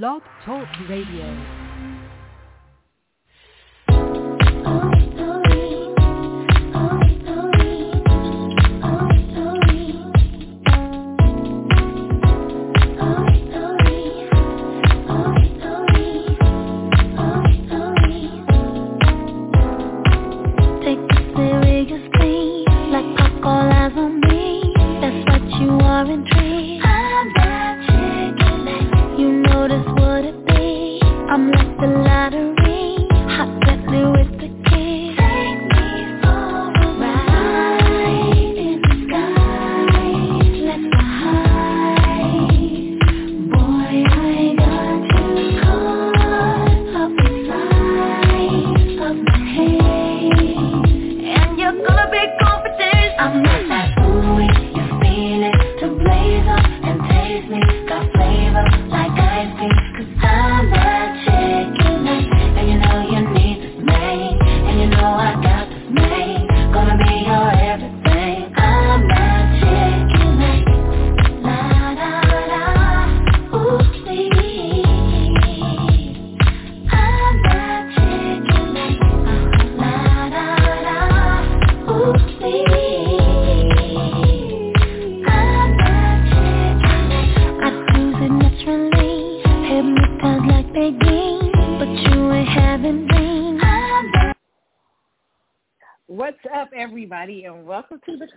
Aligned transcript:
Blog 0.00 0.22
Talk 0.46 0.68
Radio. 0.88 1.61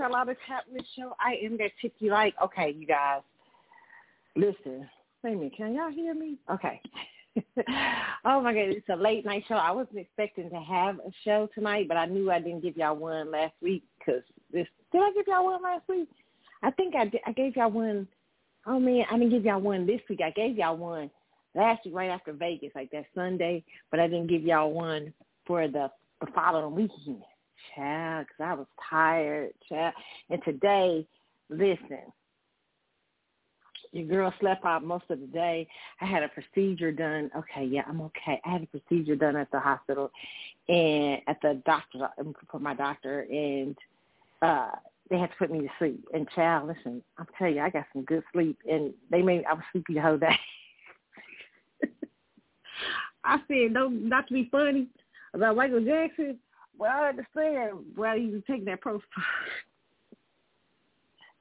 Carlotta 0.06 0.36
Chapman 0.48 0.84
show. 0.96 1.16
I 1.20 1.44
am 1.44 1.58
that 1.58 1.72
chick 1.82 1.94
you 1.98 2.12
like. 2.12 2.36
Okay, 2.44 2.76
you 2.78 2.86
guys, 2.86 3.22
listen. 4.36 4.88
Wait 5.24 5.34
a 5.34 5.36
minute, 5.36 5.54
can 5.58 5.74
y'all 5.74 5.90
hear 5.90 6.14
me? 6.14 6.38
Okay. 6.52 6.80
oh 8.26 8.40
my 8.42 8.54
God, 8.54 8.70
it's 8.70 8.88
a 8.90 8.96
late 8.96 9.26
night 9.26 9.44
show. 9.48 9.56
I 9.56 9.72
wasn't 9.72 9.98
expecting 9.98 10.50
to 10.52 10.60
have 10.60 11.00
a 11.00 11.12
show 11.24 11.50
tonight, 11.56 11.88
but 11.88 11.98
I 11.98 12.06
knew 12.06 12.30
I 12.30 12.40
didn't 12.40 12.62
give 12.62 12.78
y'all 12.78 12.96
one 12.96 13.32
last 13.32 13.56
week 13.62 13.84
because 13.98 14.22
this. 14.54 14.68
Did 14.92 15.02
I 15.02 15.12
give 15.16 15.26
y'all 15.28 15.46
one 15.46 15.64
last 15.64 15.84
week? 15.90 16.10
I 16.62 16.70
think 16.70 16.96
I 16.96 17.06
did. 17.06 17.22
I 17.26 17.32
gave 17.32 17.56
y'all 17.56 17.72
one. 17.72 18.08
Oh 18.68 18.80
man, 18.80 19.06
I 19.10 19.18
didn't 19.18 19.32
give 19.32 19.46
y'all 19.46 19.60
one 19.60 19.88
this 19.88 20.02
week. 20.08 20.20
I 20.24 20.30
gave 20.30 20.56
y'all 20.58 20.78
one 20.78 21.10
last 21.56 21.84
week 21.84 21.96
right 21.96 22.12
after 22.12 22.32
Vegas, 22.32 22.72
like 22.76 22.92
that 22.92 23.06
Sunday, 23.16 23.64
but 23.90 24.00
I 24.00 24.08
didn't 24.08 24.28
give 24.28 24.44
y'all 24.44 24.72
one 24.72 25.12
for 25.48 25.68
the, 25.68 25.90
the 26.22 26.28
following 26.36 26.76
weekend 26.76 27.24
child, 27.76 28.28
because 28.28 28.44
I 28.44 28.54
was 28.54 28.68
tired, 28.90 29.52
child. 29.70 29.94
And 30.30 30.42
today, 30.44 31.08
listen, 31.50 32.12
your 33.96 34.06
girl 34.06 34.34
slept 34.40 34.66
out 34.66 34.84
most 34.84 35.06
of 35.10 35.22
the 35.22 35.28
day. 35.28 35.68
I 36.02 36.06
had 36.06 36.24
a 36.24 36.28
procedure 36.30 36.92
done. 36.92 37.32
Okay, 37.36 37.66
yeah, 37.66 37.84
I'm 37.88 38.02
okay. 38.02 38.42
I 38.46 38.50
had 38.50 38.64
a 38.64 38.68
procedure 38.68 39.16
done 39.16 39.38
at 39.38 39.50
the 39.52 39.60
hospital 39.60 40.12
and 40.68 41.22
at 41.28 41.38
the 41.42 41.62
doctor 41.66 42.10
for 42.52 42.60
my 42.60 42.74
doctor, 42.74 43.22
and 43.22 43.78
uh 44.42 44.72
they 45.10 45.18
had 45.18 45.30
to 45.30 45.36
put 45.38 45.52
me 45.52 45.62
to 45.62 45.70
sleep. 45.80 46.04
And 46.14 46.28
child, 46.32 46.68
listen, 46.68 47.02
I'm 47.18 47.28
telling 47.38 47.56
you, 47.56 47.62
I 47.62 47.70
got 47.70 47.86
some 47.94 48.04
good 48.04 48.24
sleep, 48.34 48.58
and 48.70 48.94
they 49.12 49.22
made 49.22 49.46
I 49.46 49.54
was 49.54 49.64
sleepy 49.72 49.94
the 49.94 50.02
whole 50.02 50.18
day. 50.18 50.38
I 53.24 53.38
said, 53.48 53.72
no, 53.72 53.88
not 53.88 54.28
to 54.28 54.34
be 54.34 54.50
funny 54.52 54.88
about 55.34 55.56
Michael 55.56 55.84
Jackson, 55.84 56.38
well, 56.78 56.92
I 56.92 57.10
understand 57.10 57.80
why 57.96 58.16
you 58.16 58.44
take 58.48 58.66
that 58.66 58.82
propofol. 58.82 59.02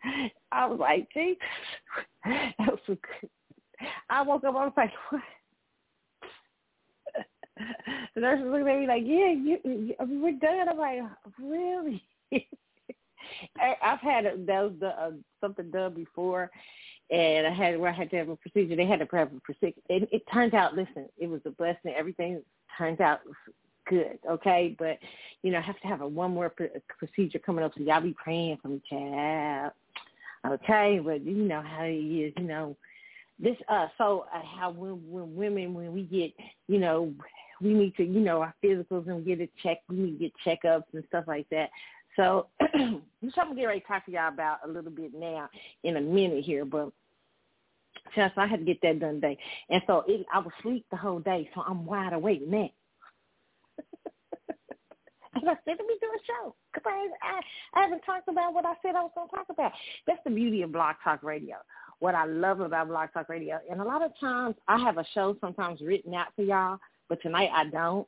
I 0.52 0.66
was 0.66 0.78
like, 0.78 1.08
Jesus, 1.12 1.38
that 2.24 2.54
was 2.58 2.78
so 2.86 2.96
good. 3.20 3.30
I 4.08 4.22
woke 4.22 4.44
up, 4.44 4.54
I 4.54 4.64
was 4.64 4.72
like, 4.76 4.92
what? 5.10 5.22
The 8.14 8.20
nurse 8.20 8.40
was 8.42 8.50
looking 8.50 8.68
at 8.68 8.80
me 8.80 8.86
like, 8.86 9.02
yeah, 9.04 9.30
you, 9.30 9.58
you, 9.64 9.94
we're 10.00 10.32
done. 10.32 10.68
I'm 10.68 10.76
like, 10.76 11.02
really? 11.40 12.02
I've 13.82 14.00
had 14.00 14.26
a, 14.26 14.36
that 14.46 14.62
was 14.62 14.72
the, 14.80 14.88
uh, 14.88 15.10
something 15.40 15.70
done 15.70 15.94
before, 15.94 16.50
and 17.10 17.46
I 17.46 17.52
had 17.52 17.78
where 17.78 17.90
I 17.90 17.94
had 17.94 18.10
to 18.10 18.16
have 18.16 18.28
a 18.28 18.36
procedure. 18.36 18.76
They 18.76 18.86
had 18.86 19.00
to 19.00 19.16
have 19.16 19.32
a 19.32 19.40
procedure, 19.40 19.80
and 19.88 20.06
it 20.10 20.22
turned 20.32 20.54
out. 20.54 20.74
Listen, 20.74 21.08
it 21.18 21.28
was 21.28 21.40
a 21.44 21.50
blessing. 21.50 21.94
Everything 21.96 22.42
turned 22.76 23.00
out 23.00 23.20
good, 23.86 24.18
okay? 24.28 24.74
But, 24.78 24.98
you 25.42 25.50
know, 25.50 25.58
I 25.58 25.62
have 25.62 25.80
to 25.80 25.86
have 25.86 26.00
a 26.00 26.06
one 26.06 26.32
more 26.32 26.50
pr- 26.50 26.64
procedure 26.98 27.38
coming 27.38 27.64
up, 27.64 27.72
so 27.76 27.82
y'all 27.82 28.00
be 28.00 28.14
praying 28.22 28.58
for 28.62 28.68
me, 28.68 28.82
child. 28.88 29.72
Okay, 30.46 31.00
but 31.02 31.24
you 31.24 31.34
know 31.34 31.62
how 31.62 31.84
it 31.84 31.94
is, 31.94 32.32
you 32.36 32.44
know. 32.44 32.76
This 33.38 33.56
uh 33.68 33.88
so 33.98 34.26
uh, 34.32 34.42
how 34.58 34.70
when 34.70 35.10
when 35.10 35.34
women 35.34 35.74
when 35.74 35.92
we 35.92 36.02
get 36.02 36.32
you 36.68 36.78
know 36.78 37.12
we 37.60 37.74
need 37.74 37.96
to 37.96 38.04
you 38.04 38.20
know 38.20 38.42
our 38.42 38.54
physicals 38.62 39.08
and 39.08 39.26
get 39.26 39.40
a 39.40 39.48
check 39.60 39.78
we 39.88 39.96
need 39.96 40.18
to 40.18 40.30
get 40.30 40.32
checkups 40.46 40.84
and 40.92 41.02
stuff 41.08 41.24
like 41.26 41.48
that 41.50 41.68
so 42.16 42.46
I'm 42.60 43.02
gonna 43.34 43.54
get 43.54 43.64
ready 43.64 43.80
to 43.80 43.86
talk 43.86 44.06
to 44.06 44.12
y'all 44.12 44.28
about 44.28 44.58
a 44.64 44.68
little 44.68 44.90
bit 44.90 45.12
now 45.14 45.48
in 45.82 45.96
a 45.96 46.00
minute 46.00 46.44
here, 46.44 46.64
but 46.64 46.90
just 48.14 48.36
I 48.36 48.46
had 48.46 48.60
to 48.60 48.64
get 48.64 48.80
that 48.82 49.00
done 49.00 49.14
today. 49.14 49.38
And 49.70 49.82
so 49.86 50.04
it, 50.06 50.24
I 50.32 50.38
was 50.38 50.52
asleep 50.60 50.86
the 50.90 50.96
whole 50.96 51.20
day, 51.20 51.48
so 51.54 51.62
I'm 51.66 51.86
wide 51.86 52.12
awake 52.12 52.46
now. 52.46 52.70
And 55.34 55.48
I 55.48 55.54
said, 55.64 55.76
let 55.78 55.86
me 55.86 55.96
do 56.00 56.06
a 56.06 56.22
show 56.26 56.54
because 56.72 56.86
I, 56.86 57.08
I, 57.22 57.40
I 57.78 57.82
haven't 57.82 58.02
talked 58.02 58.28
about 58.28 58.54
what 58.54 58.64
I 58.64 58.74
said 58.82 58.94
I 58.94 59.02
was 59.02 59.10
going 59.14 59.28
to 59.28 59.36
talk 59.36 59.46
about. 59.50 59.72
That's 60.06 60.20
the 60.24 60.30
beauty 60.30 60.62
of 60.62 60.72
Blog 60.72 60.96
Talk 61.02 61.22
Radio. 61.22 61.56
What 61.98 62.14
I 62.14 62.24
love 62.24 62.60
about 62.60 62.88
Blog 62.88 63.08
Talk 63.12 63.28
Radio, 63.28 63.58
and 63.70 63.80
a 63.80 63.84
lot 63.84 64.02
of 64.02 64.12
times 64.20 64.56
I 64.68 64.78
have 64.78 64.98
a 64.98 65.04
show 65.14 65.36
sometimes 65.40 65.80
written 65.80 66.14
out 66.14 66.28
for 66.36 66.42
y'all, 66.42 66.78
but 67.08 67.22
tonight 67.22 67.50
I 67.52 67.64
don't. 67.66 68.06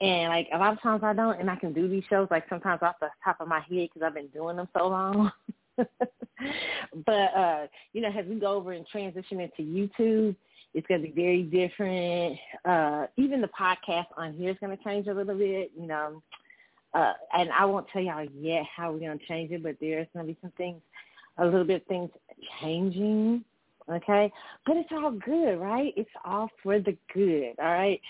And 0.00 0.30
like 0.30 0.48
a 0.52 0.58
lot 0.58 0.72
of 0.72 0.82
times 0.82 1.02
I 1.04 1.12
don't, 1.12 1.38
and 1.38 1.50
I 1.50 1.56
can 1.56 1.72
do 1.72 1.86
these 1.86 2.04
shows 2.08 2.28
like 2.30 2.44
sometimes 2.48 2.80
off 2.82 2.96
the 3.00 3.10
top 3.22 3.36
of 3.40 3.48
my 3.48 3.60
head 3.60 3.88
because 3.92 4.02
I've 4.02 4.14
been 4.14 4.28
doing 4.28 4.56
them 4.56 4.68
so 4.76 4.88
long. 4.88 5.30
but 5.76 7.36
uh, 7.36 7.66
you 7.92 8.00
know, 8.00 8.08
as 8.08 8.26
we 8.26 8.36
go 8.36 8.54
over 8.54 8.72
and 8.72 8.86
transition 8.86 9.40
into 9.40 9.62
YouTube, 9.62 10.34
it's 10.72 10.86
going 10.86 11.02
to 11.02 11.08
be 11.08 11.12
very 11.12 11.42
different. 11.42 12.38
Uh, 12.64 13.06
even 13.16 13.40
the 13.40 13.48
podcast 13.48 14.06
on 14.16 14.34
here 14.34 14.50
is 14.50 14.56
going 14.60 14.76
to 14.76 14.82
change 14.84 15.06
a 15.06 15.14
little 15.14 15.36
bit. 15.36 15.70
You 15.78 15.86
know, 15.86 16.22
uh, 16.94 17.12
and 17.36 17.50
I 17.50 17.64
won't 17.64 17.86
tell 17.92 18.02
y'all 18.02 18.26
yet 18.38 18.64
how 18.74 18.92
we're 18.92 19.16
to 19.16 19.26
change 19.26 19.50
it, 19.52 19.62
but 19.62 19.76
there's 19.80 20.08
to 20.16 20.24
be 20.24 20.36
some 20.40 20.52
things, 20.56 20.80
a 21.38 21.44
little 21.44 21.64
bit 21.64 21.82
of 21.82 21.88
things 21.88 22.10
changing, 22.60 23.44
okay? 23.88 24.32
But 24.66 24.76
it's 24.76 24.90
all 24.92 25.12
good, 25.12 25.56
right? 25.56 25.92
It's 25.96 26.10
all 26.24 26.48
for 26.62 26.80
the 26.80 26.96
good, 27.14 27.54
all 27.58 27.72
right? 27.72 28.00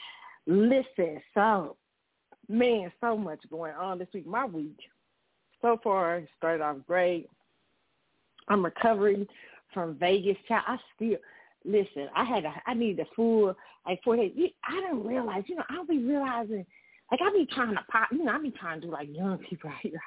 Listen, 0.47 1.21
so, 1.35 1.77
man, 2.49 2.91
so 3.01 3.17
much 3.17 3.41
going 3.51 3.75
on 3.75 3.99
this 3.99 4.09
week. 4.15 4.27
My 4.27 4.47
week 4.47 4.79
so 5.61 5.79
far 5.83 6.23
started 6.39 6.63
off 6.63 6.77
great. 6.87 7.29
I'm 8.49 8.65
recovering 8.65 9.27
from 9.75 9.97
Vegas. 9.97 10.37
Child, 10.49 10.65
I 10.67 10.77
still 10.97 11.19
listen. 11.65 12.09
I 12.17 12.25
had 12.25 12.45
a, 12.45 12.53
I 12.67 12.75
need 12.75 12.99
a 12.99 13.05
full 13.15 13.55
like 13.87 14.03
four 14.03 14.17
days. 14.17 14.33
I 14.65 14.81
didn't 14.81 15.07
realize, 15.07 15.45
you 15.47 15.57
know, 15.57 15.65
I'll 15.71 15.87
be 15.87 15.99
realizing 15.99 16.65
like 17.11 17.21
I 17.23 17.31
be 17.33 17.47
trying 17.53 17.75
to 17.75 17.85
pop, 17.91 18.09
you 18.13 18.25
know, 18.25 18.33
I 18.33 18.39
be 18.39 18.53
trying 18.53 18.81
to 18.81 18.87
do 18.87 18.93
like 18.93 19.09
young 19.15 19.39
people 19.39 19.71
out 19.71 19.77
here. 19.83 20.01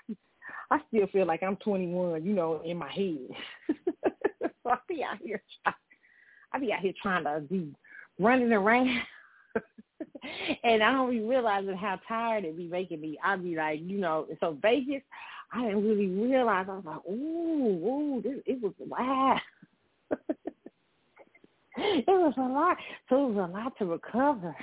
I 0.71 0.79
still 0.87 1.07
feel 1.07 1.25
like 1.25 1.43
I'm 1.43 1.55
21, 1.57 2.25
you 2.25 2.33
know, 2.33 2.61
in 2.63 2.77
my 2.77 2.91
head. 2.91 3.27
so 4.63 4.69
I 4.69 4.77
be 4.87 5.03
out 5.03 5.17
here, 5.23 5.41
try, 5.63 5.73
I 6.51 6.59
be 6.59 6.73
out 6.73 6.79
here 6.79 6.93
trying 7.01 7.23
to 7.25 7.41
be 7.41 7.75
running 8.19 8.53
around, 8.53 8.89
and 10.63 10.83
I 10.83 10.91
don't 10.91 11.11
be 11.11 11.19
realizing 11.21 11.77
how 11.77 11.99
tired 12.07 12.45
it 12.45 12.57
be 12.57 12.67
making 12.67 13.01
me. 13.01 13.17
I 13.23 13.35
be 13.35 13.55
like, 13.55 13.81
you 13.83 13.97
know, 13.97 14.27
so 14.39 14.57
Vegas, 14.61 15.01
I 15.51 15.63
didn't 15.63 15.87
really 15.87 16.07
realize. 16.07 16.67
I 16.69 16.75
was 16.75 16.85
like, 16.85 17.05
ooh, 17.09 17.87
ooh, 17.87 18.21
this, 18.21 18.41
it 18.45 18.61
was 18.61 18.73
wow. 18.79 19.39
it 21.77 22.07
was 22.07 22.33
a 22.37 22.41
lot. 22.41 22.77
So 23.09 23.27
it 23.27 23.33
was 23.33 23.49
a 23.49 23.53
lot 23.53 23.77
to 23.77 23.85
recover. 23.85 24.55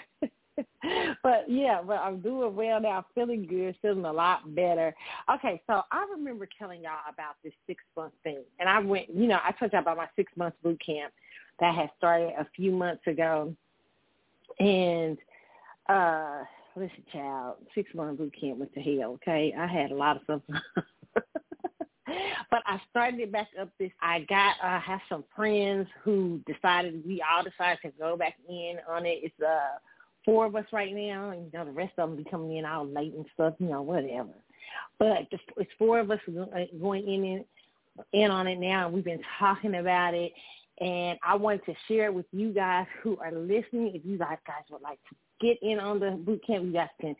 but 1.22 1.44
yeah, 1.48 1.80
but 1.86 1.98
I'm 1.98 2.20
doing 2.20 2.54
well 2.54 2.80
now, 2.80 3.06
feeling 3.14 3.46
good, 3.46 3.76
feeling 3.80 4.04
a 4.04 4.12
lot 4.12 4.54
better. 4.54 4.94
Okay, 5.34 5.62
so 5.66 5.82
I 5.90 6.06
remember 6.10 6.48
telling 6.58 6.82
y'all 6.82 6.98
about 7.08 7.36
this 7.42 7.52
six 7.66 7.82
month 7.96 8.12
thing, 8.22 8.42
and 8.58 8.68
I 8.68 8.80
went, 8.80 9.10
you 9.10 9.26
know, 9.26 9.38
I 9.44 9.52
told 9.52 9.72
y'all 9.72 9.82
about 9.82 9.96
my 9.96 10.08
six 10.16 10.32
month 10.36 10.54
boot 10.62 10.80
camp 10.84 11.12
that 11.60 11.74
had 11.74 11.90
started 11.98 12.32
a 12.38 12.46
few 12.56 12.72
months 12.72 13.06
ago, 13.06 13.54
and 14.58 15.18
uh 15.88 16.44
listen, 16.76 17.04
child, 17.12 17.56
six 17.74 17.92
month 17.94 18.18
boot 18.18 18.34
camp 18.38 18.58
went 18.58 18.72
to 18.74 18.80
hell. 18.80 19.12
Okay, 19.12 19.54
I 19.56 19.66
had 19.66 19.90
a 19.90 19.96
lot 19.96 20.16
of 20.16 20.22
stuff. 20.24 20.42
but 22.50 22.62
I 22.66 22.80
started 22.90 23.20
it 23.20 23.32
back 23.32 23.48
up 23.60 23.70
this. 23.78 23.90
I 24.00 24.20
got 24.28 24.56
I 24.62 24.76
uh, 24.76 24.80
have 24.80 25.00
some 25.08 25.24
friends 25.36 25.88
who 26.02 26.40
decided 26.46 27.02
we 27.06 27.22
all 27.22 27.44
decided 27.44 27.78
to 27.82 27.90
go 27.98 28.16
back 28.16 28.34
in 28.48 28.76
on 28.88 29.06
it. 29.06 29.20
It's 29.22 29.40
uh 29.40 29.78
four 30.24 30.46
of 30.46 30.56
us 30.56 30.66
right 30.72 30.94
now, 30.94 31.30
and 31.30 31.44
you 31.44 31.50
know 31.52 31.64
the 31.64 31.72
rest 31.72 31.92
of 31.98 32.10
them 32.10 32.16
be 32.16 32.28
coming 32.30 32.56
in 32.56 32.64
all 32.64 32.86
late 32.86 33.14
and 33.14 33.26
stuff, 33.34 33.54
you 33.58 33.68
know, 33.68 33.82
whatever. 33.82 34.28
But 34.98 35.28
it's 35.56 35.70
four 35.78 35.98
of 35.98 36.10
us 36.10 36.20
uh, 36.28 36.60
going 36.80 37.08
in 37.08 37.44
in 38.12 38.30
on 38.30 38.46
it 38.46 38.58
now. 38.58 38.86
and 38.86 38.94
We've 38.94 39.04
been 39.04 39.22
talking 39.38 39.76
about 39.76 40.14
it, 40.14 40.32
and 40.80 41.18
I 41.24 41.34
wanted 41.36 41.64
to 41.66 41.74
share 41.88 42.06
it 42.06 42.14
with 42.14 42.26
you 42.32 42.52
guys 42.52 42.86
who 43.02 43.18
are 43.18 43.32
listening. 43.32 43.92
If 43.94 44.04
you 44.04 44.18
guys 44.18 44.38
guys 44.46 44.64
would 44.70 44.82
like 44.82 44.98
to 45.08 45.16
get 45.40 45.58
in 45.62 45.78
on 45.80 46.00
the 46.00 46.10
boot 46.10 46.42
camp, 46.46 46.64
you 46.64 46.72
guys 46.72 46.88
can 47.00 47.16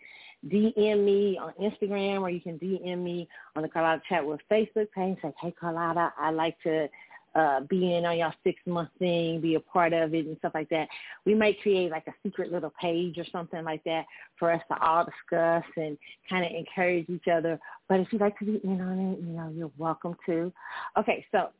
DM 0.48 1.04
me 1.04 1.38
on 1.40 1.52
Instagram 1.60 2.22
or 2.22 2.30
you 2.30 2.40
can 2.40 2.58
DM 2.58 3.02
me 3.02 3.28
on 3.56 3.62
the 3.62 3.68
Carlotta 3.68 4.02
Chat 4.08 4.24
with 4.24 4.40
Facebook 4.50 4.90
page. 4.92 5.18
Say, 5.22 5.32
hey 5.40 5.54
Carlotta, 5.58 6.12
I 6.18 6.30
like 6.30 6.56
to 6.62 6.88
uh, 7.34 7.60
be 7.60 7.94
in 7.94 8.04
on 8.04 8.18
your 8.18 8.34
six 8.42 8.60
month 8.66 8.90
thing, 8.98 9.40
be 9.40 9.54
a 9.54 9.60
part 9.60 9.92
of 9.92 10.14
it 10.14 10.26
and 10.26 10.36
stuff 10.38 10.52
like 10.54 10.68
that. 10.70 10.88
We 11.24 11.34
might 11.34 11.60
create 11.60 11.90
like 11.90 12.06
a 12.06 12.14
secret 12.22 12.52
little 12.52 12.72
page 12.80 13.18
or 13.18 13.24
something 13.30 13.64
like 13.64 13.84
that 13.84 14.06
for 14.38 14.52
us 14.52 14.62
to 14.68 14.82
all 14.82 15.04
discuss 15.04 15.64
and 15.76 15.96
kind 16.28 16.44
of 16.44 16.52
encourage 16.52 17.08
each 17.08 17.28
other. 17.32 17.58
But 17.88 18.00
if 18.00 18.12
you'd 18.12 18.20
like 18.20 18.38
to 18.38 18.44
be 18.44 18.60
in 18.64 18.80
on 18.80 18.98
it, 18.98 19.20
you 19.20 19.32
know, 19.32 19.52
you're 19.54 19.70
welcome 19.78 20.16
to. 20.26 20.52
Okay, 20.98 21.24
so 21.30 21.50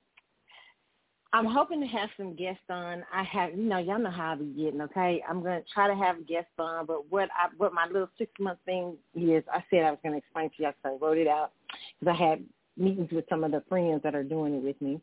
I'm 1.32 1.46
hoping 1.46 1.80
to 1.80 1.86
have 1.86 2.08
some 2.16 2.34
guests 2.34 2.64
on. 2.68 3.04
I 3.12 3.22
have, 3.22 3.50
you 3.56 3.62
know, 3.62 3.78
y'all 3.78 4.00
know 4.00 4.10
how 4.10 4.32
I 4.32 4.34
be 4.34 4.46
getting. 4.46 4.80
Okay, 4.80 5.22
I'm 5.28 5.40
gonna 5.42 5.62
try 5.72 5.86
to 5.86 5.94
have 5.94 6.26
guests 6.26 6.50
on, 6.58 6.86
but 6.86 7.08
what 7.10 7.28
I, 7.30 7.48
what 7.56 7.72
my 7.72 7.86
little 7.86 8.10
six 8.18 8.32
month 8.40 8.58
thing 8.64 8.96
is, 9.14 9.44
I 9.52 9.62
said 9.70 9.84
I 9.84 9.90
was 9.90 10.00
gonna 10.02 10.16
explain 10.16 10.50
to 10.50 10.62
y'all, 10.62 10.72
so 10.82 10.98
I 11.00 11.04
wrote 11.04 11.18
it 11.18 11.28
out 11.28 11.52
because 12.00 12.16
I 12.18 12.28
had 12.28 12.44
meetings 12.76 13.12
with 13.12 13.26
some 13.28 13.44
of 13.44 13.52
the 13.52 13.62
friends 13.68 14.02
that 14.02 14.16
are 14.16 14.24
doing 14.24 14.54
it 14.54 14.62
with 14.62 14.80
me. 14.82 15.00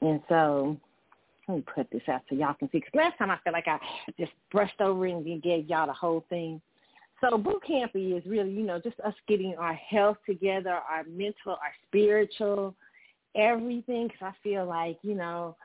And 0.00 0.20
so 0.28 0.76
let 1.48 1.56
me 1.56 1.64
put 1.74 1.90
this 1.90 2.02
out 2.08 2.22
so 2.28 2.34
y'all 2.34 2.54
can 2.54 2.68
see. 2.70 2.78
Because 2.78 2.94
last 2.94 3.18
time 3.18 3.30
I 3.30 3.38
felt 3.44 3.54
like 3.54 3.68
I 3.68 3.78
just 4.18 4.32
brushed 4.50 4.80
over 4.80 5.06
and 5.06 5.42
gave 5.42 5.68
y'all 5.68 5.86
the 5.86 5.92
whole 5.92 6.24
thing. 6.28 6.60
So 7.20 7.38
boot 7.38 7.62
camp 7.66 7.92
is 7.94 8.22
really, 8.26 8.50
you 8.50 8.62
know, 8.62 8.78
just 8.78 9.00
us 9.00 9.14
getting 9.26 9.54
our 9.56 9.74
health 9.74 10.18
together, 10.26 10.70
our 10.70 11.04
mental, 11.04 11.52
our 11.52 11.72
spiritual, 11.88 12.74
everything. 13.34 14.08
Because 14.08 14.34
I 14.34 14.42
feel 14.42 14.66
like, 14.66 14.98
you 15.02 15.14
know, 15.14 15.56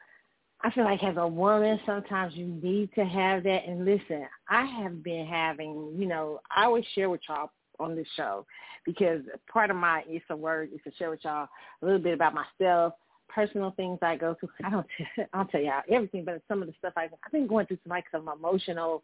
I 0.63 0.71
feel 0.71 0.83
like 0.83 1.03
as 1.03 1.17
a 1.17 1.27
woman, 1.27 1.79
sometimes 1.85 2.35
you 2.35 2.45
need 2.45 2.91
to 2.95 3.03
have 3.03 3.43
that. 3.43 3.67
And 3.67 3.83
listen, 3.83 4.27
I 4.47 4.65
have 4.65 5.03
been 5.03 5.25
having, 5.25 5.93
you 5.97 6.07
know, 6.07 6.39
I 6.55 6.65
always 6.65 6.85
share 6.93 7.09
with 7.09 7.21
y'all 7.27 7.49
on 7.79 7.95
this 7.95 8.07
show 8.15 8.45
because 8.85 9.21
part 9.51 9.71
of 9.71 9.75
my 9.75 10.03
it's 10.07 10.23
a 10.29 10.35
word 10.35 10.69
is 10.73 10.79
to 10.83 10.91
share 10.97 11.09
with 11.09 11.23
y'all 11.23 11.47
a 11.81 11.85
little 11.85 11.99
bit 11.99 12.13
about 12.13 12.33
myself, 12.33 12.93
personal 13.33 13.71
things 13.71 13.99
I 14.01 14.15
go 14.15 14.35
through. 14.39 14.49
I 14.63 14.69
don't. 14.69 14.87
I'll 15.33 15.45
tell 15.45 15.61
y'all 15.61 15.81
everything, 15.91 16.25
but 16.25 16.41
some 16.47 16.61
of 16.61 16.67
the 16.67 16.73
stuff 16.79 16.93
I, 16.95 17.03
I've 17.25 17.31
been 17.31 17.47
going 17.47 17.65
through 17.65 17.79
some 17.83 17.91
like 17.91 18.05
some 18.11 18.29
emotional 18.29 19.03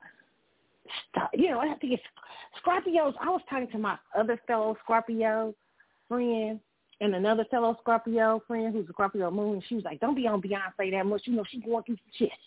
stuff. 1.12 1.30
You 1.34 1.52
know, 1.52 1.60
I 1.60 1.74
think 1.76 1.94
it's 1.94 2.04
Scorpios. 2.64 3.14
I 3.22 3.30
was 3.30 3.42
talking 3.50 3.70
to 3.72 3.78
my 3.78 3.98
other 4.18 4.40
fellow 4.48 4.78
Scorpio 4.84 5.54
friend 6.08 6.60
and 7.00 7.16
another 7.16 7.46
fellow 7.52 7.78
Scorpio 7.82 8.42
friend 8.48 8.74
who's 8.74 8.90
a 8.90 8.94
Scorpio 8.94 9.32
moon. 9.32 9.62
She 9.68 9.76
was 9.76 9.84
like, 9.84 10.00
"Don't 10.00 10.16
be 10.16 10.28
on 10.28 10.42
Beyonce 10.42 10.92
that 10.92 11.06
much. 11.06 11.24
You 11.26 11.36
know, 11.36 11.44
she's 11.50 11.64
going 11.64 11.84
through 11.84 11.98
shit." 12.18 12.30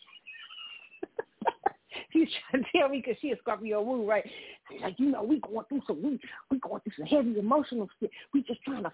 She's 2.12 2.28
trying 2.50 2.64
to 2.64 2.68
tell 2.76 2.88
me 2.88 2.98
because 3.04 3.20
she 3.20 3.30
a 3.30 3.36
Scorpio 3.38 3.84
moon, 3.84 4.04
right? 4.04 4.24
She's 4.68 4.80
like, 4.80 4.98
you 4.98 5.12
know, 5.12 5.22
we 5.22 5.38
going 5.40 5.64
through 5.68 5.82
some 5.86 6.02
we 6.02 6.18
we 6.50 6.58
going 6.58 6.80
through 6.80 6.92
some 6.96 7.06
heavy 7.06 7.38
emotional 7.38 7.88
shit. 8.00 8.10
We 8.34 8.42
just 8.42 8.60
trying 8.62 8.82
to 8.82 8.90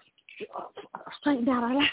uh, 0.55 0.99
straighten 1.19 1.49
out 1.49 1.63
our 1.63 1.75
life. 1.75 1.89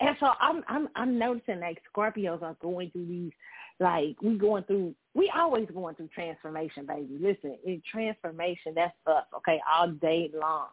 And 0.00 0.16
so 0.18 0.30
I'm 0.40 0.62
I'm 0.66 0.88
I'm 0.96 1.18
noticing 1.18 1.60
like 1.60 1.82
Scorpios 1.94 2.42
are 2.42 2.56
going 2.60 2.90
through 2.90 3.06
these 3.06 3.32
like 3.80 4.16
we 4.22 4.36
going 4.36 4.64
through 4.64 4.94
we 5.14 5.30
always 5.36 5.68
going 5.72 5.94
through 5.94 6.08
transformation, 6.08 6.86
baby. 6.86 7.18
Listen, 7.20 7.56
in 7.64 7.82
transformation, 7.90 8.72
that's 8.74 8.94
us, 9.06 9.24
okay, 9.36 9.60
all 9.70 9.88
day 9.88 10.30
long. 10.34 10.68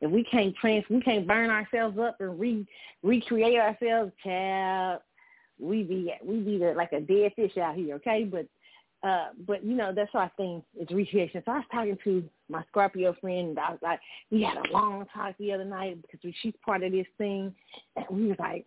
If 0.00 0.10
we 0.10 0.24
can't 0.24 0.54
trans 0.56 0.84
we 0.88 1.00
can't 1.00 1.26
burn 1.26 1.50
ourselves 1.50 1.98
up 1.98 2.16
and 2.20 2.38
re 2.38 2.66
recreate 3.02 3.58
ourselves, 3.58 4.12
child, 4.22 5.00
we 5.58 5.82
be 5.82 6.12
we 6.24 6.38
be 6.38 6.58
the, 6.58 6.74
like 6.74 6.92
a 6.92 7.00
dead 7.00 7.32
fish 7.34 7.56
out 7.56 7.74
here, 7.74 7.96
okay? 7.96 8.24
But 8.24 8.46
uh, 9.02 9.28
but 9.46 9.64
you 9.64 9.74
know, 9.74 9.92
that's 9.94 10.10
our 10.14 10.30
thing 10.36 10.62
is 10.78 10.88
recreation. 10.90 11.42
So 11.44 11.52
I 11.52 11.56
was 11.56 11.64
talking 11.72 11.98
to 12.04 12.24
my 12.48 12.62
Scorpio 12.68 13.14
friend 13.20 13.50
and 13.50 13.58
I 13.58 13.70
was 13.70 13.78
like, 13.82 14.00
we 14.30 14.42
had 14.42 14.58
a 14.58 14.72
long 14.72 15.06
talk 15.14 15.34
the 15.38 15.52
other 15.52 15.64
night 15.64 15.98
because 16.02 16.34
she's 16.42 16.52
part 16.64 16.82
of 16.82 16.92
this 16.92 17.06
thing 17.16 17.54
and 17.96 18.06
we 18.10 18.26
was 18.26 18.36
like 18.38 18.66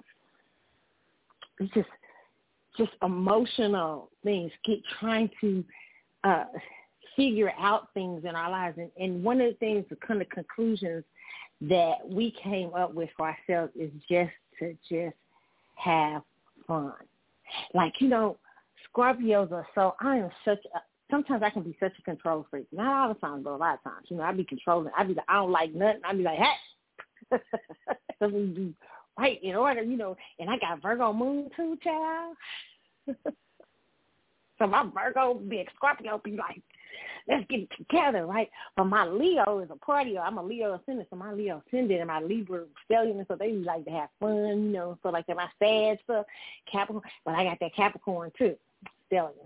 it's 1.59 1.73
just 1.73 1.89
just 2.77 2.91
emotional 3.03 4.09
things, 4.23 4.51
get 4.65 4.79
trying 4.99 5.29
to 5.41 5.63
uh 6.23 6.45
figure 7.15 7.51
out 7.59 7.93
things 7.93 8.23
in 8.27 8.35
our 8.35 8.49
lives 8.49 8.77
and, 8.79 8.89
and 8.99 9.23
one 9.23 9.39
of 9.39 9.51
the 9.51 9.57
things 9.57 9.85
the 9.91 9.95
kind 9.97 10.19
of 10.19 10.27
conclusions 10.29 11.03
that 11.61 11.97
we 12.09 12.35
came 12.43 12.73
up 12.73 12.91
with 12.93 13.09
for 13.15 13.27
ourselves 13.27 13.71
is 13.79 13.91
just 14.09 14.31
to 14.57 14.75
just 14.89 15.15
have 15.75 16.23
fun. 16.67 16.93
Like, 17.73 17.93
you 17.99 18.07
know, 18.07 18.37
Scorpios 18.95 19.51
are 19.51 19.67
so 19.75 19.95
I 19.99 20.17
am 20.17 20.29
such 20.45 20.59
a 20.75 20.79
sometimes 21.13 21.43
I 21.43 21.49
can 21.49 21.63
be 21.63 21.75
such 21.79 21.93
a 21.97 22.01
control 22.01 22.45
freak. 22.49 22.67
Not 22.71 23.07
all 23.07 23.13
the 23.13 23.19
time, 23.19 23.43
but 23.43 23.51
a 23.51 23.57
lot 23.57 23.75
of 23.75 23.83
times. 23.83 24.07
You 24.09 24.17
know, 24.17 24.23
I 24.23 24.31
be 24.31 24.43
controlling. 24.43 24.91
I 24.97 25.03
be 25.03 25.13
like, 25.13 25.25
I 25.27 25.35
don't 25.35 25.51
like 25.51 25.73
nothing. 25.73 26.01
I 26.03 26.13
be 26.13 26.23
like, 26.23 26.39
hey, 26.39 27.37
so 28.19 28.27
we 28.27 28.45
be 28.45 28.73
right 29.17 29.39
in 29.43 29.55
order. 29.55 29.83
You 29.83 29.97
know, 29.97 30.15
and 30.39 30.49
I 30.49 30.57
got 30.57 30.81
Virgo 30.81 31.13
moon 31.13 31.49
too, 31.55 31.77
child. 31.83 32.35
so 34.59 34.67
my 34.67 34.89
Virgo 34.93 35.35
big 35.35 35.67
Scorpio 35.75 36.19
be 36.23 36.31
like, 36.31 36.61
let's 37.27 37.45
get 37.49 37.61
it 37.61 37.69
together, 37.77 38.25
right? 38.25 38.49
But 38.75 38.85
my 38.85 39.05
Leo 39.05 39.59
is 39.59 39.69
a 39.69 39.75
partier. 39.75 40.19
I'm 40.19 40.37
a 40.37 40.43
Leo 40.43 40.75
ascendant, 40.75 41.09
so 41.09 41.15
my 41.15 41.31
Leo 41.31 41.61
ascendant 41.67 41.99
and 41.99 42.07
my 42.07 42.21
Libra 42.21 42.65
stellium, 42.89 43.25
so 43.27 43.35
they 43.35 43.53
like 43.53 43.85
to 43.85 43.91
have 43.91 44.09
fun, 44.19 44.65
you 44.65 44.71
know. 44.71 44.97
So 45.03 45.09
like 45.09 45.27
my 45.29 45.47
sad 45.59 45.99
stuff, 46.03 46.25
Capricorn, 46.71 47.03
but 47.23 47.35
I 47.35 47.43
got 47.43 47.59
that 47.59 47.75
Capricorn 47.75 48.31
too 48.37 48.55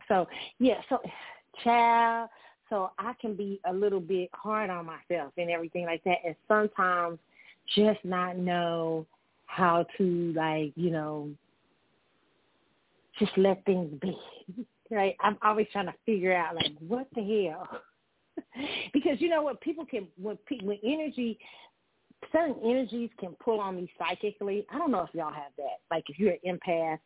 So 0.08 0.28
yeah, 0.60 0.82
so 0.90 1.00
child, 1.64 2.30
so 2.70 2.92
I 2.98 3.14
can 3.20 3.36
be 3.36 3.60
a 3.66 3.74
little 3.74 4.00
bit 4.00 4.30
hard 4.34 4.70
on 4.70 4.86
myself 4.86 5.34
and 5.38 5.50
everything 5.50 5.86
like 5.86 6.04
that, 6.04 6.18
and 6.26 6.36
sometimes 6.48 7.20
just 7.76 8.00
not 8.04 8.38
know 8.38 9.06
how 9.46 9.86
to 9.98 10.34
like 10.36 10.72
you 10.76 10.92
know 10.92 11.30
just 13.20 13.32
let 13.38 13.64
things 13.66 13.92
be. 14.02 14.18
Right? 14.90 15.18
I'm 15.20 15.38
always 15.42 15.68
trying 15.74 15.88
to 15.88 15.94
figure 16.06 16.34
out 16.34 16.56
like 16.56 16.72
what 16.80 17.08
the 17.14 17.50
hell. 17.50 17.68
because 18.94 19.20
you 19.20 19.28
know 19.28 19.42
what 19.42 19.60
people 19.60 19.86
can 19.86 20.08
when 20.18 20.38
when 20.64 20.78
energy 20.82 21.38
certain 22.32 22.56
energies 22.64 23.10
can 23.20 23.36
pull 23.44 23.60
on 23.60 23.76
me 23.76 23.92
psychically. 23.98 24.66
I 24.72 24.78
don't 24.78 24.92
know 24.92 25.02
if 25.02 25.10
y'all 25.14 25.34
have 25.34 25.52
that. 25.58 25.80
Like 25.92 26.06
if 26.08 26.18
you're 26.20 26.36
an 26.42 26.58
empath 26.58 27.00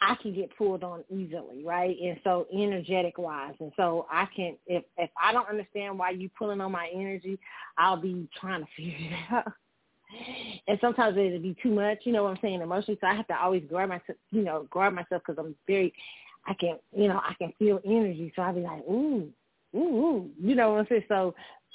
I 0.00 0.14
can 0.20 0.34
get 0.34 0.56
pulled 0.56 0.84
on 0.84 1.04
easily, 1.10 1.64
right? 1.64 1.96
And 2.02 2.18
so 2.22 2.46
energetic 2.52 3.18
wise. 3.18 3.54
And 3.60 3.72
so 3.76 4.06
I 4.10 4.26
can 4.34 4.56
if 4.66 4.84
if 4.98 5.10
I 5.20 5.32
don't 5.32 5.48
understand 5.48 5.98
why 5.98 6.10
you 6.10 6.28
pulling 6.38 6.60
on 6.60 6.72
my 6.72 6.90
energy, 6.94 7.38
I'll 7.78 7.96
be 7.96 8.28
trying 8.38 8.62
to 8.62 8.68
figure 8.76 8.94
it 8.98 9.32
out. 9.32 9.52
And 10.68 10.78
sometimes 10.80 11.16
it'll 11.16 11.40
be 11.40 11.56
too 11.62 11.72
much, 11.72 11.98
you 12.04 12.12
know 12.12 12.22
what 12.22 12.30
I'm 12.30 12.38
saying, 12.40 12.60
emotionally. 12.60 12.98
So 13.00 13.06
I 13.06 13.14
have 13.14 13.26
to 13.28 13.40
always 13.40 13.64
guard 13.68 13.88
myself, 13.88 14.18
you 14.30 14.42
know, 14.42 14.66
guard 14.70 14.94
myself 14.94 15.22
because 15.26 15.36
I'm 15.38 15.54
very, 15.66 15.92
I 16.46 16.54
can, 16.54 16.78
you 16.92 17.08
know, 17.08 17.18
I 17.18 17.34
can 17.34 17.52
feel 17.58 17.80
energy. 17.84 18.32
So 18.36 18.42
I'll 18.42 18.54
be 18.54 18.60
like, 18.60 18.82
ooh, 18.88 19.28
ooh, 19.74 19.78
ooh, 19.78 20.30
you 20.40 20.54
know 20.54 20.72
what 20.72 20.80
I'm 20.80 20.86
saying. 20.88 21.04
So, 21.08 21.34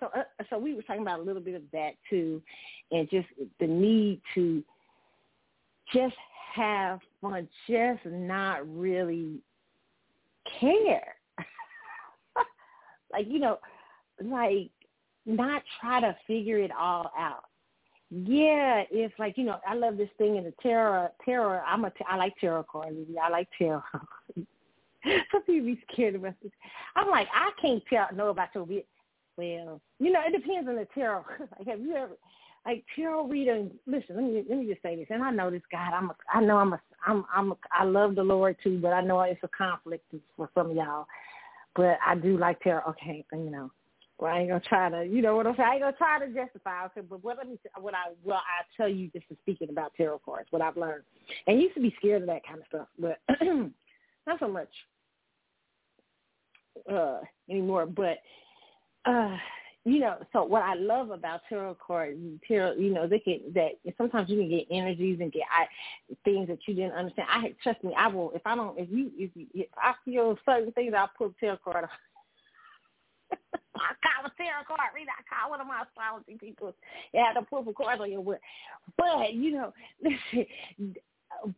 so, 0.00 0.06
uh, 0.16 0.22
so 0.48 0.58
we 0.58 0.74
were 0.74 0.82
talking 0.82 1.02
about 1.02 1.20
a 1.20 1.22
little 1.22 1.42
bit 1.42 1.56
of 1.56 1.62
that 1.72 1.92
too, 2.08 2.40
and 2.92 3.10
just 3.10 3.26
the 3.58 3.66
need 3.66 4.20
to 4.34 4.62
just 5.92 6.14
have 6.54 7.00
fun, 7.20 7.48
just 7.68 8.04
not 8.06 8.68
really 8.68 9.40
care. 10.60 11.14
like, 13.12 13.26
you 13.28 13.38
know, 13.38 13.58
like 14.22 14.70
not 15.26 15.62
try 15.80 16.00
to 16.00 16.16
figure 16.26 16.58
it 16.58 16.70
all 16.78 17.10
out. 17.18 17.44
yeah, 18.10 18.82
it's 18.90 19.14
like 19.18 19.38
you 19.38 19.44
know, 19.44 19.58
I 19.66 19.74
love 19.74 19.96
this 19.96 20.10
thing 20.18 20.36
in 20.36 20.44
the 20.44 20.52
tarot. 20.62 21.08
Tarot, 21.24 21.62
I'm 21.66 21.84
a, 21.84 21.92
I 22.08 22.16
like 22.16 22.34
tarot 22.40 22.64
cards. 22.64 22.96
I 23.22 23.30
like 23.30 23.48
tarot. 23.58 23.82
Some 25.32 25.42
people 25.46 25.66
be 25.66 25.82
scared 25.92 26.14
of 26.14 26.24
us. 26.24 26.34
I'm 26.94 27.08
like, 27.08 27.26
I 27.34 27.50
can't 27.60 27.82
tell 27.88 28.06
know 28.14 28.28
about 28.28 28.48
your 28.54 28.64
well, 29.36 29.80
you 29.98 30.12
know, 30.12 30.20
it 30.26 30.32
depends 30.32 30.68
on 30.68 30.76
the 30.76 30.86
tarot. 30.94 31.24
like, 31.58 31.66
have 31.66 31.80
you 31.80 31.96
ever 31.96 32.12
like 32.64 32.84
tarot 32.94 33.26
reading? 33.26 33.70
Listen, 33.86 34.16
let 34.16 34.24
me 34.24 34.44
let 34.48 34.58
me 34.58 34.66
just 34.66 34.82
say 34.82 34.96
this, 34.96 35.06
and 35.10 35.22
I 35.22 35.30
know 35.30 35.50
this 35.50 35.62
God. 35.70 35.92
I'm 35.92 36.10
a, 36.10 36.16
I 36.32 36.40
know 36.40 36.58
I'm 36.58 36.72
a, 36.72 36.80
I'm, 37.06 37.24
I'm, 37.34 37.52
a, 37.52 37.56
I 37.72 37.84
love 37.84 38.14
the 38.14 38.22
Lord 38.22 38.56
too, 38.62 38.78
but 38.80 38.92
I 38.92 39.00
know 39.00 39.20
it's 39.22 39.40
a 39.42 39.48
conflict 39.48 40.04
for 40.36 40.50
some 40.54 40.70
of 40.70 40.76
y'all. 40.76 41.06
But 41.74 41.98
I 42.06 42.14
do 42.14 42.38
like 42.38 42.60
tarot. 42.60 42.82
Okay, 42.90 43.24
you 43.32 43.50
know, 43.50 43.70
well, 44.18 44.32
I 44.32 44.38
ain't 44.38 44.50
gonna 44.50 44.60
try 44.60 44.88
to, 44.88 45.04
you 45.04 45.20
know 45.20 45.34
what 45.34 45.46
I'm 45.48 45.56
saying. 45.56 45.68
I 45.68 45.72
ain't 45.74 45.82
gonna 45.82 45.96
try 45.96 46.18
to 46.20 46.32
justify 46.32 46.86
it, 46.94 47.10
but 47.10 47.24
what 47.24 47.38
let 47.38 47.48
me, 47.48 47.58
what 47.80 47.94
I, 47.94 48.12
well, 48.22 48.36
I 48.38 48.62
tell 48.76 48.88
you 48.88 49.08
just 49.08 49.26
speaking 49.42 49.68
about 49.68 49.94
tarot 49.96 50.20
cards, 50.24 50.46
what 50.50 50.62
I've 50.62 50.76
learned, 50.76 51.02
and 51.46 51.60
used 51.60 51.74
to 51.74 51.80
be 51.80 51.94
scared 51.98 52.22
of 52.22 52.28
that 52.28 52.46
kind 52.46 52.60
of 52.60 52.66
stuff, 52.68 52.86
but 52.98 53.18
not 54.26 54.38
so 54.38 54.48
much 54.48 54.68
uh 56.90 57.18
anymore. 57.50 57.86
But 57.86 58.18
uh 59.04 59.36
you 59.84 59.98
know, 59.98 60.18
so 60.32 60.44
what 60.44 60.62
I 60.62 60.74
love 60.74 61.10
about 61.10 61.40
tarot 61.48 61.76
cards, 61.84 62.16
tarot, 62.46 62.74
you 62.74 62.94
know, 62.94 63.08
they 63.08 63.18
can 63.18 63.40
that 63.54 63.72
sometimes 63.98 64.30
you 64.30 64.36
can 64.36 64.48
get 64.48 64.66
energies 64.70 65.18
and 65.20 65.32
get 65.32 65.42
I, 65.50 65.66
things 66.24 66.48
that 66.48 66.58
you 66.66 66.74
didn't 66.74 66.92
understand. 66.92 67.28
I 67.30 67.52
trust 67.62 67.82
me, 67.82 67.92
I 67.96 68.06
will. 68.06 68.30
If 68.32 68.42
I 68.44 68.54
don't, 68.54 68.78
if 68.78 68.88
you, 68.90 69.10
if, 69.16 69.30
you, 69.34 69.46
if 69.54 69.68
I 69.76 69.94
feel 70.04 70.38
certain 70.46 70.70
things, 70.72 70.94
I'll 70.96 71.10
put 71.18 71.34
a 71.36 71.40
tarot 71.40 71.58
card. 71.64 71.88
I 73.74 73.94
call 74.04 74.26
a 74.26 74.30
tarot 74.36 74.64
card 74.68 74.90
reader. 74.94 75.10
I 75.10 75.34
call 75.34 75.50
one 75.50 75.60
of 75.60 75.66
my 75.66 75.82
astrology 75.82 76.38
people. 76.38 76.74
Yeah, 77.12 77.32
to 77.32 77.42
put 77.42 77.66
a 77.68 77.72
card 77.72 78.00
on 78.00 78.12
your 78.12 78.20
wood. 78.20 78.38
But 78.96 79.34
you 79.34 79.52
know, 79.52 79.72
listen, 80.02 80.46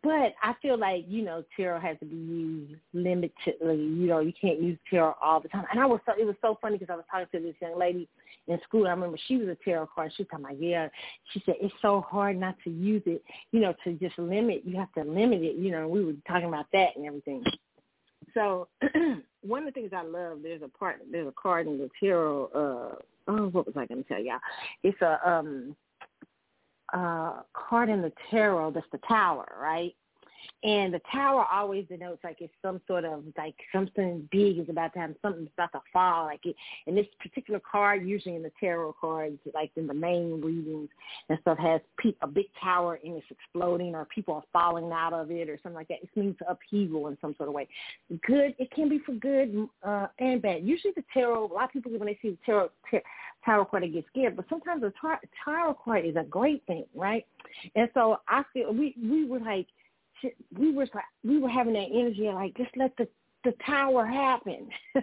but 0.02 0.34
I 0.42 0.54
feel 0.62 0.78
like 0.78 1.04
you 1.08 1.22
know 1.22 1.44
tarot 1.56 1.80
has 1.80 1.98
to 2.00 2.06
be 2.06 2.16
used 2.16 2.74
limitedly. 2.94 3.30
You 3.62 4.06
know, 4.06 4.20
you 4.20 4.32
can't 4.38 4.60
use 4.60 4.78
tarot 4.88 5.14
all 5.22 5.40
the 5.40 5.48
time. 5.48 5.64
And 5.70 5.80
I 5.80 5.86
was 5.86 6.00
so 6.06 6.12
it 6.18 6.24
was 6.24 6.36
so 6.40 6.58
funny 6.60 6.78
because 6.78 6.92
I 6.92 6.96
was 6.96 7.04
talking 7.10 7.26
to 7.32 7.46
this 7.46 7.54
young 7.60 7.78
lady 7.78 8.08
in 8.46 8.58
school. 8.66 8.86
I 8.86 8.90
remember 8.90 9.18
she 9.26 9.36
was 9.36 9.48
a 9.48 9.56
tarot 9.64 9.88
card. 9.94 10.12
She 10.16 10.22
was 10.22 10.28
talking 10.30 10.46
about 10.46 10.62
yeah. 10.62 10.88
She 11.32 11.42
said 11.44 11.56
it's 11.60 11.74
so 11.82 12.00
hard 12.00 12.38
not 12.38 12.56
to 12.64 12.70
use 12.70 13.02
it. 13.06 13.22
You 13.52 13.60
know, 13.60 13.74
to 13.84 13.92
just 13.94 14.18
limit. 14.18 14.62
You 14.64 14.76
have 14.78 14.92
to 14.94 15.04
limit 15.04 15.42
it. 15.42 15.56
You 15.56 15.70
know, 15.70 15.88
we 15.88 16.04
were 16.04 16.14
talking 16.26 16.48
about 16.48 16.66
that 16.72 16.96
and 16.96 17.06
everything. 17.06 17.44
So 18.32 18.68
one 19.42 19.66
of 19.66 19.74
the 19.74 19.80
things 19.80 19.92
I 19.94 20.02
love, 20.02 20.38
there's 20.42 20.62
a 20.62 20.68
part, 20.68 20.96
there's 21.10 21.28
a 21.28 21.34
card 21.40 21.66
in 21.66 21.78
the 21.78 21.88
tarot. 22.00 22.46
Uh, 22.46 23.30
oh, 23.30 23.48
what 23.48 23.66
was 23.66 23.76
I 23.76 23.86
going 23.86 24.02
to 24.02 24.08
tell 24.08 24.22
y'all? 24.22 24.38
It's 24.82 25.00
a 25.02 25.18
um 25.28 25.76
uh, 26.94 27.42
card 27.52 27.88
in 27.90 28.00
the 28.00 28.12
tarot 28.30 28.70
that's 28.70 28.86
the 28.92 29.00
tower, 29.08 29.46
right? 29.60 29.94
And 30.62 30.94
the 30.94 31.00
tower 31.12 31.46
always 31.52 31.86
denotes 31.88 32.24
like 32.24 32.38
it's 32.40 32.52
some 32.62 32.80
sort 32.86 33.04
of 33.04 33.22
like 33.36 33.54
something 33.72 34.28
big 34.30 34.58
is 34.58 34.68
about 34.68 34.92
to 34.94 35.00
happen, 35.00 35.16
something's 35.22 35.50
about 35.56 35.72
to 35.72 35.80
fall. 35.92 36.24
Like 36.24 36.44
it, 36.44 36.56
and 36.86 36.96
this 36.96 37.06
particular 37.20 37.60
card, 37.60 38.06
usually 38.06 38.36
in 38.36 38.42
the 38.42 38.52
tarot 38.58 38.94
cards, 39.00 39.38
like 39.54 39.70
in 39.76 39.86
the 39.86 39.94
main 39.94 40.40
readings 40.40 40.88
and 41.28 41.38
stuff, 41.42 41.58
has 41.58 41.80
pe- 41.98 42.14
a 42.22 42.26
big 42.26 42.46
tower 42.62 42.98
and 43.04 43.16
it's 43.16 43.26
exploding 43.30 43.94
or 43.94 44.06
people 44.06 44.34
are 44.34 44.44
falling 44.52 44.90
out 44.92 45.12
of 45.12 45.30
it 45.30 45.48
or 45.48 45.58
something 45.62 45.76
like 45.76 45.88
that. 45.88 46.02
It 46.02 46.08
means 46.16 46.36
upheaval 46.48 47.08
in 47.08 47.18
some 47.20 47.34
sort 47.36 47.48
of 47.48 47.54
way. 47.54 47.68
Good, 48.26 48.54
it 48.58 48.70
can 48.70 48.88
be 48.88 49.00
for 49.00 49.12
good 49.12 49.68
uh, 49.82 50.06
and 50.18 50.40
bad. 50.40 50.64
Usually 50.64 50.92
the 50.96 51.04
tarot, 51.12 51.50
a 51.50 51.52
lot 51.52 51.64
of 51.64 51.70
people 51.72 51.92
when 51.92 52.06
they 52.06 52.18
see 52.22 52.30
the 52.30 52.38
tarot, 52.44 52.70
tar- 52.90 53.02
tarot 53.44 53.66
card, 53.66 53.82
they 53.82 53.88
get 53.88 54.04
scared. 54.10 54.36
But 54.36 54.46
sometimes 54.48 54.82
the 54.82 54.92
tar- 55.00 55.20
tarot 55.44 55.74
card 55.84 56.04
is 56.04 56.16
a 56.16 56.24
great 56.24 56.64
thing, 56.66 56.84
right? 56.94 57.26
And 57.74 57.88
so 57.94 58.18
I 58.28 58.42
feel 58.52 58.72
we 58.72 58.94
we 59.00 59.24
were 59.24 59.40
like 59.40 59.66
we 60.58 60.72
were 60.72 60.86
we 61.22 61.38
were 61.38 61.48
having 61.48 61.74
that 61.74 61.88
energy 61.92 62.30
like 62.32 62.56
just 62.56 62.76
let 62.76 62.96
the 62.96 63.08
the 63.44 63.52
tower 63.66 64.06
happen. 64.06 64.68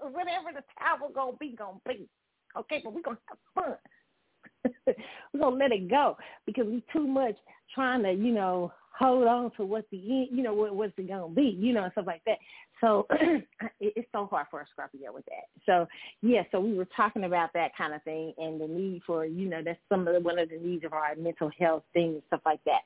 Whatever 0.00 0.50
the 0.54 0.64
tower 0.78 1.08
gonna 1.14 1.36
be, 1.38 1.54
gonna 1.56 1.78
be. 1.86 2.08
Okay, 2.56 2.80
but 2.82 2.92
we're 2.92 3.02
gonna 3.02 3.18
have 3.26 3.38
fun. 3.54 4.74
we're 5.32 5.40
gonna 5.40 5.56
let 5.56 5.72
it 5.72 5.88
go 5.88 6.16
because 6.46 6.66
we 6.66 6.82
too 6.92 7.06
much 7.06 7.36
trying 7.74 8.02
to, 8.02 8.12
you 8.12 8.32
know, 8.32 8.72
hold 8.98 9.28
on 9.28 9.52
to 9.56 9.64
what 9.64 9.84
the 9.92 9.98
end, 9.98 10.28
you 10.32 10.42
know, 10.42 10.52
what 10.52 10.74
what's 10.74 10.92
it 10.98 11.08
gonna 11.08 11.32
be, 11.32 11.56
you 11.58 11.72
know, 11.72 11.84
and 11.84 11.92
stuff 11.92 12.06
like 12.06 12.22
that. 12.26 12.38
So 12.80 13.06
it's 13.80 14.08
so 14.12 14.26
hard 14.26 14.46
for 14.50 14.60
a 14.60 14.66
Scorpio 14.72 15.12
with 15.12 15.24
that. 15.26 15.46
So 15.66 15.86
yeah, 16.22 16.42
so 16.50 16.60
we 16.60 16.74
were 16.74 16.88
talking 16.96 17.24
about 17.24 17.50
that 17.54 17.76
kind 17.76 17.94
of 17.94 18.02
thing 18.02 18.32
and 18.38 18.60
the 18.60 18.66
need 18.66 19.02
for, 19.06 19.24
you 19.24 19.48
know, 19.48 19.62
that's 19.64 19.78
some 19.88 20.08
of 20.08 20.14
the 20.14 20.20
one 20.20 20.38
of 20.38 20.48
the 20.48 20.58
needs 20.58 20.84
of 20.84 20.92
our 20.92 21.14
mental 21.16 21.50
health 21.58 21.84
things 21.92 22.22
stuff 22.26 22.40
like 22.44 22.60
that. 22.64 22.82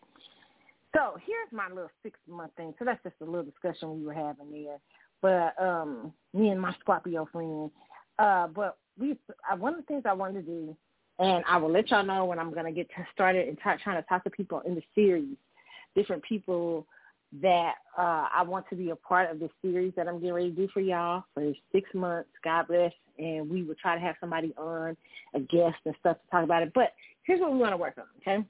So 0.94 1.16
here's 1.26 1.52
my 1.52 1.68
little 1.68 1.90
six 2.02 2.18
month 2.28 2.52
thing. 2.56 2.74
So 2.78 2.84
that's 2.84 3.02
just 3.02 3.16
a 3.20 3.24
little 3.24 3.44
discussion 3.44 3.98
we 3.98 4.06
were 4.06 4.12
having 4.12 4.50
there. 4.50 4.78
But 5.20 5.60
um, 5.62 6.12
me 6.34 6.48
and 6.48 6.60
my 6.60 6.74
Scorpio 6.80 7.28
friend. 7.32 7.70
Uh, 8.18 8.48
but 8.48 8.78
we 8.98 9.16
uh, 9.50 9.56
one 9.56 9.74
of 9.74 9.80
the 9.80 9.86
things 9.86 10.02
I 10.04 10.12
wanted 10.12 10.44
to 10.44 10.52
do, 10.52 10.76
and 11.18 11.44
I 11.48 11.56
will 11.56 11.70
let 11.70 11.90
y'all 11.90 12.04
know 12.04 12.24
when 12.26 12.38
I'm 12.38 12.52
gonna 12.52 12.72
get 12.72 12.88
started 13.12 13.48
and 13.48 13.58
try, 13.58 13.76
trying 13.82 14.02
to 14.02 14.08
talk 14.08 14.24
to 14.24 14.30
people 14.30 14.60
in 14.66 14.74
the 14.74 14.82
series, 14.94 15.36
different 15.94 16.22
people 16.24 16.86
that 17.40 17.74
uh, 17.96 18.26
I 18.34 18.42
want 18.42 18.68
to 18.68 18.76
be 18.76 18.90
a 18.90 18.96
part 18.96 19.30
of 19.30 19.38
this 19.38 19.50
series 19.62 19.94
that 19.96 20.06
I'm 20.06 20.18
getting 20.18 20.34
ready 20.34 20.50
to 20.50 20.56
do 20.56 20.68
for 20.74 20.80
y'all 20.80 21.24
for 21.32 21.52
six 21.72 21.88
months. 21.94 22.28
God 22.44 22.68
bless. 22.68 22.92
And 23.18 23.48
we 23.48 23.62
will 23.62 23.74
try 23.80 23.94
to 23.94 24.00
have 24.00 24.16
somebody 24.20 24.52
on, 24.58 24.96
a 25.34 25.40
guest 25.40 25.76
and 25.86 25.94
stuff 26.00 26.16
to 26.16 26.30
talk 26.30 26.44
about 26.44 26.62
it. 26.62 26.72
But 26.74 26.92
here's 27.22 27.40
what 27.40 27.52
we 27.52 27.58
want 27.58 27.72
to 27.72 27.76
work 27.76 27.94
on, 27.96 28.04
okay? 28.20 28.44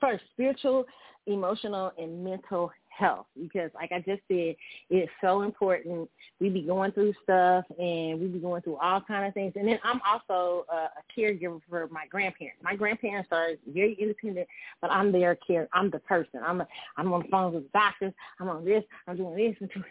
First 0.00 0.24
spiritual, 0.32 0.84
emotional, 1.26 1.92
and 1.98 2.22
mental 2.22 2.70
health 2.96 3.26
because 3.40 3.70
like 3.74 3.92
I 3.92 3.98
just 3.98 4.22
said, 4.28 4.54
it's 4.90 5.10
so 5.20 5.42
important. 5.42 6.08
We 6.40 6.48
be 6.48 6.62
going 6.62 6.92
through 6.92 7.14
stuff 7.22 7.64
and 7.78 8.20
we 8.20 8.26
be 8.28 8.38
going 8.38 8.62
through 8.62 8.76
all 8.76 9.00
kind 9.00 9.26
of 9.26 9.34
things. 9.34 9.52
And 9.56 9.66
then 9.66 9.78
I'm 9.82 10.00
also 10.08 10.64
a, 10.70 10.76
a 10.76 11.02
caregiver 11.16 11.60
for 11.68 11.88
my 11.88 12.06
grandparents. 12.08 12.62
My 12.62 12.76
grandparents 12.76 13.28
are 13.32 13.50
very 13.66 13.94
independent, 13.94 14.48
but 14.80 14.90
I'm 14.90 15.12
their 15.12 15.36
care. 15.36 15.68
I'm 15.72 15.90
the 15.90 15.98
person. 16.00 16.40
I'm 16.44 16.60
a, 16.60 16.68
I'm 16.96 17.12
on 17.12 17.22
the 17.22 17.28
phone 17.28 17.54
with 17.54 17.72
doctors. 17.72 18.12
I'm 18.40 18.48
on 18.48 18.64
this. 18.64 18.84
I'm 19.06 19.16
doing 19.16 19.36
this 19.36 19.56
and 19.60 19.70
doing. 19.70 19.84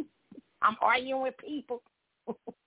I'm 0.62 0.76
arguing 0.80 1.22
with 1.22 1.34
people. 1.38 1.82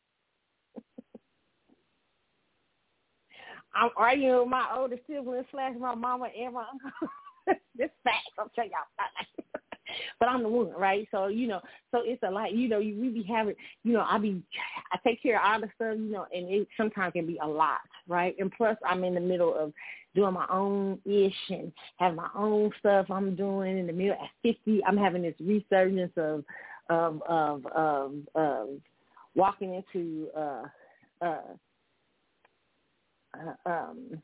I'm 3.78 3.92
arguing 3.96 4.40
with 4.40 4.50
my 4.50 4.66
older 4.76 4.98
sibling 5.08 5.46
slash 5.52 5.76
my 5.80 5.94
mama 5.94 6.30
and 6.38 6.54
my 6.54 6.66
uncle. 6.72 7.10
this 7.78 7.90
fact, 8.04 8.30
I'll 8.40 8.52
tell 8.56 8.66
y'all. 8.66 9.08
but 10.20 10.30
I'm 10.30 10.44
the 10.44 10.50
one, 10.50 10.72
right? 10.72 11.08
So 11.12 11.28
you 11.28 11.48
know, 11.48 11.62
so 11.92 12.02
it's 12.04 12.22
a 12.24 12.32
lot. 12.32 12.54
You 12.54 12.68
know, 12.68 12.80
you 12.80 13.00
we 13.00 13.10
be 13.10 13.24
having, 13.24 13.56
you 13.84 13.94
know, 13.94 14.06
I 14.08 14.18
be, 14.18 14.42
I 14.92 14.98
take 15.06 15.22
care 15.22 15.40
of 15.40 15.44
all 15.46 15.62
the 15.62 15.68
stuff, 15.76 15.98
you 15.98 16.12
know, 16.12 16.26
and 16.34 16.50
it 16.50 16.68
sometimes 16.76 17.14
can 17.14 17.28
be 17.28 17.38
a 17.42 17.48
lot, 17.48 17.80
right? 18.08 18.36
And 18.40 18.52
plus, 18.52 18.78
I'm 18.86 19.04
in 19.04 19.14
the 19.14 19.22
middle 19.22 19.54
of 19.56 19.74
doing 20.16 20.34
my 20.34 20.48
own 20.50 21.00
ish 21.06 21.34
and 21.50 21.72
have 21.98 22.16
my 22.16 22.30
own 22.36 22.72
stuff 22.80 23.12
I'm 23.12 23.36
doing 23.36 23.78
in 23.78 23.88
the 23.88 23.94
middle. 23.94 24.14
At 24.14 24.30
50, 24.42 24.84
I'm 24.86 24.98
having 24.98 25.22
this 25.22 25.36
resurgence 25.40 26.14
of 26.18 26.44
of 26.90 27.22
of 27.28 27.66
of, 27.68 28.14
of 28.34 28.70
walking 29.36 29.76
into 29.76 30.30
uh 30.36 30.64
uh, 31.22 31.38
um, 33.66 34.22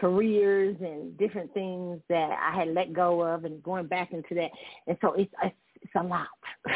careers 0.00 0.76
and 0.80 1.16
different 1.18 1.52
things 1.54 2.00
that 2.08 2.30
I 2.40 2.56
had 2.56 2.68
let 2.68 2.92
go 2.92 3.22
of 3.22 3.44
and 3.44 3.62
going 3.62 3.86
back 3.86 4.12
into 4.12 4.34
that. 4.34 4.50
And 4.86 4.96
so 5.00 5.14
it's, 5.14 5.32
it's, 5.42 5.54
it's 5.82 5.92
a 5.96 6.02
lot, 6.02 6.28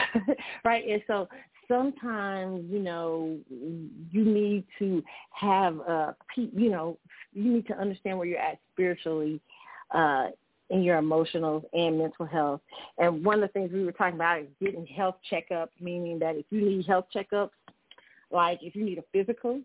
right? 0.64 0.84
And 0.88 1.02
so 1.06 1.28
sometimes, 1.68 2.64
you 2.70 2.80
know, 2.80 3.38
you 3.50 4.24
need 4.24 4.64
to 4.78 5.02
have, 5.32 5.76
a, 5.78 6.16
you 6.36 6.70
know, 6.70 6.98
you 7.32 7.52
need 7.52 7.66
to 7.68 7.78
understand 7.78 8.18
where 8.18 8.26
you're 8.26 8.38
at 8.38 8.58
spiritually, 8.72 9.40
uh, 9.92 10.28
in 10.70 10.82
your 10.82 10.98
emotional 10.98 11.68
and 11.72 11.98
mental 11.98 12.24
health. 12.24 12.60
And 12.98 13.24
one 13.24 13.42
of 13.42 13.48
the 13.48 13.52
things 13.52 13.72
we 13.72 13.84
were 13.84 13.92
talking 13.92 14.14
about 14.14 14.40
is 14.40 14.46
getting 14.62 14.86
health 14.86 15.16
checkups, 15.30 15.68
meaning 15.80 16.18
that 16.20 16.36
if 16.36 16.46
you 16.50 16.60
need 16.62 16.86
health 16.86 17.06
checkups, 17.14 17.50
like 18.30 18.60
if 18.62 18.74
you 18.74 18.84
need 18.84 18.98
a 18.98 19.04
physical, 19.12 19.60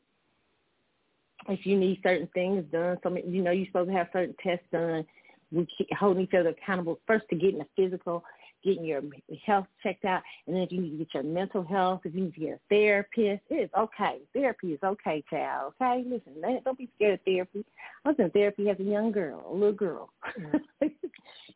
if 1.48 1.66
you 1.66 1.78
need 1.78 2.00
certain 2.04 2.30
things 2.34 2.64
done, 2.72 2.98
some 3.04 3.18
you 3.18 3.42
know 3.42 3.52
you're 3.52 3.68
supposed 3.68 3.90
to 3.90 3.96
have 3.96 4.08
certain 4.14 4.36
tests 4.42 4.66
done. 4.72 5.06
We 5.52 5.68
keep 5.78 5.94
holding 5.94 6.24
each 6.24 6.34
other 6.34 6.50
accountable 6.50 7.00
first 7.06 7.26
to 7.30 7.36
getting 7.36 7.60
the 7.60 7.68
physical, 7.76 8.24
getting 8.64 8.84
your 8.84 9.02
health 9.46 9.68
checked 9.84 10.06
out, 10.06 10.24
and 10.48 10.56
then 10.56 10.64
if 10.64 10.72
you 10.72 10.82
need 10.82 10.92
to 10.92 10.98
get 10.98 11.14
your 11.14 11.24
mental 11.24 11.64
health, 11.64 12.02
if 12.04 12.16
you 12.16 12.22
need 12.22 12.34
to 12.34 12.40
get 12.40 12.50
a 12.50 12.60
therapist, 12.70 13.44
it's 13.50 13.74
okay. 13.76 14.18
Therapy 14.34 14.74
is 14.74 14.80
okay, 14.84 15.24
child. 15.30 15.74
Okay, 15.80 16.04
listen, 16.08 16.42
don't 16.64 16.78
be 16.78 16.90
scared 16.96 17.20
of 17.20 17.26
therapy. 17.26 17.64
I 18.04 18.10
was 18.10 18.16
in 18.18 18.32
therapy 18.32 18.70
as 18.70 18.80
a 18.80 18.84
young 18.84 19.12
girl, 19.12 19.46
a 19.50 19.54
little 19.54 19.72
girl. 19.74 20.10
Mm-hmm. 20.40 20.58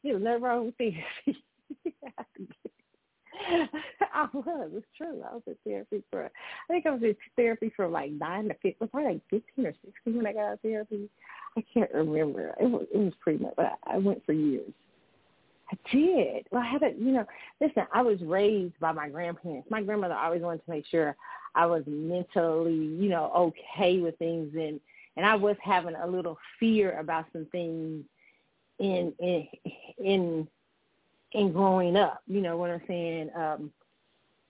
There's 0.03 0.21
nothing 0.21 0.41
wrong 0.41 0.65
with 0.67 0.75
therapy. 0.77 1.43
I 4.13 4.27
was. 4.33 4.71
It's 4.73 4.85
true. 4.97 5.23
I 5.29 5.33
was 5.33 5.43
in 5.47 5.55
therapy 5.65 6.03
for 6.11 6.25
I 6.25 6.73
think 6.73 6.85
I 6.85 6.91
was 6.91 7.03
in 7.03 7.15
therapy 7.35 7.71
from 7.75 7.91
like 7.91 8.11
nine 8.11 8.47
to 8.49 8.53
fifteen, 8.55 8.75
was 8.79 8.89
probably 8.91 9.13
like 9.13 9.21
fifteen 9.29 9.65
or 9.65 9.73
sixteen 9.85 10.17
when 10.17 10.27
I 10.27 10.33
got 10.33 10.45
out 10.45 10.53
of 10.53 10.61
therapy. 10.61 11.09
I 11.57 11.63
can't 11.73 11.91
remember. 11.93 12.55
It 12.59 12.69
was 12.69 12.85
it 12.93 12.97
was 12.97 13.13
pretty 13.21 13.43
much, 13.43 13.53
but 13.55 13.77
I, 13.85 13.95
I 13.95 13.97
went 13.97 14.25
for 14.25 14.33
years. 14.33 14.71
I 15.71 15.77
did. 15.91 16.47
Well, 16.51 16.63
I 16.63 16.67
had 16.67 16.81
a, 16.83 16.91
you 16.97 17.11
know, 17.11 17.25
listen, 17.61 17.83
I 17.93 18.01
was 18.01 18.19
raised 18.21 18.79
by 18.79 18.91
my 18.91 19.07
grandparents. 19.07 19.69
My 19.69 19.83
grandmother 19.83 20.15
always 20.15 20.41
wanted 20.41 20.65
to 20.65 20.71
make 20.71 20.85
sure 20.87 21.15
I 21.53 21.65
was 21.67 21.83
mentally, 21.85 22.73
you 22.73 23.09
know, 23.09 23.31
okay 23.35 23.99
with 23.99 24.17
things 24.17 24.53
and 24.55 24.79
and 25.17 25.25
I 25.25 25.35
was 25.35 25.57
having 25.61 25.95
a 25.95 26.07
little 26.07 26.37
fear 26.59 26.97
about 26.97 27.25
some 27.33 27.45
things 27.51 28.03
in 28.79 29.13
in 29.19 29.47
in 29.97 30.47
in 31.33 31.51
growing 31.51 31.95
up. 31.95 32.21
You 32.27 32.41
know 32.41 32.57
what 32.57 32.71
I'm 32.71 32.81
saying? 32.87 33.29
Um, 33.35 33.71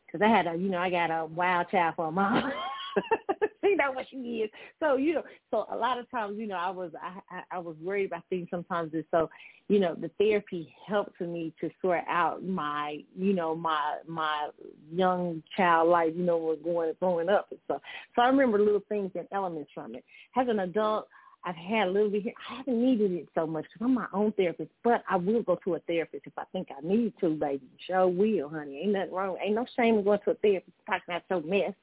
because 0.06 0.26
I 0.26 0.30
had 0.30 0.48
a, 0.48 0.56
you 0.56 0.70
know, 0.70 0.80
I 0.80 0.90
got 0.90 1.12
a 1.12 1.26
wild 1.26 1.70
child 1.70 1.94
for 1.96 2.08
a 2.08 2.12
mom. 2.12 2.52
she 3.64 3.76
know 3.76 3.92
what 3.92 4.06
she 4.10 4.18
is. 4.18 4.50
So 4.80 4.96
you 4.96 5.16
know, 5.16 5.24
so 5.52 5.66
a 5.72 5.76
lot 5.76 6.00
of 6.00 6.10
times, 6.10 6.38
you 6.38 6.48
know, 6.48 6.56
I 6.56 6.70
was 6.70 6.92
I 7.02 7.20
I, 7.36 7.58
I 7.58 7.60
was 7.60 7.76
worried 7.82 8.08
about 8.08 8.24
things 8.30 8.48
sometimes, 8.50 8.94
and 8.94 9.04
so 9.12 9.30
you 9.68 9.80
know, 9.80 9.94
the 9.94 10.10
therapy 10.18 10.74
helped 10.88 11.22
me 11.22 11.54
to 11.62 11.70
sort 11.80 12.02
out 12.10 12.44
my, 12.44 13.04
you 13.16 13.34
know, 13.34 13.56
my 13.56 14.00
my 14.08 14.50
young 14.92 15.44
child 15.56 15.90
life, 15.90 16.14
you 16.16 16.24
know, 16.24 16.38
was 16.38 16.58
going 16.64 16.94
growing 17.00 17.30
up 17.30 17.48
and 17.52 17.60
stuff. 17.66 17.82
So 18.16 18.24
I 18.24 18.28
remember 18.28 18.58
little 18.58 18.84
things 18.90 19.12
and 19.16 19.28
elements 19.32 19.70
from 19.74 19.96
it. 19.96 20.04
As 20.36 20.48
an 20.48 20.60
adult, 20.60 21.08
I've 21.46 21.56
had 21.56 21.88
a 21.88 21.92
little 21.92 22.10
bit 22.10 22.24
here. 22.24 22.34
I 22.50 22.58
haven't 22.58 22.84
needed 22.84 23.12
it 23.14 23.30
so 23.34 23.48
much 23.48 23.64
because 23.64 23.86
I'm 23.86 23.94
my 23.94 24.08
own 24.14 24.34
therapist, 24.34 24.72
but 24.84 25.04
I 25.10 25.16
will 25.16 25.42
go 25.42 25.58
to 25.64 25.76
a 25.76 25.80
therapist 25.80 26.28
if 26.28 26.34
I 26.38 26.44
think 26.52 26.68
I 26.70 26.86
need 26.86 27.14
to, 27.22 27.30
baby. 27.30 27.68
Sure 27.88 28.08
will, 28.08 28.50
honey. 28.50 28.82
Ain't 28.84 28.92
nothing 28.92 29.14
wrong. 29.14 29.38
Ain't 29.42 29.56
no 29.56 29.66
shame 29.76 29.98
in 29.98 30.04
going 30.04 30.20
to 30.26 30.32
a 30.32 30.36
therapist 30.36 30.76
talking 30.86 31.02
about 31.08 31.24
your 31.30 31.42
mess. 31.42 31.74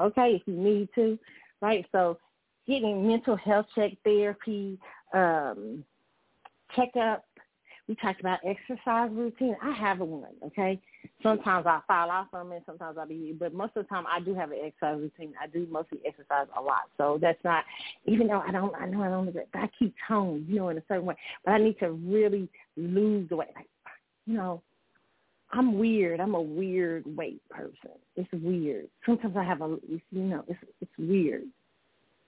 Okay, 0.00 0.40
if 0.40 0.42
you 0.46 0.54
need 0.54 0.88
to, 0.94 1.18
right? 1.60 1.84
So 1.92 2.18
getting 2.66 3.06
mental 3.06 3.36
health 3.36 3.66
check 3.74 3.92
therapy, 4.04 4.78
um, 5.12 5.84
checkup, 6.74 7.24
we 7.88 7.94
talked 7.96 8.20
about 8.20 8.38
exercise 8.44 9.10
routine. 9.12 9.56
I 9.62 9.72
have 9.72 10.00
a 10.00 10.04
one, 10.04 10.32
okay? 10.46 10.80
Sometimes 11.24 11.66
I 11.66 11.80
fall 11.86 12.10
off 12.10 12.26
from 12.30 12.52
it, 12.52 12.62
sometimes 12.66 12.98
I 12.98 13.06
be, 13.06 13.34
but 13.38 13.54
most 13.54 13.72
of 13.76 13.84
the 13.84 13.88
time 13.88 14.04
I 14.06 14.20
do 14.20 14.34
have 14.34 14.50
an 14.50 14.58
exercise 14.62 15.00
routine. 15.00 15.32
I 15.42 15.46
do 15.46 15.66
mostly 15.70 15.98
exercise 16.06 16.46
a 16.56 16.60
lot. 16.60 16.82
So 16.98 17.18
that's 17.20 17.42
not, 17.42 17.64
even 18.04 18.26
though 18.26 18.42
I 18.46 18.52
don't, 18.52 18.74
I 18.74 18.84
know 18.86 19.02
I 19.02 19.08
don't, 19.08 19.32
but 19.32 19.46
I 19.54 19.70
keep 19.78 19.94
tone, 20.06 20.44
you 20.46 20.56
know, 20.56 20.68
in 20.68 20.76
a 20.76 20.82
certain 20.86 21.06
way. 21.06 21.16
But 21.42 21.52
I 21.52 21.58
need 21.58 21.78
to 21.78 21.92
really 21.92 22.46
lose 22.76 23.26
the 23.30 23.36
weight. 23.36 23.48
Like, 23.56 23.68
you 24.26 24.34
know, 24.34 24.62
I'm 25.50 25.78
weird. 25.78 26.20
I'm 26.20 26.34
a 26.34 26.42
weird 26.42 27.04
weight 27.16 27.40
person. 27.48 27.96
It's 28.16 28.30
weird. 28.32 28.88
Sometimes 29.06 29.34
I 29.36 29.44
have 29.44 29.62
a, 29.62 29.78
you 29.88 30.02
know, 30.12 30.44
it's 30.46 30.58
it's 30.82 30.92
weird. 30.98 31.44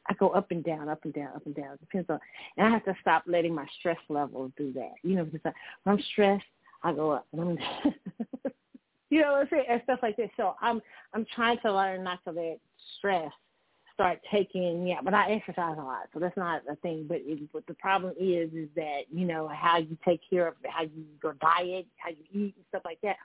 I 0.08 0.14
go 0.14 0.30
up 0.30 0.52
and 0.52 0.64
down, 0.64 0.88
up 0.88 1.04
and 1.04 1.12
down, 1.12 1.30
up 1.34 1.44
and 1.44 1.54
down. 1.54 1.74
It 1.74 1.80
depends 1.80 2.08
on, 2.08 2.20
and 2.56 2.66
I 2.66 2.70
have 2.70 2.84
to 2.84 2.94
stop 3.00 3.24
letting 3.26 3.54
my 3.54 3.66
stress 3.78 3.98
levels 4.08 4.52
do 4.56 4.72
that. 4.74 4.92
You 5.02 5.16
know, 5.16 5.24
because 5.24 5.52
when 5.82 5.96
I'm 5.96 6.04
stressed, 6.12 6.44
I 6.82 6.92
go 6.92 7.10
up, 7.10 7.26
and 7.32 7.40
I'm, 7.40 7.58
you 9.16 9.22
know 9.22 9.32
what 9.32 9.42
I'm 9.42 9.48
saying, 9.50 9.64
and 9.68 9.80
stuff 9.84 10.00
like 10.02 10.16
that. 10.16 10.30
So 10.36 10.54
I'm 10.60 10.80
I'm 11.12 11.26
trying 11.34 11.58
to 11.64 11.72
learn 11.72 12.04
not 12.04 12.22
to 12.24 12.32
let 12.32 12.58
stress 12.98 13.32
start 13.94 14.20
taking 14.30 14.86
yeah 14.86 14.98
but 15.02 15.14
i 15.14 15.32
exercise 15.32 15.74
a 15.78 15.82
lot 15.82 16.02
so 16.12 16.20
that's 16.20 16.36
not 16.36 16.60
a 16.70 16.76
thing 16.76 17.06
but 17.08 17.16
it, 17.24 17.48
what 17.52 17.66
the 17.66 17.72
problem 17.72 18.12
is 18.20 18.52
is 18.52 18.68
that 18.76 19.04
you 19.10 19.26
know 19.26 19.48
how 19.48 19.78
you 19.78 19.96
take 20.04 20.20
care 20.28 20.48
of 20.48 20.54
how 20.66 20.82
you 20.82 21.02
your 21.22 21.32
diet 21.40 21.86
how 21.96 22.10
you 22.10 22.16
eat 22.30 22.54
and 22.56 22.64
stuff 22.68 22.82
like 22.84 22.98
that 23.02 23.16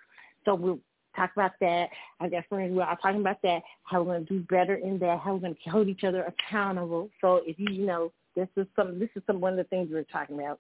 so 0.46 0.56
we'll 0.56 0.80
talk 1.16 1.32
about 1.36 1.52
that. 1.62 1.90
I 2.20 2.30
got 2.30 2.48
friends 2.48 2.74
who 2.74 2.82
are 2.82 2.98
talking 3.02 3.22
about 3.22 3.42
that, 3.44 3.62
how 3.84 4.04
we're 4.04 4.20
to 4.20 4.26
do 4.26 4.40
better 4.50 4.76
in 4.76 5.00
that, 5.00 5.20
how 5.20 5.36
we're 5.36 5.50
to 5.50 5.70
hold 5.70 5.88
each 5.88 6.04
other 6.04 6.24
accountable. 6.24 7.10
So 7.20 7.42
if 7.46 7.58
you, 7.60 7.68
you 7.72 7.86
know, 7.86 8.12
this 8.36 8.48
is 8.56 8.68
some, 8.76 9.00
this 9.00 9.10
is 9.16 9.24
some 9.28 9.42
one 9.42 9.54
of 9.54 9.58
the 9.58 9.64
things 9.66 9.90
we're 9.92 10.04
talking 10.04 10.40
about. 10.40 10.60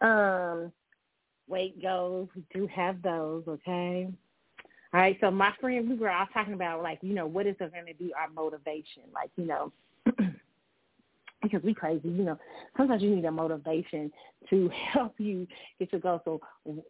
Um, 0.00 0.72
weight 1.48 1.80
goals, 1.82 2.28
we 2.34 2.44
do 2.54 2.66
have 2.66 3.02
those, 3.02 3.44
okay? 3.46 4.08
All 4.94 5.00
right, 5.00 5.18
so 5.20 5.28
my 5.28 5.52
friend, 5.60 5.90
we 5.90 5.96
were 5.96 6.08
all 6.08 6.28
talking 6.32 6.54
about 6.54 6.80
like, 6.80 7.00
you 7.02 7.14
know, 7.14 7.26
what 7.26 7.48
is 7.48 7.56
going 7.58 7.72
to 7.72 7.94
be 7.98 8.14
our 8.14 8.28
motivation? 8.30 9.02
Like, 9.12 9.28
you 9.34 9.44
know, 9.44 9.72
because 11.42 11.64
we 11.64 11.74
crazy, 11.74 12.08
you 12.08 12.22
know. 12.22 12.38
Sometimes 12.76 13.02
you 13.02 13.10
need 13.10 13.24
a 13.24 13.32
motivation 13.32 14.12
to 14.50 14.70
help 14.92 15.14
you 15.18 15.48
get 15.80 15.90
your 15.90 16.00
goal. 16.00 16.22
So 16.24 16.40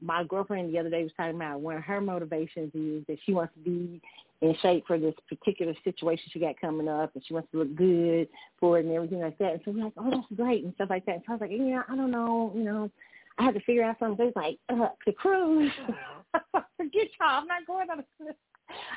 my 0.02 0.22
girlfriend 0.24 0.74
the 0.74 0.78
other 0.78 0.90
day 0.90 1.02
was 1.02 1.12
talking 1.16 1.36
about 1.36 1.62
one 1.62 1.78
of 1.78 1.82
her 1.84 2.02
motivations 2.02 2.72
is 2.74 3.06
that 3.08 3.16
she 3.24 3.32
wants 3.32 3.54
to 3.54 3.60
be 3.60 4.02
in 4.42 4.54
shape 4.60 4.86
for 4.86 4.98
this 4.98 5.14
particular 5.26 5.72
situation 5.82 6.26
she 6.30 6.40
got 6.40 6.60
coming 6.60 6.88
up, 6.88 7.14
and 7.14 7.24
she 7.26 7.32
wants 7.32 7.50
to 7.52 7.60
look 7.60 7.74
good 7.74 8.28
for 8.60 8.78
it 8.78 8.84
and 8.84 8.94
everything 8.94 9.20
like 9.20 9.38
that. 9.38 9.52
And 9.54 9.60
so 9.64 9.70
we're 9.70 9.84
like, 9.84 9.94
oh, 9.96 10.10
that's 10.10 10.26
great 10.36 10.62
and 10.62 10.74
stuff 10.74 10.90
like 10.90 11.06
that. 11.06 11.14
And 11.14 11.22
so 11.26 11.32
I 11.32 11.36
was 11.36 11.40
like, 11.40 11.52
yeah, 11.52 11.84
I 11.88 11.96
don't 11.96 12.10
know, 12.10 12.52
you 12.54 12.64
know. 12.64 12.90
I 13.38 13.44
had 13.44 13.54
to 13.54 13.60
figure 13.60 13.84
out 13.84 13.96
something. 13.98 14.32
Like 14.36 14.58
uh, 14.68 14.88
the 15.06 15.12
cruise. 15.12 15.72
Forget 16.76 17.08
y'all. 17.20 17.40
I'm 17.40 17.46
not 17.46 17.66
going 17.66 17.90
on 17.90 18.00
a 18.00 18.04
cruise. 18.16 18.34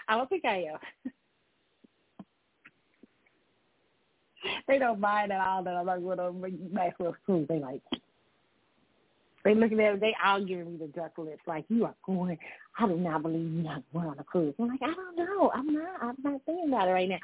I 0.07 0.15
don't 0.17 0.29
think 0.29 0.45
I 0.45 0.69
am. 0.71 1.11
they 4.67 4.79
don't 4.79 4.99
mind 4.99 5.31
at 5.31 5.41
all 5.41 5.63
that 5.63 5.75
I'm 5.75 5.85
not 5.85 6.01
going 6.01 6.17
to 6.17 6.57
Maxwell 6.71 7.15
cruise. 7.25 7.47
They 7.47 7.59
like 7.59 7.81
they 9.43 9.55
looking 9.55 9.79
at 9.79 9.99
they 10.01 10.13
all 10.23 10.43
giving 10.43 10.73
me 10.73 10.77
the 10.77 10.87
duck 10.87 11.17
lips, 11.17 11.41
like 11.47 11.63
you 11.69 11.85
are 11.85 11.95
going. 12.05 12.37
I 12.77 12.85
do 12.87 12.97
not 12.97 13.21
believe 13.21 13.49
you're 13.53 13.63
not 13.63 13.81
going 13.93 14.07
on 14.07 14.19
a 14.19 14.23
cruise. 14.23 14.53
I'm 14.59 14.67
like, 14.67 14.81
I 14.83 14.93
don't 14.93 15.15
know. 15.15 15.51
I'm 15.53 15.73
not. 15.73 16.01
I'm 16.01 16.15
not 16.21 16.41
thinking 16.45 16.67
about 16.67 16.89
it 16.89 16.91
right 16.91 17.07
now. 17.07 17.19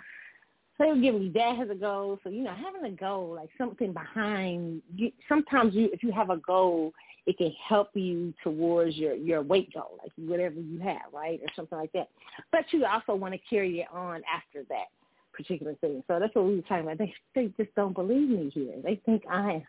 So 0.78 0.86
they're 0.86 0.96
giving 0.96 1.26
me 1.26 1.32
that 1.36 1.60
as 1.62 1.70
a 1.70 1.76
goal. 1.76 2.20
So 2.24 2.30
you 2.30 2.42
know, 2.42 2.54
having 2.54 2.92
a 2.92 2.96
goal, 2.96 3.36
like 3.36 3.50
something 3.58 3.94
behind. 3.94 4.82
You, 4.96 5.12
sometimes 5.30 5.76
you, 5.76 5.90
if 5.94 6.02
you 6.02 6.12
have 6.12 6.30
a 6.30 6.38
goal, 6.38 6.94
it 7.26 7.38
can 7.38 7.54
help 7.68 7.90
you 7.94 8.34
towards 8.44 8.98
your 8.98 9.14
your 9.14 9.42
weight 9.42 9.74
goal, 9.74 10.00
like 10.02 10.12
whatever 10.18 10.60
you 10.60 10.80
have, 10.80 11.14
right, 11.14 11.40
or 11.42 11.48
something 11.56 11.78
like 11.78 11.92
that. 11.94 12.10
But 12.52 12.66
you 12.72 12.86
also 12.86 13.16
want 13.16 13.34
to 13.34 13.40
carry 13.50 13.82
it 13.82 13.88
on 13.94 14.22
after 14.34 14.64
that 14.70 14.88
particular 15.32 15.76
thing. 15.76 16.04
So 16.08 16.20
that's 16.20 16.34
what 16.36 16.46
we 16.46 16.56
were 16.56 16.62
talking 16.64 16.86
about. 16.86 16.98
They 16.98 17.14
they 17.36 17.54
just 17.58 17.74
don't 17.76 17.94
believe 17.94 18.30
me 18.30 18.50
here. 18.54 18.76
They 18.84 19.00
think 19.06 19.24
I 19.30 19.64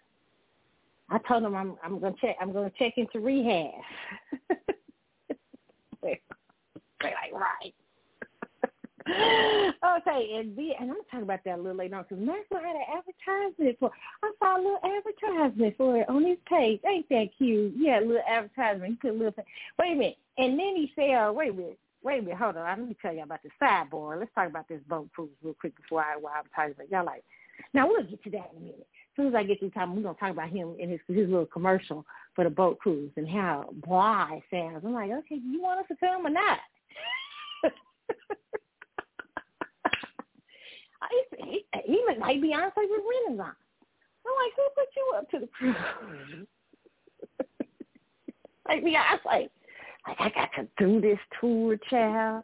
I 1.11 1.19
told 1.29 1.45
them 1.45 1.55
I'm 1.55 1.77
I'm 1.85 2.01
gonna 2.01 2.15
check 2.21 2.37
I'm 2.41 2.53
gonna 2.53 2.73
check 2.79 2.95
into 2.97 3.21
rehab. 3.21 3.73
They're 6.03 6.19
like, 7.03 7.33
right. 7.33 7.75
okay, 9.11 10.31
and 10.39 10.57
the, 10.57 10.71
and 10.81 10.89
I'm 10.91 10.97
gonna 10.97 11.01
talk 11.11 11.23
about 11.23 11.41
that 11.45 11.59
a 11.59 11.63
little 11.63 11.77
later 11.77 11.97
on 11.97 12.07
because 12.09 12.25
Maxwell 12.25 12.63
had 12.63 12.75
an 12.75 12.87
advertisement 12.97 13.77
for. 13.79 13.91
I 14.23 14.33
saw 14.39 14.57
a 14.57 14.63
little 14.63 14.81
advertisement 14.83 15.77
for 15.77 15.99
it 15.99 16.09
on 16.09 16.25
his 16.25 16.39
page. 16.49 16.81
Ain't 16.89 17.09
that 17.11 17.29
cute? 17.37 17.75
Yeah, 17.77 18.01
a 18.01 18.01
little 18.01 18.23
advertisement. 18.27 18.93
He 18.93 18.97
put 18.97 19.15
a 19.15 19.19
little. 19.19 19.35
Wait 19.79 19.93
a 19.93 19.95
minute, 19.95 20.17
and 20.39 20.59
then 20.59 20.77
he 20.77 20.91
said, 20.97 21.15
uh, 21.15 21.33
"Wait 21.33 21.51
a 21.51 21.53
minute, 21.53 21.79
wait 22.05 22.21
a 22.21 22.23
minute, 22.23 22.39
hold 22.39 22.57
on. 22.57 22.65
Let 22.65 22.89
me 22.89 22.97
tell 23.03 23.15
you 23.15 23.23
about 23.23 23.41
the 23.43 23.51
sidebar. 23.61 24.19
Let's 24.19 24.31
talk 24.35 24.49
about 24.49 24.69
this 24.69 24.81
boat 24.89 25.11
cruise 25.13 25.31
real 25.43 25.55
quick 25.55 25.77
before 25.77 26.03
I 26.03 26.17
while 26.17 26.35
I'm 26.37 26.45
talking 26.55 26.73
about 26.73 26.91
y'all 26.91 27.05
like. 27.05 27.25
Now 27.73 27.89
we'll 27.89 28.05
get 28.05 28.23
to 28.25 28.31
that 28.31 28.53
in 28.53 28.59
a 28.59 28.61
minute. 28.61 28.87
As 28.87 29.17
soon 29.17 29.29
as 29.29 29.35
I 29.35 29.43
get 29.43 29.59
through 29.59 29.71
time, 29.71 29.97
we're 29.97 30.03
gonna 30.03 30.19
talk 30.19 30.31
about 30.31 30.51
him 30.51 30.77
and 30.81 30.91
his 30.91 31.01
his 31.09 31.29
little 31.29 31.47
commercial 31.47 32.05
for 32.35 32.45
the 32.45 32.51
boat 32.51 32.79
cruise 32.79 33.13
and 33.17 33.29
how 33.29 33.69
blah 33.87 34.29
it 34.33 34.43
sounds. 34.51 34.85
I'm 34.85 34.93
like, 34.93 35.11
okay, 35.11 35.37
you 35.37 35.61
want 35.63 35.81
us 35.81 35.87
to 35.89 35.97
come 35.97 36.27
or 36.27 36.31
not? 36.31 36.59
he, 41.39 41.65
he 41.85 42.05
might 42.19 42.41
be 42.41 42.49
Beyonce 42.49 42.73
with 42.77 43.03
Renaissance. 43.29 43.57
I'm 44.27 44.35
like, 44.41 44.53
who 44.57 44.63
put 44.75 44.89
you 44.97 45.13
up 45.17 45.31
to 45.31 45.39
the 45.41 45.49
cruise? 45.49 46.47
like 48.69 48.83
Beyonce. 48.83 49.49
Like 50.07 50.19
I 50.21 50.31
got 50.31 50.51
to 50.57 50.69
do 50.79 51.01
this 51.01 51.19
tour, 51.41 51.77
child. 51.91 52.43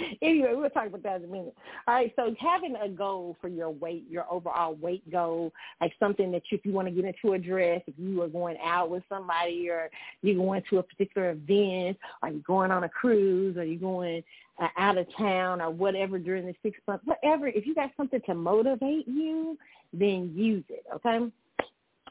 anyway, 0.22 0.52
we'll 0.54 0.70
talk 0.70 0.86
about 0.86 1.02
that 1.02 1.16
in 1.16 1.24
a 1.24 1.32
minute. 1.32 1.54
All 1.86 1.94
right, 1.94 2.12
so 2.16 2.34
having 2.38 2.76
a 2.76 2.88
goal 2.88 3.36
for 3.40 3.48
your 3.48 3.70
weight, 3.70 4.04
your 4.08 4.26
overall 4.30 4.74
weight 4.74 5.08
goal, 5.10 5.52
like 5.80 5.92
something 5.98 6.30
that 6.32 6.42
you, 6.50 6.58
if 6.58 6.64
you 6.64 6.72
want 6.72 6.88
to 6.88 6.94
get 6.94 7.04
into 7.04 7.34
a 7.34 7.38
dress, 7.38 7.82
if 7.86 7.94
you 7.98 8.22
are 8.22 8.28
going 8.28 8.56
out 8.64 8.90
with 8.90 9.02
somebody 9.08 9.68
or 9.70 9.90
you're 10.22 10.36
going 10.36 10.62
to 10.70 10.78
a 10.78 10.82
particular 10.82 11.30
event, 11.30 11.98
or 12.22 12.28
you're 12.30 12.40
going 12.40 12.70
on 12.70 12.84
a 12.84 12.88
cruise, 12.88 13.56
or 13.56 13.64
you're 13.64 13.80
going 13.80 14.22
uh, 14.60 14.68
out 14.76 14.98
of 14.98 15.06
town, 15.16 15.60
or 15.60 15.70
whatever 15.70 16.18
during 16.18 16.46
the 16.46 16.54
six 16.62 16.78
months, 16.86 17.04
whatever, 17.06 17.48
if 17.48 17.66
you 17.66 17.74
got 17.74 17.90
something 17.96 18.20
to 18.26 18.34
motivate 18.34 19.06
you, 19.08 19.56
then 19.92 20.32
use 20.34 20.64
it, 20.68 20.84
okay? 20.94 21.30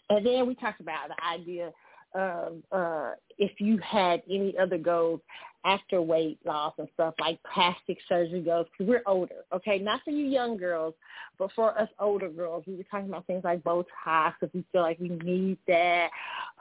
And 0.09 0.25
then 0.25 0.47
we 0.47 0.55
talked 0.55 0.81
about 0.81 1.09
the 1.09 1.23
idea 1.23 1.71
of 2.13 2.57
uh, 2.71 3.11
if 3.37 3.59
you 3.59 3.77
had 3.79 4.21
any 4.29 4.55
other 4.57 4.77
goals 4.77 5.21
after 5.65 6.01
weight 6.01 6.39
loss 6.45 6.73
and 6.77 6.87
stuff 6.93 7.13
like 7.19 7.39
plastic 7.53 7.97
surgery 8.07 8.41
goes, 8.41 8.65
because 8.71 8.89
we're 8.89 9.03
older, 9.05 9.43
okay? 9.53 9.77
Not 9.79 10.01
for 10.03 10.11
you 10.11 10.25
young 10.25 10.57
girls, 10.57 10.93
but 11.37 11.51
for 11.55 11.77
us 11.79 11.89
older 11.99 12.29
girls, 12.29 12.63
we 12.65 12.75
were 12.75 12.83
talking 12.89 13.09
about 13.09 13.27
things 13.27 13.43
like 13.43 13.63
Botox 13.63 14.33
if 14.41 14.53
we 14.53 14.63
feel 14.71 14.81
like 14.81 14.99
we 14.99 15.09
need 15.09 15.57
that, 15.67 16.09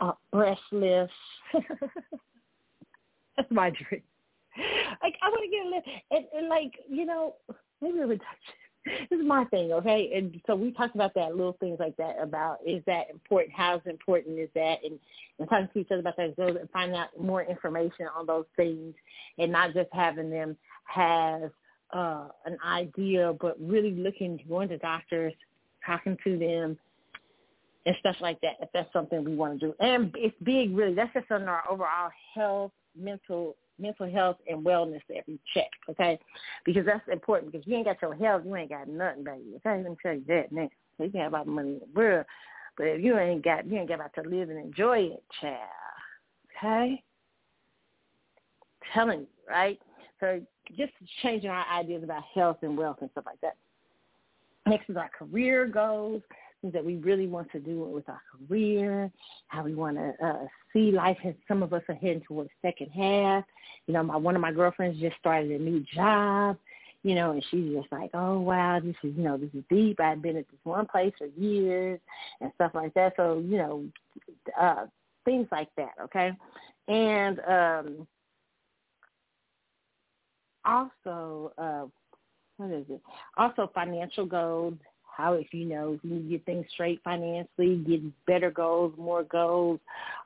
uh, 0.01 0.13
breast 0.33 0.61
lifts. 0.73 1.15
That's 3.37 3.51
my 3.51 3.71
dream. 3.71 4.03
Like 5.03 5.15
I 5.23 5.29
want 5.29 5.45
to 5.45 5.51
get 5.51 5.67
a 5.67 5.71
lift, 5.71 5.89
and, 6.11 6.25
and 6.37 6.49
like 6.49 6.73
you 6.91 7.07
know, 7.07 7.37
maybe 7.81 8.01
we 8.01 8.17
touch. 8.17 8.27
This 8.85 9.21
is 9.21 9.27
my 9.27 9.45
thing, 9.47 9.73
okay? 9.73 10.11
And 10.15 10.41
so 10.47 10.55
we 10.55 10.73
talked 10.73 10.95
about 10.95 11.15
that, 11.15 11.37
little 11.37 11.57
things 11.61 11.79
like 11.79 11.97
that 11.97 12.17
about 12.21 12.59
is 12.67 12.83
that 12.87 13.11
important? 13.11 13.55
How 13.55 13.81
important 13.85 14.39
is 14.39 14.49
that? 14.55 14.79
And, 14.85 14.99
and 15.39 15.49
talking 15.49 15.69
to 15.73 15.79
each 15.81 15.89
other 15.91 16.01
about 16.01 16.17
that, 16.17 16.35
so 16.37 16.47
and 16.47 16.71
find 16.71 16.95
out 16.95 17.09
more 17.21 17.43
information 17.43 18.07
on 18.17 18.27
those 18.27 18.47
things, 18.57 18.95
and 19.39 19.53
not 19.53 19.75
just 19.75 19.89
having 19.93 20.31
them 20.31 20.57
have 20.85 21.51
uh, 21.93 22.29
an 22.47 22.57
idea, 22.67 23.35
but 23.41 23.57
really 23.61 23.93
looking, 23.93 24.41
going 24.49 24.69
to 24.69 24.79
doctors, 24.79 25.35
talking 25.85 26.17
to 26.25 26.39
them, 26.39 26.79
and 27.85 27.97
stuff 28.01 28.17
like 28.21 28.41
that. 28.41 28.55
If 28.61 28.71
that's 28.73 28.93
something 28.93 29.25
we 29.25 29.35
want 29.35 29.61
to 29.61 29.67
do, 29.67 29.75
and 29.81 30.15
it's 30.17 30.37
big, 30.43 30.77
really. 30.77 30.95
That's 30.95 31.13
just 31.13 31.31
on 31.31 31.43
our 31.43 31.63
overall 31.71 32.11
health, 32.35 32.73
mental 32.97 33.57
mental 33.79 34.11
health 34.11 34.37
and 34.49 34.65
wellness 34.65 35.01
every 35.15 35.39
check, 35.55 35.71
okay? 35.89 36.19
Because 36.65 36.87
that's 36.87 37.07
important 37.11 37.53
because 37.53 37.67
you 37.67 37.77
ain't 37.77 37.87
got 37.87 38.03
your 38.03 38.15
health, 38.15 38.43
you 38.45 38.55
ain't 38.57 38.71
got 38.71 38.89
nothing, 38.89 39.25
baby. 39.25 39.45
Okay, 39.57 39.83
let 39.83 39.91
me 39.91 39.97
tell 40.03 40.15
you 40.15 40.25
that 40.29 40.53
now. 40.53 40.69
You 40.99 41.11
can 41.11 41.21
have 41.21 41.35
all 41.35 41.45
the 41.45 41.51
money 41.51 41.75
in 41.75 41.79
the 41.79 41.87
world, 41.95 42.27
but 42.77 42.85
if 42.85 43.05
you 43.05 43.17
ain't 43.17 43.45
got 43.45 43.67
you 43.67 43.79
ain't 43.79 43.89
got 43.89 43.97
about 43.97 44.15
to 44.15 44.29
live 44.29 44.51
and 44.51 44.59
enjoy 44.59 44.99
it, 44.99 45.23
child. 45.41 45.59
Okay? 46.59 47.03
I'm 48.83 48.93
telling 48.93 49.21
you, 49.21 49.27
right? 49.49 49.79
So 50.19 50.41
just 50.77 50.93
changing 51.23 51.51
our 51.51 51.65
ideas 51.73 52.03
about 52.03 52.25
health 52.35 52.59
and 52.63 52.77
wealth 52.77 52.99
and 53.01 53.11
stuff 53.13 53.27
like 53.27 53.41
that. 53.43 53.57
Next 54.67 54.91
is 54.91 54.97
our 54.97 55.11
career 55.17 55.67
goals 55.67 56.23
things 56.61 56.73
that 56.73 56.85
we 56.85 56.97
really 56.97 57.27
want 57.27 57.51
to 57.53 57.61
do 57.61 57.83
with 57.85 58.09
our 58.09 58.21
career, 58.49 59.11
how 59.49 59.63
we 59.63 59.75
want 59.75 59.97
to 59.97 60.13
uh, 60.25 60.47
see 60.73 60.91
life. 60.91 61.17
And 61.25 61.35
some 61.47 61.63
of 61.63 61.73
us 61.73 61.83
are 61.89 61.95
heading 61.95 62.23
towards 62.27 62.51
second 62.63 62.91
half. 62.91 63.45
You 63.87 63.95
know, 63.95 64.03
my 64.03 64.17
one 64.17 64.35
of 64.35 64.43
my 64.43 64.53
girlfriends 64.53 65.01
just 65.01 65.17
started 65.19 65.51
a 65.51 65.63
new 65.63 65.85
job. 65.95 66.57
You 67.05 67.15
know, 67.15 67.31
and 67.31 67.45
she's 67.51 67.73
just 67.73 67.93
like, 67.93 68.11
oh 68.13 68.41
wow, 68.41 68.81
this 68.81 68.97
is 69.05 69.17
you 69.17 69.23
know 69.23 69.37
this 69.37 69.51
is 69.55 69.63
deep. 69.71 70.01
I've 70.01 70.21
been 70.21 70.37
at 70.37 70.47
this 70.51 70.61
one 70.65 70.87
place 70.87 71.13
for 71.17 71.27
years 71.41 72.01
and 72.41 72.51
stuff 72.57 72.73
like 72.75 72.93
that. 72.95 73.13
So 73.17 73.39
you 73.39 73.57
know, 73.57 73.85
uh, 74.61 74.87
things 75.25 75.47
like 75.53 75.69
that. 75.77 75.93
Okay, 76.03 76.33
and 76.89 77.41
um, 77.49 78.07
also 80.65 81.53
uh, 81.57 81.87
what 82.57 82.73
is 82.73 82.85
it? 82.91 83.01
Also 83.37 83.71
financial 83.73 84.27
goals 84.27 84.75
how 85.19 85.33
if 85.35 85.53
you 85.53 85.65
know 85.65 85.99
you 86.03 86.21
get 86.21 86.47
things 86.47 86.65
straight 86.73 87.01
financially, 87.03 87.77
get 87.87 88.01
better 88.27 88.51
goals, 88.51 88.95
more 88.97 89.25
goals, 89.25 89.81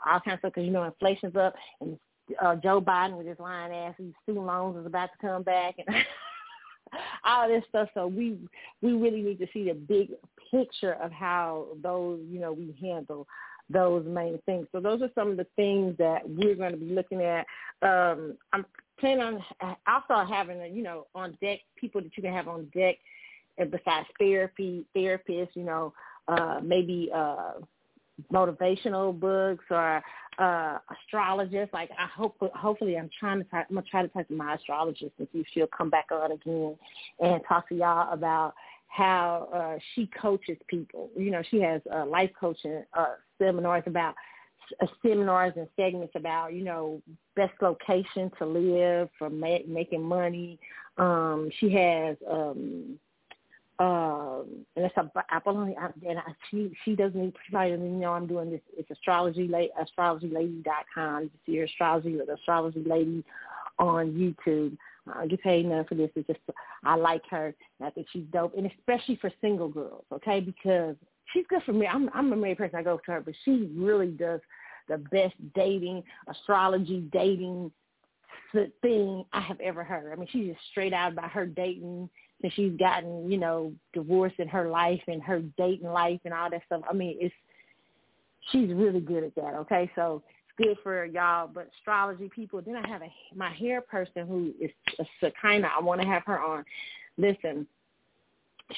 all 0.07 0.21
kinds 0.21 0.35
of 0.35 0.39
stuff. 0.41 0.53
Because 0.53 0.67
you 0.67 0.71
know 0.71 0.85
inflation's 0.85 1.35
up, 1.35 1.55
and 1.81 1.99
uh, 2.41 2.57
Joe 2.57 2.81
Biden 2.81 3.17
with 3.17 3.27
his 3.27 3.39
lying 3.39 3.73
ass, 3.73 3.95
his 3.97 4.13
student 4.23 4.47
loans 4.47 4.77
is 4.77 4.87
about 4.87 5.09
to 5.13 5.27
come 5.27 5.43
back, 5.43 5.77
and 5.79 5.97
all 7.25 7.49
this 7.49 7.65
stuff. 7.71 7.89
So 7.95 8.07
we 8.07 8.39
we 8.83 8.93
really 8.93 9.23
need 9.23 9.39
to 9.39 9.47
see 9.53 9.65
the 9.65 9.75
big 9.75 10.11
picture 10.51 10.93
of 11.03 11.11
how 11.11 11.69
those 11.83 12.21
you 12.29 12.39
know 12.39 12.53
we 12.53 12.77
handle 12.81 13.27
those 13.71 14.05
main 14.07 14.39
things. 14.45 14.67
So 14.73 14.81
those 14.81 15.01
are 15.01 15.11
some 15.15 15.31
of 15.31 15.37
the 15.39 15.47
things 15.57 15.97
that 15.97 16.29
we're 16.29 16.55
going 16.55 16.73
to 16.73 16.77
be 16.77 16.95
looking 16.95 17.23
at. 17.23 17.47
Um, 17.81 18.37
I'm 18.53 18.67
planning 19.01 19.41
on 19.61 19.77
also 19.87 20.31
having 20.31 20.75
you 20.75 20.83
know 20.83 21.07
on 21.15 21.37
deck 21.41 21.61
people 21.77 22.03
that 22.03 22.15
you 22.15 22.23
can 22.23 22.33
have 22.33 22.47
on 22.47 22.71
deck 22.75 22.97
and 23.59 23.71
besides 23.71 24.07
therapy, 24.19 24.85
therapists, 24.97 25.55
you 25.55 25.65
know, 25.65 25.93
uh, 26.29 26.61
maybe 26.63 27.11
uh, 27.15 27.53
motivational 28.33 29.19
books 29.19 29.65
or 29.71 30.03
uh, 30.39 30.79
astrologists. 30.91 31.73
Like 31.73 31.91
I 31.99 32.07
hope, 32.07 32.37
hopefully, 32.55 32.97
I'm 32.97 33.11
trying 33.19 33.39
to 33.39 33.45
talk, 33.45 33.67
I'm 33.69 33.77
gonna 33.77 33.87
try 33.91 34.03
to 34.03 34.09
talk 34.09 34.29
to 34.29 34.35
my 34.35 34.55
astrologist 34.55 35.13
and 35.19 35.29
see 35.33 35.41
if 35.41 35.47
she'll 35.53 35.67
come 35.67 35.91
back 35.91 36.07
on 36.11 36.33
again 36.33 36.77
and 37.21 37.41
talk 37.49 37.69
to 37.69 37.75
y'all 37.75 38.13
about 38.13 38.55
how 38.89 39.49
uh, 39.55 39.79
she 39.95 40.09
coaches 40.21 40.59
people. 40.69 41.11
You 41.17 41.31
know, 41.31 41.43
she 41.51 41.61
has 41.61 41.81
uh, 41.93 42.07
life 42.07 42.31
coaching 42.39 42.83
uh, 42.95 43.15
seminars 43.39 43.85
about 43.87 44.15
uh, 44.81 44.87
seminars 45.05 45.55
and 45.57 45.67
segments 45.77 46.15
about 46.15 46.53
you 46.53 46.65
know 46.65 47.03
best 47.37 47.53
location 47.61 48.31
to 48.39 48.47
live 48.47 49.09
for 49.19 49.31
ma- 49.31 49.67
making 49.67 50.03
money. 50.03 50.59
Um, 50.99 51.51
she 51.59 51.71
has 51.71 52.17
um, 52.31 52.99
um, 53.79 54.67
and 54.77 54.85
a 54.85 55.13
Apple 55.31 55.61
and 55.63 55.75
I, 55.79 56.23
she 56.51 56.71
she 56.85 56.95
doesn't 56.95 57.19
even 57.19 57.33
probably 57.51 57.71
you 57.71 57.79
know 57.79 58.13
I'm 58.13 58.27
doing 58.27 58.51
this. 58.51 58.61
It's 58.77 58.91
astrology 58.91 59.49
lady 59.49 59.71
astrologylady.com. 59.81 61.23
You 61.23 61.31
can 61.31 61.41
see 61.47 61.57
her 61.57 61.65
astrology 61.65 62.19
astrology 62.33 62.85
lady 62.85 63.25
on 63.79 64.13
YouTube. 64.13 64.77
I 65.13 65.27
get 65.27 65.43
paid 65.43 65.65
enough 65.65 65.89
for 65.89 65.95
this. 65.95 66.11
It's 66.15 66.27
just 66.27 66.41
I 66.85 66.97
like 66.97 67.23
her. 67.31 67.55
And 67.81 67.87
I 67.87 67.91
think 67.91 68.09
she's 68.13 68.27
dope, 68.33 68.55
and 68.57 68.71
especially 68.79 69.17
for 69.17 69.31
single 69.41 69.69
girls. 69.69 70.05
Okay, 70.13 70.41
because 70.41 70.97
she's 71.33 71.47
good 71.49 71.63
for 71.65 71.73
me. 71.73 71.87
I'm 71.87 72.11
I'm 72.15 72.33
a 72.33 72.37
married 72.37 72.59
person. 72.59 72.79
I 72.79 72.83
go 72.83 72.99
to 72.99 73.13
her, 73.13 73.21
but 73.21 73.35
she 73.45 73.71
really 73.75 74.09
does 74.09 74.41
the 74.89 74.99
best 74.99 75.35
dating 75.55 76.03
astrology 76.29 77.09
dating 77.13 77.73
thing 78.83 79.25
I 79.33 79.41
have 79.41 79.61
ever 79.61 79.83
heard. 79.83 80.13
I 80.13 80.17
mean, 80.17 80.29
she's 80.31 80.49
just 80.49 80.61
straight 80.71 80.93
out 80.93 81.13
about 81.13 81.31
her 81.31 81.47
dating 81.47 82.11
and 82.43 82.53
she's 82.55 82.73
gotten, 82.79 83.31
you 83.31 83.39
know, 83.39 83.73
divorced 83.93 84.39
in 84.39 84.49
her 84.49 84.69
life 84.69 85.03
and 85.07 85.23
her 85.23 85.41
dating 85.57 85.89
life 85.89 86.21
and 86.25 86.35
all 86.35 86.51
that 86.51 86.63
stuff. 86.67 86.83
I 86.89 86.93
mean, 86.93 87.17
it's 87.21 87.35
she's 88.51 88.73
really 88.73 89.01
good 89.01 89.25
at 89.25 89.35
that. 89.37 89.55
Okay, 89.55 89.91
so 89.95 90.23
it's 90.27 90.69
good 90.69 90.77
for 90.83 91.05
y'all. 91.05 91.49
But 91.53 91.71
astrology 91.79 92.31
people. 92.35 92.61
Then 92.61 92.77
I 92.77 92.89
have 92.89 93.03
a 93.03 93.13
my 93.35 93.53
hair 93.53 93.81
person 93.81 94.27
who 94.27 94.53
is 94.61 94.71
a 95.23 95.33
kind 95.41 95.65
of. 95.65 95.71
I 95.77 95.83
want 95.83 96.01
to 96.01 96.07
have 96.07 96.23
her 96.27 96.41
on. 96.41 96.65
Listen, 97.19 97.67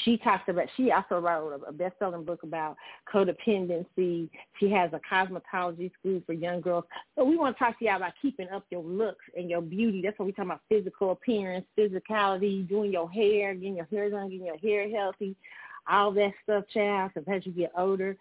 she 0.04 0.16
talks 0.18 0.48
about 0.48 0.66
she 0.76 0.90
also 0.90 1.18
wrote 1.18 1.62
a 1.66 1.72
best-selling 1.72 2.24
book 2.24 2.42
about 2.42 2.76
codependency. 3.12 4.28
She 4.58 4.70
has 4.70 4.90
a 4.92 5.00
cosmetology 5.12 5.90
school 5.98 6.22
for 6.26 6.32
young 6.32 6.60
girls. 6.60 6.84
So 7.16 7.24
we 7.24 7.36
want 7.36 7.56
to 7.56 7.64
talk 7.64 7.78
to 7.78 7.84
you 7.84 7.94
about 7.94 8.12
keeping 8.20 8.48
up 8.48 8.64
your 8.70 8.82
looks 8.82 9.24
and 9.36 9.48
your 9.48 9.62
beauty. 9.62 10.02
That's 10.02 10.18
what 10.18 10.26
we 10.26 10.32
talk 10.32 10.46
about: 10.46 10.60
physical 10.68 11.12
appearance, 11.12 11.66
physicality, 11.78 12.68
doing 12.68 12.92
your 12.92 13.10
hair, 13.10 13.54
getting 13.54 13.76
your 13.76 13.86
hair 13.86 14.10
done, 14.10 14.30
getting 14.30 14.46
your 14.46 14.58
hair 14.58 14.88
healthy, 14.88 15.36
all 15.88 16.10
that 16.12 16.32
stuff, 16.42 16.64
child. 16.72 17.12
Because 17.14 17.28
as 17.34 17.46
you 17.46 17.52
get 17.52 17.72
older, 17.76 18.16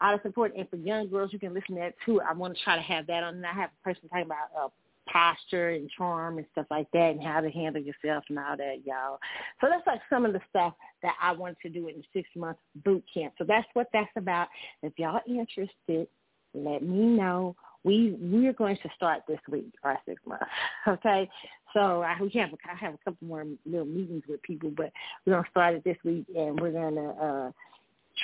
all 0.00 0.12
that's 0.12 0.26
important. 0.26 0.60
And 0.60 0.68
for 0.68 0.76
young 0.76 1.08
girls, 1.08 1.32
you 1.32 1.38
can 1.38 1.54
listen 1.54 1.76
to 1.76 1.80
that 1.80 1.94
too. 2.04 2.20
I 2.20 2.32
want 2.32 2.56
to 2.56 2.64
try 2.64 2.76
to 2.76 2.82
have 2.82 3.06
that 3.06 3.22
on. 3.22 3.36
And 3.36 3.46
I 3.46 3.52
have 3.52 3.70
a 3.70 3.84
person 3.84 4.08
talking 4.08 4.26
about 4.26 4.48
uh, 4.58 4.68
posture 5.10 5.70
and 5.70 5.90
charm 5.90 6.38
and 6.38 6.46
stuff 6.52 6.66
like 6.70 6.90
that 6.92 7.10
and 7.10 7.22
how 7.22 7.40
to 7.40 7.50
handle 7.50 7.82
yourself 7.82 8.24
and 8.28 8.38
all 8.38 8.56
that, 8.56 8.82
y'all. 8.84 9.18
So 9.60 9.68
that's 9.70 9.86
like 9.86 10.00
some 10.10 10.24
of 10.24 10.32
the 10.32 10.40
stuff 10.50 10.74
that 11.02 11.14
I 11.20 11.32
wanted 11.32 11.56
to 11.62 11.68
do 11.68 11.88
in 11.88 11.96
the 11.96 12.04
six 12.12 12.28
month 12.36 12.58
boot 12.84 13.04
camp. 13.12 13.34
So 13.38 13.44
that's 13.44 13.66
what 13.74 13.88
that's 13.92 14.10
about. 14.16 14.48
If 14.82 14.92
y'all 14.98 15.20
interested, 15.26 16.08
let 16.54 16.82
me 16.82 17.04
know. 17.04 17.56
We 17.82 18.16
we're 18.18 18.54
going 18.54 18.78
to 18.82 18.88
start 18.96 19.22
this 19.28 19.40
week, 19.50 19.72
our 19.82 19.98
six 20.06 20.20
months. 20.26 20.46
Okay, 20.88 21.28
so 21.72 22.02
I 22.02 22.16
we 22.20 22.30
have 22.38 22.50
I 22.70 22.76
have 22.76 22.94
a 22.94 22.98
couple 23.04 23.26
more 23.26 23.44
little 23.66 23.86
meetings 23.86 24.22
with 24.28 24.42
people, 24.42 24.70
but 24.74 24.92
we're 25.26 25.34
gonna 25.34 25.48
start 25.50 25.74
it 25.74 25.84
this 25.84 25.96
week, 26.04 26.24
and 26.34 26.58
we're 26.60 26.72
gonna 26.72 27.10
uh, 27.10 27.50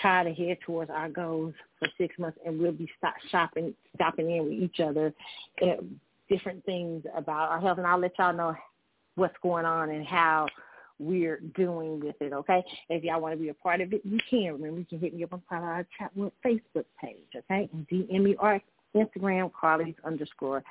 try 0.01 0.25
to 0.25 0.33
head 0.33 0.59
towards 0.64 0.90
our 0.90 1.09
goals 1.09 1.55
for 1.79 1.88
six 1.99 2.19
months, 2.19 2.38
and 2.47 2.59
we'll 2.59 2.73
be 2.73 2.88
stop 2.99 3.14
shopping, 3.31 3.75
stopping 3.97 4.31
in 4.31 4.45
with 4.45 4.53
each 4.53 4.81
other, 4.81 5.12
different 6.31 6.64
things 6.64 7.05
about 7.14 7.51
our 7.51 7.61
health, 7.61 7.79
and 7.79 7.87
I'll 7.87 7.99
let 7.99 8.12
y'all 8.19 8.33
know 8.33 8.55
what's 9.16 9.37
going 9.43 9.66
on 9.66 9.90
and 9.90 10.07
how 10.07 10.47
we're 10.99 11.40
doing 11.57 12.01
with 12.01 12.16
it, 12.21 12.33
okay? 12.33 12.62
If 12.88 13.03
y'all 13.05 13.21
want 13.21 13.35
to 13.35 13.40
be 13.40 13.49
a 13.49 13.55
part 13.55 13.81
of 13.81 13.93
it, 13.93 14.03
you 14.05 14.19
can. 14.29 14.53
Remember, 14.53 14.79
you 14.79 14.87
can 14.87 15.01
hit 15.01 15.14
me 15.14 15.25
up 15.25 15.33
on 15.33 15.43
our 15.51 15.87
chat 15.99 16.11
with 16.14 16.33
Facebook 16.45 16.85
page, 17.03 17.27
okay? 17.37 17.69
DM 17.90 18.23
me 18.23 18.37
or 18.38 18.61
Instagram, 18.95 19.51
Carly's 19.53 19.95
underscore 20.05 20.62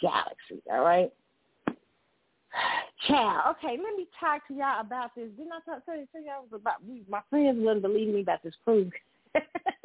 Galaxy, 0.00 0.62
all 0.70 0.80
right? 0.80 1.12
Child, 3.06 3.56
okay, 3.56 3.76
let 3.82 3.94
me 3.96 4.06
talk 4.18 4.46
to 4.48 4.54
y'all 4.54 4.80
about 4.80 5.14
this. 5.14 5.28
Didn't 5.36 5.52
I 5.52 5.70
talk, 5.70 5.84
tell, 5.84 5.96
you, 5.96 6.08
tell 6.12 6.22
y'all 6.22 6.44
about, 6.52 6.76
my 7.08 7.20
friends 7.30 7.58
wouldn't 7.60 7.82
believe 7.82 8.12
me 8.12 8.22
about 8.22 8.42
this 8.42 8.54
cruise. 8.64 8.90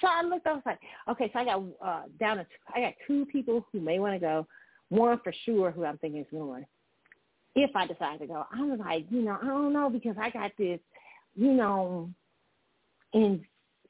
So 0.00 0.08
I 0.08 0.22
looked. 0.22 0.46
I 0.46 0.52
was 0.54 0.62
like, 0.66 0.78
okay, 1.08 1.30
so 1.32 1.38
I 1.40 1.44
got 1.44 1.62
uh, 1.84 2.02
down 2.18 2.38
to 2.38 2.46
I 2.74 2.80
got 2.80 2.94
two 3.06 3.26
people 3.26 3.66
who 3.72 3.80
may 3.80 3.98
want 3.98 4.14
to 4.14 4.20
go. 4.20 4.46
One 4.88 5.20
for 5.22 5.32
sure 5.44 5.70
who 5.70 5.84
I'm 5.84 5.98
thinking 5.98 6.20
is 6.20 6.26
going. 6.32 6.66
If 7.54 7.74
I 7.74 7.86
decide 7.86 8.20
to 8.20 8.26
go, 8.26 8.46
I 8.52 8.62
was 8.62 8.78
like, 8.78 9.06
you 9.10 9.22
know, 9.22 9.38
I 9.40 9.46
don't 9.46 9.72
know 9.72 9.90
because 9.90 10.16
I 10.20 10.30
got 10.30 10.52
this, 10.56 10.78
you 11.34 11.52
know, 11.52 12.08
and 13.12 13.40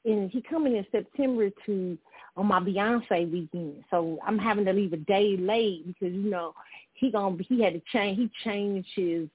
and 0.05 0.31
he 0.31 0.41
coming 0.41 0.75
in 0.75 0.85
September 0.91 1.49
to 1.65 1.97
on 2.37 2.45
my 2.45 2.59
Beyonce 2.59 3.31
weekend, 3.31 3.83
so 3.89 4.17
I'm 4.25 4.39
having 4.39 4.65
to 4.65 4.73
leave 4.73 4.93
a 4.93 4.97
day 4.97 5.35
late 5.37 5.85
because 5.85 6.13
you 6.13 6.29
know 6.29 6.53
he 6.93 7.11
gonna 7.11 7.37
he 7.47 7.61
had 7.61 7.73
to 7.73 7.81
change 7.91 8.17
he 8.17 8.29
changed 8.43 8.87
his 8.95 9.27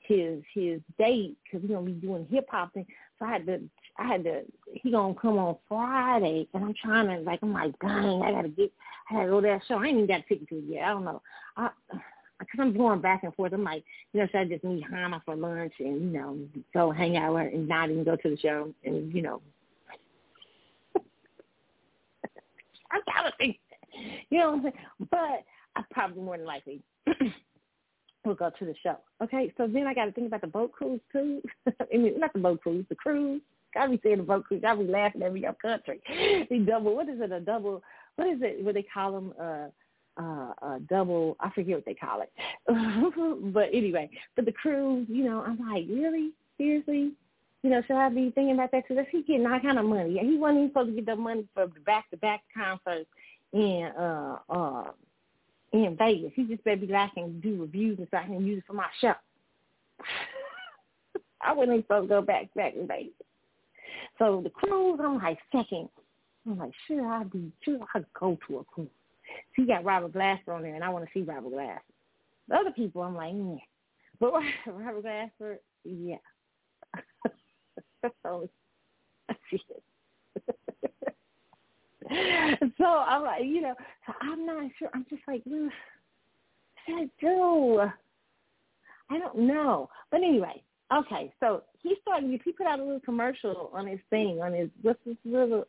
his 0.00 0.42
his 0.54 0.80
date 0.98 1.36
because 1.44 1.62
he's 1.62 1.70
gonna 1.70 1.86
be 1.86 1.92
doing 1.92 2.26
hip 2.30 2.46
hop 2.50 2.72
thing. 2.74 2.86
So 3.18 3.26
I 3.26 3.32
had 3.32 3.46
to 3.46 3.60
I 3.98 4.06
had 4.06 4.24
to 4.24 4.42
he 4.72 4.90
gonna 4.90 5.14
come 5.14 5.38
on 5.38 5.56
Friday 5.68 6.48
and 6.54 6.64
I'm 6.64 6.74
trying 6.82 7.08
to 7.08 7.18
like 7.22 7.40
I'm 7.42 7.52
like, 7.52 7.78
dang, 7.80 8.22
I 8.22 8.32
gotta 8.32 8.48
get 8.48 8.72
I 9.10 9.14
gotta 9.14 9.28
go 9.28 9.40
to 9.40 9.46
that 9.48 9.62
show. 9.68 9.76
I 9.76 9.86
ain't 9.86 9.96
even 9.96 10.06
got 10.06 10.20
a 10.20 10.22
ticket 10.22 10.48
to 10.48 10.56
it 10.56 10.64
yet. 10.66 10.84
I 10.84 10.88
don't 10.88 11.04
know. 11.04 11.22
I 11.56 11.68
because 11.90 12.58
I'm 12.60 12.76
going 12.76 13.00
back 13.00 13.22
and 13.22 13.34
forth. 13.34 13.52
I'm 13.52 13.64
like, 13.64 13.84
you 14.12 14.20
know, 14.20 14.26
should 14.26 14.40
I 14.40 14.44
just 14.44 14.64
meet 14.64 14.84
Hannah 14.90 15.22
for 15.24 15.36
lunch 15.36 15.74
and 15.78 16.00
you 16.00 16.18
know 16.18 16.38
go 16.74 16.90
hang 16.90 17.16
out 17.16 17.36
and 17.36 17.68
not 17.68 17.90
even 17.90 18.04
go 18.04 18.16
to 18.16 18.30
the 18.30 18.38
show 18.38 18.72
and 18.84 19.12
you 19.14 19.22
know. 19.22 19.40
I 22.90 23.26
of 23.26 23.32
think, 23.38 23.58
you 24.30 24.38
know 24.38 24.50
what 24.50 24.56
I'm 24.56 24.62
saying, 24.62 24.74
but 25.10 25.44
I 25.76 25.82
probably 25.90 26.22
more 26.22 26.36
than 26.36 26.46
likely 26.46 26.82
will 28.24 28.34
go 28.34 28.50
to 28.58 28.64
the 28.64 28.74
show. 28.82 28.96
Okay, 29.22 29.52
so 29.56 29.66
then 29.66 29.86
I 29.86 29.94
got 29.94 30.06
to 30.06 30.12
think 30.12 30.26
about 30.26 30.40
the 30.40 30.46
boat 30.46 30.72
cruise 30.72 31.00
too. 31.12 31.42
I 31.66 31.96
mean, 31.96 32.18
not 32.18 32.32
the 32.32 32.38
boat 32.38 32.60
cruise, 32.62 32.84
the 32.88 32.94
cruise. 32.94 33.40
Gotta 33.74 33.90
be 33.90 34.00
saying 34.02 34.18
the 34.18 34.22
boat 34.22 34.44
cruise. 34.44 34.62
Gotta 34.62 34.80
be 34.80 34.90
laughing 34.90 35.22
every 35.22 35.46
other 35.46 35.56
country. 35.60 36.00
The 36.50 36.58
double. 36.58 36.94
What 36.94 37.08
is 37.08 37.20
it? 37.20 37.32
A 37.32 37.40
double. 37.40 37.82
What 38.16 38.28
is 38.28 38.38
it? 38.42 38.64
What 38.64 38.74
they 38.74 38.82
call 38.82 39.12
them? 39.12 39.34
Uh, 39.40 39.68
uh, 40.20 40.52
uh, 40.60 40.78
double. 40.90 41.36
I 41.40 41.50
forget 41.50 41.76
what 41.76 41.86
they 41.86 41.94
call 41.94 42.22
it. 42.22 42.32
but 43.54 43.68
anyway, 43.72 44.10
but 44.36 44.44
the 44.44 44.52
cruise. 44.52 45.06
You 45.08 45.24
know, 45.24 45.40
I'm 45.40 45.58
like, 45.58 45.86
really, 45.88 46.32
seriously. 46.58 47.12
You 47.62 47.70
know, 47.70 47.80
should 47.86 47.96
I 47.96 48.08
be 48.08 48.30
thinking 48.34 48.54
about 48.54 48.72
that? 48.72 48.84
Because 48.88 49.04
he's 49.10 49.24
getting 49.24 49.46
all 49.46 49.60
kind 49.60 49.78
of 49.78 49.84
money. 49.84 50.18
He 50.20 50.36
wasn't 50.36 50.58
even 50.58 50.70
supposed 50.70 50.90
to 50.90 50.96
get 50.96 51.06
the 51.06 51.16
money 51.16 51.46
for 51.54 51.66
the 51.66 51.80
back-to-back 51.80 52.42
concerts 52.54 53.08
in 53.52 53.90
uh, 53.96 54.38
uh, 54.50 54.90
in 55.72 55.96
Vegas. 55.96 56.32
He 56.34 56.44
just 56.44 56.64
better 56.64 56.78
be 56.78 56.86
lacking 56.88 57.40
do 57.40 57.60
reviews 57.60 57.98
and 57.98 58.08
so 58.10 58.16
I 58.16 58.24
can 58.24 58.44
use 58.44 58.58
it 58.58 58.64
for 58.66 58.72
my 58.74 58.88
show. 59.00 59.14
I 61.40 61.52
wasn't 61.52 61.84
supposed 61.84 62.08
to 62.08 62.14
go 62.16 62.22
back 62.22 62.52
back 62.54 62.74
in 62.74 62.86
Vegas. 62.86 63.12
So 64.18 64.40
the 64.42 64.50
cruise, 64.50 65.00
I'm 65.02 65.18
like 65.18 65.38
second. 65.50 65.88
I'm 66.46 66.58
like, 66.58 66.72
should 66.86 67.04
I 67.04 67.24
be? 67.24 67.52
Should 67.62 67.80
I 67.94 68.00
go 68.18 68.38
to 68.48 68.58
a 68.58 68.64
cruise? 68.64 68.88
So 69.56 69.64
got 69.64 69.84
Robert 69.84 70.12
Glasper 70.12 70.54
on 70.54 70.62
there, 70.62 70.74
and 70.74 70.84
I 70.84 70.88
want 70.88 71.04
to 71.04 71.10
see 71.14 71.22
Robert 71.22 71.52
Glasper. 71.52 71.78
The 72.48 72.56
other 72.56 72.72
people, 72.72 73.02
I'm 73.02 73.14
like, 73.14 73.32
yeah. 73.36 73.56
But 74.20 74.32
Robert 74.66 75.04
Glasper, 75.04 75.56
yeah. 75.84 76.16
so, 78.22 78.48
so 82.78 82.84
I'm 82.84 83.22
like, 83.22 83.44
you 83.44 83.60
know, 83.60 83.74
so 84.06 84.12
I'm 84.20 84.44
not 84.44 84.70
sure. 84.78 84.90
I'm 84.94 85.06
just 85.08 85.22
like, 85.26 85.42
what 85.44 85.72
should 86.86 86.96
I 86.96 87.08
do? 87.20 87.80
I 89.10 89.18
don't 89.18 89.38
know. 89.38 89.88
But 90.10 90.18
anyway, 90.18 90.62
okay. 90.98 91.32
So 91.40 91.62
he 91.82 91.96
started. 92.02 92.40
He 92.44 92.52
put 92.52 92.66
out 92.66 92.80
a 92.80 92.82
little 92.82 93.00
commercial 93.00 93.70
on 93.72 93.86
his 93.86 94.00
thing 94.10 94.40
on 94.42 94.52
his 94.52 94.68
what's 94.82 94.98
this 95.04 95.16
little, 95.24 95.66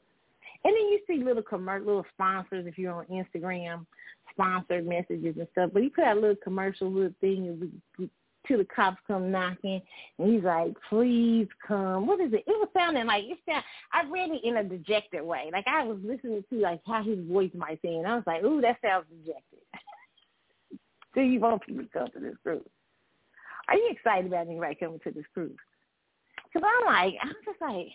and 0.63 0.73
then 0.75 0.89
you 0.89 0.99
see 1.07 1.23
little 1.23 1.43
commercial, 1.43 1.87
little 1.87 2.05
sponsors 2.13 2.65
if 2.67 2.77
you're 2.77 2.93
on 2.93 3.05
Instagram, 3.05 3.85
sponsored 4.31 4.87
messages 4.87 5.35
and 5.37 5.47
stuff. 5.51 5.71
But 5.73 5.83
he 5.83 5.89
put 5.89 6.03
out 6.03 6.17
a 6.17 6.19
little 6.19 6.35
commercial, 6.43 6.91
little 6.91 7.13
thing 7.21 7.71
till 8.47 8.57
the 8.57 8.65
cops 8.65 8.97
come 9.07 9.31
knocking, 9.31 9.81
and 10.19 10.33
he's 10.33 10.43
like, 10.43 10.73
"Please 10.89 11.47
come." 11.65 12.07
What 12.07 12.19
is 12.19 12.33
it? 12.33 12.43
It 12.45 12.57
was 12.59 12.69
sounding 12.73 13.05
like 13.05 13.23
it 13.25 13.39
sound. 13.47 13.63
I 13.91 14.03
read 14.09 14.31
it 14.31 14.43
in 14.43 14.57
a 14.57 14.63
dejected 14.63 15.23
way, 15.23 15.49
like 15.51 15.67
I 15.67 15.83
was 15.83 15.97
listening 16.03 16.43
to 16.49 16.59
like 16.59 16.81
how 16.85 17.03
his 17.03 17.19
voice 17.27 17.51
might 17.53 17.81
sound. 17.81 18.07
I 18.07 18.15
was 18.15 18.27
like, 18.27 18.43
"Ooh, 18.43 18.61
that 18.61 18.77
sounds 18.81 19.05
dejected." 19.09 19.59
Do 21.15 21.21
you 21.21 21.39
want 21.39 21.61
people 21.65 21.83
to 21.83 21.89
come 21.89 22.09
to 22.11 22.19
this 22.19 22.35
cruise? 22.43 22.63
Are 23.67 23.75
you 23.75 23.89
excited 23.91 24.25
about 24.27 24.47
anybody 24.47 24.75
coming 24.75 24.99
to 25.03 25.11
this 25.11 25.25
cruise? 25.33 25.55
Because 26.53 26.67
I'm 26.67 26.85
like, 26.85 27.15
I'm 27.21 27.33
just 27.45 27.61
like, 27.61 27.87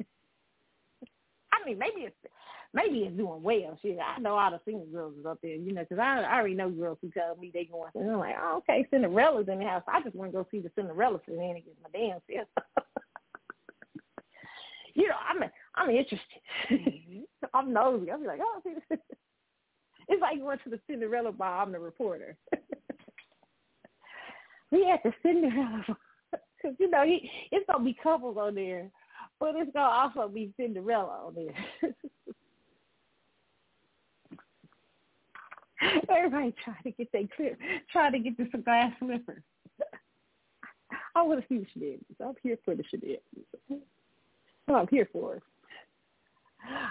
I 1.52 1.64
mean, 1.66 1.78
maybe 1.78 2.02
it's 2.02 2.16
maybe 2.74 3.00
it's 3.00 3.16
doing 3.16 3.42
well. 3.42 3.78
Shit, 3.82 3.98
I 3.98 4.18
know 4.20 4.36
all 4.36 4.50
the 4.50 4.60
single 4.64 4.86
girls 4.86 5.14
is 5.18 5.26
up 5.26 5.38
there, 5.42 5.54
you 5.54 5.72
know, 5.72 5.82
because 5.82 5.98
I, 5.98 6.22
I 6.22 6.36
already 6.36 6.54
know 6.54 6.70
girls 6.70 6.98
who 7.02 7.10
tell 7.10 7.36
me 7.36 7.50
they 7.52 7.64
going. 7.64 7.90
And 7.94 8.10
I'm 8.10 8.18
like, 8.18 8.36
oh, 8.40 8.58
okay, 8.58 8.86
Cinderella's 8.90 9.48
in 9.48 9.58
the 9.58 9.64
house. 9.64 9.82
I 9.86 10.02
just 10.02 10.16
want 10.16 10.32
to 10.32 10.38
go 10.38 10.46
see 10.50 10.60
the 10.60 10.70
Cinderella 10.74 11.20
shenanigans 11.26 11.76
my 11.82 11.90
damn 11.92 12.18
self. 12.30 12.48
you 14.94 15.08
know, 15.08 15.14
I'm 15.28 15.50
I'm 15.74 15.90
interested. 15.90 17.24
I'm 17.54 17.72
nosy. 17.72 18.10
I'm 18.10 18.24
like, 18.24 18.40
oh, 18.42 18.60
see. 18.64 18.96
It's 20.08 20.20
like 20.20 20.38
going 20.40 20.58
to 20.64 20.70
the 20.70 20.80
Cinderella 20.86 21.32
ball. 21.32 21.62
I'm 21.62 21.72
the 21.72 21.78
reporter. 21.78 22.36
We 24.72 24.90
at 24.90 25.02
the 25.04 25.12
Cinderella 25.22 25.84
because 26.30 26.76
you 26.80 26.90
know 26.90 27.04
he 27.04 27.30
it's 27.52 27.64
gonna 27.70 27.84
be 27.84 27.96
couples 28.02 28.36
on 28.40 28.56
there, 28.56 28.90
but 29.38 29.54
it's 29.54 29.70
gonna 29.72 29.86
also 29.86 30.26
be 30.28 30.52
Cinderella 30.56 31.26
on 31.26 31.34
there. 31.34 31.92
Everybody 36.10 36.54
trying 36.64 36.82
to 36.84 36.90
get 36.92 37.12
that 37.12 37.28
clear, 37.36 37.58
trying 37.90 38.12
to 38.12 38.18
get 38.18 38.38
this 38.38 38.48
glass 38.64 38.92
slipper. 38.98 39.42
I 41.14 41.22
want 41.22 41.40
to 41.40 41.46
see 41.48 41.58
the 41.58 41.66
shenanigans. 41.72 42.16
I'm 42.24 42.34
here 42.42 42.56
for 42.64 42.74
the 42.74 42.84
shenanigans. 42.90 43.20
I'm 44.68 44.86
here 44.88 45.08
for. 45.12 45.42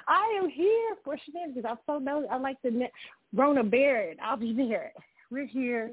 I 0.08 0.40
am 0.42 0.50
here 0.50 0.96
for 1.04 1.18
shenanigans. 1.26 1.66
I'm 1.68 1.78
so 1.86 1.98
nosy. 1.98 2.28
I 2.28 2.38
like 2.38 2.58
the 2.64 2.72
ne- 2.72 2.92
Rona 3.34 3.64
Barrett. 3.64 4.18
I'll 4.22 4.38
be 4.38 4.54
there. 4.54 4.92
We're 5.32 5.48
here 5.48 5.92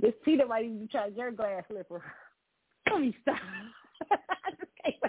this 0.00 0.12
Peter 0.24 0.46
might 0.46 0.64
even 0.64 0.88
try 0.90 1.06
your 1.08 1.30
glass 1.30 1.64
slipper. 1.68 2.02
Let 2.90 3.00
me 3.00 3.16
stop. 3.22 3.38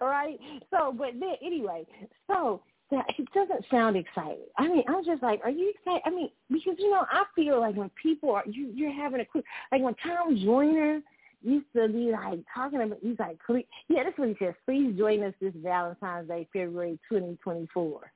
All 0.00 0.08
right. 0.08 0.38
So, 0.70 0.94
but 0.96 1.10
then 1.18 1.34
anyway, 1.44 1.86
so 2.26 2.62
that 2.90 3.04
it 3.18 3.28
doesn't 3.32 3.64
sound 3.70 3.96
exciting. 3.96 4.46
I 4.58 4.68
mean, 4.68 4.82
I'm 4.88 5.04
just 5.04 5.22
like, 5.22 5.40
are 5.44 5.50
you 5.50 5.72
excited? 5.76 6.02
I 6.04 6.10
mean, 6.10 6.30
because 6.50 6.74
you 6.78 6.90
know, 6.90 7.04
I 7.10 7.24
feel 7.34 7.60
like 7.60 7.76
when 7.76 7.90
people 8.00 8.30
are 8.32 8.44
you, 8.46 8.70
you're 8.74 8.92
having 8.92 9.20
a 9.20 9.24
quick 9.24 9.44
like 9.72 9.82
when 9.82 9.94
Tom 10.06 10.36
Joyner 10.42 11.00
used 11.42 11.66
to 11.74 11.88
be 11.88 12.10
like 12.12 12.40
talking 12.54 12.82
about 12.82 12.98
he's 13.02 13.18
like, 13.18 13.38
please, 13.46 13.64
yeah, 13.88 14.04
that's 14.04 14.18
what 14.18 14.28
he 14.28 14.36
says. 14.38 14.54
Please 14.66 14.96
join 14.96 15.22
us 15.22 15.34
this 15.40 15.54
Valentine's 15.56 16.28
Day, 16.28 16.48
February 16.52 16.98
2024. 17.08 18.12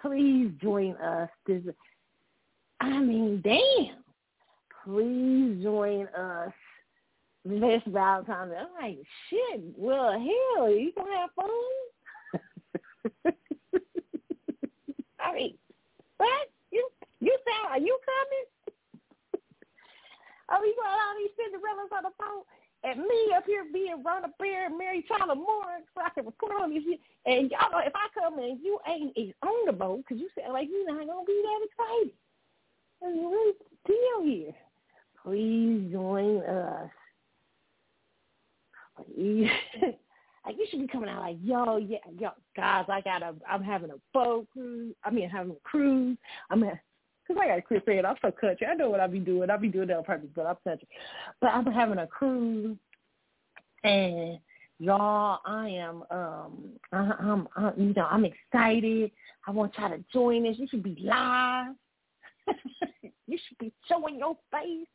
Please 0.00 0.50
join 0.62 0.96
us. 0.96 1.28
This, 1.46 1.62
I 2.80 2.98
mean, 3.00 3.42
damn. 3.42 4.02
Please 4.84 5.62
join 5.62 6.06
us 6.08 6.52
this 7.44 7.82
Valentine. 7.86 8.52
I'm 8.58 8.66
like, 8.80 8.98
shit, 9.28 9.60
well, 9.76 10.12
hell, 10.12 10.70
you 10.70 10.92
going 10.96 11.06
to 11.06 11.18
have 11.18 11.30
fun? 11.36 11.50
I 15.20 15.34
mean, 15.34 15.54
what? 16.16 16.48
You, 16.70 16.88
you 17.20 17.36
sound, 17.44 17.72
are 17.72 17.78
you 17.78 17.98
coming? 18.04 18.46
Oh, 20.52 20.64
you 20.64 20.74
got 20.82 20.90
all 20.90 21.14
these 21.18 21.30
Cinderellas 21.38 21.96
on 21.96 22.02
the 22.04 22.10
phone? 22.18 22.42
And 22.82 23.00
me 23.00 23.32
up 23.36 23.44
here 23.46 23.64
being 23.72 24.02
Rona 24.04 24.28
Bear 24.38 24.66
and 24.66 24.78
Mary 24.78 25.04
Tyler 25.06 25.34
Moore 25.34 25.80
so 25.94 26.00
I 26.00 26.08
can 26.10 26.24
report 26.24 26.62
on 26.62 26.72
this. 26.72 26.82
And 27.26 27.50
y'all, 27.50 27.70
know 27.70 27.80
if 27.84 27.92
I 27.94 28.08
come 28.18 28.38
and 28.38 28.58
you 28.62 28.78
ain't 28.88 29.34
on 29.42 29.66
the 29.66 29.72
boat 29.72 29.98
because 29.98 30.18
you 30.18 30.28
sound 30.38 30.54
like 30.54 30.68
you're 30.70 30.86
not 30.86 31.06
going 31.06 31.26
to 31.26 31.26
be 31.26 31.42
that 31.42 31.66
excited. 31.66 32.14
I 33.02 33.12
mean, 33.12 33.30
what's 33.30 33.58
the 33.86 33.92
deal 33.92 34.24
here? 34.24 34.54
Please 35.22 35.92
join 35.92 36.42
us 36.42 36.90
like 39.16 40.56
you 40.58 40.66
should 40.70 40.80
be 40.80 40.86
coming 40.86 41.08
out 41.08 41.20
like, 41.20 41.36
yo, 41.42 41.76
yeah, 41.76 41.98
yo, 42.18 42.30
guys, 42.56 42.84
I 42.88 43.00
got 43.00 43.22
a, 43.22 43.34
I'm 43.48 43.62
having 43.62 43.90
a 43.90 43.96
boat 44.12 44.46
cruise. 44.52 44.94
I 45.04 45.10
mean, 45.10 45.28
having 45.28 45.52
a 45.52 45.68
cruise. 45.68 46.16
I'm 46.50 46.62
at, 46.64 46.80
cause 47.34 47.40
I 47.40 47.48
got 47.48 47.56
to 47.56 47.62
quit 47.62 47.82
saying 47.86 48.04
I'm 48.04 48.16
so 48.20 48.32
country. 48.32 48.66
I 48.66 48.74
know 48.74 48.90
what 48.90 49.00
I 49.00 49.06
be 49.06 49.20
doing. 49.20 49.50
I 49.50 49.56
be 49.56 49.68
doing 49.68 49.88
that 49.88 49.98
on 49.98 50.04
purpose, 50.04 50.28
but 50.34 50.46
I'm 50.46 50.56
country. 50.64 50.88
But 51.40 51.48
I'm 51.48 51.66
having 51.66 51.98
a 51.98 52.06
cruise, 52.06 52.76
and 53.84 54.38
y'all, 54.78 55.40
I 55.44 55.68
am, 55.68 56.02
um, 56.10 56.64
I, 56.92 57.12
I'm, 57.20 57.48
I, 57.56 57.72
you 57.76 57.94
know, 57.94 58.08
I'm 58.10 58.24
excited. 58.24 59.12
I 59.46 59.50
want 59.52 59.74
y'all 59.78 59.90
to 59.90 60.02
join 60.12 60.46
us. 60.48 60.56
You 60.58 60.66
should 60.68 60.82
be 60.82 60.96
live. 61.00 61.74
you 63.26 63.38
should 63.48 63.58
be 63.58 63.72
showing 63.88 64.18
your 64.18 64.36
face. 64.50 64.88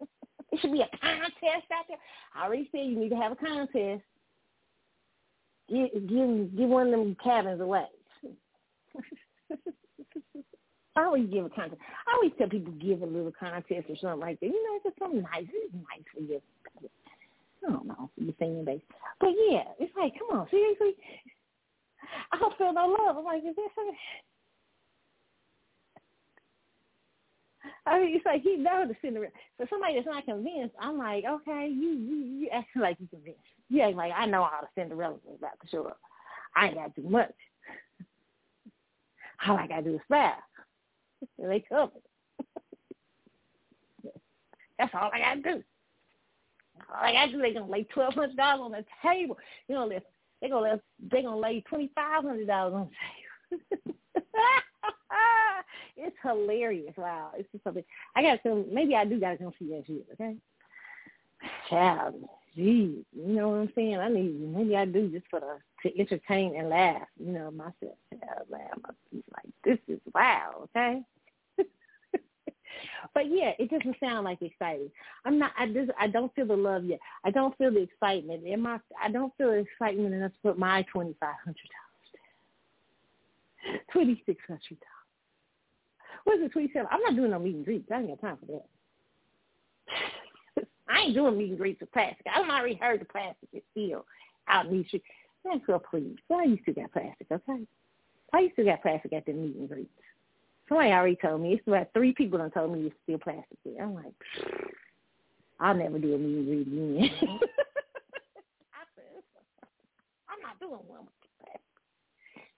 It 0.50 0.60
should 0.60 0.72
be 0.72 0.80
a 0.80 0.88
contest 1.02 1.66
out 1.70 1.84
there. 1.88 1.98
I 2.34 2.46
already 2.46 2.70
said 2.72 2.86
you 2.86 2.98
need 2.98 3.10
to 3.10 3.16
have 3.16 3.32
a 3.32 3.36
contest. 3.36 4.02
Give 5.68 5.92
give 6.08 6.56
give 6.56 6.70
one 6.70 6.86
of 6.86 6.92
them 6.92 7.14
cabins 7.22 7.60
away. 7.60 7.84
I 10.98 11.04
always 11.04 11.30
give 11.30 11.44
a 11.44 11.48
contest. 11.50 11.80
I 12.08 12.14
always 12.16 12.32
tell 12.36 12.48
people 12.48 12.72
give 12.72 13.02
a 13.02 13.06
little 13.06 13.32
contest 13.38 13.86
or 13.88 13.96
something 14.00 14.18
like 14.18 14.40
that. 14.40 14.46
You 14.46 14.62
know, 14.66 14.74
it's 14.76 14.84
just 14.84 14.98
something 14.98 15.22
nice. 15.22 15.46
It's 15.46 15.72
nice 15.72 16.02
for 16.12 16.20
you. 16.20 16.42
I 17.66 17.70
don't 17.70 17.86
know, 17.86 18.10
for 18.14 18.24
your 18.24 18.34
singing 18.38 18.64
base. 18.64 18.82
But 19.20 19.30
yeah, 19.48 19.62
it's 19.78 19.94
like, 19.96 20.14
come 20.18 20.36
on, 20.36 20.48
seriously. 20.50 20.96
I 22.32 22.38
don't 22.38 22.56
feel 22.58 22.72
no 22.72 22.96
love. 22.98 23.16
I'm 23.16 23.24
like, 23.24 23.44
is 23.46 23.54
there 23.54 23.66
something? 23.76 23.94
I 27.86 28.00
mean, 28.00 28.16
it's 28.16 28.26
like 28.26 28.42
he 28.42 28.56
knows 28.56 28.88
the 28.88 28.96
Cinderella. 29.00 29.32
For 29.56 29.66
somebody 29.70 29.94
that's 29.94 30.06
not 30.06 30.24
convinced, 30.24 30.74
I'm 30.80 30.98
like, 30.98 31.24
okay, 31.24 31.68
you 31.70 31.90
you, 31.90 32.16
you 32.40 32.48
acting 32.52 32.82
like 32.82 32.96
you 32.98 33.06
convinced. 33.06 33.38
You 33.68 33.82
acting 33.82 33.96
like 33.96 34.12
I 34.16 34.26
know 34.26 34.42
how 34.50 34.60
to 34.60 34.68
send 34.74 34.90
the 34.90 34.94
Cinderella 34.94 35.14
is 35.30 35.38
about 35.38 35.60
to 35.62 35.68
show 35.68 35.86
up. 35.86 36.00
I 36.56 36.66
ain't 36.66 36.74
got 36.74 36.94
to 36.94 37.02
do 37.02 37.08
much. 37.08 37.34
All 39.46 39.56
I 39.56 39.66
got 39.68 39.76
to 39.76 39.82
do 39.82 39.94
is 39.94 40.00
smile. 40.06 40.34
they 41.38 41.64
come. 41.68 41.90
That's 44.78 44.94
all 44.94 45.10
I 45.12 45.18
got 45.18 45.34
to 45.34 45.42
do. 45.42 45.62
All 46.90 47.02
I 47.02 47.12
got 47.12 47.26
to 47.26 47.32
do, 47.32 47.42
they 47.42 47.52
gonna 47.52 47.70
lay 47.70 47.84
twelve 47.84 48.14
hundred 48.14 48.36
dollars 48.36 48.60
on 48.64 48.72
the 48.72 48.84
table. 49.02 49.36
You 49.68 49.74
know, 49.74 49.88
they're, 49.88 50.02
they 50.40 50.48
gonna 50.48 50.80
they 51.10 51.22
gonna 51.22 51.38
lay 51.38 51.60
twenty 51.62 51.90
five 51.94 52.22
hundred 52.24 52.46
dollars 52.46 52.74
on 52.74 52.90
the 52.90 53.58
table. 53.58 53.96
it's 55.96 56.16
hilarious. 56.22 56.94
Wow, 56.96 57.32
it's 57.36 57.50
just 57.52 57.64
something. 57.64 57.84
I 58.16 58.22
got 58.22 58.42
to 58.44 58.64
maybe 58.72 58.94
I 58.94 59.04
do 59.04 59.20
got 59.20 59.32
to 59.32 59.38
come 59.38 59.52
see 59.58 59.70
that 59.70 59.84
shit. 59.86 60.06
Okay, 60.14 60.36
child, 61.68 62.14
geez, 62.58 63.04
you 63.12 63.34
know 63.34 63.50
what 63.50 63.60
I'm 63.60 63.72
saying? 63.74 63.98
I 63.98 64.08
need 64.08 64.40
maybe 64.40 64.76
I 64.76 64.84
do 64.84 65.08
just 65.08 65.26
for 65.30 65.40
the 65.40 65.58
to 65.82 65.98
entertain 65.98 66.54
and 66.56 66.68
laugh. 66.68 67.08
You 67.18 67.32
know 67.32 67.50
myself. 67.50 67.96
Man, 68.50 68.68
like 69.12 69.46
this 69.64 69.78
is 69.86 70.00
wow. 70.14 70.68
Okay. 70.76 71.00
but 73.14 73.30
yeah, 73.30 73.52
it 73.58 73.70
doesn't 73.70 73.96
sound 74.00 74.24
like 74.24 74.42
exciting. 74.42 74.90
I'm 75.24 75.38
not. 75.38 75.52
I 75.56 75.68
just. 75.68 75.90
I 75.98 76.08
don't 76.08 76.34
feel 76.34 76.46
the 76.46 76.56
love 76.56 76.84
yet. 76.84 76.98
I 77.24 77.30
don't 77.30 77.56
feel 77.58 77.70
the 77.70 77.82
excitement. 77.82 78.44
In 78.44 78.60
my. 78.60 78.80
I 79.02 79.10
don't 79.10 79.32
feel 79.38 79.50
the 79.50 79.58
excitement 79.58 80.14
enough 80.14 80.32
to 80.32 80.38
put 80.42 80.58
my 80.58 80.82
twenty 80.92 81.14
five 81.20 81.36
hundred 81.44 81.68
dollars. 81.70 81.84
Twenty 83.92 84.22
six 84.26 84.42
hundred 84.46 84.80
dollars. 84.80 84.88
What's 86.24 86.42
the 86.42 86.48
tweet 86.48 86.72
I'm 86.90 87.02
not 87.02 87.14
doing 87.14 87.30
no 87.30 87.38
meet 87.38 87.64
and. 87.64 87.86
I 87.92 88.00
ain't 88.00 88.08
got 88.08 88.20
time 88.20 88.38
for 88.40 88.46
that. 88.46 88.64
I 90.88 91.00
ain't 91.00 91.14
doing 91.14 91.36
meet 91.36 91.50
and 91.50 91.58
greets 91.58 91.80
with 91.80 91.92
plastic. 91.92 92.26
I 92.32 92.38
don't 92.38 92.50
already 92.50 92.74
heard 92.74 93.00
the 93.00 93.04
plastic 93.04 93.48
is 93.52 93.62
still 93.72 94.04
out 94.48 94.66
in 94.66 94.72
these 94.72 94.86
streets. 94.86 95.04
Man, 95.44 95.60
girl, 95.66 95.82
please. 95.90 96.16
Why 96.28 96.44
you 96.44 96.58
still 96.62 96.74
got 96.74 96.92
plastic, 96.92 97.26
okay? 97.30 97.66
Why 98.30 98.40
you 98.40 98.50
still 98.52 98.64
got 98.64 98.82
plastic 98.82 99.12
at 99.12 99.26
the 99.26 99.32
meet 99.32 99.56
and 99.56 99.68
greets? 99.68 99.90
Somebody 100.68 100.90
already 100.90 101.16
told 101.16 101.40
me. 101.40 101.54
It's 101.54 101.66
about 101.66 101.88
three 101.94 102.12
people 102.12 102.38
that 102.38 102.52
told 102.54 102.72
me 102.72 102.86
it's 102.86 102.96
still 103.04 103.18
plastic 103.18 103.58
there. 103.64 103.82
I'm 103.82 103.94
like, 103.94 104.12
I'll 105.60 105.74
never 105.74 105.98
do 105.98 106.14
a 106.14 106.18
meet 106.18 106.36
and 106.36 106.46
greet 106.46 106.66
again. 106.66 107.10
I'm 110.28 110.40
not 110.42 110.60
doing 110.60 110.80
one 110.86 111.00
with 111.00 111.14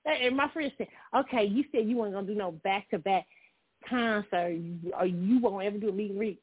plastic. 0.04 0.24
And 0.24 0.36
my 0.36 0.48
friend 0.50 0.72
said, 0.76 0.88
okay, 1.16 1.44
you 1.44 1.64
said 1.72 1.88
you 1.88 1.96
weren't 1.96 2.14
going 2.14 2.26
to 2.26 2.32
do 2.32 2.38
no 2.38 2.52
back-to-back 2.52 3.26
concert 3.88 4.58
or 4.98 5.06
you 5.06 5.40
won't 5.40 5.64
ever 5.64 5.78
do 5.78 5.88
a 5.88 5.92
meet 5.92 6.10
and 6.10 6.18
greet. 6.18 6.40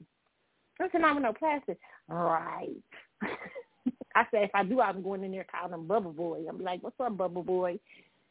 I 0.81 0.89
said, 0.91 1.01
I'm 1.01 1.21
no 1.21 1.33
plastic. 1.33 1.77
Right. 2.07 2.75
I 4.15 4.25
said, 4.31 4.43
if 4.43 4.51
I 4.53 4.63
do, 4.63 4.81
I'm 4.81 5.03
going 5.03 5.23
in 5.23 5.31
there 5.31 5.45
calling 5.49 5.73
him 5.73 5.87
Bubble 5.87 6.13
Boy. 6.13 6.45
I'm 6.47 6.59
like, 6.59 6.83
what's 6.83 6.99
up, 6.99 7.17
Bubble 7.17 7.43
Boy? 7.43 7.79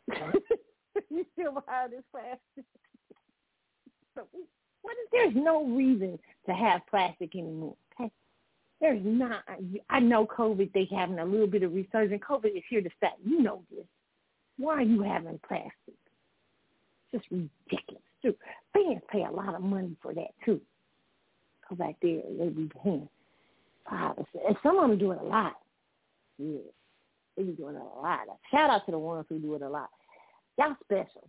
you 1.11 1.25
still 1.33 1.53
behind 1.53 1.93
this 1.93 2.03
plastic? 2.11 2.65
what 4.83 4.93
is, 4.93 5.09
there's 5.13 5.35
no 5.35 5.65
reason 5.65 6.19
to 6.47 6.55
have 6.55 6.81
plastic 6.89 7.35
anymore. 7.35 7.77
Okay? 8.01 8.11
There's 8.81 9.01
not. 9.05 9.43
I 9.91 10.01
know 10.01 10.27
COVID, 10.27 10.73
they 10.73 10.89
having 10.95 11.19
a 11.19 11.25
little 11.25 11.47
bit 11.47 11.63
of 11.63 11.73
resurgence. 11.73 12.23
COVID 12.29 12.57
is 12.57 12.65
here 12.69 12.83
to 12.83 12.91
stay. 12.97 13.09
You 13.25 13.43
know 13.43 13.63
this. 13.71 13.87
Why 14.59 14.75
are 14.75 14.83
you 14.83 15.03
having 15.03 15.41
plastic? 15.47 15.73
It's 15.89 17.23
just 17.23 17.27
ridiculous 17.31 18.03
too. 18.23 18.35
Fans 18.73 19.03
pay 19.11 19.25
a 19.25 19.31
lot 19.31 19.55
of 19.55 19.63
money 19.63 19.97
for 20.03 20.15
that 20.15 20.31
too. 20.45 20.61
Go 21.69 21.77
back 21.77 21.97
there, 22.01 22.23
they 22.39 22.49
be 22.49 22.71
paying 22.83 23.09
five 23.89 24.17
and 24.17 24.57
some 24.63 24.79
of 24.79 24.89
them 24.89 24.99
do 24.99 25.13
it 25.13 25.19
a 25.21 25.25
lot. 25.25 25.57
Yeah, 26.39 26.59
they 27.37 27.45
be 27.45 27.53
doing 27.53 27.77
it 27.77 27.83
a 27.83 28.01
lot. 28.01 28.21
Shout 28.51 28.71
out 28.71 28.85
to 28.87 28.93
the 28.93 28.99
ones 28.99 29.27
who 29.29 29.39
do 29.39 29.55
it 29.55 29.63
a 29.63 29.69
lot. 29.69 29.89
Y'all 30.59 30.77
special. 30.85 31.29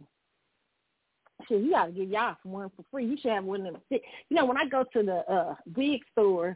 Shit, 1.47 1.62
you 1.62 1.71
gotta 1.71 1.91
give 1.91 2.10
y'all 2.10 2.36
some 2.41 2.52
one 2.52 2.71
for 2.76 2.84
free. 2.91 3.06
You 3.06 3.17
should 3.21 3.32
have 3.32 3.43
one 3.43 3.65
of 3.65 3.73
them. 3.73 3.82
You 3.89 4.00
know, 4.32 4.45
when 4.45 4.58
I 4.58 4.67
go 4.67 4.84
to 4.93 5.04
the 5.04 5.17
uh 5.32 5.56
wig 5.76 6.02
store 6.12 6.56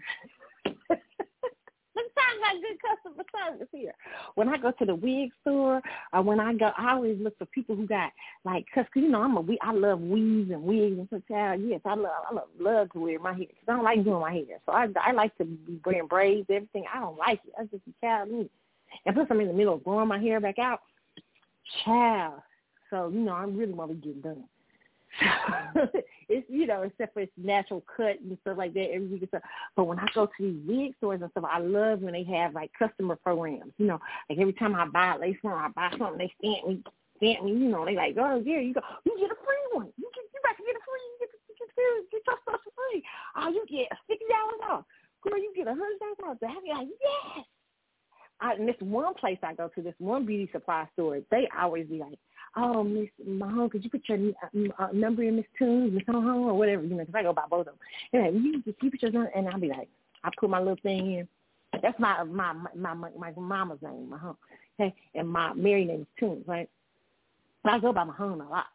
got 2.40 2.62
good 2.62 2.78
customer 2.82 3.24
service 3.34 3.68
here. 3.72 3.94
When 4.36 4.50
I 4.50 4.58
go 4.58 4.72
to 4.72 4.86
the 4.86 4.96
wig 4.96 5.32
store, 5.42 5.82
or 6.14 6.22
when 6.22 6.40
I 6.40 6.54
go, 6.54 6.72
I 6.78 6.94
always 6.94 7.18
look 7.20 7.38
for 7.38 7.46
people 7.46 7.76
who 7.76 7.88
got 7.88 8.12
like, 8.46 8.66
cause 8.74 8.86
you 8.96 9.10
know 9.10 9.22
I'm 9.22 9.38
a 9.38 9.44
I 9.62 9.72
love 9.74 10.02
weaves 10.02 10.52
and 10.52 10.64
wigs 10.64 10.98
and 10.98 11.08
such. 11.10 11.24
Yes, 11.30 11.82
I 11.86 11.96
love 11.96 12.12
I 12.30 12.34
love 12.34 12.48
love 12.60 12.92
to 12.92 13.00
wear 13.00 13.20
my 13.20 13.34
hair 13.34 13.48
because 13.48 13.66
I 13.68 13.72
don't 13.74 13.84
like 13.84 14.04
doing 14.04 14.22
my 14.22 14.34
hair. 14.34 14.60
So 14.66 14.72
I 14.72 14.88
I 15.02 15.12
like 15.12 15.38
to 15.38 15.46
be 15.46 15.80
wearing 15.86 16.08
braids, 16.08 16.48
everything. 16.50 16.86
I 16.94 17.00
don't 17.00 17.18
like 17.18 17.40
it. 17.46 17.54
That's 17.58 17.72
just 17.72 17.84
a 17.88 18.06
child 18.06 18.32
me. 18.32 18.50
And 19.06 19.16
plus 19.16 19.28
I'm 19.30 19.40
in 19.40 19.48
the 19.48 19.54
middle 19.54 19.76
of 19.76 19.84
growing 19.84 20.08
my 20.08 20.20
hair 20.20 20.40
back 20.40 20.60
out. 20.60 20.82
Child. 21.86 22.42
So 22.90 23.10
you 23.10 23.20
know 23.20 23.34
I'm 23.34 23.58
really 23.58 23.74
want 23.74 23.92
to 23.92 23.96
get 23.96 24.22
done. 24.22 24.44
it's 26.30 26.48
you 26.50 26.66
know, 26.68 26.84
except 26.84 27.14
for 27.14 27.22
its 27.22 27.32
natural 27.38 27.84
cut 27.96 28.20
and 28.22 28.38
stuff 28.42 28.58
like 28.58 28.74
that 28.74 28.92
every 28.94 29.22
stuff. 29.28 29.44
But 29.76 29.86
when 29.86 30.00
I 30.00 30.08
go 30.14 30.26
to 30.26 30.32
these 30.40 30.62
wig 30.66 30.96
stores 30.98 31.22
and 31.22 31.32
stuff, 31.32 31.44
I 31.50 31.60
love 31.60 32.02
when 32.02 32.14
they 32.14 32.24
have 32.24 32.54
like 32.54 32.72
customer 32.78 33.16
programs. 33.16 33.74
You 33.78 33.88
know, 33.88 34.00
like 34.30 34.40
every 34.40 34.54
time 34.54 34.76
I 34.76 34.86
buy 34.88 35.16
a 35.16 35.20
lace 35.20 35.38
front, 35.42 35.60
I 35.60 35.70
buy 35.70 35.98
something, 35.98 36.18
they 36.18 36.34
stamp 36.40 36.68
me, 36.68 36.84
stamp 37.18 37.44
me. 37.44 37.52
You 37.52 37.70
know, 37.70 37.86
they 37.86 37.96
like, 37.96 38.16
oh 38.18 38.42
yeah, 38.46 38.60
you 38.60 38.74
go, 38.74 38.82
you 39.06 39.18
get 39.20 39.32
a 39.32 39.40
free 39.44 39.66
one. 39.74 39.92
You 39.98 40.10
get, 40.16 40.24
you 40.32 40.40
about 40.40 40.58
to 40.58 40.64
get 40.64 40.80
a 40.80 40.84
free, 40.88 41.06
you 41.12 41.18
get, 41.20 41.30
you 41.48 41.56
get, 41.60 42.12
get 42.12 42.22
your 42.26 42.38
stuff 42.48 42.62
free. 42.76 43.04
Oh, 43.36 43.50
you 43.50 43.66
get 43.70 43.92
fifty 44.08 44.26
dollars 44.32 44.62
off. 44.70 44.86
Girl, 45.22 45.38
you 45.38 45.54
get 45.56 45.68
a 45.68 45.76
hundred 45.76 46.00
dollars 46.00 46.18
off. 46.24 46.38
I 46.42 46.62
be 46.64 46.72
like, 46.72 46.88
yes. 46.88 47.46
I, 48.42 48.54
and 48.54 48.68
this 48.68 48.76
one 48.80 49.14
place 49.14 49.38
I 49.44 49.54
go 49.54 49.70
to, 49.76 49.82
this 49.82 49.94
one 50.00 50.26
beauty 50.26 50.50
supply 50.52 50.88
store, 50.94 51.20
they 51.30 51.48
always 51.58 51.88
be 51.88 52.00
like, 52.00 52.18
oh, 52.56 52.84
Miss 52.84 53.10
Mahone, 53.26 53.70
could 53.70 53.84
you 53.84 53.90
put 53.90 54.08
your 54.08 54.18
uh, 54.80 54.88
number 54.94 55.24
in 55.24 55.38
Miss 55.38 55.46
Tunes, 55.58 55.94
Miss 55.94 56.04
Mahone, 56.08 56.50
or 56.50 56.58
whatever, 56.58 56.84
you 56.84 56.90
know, 56.96 57.00
because 57.00 57.16
I 57.16 57.24
go 57.24 57.34
by 57.34 57.44
both 57.50 57.62
of 57.62 57.66
them. 57.66 57.76
And 58.14 58.24
like, 58.24 58.34
you 58.34 58.62
just 58.64 58.80
keep 58.80 59.02
your 59.02 59.12
number, 59.12 59.30
and 59.30 59.48
I'll 59.48 59.60
be 59.60 59.70
like, 59.70 59.88
I 60.24 60.30
put 60.40 60.50
my 60.50 60.60
little 60.60 60.78
thing 60.84 61.14
in. 61.14 61.28
That's 61.82 61.98
my 62.00 62.24
my 62.24 62.54
my 62.76 62.94
my, 62.94 63.10
my 63.18 63.32
mama's 63.38 63.80
name, 63.82 64.10
Mahone. 64.10 64.36
Okay, 64.80 64.94
and 65.16 65.28
my 65.28 65.54
married 65.54 65.88
name 65.88 66.02
is 66.02 66.08
Tunes, 66.20 66.44
right? 66.48 66.70
But 67.64 67.74
I 67.74 67.80
go 67.80 67.94
by 67.94 68.04
Mahone 68.04 68.42
a 68.42 68.50
lot. 68.50 68.66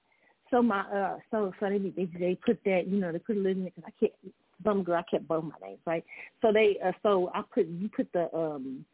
So 0.51 0.63
my 0.63 0.81
uh, 0.81 1.19
so 1.31 1.53
so 1.61 1.69
they 1.69 1.79
they 1.79 2.09
they 2.19 2.35
put 2.37 2.59
that, 2.65 2.87
you 2.87 2.99
know, 2.99 3.13
they 3.13 3.19
put 3.19 3.37
a 3.37 3.41
little 3.41 3.63
in 3.63 3.65
because 3.65 3.85
I 3.87 3.91
kept 4.01 4.17
some 4.65 4.83
girl, 4.83 4.97
I 4.97 5.11
kept 5.11 5.29
both 5.29 5.45
my 5.45 5.67
names, 5.67 5.81
right? 5.87 6.05
So 6.41 6.53
they 6.53 6.79
uh, 6.85 6.93
so 7.03 7.31
I 7.35 7.43
put 7.53 7.67
you 7.67 7.91
put 7.95 8.11
the 8.13 8.35
um 8.35 8.85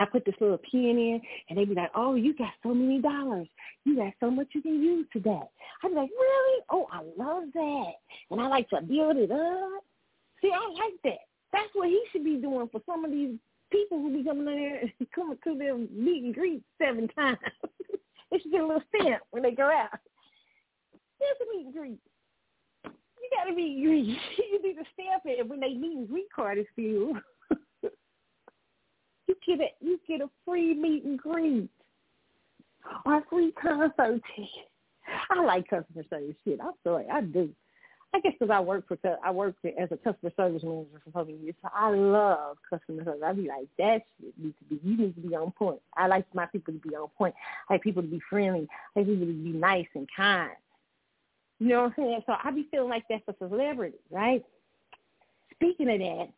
I 0.00 0.06
put 0.06 0.24
this 0.24 0.34
little 0.40 0.58
pin 0.58 0.98
in, 0.98 1.20
and 1.48 1.58
they 1.58 1.66
be 1.66 1.74
like, 1.74 1.90
"Oh, 1.94 2.14
you 2.14 2.34
got 2.34 2.52
so 2.62 2.74
many 2.74 3.00
dollars. 3.00 3.46
You 3.84 3.96
got 3.96 4.14
so 4.18 4.30
much 4.30 4.48
you 4.54 4.62
can 4.62 4.82
use 4.82 5.06
today." 5.12 5.42
I'd 5.84 5.88
be 5.90 5.94
like, 5.94 6.10
"Really? 6.10 6.62
Oh, 6.70 6.88
I 6.90 7.02
love 7.18 7.44
that." 7.52 7.92
And 8.30 8.40
I 8.40 8.48
like 8.48 8.68
to 8.70 8.80
build 8.80 9.18
it 9.18 9.30
up. 9.30 9.84
See, 10.40 10.50
I 10.52 10.68
like 10.72 10.94
that. 11.04 11.20
That's 11.52 11.68
what 11.74 11.88
he 11.88 12.02
should 12.10 12.24
be 12.24 12.36
doing 12.36 12.68
for 12.72 12.80
some 12.86 13.04
of 13.04 13.10
these 13.10 13.38
people 13.70 13.98
who 13.98 14.16
be 14.16 14.24
coming 14.24 14.48
in 14.48 14.54
there, 14.54 14.92
coming 15.14 15.38
to 15.44 15.58
their 15.58 15.76
meet 15.76 16.24
and 16.24 16.34
greet 16.34 16.62
seven 16.78 17.06
times. 17.08 17.38
they 18.30 18.38
should 18.38 18.52
get 18.52 18.62
a 18.62 18.66
little 18.66 18.82
stamp 18.94 19.22
when 19.32 19.42
they 19.42 19.52
go 19.52 19.70
out. 19.70 19.98
Here's 21.18 21.36
a 21.42 21.56
meet 21.56 21.66
and 21.66 21.74
greet. 21.74 22.00
You 22.84 23.30
got 23.36 23.44
to 23.44 23.50
and 23.50 23.56
greet. 23.56 23.84
you 24.38 24.62
need 24.62 24.74
to 24.74 24.84
stamp 24.94 25.22
it 25.26 25.46
when 25.46 25.60
they 25.60 25.74
meet 25.74 25.98
and 25.98 26.08
greet 26.08 26.32
card 26.34 26.56
is 26.56 26.66
filled 26.74 27.18
you 29.30 29.56
get 29.56 29.64
a 29.64 29.84
you 29.84 30.00
get 30.08 30.20
a 30.20 30.30
free 30.44 30.74
meet 30.74 31.04
and 31.04 31.18
greet 31.18 31.68
or 33.04 33.18
a 33.18 33.24
free 33.30 33.52
concert 33.52 34.20
ticket. 34.36 34.68
I 35.30 35.42
like 35.42 35.68
customer 35.68 36.04
service 36.08 36.36
shit. 36.44 36.60
I'm 36.62 36.72
sorry, 36.84 37.06
I 37.10 37.20
do. 37.20 37.50
I 38.12 38.18
guess 38.20 38.32
because 38.38 38.52
I 38.52 38.58
work 38.58 38.88
for 38.88 38.98
I 39.24 39.30
work 39.30 39.54
as 39.80 39.88
a 39.92 39.96
customer 39.96 40.32
service 40.36 40.62
manager 40.64 41.00
for 41.04 41.10
so 41.12 41.24
many 41.24 41.38
years, 41.38 41.54
so 41.62 41.68
I 41.72 41.90
love 41.90 42.56
customer 42.68 43.04
service. 43.04 43.22
I 43.24 43.32
be 43.32 43.46
like, 43.46 43.68
that 43.78 44.02
shit 44.20 44.34
needs 44.36 44.56
to 44.58 44.64
be. 44.64 44.80
You 44.82 44.96
need 44.96 45.14
to 45.14 45.20
be 45.20 45.34
on 45.36 45.52
point. 45.52 45.80
I 45.96 46.08
like 46.08 46.26
my 46.34 46.46
people 46.46 46.74
to 46.74 46.80
be 46.80 46.96
on 46.96 47.08
point. 47.16 47.34
I 47.68 47.74
like 47.74 47.82
people 47.82 48.02
to 48.02 48.08
be 48.08 48.20
friendly. 48.28 48.68
I 48.96 49.00
like 49.00 49.08
people 49.08 49.26
to 49.26 49.32
be 49.32 49.50
nice 49.50 49.86
and 49.94 50.08
kind. 50.16 50.50
You 51.60 51.68
know 51.68 51.82
what 51.82 51.92
I'm 51.98 52.04
saying? 52.04 52.20
So 52.26 52.34
I 52.42 52.50
be 52.50 52.66
feeling 52.70 52.88
like 52.88 53.04
that 53.10 53.24
for 53.24 53.34
celebrities, 53.38 54.00
right? 54.10 54.44
Speaking 55.54 55.90
of 55.90 55.98
that, 55.98 56.28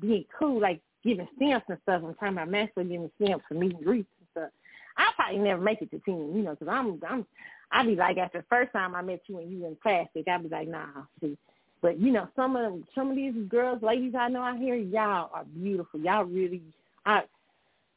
being 0.00 0.24
cool, 0.38 0.60
like 0.60 0.80
giving 1.04 1.28
stamps 1.36 1.66
and 1.68 1.78
stuff. 1.82 2.02
I'm 2.04 2.14
talking 2.14 2.28
about 2.28 2.50
Maxwell 2.50 2.86
giving 2.86 3.10
stamps 3.20 3.44
for 3.48 3.54
meet 3.54 3.74
and 3.74 3.84
greets 3.84 4.08
and 4.20 4.28
stuff. 4.32 4.50
I'll 4.96 5.12
probably 5.14 5.38
never 5.38 5.60
make 5.60 5.82
it 5.82 5.90
to 5.90 5.98
team, 6.00 6.32
you 6.34 6.42
know, 6.42 6.52
because 6.52 6.68
I'm, 6.68 7.00
I'm, 7.08 7.26
I'd 7.72 7.86
be 7.86 7.96
like 7.96 8.18
after 8.18 8.38
the 8.38 8.46
first 8.48 8.72
time 8.72 8.94
I 8.94 9.02
met 9.02 9.22
you 9.26 9.38
and 9.38 9.50
you 9.50 9.66
in 9.66 9.76
plastic, 9.82 10.28
I'd 10.28 10.42
be 10.42 10.48
like, 10.48 10.68
nah, 10.68 10.86
see. 11.20 11.36
But 11.82 12.00
you 12.00 12.12
know, 12.12 12.28
some 12.34 12.56
of 12.56 12.62
them, 12.62 12.84
some 12.94 13.10
of 13.10 13.16
these 13.16 13.34
girls, 13.48 13.82
ladies 13.82 14.14
I 14.18 14.28
know 14.28 14.42
out 14.42 14.58
here, 14.58 14.76
y'all 14.76 15.30
are 15.34 15.44
beautiful. 15.44 16.00
Y'all 16.00 16.24
really, 16.24 16.62
I, 17.04 17.22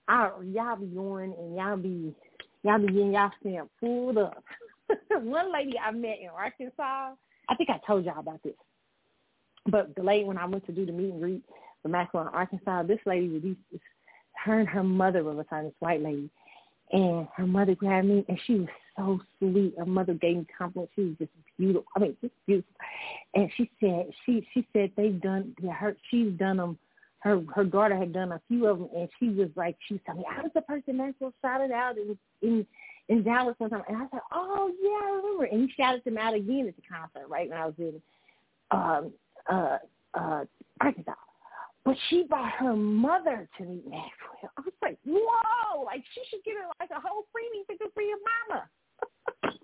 I, 0.08 0.32
y'all 0.44 0.76
be 0.76 0.88
going 0.88 1.34
and 1.38 1.56
y'all 1.56 1.78
be, 1.78 2.14
y'all 2.64 2.80
be 2.80 2.88
getting 2.88 3.14
y'all 3.14 3.32
stamp 3.40 3.70
pulled 3.80 4.18
up. 4.18 4.44
One 5.12 5.54
lady 5.54 5.78
I 5.80 5.92
met 5.92 6.20
in 6.22 6.30
Arkansas, 6.30 7.14
I 7.50 7.56
think 7.56 7.70
I 7.70 7.80
told 7.86 8.04
y'all 8.04 8.20
about 8.20 8.44
this. 8.44 8.56
But 9.70 9.96
the 9.96 10.04
lady 10.04 10.26
when 10.26 10.38
I 10.38 10.46
went 10.46 10.66
to 10.66 10.72
do 10.72 10.86
the 10.86 10.92
meet 10.92 11.12
and 11.12 11.22
greet 11.22 11.44
for 11.82 11.90
Maxwell 11.90 12.30
Arkansas, 12.34 12.84
this 12.84 13.00
lady 13.06 13.30
was 13.30 13.42
these 13.44 13.56
her 14.44 14.60
and 14.60 14.70
her 14.70 14.84
mother 14.84 15.24
were 15.24 15.34
with 15.34 15.50
this 15.50 15.74
white 15.80 16.02
lady. 16.02 16.30
And 16.92 17.28
her 17.36 17.46
mother 17.46 17.76
grabbed 17.76 18.08
me 18.08 18.24
and 18.30 18.40
she 18.46 18.60
was 18.60 18.70
so 18.96 19.20
sweet. 19.40 19.74
Her 19.78 19.86
mother 19.86 20.14
gave 20.14 20.38
me 20.38 20.48
compliments. 20.58 20.94
She 20.96 21.02
was 21.02 21.16
just 21.20 21.32
beautiful. 21.58 21.86
I 21.96 22.00
mean, 22.00 22.18
just 22.22 22.34
beautiful. 22.46 22.74
And 23.34 23.52
she 23.58 23.70
said 23.80 24.12
she 24.26 24.48
she 24.54 24.66
said 24.72 24.92
they've 24.96 25.20
done 25.20 25.54
her 25.70 25.98
she's 26.10 26.32
done 26.34 26.58
them 26.58 26.78
her 27.20 27.42
her 27.54 27.64
daughter 27.64 27.98
had 27.98 28.14
done 28.14 28.32
a 28.32 28.42
few 28.48 28.68
of 28.68 28.80
them, 28.80 28.90
and 28.96 29.10
she 29.20 29.30
was 29.30 29.50
like, 29.56 29.76
she 29.88 29.96
was 29.96 30.02
telling 30.06 30.22
me, 30.22 30.28
I 30.30 30.42
was 30.42 30.52
the 30.54 30.62
person 30.62 30.98
Maxwell 30.98 31.34
shouted 31.42 31.72
out 31.72 31.98
in 31.98 32.18
in 32.42 32.66
in 33.10 33.24
Dallas 33.24 33.56
one 33.58 33.70
time, 33.70 33.84
and 33.88 33.98
I 33.98 34.08
said, 34.12 34.22
oh 34.32 34.72
yeah, 34.82 35.08
I 35.08 35.16
remember. 35.16 35.44
And 35.46 35.62
he 35.70 35.74
shouted 35.76 36.04
them 36.06 36.18
out 36.18 36.36
again 36.36 36.68
at 36.68 36.76
the 36.76 36.82
concert, 36.90 37.28
right 37.28 37.50
when 37.50 37.58
I 37.58 37.66
was 37.66 37.76
in 37.80 38.02
um 38.72 39.12
uh 39.50 39.78
uh 40.14 40.46
Arkansas. 40.80 41.14
But 41.88 41.96
she 42.10 42.24
brought 42.24 42.52
her 42.52 42.76
mother 42.76 43.48
to 43.58 43.64
meet 43.64 43.86
Maxwell. 43.86 44.52
I 44.58 44.62
was 44.62 44.74
like, 44.82 44.98
whoa, 45.06 45.84
like 45.86 46.04
she 46.14 46.22
should 46.30 46.44
get 46.44 46.56
her 46.56 46.68
like 46.82 46.90
a 46.92 47.00
whole 47.00 47.24
freebie 47.34 47.66
ticket 47.66 47.94
for 47.94 48.04
your 48.04 48.18
mama. 48.50 48.68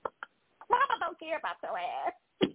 mama 0.69 0.99
don't 1.01 1.19
care 1.19 1.37
about 1.37 1.57
your 1.61 1.77
ass. 1.77 2.49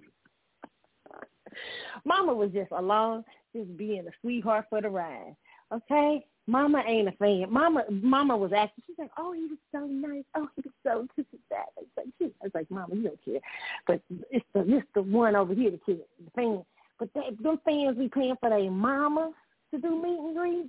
mama 2.07 2.33
was 2.33 2.51
just 2.53 2.73
along 2.73 3.27
just 3.55 3.77
being 3.77 4.07
a 4.09 4.11
sweetheart 4.23 4.65
for 4.71 4.81
the 4.81 4.89
ride. 4.89 5.37
Okay? 5.71 6.25
Mama 6.47 6.83
ain't 6.87 7.09
a 7.09 7.13
fan. 7.13 7.53
Mama 7.53 7.85
Mama 7.91 8.39
was 8.39 8.53
asking, 8.57 8.85
she's 8.87 8.97
like, 8.99 9.11
Oh, 9.19 9.35
he 9.35 9.49
was 9.49 9.59
so 9.71 9.81
nice. 9.81 10.25
Oh, 10.35 10.49
he 10.57 10.63
was 10.63 10.73
so 10.83 11.07
this 11.15 11.27
and 11.31 11.41
that. 11.51 11.67
I 11.77 11.81
was 11.81 11.89
like, 11.95 12.07
I 12.23 12.45
was 12.45 12.53
like, 12.55 12.71
Mama, 12.71 12.95
you 12.95 13.03
don't 13.03 13.23
care. 13.23 13.41
But 13.87 14.01
it's 14.31 14.47
the 14.55 14.61
it's 14.61 14.89
the 14.95 15.03
one 15.03 15.37
over 15.37 15.53
here, 15.53 15.71
the 15.71 15.81
kid, 15.85 16.01
the 16.25 16.31
fan. 16.31 16.65
But 16.99 17.11
they, 17.15 17.37
them 17.43 17.61
fans 17.67 17.99
be 17.99 18.09
paying 18.09 18.35
for 18.41 18.49
their 18.49 18.71
mama 18.71 19.33
to 19.73 19.79
do 19.81 20.03
meet 20.03 20.19
and 20.19 20.37
greets. 20.37 20.69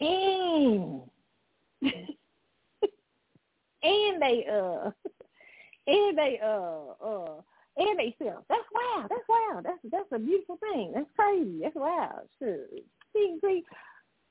And 0.00 1.02
and 3.82 4.22
they 4.22 4.46
uh 4.50 4.90
and 5.86 6.18
they 6.18 6.40
uh 6.42 7.04
uh 7.04 7.40
and 7.76 7.98
they 7.98 8.14
sell. 8.18 8.44
That's 8.48 8.62
wow. 8.72 9.06
That's 9.08 9.28
wow. 9.28 9.60
That's 9.62 9.78
that's 9.90 10.12
a 10.12 10.18
beautiful 10.18 10.58
thing. 10.58 10.92
That's 10.94 11.10
crazy. 11.16 11.60
That's 11.62 11.74
wow. 11.74 12.22
Meet 12.40 12.84
and 13.14 13.40
greet. 13.40 13.64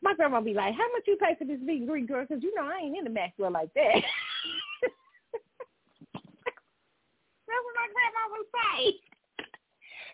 My 0.02 0.14
grandma 0.16 0.42
be 0.42 0.54
like, 0.54 0.74
"How 0.76 0.92
much 0.92 1.04
you 1.08 1.18
pay 1.18 1.36
for 1.38 1.46
this 1.46 1.60
meet 1.62 1.80
and 1.80 1.88
greet, 1.88 2.08
girl? 2.08 2.26
Because 2.28 2.44
you 2.44 2.54
know 2.56 2.64
I 2.64 2.80
ain't 2.84 2.98
in 2.98 3.04
the 3.04 3.10
Maxwell 3.10 3.52
like 3.52 3.74
that." 3.74 3.96
That's 7.48 7.64
what 7.64 7.76
my 7.76 7.88
grandma 7.94 8.24
would 8.32 8.48
say. 8.52 9.13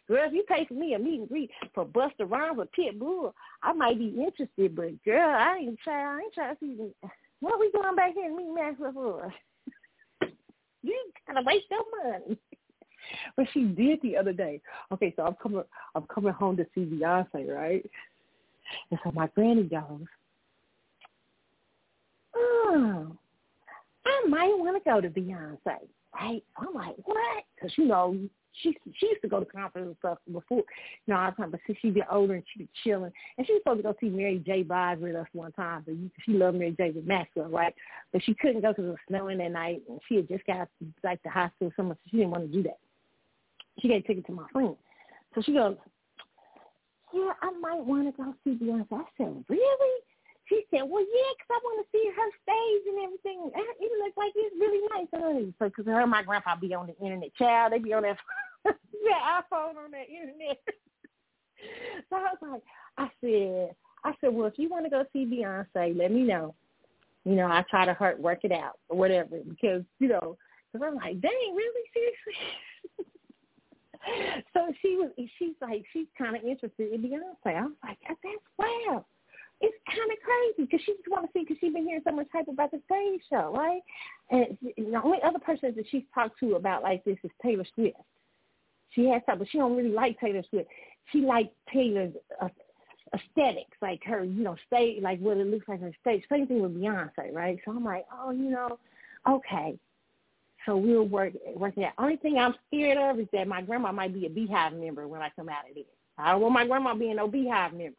Girl, 0.10 0.28
if 0.28 0.34
you 0.34 0.44
pay 0.48 0.66
for 0.66 0.74
me 0.74 0.96
a 0.96 1.00
meet 1.00 1.20
and 1.20 1.30
greet 1.30 1.52
for 1.76 1.86
Busta 1.86 2.28
Rhymes 2.28 2.58
or 2.58 2.66
Pitbull, 2.66 3.32
I 3.62 3.74
might 3.74 4.00
be 4.00 4.08
interested. 4.08 4.76
But 4.76 5.04
girl, 5.06 5.30
I 5.30 5.58
ain't 5.58 5.80
try. 5.84 6.18
I 6.18 6.22
ain't 6.22 6.34
trying 6.34 6.56
to 6.56 6.60
see. 6.60 6.76
The, 6.76 7.10
what 7.42 7.54
are 7.54 7.60
we 7.60 7.72
going 7.72 7.96
back 7.96 8.16
here 8.16 8.26
and 8.26 8.36
meet 8.36 8.52
Maxwell 8.52 8.92
for? 8.92 9.34
you 10.82 11.12
gotta 11.28 11.46
waste 11.46 11.68
your 11.70 11.84
money. 12.04 12.38
But 13.38 13.46
she 13.54 13.66
did 13.66 14.00
the 14.02 14.18
other 14.18 14.34
day. 14.34 14.62
Okay, 14.92 15.14
so 15.16 15.24
I'm 15.24 15.36
coming 15.36 15.64
I'm 15.94 16.08
coming 16.14 16.34
home 16.34 16.58
to 16.58 16.66
see 16.74 16.86
Beyonce, 16.86 17.48
right? 17.48 17.86
And 18.90 19.00
so 19.04 19.12
my 19.12 19.28
granny 19.36 19.64
goes, 19.64 20.06
Oh, 22.36 23.16
I 24.06 24.28
might 24.28 24.58
want 24.58 24.84
to 24.84 24.90
go 24.90 25.02
to 25.02 25.10
Beyonce, 25.10 25.60
right? 26.16 26.44
I'm 26.58 26.74
like, 26.74 26.96
what? 27.06 27.44
Because 27.56 27.78
you 27.78 27.86
know, 27.86 28.18
she 28.62 28.78
she 28.96 29.08
used 29.08 29.22
to 29.22 29.28
go 29.28 29.40
to 29.40 29.46
conferences 29.46 29.90
and 29.90 29.96
stuff 30.00 30.18
before, 30.32 30.64
you 31.06 31.14
know, 31.14 31.18
all 31.18 31.32
the 31.32 31.36
time. 31.36 31.52
But 31.52 31.62
since 31.66 31.80
she 31.82 31.92
get 31.92 32.08
older 32.12 32.36
and 32.36 32.44
she 32.54 32.60
be 32.60 32.70
chilling, 32.84 33.12
and 33.38 33.48
she 33.48 33.54
was 33.54 33.62
supposed 33.64 33.80
to 33.80 33.84
go 33.84 33.96
see 34.00 34.10
Mary 34.10 34.42
J. 34.46 34.64
Blige 34.64 35.00
with 35.00 35.16
us 35.16 35.28
one 35.34 35.52
time, 35.54 35.84
but 35.86 35.96
she 36.26 36.34
loved 36.34 36.58
Mary 36.58 36.76
J. 36.78 36.92
with 36.92 37.06
Maxwell, 37.06 37.50
right? 37.50 37.74
But 38.12 38.24
she 38.24 38.34
couldn't 38.36 38.62
go 38.62 38.70
because 38.70 38.86
it 38.86 38.90
was 38.90 38.98
snowing 39.08 39.38
that 39.40 39.52
night, 39.52 39.82
and 39.90 40.00
she 40.08 40.18
had 40.18 40.28
just 40.28 40.46
got 40.46 40.70
like 41.04 41.22
the 41.24 41.30
high 41.30 41.52
school 41.56 41.72
summer, 41.76 41.96
so 41.96 42.10
she 42.12 42.18
didn't 42.18 42.32
want 42.32 42.52
to 42.52 42.52
do 42.52 42.64
that 42.64 42.80
she 43.82 43.88
gave 43.88 44.04
a 44.04 44.08
ticket 44.08 44.26
to 44.28 44.32
my 44.32 44.48
friend. 44.52 44.76
So 45.36 45.42
she 45.42 45.54
goes, 45.54 45.76
yeah, 47.14 47.32
I 47.42 47.52
might 47.60 47.86
want 47.86 48.16
to 48.16 48.24
go 48.24 48.34
see 48.44 48.52
Beyonce. 48.52 48.88
I 48.92 49.04
said, 49.18 49.44
really? 49.48 50.04
She 50.50 50.66
said, 50.72 50.82
well, 50.82 51.02
yeah, 51.06 51.32
'cause 51.38 51.52
I 51.52 51.60
want 51.64 51.86
to 51.86 51.92
see 51.92 52.10
her 52.10 52.30
stage 52.42 52.88
and 52.88 53.00
everything. 53.06 53.52
It 53.56 53.92
looks 54.04 54.18
like 54.18 54.34
it's 54.36 54.56
really 54.60 54.82
nice. 54.90 55.08
Honey. 55.14 55.54
So 55.60 55.66
because 55.70 55.86
her 55.86 56.02
and 56.02 56.10
my 56.12 56.24
grandpa 56.24 56.56
be 56.56 56.74
on 56.74 56.88
the 56.88 56.98
internet. 56.98 57.34
Child, 57.36 57.74
they 57.74 57.80
be 57.80 57.94
on 57.94 58.04
that, 58.04 58.18
that 58.64 59.44
iPhone 59.52 59.78
on 59.78 59.92
that 59.92 60.10
internet. 60.10 60.58
so 62.10 62.16
I 62.16 62.34
was 62.34 62.38
like, 62.42 62.64
I 62.98 63.10
said, 63.22 63.76
I 64.04 64.14
said, 64.20 64.34
well, 64.34 64.48
if 64.48 64.58
you 64.58 64.70
want 64.70 64.86
to 64.86 64.90
go 64.90 65.06
see 65.14 65.26
Beyonce, 65.26 65.96
let 65.96 66.12
me 66.12 66.24
know. 66.24 66.56
You 67.26 67.36
know, 67.36 67.46
I 67.48 67.64
try 67.70 67.86
to 67.86 67.94
hurt, 67.94 68.20
work 68.20 68.40
it 68.44 68.52
out 68.52 68.80
or 68.88 68.98
whatever 68.98 69.38
because, 69.48 69.84
you 70.00 70.08
know, 70.08 70.38
because 70.72 70.88
I'm 70.88 70.96
like, 70.96 71.22
dang, 71.22 71.56
really? 71.56 71.84
Seriously? 71.94 73.14
so 74.54 74.74
she 74.82 74.96
was, 74.96 75.12
she's 75.38 75.56
like, 75.62 75.84
she's 75.94 76.08
kind 76.18 76.36
of 76.36 76.44
interested 76.44 76.92
in 76.94 77.02
Beyonce. 77.02 77.56
I 77.56 77.62
was 77.62 77.72
like, 77.84 77.98
that's 78.08 78.20
wow. 78.58 79.06
It's 79.62 79.76
kind 79.88 80.10
of 80.12 80.18
crazy 80.24 80.70
because 80.70 80.86
she 80.86 80.94
just 80.94 81.10
want 81.10 81.26
to 81.26 81.32
see 81.34 81.44
because 81.44 81.58
she's 81.60 81.74
been 81.74 81.86
hearing 81.86 82.02
so 82.08 82.16
much 82.16 82.28
hype 82.32 82.48
about 82.48 82.72
the 82.72 82.82
stage 82.86 83.22
show, 83.30 83.54
right? 83.56 83.82
And 84.32 84.58
the 84.78 85.02
only 85.04 85.18
other 85.24 85.40
person 85.40 85.74
that 85.76 85.86
she's 85.90 86.04
talked 86.16 86.40
to 86.40 86.56
about 86.56 86.82
like 86.82 87.04
this 87.04 87.18
is 87.24 87.32
Taylor 87.44 87.66
Swift. 87.76 87.98
She 88.92 89.06
has 89.10 89.22
talked, 89.26 89.40
but 89.40 89.50
she 89.50 89.58
don't 89.58 89.76
really 89.76 89.90
like 89.90 90.20
Taylor 90.20 90.44
Swift. 90.50 90.70
She 91.12 91.22
likes 91.22 91.50
Taylor's 91.74 92.14
uh, 92.42 92.48
aesthetics, 93.14 93.78
like 93.82 94.02
her, 94.06 94.24
you 94.24 94.44
know, 94.44 94.56
stage, 94.68 95.02
like 95.02 95.20
what 95.20 95.38
it 95.38 95.48
looks 95.48 95.68
like 95.68 95.82
her 95.82 95.92
stage. 96.02 96.24
Same 96.30 96.48
thing 96.48 96.62
with 96.62 96.76
Beyonce, 96.76 97.34
right? 97.34 97.60
So 97.66 97.72
I'm 97.72 97.84
like, 97.84 98.06
oh, 98.14 98.32
you 98.32 98.50
know, 98.50 98.80
okay. 99.28 99.78
So 100.66 100.78
we'll 100.78 101.08
work 101.08 101.34
work 101.56 101.78
it 101.78 101.84
out. 101.84 101.94
Only 101.98 102.18
thing 102.18 102.38
I'm 102.38 102.56
scared 102.68 102.98
of 102.98 103.20
is 103.20 103.28
that 103.34 103.48
my 103.48 103.62
grandma 103.62 103.92
might 103.92 104.14
be 104.14 104.26
a 104.26 104.30
Beyhive 104.30 104.80
member 104.80 105.08
when 105.08 105.22
I 105.22 105.32
come 105.36 105.50
out 105.50 105.68
of 105.70 105.76
this. 105.76 105.86
I 106.18 106.32
don't 106.32 106.42
want 106.42 106.54
my 106.54 106.68
grandma 106.68 106.94
being 106.94 107.16
no 107.16 107.28
Beyhive 107.28 107.72
member. 107.72 107.96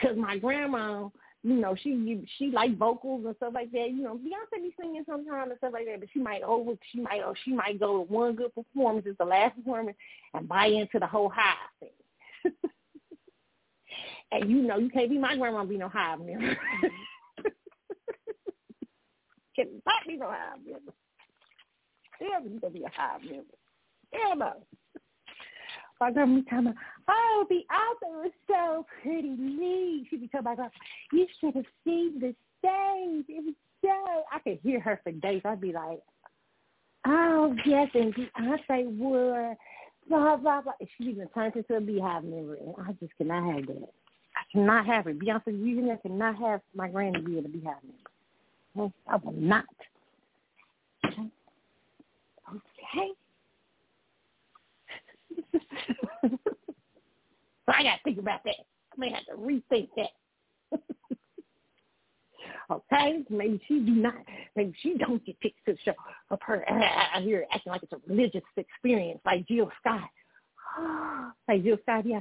Cause 0.00 0.16
my 0.16 0.38
grandma, 0.38 1.08
you 1.42 1.54
know, 1.54 1.74
she 1.74 2.24
she 2.38 2.50
like 2.50 2.76
vocals 2.76 3.24
and 3.26 3.36
stuff 3.36 3.52
like 3.54 3.70
that. 3.72 3.90
You 3.90 4.02
know, 4.02 4.14
Beyonce 4.16 4.62
be 4.62 4.74
singing 4.78 5.04
sometimes 5.06 5.50
and 5.50 5.58
stuff 5.58 5.72
like 5.72 5.86
that, 5.86 6.00
but 6.00 6.08
she 6.12 6.18
might 6.18 6.42
over 6.42 6.72
she 6.92 7.00
might 7.00 7.22
oh, 7.24 7.34
she 7.44 7.52
might 7.52 7.80
go 7.80 7.98
to 8.04 8.12
one 8.12 8.34
good 8.34 8.54
performance, 8.54 9.06
it's 9.06 9.18
the 9.18 9.24
last 9.24 9.56
performance, 9.56 9.96
and 10.34 10.48
buy 10.48 10.66
into 10.66 10.98
the 10.98 11.06
whole 11.06 11.30
hive 11.34 11.56
thing. 11.80 12.52
and 14.32 14.50
you 14.50 14.62
know, 14.62 14.78
you 14.78 14.90
can't 14.90 15.10
be 15.10 15.18
my 15.18 15.36
grandma 15.36 15.64
be 15.64 15.76
no 15.76 15.88
hive 15.88 16.20
member. 16.20 16.56
cannot 19.56 20.06
be 20.06 20.16
no 20.16 20.26
hive 20.28 20.58
member. 20.64 20.92
Hell, 22.18 22.42
you 22.44 22.60
gonna 22.60 22.72
be 22.72 22.84
a 22.84 22.90
hive 22.94 23.22
member. 23.22 23.44
No. 24.36 24.52
My 26.00 26.10
grandma 26.10 26.40
talking 26.48 26.58
about, 26.58 26.74
oh, 27.08 27.46
the 27.50 27.62
author 27.74 28.22
was 28.22 28.30
so 28.48 28.86
pretty 29.02 29.28
neat. 29.28 30.06
She'd 30.08 30.22
be 30.22 30.28
talking 30.28 30.52
about, 30.52 30.70
you 31.12 31.26
should 31.40 31.54
have 31.54 31.66
seen 31.84 32.18
the 32.18 32.34
stage. 32.58 33.26
It 33.28 33.44
was 33.44 33.54
so, 33.82 34.24
I 34.32 34.38
could 34.38 34.58
hear 34.62 34.80
her 34.80 35.00
for 35.04 35.12
days. 35.12 35.42
I'd 35.44 35.60
be 35.60 35.72
like, 35.72 36.00
oh, 37.06 37.54
yes, 37.66 37.88
and 37.94 38.14
Beyonce 38.14 38.96
would, 38.98 39.56
blah, 40.08 40.36
blah, 40.36 40.62
blah. 40.62 40.72
She 40.96 41.04
even 41.04 41.28
turned 41.28 41.56
into 41.56 41.74
a 41.74 41.80
Beyhive 41.80 42.24
and 42.24 42.74
I 42.78 42.92
just 42.92 43.16
cannot 43.18 43.54
have 43.54 43.66
that. 43.66 43.92
I 44.36 44.52
cannot 44.52 44.86
have 44.86 45.06
it. 45.06 45.18
Beyonce, 45.18 45.48
you 45.48 45.82
know, 45.82 45.98
cannot 46.02 46.36
have 46.38 46.60
my 46.74 46.88
granny 46.88 47.20
be 47.20 47.38
in 47.38 47.44
a 47.44 47.48
Beyhive 47.48 47.76
member. 48.76 48.92
I 49.06 49.16
will 49.16 49.32
not. 49.32 49.64
Okay. 52.50 53.10
So 55.52 55.58
I 57.68 57.82
got 57.82 57.96
to 57.96 58.02
think 58.04 58.18
about 58.18 58.40
that. 58.44 58.56
I 58.92 58.96
may 58.96 59.10
have 59.10 59.24
to 59.26 59.32
rethink 59.32 59.88
that. 59.96 60.10
okay, 62.70 63.24
maybe 63.28 63.60
she 63.66 63.80
do 63.80 63.92
not, 63.92 64.14
maybe 64.56 64.74
she 64.80 64.96
don't 64.98 65.24
get 65.24 65.38
picked 65.40 65.64
to 65.66 65.76
show 65.84 65.92
of 66.30 66.38
her. 66.42 66.64
Hear 67.20 67.46
acting 67.52 67.72
like 67.72 67.82
it's 67.82 67.92
a 67.92 68.00
religious 68.06 68.42
experience, 68.56 69.20
like 69.24 69.46
Jill 69.46 69.70
Scott. 69.80 70.10
like 71.48 71.62
Jill 71.64 71.78
Scott, 71.82 72.06
yeah. 72.06 72.20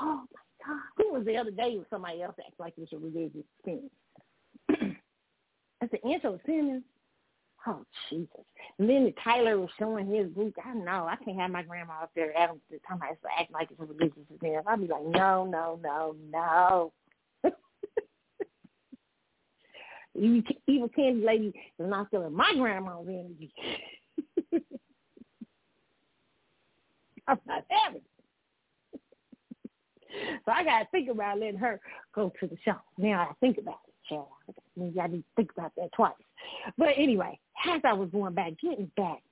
Oh 0.00 0.22
my 0.32 0.66
God, 0.66 0.80
who 0.96 1.12
was 1.12 1.24
the 1.26 1.36
other 1.36 1.50
day 1.50 1.76
with 1.78 1.90
somebody 1.90 2.22
else 2.22 2.34
acting 2.38 2.54
like 2.58 2.74
it 2.76 2.80
was 2.80 2.88
a 2.92 2.98
religious 2.98 3.44
experience? 3.58 3.92
That's 5.80 5.92
the 5.92 6.04
Angela 6.08 6.38
Simmons. 6.46 6.84
Oh 7.66 7.84
Jesus! 8.10 8.44
And 8.78 8.88
then 8.88 9.12
Tyler 9.22 9.58
was 9.58 9.70
showing 9.78 10.12
his 10.12 10.28
book. 10.28 10.54
I 10.64 10.74
know 10.74 11.06
I 11.08 11.16
can't 11.24 11.38
have 11.38 11.50
my 11.50 11.62
grandma 11.62 12.02
up 12.02 12.10
there 12.14 12.36
at 12.36 12.50
the 12.70 12.78
time 12.88 13.00
I 13.02 13.12
act 13.40 13.52
like 13.52 13.70
it's 13.70 13.80
a 13.80 13.84
religious 13.84 14.18
event. 14.34 14.66
I'd 14.66 14.80
be 14.80 14.88
like, 14.88 15.04
no, 15.04 15.44
no, 15.44 15.78
no, 15.82 16.16
no. 16.30 16.92
evil, 20.14 20.42
evil 20.66 20.88
candy 20.88 21.24
lady 21.24 21.48
is 21.48 21.88
not 21.88 22.10
feeling 22.10 22.34
my 22.34 22.52
grandma's 22.56 23.06
energy. 23.08 23.52
I'm 27.28 27.38
not 27.46 27.64
having 27.68 28.00
it. 28.00 29.00
so 30.44 30.52
I 30.52 30.64
got 30.64 30.80
to 30.80 30.86
think 30.90 31.08
about 31.10 31.38
letting 31.38 31.58
her 31.58 31.80
go 32.14 32.32
to 32.40 32.46
the 32.46 32.56
show. 32.64 32.76
Now 32.98 33.28
I 33.30 33.34
think 33.40 33.58
about 33.58 33.80
it, 33.86 33.94
child. 34.08 34.26
Maybe 34.76 35.00
I 35.00 35.06
need 35.06 35.18
to 35.18 35.24
think 35.36 35.52
about 35.56 35.72
that 35.76 35.92
twice. 35.94 36.12
But 36.78 36.90
anyway, 36.96 37.38
as 37.68 37.80
I 37.84 37.92
was 37.92 38.08
going 38.10 38.34
back, 38.34 38.52
getting 38.60 38.90
back 38.96 39.22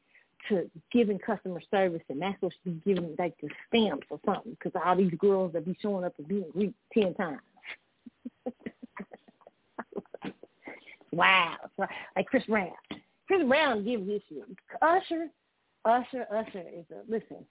to 0.49 0.71
giving 0.93 1.19
customer 1.19 1.61
service, 1.71 2.03
and 2.09 2.21
that's 2.21 2.41
what 2.41 2.53
she 2.65 2.71
be 2.71 2.95
giving 2.95 3.15
like 3.19 3.35
the 3.41 3.49
stamps 3.69 4.07
or 4.11 4.21
something, 4.25 4.57
because 4.59 4.81
all 4.85 4.97
these 4.97 5.13
girls 5.19 5.53
that 5.53 5.65
be 5.65 5.77
showing 5.81 6.05
up 6.05 6.15
and 6.19 6.29
being 6.29 6.45
greet 6.53 6.75
ten 6.93 7.15
times. 7.15 7.41
wow, 11.13 11.57
like 11.79 12.27
Chris 12.27 12.45
Brown. 12.47 12.71
Chris 13.27 13.47
Brown 13.47 13.85
gives 13.85 14.07
this 14.07 14.23
shit. 14.29 14.45
Usher, 14.83 15.29
Usher, 15.85 16.27
Usher 16.35 16.65
is 16.75 16.85
a 16.91 17.03
listen. 17.09 17.45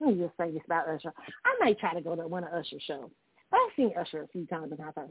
Let 0.00 0.16
me 0.16 0.24
just 0.24 0.36
say 0.38 0.50
this 0.50 0.62
about 0.66 0.88
Usher. 0.88 1.12
I 1.44 1.56
might 1.60 1.78
try 1.78 1.94
to 1.94 2.00
go 2.00 2.16
to 2.16 2.26
one 2.26 2.44
of 2.44 2.52
Usher's 2.52 2.82
shows. 2.86 3.10
I've 3.52 3.70
seen 3.76 3.92
Usher 3.98 4.22
a 4.22 4.28
few 4.28 4.46
times 4.46 4.72
in 4.72 4.78
my 4.78 4.90
life, 4.96 5.10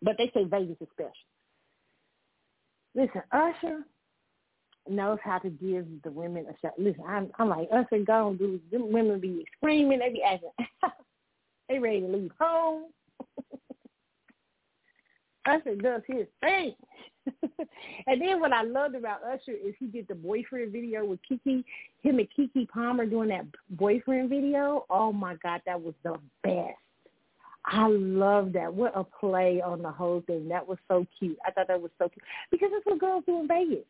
but 0.00 0.16
they 0.16 0.30
say 0.32 0.44
Vegas 0.44 0.76
is 0.80 0.88
special. 0.92 1.12
Listen, 2.94 3.22
Usher 3.32 3.84
knows 4.88 5.18
how 5.22 5.38
to 5.38 5.48
give 5.48 5.86
the 6.02 6.10
women 6.10 6.46
a 6.48 6.54
shot. 6.60 6.72
Listen, 6.78 7.04
I'm, 7.06 7.30
I'm 7.38 7.48
like 7.48 7.68
Usher 7.72 8.04
gone, 8.04 8.36
dude. 8.36 8.60
Them 8.70 8.92
women 8.92 9.20
be 9.20 9.46
screaming, 9.56 10.00
they 10.00 10.10
be 10.10 10.22
acting, 10.22 10.50
they 11.68 11.78
ready 11.78 12.00
to 12.00 12.06
leave 12.06 12.32
home. 12.38 12.84
Usher 15.46 15.74
does 15.76 16.02
his 16.06 16.26
thing. 16.40 16.74
and 18.06 18.20
then 18.20 18.40
what 18.40 18.52
I 18.52 18.62
loved 18.62 18.94
about 18.94 19.22
Usher 19.22 19.52
is 19.52 19.74
he 19.78 19.86
did 19.86 20.08
the 20.08 20.14
boyfriend 20.14 20.72
video 20.72 21.04
with 21.04 21.20
Keke, 21.30 21.64
him 22.02 22.18
and 22.18 22.28
Keke 22.36 22.68
Palmer 22.68 23.06
doing 23.06 23.28
that 23.28 23.46
boyfriend 23.70 24.28
video. 24.28 24.84
Oh 24.90 25.12
my 25.12 25.36
God, 25.42 25.60
that 25.66 25.80
was 25.80 25.94
the 26.02 26.16
best. 26.42 26.76
I 27.64 27.86
love 27.88 28.52
that. 28.54 28.72
What 28.72 28.92
a 28.96 29.04
play 29.04 29.62
on 29.62 29.82
the 29.82 29.90
whole 29.90 30.22
thing. 30.26 30.48
That 30.48 30.66
was 30.66 30.78
so 30.88 31.06
cute. 31.18 31.38
I 31.46 31.50
thought 31.52 31.68
that 31.68 31.80
was 31.80 31.92
so 31.98 32.08
cute 32.08 32.24
because 32.50 32.70
that's 32.72 32.84
what 32.86 32.98
girls 32.98 33.24
do 33.26 33.40
in 33.40 33.48
Vegas 33.48 33.84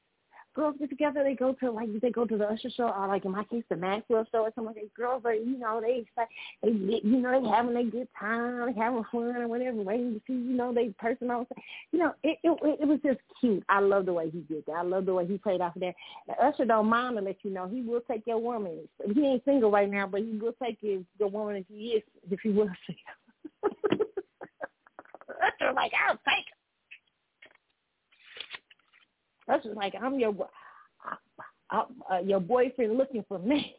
girls 0.55 0.77
get 0.79 0.91
together. 0.91 1.23
They 1.25 1.35
go 1.35 1.55
to 1.55 1.70
like 1.70 1.89
they 2.01 2.11
go 2.11 2.27
to 2.27 2.37
the 2.37 2.45
Usher 2.45 2.70
show, 2.70 2.89
or 2.89 3.09
like 3.09 3.25
in 3.25 3.33
my 3.33 3.45
case, 3.45 3.64
the 3.68 3.77
Maxwell 3.77 4.27
show, 4.31 4.41
or 4.41 4.53
something 4.55 4.75
like. 4.75 4.93
Girls 4.95 5.23
are, 5.25 5.35
you 5.35 5.59
know, 5.59 5.81
they 5.81 6.05
they 6.62 6.70
you 6.70 7.18
know 7.18 7.41
they 7.41 7.49
having 7.49 7.77
a 7.77 7.85
good 7.85 8.09
time, 8.18 8.66
they 8.66 8.79
having 8.79 9.05
fun 9.11 9.37
or 9.37 9.49
whatever, 9.49 9.77
waiting 9.79 10.14
to 10.14 10.20
see 10.27 10.33
you 10.35 10.57
know 10.57 10.73
they 10.73 10.89
person 10.91 11.31
on. 11.31 11.47
You 11.93 12.01
know, 12.01 12.14
it, 12.23 12.39
it 12.43 12.79
it 12.81 12.87
was 12.87 12.99
just 13.05 13.20
cute. 13.41 13.64
I 13.68 13.81
love 13.81 14.07
the 14.07 14.12
way 14.12 14.31
he 14.31 14.41
did 14.41 14.64
that. 14.66 14.73
I 14.73 14.83
love 14.83 15.07
the 15.07 15.14
way 15.14 15.27
he 15.27 15.39
played 15.39 15.61
off 15.61 15.77
of 15.77 15.81
that. 15.81 15.95
And 16.29 16.37
Usher 16.41 16.64
don't 16.64 16.89
mind 16.89 17.16
to 17.16 17.23
let 17.23 17.37
you 17.43 17.51
know 17.51 17.68
he 17.68 17.83
will 17.83 18.01
take 18.01 18.27
your 18.27 18.39
woman. 18.39 18.81
He 19.14 19.27
ain't 19.27 19.45
single 19.45 19.70
right 19.70 19.91
now, 19.91 20.07
but 20.07 20.20
he 20.20 20.39
will 20.39 20.55
take 20.62 20.79
your 20.81 21.01
your 21.18 21.29
woman 21.29 21.57
if 21.57 21.66
he 21.68 21.93
is 21.93 22.03
if 22.31 22.41
he 22.41 22.51
will 22.51 22.68
single. 22.87 23.22
Usher 25.42 25.72
like 25.74 25.92
I'll 26.08 26.18
take 26.28 26.46
that's 29.46 29.64
just 29.64 29.76
like 29.76 29.94
I'm 30.00 30.18
your 30.18 30.34
uh, 31.70 31.84
uh, 32.10 32.18
your 32.24 32.40
boyfriend 32.40 32.96
looking 32.96 33.24
for 33.28 33.38
me. 33.38 33.76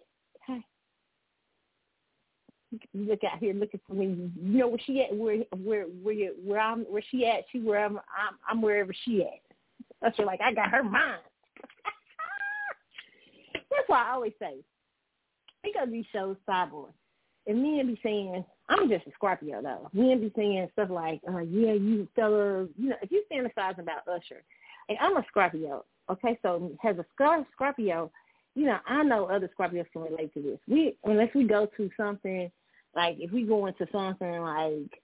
You 2.91 3.05
look 3.05 3.23
out 3.23 3.37
here 3.37 3.53
looking 3.53 3.79
for 3.87 3.93
me. 3.93 4.31
You 4.41 4.57
know 4.57 4.67
where 4.67 4.79
she 4.83 5.01
at? 5.03 5.15
Where 5.15 5.37
where 5.63 5.83
where 5.83 6.13
you, 6.13 6.35
where 6.43 6.59
I'm 6.59 6.81
where 6.85 7.03
she 7.11 7.25
at? 7.27 7.43
She 7.51 7.59
where 7.59 7.85
I'm 7.85 7.97
I'm, 7.97 8.35
I'm 8.49 8.61
wherever 8.61 8.91
she 9.05 9.21
at. 9.21 9.39
That's 10.01 10.17
like 10.19 10.41
I 10.41 10.53
got 10.53 10.69
her 10.69 10.83
mind. 10.83 11.21
That's 13.53 13.87
why 13.87 14.07
I 14.07 14.13
always 14.13 14.33
say 14.39 14.55
because 15.63 15.87
these 15.91 16.05
shows 16.11 16.35
cyborg. 16.47 16.89
And 17.45 17.61
men 17.61 17.87
be 17.87 17.99
saying, 18.01 18.43
I'm 18.69 18.89
just 18.89 19.07
a 19.07 19.11
Scorpio 19.11 19.61
though. 19.61 19.89
We 19.93 20.07
Men 20.07 20.21
be 20.21 20.31
saying 20.35 20.69
stuff 20.73 20.89
like, 20.89 21.21
uh, 21.27 21.39
yeah, 21.39 21.73
you 21.73 22.07
fellas, 22.15 22.69
you 22.77 22.89
know, 22.89 22.95
if 23.01 23.11
you 23.11 23.23
fantasize 23.31 23.77
about 23.79 24.07
Usher, 24.07 24.43
and 24.89 24.97
I'm 24.99 25.17
a 25.17 25.25
Scorpio. 25.29 25.85
Okay, 26.09 26.37
so 26.41 26.71
as 26.83 26.97
a 26.97 27.05
Scorpio, 27.53 28.11
you 28.55 28.65
know, 28.65 28.77
I 28.85 29.03
know 29.03 29.25
other 29.25 29.49
Scorpios 29.57 29.85
can 29.91 30.03
relate 30.03 30.33
to 30.33 30.41
this. 30.41 30.59
We 30.67 30.97
unless 31.03 31.33
we 31.33 31.45
go 31.45 31.67
to 31.77 31.89
something 31.97 32.51
like 32.95 33.17
if 33.19 33.31
we 33.31 33.43
go 33.43 33.65
into 33.65 33.87
something 33.91 34.41
like 34.41 34.99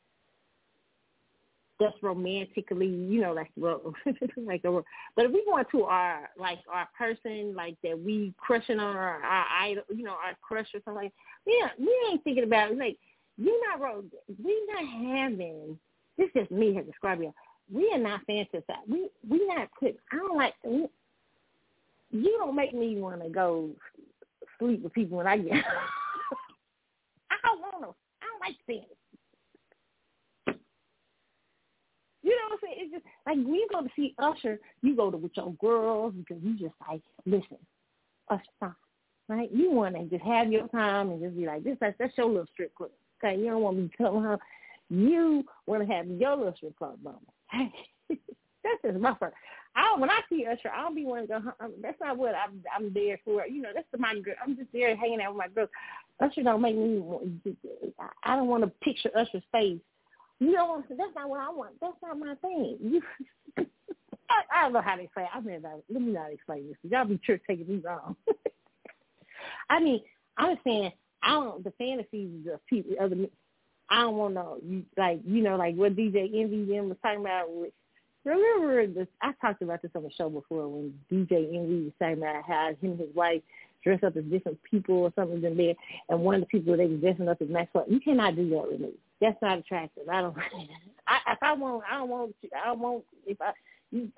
that's 1.80 1.96
romantically, 2.04 2.88
you 2.88 3.22
know, 3.22 3.34
like 3.34 3.52
like 3.58 4.64
a, 4.66 4.82
but 5.16 5.26
if 5.26 5.32
we 5.32 5.44
go 5.46 5.58
into 5.58 5.84
our 5.84 6.30
like 6.38 6.60
our 6.72 6.88
person 6.98 7.56
like 7.56 7.78
that 7.84 7.98
we 7.98 8.34
crushing 8.38 8.80
on 8.80 8.96
our, 8.96 9.24
our 9.24 9.46
idol, 9.62 9.84
you 9.90 10.04
know, 10.04 10.12
our 10.12 10.38
crush 10.42 10.68
or 10.74 10.82
something 10.84 11.04
like, 11.04 11.14
yeah, 11.48 11.70
we 11.80 11.94
ain't 12.12 12.24
thinking 12.24 12.44
about 12.44 12.72
it. 12.72 12.78
like 12.78 12.98
you're 13.40 13.80
not 13.80 14.04
we 14.44 14.68
not 14.74 15.18
having. 15.18 15.80
This 16.18 16.30
is 16.36 16.50
me 16.52 16.78
as 16.78 16.86
a 16.86 16.92
Scorpio 16.98 17.34
we 17.72 17.92
are 17.94 18.00
not 18.00 18.22
fantasizing. 18.28 18.64
We 18.88 19.10
we 19.28 19.46
not 19.48 19.70
put. 19.80 19.96
I 20.12 20.16
don't 20.16 20.38
like. 20.38 20.54
We, 20.64 20.88
you 22.12 22.36
don't 22.40 22.56
make 22.56 22.74
me 22.74 23.00
want 23.00 23.22
to 23.22 23.30
go 23.30 23.70
sleep 24.58 24.82
with 24.82 24.94
people 24.94 25.18
when 25.18 25.28
I 25.28 25.38
get. 25.38 25.54
I 27.32 27.36
don't 27.44 27.62
want 27.62 27.84
to. 27.84 27.96
I 28.22 28.26
don't 28.26 28.42
like 28.42 28.56
fantasy. 28.66 28.96
You 32.22 32.32
know 32.32 32.42
what 32.50 32.54
I'm 32.54 32.60
saying? 32.64 32.76
It's 32.80 32.94
just 32.94 33.06
like 33.26 33.38
when 33.38 33.54
you 33.54 33.68
go 33.72 33.82
to 33.82 33.90
see 33.96 34.16
Usher, 34.18 34.60
you 34.82 34.96
go 34.96 35.12
to 35.12 35.18
with 35.18 35.32
your 35.36 35.54
girls 35.62 36.14
because 36.18 36.42
you 36.44 36.58
just 36.58 36.76
like 36.88 37.02
listen, 37.26 37.58
Usher 38.30 38.76
right? 39.28 39.50
You 39.54 39.72
want 39.72 39.96
to 39.96 40.06
just 40.06 40.24
have 40.24 40.52
your 40.52 40.68
time 40.70 41.12
and 41.12 41.22
just 41.22 41.38
be 41.38 41.46
like 41.46 41.64
this. 41.64 41.78
That's 41.80 41.96
that's 42.00 42.18
your 42.18 42.28
little 42.28 42.48
strip 42.52 42.74
club. 42.74 42.90
Okay, 43.24 43.40
you 43.40 43.48
don't 43.48 43.62
want 43.62 43.78
me 43.78 43.88
to 43.88 43.98
come 43.98 44.24
home. 44.24 44.38
You 44.90 45.46
want 45.66 45.88
to 45.88 45.94
have 45.94 46.08
your 46.08 46.36
little 46.36 46.54
strip 46.56 46.78
club 46.78 46.98
moment. 47.04 47.28
Hey, 47.52 47.72
that's 48.64 48.82
just 48.84 49.00
my 49.00 49.16
first. 49.20 49.36
I 49.76 49.96
when 50.00 50.10
I 50.10 50.20
see 50.30 50.46
Usher, 50.46 50.72
I 50.76 50.82
don't 50.82 50.96
be 50.96 51.06
wanting 51.06 51.28
to 51.28 51.42
go. 51.42 51.54
Um, 51.60 51.74
that's 51.82 52.00
not 52.02 52.18
what 52.18 52.34
I'm. 52.36 52.64
I'm 52.76 52.94
there 52.94 53.20
for. 53.24 53.46
You 53.46 53.62
know, 53.62 53.70
that's 53.74 53.88
my 53.98 54.18
girl. 54.20 54.36
I'm 54.44 54.56
just 54.56 54.72
there 54.74 54.96
hanging 54.96 55.22
out 55.22 55.34
with 55.34 55.38
my 55.38 55.48
girls. 55.48 55.70
Usher 56.20 56.44
don't 56.44 56.62
make 56.62 56.76
me. 56.76 57.04
I 58.24 58.36
don't 58.36 58.48
want 58.48 58.64
to 58.64 58.72
picture 58.82 59.12
Usher's 59.16 59.44
face. 59.52 59.80
You 60.40 60.54
know, 60.54 60.84
that's 60.90 61.16
not 61.16 61.30
what 61.30 61.42
I 61.42 61.50
want. 61.50 61.72
That's 61.82 61.94
not 62.02 62.18
my 62.18 62.34
thing. 62.36 62.78
You, 62.82 63.02
I, 64.30 64.60
I 64.60 64.64
don't 64.64 64.74
know 64.74 64.82
how 64.82 64.96
to 64.96 65.04
explain. 65.04 65.28
I 65.34 65.40
mean, 65.42 65.62
let 65.64 66.02
me 66.02 66.12
not 66.14 66.32
explain 66.32 66.68
this. 66.68 66.78
Y'all 66.90 67.06
be 67.06 67.20
sure 67.24 67.40
taking 67.46 67.68
me 67.68 67.82
wrong. 67.84 68.16
I 69.70 69.80
mean, 69.80 70.02
I'm 70.38 70.58
saying 70.64 70.92
I 71.24 71.32
don't. 71.32 71.64
The 71.64 71.74
fantasies 71.78 72.48
of 72.52 72.66
people, 72.68 72.94
other 73.02 73.16
I 73.90 74.02
don't 74.02 74.16
want 74.16 74.36
to 74.36 74.84
like 74.98 75.20
you 75.26 75.44
know 75.44 75.56
like 75.56 75.76
what 75.76 75.96
DJ 75.96 76.40
Envy 76.40 76.66
them 76.66 76.90
was 76.90 76.98
talking 77.02 77.22
about. 77.22 77.48
With, 77.50 77.72
remember 78.24 78.88
this? 78.88 79.08
I 79.22 79.34
talked 79.42 79.62
about 79.62 79.82
this 79.82 79.92
on 79.96 80.04
the 80.04 80.12
show 80.18 80.30
before 80.30 80.68
when 80.68 80.94
DJ 81.12 81.56
Envy 81.56 81.86
was 81.86 81.94
talking 82.00 82.20
about 82.20 82.44
how 82.48 82.70
him 82.82 82.92
and 82.92 83.00
his 83.00 83.16
wife 83.16 83.42
dress 83.84 84.00
up 84.04 84.16
as 84.18 84.24
different 84.26 84.60
people 84.70 84.96
or 84.96 85.14
something 85.16 85.44
in 85.44 85.58
there, 85.58 85.74
and 86.10 86.20
one 86.20 86.36
of 86.36 86.42
the 86.42 86.48
people 86.48 86.76
they 86.76 86.86
was 86.86 87.00
dressing 87.00 87.28
up 87.28 87.42
as 87.42 87.50
Maxwell. 87.50 87.86
You 87.88 88.00
cannot 88.00 88.36
do 88.36 88.50
that 88.50 88.72
with 88.72 88.82
me. 88.82 88.92
That's 89.22 89.42
not 89.42 89.60
attractive. 89.60 90.08
I 90.10 90.22
don't. 90.22 90.36
I, 91.08 91.32
if 91.32 91.40
I 91.42 91.54
want, 91.54 91.84
I 91.90 91.98
don't 91.98 92.10
want. 92.10 92.36
I 92.54 92.68
don't 92.68 92.80
want. 92.80 93.04
If 93.26 93.42
I, 93.42 93.52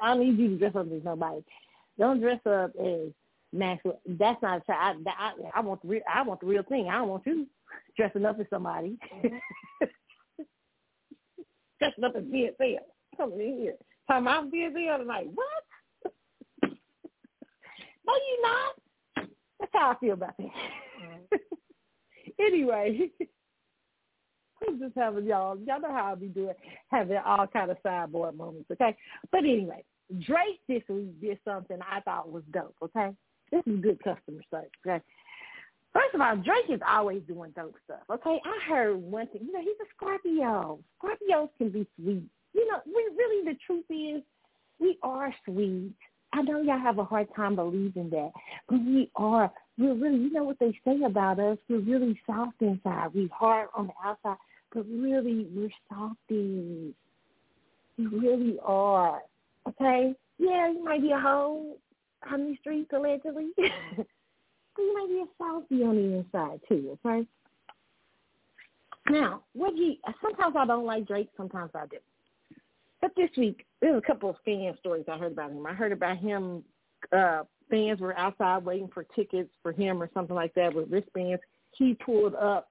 I 0.02 0.14
don't 0.14 0.20
need 0.20 0.38
you 0.38 0.50
to 0.50 0.58
dress 0.58 0.76
up 0.76 0.88
as 0.92 1.04
nobody. 1.04 1.44
Don't 1.98 2.20
dress 2.20 2.40
up 2.46 2.72
as 2.80 3.10
Maxwell. 3.54 4.00
That's 4.06 4.42
not 4.42 4.62
attractive. 4.62 5.06
I, 5.08 5.12
I, 5.12 5.34
I 5.56 5.60
want 5.62 5.82
the 5.82 5.88
real. 5.88 6.02
I 6.14 6.22
want 6.22 6.40
the 6.40 6.48
real 6.48 6.64
thing. 6.64 6.88
I 6.90 6.98
don't 7.00 7.10
want 7.10 7.26
you 7.26 7.48
dressing 7.98 8.26
up 8.26 8.40
as 8.40 8.46
somebody. 8.50 8.98
dressing 11.80 12.04
up 12.04 12.16
as 12.16 12.24
BSL. 12.24 12.78
Coming 13.18 13.42
in 13.42 13.58
here. 13.60 13.76
Talking 14.08 14.28
about 14.28 14.52
BSL 14.52 14.98
tonight. 15.00 15.28
What? 15.34 15.64
no, 16.64 18.14
you 18.14 18.42
not. 18.42 18.76
That's 19.60 19.72
how 19.74 19.92
I 19.92 19.96
feel 20.00 20.14
about 20.14 20.36
that. 20.38 21.40
anyway, 22.40 23.10
I'm 24.68 24.80
just 24.80 24.96
having 24.96 25.26
y'all. 25.26 25.58
Y'all 25.66 25.82
know 25.82 25.92
how 25.92 26.12
I 26.12 26.16
be 26.16 26.28
doing, 26.28 26.56
having 26.90 27.18
all 27.18 27.48
kind 27.48 27.70
of 27.72 27.78
sideboard 27.84 28.36
moments. 28.36 28.72
Okay, 28.72 28.96
but 29.32 29.40
anyway, 29.40 29.84
Drake 30.20 30.60
this 30.68 30.84
week 30.90 31.20
did 31.22 31.40
something 31.46 31.78
I 31.82 32.00
thought 32.02 32.32
was 32.32 32.44
dope. 32.52 32.76
Okay, 32.84 33.12
this 33.52 33.64
is 33.66 33.82
good 33.82 34.02
customer 34.04 34.42
service. 34.50 34.70
Okay, 34.86 35.04
First 35.94 36.16
of 36.16 36.22
all, 36.22 36.38
Drake 36.38 36.70
is 36.70 36.80
always 36.88 37.22
doing 37.28 37.52
dope 37.56 37.76
stuff. 37.84 38.00
Okay, 38.10 38.40
I 38.46 38.70
heard 38.70 38.96
one 38.96 39.28
thing. 39.28 39.42
You 39.46 39.52
know, 39.52 39.60
he's 39.60 39.76
a 39.82 39.90
Scorpio. 39.96 40.80
Scorpios 41.02 41.50
can 41.58 41.70
be 41.70 41.86
sweet. 41.98 42.24
You 42.54 42.68
know, 42.70 42.80
we 42.86 43.10
really 43.18 43.46
the 43.46 43.58
truth 43.66 43.86
is, 43.90 44.24
we 44.80 44.98
are 45.04 45.34
sweet. 45.46 45.92
I 46.34 46.42
know 46.44 46.62
y'all 46.62 46.80
have 46.80 46.98
a 46.98 47.04
hard 47.04 47.28
time 47.36 47.56
believing 47.56 48.10
that, 48.12 48.32
but 48.70 48.80
we 48.80 49.12
are. 49.16 49.52
We're 49.78 49.96
really, 49.96 50.18
you 50.18 50.32
know 50.32 50.44
what 50.44 50.60
they 50.60 50.78
say 50.86 51.02
about 51.06 51.40
us. 51.40 51.58
We're 51.70 51.80
really 51.80 52.20
soft 52.26 52.62
inside. 52.62 53.10
We 53.14 53.30
hard 53.34 53.68
on 53.76 53.88
the 53.88 53.94
outside, 54.04 54.38
but 54.74 54.86
really 54.88 55.48
we're 55.54 55.70
softies. 55.90 56.94
We 57.98 58.06
really 58.06 58.58
are. 58.64 59.22
Okay? 59.68 60.16
Yeah, 60.38 60.72
you 60.72 60.84
might 60.84 61.02
be 61.02 61.12
a 61.12 61.20
hoe 61.20 61.76
on 62.30 62.48
these 62.48 62.58
streets 62.60 62.92
allegedly. 62.94 63.50
but 63.58 64.06
you 64.78 64.94
might 64.94 65.08
be 65.08 65.22
a 65.22 65.26
softy 65.38 65.84
on 65.84 65.96
the 65.96 66.18
inside 66.18 66.60
too, 66.68 66.98
okay? 67.06 67.28
Now, 69.10 69.42
what 69.54 69.74
he 69.74 70.00
sometimes 70.22 70.56
I 70.58 70.66
don't 70.66 70.86
like 70.86 71.08
Drake, 71.08 71.30
sometimes 71.36 71.72
I 71.74 71.86
do. 71.88 71.98
But 73.02 73.12
this 73.16 73.30
week, 73.36 73.66
there's 73.82 73.98
a 73.98 74.06
couple 74.06 74.30
of 74.30 74.36
fan 74.46 74.76
stories 74.80 75.06
I 75.12 75.18
heard 75.18 75.32
about 75.32 75.52
him. 75.52 75.66
I 75.66 75.74
heard 75.74 75.92
about 75.92 76.18
him. 76.18 76.64
Uh, 77.12 77.44
fans 77.70 78.00
were 78.00 78.18
outside 78.18 78.64
waiting 78.64 78.90
for 78.94 79.04
tickets 79.16 79.50
for 79.64 79.72
him 79.72 80.02
or 80.02 80.10
something 80.14 80.36
like 80.36 80.54
that 80.54 80.74
with 80.74 80.92
wristbands. 80.92 81.42
He 81.72 81.96
pulled 81.96 82.36
up, 82.36 82.68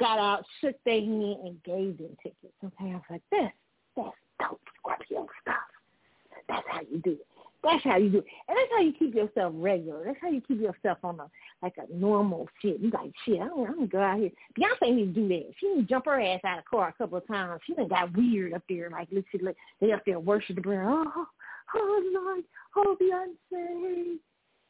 got 0.00 0.18
out, 0.18 0.44
shook 0.60 0.76
their 0.84 1.00
hand, 1.00 1.36
and 1.44 1.62
gave 1.62 1.98
them 1.98 2.16
tickets. 2.22 2.54
Okay, 2.64 2.90
I 2.90 2.94
was 2.94 3.02
like, 3.10 3.22
this, 3.30 3.50
that's 3.96 4.16
dope 4.40 4.60
Scorpio 4.78 5.26
stuff. 5.42 5.56
That's 6.48 6.64
how 6.68 6.80
you 6.90 6.98
do 7.00 7.12
it. 7.12 7.26
That's 7.64 7.82
how 7.82 7.96
you 7.96 8.10
do 8.10 8.18
it. 8.18 8.26
And 8.46 8.56
that's 8.56 8.70
how 8.72 8.82
you 8.82 8.92
keep 8.92 9.14
yourself 9.14 9.54
regular. 9.56 10.04
That's 10.04 10.18
how 10.20 10.28
you 10.28 10.42
keep 10.42 10.60
yourself 10.60 10.98
on 11.02 11.18
a 11.18 11.30
like 11.62 11.74
a 11.78 11.92
normal 11.92 12.46
shit. 12.60 12.78
You 12.78 12.90
like 12.90 13.12
shit, 13.24 13.40
I 13.40 13.48
don't, 13.48 13.68
I 13.68 13.72
don't 13.72 13.90
go 13.90 14.00
out 14.00 14.18
here. 14.18 14.30
Beyonce 14.58 14.94
need 14.94 15.14
to 15.14 15.20
do 15.20 15.28
that. 15.28 15.52
She 15.58 15.68
need 15.68 15.82
to 15.82 15.88
jump 15.88 16.04
her 16.04 16.20
ass 16.20 16.40
out 16.44 16.58
of 16.58 16.64
the 16.64 16.68
car 16.76 16.88
a 16.88 16.92
couple 16.92 17.18
of 17.18 17.26
times. 17.26 17.60
She 17.66 17.74
done 17.74 17.88
got 17.88 18.14
weird 18.14 18.52
up 18.52 18.62
there, 18.68 18.90
like 18.90 19.08
literally 19.10 19.54
they 19.80 19.92
up 19.92 20.02
there 20.04 20.20
worship 20.20 20.56
the 20.56 20.62
brand. 20.62 20.86
Oh, 20.86 21.26
oh 21.74 22.12
Lord, 22.14 22.44
oh 22.76 22.96
Beyonce, 23.00 24.18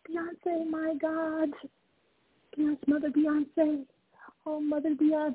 Beyonce, 0.09 0.71
my 0.71 0.95
God, 1.01 1.51
Beyonce, 2.57 2.79
Mother 2.87 3.11
Beyonce, 3.11 3.85
oh 4.47 4.61
Mother 4.61 4.95
Beyonce, 4.95 5.35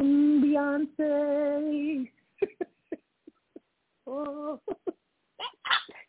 mm, 0.00 0.88
Beyonce. 1.00 2.08
oh. 4.06 4.60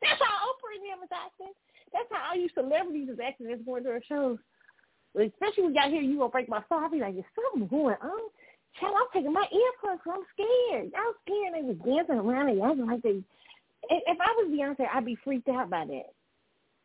That's 0.02 0.22
how 0.22 0.52
Oprah 0.52 0.76
and 0.76 0.84
them 0.84 1.04
is 1.04 1.14
acting. 1.14 1.54
That's 1.94 2.10
how 2.12 2.30
all 2.30 2.38
you 2.38 2.50
celebrities 2.54 3.10
is 3.10 3.20
acting 3.20 3.48
that's 3.48 3.64
going 3.64 3.84
to 3.84 3.90
their 3.90 4.04
shows. 4.04 4.38
Especially 5.14 5.70
when 5.70 5.76
y'all 5.76 5.90
hear 5.90 6.02
you 6.02 6.18
gonna 6.18 6.30
break 6.30 6.50
my 6.50 6.64
soul, 6.68 6.82
I 6.82 6.90
be 6.90 7.00
like, 7.00 7.14
there's 7.14 7.26
something 7.38 7.68
going 7.68 7.96
on. 8.02 8.24
Child, 8.80 8.96
I'm 8.98 9.08
taking 9.14 9.34
my 9.34 9.46
earplugs. 9.54 10.02
I'm 10.10 10.26
scared. 10.34 10.92
Y'all 10.92 11.14
scared. 11.22 11.54
They 11.54 11.62
was 11.62 11.78
dancing 11.86 12.18
around 12.18 12.50
and 12.50 12.62
acting 12.62 12.88
like 12.88 13.04
they. 13.04 13.22
If 13.90 14.18
I 14.20 14.32
was 14.38 14.50
Beyonce, 14.50 14.88
I'd 14.92 15.06
be 15.06 15.18
freaked 15.24 15.50
out 15.50 15.70
by 15.70 15.86
that. 15.86 16.10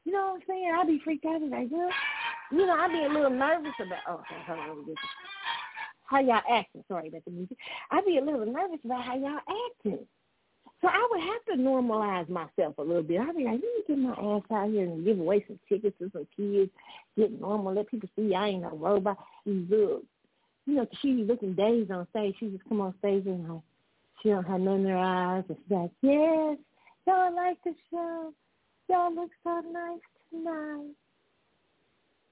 You 0.04 0.12
know 0.12 0.32
what 0.32 0.34
I'm 0.34 0.42
saying? 0.46 0.72
I'd 0.76 0.86
be 0.86 1.00
freaked 1.02 1.24
out. 1.24 1.40
Like, 1.40 1.68
well, 1.70 1.88
you 2.52 2.66
know, 2.66 2.74
I'd 2.74 2.92
be 2.92 3.04
a 3.04 3.08
little 3.08 3.30
nervous 3.30 3.72
about. 3.80 3.98
Oh, 4.08 4.22
hold 4.46 4.58
on, 4.58 4.94
How 6.04 6.20
y'all 6.20 6.42
acting? 6.50 6.84
Sorry 6.88 7.08
about 7.08 7.24
the 7.24 7.30
music. 7.30 7.56
I'd 7.90 8.04
be 8.04 8.18
a 8.18 8.24
little 8.24 8.44
nervous 8.44 8.80
about 8.84 9.04
how 9.04 9.16
y'all 9.16 9.40
acting. 9.78 10.06
So 10.80 10.88
I 10.88 11.08
would 11.10 11.20
have 11.20 11.44
to 11.56 11.62
normalize 11.62 12.28
myself 12.28 12.78
a 12.78 12.82
little 12.82 13.02
bit. 13.02 13.20
I'd 13.20 13.36
be 13.36 13.44
like, 13.44 13.54
let 13.54 13.62
me 13.62 13.82
get 13.86 13.98
my 13.98 14.12
ass 14.12 14.42
out 14.52 14.70
here 14.70 14.84
and 14.84 15.04
give 15.04 15.18
away 15.18 15.44
some 15.48 15.58
tickets 15.68 15.96
to 15.98 16.10
some 16.12 16.26
kids, 16.36 16.70
get 17.16 17.40
normal, 17.40 17.74
let 17.74 17.88
people 17.88 18.08
see 18.14 18.34
I 18.34 18.48
ain't 18.48 18.62
no 18.62 18.76
robot. 18.76 19.18
Look, 19.44 20.04
you 20.66 20.74
know, 20.74 20.86
she 21.00 21.14
be 21.14 21.24
looking 21.24 21.54
days 21.54 21.88
on 21.90 22.06
stage. 22.10 22.36
She 22.38 22.48
just 22.48 22.68
come 22.68 22.80
on 22.80 22.94
stage 22.98 23.26
and 23.26 23.48
like, 23.48 23.62
she 24.22 24.28
don't 24.28 24.46
have 24.46 24.60
none 24.60 24.80
in 24.80 24.86
her 24.86 24.98
eyes. 24.98 25.44
And 25.48 25.56
she's 25.58 25.76
like, 25.76 25.90
yes, 26.02 26.58
y'all 27.06 27.34
like 27.34 27.58
the 27.64 27.74
show. 27.90 28.32
Y'all 28.88 29.14
look 29.14 29.30
so 29.42 29.60
nice 29.72 30.00
tonight. 30.30 30.94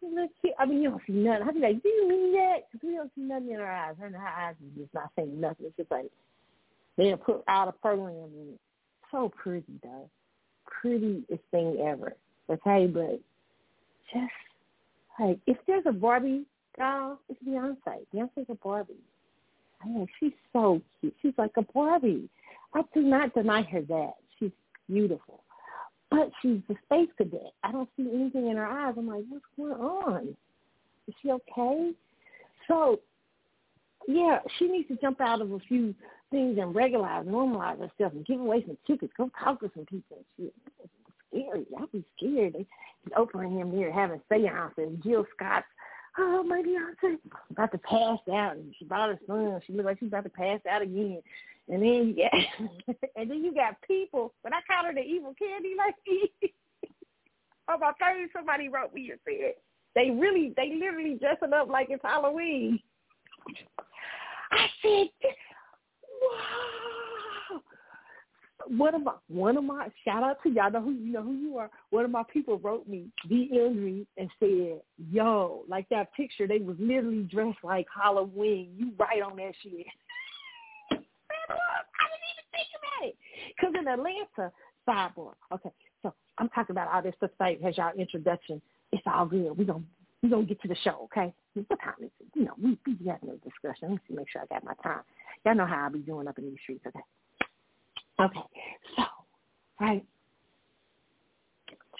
You 0.02 0.14
look 0.14 0.30
cute. 0.40 0.54
I 0.58 0.66
mean, 0.66 0.82
you 0.82 0.90
don't 0.90 1.02
see 1.06 1.14
nothing. 1.14 1.48
I'd 1.48 1.54
be 1.54 1.60
like, 1.60 1.82
do 1.82 1.88
you 1.88 2.08
mean 2.08 2.32
that? 2.34 2.70
Because 2.70 2.86
we 2.86 2.94
don't 2.94 3.10
see 3.14 3.22
nothing 3.22 3.50
in 3.50 3.58
her 3.58 3.70
eyes. 3.70 3.94
Her 3.98 4.12
eyes 4.16 4.54
is 4.60 4.82
just 4.82 4.94
not 4.94 5.10
saying 5.16 5.40
nothing. 5.40 5.66
It's 5.66 5.76
just 5.76 5.90
like, 5.90 6.06
They'll 6.96 7.16
put 7.16 7.44
out 7.48 7.68
a 7.68 7.72
program. 7.72 8.58
So 9.10 9.30
pretty 9.36 9.80
though. 9.82 10.08
Prettiest 10.64 11.42
thing 11.50 11.78
ever. 11.86 12.14
Okay, 12.50 12.86
but 12.86 13.20
just 14.12 14.32
like 15.18 15.38
if 15.46 15.56
there's 15.66 15.84
a 15.86 15.92
Barbie 15.92 16.44
doll, 16.78 17.18
it's 17.28 17.42
Beyonce. 17.42 18.06
Beyonce's 18.14 18.46
a 18.48 18.54
Barbie. 18.54 18.94
I 19.82 19.88
mean, 19.88 20.06
she's 20.18 20.32
so 20.52 20.80
cute. 21.00 21.14
She's 21.22 21.34
like 21.38 21.52
a 21.56 21.62
Barbie. 21.62 22.28
I 22.74 22.82
do 22.94 23.02
not 23.02 23.34
deny 23.34 23.62
her 23.62 23.82
that. 23.82 24.12
She's 24.38 24.50
beautiful. 24.88 25.42
But 26.10 26.30
she's 26.40 26.60
a 26.70 26.74
space 26.84 27.08
cadet. 27.16 27.52
I 27.64 27.72
don't 27.72 27.88
see 27.96 28.08
anything 28.12 28.48
in 28.48 28.56
her 28.56 28.66
eyes. 28.66 28.94
I'm 28.96 29.08
like, 29.08 29.24
what's 29.28 29.44
going 29.56 29.72
on? 29.72 30.36
Is 31.08 31.14
she 31.20 31.30
okay? 31.30 31.92
So, 32.68 33.00
yeah, 34.06 34.38
she 34.58 34.68
needs 34.68 34.88
to 34.88 34.96
jump 34.96 35.20
out 35.20 35.40
of 35.40 35.52
a 35.52 35.58
few 35.60 35.94
things 36.36 36.58
and 36.60 36.74
regularize, 36.74 37.26
normalize 37.26 37.78
herself 37.78 38.12
and 38.12 38.26
give 38.26 38.40
away 38.40 38.62
some 38.66 38.76
tickets. 38.86 39.12
Go 39.16 39.30
talk 39.42 39.60
to 39.60 39.70
some 39.74 39.86
people. 39.86 40.18
It's 40.38 40.54
scary. 41.30 41.66
I'd 41.78 41.92
be 41.92 42.04
scared. 42.16 42.52
They 42.52 42.66
opening 43.16 43.58
him 43.58 43.72
here 43.72 43.90
having 43.90 44.20
seances. 44.30 45.02
Jill 45.02 45.24
Scott's, 45.34 45.66
oh, 46.18 46.42
my 46.42 46.62
Beyonce, 46.62 47.16
about 47.50 47.72
to 47.72 47.78
pass 47.78 48.18
out. 48.34 48.56
And 48.56 48.74
she 48.78 48.84
brought 48.84 49.08
her 49.08 49.18
son. 49.26 49.60
She 49.66 49.72
looked 49.72 49.86
like 49.86 49.98
she's 49.98 50.08
about 50.08 50.24
to 50.24 50.30
pass 50.30 50.60
out 50.70 50.82
again. 50.82 51.22
And 51.68 51.82
then 51.82 52.14
you 52.14 52.16
got, 52.16 52.96
and 53.16 53.30
then 53.30 53.42
you 53.42 53.54
got 53.54 53.80
people, 53.86 54.34
but 54.42 54.52
I 54.52 54.58
call 54.70 54.84
her 54.84 54.94
the 54.94 55.00
evil 55.00 55.34
candy 55.38 55.74
lady. 56.06 56.32
oh, 57.68 57.78
my 57.78 57.92
face, 57.98 58.28
somebody 58.34 58.68
wrote 58.68 58.92
me 58.92 59.10
and 59.10 59.20
said, 59.24 59.54
they 59.94 60.10
really, 60.10 60.52
they 60.54 60.74
literally 60.78 61.14
dressing 61.14 61.54
up 61.54 61.70
like 61.70 61.86
it's 61.88 62.02
Halloween. 62.04 62.78
I 64.52 64.66
said, 64.82 65.08
wow. 66.32 67.62
One 68.68 68.94
of 68.96 69.02
my 69.02 69.12
one 69.28 69.56
of 69.56 69.64
my 69.64 69.88
shout 70.04 70.24
out 70.24 70.38
to 70.42 70.50
y'all 70.50 70.72
know 70.72 70.82
who 70.82 70.90
you 70.92 71.12
know 71.12 71.22
who 71.22 71.34
you 71.34 71.56
are. 71.58 71.70
One 71.90 72.04
of 72.04 72.10
my 72.10 72.24
people 72.32 72.58
wrote 72.58 72.88
me 72.88 73.06
the 73.28 73.42
injury 73.42 74.06
and 74.16 74.28
said, 74.40 74.80
"Yo, 75.10 75.64
like 75.68 75.88
that 75.90 76.12
picture, 76.14 76.48
they 76.48 76.58
was 76.58 76.76
literally 76.80 77.22
dressed 77.22 77.58
like 77.62 77.86
Halloween. 77.94 78.72
You 78.76 78.92
right 78.98 79.22
on 79.22 79.36
that 79.36 79.52
shit." 79.62 79.72
I 80.90 80.96
didn't 80.96 82.28
even 82.32 82.46
think 82.50 82.68
about 82.76 83.08
it 83.08 83.16
because 83.56 83.74
in 83.78 83.86
Atlanta, 83.86 84.52
sidebar. 84.88 85.34
Okay, 85.52 85.70
so 86.02 86.12
I'm 86.38 86.48
talking 86.48 86.74
about 86.74 86.92
all 86.92 87.02
this 87.02 87.14
stuff 87.18 87.30
like 87.38 87.60
as 87.64 87.76
y'all 87.76 87.92
introduction. 87.96 88.60
It's 88.90 89.02
all 89.06 89.26
good. 89.26 89.56
We 89.56 89.64
gonna 89.64 89.84
we 90.22 90.28
gonna 90.28 90.44
get 90.44 90.60
to 90.62 90.68
the 90.68 90.76
show, 90.82 91.08
okay? 91.12 91.32
What 91.68 91.80
time 91.80 91.94
is? 92.02 92.10
You 92.34 92.44
know, 92.44 92.54
we 92.62 92.78
we 92.86 93.06
having 93.06 93.30
a 93.30 93.36
discussion. 93.36 93.90
Let 93.90 93.90
me 93.90 94.16
make 94.16 94.28
sure 94.30 94.42
I 94.42 94.46
got 94.46 94.64
my 94.64 94.74
time. 94.82 95.02
Y'all 95.44 95.54
know 95.54 95.66
how 95.66 95.86
I 95.86 95.88
be 95.88 96.00
doing 96.00 96.28
up 96.28 96.38
in 96.38 96.44
these 96.44 96.58
streets, 96.62 96.84
okay? 96.86 97.00
Okay, 98.18 98.40
so, 98.96 99.02
right. 99.80 100.04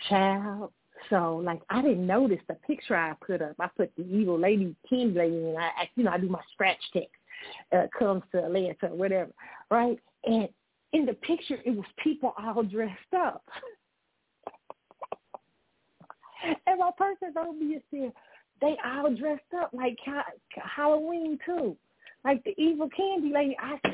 Child, 0.08 0.72
so 1.10 1.40
like 1.44 1.60
I 1.70 1.82
didn't 1.82 2.06
notice 2.06 2.40
the 2.48 2.54
picture 2.54 2.96
I 2.96 3.14
put 3.24 3.42
up. 3.42 3.54
I 3.58 3.68
put 3.76 3.92
the 3.96 4.04
evil 4.04 4.38
lady, 4.38 4.74
king 4.88 5.14
lady, 5.14 5.36
and 5.36 5.58
I, 5.58 5.88
you 5.94 6.04
know, 6.04 6.10
I 6.10 6.18
do 6.18 6.28
my 6.28 6.40
scratch 6.52 6.80
text. 6.92 7.10
Uh, 7.70 7.86
comes 7.96 8.22
to 8.32 8.44
Atlanta, 8.44 8.88
whatever, 8.88 9.30
right? 9.70 9.98
And 10.24 10.48
in 10.92 11.04
the 11.04 11.12
picture, 11.12 11.58
it 11.64 11.70
was 11.70 11.84
people 12.02 12.34
all 12.38 12.62
dressed 12.62 12.92
up. 13.16 13.44
and 16.66 16.78
my 16.78 16.90
person 16.96 17.34
told 17.34 17.58
me, 17.58 17.78
said, 17.90 18.12
they 18.60 18.76
all 18.84 19.14
dressed 19.14 19.42
up 19.60 19.70
like 19.72 19.96
Halloween 20.76 21.38
too 21.44 21.76
like 22.26 22.42
the 22.42 22.60
evil 22.60 22.90
candy 22.90 23.30
lady. 23.32 23.56
I 23.60 23.78
said, 23.86 23.92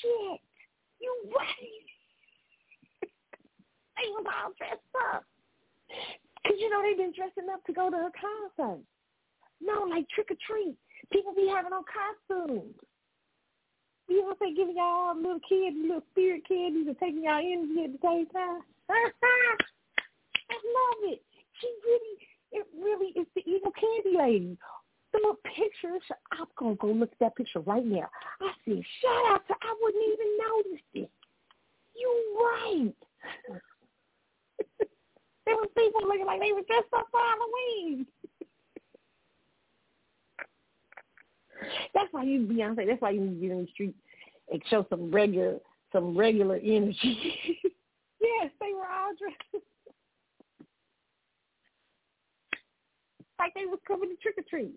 shit, 0.00 0.40
you 1.00 1.12
right. 1.36 1.84
they 3.02 4.08
was 4.08 4.24
all 4.24 4.52
dressed 4.56 4.94
up. 5.12 5.24
Because, 6.42 6.58
you 6.58 6.70
know, 6.70 6.80
they've 6.80 6.96
been 6.96 7.12
dressing 7.12 7.52
up 7.52 7.62
to 7.66 7.72
go 7.74 7.90
to 7.90 8.08
a 8.08 8.12
concert. 8.16 8.80
No, 9.60 9.84
like 9.84 10.08
trick 10.08 10.30
or 10.30 10.36
treat. 10.48 10.76
People 11.12 11.34
be 11.36 11.46
having 11.46 11.72
on 11.72 11.84
costumes. 11.84 12.74
You 14.08 14.20
know 14.22 14.34
saying? 14.40 14.56
Giving 14.56 14.76
y'all 14.76 15.12
all 15.12 15.16
little 15.16 15.40
candy, 15.48 15.88
little 15.88 16.04
spirit 16.12 16.42
candies 16.48 16.88
and 16.88 16.98
taking 16.98 17.24
y'all 17.24 17.40
energy 17.40 17.84
at 17.84 17.92
the 17.92 18.00
same 18.00 18.26
time. 18.32 18.60
I 18.88 20.56
love 20.56 21.00
it. 21.12 21.20
She 21.60 21.68
really, 21.84 22.16
it 22.54 22.66
really 22.78 23.08
is 23.08 23.26
the 23.34 23.42
evil 23.46 23.72
candy 23.72 24.16
lady 24.16 24.58
the 25.14 25.18
little 25.18 25.38
pictures. 25.44 26.02
I'm 26.32 26.46
gonna 26.58 26.74
go 26.74 26.88
look 26.88 27.12
at 27.12 27.18
that 27.20 27.36
picture 27.36 27.60
right 27.60 27.84
now. 27.84 28.08
I 28.40 28.52
said, 28.64 28.82
"Shout 29.00 29.26
out 29.32 29.46
to 29.46 29.54
I 29.62 29.76
wouldn't 29.80 30.04
even 30.12 30.38
notice 30.38 30.84
it. 30.94 31.10
You 31.94 32.36
right. 32.40 32.94
there 35.46 35.56
was 35.56 35.68
people 35.76 36.02
looking 36.02 36.26
like 36.26 36.40
they 36.40 36.52
were 36.52 36.62
dressed 36.62 36.92
up 36.92 37.06
for 37.10 37.20
Halloween. 37.20 38.06
That's 41.94 42.12
why 42.12 42.24
you 42.24 42.40
Beyonce. 42.40 42.86
That's 42.86 43.00
why 43.00 43.10
you 43.10 43.20
need 43.20 43.40
to 43.40 43.40
get 43.40 43.50
in 43.52 43.64
the 43.64 43.70
street 43.72 43.94
and 44.50 44.62
show 44.68 44.84
some 44.90 45.10
regular 45.12 45.60
some 45.92 46.16
regular 46.16 46.56
energy. 46.56 47.62
yes, 48.20 48.50
they 48.60 48.74
were 48.74 48.86
all 48.86 49.14
dressed 49.16 49.64
like 53.38 53.54
they 53.54 53.66
was 53.66 53.80
coming 53.86 54.10
to 54.10 54.16
trick 54.16 54.36
or 54.38 54.44
treat. 54.48 54.74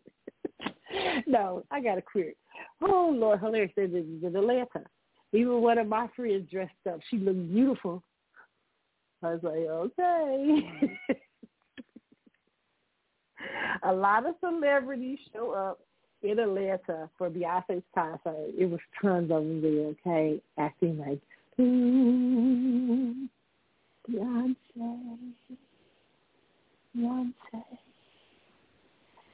no, 1.28 1.64
I 1.72 1.82
got 1.82 1.95
to 1.95 2.01
quit. 2.01 2.38
Oh 2.82 3.14
Lord, 3.14 3.39
hilarious! 3.39 3.72
This 3.76 3.89
is 3.91 4.24
Atlanta. 4.24 4.84
Even 5.34 5.62
one 5.62 5.78
of 5.78 5.88
my 5.88 6.08
friends 6.16 6.49
dressed 6.49 6.72
up. 6.89 6.99
She 7.10 7.18
looked 7.18 7.51
beautiful. 7.51 8.01
I 9.22 9.34
was 9.34 9.43
like, 9.43 9.55
okay. 9.55 10.97
a 13.84 13.93
lot 13.93 14.26
of 14.26 14.36
celebrities 14.39 15.20
show 15.34 15.51
up 15.51 15.80
in 16.24 16.39
Atlanta 16.39 17.10
for 17.18 17.30
Beyonce's 17.30 17.84
concert. 17.93 18.51
It 18.58 18.70
was 18.70 18.80
tons 19.01 19.32
of 19.32 19.43
them 19.43 19.62
there, 19.62 19.93
okay? 20.08 20.41
Acting 20.58 20.97
like, 20.97 21.20
ooh, 21.60 23.28
Beyonce, 24.10 24.55
Beyonce. 26.95 27.34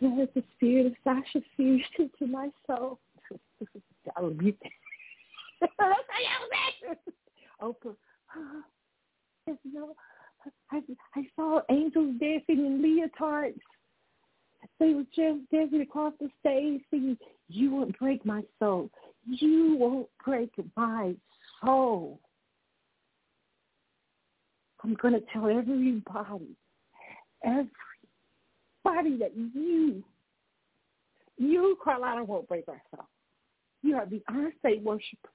There's 0.03 0.27
the 0.35 0.43
spirit 0.55 0.87
of 0.87 0.93
Sasha 1.03 1.41
fused 1.55 1.85
into 1.99 2.27
my 2.27 2.49
soul. 2.67 2.99
I 3.31 3.37
how 5.79 6.19
y'all 6.19 6.49
acting. 6.67 7.13
Oprah, 7.61 7.95
oh, 8.35 9.57
no, 9.63 9.95
I, 10.71 10.81
I 11.15 11.27
saw 11.37 11.61
angels 11.69 12.15
dancing 12.19 12.65
in 12.65 12.81
leotards. 12.81 13.59
They 14.79 14.93
were 14.93 15.05
just 15.15 15.49
dancing 15.51 15.81
across 15.81 16.13
the 16.19 16.29
stage 16.41 16.81
singing, 16.91 17.17
you 17.47 17.71
won't 17.71 17.97
break 17.97 18.25
my 18.25 18.41
soul. 18.59 18.89
You 19.25 19.77
won't 19.77 20.09
break 20.25 20.51
my 20.75 21.15
soul. 21.63 22.19
I'm 24.83 24.95
going 24.95 25.13
to 25.13 25.21
tell 25.31 25.47
everybody, 25.47 26.57
everybody 28.85 29.17
that 29.17 29.31
you, 29.35 30.03
you, 31.37 31.77
Carlotta, 31.83 32.23
won't 32.23 32.47
break 32.47 32.65
soul. 32.65 32.77
You 33.81 33.95
are 33.97 34.05
Beyonce 34.05 34.81
worshipers. 34.81 35.31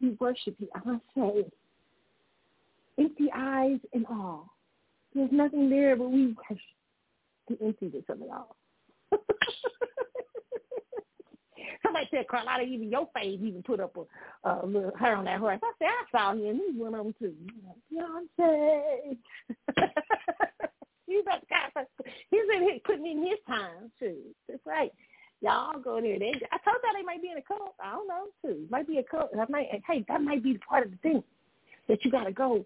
We 0.00 0.16
worship 0.20 0.56
Beyonce. 0.60 1.50
Empty 2.98 3.30
eyes 3.34 3.78
and 3.94 4.04
all. 4.06 4.50
There's 5.14 5.30
nothing 5.32 5.70
there, 5.70 5.96
but 5.96 6.10
we 6.10 6.34
worship 6.48 6.58
the 7.48 7.56
emptiness 7.64 8.04
of 8.08 8.20
it 8.20 8.28
all. 8.30 8.56
Somebody 11.82 12.08
said, 12.10 12.28
Carlotta, 12.28 12.64
even 12.64 12.90
your 12.90 13.08
face 13.14 13.38
even 13.42 13.62
put 13.62 13.80
up 13.80 13.96
a, 13.96 14.06
a 14.50 14.66
little 14.66 14.92
hair 14.98 15.16
on 15.16 15.24
that 15.24 15.38
horse. 15.40 15.60
I 15.62 15.72
said, 15.78 15.88
I 15.88 16.04
saw 16.10 16.32
him. 16.32 16.60
One 16.76 16.94
of 16.94 17.04
them 17.04 17.14
too. 17.18 17.34
Beyonce. 17.92 19.16
he's 21.12 21.24
up, 21.32 21.86
he's 22.30 22.40
in 22.54 22.62
here 22.62 22.78
putting 22.84 23.06
in 23.06 23.18
his 23.18 23.38
time 23.46 23.90
too. 23.98 24.16
That's 24.48 24.64
right. 24.66 24.92
Y'all 25.40 25.80
go 25.80 26.00
there. 26.00 26.18
They, 26.18 26.32
I 26.52 26.58
told 26.58 26.78
y'all 26.84 26.94
they 26.94 27.02
might 27.02 27.20
be 27.20 27.30
in 27.30 27.38
a 27.38 27.42
cult. 27.42 27.74
I 27.82 27.92
don't 27.92 28.08
know 28.08 28.26
too. 28.44 28.66
Might 28.70 28.86
be 28.86 28.98
a 28.98 29.02
cult. 29.02 29.30
That 29.34 29.50
might. 29.50 29.68
Hey, 29.86 30.04
that 30.08 30.22
might 30.22 30.42
be 30.42 30.58
part 30.58 30.86
of 30.86 30.92
the 30.92 30.98
thing 30.98 31.22
that 31.88 32.04
you 32.04 32.10
got 32.10 32.24
to 32.24 32.32
go 32.32 32.64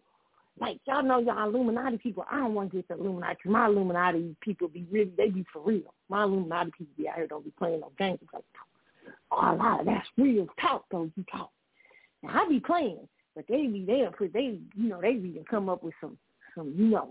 like 0.59 0.80
y'all 0.86 1.03
know 1.03 1.18
y'all 1.18 1.49
Illuminati 1.49 1.99
people. 1.99 2.24
I 2.30 2.38
don't 2.38 2.55
want 2.55 2.70
to 2.70 2.76
get 2.76 2.88
the 2.88 2.94
Illuminati. 2.94 3.49
My 3.49 3.66
Illuminati 3.66 4.34
people 4.40 4.68
be 4.68 4.86
really, 4.90 5.12
they 5.16 5.28
be 5.28 5.44
for 5.53 5.61
real. 5.61 5.94
My 6.09 6.22
Illuminati 6.24 6.70
people 6.76 6.94
be 6.97 7.09
out 7.09 7.16
here 7.16 7.26
don't 7.26 7.44
be 7.44 7.53
playing 7.59 7.80
no 7.80 7.92
games. 7.99 8.20
Like, 8.32 8.44
oh, 9.30 9.36
a 9.36 9.55
lot 9.55 9.80
of 9.80 9.86
that's 9.86 10.07
real 10.16 10.47
talk 10.61 10.84
though. 10.90 11.11
You 11.14 11.24
talk. 11.30 11.51
Now 12.22 12.44
I 12.44 12.49
be 12.49 12.61
playing, 12.61 13.07
but 13.34 13.44
they 13.49 13.66
be 13.66 13.84
they 13.86 14.07
put 14.16 14.32
they 14.32 14.59
you 14.74 14.88
know 14.88 15.01
they 15.01 15.14
be 15.14 15.42
come 15.49 15.68
up 15.68 15.82
with 15.82 15.94
some 16.01 16.16
some 16.55 16.72
you 16.76 16.86
know 16.86 17.11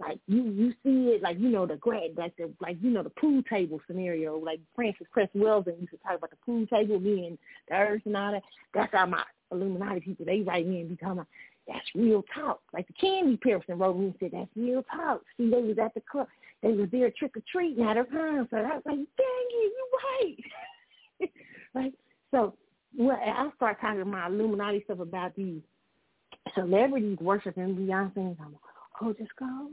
like 0.00 0.18
you 0.26 0.42
you 0.44 0.70
see 0.82 1.12
it 1.12 1.22
like 1.22 1.38
you 1.38 1.48
know 1.48 1.66
the 1.66 1.76
grad 1.76 2.16
like 2.16 2.34
the 2.36 2.50
like 2.60 2.76
you 2.80 2.90
know 2.90 3.02
the 3.02 3.10
pool 3.10 3.42
table 3.48 3.80
scenario 3.86 4.38
like 4.38 4.60
Frances 4.74 5.06
Cress 5.12 5.28
Welsing 5.36 5.78
used 5.78 5.90
to 5.90 5.98
talk 5.98 6.16
about 6.18 6.30
the 6.30 6.36
pool 6.44 6.66
table 6.66 6.98
being 6.98 7.36
the 7.68 7.74
earth 7.74 8.02
and 8.06 8.16
all 8.16 8.32
that. 8.32 8.42
That's 8.72 8.92
how 8.92 9.06
my 9.06 9.22
Illuminati 9.52 10.00
people 10.00 10.24
they 10.24 10.40
write 10.40 10.66
me 10.66 10.80
and 10.80 10.88
be 10.88 10.96
talking 10.96 11.12
about 11.12 11.26
that's 11.68 11.86
real 11.94 12.24
talk. 12.34 12.60
Like 12.72 12.86
the 12.88 12.94
Candy 12.94 13.36
person 13.36 13.78
wrote 13.78 13.96
me 13.96 14.06
and 14.06 14.14
said, 14.18 14.30
that's 14.32 14.50
real 14.56 14.82
talk. 14.84 15.22
See, 15.36 15.50
they 15.50 15.62
was 15.62 15.78
at 15.78 15.94
the 15.94 16.02
club. 16.10 16.26
They 16.62 16.72
was 16.72 16.88
there 16.90 17.12
trick 17.16 17.36
or 17.36 17.42
treating 17.50 17.84
at 17.84 17.96
her 17.96 18.04
concert. 18.04 18.66
I 18.66 18.74
was 18.76 18.82
like, 18.84 18.96
dang 18.96 19.06
it, 19.06 19.72
you 19.72 19.88
right. 21.20 21.30
right? 21.74 21.94
So 22.32 22.54
well, 22.96 23.16
I 23.24 23.48
start 23.56 23.80
talking 23.80 24.08
my 24.08 24.26
Illuminati 24.26 24.82
stuff 24.84 24.98
about 25.00 25.34
these 25.36 25.60
celebrities 26.54 27.18
worshiping 27.20 27.76
Beyonce. 27.76 28.16
And 28.16 28.36
I'm 28.40 28.52
like, 28.52 28.60
oh, 29.02 29.12
just 29.12 29.34
go, 29.38 29.68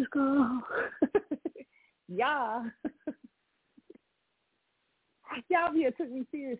just 0.00 0.10
yeah. 2.08 2.62
Y'all 5.48 5.72
here 5.74 5.90
took 5.92 6.10
me 6.10 6.26
serious. 6.30 6.58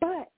But 0.00 0.28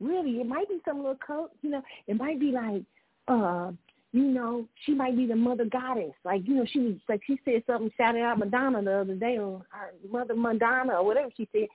really, 0.00 0.40
it 0.40 0.46
might 0.46 0.68
be 0.68 0.80
some 0.84 0.98
little 0.98 1.18
cult, 1.24 1.52
you 1.62 1.70
know, 1.70 1.82
it 2.06 2.16
might 2.16 2.40
be 2.40 2.50
like, 2.50 2.82
uh, 3.28 3.72
you 4.12 4.24
know, 4.24 4.66
she 4.84 4.94
might 4.94 5.16
be 5.16 5.26
the 5.26 5.36
mother 5.36 5.64
goddess. 5.64 6.12
Like, 6.24 6.42
you 6.46 6.54
know, 6.54 6.66
she 6.70 6.80
was 6.80 6.94
like 7.08 7.22
she 7.26 7.38
said 7.44 7.62
something 7.66 7.90
shouted 7.96 8.20
out 8.20 8.38
Madonna 8.38 8.82
the 8.82 9.00
other 9.00 9.14
day 9.14 9.38
or 9.38 9.64
her 9.70 9.92
mother 10.10 10.34
Madonna 10.34 10.94
or 10.94 11.04
whatever 11.04 11.30
she 11.36 11.48
said. 11.52 11.68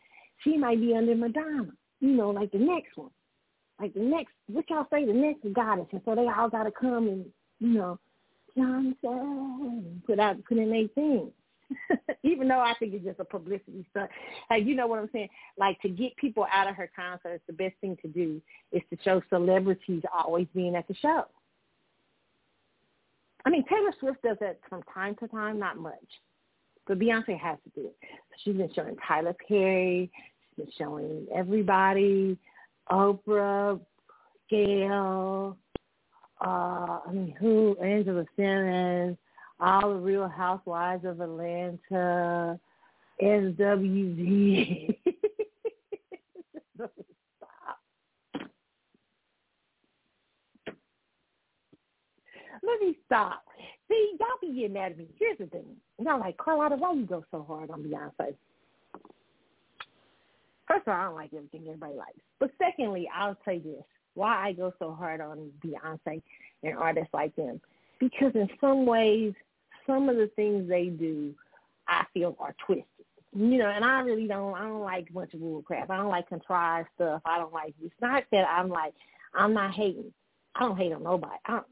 She 0.44 0.56
might 0.56 0.80
be 0.80 0.96
under 0.96 1.16
Madonna, 1.16 1.72
you 2.00 2.12
know, 2.12 2.30
like 2.30 2.52
the 2.52 2.60
next 2.60 2.96
one. 2.96 3.10
Like 3.80 3.94
the 3.96 4.02
next 4.02 4.34
what 4.48 4.70
y'all 4.70 4.86
say, 4.92 5.06
the 5.06 5.14
next 5.14 5.52
goddess. 5.54 5.88
And 5.92 6.02
so 6.06 6.14
they 6.14 6.28
all 6.28 6.50
gotta 6.50 6.72
come 6.72 7.08
and, 7.08 7.26
you 7.60 7.70
know, 7.70 8.00
Johnson 8.58 10.02
put 10.06 10.20
out 10.20 10.44
put 10.46 10.58
in 10.58 10.90
thing. 10.96 11.32
Even 12.24 12.48
though 12.48 12.62
I 12.62 12.74
think 12.80 12.94
it's 12.94 13.04
just 13.04 13.20
a 13.20 13.26
publicity 13.26 13.86
stunt. 13.92 14.10
Like 14.50 14.66
you 14.66 14.76
know 14.76 14.88
what 14.88 15.00
I'm 15.00 15.10
saying? 15.12 15.30
Like 15.58 15.80
to 15.82 15.90
get 15.90 16.16
people 16.16 16.46
out 16.52 16.70
of 16.70 16.76
her 16.76 16.90
concerts, 16.96 17.44
the 17.48 17.54
best 17.54 17.76
thing 17.82 17.98
to 18.02 18.08
do 18.08 18.42
is 18.72 18.82
to 18.90 18.98
show 19.04 19.22
celebrities 19.30 20.04
always 20.14 20.48
being 20.56 20.76
at 20.76 20.88
the 20.88 20.96
show. 20.96 21.26
I 23.46 23.50
mean, 23.50 23.64
Taylor 23.70 23.94
Swift 24.00 24.22
does 24.24 24.38
that 24.42 24.60
from 24.70 24.84
time 24.94 25.16
to 25.22 25.28
time, 25.28 25.60
not 25.60 25.78
much. 25.78 25.96
But 26.86 27.00
Beyonce 27.00 27.38
has 27.40 27.58
to 27.64 27.82
do 27.82 27.88
it. 27.88 27.96
She's 28.44 28.56
been 28.56 28.72
showing 28.74 28.96
Tyler 29.08 29.36
Perry. 29.48 30.12
She's 30.56 30.66
been 30.66 30.74
showing 30.78 31.28
everybody, 31.34 32.38
Oprah, 32.90 33.80
Gayle, 34.50 35.58
uh, 36.42 37.00
I 37.08 37.12
mean, 37.12 37.36
who, 37.40 37.78
Angela 37.82 38.26
Simmons, 38.36 39.18
all 39.60 39.90
the 39.90 40.00
Real 40.00 40.28
Housewives 40.28 41.06
of 41.06 41.20
Atlanta, 41.20 42.60
SWV. 43.22 44.96
Stop. 46.78 47.80
Let 52.64 52.82
me 52.82 52.98
stop. 53.06 53.44
See, 53.88 54.18
y'all 54.20 54.28
be 54.42 54.54
getting 54.54 54.74
mad 54.74 54.92
at 54.92 54.98
me. 54.98 55.08
Here's 55.18 55.38
the 55.38 55.46
thing. 55.48 55.66
Y'all 56.00 56.20
like, 56.20 56.38
Carlotta, 56.38 56.76
why 56.76 56.94
you 56.94 57.06
go 57.06 57.24
so 57.32 57.44
hard 57.48 57.72
on 57.72 57.82
Beyonce? 57.84 58.36
First 60.68 60.82
of 60.86 60.90
all, 60.90 60.94
I 60.94 61.04
don't 61.06 61.16
like 61.16 61.34
everything 61.34 61.64
everybody 61.68 61.94
likes. 61.94 62.20
But 62.40 62.52
secondly, 62.58 63.10
I'll 63.16 63.38
say 63.46 63.60
this. 63.60 63.84
Why 64.18 64.48
I 64.48 64.54
go 64.54 64.74
so 64.80 64.94
hard 64.94 65.22
on 65.22 65.52
Beyonce 65.64 66.22
and 66.64 66.76
artists 66.76 67.14
like 67.14 67.36
them. 67.36 67.62
Because 68.00 68.32
in 68.34 68.50
some 68.60 68.86
ways, 68.88 69.34
some 69.86 70.10
of 70.10 70.18
the 70.18 70.28
things 70.36 70.68
they 70.68 70.88
do, 70.88 71.34
I 71.88 72.04
feel 72.14 72.36
are 72.40 72.56
twisted. 72.66 72.86
You 73.34 73.60
know, 73.60 73.70
and 73.70 73.86
I 73.86 74.00
really 74.02 74.28
don't. 74.28 74.56
I 74.56 74.62
don't 74.64 74.82
like 74.82 75.10
a 75.10 75.14
bunch 75.14 75.34
of 75.36 75.42
bull 75.42 75.62
crap. 75.62 75.92
I 75.92 75.98
don't 75.98 76.10
like 76.10 76.28
contrived 76.30 76.90
stuff. 76.96 77.22
I 77.26 77.38
don't 77.38 77.54
like. 77.54 77.76
It's 77.84 77.94
not 78.02 78.24
that 78.32 78.48
I'm 78.50 78.70
like. 78.70 78.94
I'm 79.36 79.54
not 79.54 79.74
hating. 79.74 80.12
I 80.56 80.62
don't 80.62 80.78
hate 80.78 80.94
on 80.94 81.04
nobody. 81.04 81.36
I 81.46 81.52
don't, 81.52 81.66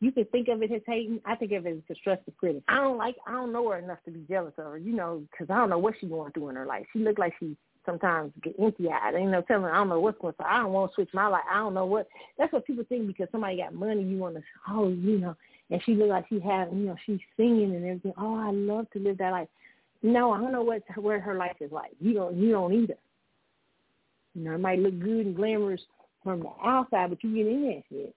you 0.00 0.12
can 0.12 0.24
think 0.26 0.48
of 0.48 0.62
it 0.62 0.72
as 0.72 0.80
hating. 0.86 1.20
I 1.26 1.34
think 1.34 1.52
of 1.52 1.66
it 1.66 1.76
as 1.76 1.82
constructive 1.86 2.34
criticism. 2.38 2.64
I 2.68 2.76
don't 2.76 2.96
like. 2.96 3.16
I 3.26 3.32
don't 3.32 3.52
know 3.52 3.68
her 3.68 3.78
enough 3.78 3.98
to 4.06 4.10
be 4.10 4.24
jealous 4.26 4.54
of 4.56 4.64
her. 4.64 4.78
You 4.78 4.94
know, 4.94 5.22
because 5.30 5.52
I 5.52 5.58
don't 5.58 5.68
know 5.68 5.78
what 5.78 5.94
she's 6.00 6.08
going 6.08 6.32
through 6.32 6.48
in 6.50 6.56
her 6.56 6.64
life. 6.64 6.86
She 6.94 7.00
looked 7.00 7.18
like 7.18 7.34
she 7.38 7.56
sometimes 7.90 8.32
get 8.42 8.54
empty 8.60 8.88
eyed. 8.88 9.14
You 9.14 9.30
know, 9.30 9.42
telling 9.42 9.64
I 9.64 9.74
don't 9.74 9.88
know 9.88 10.00
what's 10.00 10.20
going 10.20 10.34
on. 10.38 10.46
I 10.46 10.62
don't 10.62 10.72
want 10.72 10.90
to 10.90 10.94
switch 10.94 11.10
my 11.12 11.26
life. 11.26 11.42
I 11.50 11.58
don't 11.58 11.74
know 11.74 11.86
what. 11.86 12.08
That's 12.38 12.52
what 12.52 12.66
people 12.66 12.84
think 12.88 13.06
because 13.06 13.28
somebody 13.32 13.58
got 13.58 13.74
money. 13.74 14.02
You 14.02 14.18
want 14.18 14.36
to. 14.36 14.42
Oh, 14.68 14.88
you 14.88 15.18
know, 15.18 15.36
and 15.70 15.82
she 15.84 15.94
looked 15.94 16.10
like 16.10 16.26
she 16.28 16.40
had, 16.40 16.68
you 16.72 16.86
know, 16.86 16.96
she's 17.06 17.20
singing 17.36 17.74
and 17.74 17.84
everything. 17.84 18.14
Oh, 18.18 18.36
I 18.36 18.50
love 18.50 18.90
to 18.92 18.98
live 18.98 19.18
that 19.18 19.30
life. 19.30 19.48
No, 20.02 20.32
I 20.32 20.38
don't 20.38 20.52
know 20.52 20.62
what 20.62 20.82
where 20.96 21.20
her 21.20 21.34
life 21.34 21.56
is 21.60 21.72
like. 21.72 21.92
You 22.00 22.14
don't, 22.14 22.36
you 22.36 22.52
don't 22.52 22.72
either. 22.72 22.96
You 24.34 24.44
know, 24.44 24.54
it 24.54 24.60
might 24.60 24.78
look 24.78 24.98
good 24.98 25.26
and 25.26 25.36
glamorous 25.36 25.80
from 26.22 26.40
the 26.40 26.50
outside, 26.64 27.10
but 27.10 27.22
you 27.22 27.34
get 27.34 27.46
in 27.46 27.62
there 27.62 27.82
shit. 27.88 28.14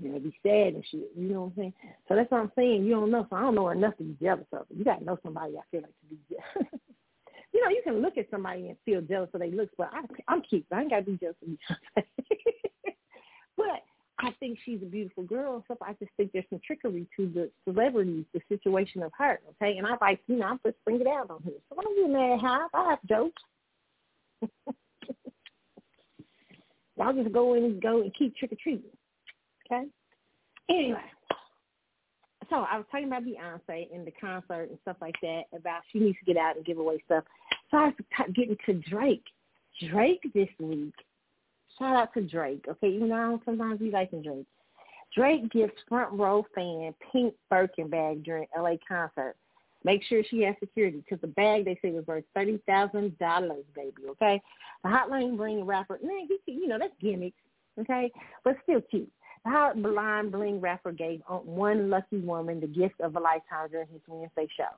You 0.00 0.12
know, 0.12 0.18
be 0.18 0.34
sad 0.42 0.74
and 0.74 0.84
shit. 0.90 1.10
You 1.16 1.28
know 1.28 1.40
what 1.42 1.46
I'm 1.48 1.56
saying? 1.56 1.74
So 2.08 2.14
that's 2.14 2.30
what 2.30 2.40
I'm 2.40 2.52
saying. 2.56 2.84
You 2.84 2.92
don't 2.92 3.10
know. 3.10 3.26
So 3.28 3.36
I 3.36 3.40
don't 3.42 3.54
know 3.54 3.68
enough 3.68 3.96
to 3.98 4.04
be 4.04 4.16
jealous 4.22 4.46
of. 4.52 4.66
You 4.74 4.84
got 4.84 5.00
to 5.00 5.04
know 5.04 5.18
somebody. 5.22 5.54
I 5.58 5.62
feel 5.70 5.82
like 5.82 5.90
to 5.90 6.06
be 6.08 6.18
jealous. 6.30 6.80
you 7.52 7.62
know, 7.62 7.70
you 7.70 7.82
can 7.82 8.00
look 8.00 8.16
at 8.16 8.30
somebody 8.30 8.68
and 8.68 8.76
feel 8.84 9.00
jealous 9.00 9.30
of 9.34 9.40
their 9.40 9.50
looks, 9.50 9.74
but 9.76 9.90
I, 9.92 10.02
I'm 10.28 10.42
cute. 10.42 10.64
I 10.72 10.82
ain't 10.82 10.90
got 10.90 10.98
to 10.98 11.02
be 11.02 11.18
jealous 11.18 11.36
of 11.42 11.48
you. 11.48 11.58
but 13.56 13.82
I 14.18 14.32
think 14.38 14.58
she's 14.64 14.82
a 14.82 14.86
beautiful 14.86 15.24
girl 15.24 15.62
stuff. 15.64 15.78
I 15.82 15.94
just 15.94 16.12
think 16.16 16.32
there's 16.32 16.44
some 16.50 16.60
trickery 16.64 17.06
to 17.16 17.26
the 17.28 17.50
celebrities, 17.64 18.24
the 18.32 18.40
situation 18.48 19.02
of 19.02 19.10
her. 19.18 19.40
Okay, 19.50 19.78
and 19.78 19.86
I 19.86 19.96
like, 20.00 20.20
you 20.26 20.36
know, 20.36 20.46
I'm 20.46 20.60
just 20.64 20.76
bring 20.84 21.00
it 21.00 21.06
out 21.06 21.30
on 21.30 21.42
her. 21.42 21.50
So 21.68 21.76
don't 21.80 21.96
get 21.96 22.10
mad, 22.10 22.40
how 22.40 22.68
I 22.74 22.90
have 22.90 22.98
jokes. 23.08 23.42
Y'all 26.96 27.14
just 27.14 27.32
go 27.32 27.54
in 27.54 27.64
and 27.64 27.82
go 27.82 28.02
and 28.02 28.14
keep 28.14 28.36
trick 28.36 28.52
or 28.52 28.56
treating. 28.62 28.84
Okay. 29.66 29.86
Anyway, 30.68 31.00
talking. 32.50 32.68
I 32.70 32.76
was 32.76 32.86
talking 32.90 33.06
about 33.06 33.24
Beyonce 33.24 33.94
and 33.94 34.06
the 34.06 34.12
concert 34.12 34.68
and 34.70 34.78
stuff 34.82 34.96
like 35.00 35.16
that. 35.22 35.44
About 35.56 35.82
she 35.92 36.00
needs 36.00 36.18
to 36.18 36.24
get 36.24 36.36
out 36.36 36.56
and 36.56 36.64
give 36.64 36.78
away 36.78 37.02
stuff. 37.06 37.24
So 37.70 37.78
I 37.78 37.84
was 37.86 37.94
getting 38.34 38.56
to 38.66 38.74
Drake. 38.74 39.24
Drake 39.88 40.20
this 40.34 40.48
week. 40.58 40.94
Shout 41.78 41.96
out 41.96 42.14
to 42.14 42.22
Drake. 42.22 42.66
Okay, 42.68 42.88
even 42.88 43.08
though 43.08 43.40
sometimes 43.44 43.80
we 43.80 43.90
like 43.90 44.10
Drake. 44.10 44.46
Drake 45.14 45.50
gives 45.50 45.72
front 45.88 46.12
row 46.12 46.44
fan 46.54 46.94
pink 47.10 47.34
Birkin 47.48 47.88
bag 47.88 48.22
during 48.24 48.46
LA 48.56 48.74
concert. 48.86 49.34
Make 49.82 50.02
sure 50.04 50.22
she 50.28 50.42
has 50.42 50.54
security 50.60 50.98
because 50.98 51.20
the 51.20 51.26
bag 51.28 51.64
they 51.64 51.78
say 51.80 51.90
was 51.90 52.06
worth 52.06 52.24
thirty 52.34 52.60
thousand 52.66 53.18
dollars, 53.18 53.64
baby. 53.74 54.08
Okay, 54.10 54.42
the 54.82 54.88
Hotline 54.90 55.36
Bling 55.36 55.64
rapper, 55.64 55.98
man, 56.02 56.28
you 56.46 56.68
know 56.68 56.78
that's 56.78 56.92
gimmicks. 57.00 57.38
Okay, 57.78 58.12
but 58.44 58.56
still 58.62 58.82
cute. 58.82 59.10
The 59.44 59.50
Hotline 59.50 60.30
Bling 60.30 60.60
rapper 60.60 60.92
gave 60.92 61.22
one 61.26 61.88
lucky 61.88 62.18
woman 62.18 62.60
the 62.60 62.66
gift 62.66 63.00
of 63.00 63.16
a 63.16 63.20
lifetime 63.20 63.70
during 63.70 63.88
his 63.88 64.02
Wednesday 64.06 64.48
show. 64.56 64.68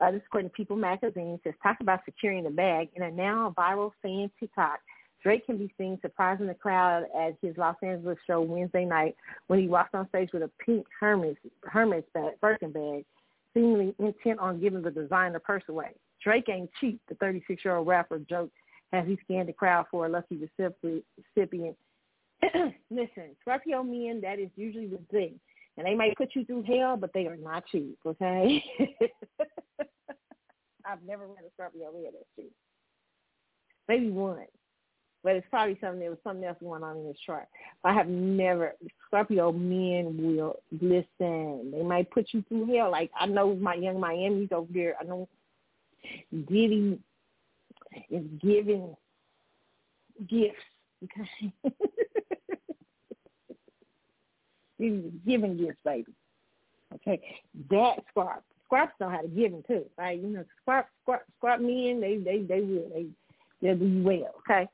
Uh, 0.00 0.12
this 0.12 0.22
according 0.26 0.50
to 0.50 0.54
People 0.54 0.76
magazine 0.76 1.40
says 1.42 1.54
talk 1.62 1.78
about 1.80 2.00
securing 2.04 2.44
the 2.44 2.50
bag 2.50 2.88
in 2.94 3.02
a 3.02 3.10
now 3.10 3.52
viral 3.58 3.90
fan 4.00 4.30
TikTok. 4.38 4.78
Drake 5.20 5.44
can 5.46 5.58
be 5.58 5.72
seen 5.76 5.98
surprising 6.00 6.46
the 6.46 6.54
crowd 6.54 7.06
at 7.18 7.36
his 7.42 7.56
Los 7.56 7.74
Angeles 7.82 8.18
show 8.24 8.40
Wednesday 8.40 8.84
night 8.84 9.16
when 9.48 9.58
he 9.58 9.66
walked 9.66 9.96
on 9.96 10.08
stage 10.10 10.30
with 10.32 10.42
a 10.42 10.50
pink 10.64 10.86
Hermes 11.00 11.36
Hermes 11.64 12.04
bag, 12.14 12.40
Birkin 12.40 12.70
bag 12.70 13.04
seemingly 13.52 13.94
intent 13.98 14.38
on 14.38 14.60
giving 14.60 14.82
the 14.82 14.90
designer 14.90 15.40
purse 15.40 15.64
away. 15.68 15.90
Drake 16.22 16.48
ain't 16.48 16.70
cheap, 16.80 17.00
the 17.08 17.14
36-year-old 17.16 17.86
rapper 17.86 18.18
joked 18.18 18.52
as 18.92 19.06
he 19.06 19.18
scanned 19.24 19.48
the 19.48 19.52
crowd 19.52 19.86
for 19.90 20.06
a 20.06 20.08
lucky 20.08 20.36
recipient. 20.36 21.76
Listen, 22.90 23.36
Scorpio 23.40 23.82
men, 23.82 24.20
that 24.22 24.38
is 24.38 24.50
usually 24.56 24.86
the 24.86 25.00
thing. 25.10 25.40
And 25.76 25.86
they 25.86 25.94
might 25.94 26.16
put 26.16 26.34
you 26.34 26.44
through 26.44 26.62
hell, 26.62 26.96
but 26.96 27.12
they 27.12 27.26
are 27.26 27.36
not 27.36 27.64
cheap, 27.66 27.98
okay? 28.04 28.62
I've 30.84 31.02
never 31.06 31.28
met 31.28 31.44
a 31.46 31.50
Scorpio 31.54 31.92
man 31.92 32.12
that's 32.14 32.24
cheap. 32.36 32.52
Maybe 33.88 34.10
one 34.10 34.46
but 35.24 35.36
it's 35.36 35.46
probably 35.50 35.76
something 35.80 36.00
there 36.00 36.10
was 36.10 36.18
something 36.22 36.44
else 36.44 36.56
going 36.60 36.82
on 36.82 36.96
in 36.98 37.06
his 37.06 37.18
chart. 37.24 37.48
I 37.84 37.92
have 37.92 38.08
never 38.08 38.74
Scorpio 39.06 39.52
men 39.52 40.16
will 40.18 40.56
listen. 40.72 41.70
They 41.72 41.82
might 41.82 42.10
put 42.10 42.28
you 42.32 42.44
through 42.48 42.74
hell. 42.74 42.90
Like 42.90 43.10
I 43.18 43.26
know 43.26 43.54
my 43.54 43.74
Yung 43.74 44.00
Miami's 44.00 44.50
over 44.52 44.68
there. 44.72 44.94
I 45.00 45.04
know 45.04 45.28
Diddy 46.32 46.98
is 48.10 48.24
giving 48.40 48.94
gifts. 50.28 50.56
Okay. 51.04 51.52
He's 54.78 55.02
giving 55.26 55.56
gifts, 55.56 55.78
baby. 55.84 56.12
Okay. 56.94 57.20
That 57.70 57.96
Scorp. 58.14 58.42
Scorps 58.70 58.92
know 59.00 59.08
how 59.08 59.22
to 59.22 59.28
give 59.28 59.52
them 59.52 59.62
too. 59.66 59.84
Right? 59.96 60.20
You 60.20 60.28
know, 60.28 60.44
Scorp 60.66 60.84
Scorp 61.06 61.20
Scorp 61.42 61.60
men, 61.60 62.00
they 62.00 62.18
they 62.18 62.42
they 62.42 62.60
will. 62.60 62.88
They 62.94 63.06
they'll 63.60 63.76
do 63.76 64.02
well. 64.02 64.34
Okay 64.48 64.68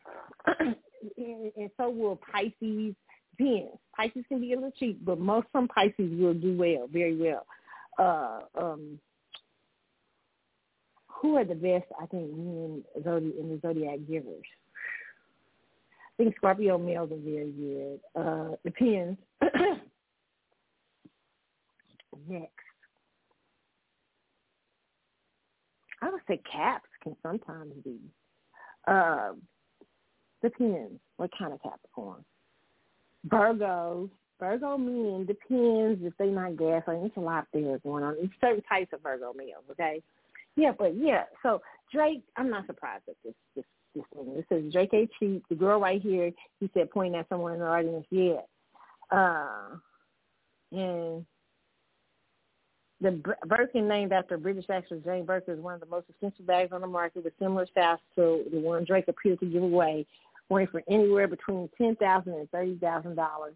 and, 1.16 1.52
and 1.56 1.70
so 1.76 1.90
will 1.90 2.18
Pisces. 2.32 2.94
Then 3.38 3.68
Pisces 3.96 4.24
can 4.28 4.40
be 4.40 4.52
a 4.52 4.56
little 4.56 4.70
cheap, 4.78 5.04
but 5.04 5.18
most 5.18 5.46
some 5.52 5.68
Pisces 5.68 6.18
will 6.18 6.34
do 6.34 6.56
well, 6.56 6.88
very 6.90 7.16
well. 7.16 7.46
Uh, 7.98 8.40
um, 8.60 8.98
who 11.08 11.36
are 11.36 11.44
the 11.44 11.54
best? 11.54 11.86
I 12.00 12.06
think 12.06 12.30
in, 12.30 12.84
zodiac, 13.02 13.34
in 13.38 13.48
the 13.48 13.60
zodiac 13.60 13.98
givers. 14.08 14.44
I 16.18 16.22
think 16.22 16.36
Scorpio 16.36 16.78
males 16.78 17.10
are 17.10 17.16
very 17.16 17.50
good. 17.50 18.00
Uh, 18.14 18.56
depends. 18.64 19.18
Next, 22.28 22.50
I 26.02 26.10
would 26.10 26.20
say 26.28 26.40
caps 26.50 26.88
can 27.02 27.16
sometimes 27.22 27.72
be. 27.84 27.98
Uh, 28.86 29.32
Depends 30.44 31.00
what 31.16 31.30
kind 31.38 31.54
of 31.54 31.62
Capricorn. 31.62 32.22
Virgos, 33.26 34.10
Virgo 34.38 34.76
men 34.76 35.24
depends 35.24 36.04
if 36.04 36.12
they 36.18 36.26
not 36.26 36.52
gaslighting. 36.52 37.06
It's 37.06 37.16
a 37.16 37.20
lot 37.20 37.46
there 37.54 37.78
going 37.78 38.04
on. 38.04 38.16
It's 38.20 38.32
certain 38.42 38.62
types 38.68 38.92
of 38.92 39.02
Virgo 39.02 39.32
males, 39.34 39.64
okay? 39.70 40.02
Yeah, 40.56 40.72
but 40.78 40.98
yeah. 40.98 41.24
So 41.42 41.62
Drake, 41.90 42.22
I'm 42.36 42.50
not 42.50 42.66
surprised 42.66 43.04
at 43.08 43.14
this 43.24 43.32
this 43.56 43.64
this 43.94 44.04
thing. 44.12 44.34
It 44.36 44.44
says 44.50 44.70
Drake 44.70 44.92
A. 44.92 45.08
cheap. 45.18 45.42
The 45.48 45.54
girl 45.54 45.80
right 45.80 46.02
here, 46.02 46.30
he 46.60 46.70
said, 46.74 46.90
pointing 46.90 47.18
at 47.18 47.28
someone 47.30 47.54
in 47.54 47.60
the 47.60 47.66
audience. 47.66 48.04
Yeah, 48.10 48.42
uh, 49.10 49.76
and 50.72 51.24
the 53.00 53.22
Birkin, 53.46 53.88
named 53.88 54.12
after 54.12 54.38
British 54.38 54.66
actress 54.70 55.02
Jane 55.04 55.24
Birkin, 55.24 55.54
is 55.54 55.60
one 55.60 55.74
of 55.74 55.80
the 55.80 55.86
most 55.86 56.08
expensive 56.08 56.46
bags 56.46 56.72
on 56.72 56.80
the 56.80 56.86
market 56.86 57.24
with 57.24 57.32
similar 57.38 57.66
styles 57.66 58.00
to 58.14 58.44
the 58.52 58.58
one 58.58 58.84
Drake 58.84 59.08
appeared 59.08 59.40
to 59.40 59.46
give 59.46 59.62
away 59.62 60.06
going 60.48 60.66
for 60.68 60.82
anywhere 60.88 61.26
between 61.26 61.68
ten 61.76 61.96
thousand 61.96 62.34
and 62.34 62.50
thirty 62.50 62.76
thousand 62.78 63.16
dollars. 63.16 63.54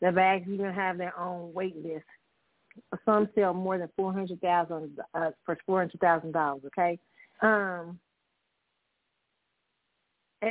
The 0.00 0.12
bags 0.12 0.48
even 0.48 0.72
have 0.72 0.98
their 0.98 1.18
own 1.18 1.52
wait 1.52 1.76
list. 1.76 2.04
Some 3.04 3.28
sell 3.34 3.52
more 3.52 3.78
than 3.78 3.90
four 3.96 4.12
hundred 4.12 4.40
thousand 4.40 4.98
uh, 5.14 5.30
for 5.44 5.58
four 5.66 5.80
hundred 5.80 6.00
thousand 6.00 6.32
dollars. 6.32 6.62
Okay. 6.66 6.98
Um, 7.42 7.98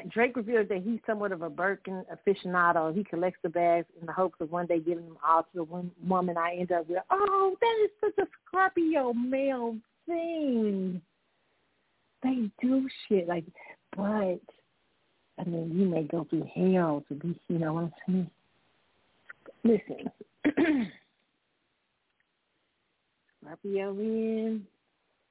Drake 0.10 0.36
revealed 0.36 0.70
that 0.70 0.84
he's 0.84 1.00
somewhat 1.08 1.32
of 1.32 1.42
a 1.42 1.50
Birkin 1.50 2.06
aficionado. 2.14 2.96
He 2.96 3.04
collects 3.04 3.40
the 3.42 3.50
bags 3.50 3.88
in 4.00 4.06
the 4.06 4.14
hopes 4.14 4.40
of 4.40 4.52
one 4.52 4.68
day 4.68 4.80
giving 4.80 5.06
them 5.06 5.18
all 5.28 5.44
to 5.44 5.50
the 5.56 5.64
woman 6.08 6.38
I 6.38 6.58
end 6.60 6.72
up 6.72 6.88
with. 6.88 7.00
Oh, 7.10 7.56
that 7.60 7.76
is 7.84 7.90
such 8.00 8.26
a 8.26 8.28
Scorpio 8.48 9.14
male 9.14 9.76
thing. 10.06 11.02
They 12.22 12.52
do 12.62 12.88
shit 13.08 13.28
like, 13.28 13.46
but 13.96 14.40
I 15.40 15.44
mean, 15.46 15.72
you 15.74 15.88
may 15.88 16.04
go 16.04 16.28
through 16.30 16.48
hell 16.54 17.04
to 17.08 17.16
be, 17.16 17.40
you 17.48 17.58
know 17.58 17.74
what 17.74 17.84
I'm 17.86 17.94
saying? 18.06 18.30
Listen, 19.64 20.12
Scorpio 23.42 23.94
men, 23.94 24.68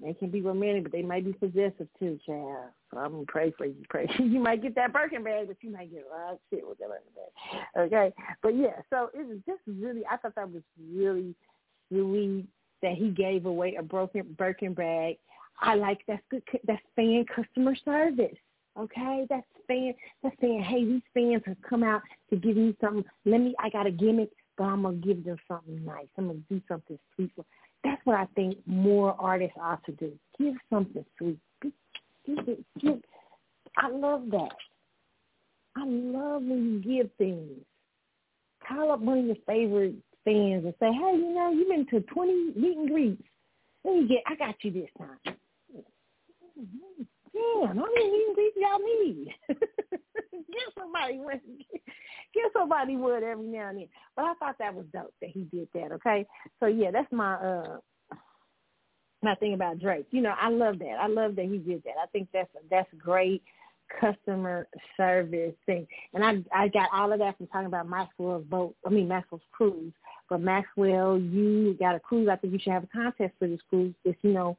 they 0.01 0.15
can 0.15 0.31
be 0.31 0.41
romantic, 0.41 0.85
but 0.85 0.93
they 0.93 1.03
might 1.03 1.25
be 1.25 1.33
possessive 1.33 1.89
too, 1.99 2.19
child. 2.25 2.71
So 2.93 2.99
I'm 2.99 3.13
gonna 3.13 3.25
pray 3.27 3.53
for 3.57 3.67
you. 3.67 3.75
Pray 3.89 4.09
you 4.19 4.41
might 4.41 4.63
get 4.63 4.75
that 4.77 4.93
Birkin 4.93 5.25
bag, 5.25 5.49
but 5.49 5.57
you 5.61 5.71
might 5.71 5.91
get 5.91 6.07
a 6.11 6.15
lot 6.15 6.35
of 6.35 6.39
shit 6.51 6.67
with 6.67 6.79
that 6.79 6.89
Birkin 6.89 7.13
bag. 7.15 7.87
Okay, 7.87 8.15
but 8.43 8.57
yeah, 8.57 8.81
so 8.91 9.11
it 9.13 9.27
was 9.27 9.39
just 9.47 9.61
really. 9.67 10.03
I 10.11 10.17
thought 10.17 10.35
that 10.37 10.51
was 10.51 10.63
really 10.93 11.35
sweet 11.91 12.47
that 12.83 12.93
he 12.93 13.11
gave 13.11 13.47
away 13.47 13.75
a 13.77 13.83
broken 13.83 14.37
Birkin 14.39 14.75
bag. 14.75 15.17
I 15.61 15.75
like 15.75 15.99
that's 16.07 16.23
good. 16.31 16.43
That's 16.67 16.83
fan 16.95 17.25
customer 17.35 17.75
service. 17.85 18.37
Okay, 18.79 19.27
that's 19.29 19.47
fan. 19.67 19.95
That's 20.23 20.37
saying, 20.41 20.63
hey, 20.63 20.85
these 20.85 21.03
fans 21.13 21.43
have 21.47 21.57
come 21.69 21.83
out 21.83 22.03
to 22.31 22.37
give 22.37 22.57
me 22.57 22.77
something. 22.81 23.05
Let 23.25 23.41
me. 23.41 23.55
I 23.59 23.69
got 23.71 23.89
a 23.89 23.91
gimmick, 23.91 24.31
but 24.57 24.65
I'm 24.65 24.83
gonna 24.83 24.97
give 24.97 25.25
them 25.25 25.39
something 25.49 25.85
nice. 25.85 26.07
I'm 26.17 26.29
gonna 26.29 26.39
do 26.49 26.61
something 26.69 26.99
sweet. 27.17 27.33
That's 27.85 28.01
what 28.05 28.17
I 28.17 28.27
think 28.35 28.59
more 28.67 29.15
artists 29.19 29.57
ought 29.61 29.85
to 29.85 29.93
do. 29.93 30.13
Give 30.39 30.55
something 30.71 31.05
sweet. 31.17 31.39
Give 31.63 32.49
it. 32.49 32.65
Give. 32.81 33.01
I 33.77 33.91
love 33.91 34.25
that. 34.31 34.57
I 35.77 35.85
love 35.85 36.43
when 36.43 36.83
you 36.85 36.99
give 37.03 37.11
things. 37.19 37.51
Call 38.67 38.93
up 38.93 39.01
one 39.01 39.19
of 39.19 39.27
your 39.27 39.37
favorite 39.47 39.95
fans 40.25 40.65
and 40.65 40.75
say, 40.81 40.93
hey, 40.93 41.17
you 41.17 41.35
know, 41.35 41.53
you've 41.53 41.69
been 41.69 41.87
to 41.87 42.07
20 42.13 42.53
meet 42.57 42.77
and 42.77 42.89
greets. 42.91 43.23
Let 43.85 43.95
me 43.95 44.09
get. 44.09 44.23
I 44.27 44.35
got 44.35 44.57
you 44.63 44.73
this 44.73 44.91
time. 44.99 45.37
Mm-hmm 46.59 47.03
damn, 47.39 47.77
how 47.77 47.87
many 47.95 48.11
meet 48.11 48.27
and 48.27 48.35
greets 48.35 48.57
y'all 48.57 48.79
need? 48.79 49.35
give 50.33 50.71
somebody 50.77 51.19
one. 51.19 51.41
Give 52.35 52.51
somebody 52.79 52.97
wood 52.97 53.23
every 53.23 53.47
now 53.47 53.69
and 53.69 53.79
then. 53.79 53.89
But 54.17 54.25
I 54.25 54.35
thought 54.35 54.57
that 54.59 54.75
was 54.75 54.87
dope 54.93 55.15
that 55.21 55.31
he 55.31 55.43
did 55.45 55.69
that. 55.75 55.93
Okay, 55.93 56.27
so 56.61 56.67
yeah, 56.67 56.91
that's 56.91 57.11
my 57.13 57.35
uh 57.35 57.79
my 59.23 59.35
thing 59.37 59.55
about 59.55 59.81
Drake. 59.81 60.07
You 60.11 60.23
know, 60.23 60.35
I 60.41 60.49
love 60.49 60.79
that. 60.79 60.97
I 61.01 61.09
love 61.09 61.37
that 61.37 61.47
he 61.47 61.59
did 61.59 61.83
that. 61.85 61.95
I 62.03 62.07
think 62.13 62.29
that's 62.33 62.51
that's 62.71 62.89
great 62.99 63.43
customer 64.01 64.69
service 64.97 65.55
thing. 65.67 65.87
And 66.15 66.25
I 66.25 66.43
I 66.55 66.69
got 66.69 66.89
all 66.93 67.13
of 67.13 67.19
that 67.19 67.37
from 67.37 67.47
talking 67.49 67.67
about 67.67 67.89
Maxwell's 67.89 68.45
boat. 68.45 68.75
I 68.87 68.91
mean 68.91 69.09
Maxwell's 69.09 69.43
cruise. 69.53 69.93
But 70.29 70.43
Maxwell, 70.43 71.19
you 71.19 71.75
got 71.81 71.95
a 71.95 72.01
cruise. 72.01 72.29
I 72.31 72.37
think 72.37 72.53
you 72.53 72.59
should 72.63 72.75
have 72.75 72.85
a 72.85 72.89
contest 72.89 73.33
for 73.39 73.49
this 73.49 73.61
cruise. 73.71 73.95
It's 74.05 74.19
you 74.23 74.33
know, 74.33 74.57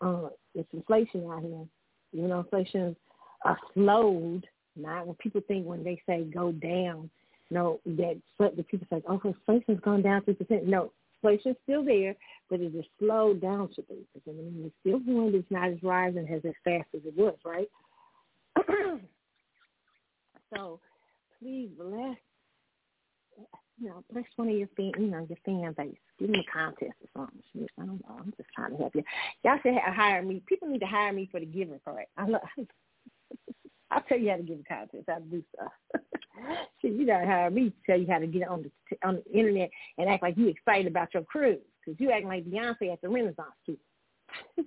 uh, 0.00 0.30
it's 0.54 0.72
inflation 0.72 1.26
out 1.30 1.42
here. 1.42 1.66
You 2.12 2.28
know, 2.28 2.40
inflation 2.40 2.96
uh, 3.44 3.54
slowed. 3.74 4.46
Not 4.76 5.06
when 5.06 5.16
people 5.16 5.42
think 5.46 5.66
when 5.66 5.84
they 5.84 6.00
say 6.06 6.22
go 6.22 6.52
down, 6.52 7.10
no, 7.50 7.80
that 7.84 8.20
the 8.38 8.62
people 8.62 8.86
say, 8.90 9.02
oh, 9.08 9.20
inflation's 9.24 9.80
gone 9.80 10.02
down 10.02 10.22
three 10.22 10.34
percent. 10.34 10.66
No, 10.66 10.92
inflation's 11.22 11.56
still 11.64 11.84
there, 11.84 12.14
but 12.48 12.60
it 12.60 12.74
has 12.74 12.84
slowed 12.98 13.40
down 13.40 13.68
to 13.74 13.82
three 13.82 14.06
percent. 14.14 14.36
I 14.38 14.42
mean, 14.42 14.64
it's 14.66 14.74
still 14.80 14.98
going, 15.00 15.34
it's 15.34 15.50
not 15.50 15.70
as 15.70 15.82
rising 15.82 16.28
as 16.28 16.42
as 16.44 16.54
fast 16.64 16.88
as 16.94 17.00
it 17.04 17.16
was, 17.16 17.36
right? 17.44 17.68
so, 20.54 20.80
please 21.40 21.70
bless 21.78 22.16
you 23.80 23.88
know, 23.88 24.04
bless 24.12 24.24
one 24.36 24.48
of 24.48 24.56
your 24.56 24.68
fan, 24.76 24.92
you 24.98 25.06
know, 25.06 25.26
your 25.28 25.38
fan 25.44 25.74
base. 25.76 25.96
Give 26.18 26.30
them 26.30 26.40
a 26.40 26.52
contest 26.52 26.92
or 27.02 27.08
something. 27.16 27.66
I 27.78 27.86
don't 27.86 28.02
know. 28.06 28.16
I'm 28.18 28.32
just 28.36 28.50
trying 28.54 28.72
to 28.72 28.76
help 28.76 28.94
you. 28.94 29.02
Y'all 29.42 29.56
should 29.62 29.74
hire 29.74 30.22
me. 30.22 30.42
People 30.46 30.68
need 30.68 30.80
to 30.80 30.86
hire 30.86 31.12
me 31.12 31.28
for 31.30 31.40
the 31.40 31.46
giving 31.46 31.78
part. 31.80 32.06
I 32.16 32.26
love. 32.26 32.42
I'll 33.90 34.02
tell 34.02 34.18
you 34.18 34.30
how 34.30 34.36
to 34.36 34.42
give 34.42 34.60
a 34.60 34.62
contest, 34.62 35.06
to 35.06 35.20
do 35.30 35.42
stuff. 35.54 35.72
Shit, 36.80 36.92
you 36.92 37.06
gotta 37.06 37.26
hire 37.26 37.50
me 37.50 37.70
to 37.70 37.76
tell 37.86 37.98
you 37.98 38.06
how 38.08 38.18
to 38.18 38.26
get 38.26 38.48
on 38.48 38.62
the 38.62 38.70
on 39.06 39.16
the 39.16 39.24
internet 39.38 39.70
and 39.98 40.08
act 40.08 40.22
like 40.22 40.36
you 40.36 40.48
excited 40.48 40.86
about 40.86 41.12
your 41.12 41.24
cruise 41.24 41.58
because 41.84 42.00
you 42.00 42.10
acting 42.10 42.28
like 42.28 42.44
Beyonce 42.44 42.92
at 42.92 43.00
the 43.02 43.08
Renaissance 43.08 43.48
too. 43.66 43.76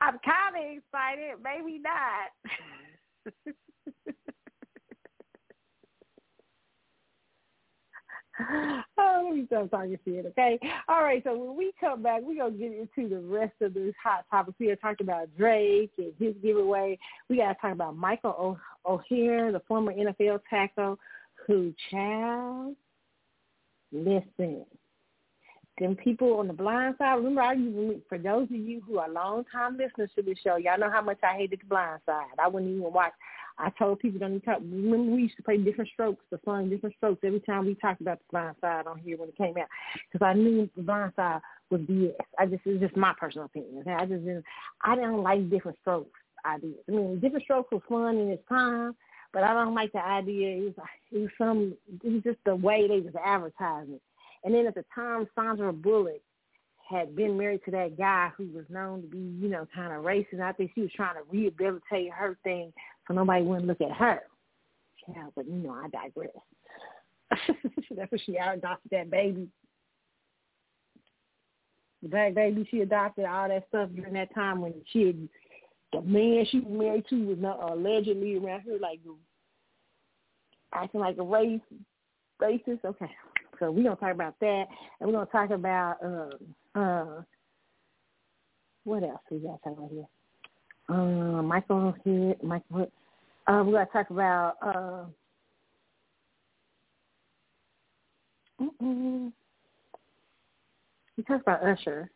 I'm 0.00 0.18
kind 0.24 0.56
of 0.56 0.62
excited, 0.78 1.34
maybe 1.42 1.80
not. 1.80 2.30
oh, 8.98 9.22
let 9.26 9.36
me 9.36 9.46
stop 9.46 9.70
talking 9.70 9.98
shit, 10.04 10.26
okay? 10.26 10.58
All 10.88 11.02
right, 11.02 11.22
so 11.24 11.36
when 11.36 11.56
we 11.56 11.72
come 11.80 12.02
back, 12.02 12.20
we're 12.22 12.36
going 12.36 12.52
to 12.52 12.58
get 12.58 12.72
into 12.72 13.08
the 13.08 13.20
rest 13.20 13.54
of 13.60 13.74
this 13.74 13.94
hot 14.02 14.24
topics. 14.30 14.56
We 14.60 14.70
are 14.70 14.76
talking 14.76 15.06
about 15.06 15.28
Drake 15.36 15.90
and 15.98 16.12
his 16.18 16.34
giveaway. 16.42 16.98
We 17.28 17.38
got 17.38 17.54
to 17.54 17.58
talk 17.60 17.72
about 17.72 17.96
Michael 17.96 18.58
Oher, 18.86 19.52
the 19.52 19.62
former 19.66 19.92
NFL 19.92 20.40
tackle, 20.48 20.98
who, 21.46 21.74
child, 21.90 22.76
listen, 23.92 24.64
them 25.78 25.96
people 25.96 26.38
on 26.38 26.46
the 26.46 26.52
blind 26.52 26.96
side, 26.98 27.14
remember, 27.14 27.42
I 27.42 27.54
even, 27.54 28.02
for 28.08 28.18
those 28.18 28.44
of 28.44 28.56
you 28.56 28.82
who 28.86 28.98
are 28.98 29.08
long-time 29.10 29.76
listeners 29.78 30.10
to 30.16 30.22
this 30.22 30.38
show, 30.42 30.56
y'all 30.56 30.78
know 30.78 30.90
how 30.90 31.02
much 31.02 31.18
I 31.22 31.36
hated 31.36 31.60
the 31.60 31.66
blind 31.66 32.00
side. 32.06 32.26
I 32.38 32.48
wouldn't 32.48 32.70
even 32.70 32.92
watch 32.92 33.12
I 33.60 33.70
told 33.70 33.98
people 33.98 34.20
don't 34.20 34.36
even 34.36 34.40
talk. 34.42 34.60
Remember, 34.60 35.12
we 35.12 35.22
used 35.22 35.36
to 35.36 35.42
play 35.42 35.56
Diff'rent 35.56 35.90
Strokes, 35.92 36.24
the 36.30 36.38
song 36.44 36.70
Diff'rent 36.70 36.94
Strokes 36.96 37.20
every 37.24 37.40
time 37.40 37.66
we 37.66 37.74
talked 37.74 38.00
about 38.00 38.18
the 38.18 38.24
blind 38.30 38.56
side 38.60 38.86
on 38.86 38.98
here 38.98 39.16
when 39.16 39.30
it 39.30 39.36
came 39.36 39.56
out, 39.58 39.66
because 40.10 40.24
I 40.24 40.32
knew 40.34 40.70
the 40.76 40.82
blind 40.82 41.12
side 41.16 41.40
was 41.70 41.80
BS. 41.80 42.12
I 42.38 42.46
just 42.46 42.62
it's 42.64 42.80
just 42.80 42.96
my 42.96 43.14
personal 43.18 43.46
opinion. 43.46 43.84
I 43.88 44.06
just 44.06 44.24
didn't, 44.24 44.44
I 44.82 44.94
didn't 44.94 45.22
like 45.22 45.50
Diff'rent 45.50 45.78
Strokes 45.80 46.20
ideas. 46.46 46.78
I 46.88 46.92
mean, 46.92 47.18
Diff'rent 47.20 47.44
Strokes 47.44 47.72
was 47.72 47.82
fun 47.88 48.16
in 48.16 48.28
its 48.28 48.48
time, 48.48 48.94
but 49.32 49.42
I 49.42 49.52
don't 49.54 49.74
like 49.74 49.90
the 49.92 50.04
idea. 50.04 50.56
It 50.56 50.64
was 50.64 50.86
it 51.10 51.18
was 51.18 51.30
some 51.36 51.74
it 52.04 52.12
was 52.12 52.22
just 52.22 52.38
the 52.46 52.54
way 52.54 52.86
they 52.86 53.00
was 53.00 53.14
advertising. 53.24 54.00
And 54.44 54.54
then 54.54 54.66
at 54.66 54.74
the 54.74 54.84
time, 54.94 55.28
Sandra 55.34 55.72
Bullock 55.72 56.20
had 56.88 57.14
been 57.14 57.36
married 57.36 57.60
to 57.64 57.70
that 57.72 57.98
guy 57.98 58.30
who 58.36 58.48
was 58.48 58.64
known 58.70 59.02
to 59.02 59.08
be, 59.08 59.18
you 59.18 59.48
know, 59.48 59.66
kind 59.74 59.92
of 59.92 60.04
racist. 60.04 60.40
I 60.40 60.52
think 60.52 60.72
she 60.74 60.82
was 60.82 60.90
trying 60.94 61.16
to 61.16 61.22
rehabilitate 61.30 62.10
her 62.12 62.38
thing 62.44 62.72
so 63.06 63.14
nobody 63.14 63.44
wouldn't 63.44 63.66
look 63.66 63.80
at 63.80 63.92
her. 63.92 64.22
Yeah, 65.06 65.26
but 65.34 65.46
you 65.46 65.54
know, 65.54 65.72
I 65.72 65.88
digress. 65.88 66.30
That's 67.96 68.10
when 68.10 68.20
she 68.24 68.36
adopted 68.36 68.90
that 68.90 69.10
baby. 69.10 69.48
The 72.02 72.08
black 72.08 72.34
baby 72.34 72.66
she 72.70 72.80
adopted, 72.80 73.24
all 73.24 73.48
that 73.48 73.66
stuff 73.68 73.90
during 73.94 74.14
that 74.14 74.34
time 74.34 74.60
when 74.60 74.74
she 74.92 75.06
had, 75.06 75.28
the 75.92 76.02
man 76.02 76.46
she 76.50 76.60
was 76.60 76.78
married 76.78 77.04
to 77.10 77.26
was 77.26 77.38
not 77.38 77.70
allegedly 77.72 78.36
around 78.36 78.60
her 78.62 78.78
like 78.80 79.00
acting 80.72 81.00
like 81.00 81.16
a 81.18 81.22
race 81.22 81.60
racist. 82.40 82.84
Okay. 82.84 83.10
So 83.58 83.70
we're 83.70 83.84
gonna 83.84 83.96
talk 83.96 84.12
about 84.14 84.34
that 84.40 84.64
and 85.00 85.10
we're 85.10 85.12
gonna 85.12 85.26
talk 85.26 85.50
about 85.50 85.96
um 86.02 86.30
uh 86.74 87.22
what 88.84 89.02
else 89.02 89.20
we 89.30 89.38
got 89.38 89.62
to 89.62 89.68
talk 89.68 89.78
about 89.78 89.90
here? 89.90 90.06
Uh, 90.88 91.42
Michael 91.42 91.94
here 92.04 92.34
Michael 92.42 92.90
uh, 93.46 93.62
we're 93.64 93.72
to 93.86 93.92
talk 93.92 94.10
about 94.10 94.56
uh, 94.62 95.04
talked 101.26 101.42
about 101.42 101.62
Usher. 101.62 102.10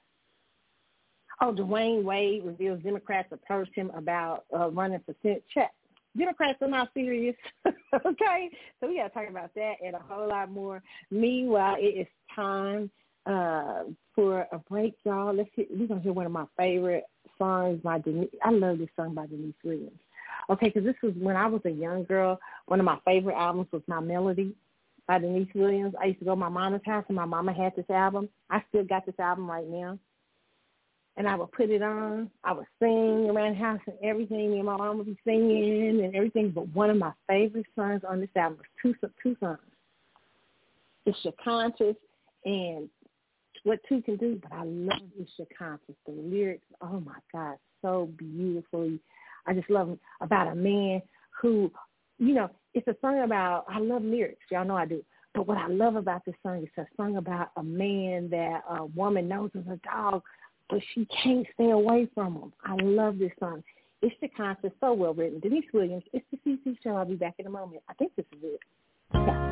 Oh, 1.40 1.52
Dwyane 1.52 2.04
Wade 2.04 2.44
reveals 2.44 2.82
Democrats 2.82 3.28
approached 3.32 3.74
him 3.74 3.90
about 3.96 4.44
uh, 4.56 4.70
running 4.70 5.00
for 5.04 5.14
Senate. 5.22 5.44
Check. 5.52 5.72
Democrats 6.16 6.58
are 6.60 6.68
not 6.68 6.90
serious. 6.94 7.36
okay, 7.66 8.50
so 8.80 8.88
we 8.88 8.96
got 8.96 9.08
to 9.08 9.10
talk 9.10 9.28
about 9.28 9.54
that 9.54 9.74
and 9.84 9.94
a 9.94 9.98
whole 9.98 10.28
lot 10.28 10.50
more. 10.50 10.82
Meanwhile, 11.10 11.76
it 11.78 12.00
is 12.00 12.06
time 12.34 12.90
uh, 13.26 13.84
for 14.14 14.46
a 14.52 14.58
break, 14.68 14.94
y'all. 15.04 15.34
Let's 15.34 15.48
hear, 15.54 15.66
we're 15.70 15.86
gonna 15.86 16.00
hear 16.00 16.12
one 16.12 16.26
of 16.26 16.32
my 16.32 16.46
favorite 16.56 17.04
songs 17.38 17.80
by 17.82 17.98
Deniece. 17.98 18.30
I 18.44 18.50
love 18.50 18.78
this 18.78 18.88
song 18.96 19.14
by 19.14 19.26
Deniece 19.26 19.54
Williams. 19.64 19.98
Okay, 20.50 20.66
because 20.66 20.84
this 20.84 20.96
was 21.02 21.14
when 21.16 21.36
I 21.36 21.46
was 21.46 21.62
a 21.64 21.70
young 21.70 22.04
girl. 22.04 22.38
One 22.66 22.80
of 22.80 22.86
my 22.86 22.98
favorite 23.04 23.36
albums 23.36 23.68
was 23.72 23.82
My 23.86 24.00
Melody 24.00 24.54
by 25.06 25.18
Deniece 25.18 25.48
Williams. 25.54 25.94
I 26.00 26.06
used 26.06 26.18
to 26.18 26.24
go 26.24 26.32
to 26.32 26.36
my 26.36 26.48
mama's 26.48 26.82
house, 26.84 27.04
and 27.08 27.16
my 27.16 27.24
mama 27.24 27.52
had 27.52 27.74
this 27.76 27.88
album. 27.90 28.28
I 28.50 28.62
still 28.68 28.84
got 28.84 29.06
this 29.06 29.18
album 29.18 29.48
right 29.48 29.66
now. 29.66 29.98
And 31.16 31.28
I 31.28 31.34
would 31.34 31.52
put 31.52 31.68
it 31.68 31.82
on. 31.82 32.30
I 32.42 32.52
would 32.52 32.66
sing 32.78 33.28
around 33.30 33.52
the 33.52 33.58
house 33.58 33.80
and 33.86 33.96
everything, 34.02 34.54
and 34.54 34.64
my 34.64 34.76
mom 34.76 34.98
would 34.98 35.06
be 35.06 35.18
singing 35.24 36.02
and 36.04 36.14
everything. 36.16 36.50
But 36.50 36.68
one 36.74 36.88
of 36.88 36.96
my 36.96 37.12
favorite 37.28 37.66
songs 37.76 38.02
on 38.08 38.20
this 38.20 38.30
album 38.34 38.58
was 38.58 38.94
two, 39.00 39.08
two 39.22 39.36
songs. 39.38 39.58
It's 41.04 41.18
Your 41.22 41.34
Conscious 41.44 41.96
and 42.44 42.88
What 43.64 43.80
Two 43.88 44.00
Can 44.02 44.16
Do. 44.16 44.40
But 44.42 44.52
I 44.52 44.64
love 44.64 45.02
It's 45.18 45.30
Your 45.36 45.48
Conscious. 45.58 45.94
The 46.06 46.12
lyrics, 46.12 46.64
oh 46.80 47.00
my 47.00 47.18
God, 47.32 47.56
so 47.82 48.08
beautifully 48.16 48.98
I 49.46 49.54
just 49.54 49.70
love 49.70 49.98
about 50.20 50.48
a 50.48 50.54
man 50.54 51.02
who, 51.40 51.70
you 52.18 52.34
know, 52.34 52.50
it's 52.74 52.86
a 52.86 52.96
song 53.00 53.20
about, 53.20 53.64
I 53.68 53.78
love 53.78 54.02
lyrics. 54.02 54.40
Y'all 54.50 54.64
know 54.64 54.76
I 54.76 54.86
do. 54.86 55.04
But 55.34 55.46
what 55.46 55.58
I 55.58 55.66
love 55.66 55.96
about 55.96 56.24
this 56.24 56.34
song 56.42 56.62
is 56.62 56.68
a 56.76 56.86
song 56.96 57.16
about 57.16 57.50
a 57.56 57.62
man 57.62 58.28
that 58.30 58.62
a 58.68 58.84
woman 58.84 59.28
knows 59.28 59.50
is 59.54 59.66
a 59.66 59.80
dog, 59.84 60.22
but 60.68 60.80
she 60.94 61.06
can't 61.22 61.46
stay 61.54 61.70
away 61.70 62.08
from 62.14 62.34
him. 62.34 62.52
I 62.64 62.74
love 62.76 63.18
this 63.18 63.32
song. 63.38 63.62
It's 64.00 64.14
the 64.20 64.28
concept 64.28 64.76
so 64.80 64.92
well 64.92 65.14
written. 65.14 65.40
Deniece 65.40 65.64
Williams, 65.72 66.04
it's 66.12 66.26
the 66.32 66.38
CC 66.44 66.76
show. 66.82 66.96
I'll 66.96 67.04
be 67.04 67.14
back 67.14 67.34
in 67.38 67.46
a 67.46 67.50
moment. 67.50 67.82
I 67.88 67.94
think 67.94 68.14
this 68.16 68.26
is 68.32 68.38
it. 68.42 68.60
Yeah. 69.14 69.51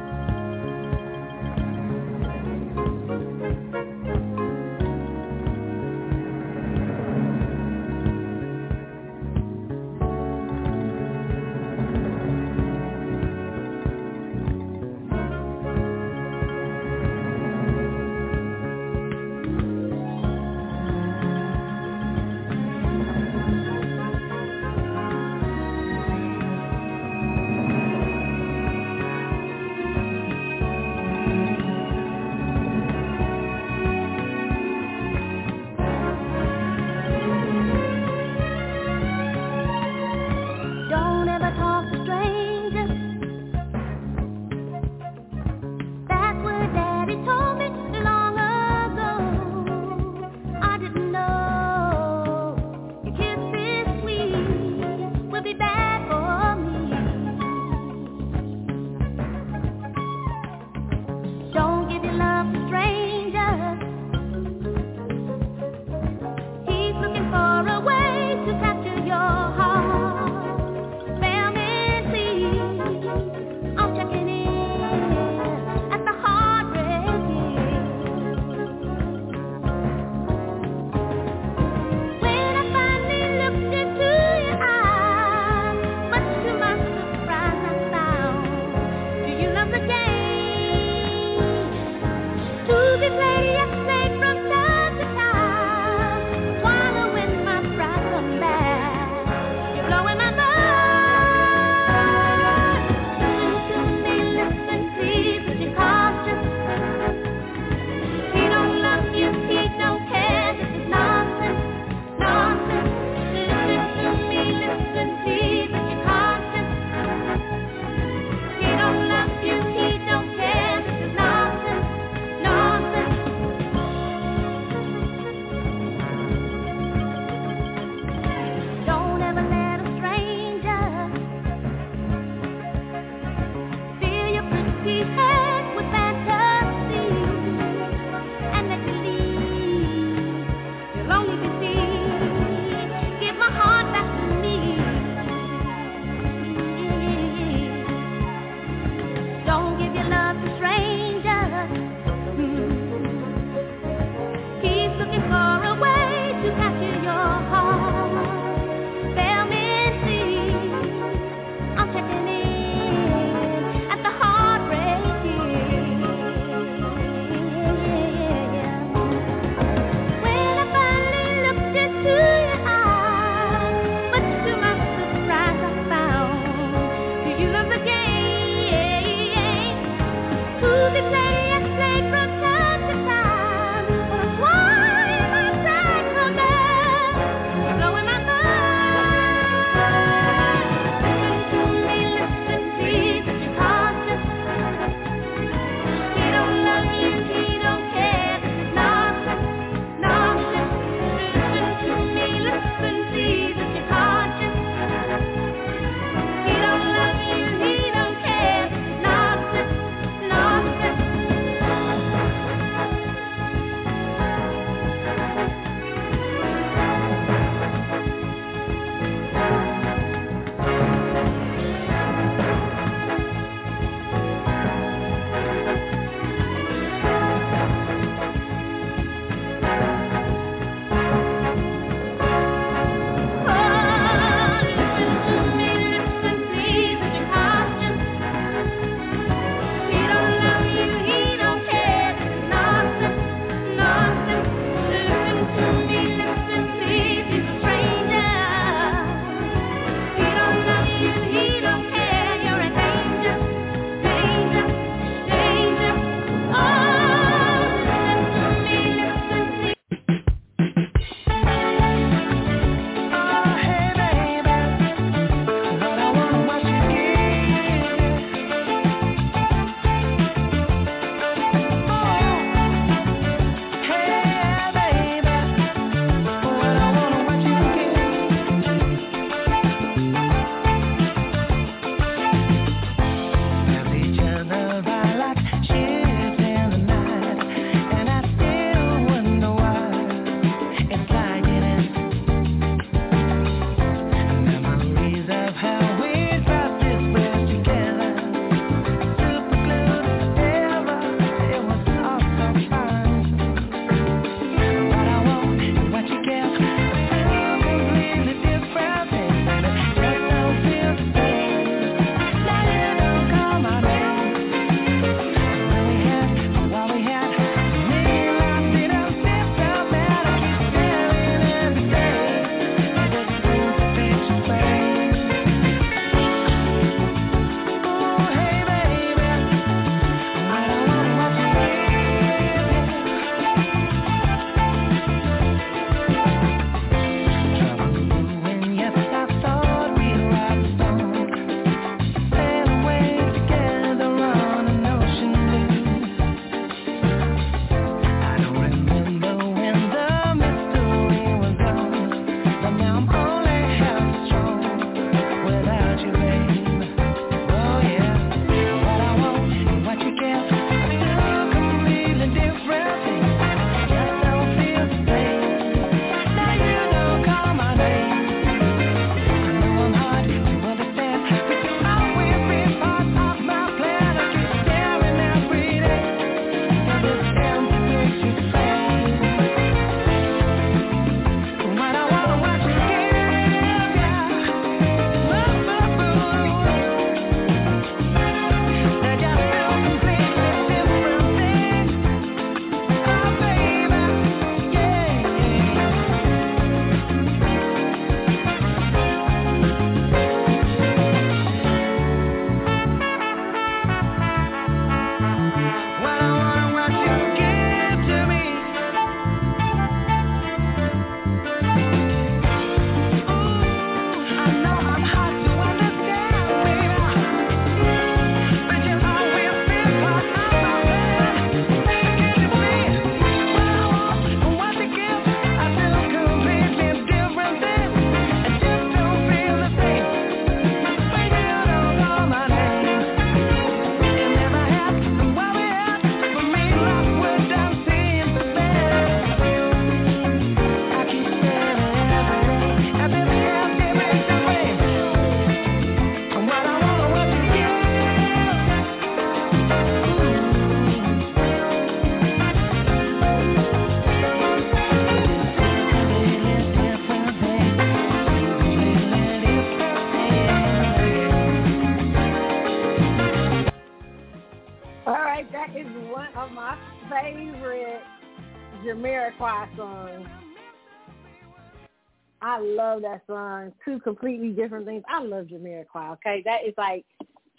Two 473.85 474.01
completely 474.01 474.51
different 474.51 474.87
things. 474.87 475.03
I 475.09 475.23
love 475.23 475.47
Jamiroquai. 475.47 476.13
Okay, 476.13 476.43
that 476.45 476.65
is 476.67 476.75
like 476.77 477.05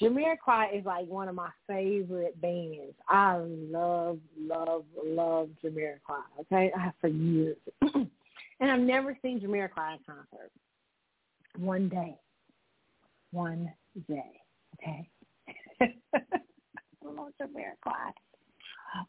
Jamiroquai 0.02 0.78
is 0.78 0.86
like 0.86 1.08
one 1.08 1.28
of 1.28 1.36
my 1.36 1.50
favorite 1.68 2.40
bands. 2.42 2.96
I 3.08 3.38
love, 3.38 4.20
love, 4.40 4.86
love 5.04 5.50
Jamiroquai. 5.64 6.24
Okay, 6.42 6.72
I 6.76 6.80
have 6.80 6.94
for 7.00 7.08
years, 7.08 7.58
and 7.82 8.72
I've 8.72 8.80
never 8.80 9.18
seen 9.22 9.40
Jamiroquai 9.40 9.98
in 9.98 10.00
concert. 10.06 10.52
One 11.58 11.90
day, 11.90 12.18
one 13.32 13.72
day. 14.08 14.42
Okay. 14.82 15.10
Jamiroquai. 17.42 18.12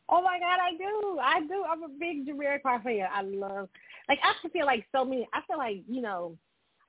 Oh 0.08 0.22
my 0.22 0.38
God, 0.38 0.58
I 0.60 0.76
do. 0.76 1.18
I 1.20 1.40
do. 1.40 1.64
I'm 1.68 1.82
a 1.82 1.88
big 1.88 2.26
Jamiroquai 2.26 2.82
fan. 2.82 3.08
I 3.12 3.22
love, 3.22 3.68
like, 4.08 4.18
I 4.22 4.48
feel 4.48 4.66
like 4.66 4.86
so 4.92 5.04
many. 5.04 5.28
I 5.32 5.40
feel 5.46 5.58
like 5.58 5.82
you 5.88 6.00
know, 6.00 6.36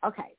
okay. 0.05 0.35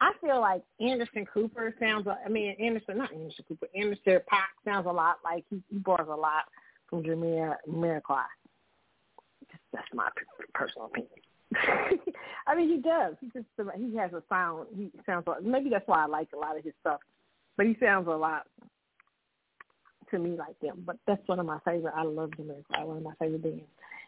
I 0.00 0.12
feel 0.20 0.40
like 0.40 0.62
Anderson 0.80 1.26
Cooper 1.32 1.74
sounds. 1.80 2.06
I 2.06 2.28
mean, 2.28 2.54
Anderson, 2.60 2.98
not 2.98 3.12
Anderson 3.12 3.44
Cooper. 3.48 3.66
Anderson 3.74 4.20
Paak 4.32 4.54
sounds 4.64 4.86
a 4.86 4.92
lot 4.92 5.16
like 5.24 5.44
he, 5.50 5.60
he 5.70 5.78
borrows 5.78 6.08
a 6.08 6.14
lot 6.14 6.44
from 6.88 7.02
Jamir 7.02 7.56
Jamiroquai. 7.68 8.24
That's 9.72 9.86
my 9.92 10.08
personal 10.54 10.86
opinion. 10.86 11.10
I 12.46 12.54
mean, 12.54 12.68
he 12.68 12.76
does. 12.80 13.14
He 13.20 13.28
just 13.28 13.46
he 13.76 13.96
has 13.96 14.12
a 14.12 14.22
sound. 14.28 14.68
He 14.76 14.90
sounds 15.04 15.26
like 15.26 15.42
maybe 15.42 15.70
that's 15.70 15.86
why 15.88 16.04
I 16.04 16.06
like 16.06 16.28
a 16.34 16.38
lot 16.38 16.56
of 16.56 16.64
his 16.64 16.74
stuff. 16.80 17.00
But 17.56 17.66
he 17.66 17.76
sounds 17.80 18.06
a 18.06 18.12
lot 18.12 18.46
to 20.10 20.18
me 20.18 20.36
like 20.36 20.58
them. 20.60 20.84
But 20.86 20.96
that's 21.06 21.26
one 21.26 21.40
of 21.40 21.46
my 21.46 21.58
favorite. 21.64 21.94
I 21.96 22.04
love 22.04 22.30
Jamiroquai. 22.30 22.86
One 22.86 22.98
of 22.98 23.02
my 23.02 23.14
favorite 23.18 23.42
bands, 23.42 23.62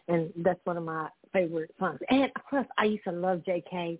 and 0.09 0.32
that's 0.36 0.60
one 0.64 0.76
of 0.76 0.84
my 0.84 1.09
favorite 1.32 1.74
songs. 1.80 1.98
And 2.09 2.30
of 2.36 2.44
course, 2.48 2.66
I 2.78 2.84
used 2.84 3.05
to 3.05 3.12
love 3.12 3.44
Jay 3.44 3.62
Kay 3.68 3.98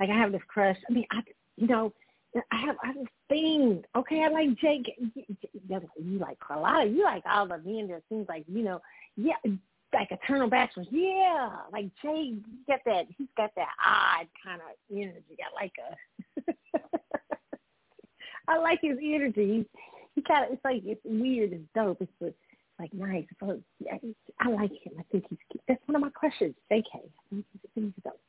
Like 0.00 0.10
I 0.10 0.14
have 0.14 0.32
this 0.32 0.42
crush. 0.48 0.76
I 0.88 0.92
mean, 0.92 1.06
I 1.10 1.20
you 1.56 1.66
know. 1.66 1.92
I 2.52 2.56
have 2.60 2.76
I 2.84 2.88
have 2.88 2.96
this 2.96 3.06
thing. 3.28 3.82
Okay, 3.96 4.22
I 4.22 4.28
like 4.28 4.54
Jake. 4.58 4.94
You 5.16 6.18
like 6.18 6.38
Carlotta. 6.40 6.88
You 6.88 7.02
like 7.02 7.22
all 7.26 7.48
the 7.48 7.58
men 7.58 7.88
that 7.88 8.02
seems 8.08 8.28
like 8.28 8.44
you 8.46 8.62
know. 8.62 8.80
Yeah, 9.16 9.34
like 9.94 10.10
Eternal 10.10 10.48
Bachelors. 10.48 10.88
Yeah, 10.90 11.50
like 11.72 11.86
Jay. 12.02 12.34
Got 12.68 12.80
that. 12.84 13.06
He's 13.16 13.28
got 13.36 13.50
that 13.56 13.68
odd 13.84 14.26
kind 14.44 14.60
of 14.60 14.76
energy. 14.96 15.38
I 15.40 15.54
like 15.54 15.72
a. 15.78 16.52
I 18.48 18.56
like 18.56 18.80
his 18.82 18.98
energy. 19.02 19.66
He 20.14 20.22
kind 20.22 20.46
of, 20.46 20.52
it's 20.52 20.64
like, 20.64 20.82
it's 20.84 21.00
weird, 21.04 21.52
it's 21.52 21.62
dope, 21.74 22.00
it's 22.00 22.34
like 22.78 22.92
nice. 22.94 23.26
But 23.40 23.60
I 24.40 24.48
like 24.50 24.72
him. 24.82 24.94
I 24.98 25.02
think 25.10 25.24
he's, 25.28 25.38
that's 25.66 25.80
one 25.86 25.96
of 25.96 26.02
my 26.02 26.10
crushes, 26.10 26.54
Jay 26.70 26.82
Kay. 26.92 27.08
He's, 27.30 27.44
he's 27.74 27.92
dope. 28.04 28.20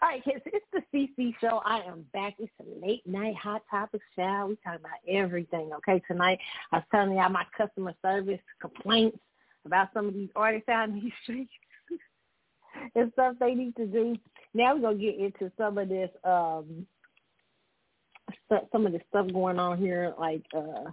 All 0.00 0.08
right, 0.08 0.24
kids, 0.24 0.40
it's 0.46 0.64
the 0.72 0.82
CC 1.18 1.34
show. 1.40 1.60
I 1.64 1.80
am 1.80 2.06
back. 2.12 2.36
It's 2.38 2.52
a 2.60 2.86
late 2.86 3.06
night 3.06 3.34
hot 3.36 3.62
topic 3.70 4.00
show. 4.16 4.46
We 4.48 4.56
talk 4.64 4.78
about 4.78 4.98
everything, 5.08 5.70
okay? 5.74 6.00
Tonight, 6.06 6.38
I 6.72 6.76
was 6.76 6.84
telling 6.90 7.16
y'all 7.16 7.28
my 7.28 7.44
customer 7.56 7.92
service 8.00 8.40
complaints 8.60 9.18
about 9.66 9.88
some 9.92 10.08
of 10.08 10.14
these 10.14 10.30
artists 10.36 10.68
out 10.68 10.88
in 10.88 10.94
these 10.94 11.12
streets 11.22 11.52
and 12.94 13.12
stuff 13.12 13.34
they 13.40 13.54
need 13.54 13.76
to 13.76 13.86
do. 13.86 14.16
Now 14.54 14.74
we're 14.74 14.82
gonna 14.82 14.98
get 14.98 15.18
into 15.18 15.52
some 15.58 15.76
of 15.76 15.88
this, 15.88 16.10
um, 16.24 16.86
some 18.72 18.86
of 18.86 18.92
the 18.92 19.00
stuff 19.08 19.26
going 19.32 19.58
on 19.58 19.78
here, 19.78 20.14
like 20.18 20.42
uh 20.56 20.90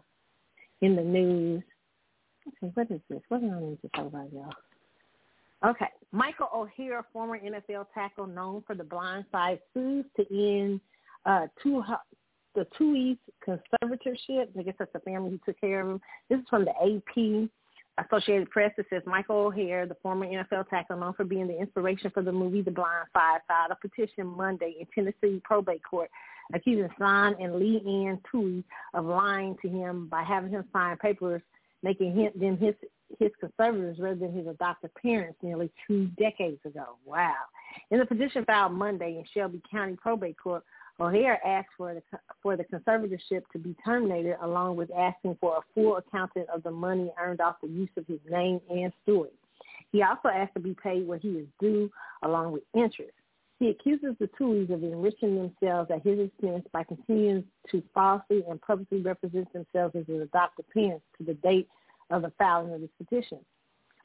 in 0.81 0.95
the 0.95 1.01
news. 1.01 1.63
Okay, 2.47 2.71
what 2.73 2.91
is 2.91 3.01
this? 3.09 3.21
What 3.29 3.41
do 3.41 3.51
I 3.51 3.59
need 3.59 3.81
to 3.81 3.89
talk 3.89 4.07
about, 4.07 4.31
y'all? 4.31 4.53
Okay, 5.65 5.87
Michael 6.11 6.49
Oher, 6.53 7.01
former 7.11 7.39
NFL 7.39 7.87
tackle 7.93 8.27
known 8.27 8.63
for 8.67 8.75
the 8.75 8.83
blind 8.83 9.25
side, 9.31 9.59
sues 9.73 10.05
to 10.15 10.25
end 10.31 10.79
uh, 11.25 11.47
two, 11.63 11.83
the 12.53 12.67
Tuohy's 12.79 13.17
conservatorship. 13.47 14.47
I 14.57 14.63
guess 14.63 14.75
that's 14.77 14.93
the 14.93 14.99
family 14.99 15.31
who 15.31 15.39
took 15.45 15.59
care 15.59 15.81
of 15.81 15.89
him. 15.89 16.01
This 16.29 16.39
is 16.39 16.45
from 16.49 16.65
the 16.65 16.71
AP. 16.71 17.49
Associated 17.97 18.49
Press, 18.49 18.73
it 18.77 18.85
says 18.89 19.01
Michael 19.05 19.49
Oher, 19.49 19.87
the 19.87 19.95
former 20.03 20.25
NFL 20.25 20.67
tackle 20.69 20.97
known 20.97 21.13
for 21.13 21.23
being 21.23 21.47
the 21.47 21.57
inspiration 21.57 22.11
for 22.13 22.21
the 22.21 22.31
movie 22.31 22.61
The 22.61 22.69
Blind 22.69 23.07
Side, 23.13 23.39
filed 23.47 23.71
a 23.71 23.87
petition 23.87 24.27
Monday 24.27 24.75
in 24.81 24.87
Tennessee 24.93 25.41
probate 25.45 25.81
court 25.89 26.09
accusing 26.53 26.89
Sean 26.97 27.35
and 27.41 27.55
Leigh 27.55 27.81
Anne 27.85 28.19
Tuohy 28.31 28.63
of 28.93 29.05
lying 29.05 29.55
to 29.61 29.69
him 29.69 30.07
by 30.07 30.23
having 30.23 30.51
him 30.51 30.65
sign 30.73 30.97
papers 30.97 31.41
making 31.85 32.15
him 32.15 32.31
them 32.35 32.57
his 32.57 32.73
his 33.19 33.31
conservators 33.39 33.99
rather 33.99 34.15
than 34.15 34.33
his 34.33 34.47
adoptive 34.47 34.89
parents 34.95 35.37
nearly 35.43 35.71
two 35.87 36.07
decades 36.19 36.59
ago. 36.65 36.97
Wow. 37.05 37.35
In 37.91 37.99
the 37.99 38.05
petition 38.05 38.43
filed 38.43 38.73
Monday 38.73 39.19
in 39.19 39.23
Shelby 39.33 39.61
County 39.71 39.95
Probate 39.95 40.37
Court, 40.37 40.63
Oher 40.99 41.37
asked 41.45 41.69
for 41.77 41.93
the, 41.93 42.01
for 42.41 42.57
the 42.57 42.63
conservatorship 42.63 43.43
to 43.53 43.59
be 43.59 43.75
terminated 43.85 44.37
along 44.41 44.77
with 44.77 44.89
asking 44.97 45.37
for 45.39 45.57
a 45.57 45.61
full 45.75 45.97
accounting 45.97 46.45
of 46.53 46.63
the 46.63 46.71
money 46.71 47.11
earned 47.21 47.41
off 47.41 47.57
the 47.61 47.69
use 47.69 47.89
of 47.95 48.07
his 48.07 48.19
name 48.29 48.59
and 48.69 48.91
story. 49.03 49.29
He 49.91 50.01
also 50.01 50.29
asked 50.29 50.55
to 50.55 50.59
be 50.59 50.75
paid 50.81 51.07
what 51.07 51.21
he 51.21 51.29
is 51.29 51.47
due 51.59 51.91
along 52.23 52.53
with 52.53 52.63
interest. 52.73 53.13
He 53.65 53.71
accuses 53.71 54.15
the 54.19 54.29
Tuohys 54.39 54.69
of 54.69 54.83
enriching 54.83 55.35
themselves 55.37 55.89
at 55.89 56.03
his 56.03 56.19
expense 56.19 56.67
by 56.71 56.83
continuing 56.83 57.43
to 57.71 57.81
falsely 57.95 58.43
and 58.47 58.61
publicly 58.61 59.01
represent 59.01 59.51
themselves 59.53 59.95
as 59.95 60.05
his 60.05 60.21
adopted 60.21 60.69
parents 60.69 61.03
to 61.17 61.23
the 61.23 61.33
date 61.33 61.67
of 62.11 62.21
the 62.21 62.31
filing 62.37 62.75
of 62.75 62.81
this 62.81 62.91
petition. 62.99 63.39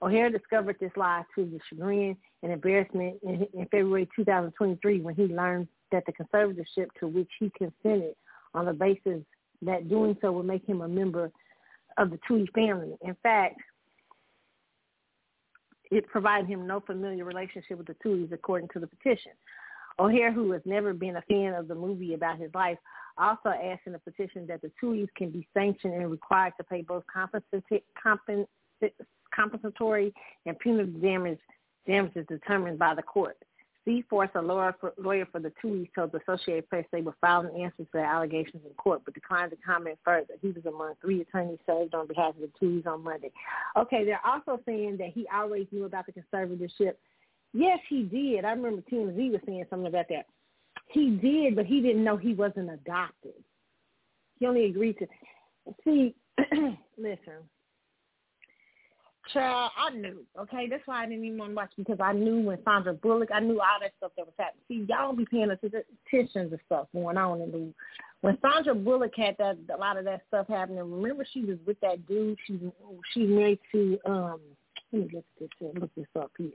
Oher 0.02 0.32
discovered 0.32 0.78
this 0.80 0.92
lie 0.96 1.24
to 1.34 1.42
his 1.44 1.60
chagrin 1.68 2.16
and 2.42 2.52
embarrassment 2.52 3.18
in, 3.22 3.46
in 3.52 3.66
February 3.66 4.08
2023 4.16 5.02
when 5.02 5.14
he 5.14 5.24
learned 5.24 5.68
that 5.92 6.04
the 6.06 6.12
conservatorship 6.12 6.86
to 6.98 7.06
which 7.06 7.28
he 7.38 7.52
consented 7.58 8.14
on 8.54 8.64
the 8.64 8.72
basis 8.72 9.22
that 9.60 9.90
doing 9.90 10.16
so 10.22 10.32
would 10.32 10.46
make 10.46 10.66
him 10.66 10.80
a 10.80 10.88
member 10.88 11.30
of 11.98 12.08
the 12.08 12.18
Tuohy 12.26 12.50
family. 12.54 12.96
In 13.02 13.14
fact, 13.22 13.60
it 15.90 16.06
provided 16.08 16.48
him 16.48 16.66
no 16.66 16.80
familiar 16.80 17.24
relationship 17.24 17.78
with 17.78 17.86
the 17.86 17.96
Tuohys, 18.04 18.32
according 18.32 18.68
to 18.72 18.80
the 18.80 18.86
petition. 18.86 19.32
Oher, 19.98 20.32
who 20.32 20.52
has 20.52 20.62
never 20.64 20.94
been 20.94 21.16
a 21.16 21.22
fan 21.22 21.52
of 21.54 21.68
the 21.68 21.74
movie 21.74 22.14
about 22.14 22.38
his 22.38 22.50
life, 22.54 22.78
also 23.18 23.50
asked 23.50 23.82
in 23.86 23.92
the 23.92 23.98
petition 23.98 24.46
that 24.46 24.62
the 24.62 24.70
Tuohys 24.82 25.08
can 25.16 25.30
be 25.30 25.46
sanctioned 25.52 25.94
and 25.94 26.10
required 26.10 26.54
to 26.56 26.64
pay 26.64 26.82
both 26.82 27.04
compensatory 29.34 30.14
and 30.46 30.58
punitive 30.58 31.02
damage, 31.02 31.40
damages 31.86 32.24
determined 32.28 32.78
by 32.78 32.94
the 32.94 33.02
court. 33.02 33.36
Steve 33.82 34.04
Force, 34.10 34.28
a 34.34 34.42
lawyer 34.42 34.74
for, 34.80 34.92
the 35.40 35.52
Tuohys, 35.62 35.88
told 35.94 36.12
the 36.12 36.20
Associated 36.20 36.68
Press 36.68 36.84
they 36.92 37.00
were 37.00 37.14
filing 37.20 37.62
answers 37.62 37.86
to 37.86 37.98
the 37.98 38.00
allegations 38.00 38.62
in 38.66 38.74
court, 38.74 39.02
but 39.04 39.14
declined 39.14 39.50
to 39.50 39.56
comment 39.56 39.98
further. 40.04 40.34
He 40.42 40.48
was 40.48 40.66
among 40.66 40.94
three 41.00 41.22
attorneys 41.22 41.58
served 41.66 41.94
on 41.94 42.06
behalf 42.06 42.34
of 42.34 42.42
the 42.42 42.50
Tuohys 42.60 42.86
on 42.86 43.02
Monday. 43.02 43.32
Okay, 43.78 44.04
they're 44.04 44.20
also 44.26 44.60
saying 44.66 44.98
that 44.98 45.08
he 45.14 45.26
always 45.34 45.66
knew 45.72 45.86
about 45.86 46.04
the 46.06 46.12
conservatorship. 46.12 46.94
Yes, 47.52 47.78
he 47.88 48.02
did. 48.02 48.44
I 48.44 48.50
remember 48.50 48.82
TMZ 48.82 49.32
was 49.32 49.40
saying 49.46 49.64
something 49.70 49.88
about 49.88 50.06
that. 50.10 50.26
He 50.88 51.10
did, 51.10 51.56
but 51.56 51.66
he 51.66 51.80
didn't 51.80 52.04
know 52.04 52.16
he 52.16 52.34
wasn't 52.34 52.70
adopted. 52.70 53.32
He 54.38 54.46
only 54.46 54.66
agreed 54.66 54.98
to 54.98 55.06
see. 55.84 56.14
listen, 56.98 57.34
Child, 59.32 59.70
I 59.76 59.90
knew. 59.90 60.24
Okay, 60.38 60.66
that's 60.68 60.86
why 60.86 61.02
I 61.02 61.06
didn't 61.06 61.24
even 61.24 61.38
want 61.38 61.50
to 61.52 61.54
watch 61.56 61.70
because 61.76 61.98
I 62.00 62.12
knew 62.12 62.40
when 62.40 62.58
Sandra 62.64 62.94
Bullock, 62.94 63.30
I 63.32 63.40
knew 63.40 63.60
all 63.60 63.80
that 63.80 63.92
stuff 63.98 64.12
that 64.16 64.26
was 64.26 64.34
happening. 64.38 64.62
See, 64.68 64.86
y'all 64.88 65.14
be 65.14 65.26
paying 65.26 65.50
attention 65.50 66.50
to 66.50 66.58
stuff 66.66 66.88
going 66.92 67.16
on 67.16 67.40
in 67.40 67.50
the 67.50 67.72
when 68.22 68.38
Sandra 68.42 68.74
Bullock 68.74 69.12
had 69.16 69.36
that 69.38 69.56
a 69.74 69.76
lot 69.78 69.96
of 69.96 70.04
that 70.04 70.22
stuff 70.28 70.46
happening. 70.48 70.78
Remember, 70.78 71.24
she 71.32 71.44
was 71.44 71.58
with 71.66 71.80
that 71.80 72.06
dude. 72.06 72.38
She's 72.46 72.60
she's 73.12 73.28
married 73.28 73.60
to 73.72 73.98
um. 74.06 74.40
Let 74.92 75.02
me 75.02 75.08
look 75.14 75.24
this 75.38 75.48
look 75.80 75.90
this 75.94 76.06
up 76.18 76.32
here. 76.36 76.50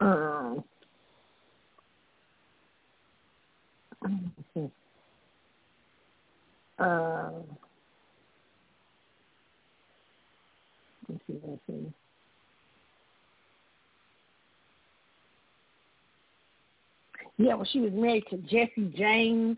Um. 0.00 0.64
Uh, 6.78 7.30
Let's 11.08 11.22
see. 11.66 11.92
Yeah, 17.38 17.54
well, 17.54 17.68
she 17.72 17.80
was 17.80 17.92
married 17.92 18.24
to 18.30 18.36
Jesse 18.38 18.92
James. 18.96 19.56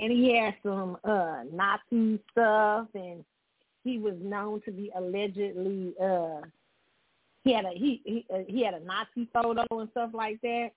And 0.00 0.12
he 0.12 0.36
had 0.38 0.54
some 0.62 0.98
uh 1.04 1.42
Nazi 1.52 2.20
stuff 2.30 2.88
and 2.94 3.24
he 3.82 3.98
was 3.98 4.14
known 4.20 4.60
to 4.66 4.70
be 4.70 4.90
allegedly 4.94 5.94
uh 6.00 6.42
he 7.44 7.54
had 7.54 7.64
a 7.64 7.70
he 7.74 8.02
he, 8.04 8.26
uh, 8.32 8.40
he 8.46 8.62
had 8.62 8.74
a 8.74 8.84
Nazi 8.84 9.28
photo 9.32 9.64
and 9.70 9.90
stuff 9.90 10.10
like 10.12 10.38
that. 10.42 10.68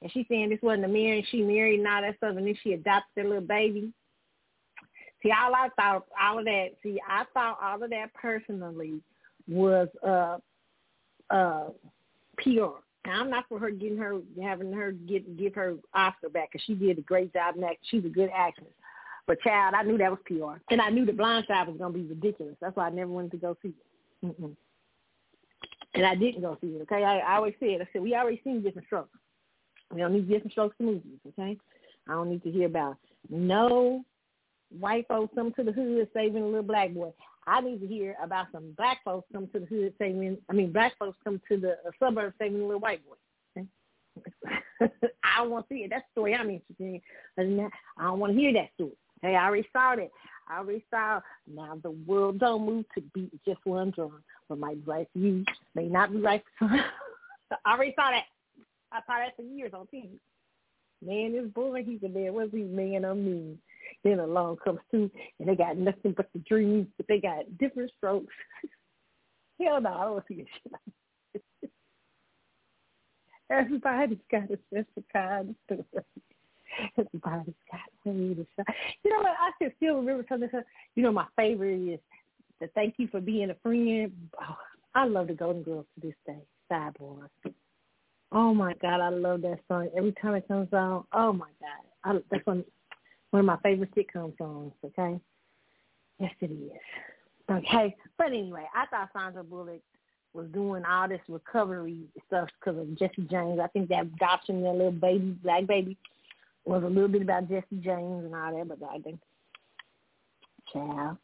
And 0.00 0.12
she's 0.12 0.26
saying 0.28 0.50
this 0.50 0.60
wasn't 0.62 0.84
a 0.84 0.88
marriage 0.88 1.26
she 1.30 1.42
married 1.42 1.80
and 1.80 1.88
all 1.88 2.02
that 2.02 2.16
stuff 2.18 2.36
and 2.36 2.46
then 2.46 2.54
she 2.62 2.72
adopted 2.72 3.10
their 3.16 3.24
little 3.24 3.40
baby. 3.40 3.92
See, 5.22 5.30
all 5.32 5.54
I 5.54 5.68
thought, 5.76 6.06
all 6.20 6.38
of 6.38 6.44
that. 6.44 6.68
See, 6.82 6.98
I 7.08 7.24
thought 7.34 7.58
all 7.62 7.82
of 7.82 7.90
that 7.90 8.14
personally 8.14 9.00
was 9.48 9.88
uh 10.06 10.38
uh 11.30 11.68
PR. 12.38 12.80
Now, 13.06 13.22
I'm 13.22 13.30
not 13.30 13.46
for 13.48 13.58
her 13.58 13.70
getting 13.70 13.98
her 13.98 14.18
having 14.42 14.72
her 14.72 14.92
get 14.92 15.36
give 15.36 15.54
her 15.54 15.76
Oscar 15.94 16.28
back 16.28 16.50
because 16.52 16.64
she 16.66 16.74
did 16.74 16.98
a 16.98 17.02
great 17.02 17.32
job 17.32 17.56
and 17.56 17.64
she's 17.90 18.04
a 18.04 18.08
good 18.08 18.30
actress. 18.34 18.68
But 19.26 19.40
child, 19.42 19.74
I 19.74 19.82
knew 19.82 19.98
that 19.98 20.10
was 20.10 20.20
PR, 20.24 20.60
and 20.72 20.80
I 20.80 20.88
knew 20.88 21.04
the 21.04 21.12
Blind 21.12 21.44
Side 21.48 21.68
was 21.68 21.76
gonna 21.76 21.92
be 21.92 22.02
ridiculous. 22.02 22.56
That's 22.60 22.76
why 22.76 22.86
I 22.86 22.90
never 22.90 23.10
wanted 23.10 23.32
to 23.32 23.36
go 23.36 23.56
see 23.62 23.68
it. 23.68 24.26
Mm-mm. 24.26 24.56
And 25.94 26.06
I 26.06 26.14
didn't 26.14 26.40
go 26.40 26.56
see 26.60 26.68
it. 26.68 26.82
Okay, 26.82 27.04
I, 27.04 27.18
I 27.18 27.36
always 27.36 27.54
said, 27.60 27.80
I 27.82 27.88
said 27.92 28.02
we 28.02 28.14
already 28.14 28.40
seen 28.42 28.62
Diff'rent 28.62 28.86
Strokes. 28.86 29.18
We 29.92 30.00
don't 30.00 30.14
need 30.14 30.28
Diff'rent 30.28 30.52
Strokes 30.52 30.76
to 30.78 30.84
movies. 30.84 31.18
Okay, 31.28 31.58
I 32.08 32.12
don't 32.12 32.30
need 32.30 32.42
to 32.44 32.50
hear 32.50 32.66
about 32.66 32.96
no 33.28 34.02
white 34.76 35.06
folks 35.08 35.34
come 35.34 35.52
to 35.54 35.62
the 35.62 35.72
hood 35.72 36.08
saving 36.14 36.42
a 36.42 36.46
little 36.46 36.62
black 36.62 36.92
boy. 36.92 37.12
I 37.46 37.60
need 37.60 37.80
to 37.80 37.86
hear 37.86 38.14
about 38.22 38.46
some 38.52 38.74
black 38.76 38.98
folks 39.04 39.26
come 39.32 39.48
to 39.52 39.60
the 39.60 39.66
hood 39.66 39.94
saving. 39.98 40.38
I 40.50 40.52
mean, 40.52 40.72
black 40.72 40.98
folks 40.98 41.16
come 41.24 41.40
to 41.48 41.56
the 41.56 41.72
uh, 41.72 41.90
suburbs 41.98 42.34
saving 42.38 42.60
a 42.60 42.64
little 42.64 42.80
white 42.80 43.00
boy. 43.06 43.16
Okay? 43.58 43.68
I 45.24 45.38
don't 45.38 45.50
want 45.50 45.68
to 45.68 45.74
see 45.74 45.80
it. 45.80 45.90
That's 45.90 46.04
the 46.14 46.20
story 46.20 46.34
I'm 46.34 46.50
interested 46.50 47.00
in. 47.38 47.56
That, 47.56 47.70
I 47.98 48.04
don't 48.04 48.18
want 48.18 48.34
to 48.34 48.38
hear 48.38 48.52
that 48.52 48.70
story. 48.74 48.96
Hey, 49.22 49.34
I 49.34 49.46
already 49.46 49.68
saw 49.72 49.94
it. 49.94 50.10
I 50.48 50.58
already 50.58 50.84
saw. 50.90 51.20
Now 51.46 51.78
the 51.82 51.90
world 51.90 52.38
don't 52.38 52.66
move 52.66 52.84
to 52.94 53.02
beat 53.14 53.32
just 53.46 53.64
one 53.64 53.90
drum. 53.90 54.22
What 54.48 54.60
might 54.60 54.84
be 54.84 54.90
right 54.90 55.08
you 55.14 55.44
may 55.74 55.86
not 55.86 56.12
be 56.12 56.20
right 56.20 56.42
for. 56.58 56.68
I 57.64 57.72
already 57.72 57.94
saw 57.96 58.10
that. 58.10 58.24
I 58.92 59.00
saw 59.06 59.18
that 59.18 59.36
for 59.36 59.42
years 59.42 59.72
on 59.74 59.86
TV. 59.92 60.18
Man 61.04 61.34
is 61.34 61.50
born, 61.52 61.84
he's 61.84 62.02
a 62.02 62.08
man. 62.08 62.34
What's 62.34 62.52
he 62.52 62.62
man 62.62 63.04
on 63.04 63.24
me? 63.24 63.56
Then 64.04 64.20
along 64.20 64.58
comes 64.64 64.80
two, 64.90 65.10
and 65.38 65.48
they 65.48 65.56
got 65.56 65.76
nothing 65.76 66.14
but 66.16 66.28
the 66.32 66.40
dreams, 66.40 66.86
but 66.96 67.06
they 67.08 67.20
got 67.20 67.58
different 67.58 67.90
strokes. 67.96 68.34
Hell 69.60 69.80
no, 69.80 69.92
I 69.92 70.04
don't 70.04 70.24
see 70.28 70.42
a 70.42 71.40
shit. 71.40 71.42
Everybody's 73.50 74.18
got 74.30 74.50
a 74.50 74.58
special 74.68 75.04
kind 75.12 75.50
of 75.50 75.56
story. 75.64 76.04
Everybody's 76.98 77.54
got 77.70 77.80
way 78.04 78.34
to 78.34 78.46
shine. 78.56 78.76
You 79.02 79.10
know 79.10 79.18
what? 79.18 79.36
I 79.38 79.50
can 79.58 79.72
still 79.76 79.96
remember 79.96 80.24
something. 80.28 80.50
You 80.94 81.02
know, 81.02 81.12
my 81.12 81.26
favorite 81.34 81.94
is 81.94 82.00
the 82.60 82.68
"Thank 82.74 82.94
You 82.98 83.08
for 83.08 83.20
Being 83.20 83.50
a 83.50 83.54
Friend." 83.62 84.12
Oh, 84.40 84.56
I 84.94 85.06
love 85.06 85.28
the 85.28 85.34
Golden 85.34 85.62
Girls 85.62 85.86
to 85.94 86.06
this 86.06 86.16
day. 86.26 86.42
Sidebar. 86.70 87.28
Oh 88.30 88.52
my 88.52 88.74
God, 88.82 89.00
I 89.00 89.08
love 89.08 89.40
that 89.42 89.60
song. 89.68 89.88
Every 89.96 90.12
time 90.20 90.34
it 90.34 90.46
comes 90.46 90.68
on, 90.72 91.04
oh 91.12 91.32
my 91.32 91.48
God, 91.60 91.86
I, 92.04 92.18
that's 92.30 92.46
one 92.46 92.64
one 93.30 93.40
of 93.40 93.46
my 93.46 93.58
favorite 93.62 93.94
sitcom 93.94 94.36
songs. 94.38 94.72
Okay, 94.84 95.20
yes 96.18 96.32
it 96.40 96.50
is. 96.50 96.70
Okay, 97.50 97.96
but 98.16 98.28
anyway, 98.28 98.66
I 98.74 98.86
thought 98.86 99.10
Sandra 99.12 99.42
Bullock 99.42 99.80
was 100.34 100.46
doing 100.52 100.84
all 100.84 101.08
this 101.08 101.20
recovery 101.28 102.04
stuff 102.26 102.48
because 102.58 102.78
of 102.78 102.98
Jesse 102.98 103.26
James. 103.30 103.58
I 103.62 103.68
think 103.68 103.88
that 103.88 104.06
adoption, 104.06 104.62
that 104.62 104.72
little 104.72 104.92
baby, 104.92 105.36
black 105.42 105.66
baby, 105.66 105.96
was 106.64 106.82
a 106.82 106.86
little 106.86 107.08
bit 107.08 107.22
about 107.22 107.48
Jesse 107.48 107.80
James 107.80 108.24
and 108.24 108.34
all 108.34 108.54
that. 108.54 108.68
But 108.68 108.78
I 108.88 108.98
think, 108.98 109.18
child, 110.72 111.16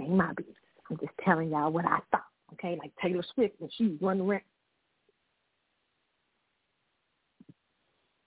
ain't 0.00 0.10
my 0.10 0.32
business. 0.34 0.54
I'm 0.90 0.96
just 0.98 1.12
telling 1.24 1.50
y'all 1.50 1.72
what 1.72 1.84
I 1.84 1.98
thought. 2.10 2.24
Okay, 2.54 2.78
like 2.80 2.92
Taylor 3.02 3.24
Swift 3.34 3.56
when 3.58 3.70
she 3.76 3.88
was 3.88 3.98
running 4.00 4.26
around 4.26 4.42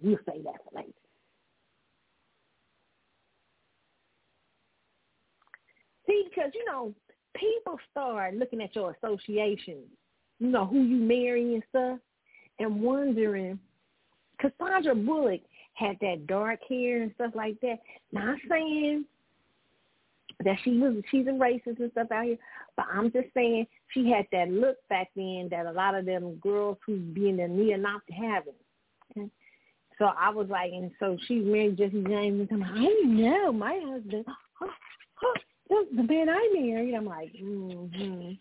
We'll 0.01 0.17
say 0.25 0.41
that 0.43 0.55
for 0.63 0.77
later. 0.77 0.91
See, 6.11 6.25
because, 6.29 6.51
you 6.53 6.65
know, 6.65 6.93
people 7.35 7.77
start 7.89 8.35
looking 8.35 8.61
at 8.61 8.75
your 8.75 8.95
associations, 9.01 9.87
you 10.39 10.47
know, 10.47 10.65
who 10.65 10.81
you 10.81 10.97
marry 10.97 11.53
and 11.53 11.63
stuff, 11.69 11.99
and 12.59 12.81
wondering, 12.81 13.57
because 14.35 14.51
Sandra 14.59 14.93
Bullock 14.93 15.41
had 15.73 15.97
that 16.01 16.27
dark 16.27 16.59
hair 16.67 17.01
and 17.01 17.13
stuff 17.15 17.31
like 17.33 17.59
that. 17.61 17.79
Not 18.11 18.37
saying 18.49 19.05
that 20.43 20.57
she 20.63 20.79
was 20.79 21.01
she's 21.09 21.27
a 21.27 21.31
racist 21.31 21.79
and 21.79 21.91
stuff 21.91 22.11
out 22.11 22.25
here, 22.25 22.37
but 22.75 22.87
I'm 22.91 23.11
just 23.11 23.27
saying 23.33 23.67
she 23.93 24.09
had 24.09 24.25
that 24.33 24.49
look 24.49 24.77
back 24.89 25.11
then 25.15 25.47
that 25.51 25.65
a 25.65 25.71
lot 25.71 25.95
of 25.95 26.05
them 26.05 26.35
girls 26.41 26.77
who 26.85 26.97
be 26.97 27.29
in 27.29 27.37
the 27.37 27.47
neo-Nazi 27.47 28.13
having. 28.13 29.29
So 29.97 30.05
I 30.05 30.29
was 30.29 30.47
like, 30.49 30.71
and 30.73 30.91
so 30.99 31.17
she 31.27 31.35
married 31.35 31.77
Jesse 31.77 32.03
James, 32.07 32.47
and 32.49 32.63
I'm 32.63 32.75
like, 32.75 32.89
I 32.89 33.07
know 33.07 33.51
my 33.53 33.79
husband. 33.85 34.25
Oh, 35.73 35.85
the 35.95 36.03
man 36.03 36.27
I 36.29 36.53
married. 36.53 36.93
I'm 36.93 37.05
like, 37.05 37.31
mm-hmm. 37.33 38.31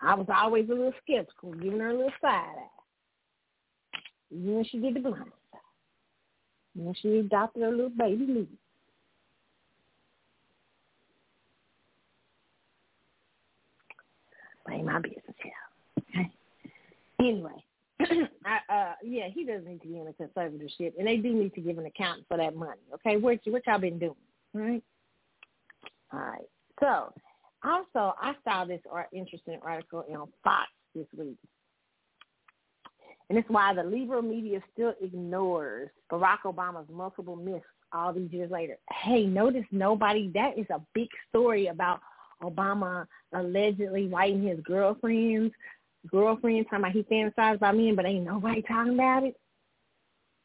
I 0.00 0.14
was 0.14 0.26
always 0.34 0.68
a 0.70 0.72
little 0.72 0.92
skeptical, 1.02 1.52
giving 1.52 1.80
her 1.80 1.90
a 1.90 1.94
little 1.94 2.12
side 2.20 2.30
eye. 2.30 3.98
Even 4.30 4.54
when 4.54 4.64
she 4.64 4.78
did 4.78 4.94
the 4.94 5.00
blind 5.00 5.24
side. 5.52 5.60
When 6.74 6.94
she 6.94 7.18
adopted 7.18 7.62
her 7.62 7.70
little 7.70 7.90
baby 7.90 8.26
Lee. 8.26 8.48
But 14.64 14.74
ain't 14.74 14.86
my 14.86 15.00
business 15.00 15.22
here. 15.42 15.52
Okay. 16.14 16.30
Anyway, 17.20 17.64
I, 18.44 18.72
uh, 18.72 18.92
yeah, 19.02 19.28
he 19.32 19.44
does 19.44 19.62
need 19.66 19.82
to 19.82 19.88
be 19.88 19.98
in 19.98 20.06
a 20.06 20.12
conservatorship, 20.12 20.92
and 20.98 21.06
they 21.06 21.16
do 21.16 21.32
need 21.32 21.54
to 21.54 21.60
give 21.60 21.78
an 21.78 21.86
account 21.86 22.24
for 22.28 22.36
that 22.36 22.54
money. 22.54 22.80
Okay, 22.94 23.16
what 23.16 23.40
what 23.46 23.66
y'all 23.66 23.78
been 23.78 23.98
doing? 23.98 24.14
Right, 24.54 24.82
all 26.12 26.20
right. 26.20 26.48
So, 26.80 27.12
also, 27.64 28.14
I 28.20 28.34
saw 28.44 28.64
this 28.64 28.80
interesting 29.12 29.58
article 29.62 30.04
on 30.10 30.28
Fox 30.44 30.68
this 30.94 31.06
week, 31.16 31.36
and 33.28 33.38
it's 33.38 33.48
why 33.50 33.74
the 33.74 33.82
liberal 33.82 34.22
media 34.22 34.60
still 34.72 34.94
ignores 35.02 35.90
Barack 36.10 36.42
Obama's 36.44 36.88
multiple 36.90 37.36
myths 37.36 37.64
all 37.92 38.12
these 38.12 38.30
years 38.32 38.50
later. 38.50 38.76
Hey, 38.92 39.24
notice 39.24 39.64
nobody. 39.70 40.30
That 40.34 40.58
is 40.58 40.66
a 40.70 40.80
big 40.94 41.08
story 41.28 41.66
about 41.66 42.00
Obama 42.42 43.06
allegedly 43.34 44.06
writing 44.06 44.46
his 44.46 44.60
girlfriends 44.60 45.52
girlfriend 46.06 46.66
talking 46.66 46.78
about 46.80 46.92
he 46.92 47.02
fantasized 47.02 47.56
about 47.56 47.76
men, 47.76 47.94
but 47.94 48.06
ain't 48.06 48.24
nobody 48.24 48.62
talking 48.62 48.94
about 48.94 49.24
it. 49.24 49.34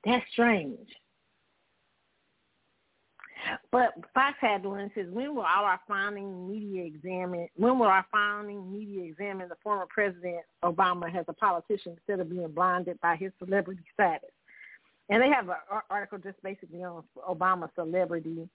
That's 0.06 0.26
strange. 0.32 0.90
But 3.72 3.94
Fox 4.14 4.38
headline 4.40 4.92
says, 4.96 5.08
when 5.10 5.36
will 5.36 5.44
our 5.44 5.80
founding 5.88 6.50
media 6.50 6.86
examine, 6.86 7.48
when 7.56 7.78
will 7.78 7.88
our 7.88 8.06
founding 8.12 8.72
media 8.72 9.04
examine 9.04 9.50
the 9.50 9.56
former 9.62 9.86
President 9.90 10.42
Obama 10.64 11.14
as 11.14 11.26
a 11.28 11.34
politician 11.34 11.94
instead 11.94 12.20
of 12.20 12.30
being 12.30 12.50
blinded 12.52 13.00
by 13.02 13.16
his 13.16 13.32
celebrity 13.40 13.84
status? 13.94 14.30
And 15.10 15.22
they 15.22 15.30
have 15.30 15.50
an 15.50 15.56
article 15.90 16.20
just 16.20 16.42
basically 16.42 16.84
on 16.84 17.04
Obama 17.30 17.70
celebrity 17.76 18.48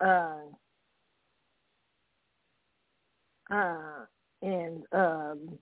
uh, 0.00 0.36
uh, 3.50 4.06
and 4.42 4.82
um, 4.92 5.58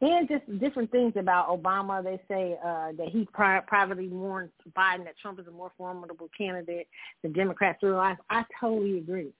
and 0.00 0.28
just 0.28 0.60
different 0.60 0.90
things 0.90 1.12
about 1.16 1.48
Obama. 1.48 2.02
They 2.02 2.20
say 2.28 2.56
uh, 2.64 2.92
that 2.96 3.08
he 3.12 3.26
pri- 3.32 3.60
privately 3.66 4.08
warned 4.08 4.50
Biden 4.76 5.04
that 5.04 5.18
Trump 5.20 5.38
is 5.38 5.46
a 5.46 5.50
more 5.50 5.72
formidable 5.76 6.30
candidate 6.36 6.88
than 7.22 7.32
Democrats 7.32 7.82
realize. 7.82 8.16
I 8.30 8.44
totally 8.60 8.98
agree. 8.98 9.32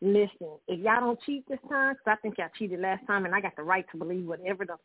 Listen, 0.00 0.58
if 0.66 0.80
y'all 0.80 1.00
don't 1.00 1.20
cheat 1.24 1.44
this 1.48 1.58
time, 1.68 1.94
because 1.94 2.18
I 2.18 2.20
think 2.22 2.38
y'all 2.38 2.48
cheated 2.58 2.80
last 2.80 3.06
time, 3.06 3.24
and 3.24 3.34
I 3.34 3.40
got 3.40 3.54
the 3.56 3.62
right 3.62 3.84
to 3.92 3.98
believe 3.98 4.26
whatever 4.26 4.64
the 4.64 4.76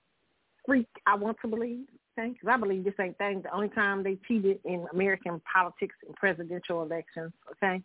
freak 0.66 0.88
I 1.08 1.16
want 1.16 1.38
to 1.42 1.48
believe, 1.48 1.86
okay? 2.20 2.34
Because 2.34 2.50
I 2.52 2.58
believe 2.58 2.84
this 2.84 2.94
ain't 3.00 3.18
thing. 3.18 3.42
The 3.42 3.56
only 3.56 3.70
time 3.70 4.04
they 4.04 4.20
cheated 4.28 4.60
in 4.66 4.86
American 4.94 5.42
politics 5.52 5.96
and 6.06 6.16
presidential 6.18 6.84
elections, 6.84 7.32
okay? 7.52 7.82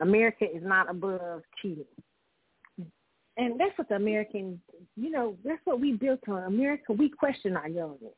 America 0.00 0.44
is 0.44 0.62
not 0.62 0.90
above 0.90 1.42
cheating 1.62 1.86
and 3.36 3.58
that's 3.58 3.76
what 3.76 3.88
the 3.88 3.94
American, 3.94 4.60
you 4.96 5.10
know, 5.10 5.36
that's 5.44 5.60
what 5.64 5.80
we 5.80 5.92
built 5.92 6.20
on. 6.28 6.42
America, 6.44 6.92
we 6.92 7.08
question 7.08 7.56
our 7.56 7.68
government. 7.68 8.14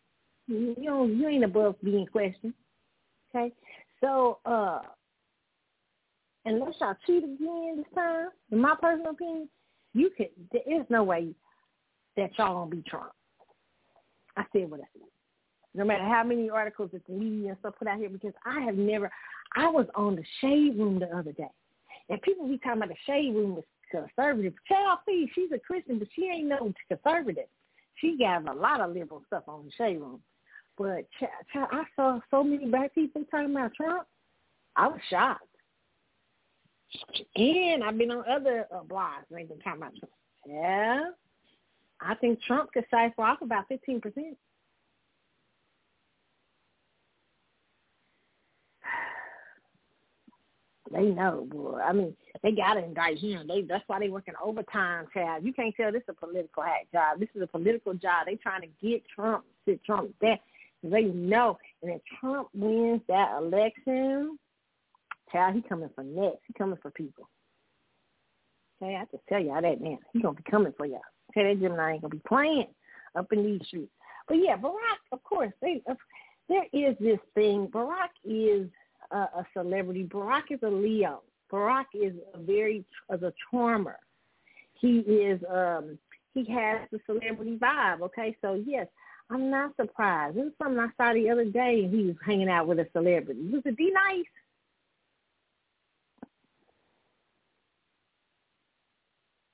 You 0.46 0.74
know, 0.78 1.06
you 1.06 1.28
ain't 1.28 1.44
above 1.44 1.76
being 1.82 2.06
questioned. 2.06 2.54
Okay, 3.34 3.52
so 4.00 4.38
uh, 4.44 4.80
unless 6.44 6.74
y'all 6.80 6.94
cheat 7.06 7.24
again 7.24 7.74
this 7.76 7.86
time, 7.94 8.28
in 8.50 8.58
my 8.58 8.74
personal 8.80 9.12
opinion, 9.12 9.48
you 9.92 10.10
could. 10.16 10.28
There 10.52 10.80
is 10.80 10.84
no 10.90 11.04
way 11.04 11.34
that 12.16 12.30
y'all 12.36 12.54
gonna 12.54 12.70
be 12.70 12.82
Trump. 12.82 13.12
I 14.36 14.44
said 14.52 14.70
what 14.70 14.80
I 14.80 14.84
said. 14.92 15.08
No 15.74 15.84
matter 15.84 16.04
how 16.04 16.22
many 16.22 16.50
articles 16.50 16.90
that 16.92 17.06
the 17.06 17.12
media 17.12 17.50
and 17.50 17.58
stuff 17.60 17.74
put 17.78 17.88
out 17.88 17.98
here, 17.98 18.08
because 18.08 18.34
I 18.44 18.60
have 18.60 18.76
never. 18.76 19.10
I 19.56 19.68
was 19.68 19.86
on 19.94 20.16
the 20.16 20.24
shade 20.40 20.78
room 20.78 20.98
the 20.98 21.16
other 21.16 21.32
day, 21.32 21.50
and 22.08 22.20
people 22.22 22.48
be 22.48 22.58
talking 22.58 22.82
about 22.82 22.88
the 22.90 22.96
shade 23.06 23.34
room 23.34 23.54
was 23.54 23.64
conservative. 23.90 24.54
Child, 24.68 24.98
see, 25.06 25.28
she's 25.34 25.50
a 25.52 25.58
Christian, 25.58 25.98
but 25.98 26.08
she 26.14 26.26
ain't 26.26 26.48
no 26.48 26.72
conservative. 26.88 27.48
She 27.96 28.16
got 28.18 28.48
a 28.48 28.52
lot 28.52 28.80
of 28.80 28.94
liberal 28.94 29.22
stuff 29.26 29.44
on 29.48 29.66
the 29.66 29.72
shade 29.72 30.00
room. 30.00 30.20
But 30.76 31.06
I 31.54 31.84
saw 31.94 32.20
so 32.30 32.42
many 32.42 32.66
black 32.66 32.94
people 32.94 33.22
talking 33.30 33.52
about 33.52 33.74
Trump. 33.74 34.06
I 34.76 34.88
was 34.88 35.00
shocked. 35.08 35.46
And 37.36 37.82
I've 37.82 37.98
been 37.98 38.10
on 38.10 38.24
other 38.28 38.66
uh, 38.72 38.82
blogs 38.82 39.24
and 39.30 39.38
they've 39.38 39.48
been 39.48 39.60
talking 39.60 39.82
about 39.82 39.96
Trump. 39.96 40.12
Yeah, 40.46 41.10
I 42.00 42.14
think 42.16 42.42
Trump 42.42 42.72
could 42.72 42.84
cipher 42.90 43.22
off 43.22 43.40
about 43.40 43.68
15%. 43.68 44.02
They 50.94 51.06
know, 51.06 51.48
boy. 51.50 51.80
I 51.84 51.92
mean, 51.92 52.16
they 52.42 52.52
got 52.52 52.74
to 52.74 52.84
indict 52.84 53.18
him. 53.18 53.48
They 53.48 53.62
that's 53.62 53.82
why 53.88 53.98
they 53.98 54.10
working 54.10 54.34
overtime, 54.42 55.06
child. 55.12 55.44
You 55.44 55.52
can't 55.52 55.74
tell 55.74 55.90
this 55.90 56.02
is 56.02 56.08
a 56.10 56.26
political 56.26 56.62
hack 56.62 56.86
job. 56.92 57.18
This 57.18 57.28
is 57.34 57.42
a 57.42 57.48
political 57.48 57.94
job. 57.94 58.26
They 58.26 58.36
trying 58.36 58.60
to 58.60 58.68
get 58.80 59.02
Trump, 59.12 59.44
sit 59.64 59.82
Trump 59.84 60.14
there. 60.20 60.38
They 60.84 61.04
know, 61.04 61.58
and 61.82 61.92
if 61.92 62.00
Trump 62.20 62.48
wins 62.54 63.00
that 63.08 63.36
election, 63.38 64.38
child, 65.32 65.54
he 65.54 65.62
coming 65.62 65.90
for 65.94 66.04
next. 66.04 66.38
He 66.46 66.52
coming 66.52 66.78
for 66.80 66.92
people. 66.92 67.28
Okay, 68.80 68.94
I 68.94 69.04
just 69.10 69.26
tell 69.28 69.40
y'all 69.40 69.62
that 69.62 69.80
man. 69.80 69.98
He 70.12 70.20
gonna 70.20 70.34
be 70.34 70.44
coming 70.48 70.74
for 70.76 70.86
y'all. 70.86 71.00
Okay, 71.30 71.54
that 71.54 71.60
Gemini 71.60 71.94
ain't 71.94 72.02
gonna 72.02 72.14
be 72.14 72.22
playing 72.28 72.68
up 73.16 73.32
in 73.32 73.42
these 73.42 73.66
streets. 73.66 73.90
But 74.28 74.34
yeah, 74.34 74.56
Barack, 74.56 75.00
of 75.10 75.24
course, 75.24 75.52
they, 75.60 75.82
there 76.48 76.66
is 76.72 76.94
this 77.00 77.18
thing. 77.34 77.66
Barack 77.68 78.10
is 78.24 78.68
a, 79.10 79.16
a 79.16 79.46
celebrity. 79.52 80.04
Barack 80.04 80.50
is 80.50 80.60
a 80.62 80.68
Leo. 80.68 81.22
Barack 81.52 81.86
is 81.94 82.14
a 82.34 82.38
very 82.38 82.84
as 83.10 83.22
a 83.22 83.32
charmer. 83.50 83.98
He 84.80 84.98
is 84.98 85.40
um 85.50 85.98
he 86.34 86.44
has 86.52 86.88
the 86.90 87.00
celebrity 87.06 87.58
vibe. 87.58 88.00
Okay, 88.02 88.36
so 88.42 88.54
yes, 88.66 88.86
I'm 89.30 89.50
not 89.50 89.74
surprised. 89.76 90.36
This 90.36 90.46
is 90.46 90.52
something 90.60 90.78
I 90.78 90.88
saw 90.96 91.14
the 91.14 91.30
other 91.30 91.44
day. 91.44 91.88
He 91.90 92.06
was 92.06 92.16
hanging 92.24 92.48
out 92.48 92.66
with 92.66 92.78
a 92.78 92.86
celebrity. 92.92 93.48
Was 93.52 93.62
it 93.64 93.76
be 93.76 93.92
nice? 93.92 94.24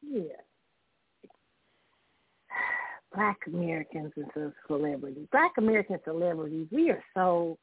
Yeah. 0.03 0.23
Black 3.15 3.39
Americans 3.47 4.13
and 4.17 4.53
celebrities. 4.67 5.29
Black 5.31 5.53
American 5.59 5.99
celebrities. 6.05 6.67
We 6.71 6.91
are 6.91 7.03
so. 7.15 7.59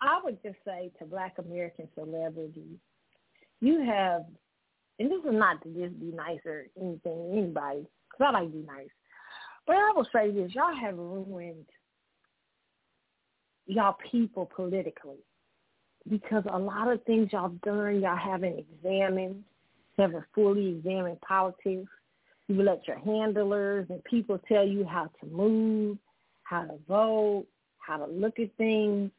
I 0.00 0.20
would 0.22 0.42
just 0.42 0.56
say 0.64 0.90
to 0.98 1.04
Black 1.04 1.36
American 1.38 1.88
celebrities, 1.94 2.78
you 3.60 3.80
have, 3.84 4.24
and 4.98 5.10
this 5.10 5.18
is 5.24 5.32
not 5.32 5.62
to 5.62 5.68
just 5.70 5.98
be 5.98 6.12
nice 6.12 6.40
or 6.44 6.66
anything, 6.80 7.30
anybody, 7.32 7.86
because 8.10 8.26
I 8.28 8.30
like 8.30 8.46
to 8.50 8.58
be 8.58 8.66
nice. 8.66 8.88
But 9.66 9.76
I 9.76 9.92
will 9.96 10.06
say 10.12 10.30
this, 10.30 10.54
y'all 10.54 10.74
have 10.74 10.96
ruined 10.96 11.66
y'all 13.66 13.96
people 14.10 14.50
politically 14.54 15.18
because 16.08 16.44
a 16.52 16.58
lot 16.58 16.90
of 16.90 17.02
things 17.04 17.30
y'all 17.32 17.52
done, 17.64 18.00
y'all 18.00 18.16
haven't 18.16 18.58
examined, 18.58 19.42
haven't 19.98 20.24
fully 20.34 20.68
examined 20.68 21.20
politics. 21.20 21.90
You 22.48 22.62
let 22.62 22.86
your 22.86 22.98
handlers 22.98 23.86
and 23.90 24.02
people 24.04 24.38
tell 24.46 24.64
you 24.64 24.84
how 24.84 25.10
to 25.20 25.26
move, 25.26 25.98
how 26.48 26.62
to 26.62 26.74
vote, 26.88 27.46
how 27.78 27.98
to 27.98 28.06
look 28.06 28.38
at 28.38 28.54
things 28.56 29.10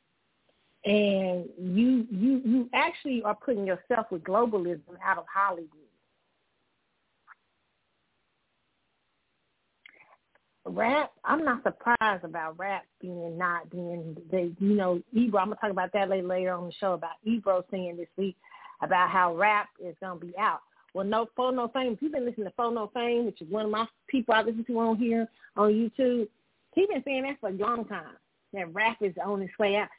and 0.87 1.45
you 1.59 2.07
you 2.09 2.41
you 2.45 2.69
actually 2.73 3.21
are 3.23 3.35
putting 3.35 3.65
yourself 3.65 4.07
with 4.09 4.23
globalism 4.23 4.79
out 5.03 5.17
of 5.17 5.25
Hollywood. 5.33 5.69
Rap, 10.65 11.11
I'm 11.23 11.45
not 11.45 11.63
surprised 11.63 12.23
about 12.23 12.57
rap 12.57 12.83
being 13.01 13.37
not 13.37 13.69
being 13.69 14.15
the 14.31 14.53
you 14.59 14.75
know, 14.75 15.01
Ebro, 15.13 15.39
I'm 15.39 15.47
gonna 15.47 15.57
talk 15.59 15.71
about 15.71 15.91
that 15.93 16.09
later 16.09 16.27
later 16.27 16.53
on 16.53 16.67
the 16.67 16.73
show 16.73 16.93
about 16.93 17.11
Ebro 17.25 17.65
saying 17.71 17.97
this 17.97 18.07
week 18.17 18.37
about 18.81 19.09
how 19.09 19.35
rap 19.35 19.67
is 19.83 19.95
gonna 19.99 20.19
be 20.19 20.33
out. 20.37 20.61
Well 20.93 21.05
no 21.05 21.27
Fo 21.35 21.51
No 21.51 21.67
Fame, 21.69 21.93
if 21.93 22.01
you've 22.01 22.13
been 22.13 22.25
listening 22.25 22.47
to 22.47 22.53
Fo 22.55 22.69
No 22.69 22.91
Fame, 22.93 23.25
which 23.25 23.41
is 23.41 23.49
one 23.49 23.65
of 23.65 23.71
my 23.71 23.87
people 24.07 24.33
I 24.33 24.41
listen 24.41 24.63
to 24.65 24.79
on 24.79 24.97
here 24.97 25.27
on 25.57 25.71
YouTube, 25.71 26.27
he's 26.77 26.87
been 26.87 27.03
saying 27.05 27.23
that 27.23 27.39
for 27.39 27.49
a 27.49 27.53
long 27.53 27.85
time. 27.85 28.15
That 28.53 28.73
rap 28.73 28.97
is 29.01 29.13
on 29.23 29.41
its 29.41 29.57
way 29.59 29.75
out 29.75 29.89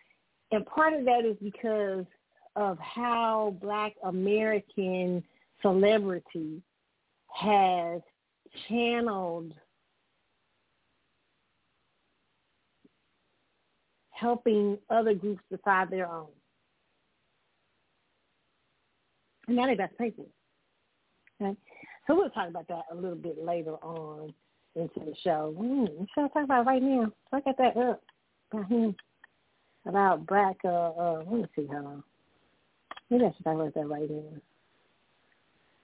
and 0.50 0.64
part 0.66 0.94
of 0.94 1.04
that 1.04 1.24
is 1.24 1.36
because 1.42 2.04
of 2.56 2.78
how 2.78 3.56
Black 3.60 3.94
American 4.02 5.22
celebrity 5.60 6.62
has 7.34 8.00
channeled 8.68 9.52
helping 14.10 14.78
other 14.90 15.14
groups 15.14 15.42
decide 15.50 15.90
their 15.90 16.08
own. 16.10 16.26
And 19.46 19.56
now 19.56 19.66
they 19.66 19.76
got 19.76 19.90
to. 19.98 20.04
Okay? 20.04 21.56
So 22.06 22.16
we'll 22.16 22.30
talk 22.30 22.48
about 22.48 22.66
that 22.68 22.84
a 22.90 22.94
little 22.94 23.16
bit 23.16 23.44
later 23.44 23.74
on 23.82 24.32
into 24.78 25.00
the 25.00 25.14
show. 25.22 25.54
Mm, 25.58 26.06
should 26.14 26.24
I 26.24 26.28
talk 26.28 26.44
about 26.44 26.66
right 26.66 26.82
now? 26.82 27.12
I 27.32 27.40
got 27.40 27.58
that 27.58 27.76
up 27.76 28.02
about 28.52 28.68
him 28.70 28.94
about 29.86 30.26
black. 30.26 30.56
Uh, 30.64 30.68
uh, 30.68 31.22
let 31.26 31.40
me 31.40 31.46
see. 31.56 31.66
Hold 31.66 31.86
on. 31.86 32.04
Maybe 33.10 33.24
I 33.24 33.32
should 33.36 33.44
talk 33.44 33.54
about 33.54 33.74
that 33.74 33.88
right 33.88 34.10
now. 34.10 34.40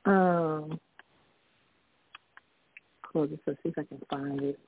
Um, 0.06 0.80
close 3.02 3.30
this 3.30 3.38
up. 3.48 3.56
See 3.62 3.70
if 3.70 3.78
I 3.78 3.82
can 3.84 4.02
find 4.10 4.40
it. 4.42 4.58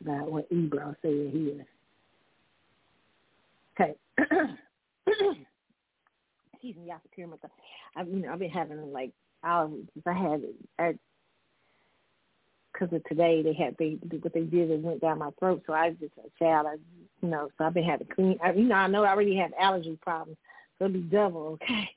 About 0.00 0.32
what 0.32 0.46
Ebro 0.50 0.96
said 1.00 1.30
here. 1.32 1.64
Okay. 3.80 3.94
Excuse 6.52 6.76
me, 6.76 6.86
y'all 6.86 6.98
can 6.98 7.10
hear 7.14 7.26
my. 7.28 7.36
I've 7.96 8.08
you 8.08 8.16
know 8.16 8.32
I've 8.32 8.38
been 8.38 8.50
having 8.50 8.92
like 8.92 9.12
allergies. 9.44 9.86
I 10.06 10.12
had 10.12 10.42
I 10.78 10.94
because 12.72 12.92
of 12.92 13.04
today 13.04 13.42
they 13.42 13.52
had 13.52 13.76
they 13.78 13.98
what 14.20 14.32
they 14.32 14.42
did 14.42 14.70
it 14.70 14.80
went 14.80 15.00
down 15.00 15.18
my 15.18 15.30
throat. 15.38 15.62
So 15.66 15.72
I 15.72 15.90
just 15.90 16.12
a 16.18 16.30
child 16.42 16.66
I 16.68 16.76
you 17.20 17.28
know 17.28 17.48
so 17.58 17.64
I've 17.64 17.74
been 17.74 17.84
having 17.84 18.06
clean 18.14 18.38
I, 18.42 18.52
you 18.52 18.64
know 18.64 18.74
I 18.74 18.86
know 18.86 19.04
I 19.04 19.10
already 19.10 19.36
have 19.36 19.52
allergy 19.60 19.98
problems. 20.00 20.38
So 20.78 20.86
it'll 20.86 20.94
be 20.94 21.00
double 21.00 21.46
okay? 21.62 21.88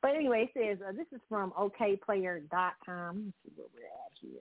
But 0.00 0.14
anyway 0.14 0.50
it 0.54 0.78
says 0.78 0.86
uh, 0.86 0.92
this 0.92 1.06
is 1.12 1.20
from 1.28 1.52
okayplayer.com 1.52 2.78
let 2.88 3.14
me 3.14 3.32
see 3.44 3.52
what 3.56 3.70
we're 3.74 3.84
at 3.84 4.12
here. 4.20 4.40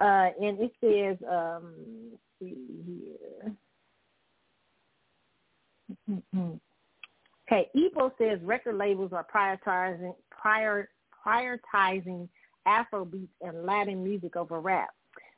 Uh 0.00 0.30
and 0.44 0.60
it 0.60 0.72
says 0.80 1.16
um 1.30 1.74
let's 2.10 2.22
see 2.40 2.56
here. 2.86 3.52
Okay 7.50 7.70
Ebro 7.74 8.12
says 8.18 8.38
record 8.42 8.76
labels 8.76 9.12
are 9.12 9.26
prioritizing 9.34 10.14
prior 10.30 10.88
prioritizing 11.26 12.28
Afrobeats 12.66 13.28
and 13.40 13.64
Latin 13.64 14.02
music 14.02 14.36
over 14.36 14.60
rap. 14.60 14.90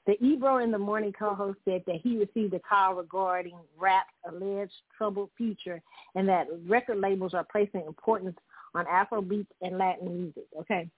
The 0.06 0.16
Ebro 0.24 0.58
in 0.58 0.70
the 0.70 0.78
Morning 0.78 1.12
co-host 1.12 1.58
said 1.64 1.82
that 1.86 1.96
he 2.02 2.16
received 2.16 2.54
a 2.54 2.60
call 2.60 2.94
regarding 2.94 3.56
rap's 3.76 4.08
alleged 4.28 4.72
troubled 4.96 5.30
future 5.36 5.82
and 6.14 6.28
that 6.28 6.46
record 6.66 6.98
labels 6.98 7.34
are 7.34 7.46
placing 7.50 7.82
importance 7.86 8.36
on 8.74 8.86
Afrobeats 8.86 9.48
and 9.62 9.78
Latin 9.78 10.16
music. 10.16 10.44
Okay. 10.60 10.88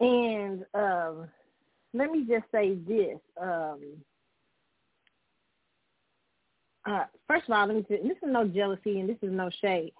And 0.00 0.66
um, 0.74 1.28
let 1.94 2.10
me 2.10 2.26
just 2.28 2.44
say 2.52 2.74
this. 2.86 3.18
Um, 3.40 3.80
uh, 6.84 7.04
first 7.26 7.44
of 7.48 7.54
all, 7.54 7.66
let 7.66 7.76
me 7.76 7.86
say, 7.88 8.00
this 8.02 8.18
is 8.18 8.28
no 8.28 8.46
jealousy 8.46 9.00
and 9.00 9.08
this 9.08 9.16
is 9.22 9.32
no 9.32 9.50
shade. 9.62 9.92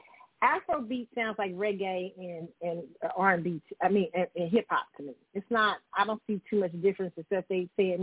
Afrobeat 0.46 1.08
sounds 1.14 1.36
like 1.38 1.54
reggae 1.54 2.12
and 2.18 2.48
and 2.62 2.82
R 3.16 3.34
and 3.34 3.44
B. 3.44 3.60
I 3.82 3.88
mean, 3.88 4.08
and, 4.14 4.26
and 4.36 4.50
hip 4.50 4.66
hop 4.70 4.86
to 4.96 5.02
me. 5.02 5.14
It's 5.34 5.50
not. 5.50 5.78
I 5.96 6.04
don't 6.04 6.22
see 6.26 6.40
too 6.48 6.60
much 6.60 6.72
difference 6.82 7.12
except 7.16 7.48
they 7.48 7.68
say 7.76 7.98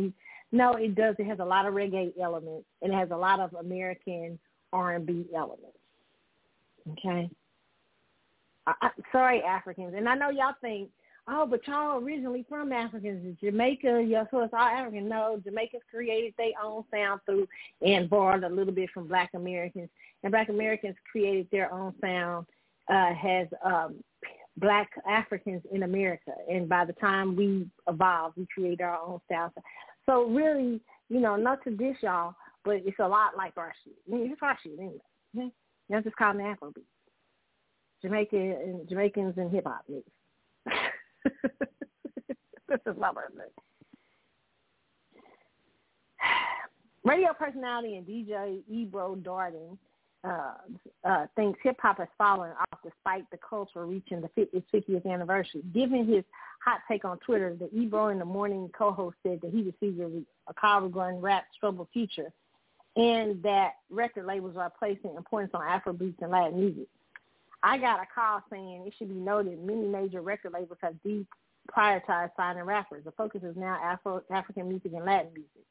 no. 0.52 0.74
It 0.74 0.95
does. 0.95 1.15
It 1.20 1.28
has 1.28 1.40
a 1.40 1.45
lot 1.45 1.65
of 1.65 1.74
reggae 1.74 2.11
elements 2.22 2.65
and 2.82 2.94
it 2.94 2.95
has 2.95 3.11
a 3.11 3.18
lot 3.18 3.40
of 3.40 3.53
American 3.53 4.40
R 4.74 4.95
and 4.95 5.06
B 5.06 5.26
elements. 5.36 5.78
Okay. 6.91 7.30
I, 8.65 8.74
I, 8.82 8.90
sorry, 9.11 9.41
Africans, 9.41 9.94
and 9.95 10.07
I 10.07 10.15
know 10.15 10.30
y'all 10.30 10.56
think, 10.61 10.90
oh, 11.28 11.45
but 11.45 11.66
y'all 11.68 12.04
originally 12.04 12.45
from 12.48 12.72
Africans, 12.72 13.38
Jamaica. 13.41 14.04
Yeah, 14.08 14.26
so 14.32 14.41
it's 14.41 14.54
all 14.54 14.60
African. 14.60 15.08
No, 15.08 15.40
Jamaicans 15.44 15.84
created 15.90 16.34
their 16.38 16.52
own 16.64 16.84
sound 16.94 17.22
through 17.26 17.48
and 17.86 18.10
borrowed 18.10 18.44
a 18.44 18.50
little 18.50 18.74
bit 18.74 18.90
from 18.94 19.08
Black 19.08 19.30
Americans 19.34 19.90
and 20.24 20.32
Black 20.32 20.50
Americans 20.50 20.95
created 21.12 21.48
their 21.52 21.72
own 21.72 21.94
sound 22.02 22.45
uh, 22.90 23.14
has 23.14 23.48
um, 23.64 23.95
Black 24.58 24.90
Africans 25.08 25.62
in 25.72 25.84
America. 25.84 26.32
And 26.50 26.68
by 26.68 26.86
the 26.86 26.94
time 26.94 27.36
we 27.36 27.68
evolved, 27.88 28.38
we 28.38 28.48
created 28.54 28.82
our 28.82 29.00
own 29.00 29.20
style. 29.26 29.54
So 30.06 30.26
really, 30.26 30.82
you 31.10 31.20
know, 31.20 31.36
not 31.36 31.64
to 31.66 31.72
dish 31.72 31.98
y'all, 32.02 32.36
but 32.66 32.78
it's 32.86 33.00
a 33.00 33.08
lot 33.08 33.38
like 33.38 33.54
our 33.58 33.74
shit. 33.84 33.94
I 34.08 34.16
mean, 34.16 34.32
it's 34.32 34.41
our 34.41 34.58
shit 34.64 34.74
anyway. 34.78 34.95
Okay? 35.38 35.52
Y'all 35.90 36.02
just 36.02 36.16
call 36.16 36.34
them 36.34 36.41
Afrobeat. 36.41 36.84
Jamaica 38.02 38.36
and 38.36 38.88
Jamaicans 38.90 39.36
and 39.38 39.52
hip 39.52 39.66
hop 39.66 39.84
mix 39.88 40.06
this 41.44 42.80
is 42.86 42.98
my 42.98 43.11
birthday. 43.11 43.49
Radio 47.03 47.34
personality 47.38 47.98
and 47.98 48.07
DJ 48.07 48.61
Ebro 48.70 49.15
Darden 49.15 49.78
uh, 50.24 50.53
uh, 51.03 51.26
thinks 51.36 51.60
hip 51.61 51.76
hop 51.82 51.98
has 51.98 52.07
fallen 52.18 52.52
off 52.52 52.80
despite 52.82 53.30
the 53.30 53.38
culture 53.38 53.86
reaching 53.86 54.22
the 54.22 54.30
50th, 54.30 54.64
50th 54.74 55.06
anniversary. 55.06 55.61
Given 55.74 56.07
his 56.07 56.24
hot 56.64 56.80
take 56.90 57.03
on 57.03 57.20
Twitter, 57.20 57.57
the 57.60 57.70
Ebro 57.78 58.07
in 58.07 58.20
the 58.20 58.26
Morning 58.26 58.70
co-host 58.78 59.18
said 59.22 59.41
that 59.41 59.52
he 59.52 59.64
received 59.64 59.99
a, 59.99 60.22
a 60.49 60.53
call 60.53 60.82
regarding 60.82 61.20
rap's 61.20 61.48
future 61.91 62.32
and 62.95 63.41
that 63.44 63.74
record 63.90 64.26
labels 64.26 64.56
are 64.56 64.72
placing 64.78 65.15
importance 65.15 65.52
on 65.53 65.61
Afrobeats 65.61 66.22
and 66.22 66.32
Latin 66.32 66.60
music. 66.60 66.88
I 67.64 67.77
got 67.77 68.02
a 68.02 68.06
call 68.14 68.44
saying 68.52 68.84
it 68.85 68.94
should 68.98 69.10
be 69.10 69.15
noted 69.15 69.64
many 69.64 69.88
major 69.88 70.22
record 70.22 70.52
labels 70.53 70.77
have 70.81 70.95
deprioritized 71.06 72.31
signing 72.35 72.64
rappers. 72.64 73.06
The 73.06 73.11
focus 73.11 73.41
is 73.44 73.56
now 73.56 73.80
Afro 73.81 74.22
African 74.30 74.68
music 74.68 74.91
and 74.94 75.06
Latin 75.06 75.31
music. 75.34 75.64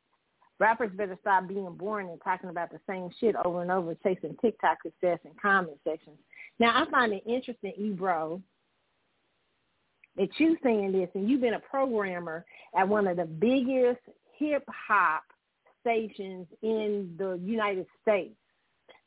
Rappers 0.58 0.90
better 0.94 1.18
stop 1.20 1.48
being 1.48 1.68
boring 1.74 2.08
and 2.08 2.20
talking 2.22 2.48
about 2.48 2.70
the 2.70 2.80
same 2.88 3.10
shit 3.20 3.36
over 3.44 3.62
and 3.62 3.70
over, 3.70 3.94
chasing 4.02 4.36
TikTok 4.40 4.78
success 4.82 5.18
and 5.24 5.40
comment 5.40 5.78
sections. 5.86 6.16
Now, 6.58 6.82
I 6.82 6.90
find 6.90 7.12
it 7.12 7.24
interesting, 7.26 7.72
Ebro, 7.76 8.40
that 10.16 10.28
you 10.38 10.56
saying 10.62 10.92
this, 10.92 11.08
and 11.14 11.28
you've 11.28 11.40
been 11.40 11.54
a 11.54 11.60
programmer 11.60 12.44
at 12.76 12.88
one 12.88 13.06
of 13.06 13.16
the 13.16 13.24
biggest 13.24 14.00
hip 14.38 14.64
hop 14.68 15.24
stations 15.80 16.46
in 16.62 17.14
the 17.18 17.40
United 17.42 17.86
States. 18.00 18.34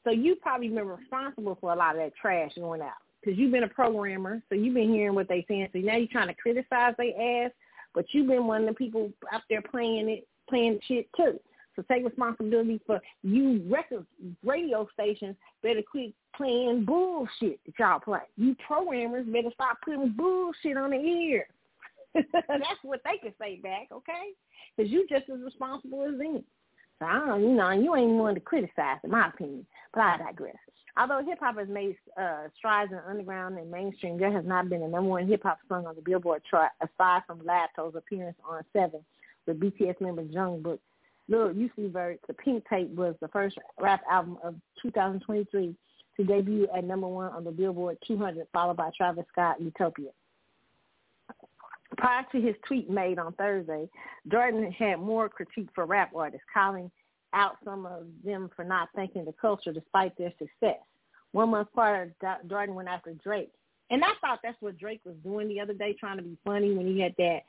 So 0.05 0.11
you've 0.11 0.39
probably 0.39 0.69
been 0.69 0.87
responsible 0.87 1.57
for 1.59 1.73
a 1.73 1.75
lot 1.75 1.95
of 1.95 2.01
that 2.01 2.13
trash 2.15 2.51
going 2.55 2.81
out 2.81 2.93
because 3.21 3.37
you've 3.37 3.51
been 3.51 3.63
a 3.63 3.67
programmer, 3.67 4.41
so 4.47 4.55
you've 4.55 4.75
been 4.75 4.93
hearing 4.93 5.15
what 5.15 5.27
they 5.27 5.43
saying. 5.47 5.67
So 5.73 5.79
now 5.79 5.97
you're 5.97 6.07
trying 6.07 6.27
to 6.27 6.35
criticize 6.35 6.93
their 6.97 7.45
ass, 7.45 7.51
but 7.93 8.05
you've 8.11 8.27
been 8.27 8.45
one 8.45 8.61
of 8.61 8.67
the 8.67 8.75
people 8.75 9.11
out 9.33 9.41
there 9.49 9.63
playing 9.63 10.07
it, 10.09 10.27
playing 10.47 10.79
shit 10.87 11.09
too. 11.17 11.39
So 11.75 11.83
take 11.91 12.05
responsibility 12.05 12.79
for 12.85 13.01
you 13.23 13.61
record 13.69 14.05
radio 14.43 14.87
stations 14.93 15.35
better 15.61 15.81
quit 15.89 16.13
playing 16.37 16.85
bullshit 16.85 17.59
that 17.65 17.73
y'all 17.79 17.99
play. 17.99 18.19
You 18.37 18.55
programmers 18.65 19.25
better 19.25 19.49
stop 19.53 19.79
putting 19.83 20.13
bullshit 20.15 20.77
on 20.77 20.91
the 20.91 21.33
air. 21.33 21.47
That's 22.47 22.79
what 22.83 23.01
they 23.03 23.17
can 23.17 23.33
say 23.41 23.57
back, 23.57 23.87
okay? 23.91 24.29
Because 24.77 24.91
you 24.91 25.05
just 25.09 25.29
as 25.29 25.41
responsible 25.41 26.03
as 26.03 26.17
them. 26.17 26.43
So 26.99 27.05
I 27.05 27.25
don't, 27.25 27.41
you 27.41 27.55
know, 27.55 27.71
you 27.71 27.95
ain't 27.95 28.11
one 28.11 28.35
to 28.35 28.39
criticize, 28.39 28.97
in 29.03 29.11
my 29.11 29.27
opinion. 29.27 29.65
But 29.93 30.01
I 30.01 30.17
digress. 30.17 30.55
Although 30.97 31.25
hip 31.25 31.39
hop 31.41 31.57
has 31.57 31.67
made 31.67 31.97
uh, 32.17 32.47
strides 32.57 32.91
in 32.91 32.99
underground 32.99 33.57
and 33.57 33.69
mainstream, 33.69 34.17
there 34.17 34.31
has 34.31 34.45
not 34.45 34.69
been 34.69 34.81
a 34.81 34.87
number 34.87 35.09
one 35.09 35.27
hip 35.27 35.43
hop 35.43 35.59
song 35.67 35.85
on 35.85 35.95
the 35.95 36.01
Billboard 36.01 36.41
chart 36.49 36.71
aside 36.81 37.23
from 37.27 37.41
Latto's 37.41 37.95
appearance 37.95 38.37
on 38.49 38.63
Seven 38.71 39.01
with 39.45 39.59
BTS 39.59 39.99
member 39.99 40.23
Jungkook. 40.23 40.79
Lil 41.27 41.49
Uzi 41.49 41.91
Vert, 41.91 42.19
The 42.27 42.33
Pink 42.33 42.63
Tape 42.69 42.91
was 42.91 43.15
the 43.19 43.27
first 43.29 43.57
rap 43.81 44.03
album 44.09 44.37
of 44.43 44.55
2023 44.81 45.75
to 46.17 46.23
debut 46.23 46.67
at 46.75 46.83
number 46.83 47.07
one 47.07 47.31
on 47.31 47.43
the 47.43 47.51
Billboard 47.51 47.97
200, 48.07 48.47
followed 48.53 48.77
by 48.77 48.89
Travis 48.95 49.25
Scott, 49.31 49.59
Utopia. 49.59 50.11
Prior 51.97 52.25
to 52.31 52.41
his 52.41 52.55
tweet 52.67 52.89
made 52.89 53.19
on 53.19 53.33
Thursday, 53.33 53.87
Darden 54.29 54.73
had 54.73 54.99
more 54.99 55.29
critique 55.29 55.69
for 55.73 55.85
rap 55.85 56.11
artists, 56.15 56.45
calling 56.53 56.89
out 57.33 57.57
some 57.63 57.85
of 57.85 58.03
them 58.23 58.49
for 58.55 58.63
not 58.63 58.89
thanking 58.95 59.25
the 59.25 59.33
culture 59.33 59.73
despite 59.73 60.17
their 60.17 60.31
success. 60.39 60.79
One 61.31 61.49
month 61.49 61.67
prior, 61.73 62.11
Darden 62.47 62.73
went 62.73 62.87
after 62.87 63.13
Drake. 63.13 63.51
And 63.91 64.03
I 64.03 64.11
thought 64.19 64.39
that's 64.41 64.61
what 64.61 64.79
Drake 64.79 65.01
was 65.05 65.15
doing 65.23 65.47
the 65.47 65.59
other 65.59 65.73
day, 65.73 65.93
trying 65.99 66.17
to 66.17 66.23
be 66.23 66.37
funny 66.43 66.73
when 66.73 66.87
he 66.87 66.99
had 66.99 67.13
that 67.17 67.41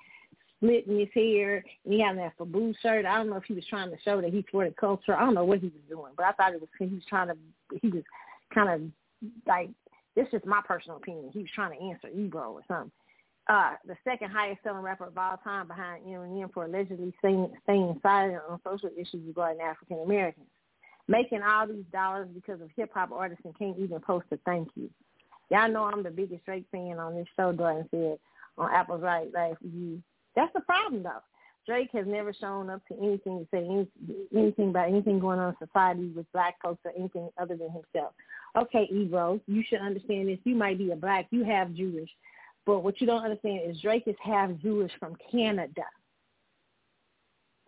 split 0.56 0.86
in 0.86 0.98
his 0.98 1.08
hair 1.14 1.64
and 1.84 1.94
he 1.94 2.00
had 2.00 2.18
that 2.18 2.36
Fubu 2.38 2.74
shirt. 2.82 3.06
I 3.06 3.16
don't 3.16 3.30
know 3.30 3.36
if 3.36 3.44
he 3.44 3.54
was 3.54 3.64
trying 3.68 3.90
to 3.90 3.96
show 4.04 4.20
that 4.20 4.32
he 4.32 4.44
for 4.50 4.64
the 4.64 4.74
culture. 4.74 5.14
I 5.16 5.20
don't 5.20 5.34
know 5.34 5.44
what 5.44 5.60
he 5.60 5.66
was 5.66 5.82
doing, 5.88 6.12
but 6.16 6.26
I 6.26 6.32
thought 6.32 6.52
it 6.52 6.60
was 6.60 6.68
he 6.78 6.86
was 6.86 7.04
trying 7.08 7.28
to 7.28 7.36
he 7.80 7.88
was 7.88 8.02
kind 8.54 8.68
of 8.68 9.22
like 9.46 9.70
this 10.14 10.26
is 10.32 10.42
my 10.44 10.60
personal 10.66 10.98
opinion. 10.98 11.30
He 11.32 11.40
was 11.40 11.50
trying 11.54 11.78
to 11.78 11.84
answer 11.84 12.08
Ebro 12.08 12.52
or 12.52 12.62
something 12.68 12.92
uh, 13.48 13.72
the 13.86 13.96
second 14.04 14.30
highest 14.30 14.62
selling 14.62 14.82
rapper 14.82 15.06
of 15.06 15.16
all 15.16 15.36
time 15.44 15.68
behind 15.68 16.04
Eminem 16.04 16.52
for 16.52 16.64
allegedly 16.64 17.14
staying, 17.18 17.52
staying 17.62 17.98
silent 18.02 18.42
on 18.48 18.60
social 18.64 18.90
issues 18.96 19.26
regarding 19.26 19.60
African 19.60 20.00
Americans. 20.00 20.46
Making 21.08 21.42
all 21.42 21.68
these 21.68 21.84
dollars 21.92 22.28
because 22.34 22.60
of 22.60 22.68
hip 22.76 22.90
hop 22.92 23.12
artists 23.12 23.44
and 23.44 23.56
can't 23.56 23.78
even 23.78 24.00
post 24.00 24.26
a 24.32 24.38
thank 24.44 24.68
you. 24.74 24.90
Y'all 25.50 25.70
know 25.70 25.84
I'm 25.84 26.02
the 26.02 26.10
biggest 26.10 26.44
Drake 26.44 26.64
fan 26.72 26.98
on 26.98 27.14
this 27.14 27.28
show, 27.36 27.52
Darden 27.52 27.88
said 27.92 28.18
on 28.58 28.72
Apple's 28.72 29.02
Rap 29.02 29.26
Life 29.32 29.56
Review. 29.62 30.02
That's 30.34 30.52
the 30.52 30.60
problem 30.60 31.04
though. 31.04 31.22
Drake 31.66 31.90
has 31.92 32.06
never 32.06 32.32
shown 32.32 32.70
up 32.70 32.80
to 32.88 32.94
anything 32.98 33.40
to 33.40 33.46
say 33.52 33.64
any, 33.64 33.86
anything 34.34 34.70
about 34.70 34.88
anything 34.88 35.18
going 35.18 35.38
on 35.38 35.54
in 35.60 35.66
society 35.66 36.12
with 36.14 36.30
black 36.32 36.56
folks 36.62 36.80
or 36.84 36.92
anything 36.96 37.28
other 37.38 37.56
than 37.56 37.70
himself. 37.70 38.12
Okay, 38.56 38.88
Ebro, 38.92 39.40
you 39.46 39.62
should 39.68 39.80
understand 39.80 40.28
this. 40.28 40.38
You 40.44 40.54
might 40.54 40.78
be 40.78 40.92
a 40.92 40.96
black, 40.96 41.26
you 41.30 41.44
have 41.44 41.74
Jewish, 41.74 42.08
but 42.66 42.80
what 42.80 43.00
you 43.00 43.06
don't 43.06 43.22
understand 43.22 43.70
is 43.70 43.80
Drake 43.80 44.02
is 44.06 44.16
half 44.22 44.50
Jewish 44.60 44.90
from 44.98 45.16
Canada. 45.30 45.84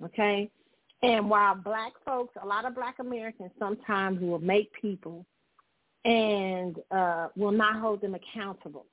Okay? 0.04 0.50
And 1.02 1.30
while 1.30 1.54
black 1.54 1.92
folks, 2.04 2.34
a 2.42 2.46
lot 2.46 2.64
of 2.64 2.74
black 2.74 2.96
Americans 2.98 3.52
sometimes 3.58 4.20
will 4.20 4.40
make 4.40 4.72
people 4.80 5.24
and 6.04 6.76
uh, 6.90 7.28
will 7.36 7.52
not 7.52 7.80
hold 7.80 8.00
them 8.00 8.16
accountable. 8.16 8.86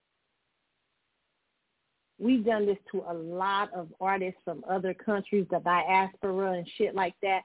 We've 2.20 2.46
done 2.46 2.66
this 2.66 2.78
to 2.92 3.04
a 3.10 3.14
lot 3.14 3.74
of 3.74 3.90
artists 4.00 4.40
from 4.46 4.64
other 4.70 4.94
countries, 4.94 5.48
the 5.50 5.60
diaspora 5.60 6.54
and 6.54 6.70
shit 6.78 6.96
like 6.96 7.16
that. 7.24 7.42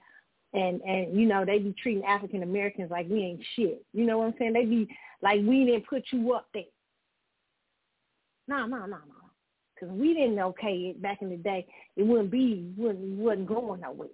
And 0.52 0.80
and 0.82 1.18
you 1.18 1.26
know, 1.26 1.44
they 1.44 1.58
be 1.58 1.74
treating 1.80 2.04
African 2.04 2.42
Americans 2.42 2.90
like 2.90 3.08
we 3.08 3.22
ain't 3.22 3.40
shit. 3.56 3.84
You 3.92 4.04
know 4.04 4.18
what 4.18 4.26
I'm 4.26 4.34
saying? 4.38 4.52
They 4.52 4.64
be 4.64 4.88
like 5.22 5.40
we 5.40 5.64
didn't 5.64 5.86
put 5.88 6.04
you 6.12 6.34
up 6.34 6.46
there. 6.52 6.64
No, 8.50 8.66
no, 8.66 8.78
no, 8.80 8.86
no. 8.86 9.30
Because 9.74 9.94
we 9.94 10.12
didn't 10.12 10.40
okay 10.40 10.90
it 10.90 11.00
back 11.00 11.22
in 11.22 11.30
the 11.30 11.36
day. 11.36 11.66
It 11.96 12.02
wouldn't 12.02 12.32
be, 12.32 12.72
wouldn't, 12.76 13.16
wasn't 13.16 13.46
going 13.46 13.80
nowhere, 13.80 14.08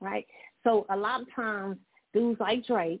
right? 0.00 0.26
So 0.64 0.84
a 0.90 0.96
lot 0.96 1.22
of 1.22 1.32
times, 1.34 1.76
dudes 2.12 2.40
like 2.40 2.66
Drake, 2.66 3.00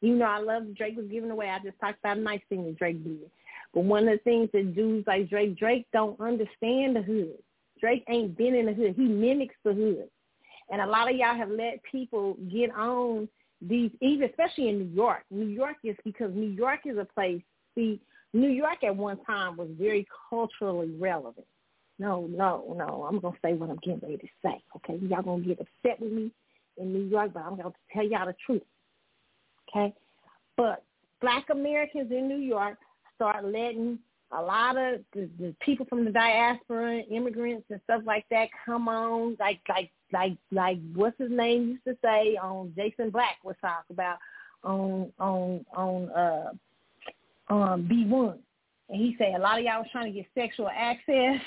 you 0.00 0.16
know, 0.16 0.24
I 0.26 0.40
love 0.40 0.74
Drake 0.76 0.96
was 0.96 1.06
giving 1.10 1.30
away. 1.30 1.48
I 1.48 1.60
just 1.60 1.78
talked 1.80 2.00
about 2.00 2.18
a 2.18 2.20
nice 2.20 2.40
thing 2.48 2.64
that 2.64 2.76
Drake 2.76 3.02
did. 3.04 3.30
But 3.72 3.84
one 3.84 4.08
of 4.08 4.18
the 4.18 4.24
things 4.24 4.48
that 4.52 4.74
dudes 4.74 5.06
like 5.06 5.30
Drake, 5.30 5.56
Drake 5.56 5.86
don't 5.92 6.20
understand 6.20 6.96
the 6.96 7.02
hood. 7.02 7.38
Drake 7.80 8.02
ain't 8.08 8.36
been 8.36 8.56
in 8.56 8.66
the 8.66 8.72
hood. 8.72 8.94
He 8.96 9.04
mimics 9.04 9.54
the 9.64 9.72
hood. 9.72 10.08
And 10.70 10.80
a 10.80 10.86
lot 10.86 11.08
of 11.08 11.16
y'all 11.16 11.36
have 11.36 11.50
let 11.50 11.80
people 11.84 12.36
get 12.50 12.74
on 12.74 13.28
these, 13.60 13.92
even 14.00 14.28
especially 14.28 14.68
in 14.68 14.78
New 14.78 14.94
York. 14.96 15.22
New 15.30 15.46
York 15.46 15.76
is 15.84 15.96
because 16.04 16.32
New 16.34 16.50
York 16.50 16.80
is 16.86 16.98
a 16.98 17.06
place. 17.14 17.42
See, 17.76 18.00
New 18.32 18.50
York 18.50 18.84
at 18.84 18.94
one 18.94 19.18
time 19.24 19.56
was 19.56 19.68
very 19.78 20.06
culturally 20.28 20.94
relevant. 20.98 21.46
No, 21.98 22.26
no, 22.26 22.74
no. 22.76 23.06
I'm 23.08 23.18
gonna 23.18 23.36
say 23.42 23.54
what 23.54 23.70
I'm 23.70 23.78
getting 23.82 24.00
ready 24.00 24.18
to 24.18 24.28
say. 24.42 24.62
Okay, 24.76 24.98
y'all 25.06 25.22
gonna 25.22 25.42
get 25.42 25.60
upset 25.60 26.00
with 26.00 26.12
me 26.12 26.30
in 26.76 26.92
New 26.92 27.04
York, 27.04 27.32
but 27.34 27.40
I'm 27.40 27.56
gonna 27.56 27.72
tell 27.92 28.04
y'all 28.04 28.26
the 28.26 28.34
truth. 28.44 28.62
Okay, 29.68 29.92
but 30.56 30.84
Black 31.20 31.46
Americans 31.50 32.10
in 32.12 32.28
New 32.28 32.38
York 32.38 32.78
start 33.16 33.44
letting 33.44 33.98
a 34.30 34.40
lot 34.40 34.76
of 34.76 35.00
the, 35.14 35.28
the 35.38 35.54
people 35.60 35.86
from 35.86 36.04
the 36.04 36.10
diaspora, 36.10 36.98
immigrants 37.10 37.66
and 37.70 37.80
stuff 37.84 38.02
like 38.06 38.26
that 38.30 38.48
come 38.64 38.88
on, 38.88 39.36
like 39.40 39.60
like 39.68 39.90
like 40.12 40.36
like 40.52 40.78
what's 40.94 41.18
his 41.18 41.30
name 41.30 41.68
used 41.68 41.84
to 41.84 41.96
say 42.02 42.36
on 42.40 42.72
Jason 42.76 43.10
Black 43.10 43.38
was 43.42 43.56
talk 43.60 43.84
about 43.90 44.18
on 44.62 45.10
on 45.18 45.64
on 45.74 46.10
uh 46.10 46.50
um, 47.50 47.88
B1. 47.90 48.38
And 48.90 49.00
he 49.00 49.14
said 49.18 49.34
a 49.34 49.38
lot 49.38 49.58
of 49.58 49.64
y'all 49.64 49.80
was 49.80 49.88
trying 49.92 50.12
to 50.12 50.18
get 50.18 50.26
sexual 50.34 50.68
access 50.68 51.40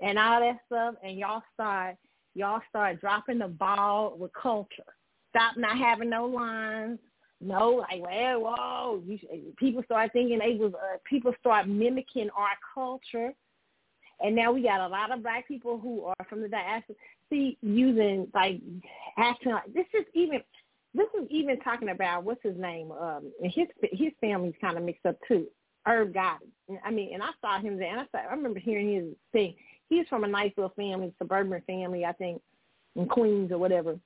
and 0.00 0.18
all 0.18 0.40
that 0.40 0.58
stuff, 0.66 0.94
and 1.02 1.18
y'all 1.18 1.42
start 1.54 1.96
y'all 2.34 2.60
start 2.68 3.00
dropping 3.00 3.38
the 3.38 3.48
ball 3.48 4.16
with 4.18 4.32
culture. 4.32 4.84
Stop 5.30 5.56
not 5.56 5.78
having 5.78 6.10
no 6.10 6.26
lines. 6.26 6.98
No, 7.40 7.84
like 7.90 8.00
well, 8.00 8.40
whoa. 8.40 9.02
You, 9.06 9.18
people 9.56 9.82
start 9.84 10.12
thinking 10.12 10.38
they 10.38 10.56
was 10.56 10.72
uh, 10.74 10.98
people 11.04 11.32
start 11.40 11.68
mimicking 11.68 12.30
our 12.36 12.56
culture, 12.74 13.32
and 14.20 14.36
now 14.36 14.52
we 14.52 14.62
got 14.62 14.80
a 14.80 14.88
lot 14.88 15.12
of 15.12 15.22
black 15.22 15.48
people 15.48 15.78
who 15.78 16.04
are 16.04 16.26
from 16.28 16.42
the 16.42 16.48
diaspora. 16.48 16.96
See, 17.30 17.58
using 17.62 18.28
like 18.34 18.60
acting 19.18 19.52
like 19.52 19.72
this 19.74 19.86
is 19.94 20.04
even 20.14 20.40
this 20.94 21.08
is 21.20 21.26
even 21.30 21.58
talking 21.60 21.88
about 21.90 22.24
what's 22.24 22.42
his 22.42 22.56
name, 22.56 22.92
um, 22.92 23.32
and 23.42 23.52
his 23.52 23.66
his 23.92 24.12
family's 24.20 24.54
kind 24.60 24.76
of 24.78 24.84
mixed 24.84 25.06
up 25.06 25.16
too. 25.26 25.46
Irv 25.86 26.08
Gotti. 26.08 26.78
I 26.84 26.90
mean, 26.90 27.12
and 27.12 27.22
I 27.22 27.30
saw 27.40 27.60
him 27.60 27.78
there, 27.78 27.90
and 27.90 28.00
I 28.00 28.04
saw, 28.10 28.26
I 28.26 28.34
remember 28.34 28.58
hearing 28.58 28.94
his 28.94 29.04
thing. 29.32 29.54
He's 29.88 30.08
from 30.08 30.24
a 30.24 30.28
nice 30.28 30.52
little 30.56 30.72
family, 30.76 31.12
suburban 31.18 31.60
family, 31.66 32.04
I 32.04 32.12
think, 32.12 32.40
in 32.96 33.06
Queens 33.06 33.52
or 33.52 33.58
whatever. 33.58 33.98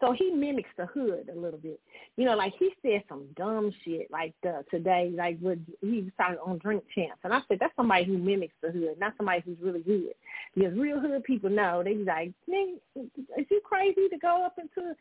so 0.00 0.12
he 0.12 0.30
mimics 0.30 0.70
the 0.76 0.86
hood 0.86 1.28
a 1.32 1.38
little 1.38 1.58
bit. 1.58 1.80
You 2.16 2.24
know, 2.24 2.36
like 2.36 2.52
he 2.58 2.70
said 2.82 3.02
some 3.08 3.26
dumb 3.36 3.72
shit 3.84 4.10
like 4.10 4.34
the, 4.42 4.64
today, 4.70 5.12
like 5.16 5.38
what 5.40 5.58
he 5.80 6.02
was 6.02 6.12
talking 6.16 6.38
on 6.44 6.58
Drink 6.58 6.84
Champs, 6.94 7.20
and 7.24 7.32
I 7.32 7.40
said 7.48 7.58
that's 7.60 7.74
somebody 7.76 8.04
who 8.04 8.18
mimics 8.18 8.54
the 8.62 8.70
hood, 8.70 8.98
not 8.98 9.14
somebody 9.16 9.42
who's 9.44 9.58
really 9.60 9.80
good. 9.80 10.12
Because 10.54 10.74
real 10.74 11.00
hood 11.00 11.24
people 11.24 11.50
know 11.50 11.82
they 11.82 11.94
be 11.94 12.04
like, 12.04 12.32
"Nigga, 12.48 12.76
is 12.96 13.46
you 13.50 13.60
crazy 13.64 14.08
to 14.08 14.18
go 14.18 14.44
up 14.44 14.58
into 14.58 14.94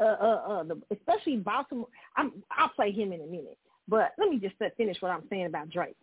uh 0.00 0.04
uh 0.04 0.64
uh 0.70 0.74
especially 0.90 1.36
Baltimore?" 1.38 1.88
I'm 2.16 2.32
I'll 2.50 2.70
play 2.70 2.92
him 2.92 3.12
in 3.12 3.20
a 3.20 3.26
minute, 3.26 3.58
but 3.88 4.12
let 4.18 4.28
me 4.28 4.38
just 4.38 4.54
finish 4.76 4.96
what 5.00 5.10
I'm 5.10 5.24
saying 5.30 5.46
about 5.46 5.70
Drake. 5.70 5.96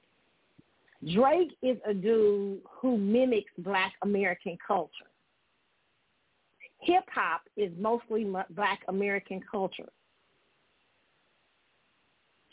Drake 1.13 1.51
is 1.61 1.77
a 1.85 1.93
dude 1.93 2.59
who 2.79 2.97
mimics 2.97 3.51
Black 3.57 3.93
American 4.01 4.57
culture 4.65 5.07
hip 6.83 7.03
hop 7.13 7.41
is 7.57 7.71
mostly 7.77 8.31
black 8.51 8.81
American 8.87 9.41
culture. 9.49 9.89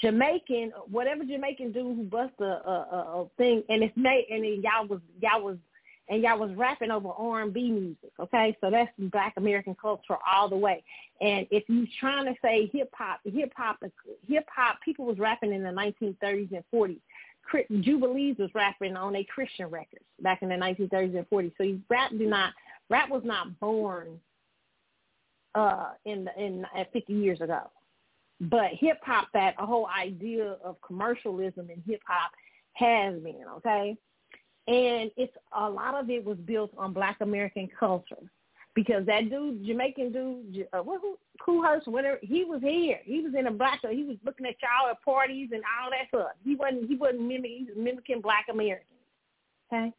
Jamaican, 0.00 0.72
whatever 0.90 1.24
Jamaican 1.24 1.72
dude 1.72 1.96
who 1.96 2.04
bust 2.04 2.32
a, 2.40 2.44
a, 2.44 3.22
a 3.22 3.26
thing, 3.36 3.62
and 3.68 3.82
it's 3.82 3.96
made, 3.96 4.26
and 4.30 4.44
y'all 4.62 4.86
was 4.88 5.00
y'all 5.20 5.42
was, 5.42 5.56
and 6.10 6.22
y'all 6.22 6.38
was 6.38 6.50
rapping 6.56 6.90
over 6.90 7.08
R 7.08 7.42
and 7.42 7.54
B 7.54 7.70
music. 7.70 8.10
Okay, 8.18 8.56
so 8.60 8.68
that's 8.68 8.90
Black 8.98 9.34
American 9.36 9.76
culture 9.80 10.16
all 10.30 10.48
the 10.48 10.56
way. 10.56 10.82
And 11.20 11.46
if 11.50 11.64
you're 11.68 11.86
trying 12.00 12.26
to 12.26 12.34
say 12.42 12.68
hip 12.72 12.90
hop, 12.92 13.20
hip 13.24 13.52
hop, 13.56 13.78
hip 14.28 14.46
hop, 14.54 14.80
people 14.84 15.06
was 15.06 15.18
rapping 15.18 15.52
in 15.52 15.62
the 15.62 15.70
1930s 15.70 16.52
and 16.52 16.64
40s. 16.74 16.98
Jubilees 17.80 18.36
was 18.38 18.50
rapping 18.54 18.96
on 18.96 19.16
a 19.16 19.24
Christian 19.24 19.66
records 19.70 20.04
back 20.20 20.42
in 20.42 20.48
the 20.48 20.56
1930s 20.56 21.16
and 21.16 21.30
40s. 21.30 21.52
So 21.56 21.78
rap 21.88 22.10
do 22.10 22.26
not 22.26 22.52
Rap 22.90 23.08
was 23.08 23.22
not 23.24 23.58
born 23.60 24.18
uh, 25.54 25.90
in 26.04 26.28
in 26.36 26.66
at 26.76 26.92
50 26.92 27.12
years 27.12 27.40
ago, 27.40 27.70
but 28.40 28.70
hip 28.72 28.98
hop, 29.02 29.28
that 29.34 29.54
a 29.58 29.66
whole 29.66 29.86
idea 29.86 30.56
of 30.64 30.76
commercialism 30.84 31.70
in 31.70 31.82
hip 31.86 32.02
hop 32.04 32.32
has 32.72 33.14
been 33.20 33.44
okay, 33.58 33.96
and 34.66 35.10
it's 35.16 35.32
a 35.56 35.68
lot 35.68 35.94
of 35.94 36.10
it 36.10 36.24
was 36.24 36.38
built 36.38 36.70
on 36.76 36.92
Black 36.92 37.16
American 37.20 37.68
culture 37.78 38.30
because 38.74 39.04
that 39.06 39.28
dude, 39.30 39.64
Jamaican 39.66 40.12
dude, 40.12 40.68
uh, 40.72 40.82
who, 41.44 41.62
Herc, 41.62 41.86
whatever, 41.86 42.18
he 42.22 42.44
was 42.44 42.60
here. 42.62 43.00
He 43.04 43.20
was 43.20 43.32
in 43.36 43.46
a 43.46 43.50
black. 43.50 43.80
He 43.90 44.04
was 44.04 44.16
looking 44.24 44.46
at 44.46 44.56
y'all 44.62 44.90
at 44.90 45.02
parties 45.02 45.48
and 45.52 45.62
all 45.82 45.90
that 45.90 46.08
stuff. 46.08 46.32
He 46.44 46.54
wasn't. 46.54 46.88
He 46.88 46.96
wasn't 46.96 47.22
mimicking. 47.22 47.58
He 47.58 47.64
was 47.64 47.76
mimicking 47.76 48.20
Black 48.20 48.46
Americans. 48.50 48.86
Okay. 49.72 49.92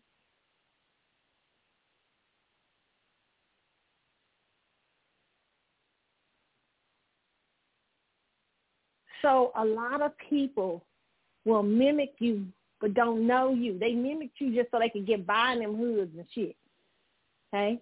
So 9.22 9.52
a 9.56 9.64
lot 9.64 10.02
of 10.02 10.14
people 10.30 10.84
will 11.46 11.64
mimic 11.64 12.14
you 12.20 12.46
but 12.82 12.96
don't 12.96 13.28
know 13.28 13.54
you. 13.54 13.78
They 13.78 13.94
mimic 13.94 14.32
you 14.40 14.56
just 14.56 14.72
so 14.72 14.80
they 14.80 14.90
can 14.90 15.06
get 15.06 15.26
by 15.26 15.54
in 15.54 15.60
them 15.60 15.78
hoods 15.78 16.12
and 16.18 16.26
shit. 16.34 16.56
Okay? 17.54 17.80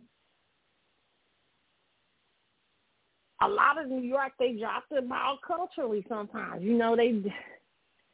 A 3.42 3.48
lot 3.48 3.82
of 3.82 3.88
New 3.88 4.02
York, 4.02 4.34
they 4.38 4.54
drop 4.54 4.84
the 4.92 5.02
ball 5.02 5.40
culturally 5.46 6.06
sometimes. 6.10 6.62
You 6.62 6.74
know, 6.78 6.96
they 6.98 7.24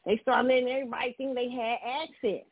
they 0.06 0.20
start 0.20 0.46
letting 0.46 0.70
everybody 0.70 1.16
think 1.18 1.36
they 1.36 1.50
had 1.50 1.78
access. 2.04 2.46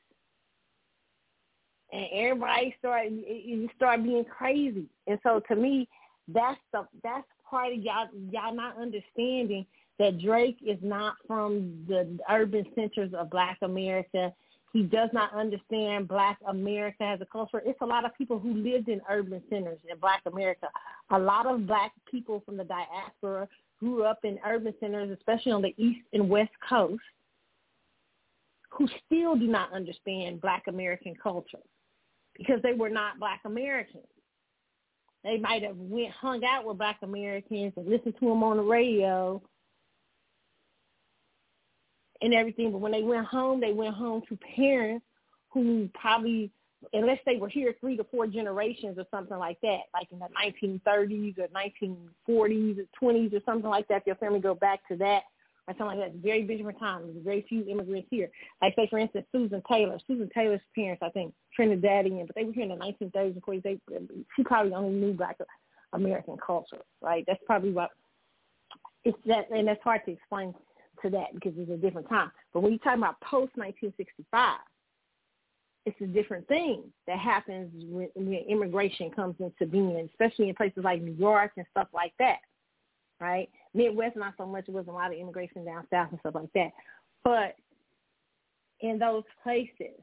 And 1.92 2.08
everybody 2.12 2.76
start 2.80 3.12
you 3.12 3.70
start 3.76 4.04
being 4.04 4.26
crazy. 4.26 4.88
And 5.06 5.20
so 5.22 5.40
to 5.48 5.56
me, 5.56 5.88
that's 6.28 6.60
the 6.72 6.88
that's 7.04 7.28
part 7.48 7.74
of 7.74 7.84
y'all 7.84 8.08
y'all 8.32 8.56
not 8.56 8.78
understanding 8.80 9.68
that 10.00 10.20
Drake 10.20 10.58
is 10.66 10.80
not 10.82 11.16
from 11.28 11.86
the 11.88 12.18
urban 12.30 12.66
centers 12.76 13.14
of 13.14 13.30
Black 13.30 13.58
America. 13.62 14.34
He 14.72 14.84
does 14.84 15.10
not 15.14 15.34
understand 15.36 16.08
Black 16.08 16.40
America 16.48 17.04
as 17.04 17.22
a 17.22 17.26
culture. 17.26 17.62
It's 17.64 17.80
a 17.82 17.86
lot 17.86 18.06
of 18.06 18.18
people 18.18 18.40
who 18.40 18.56
lived 18.56 18.90
in 18.90 19.02
urban 19.10 19.42
centers 19.50 19.78
in 19.90 20.00
Black 20.00 20.22
America. 20.26 20.68
A 21.12 21.20
lot 21.20 21.46
of 21.46 21.68
Black 21.68 21.92
people 22.10 22.42
from 22.46 22.58
the 22.58 22.64
diaspora 22.64 23.48
grew 23.80 24.04
up 24.04 24.20
in 24.24 24.40
urban 24.46 24.74
centers, 24.80 25.16
especially 25.16 25.52
on 25.52 25.62
the 25.62 25.76
East 25.78 26.02
and 26.14 26.28
West 26.28 26.54
Coast, 26.68 27.02
who 28.72 28.88
still 29.06 29.36
do 29.36 29.46
not 29.46 29.72
understand 29.74 30.42
Black 30.42 30.64
American 30.68 31.14
culture 31.22 31.60
because 32.36 32.60
they 32.64 32.74
were 32.74 32.90
not 32.90 33.20
Black 33.20 33.42
Americans. 33.46 34.08
They 35.24 35.38
might 35.38 35.64
have 35.64 35.78
went 35.78 36.12
hung 36.12 36.44
out 36.44 36.66
with 36.66 36.78
Black 36.78 36.98
Americans 37.02 37.74
and 37.78 37.88
listened 37.88 38.16
to 38.20 38.26
them 38.28 38.44
on 38.44 38.58
the 38.58 38.64
radio, 38.64 39.42
and 42.24 42.34
everything. 42.34 42.72
But 42.72 42.80
when 42.80 42.92
they 42.92 43.04
went 43.04 43.28
home, 43.28 43.60
they 43.60 43.74
went 43.74 43.94
home 43.94 44.24
to 44.30 44.38
parents 44.56 45.06
who 45.52 45.90
probably, 45.94 46.52
unless 46.94 47.20
they 47.26 47.36
were 47.36 47.50
here 47.50 47.76
three 47.80 47.98
to 47.98 48.04
four 48.06 48.26
generations 48.26 48.98
or 48.98 49.06
something 49.12 49.38
like 49.38 49.60
that, 49.62 49.82
like 49.94 50.08
in 50.12 50.20
the 50.20 50.28
1930s 50.90 51.38
or 51.38 51.48
1940s 51.50 52.80
or 52.80 53.12
20s 53.14 53.34
or 53.34 53.42
something 53.46 53.70
like 53.70 53.88
that. 53.90 54.04
Their 54.06 54.16
family 54.16 54.40
go 54.40 54.56
back 54.56 54.80
to 54.88 54.98
that 54.98 55.24
or 55.68 55.76
something 55.78 56.00
like 56.00 56.14
that. 56.14 56.24
Very 56.24 56.44
different 56.44 56.80
times. 56.80 57.06
There's 57.14 57.24
very 57.24 57.46
few 57.48 57.68
immigrants 57.68 58.08
here. 58.10 58.32
Like 58.62 58.74
say, 58.76 58.88
for 58.90 59.00
instance, 59.00 59.26
Susan 59.32 59.62
Taylor. 59.70 60.00
Susan 60.08 60.30
Taylor's 60.34 60.62
parents, 60.74 61.04
I 61.06 61.10
think, 61.10 61.34
Trinidadian, 61.58 62.26
but 62.26 62.36
they 62.36 62.46
were 62.46 62.54
here 62.54 62.64
in 62.64 62.70
the 62.70 62.76
1930s 62.76 63.34
and 63.34 63.44
40s. 63.44 63.64
They, 63.64 63.80
she 64.36 64.44
probably 64.44 64.74
only 64.74 64.92
knew 64.92 65.14
Black 65.14 65.38
American 65.92 66.38
culture, 66.46 66.82
right? 67.02 67.24
That's 67.28 67.42
probably 67.46 67.72
what 67.72 67.92
it's 69.06 69.18
that, 69.26 69.50
and 69.52 69.68
that's 69.68 69.84
hard 69.84 70.02
to 70.06 70.12
explain 70.12 70.54
to 71.04 71.10
that 71.12 71.34
because 71.34 71.54
it's 71.58 71.72
a 71.72 71.78
different 71.78 72.10
time. 72.10 72.32
But 72.54 72.62
when 72.62 72.74
you're 72.74 72.80
talking 72.80 73.00
about 73.00 73.22
post 73.22 73.52
1965, 73.56 74.58
it's 75.86 76.00
a 76.02 76.08
different 76.08 76.48
thing 76.48 76.84
that 77.08 77.20
happens 77.20 77.70
when, 77.90 78.10
when 78.16 78.34
immigration 78.34 79.12
comes 79.12 79.36
into 79.40 79.66
being, 79.66 80.10
especially 80.12 80.50
in 80.50 80.56
places 80.56 80.84
like 80.84 81.02
New 81.02 81.14
York 81.14 81.52
and 81.58 81.66
stuff 81.72 81.88
like 81.94 82.14
that, 82.20 82.40
right? 83.20 83.50
Midwest, 83.74 84.16
not 84.16 84.34
so 84.38 84.46
much. 84.46 84.66
It 84.68 84.74
was 84.74 84.88
a 84.88 84.92
lot 84.92 85.12
of 85.12 85.20
immigration 85.20 85.66
down 85.66 85.86
south 85.92 86.10
and 86.12 86.20
stuff 86.22 86.36
like 86.36 86.54
that. 86.56 86.72
But 87.24 87.56
in 88.80 88.98
those 88.98 89.24
places, 89.44 90.00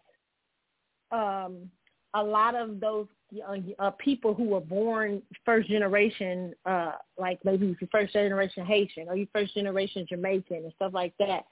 um, 1.13 1.71
a 2.15 2.23
lot 2.23 2.55
of 2.55 2.81
those 2.81 3.07
uh, 3.47 3.57
uh, 3.79 3.91
people 3.93 4.35
who 4.35 4.45
were 4.45 4.61
born 4.61 5.23
first 5.45 5.69
generation, 5.69 6.55
uh, 6.67 6.93
like 7.19 7.39
maybe 7.45 7.67
you're 7.67 7.89
first 7.91 8.13
generation 8.13 8.65
Haitian 8.67 9.09
or 9.09 9.17
you 9.17 9.27
first 9.33 9.55
generation 9.55 10.07
Jamaican 10.09 10.59
and 10.59 10.73
stuff 10.77 10.93
like 10.93 11.15
that. 11.19 11.45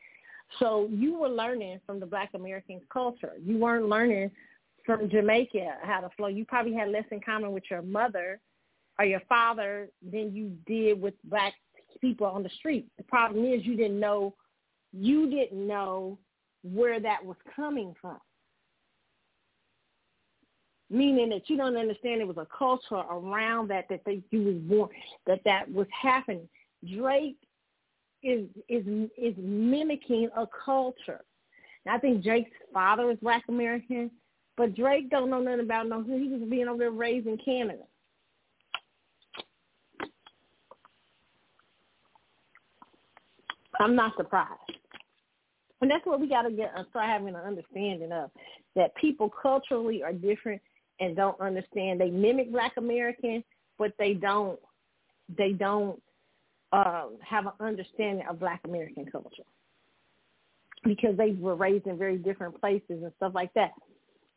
So 0.59 0.89
you 0.91 1.19
were 1.19 1.29
learning 1.29 1.81
from 1.87 2.01
the 2.01 2.07
Black 2.07 2.31
American 2.35 2.81
culture. 2.93 3.33
You 3.45 3.59
weren't 3.59 3.89
learning 3.89 4.31
from 4.85 5.09
Jamaica 5.11 5.77
how 5.83 6.01
to 6.01 6.09
flow. 6.17 6.29
You 6.29 6.45
probably 6.45 6.75
had 6.75 6.89
less 6.89 7.05
in 7.11 7.21
common 7.21 7.53
with 7.53 7.65
your 7.71 7.83
mother 7.83 8.41
or 8.99 9.05
your 9.05 9.23
father 9.29 9.89
than 10.03 10.35
you 10.35 10.57
did 10.67 11.01
with 11.01 11.15
black 11.25 11.55
people 12.01 12.27
on 12.27 12.43
the 12.43 12.51
street. 12.59 12.89
The 12.97 13.05
problem 13.05 13.45
is 13.45 13.65
you 13.65 13.77
didn't 13.77 14.01
know 14.01 14.35
you 14.93 15.29
didn't 15.29 15.67
know 15.67 16.19
where 16.63 16.99
that 16.99 17.25
was 17.25 17.37
coming 17.55 17.95
from 18.01 18.19
meaning 20.91 21.29
that 21.31 21.49
you 21.49 21.57
don't 21.57 21.77
understand 21.77 22.21
it 22.21 22.27
was 22.27 22.37
a 22.39 22.47
culture 22.57 22.97
around 22.97 23.69
that 23.69 23.87
that 23.91 24.01
they, 24.07 24.23
you 24.31 24.43
was 24.43 24.55
born 24.57 24.89
that 25.27 25.41
that 25.45 25.71
was 25.73 25.87
happening. 25.91 26.49
Drake 26.97 27.37
is 28.23 28.47
is 28.69 28.85
is 29.17 29.35
mimicking 29.37 30.29
a 30.37 30.47
culture. 30.65 31.21
And 31.85 31.95
I 31.95 31.99
think 31.99 32.23
Drake's 32.25 32.51
father 32.73 33.11
is 33.11 33.19
Black 33.23 33.45
American, 33.49 34.11
but 34.57 34.75
Drake 34.75 35.11
don't 35.11 35.31
know 35.31 35.41
nothing 35.41 35.61
about 35.61 35.89
no. 35.89 36.03
He 36.03 36.29
was 36.29 36.49
being 36.49 36.69
over 36.69 36.79
there 36.79 36.91
raised 36.91 37.27
in 37.27 37.39
Canada. 37.39 37.83
I'm 43.81 43.95
not 43.95 44.17
surprised. 44.17 44.51
And 45.81 45.91
that's 45.91 46.05
what 46.05 46.21
we 46.21 46.29
got 46.29 46.43
to 46.43 46.51
get 46.51 46.73
uh, 46.77 46.83
start 46.91 47.07
having 47.07 47.29
an 47.29 47.37
understanding 47.37 48.11
of 48.11 48.31
that 48.75 48.95
people 48.97 49.31
culturally 49.41 50.03
are 50.03 50.13
different 50.13 50.61
and 51.01 51.17
don't 51.17 51.41
understand. 51.41 52.01
They 52.01 52.11
mimic 52.11 52.53
Black 52.53 52.73
American, 52.77 53.45
but 53.79 53.93
they 53.99 54.15
don't 54.15 54.59
they 55.37 55.53
don't 55.53 56.01
uh, 56.73 57.07
have 57.21 57.47
an 57.47 57.53
understanding 57.61 58.25
of 58.29 58.41
Black 58.41 58.61
American 58.65 59.07
culture 59.07 59.45
because 60.85 61.17
they 61.17 61.33
were 61.33 61.55
raised 61.55 61.87
in 61.87 61.99
very 61.99 62.17
different 62.17 62.59
places 62.61 63.03
and 63.03 63.13
stuff 63.17 63.33
like 63.35 63.53
that. 63.55 63.73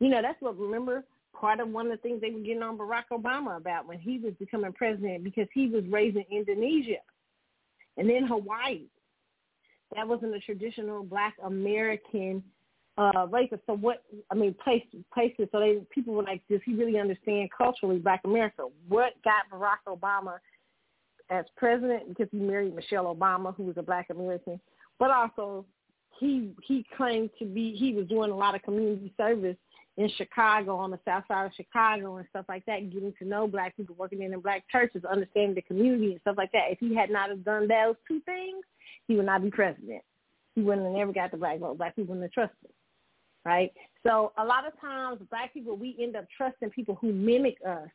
You 0.00 0.08
know, 0.08 0.20
that's 0.22 0.40
what 0.40 0.58
remember 0.58 1.04
part 1.38 1.60
of 1.60 1.68
one 1.68 1.86
of 1.86 1.92
the 1.92 1.98
things 1.98 2.20
they 2.20 2.30
were 2.30 2.40
getting 2.40 2.62
on 2.62 2.78
Barack 2.78 3.04
Obama 3.12 3.56
about 3.56 3.86
when 3.86 3.98
he 3.98 4.18
was 4.18 4.32
becoming 4.38 4.72
president 4.72 5.24
because 5.24 5.48
he 5.52 5.68
was 5.68 5.84
raised 5.90 6.16
in 6.16 6.24
Indonesia 6.30 6.98
and 7.96 8.08
then 8.08 8.26
Hawaii. 8.26 8.82
That 9.94 10.08
wasn't 10.08 10.34
a 10.34 10.40
traditional 10.40 11.02
Black 11.02 11.34
American 11.44 12.42
uh, 12.98 13.26
racist. 13.26 13.60
So 13.66 13.74
what? 13.74 14.02
I 14.30 14.34
mean, 14.34 14.54
place, 14.62 14.84
places. 15.12 15.48
So 15.52 15.60
they 15.60 15.82
people 15.90 16.14
were 16.14 16.22
like, 16.22 16.42
does 16.50 16.60
he 16.64 16.74
really 16.74 16.98
understand 16.98 17.48
culturally 17.56 17.98
Black 17.98 18.20
America? 18.24 18.64
What 18.88 19.12
got 19.24 19.50
Barack 19.52 19.88
Obama 19.88 20.38
as 21.30 21.44
president 21.56 22.08
because 22.08 22.28
he 22.30 22.38
married 22.38 22.74
Michelle 22.74 23.14
Obama, 23.14 23.54
who 23.54 23.64
was 23.64 23.76
a 23.78 23.82
black 23.82 24.10
American, 24.10 24.60
but 24.98 25.10
also 25.10 25.64
he 26.20 26.52
he 26.62 26.84
claimed 26.96 27.30
to 27.38 27.46
be 27.46 27.74
he 27.74 27.94
was 27.94 28.06
doing 28.06 28.30
a 28.30 28.36
lot 28.36 28.54
of 28.54 28.62
community 28.62 29.12
service 29.16 29.56
in 29.96 30.10
Chicago 30.16 30.76
on 30.76 30.90
the 30.90 30.98
south 31.04 31.24
side 31.28 31.46
of 31.46 31.52
Chicago 31.54 32.16
and 32.16 32.26
stuff 32.30 32.46
like 32.48 32.64
that, 32.66 32.90
getting 32.90 33.12
to 33.18 33.24
know 33.26 33.46
black 33.46 33.76
people 33.76 33.94
working 33.98 34.22
in 34.22 34.30
the 34.30 34.38
black 34.38 34.64
churches, 34.70 35.02
understanding 35.04 35.54
the 35.54 35.62
community 35.62 36.12
and 36.12 36.20
stuff 36.20 36.36
like 36.38 36.52
that. 36.52 36.70
If 36.70 36.78
he 36.78 36.94
had 36.94 37.10
not 37.10 37.28
have 37.28 37.44
done 37.44 37.68
those 37.68 37.96
two 38.08 38.20
things, 38.20 38.64
he 39.06 39.16
would 39.16 39.26
not 39.26 39.42
be 39.42 39.50
president. 39.50 40.02
He 40.54 40.62
wouldn't 40.62 40.86
have 40.86 40.96
never 40.96 41.12
got 41.12 41.30
the 41.30 41.36
black 41.36 41.58
vote. 41.58 41.78
Black 41.78 41.96
people 41.96 42.14
wouldn't 42.14 42.32
have 42.34 42.48
trusted. 42.48 42.70
Right? 43.44 43.72
So 44.04 44.32
a 44.38 44.44
lot 44.44 44.66
of 44.66 44.78
times 44.80 45.20
black 45.30 45.52
people 45.52 45.76
we 45.76 45.96
end 46.00 46.16
up 46.16 46.26
trusting 46.36 46.70
people 46.70 46.96
who 47.00 47.12
mimic 47.12 47.56
us 47.66 47.88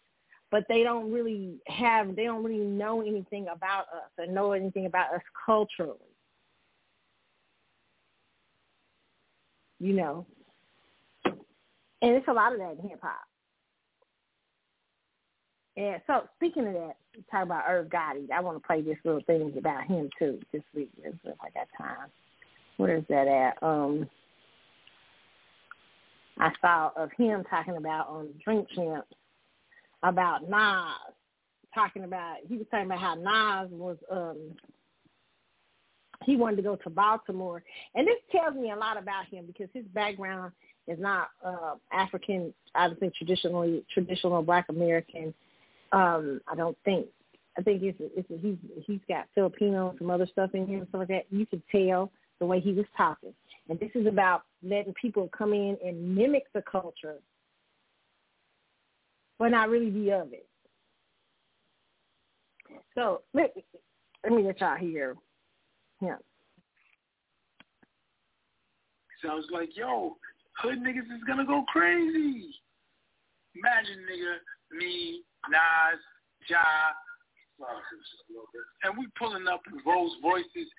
but 0.52 0.66
they 0.70 0.84
don't 0.84 1.12
really 1.12 1.56
have 1.68 2.16
they 2.16 2.24
don't 2.24 2.44
really 2.44 2.64
know 2.64 3.02
anything 3.02 3.48
about 3.54 3.86
us 3.94 4.10
or 4.18 4.28
know 4.28 4.54
anything 4.54 4.86
about 4.86 5.14
us 5.14 5.22
culturally. 5.46 5.98
You 9.80 9.94
know. 9.94 10.26
And 11.26 12.14
it's 12.14 12.28
a 12.28 12.34
lot 12.34 12.54
of 12.54 12.60
that 12.60 12.78
in 12.82 12.90
hip 12.90 13.00
hop. 13.02 13.20
And 15.76 16.02
so 16.08 16.24
speaking 16.36 16.68
of 16.68 16.74
that, 16.74 16.96
talk 17.30 17.44
about 17.44 17.66
Irv 17.68 17.88
Gotti. 17.88 18.32
I 18.32 18.40
want 18.40 18.62
to 18.62 18.66
play 18.66 18.82
this 18.82 18.98
little 19.04 19.22
thing 19.22 19.54
about 19.58 19.86
him 19.86 20.10
too 20.18 20.40
this 20.52 20.64
week 20.74 20.90
if 21.04 21.14
I 21.26 21.50
got 21.50 21.68
time. 21.78 22.10
Where 22.78 22.98
is 22.98 23.04
that 23.10 23.28
at? 23.28 23.62
Um 23.62 24.10
I 26.40 26.52
saw 26.62 26.92
of 26.96 27.12
him 27.18 27.44
talking 27.50 27.78
about 27.78 28.08
on 28.08 28.30
Drink 28.44 28.68
Champs 28.76 29.08
about 30.04 30.48
Nas, 30.50 31.14
talking 31.74 32.04
about 32.04 32.38
he 32.48 32.58
was 32.58 32.68
talking 32.70 32.86
about 32.86 33.00
how 33.00 33.16
Nas 33.16 33.72
was 33.72 33.98
um 34.12 34.38
he 36.24 36.36
wanted 36.36 36.58
to 36.58 36.62
go 36.64 36.76
to 36.76 36.90
Baltimore. 36.90 37.64
And 37.96 38.08
this 38.08 38.18
tells 38.32 38.56
me 38.56 38.72
a 38.72 38.76
lot 38.76 38.98
about 38.98 39.26
him 39.28 39.46
because 39.46 39.70
his 39.74 39.86
background 39.94 40.52
is 40.88 41.00
not 41.00 41.30
uh 41.46 41.76
African 41.92 42.54
I 42.76 42.88
don't 42.88 43.00
think 43.00 43.16
traditionally 43.16 43.84
traditional 43.94 44.42
black 44.44 44.66
American. 44.70 45.34
Um, 45.92 46.42
I 46.48 46.56
don't 46.56 46.78
think 46.84 47.08
I 47.58 47.62
think 47.62 47.82
it's, 47.82 47.98
it's 48.00 48.28
he's 48.42 48.58
he's 48.86 49.00
got 49.08 49.26
Filipino 49.34 49.90
and 49.90 49.98
some 49.98 50.12
other 50.12 50.28
stuff 50.28 50.52
in 50.54 50.68
him 50.68 50.80
and 50.80 50.88
stuff 50.90 51.00
like 51.00 51.08
that. 51.10 51.26
You 51.32 51.46
could 51.46 51.64
tell 51.72 52.12
the 52.40 52.46
way 52.46 52.60
he 52.60 52.74
was 52.74 52.86
talking. 52.96 53.34
And 53.70 53.80
this 53.80 53.92
is 53.96 54.08
about 54.08 54.44
letting 54.64 54.94
people 54.94 55.30
come 55.38 55.54
in 55.54 55.78
and 55.86 56.16
mimic 56.16 56.44
the 56.54 56.62
culture 56.62 57.18
but 59.40 59.50
not 59.50 59.70
really 59.70 59.90
be 59.90 60.12
of 60.12 60.34
it. 60.34 60.48
So 62.96 63.22
let, 63.34 63.54
let 64.24 64.34
me 64.34 64.44
let 64.44 64.60
y'all 64.60 64.76
hear 64.76 65.16
him. 66.02 66.18
So 69.22 69.30
I 69.30 69.36
was 69.36 69.46
like, 69.52 69.76
yo, 69.76 70.18
hood 70.60 70.80
niggas 70.80 71.16
is 71.16 71.24
gonna 71.28 71.46
go 71.46 71.64
crazy. 71.68 72.50
Imagine 73.56 74.06
nigga, 74.10 74.78
me, 74.78 75.22
Nas, 75.50 76.00
Ja, 76.50 76.58
and 78.84 78.98
we 78.98 79.08
pulling 79.18 79.48
up 79.48 79.62
in 79.72 79.80
Rolls 79.86 80.16
Royces 80.24 80.70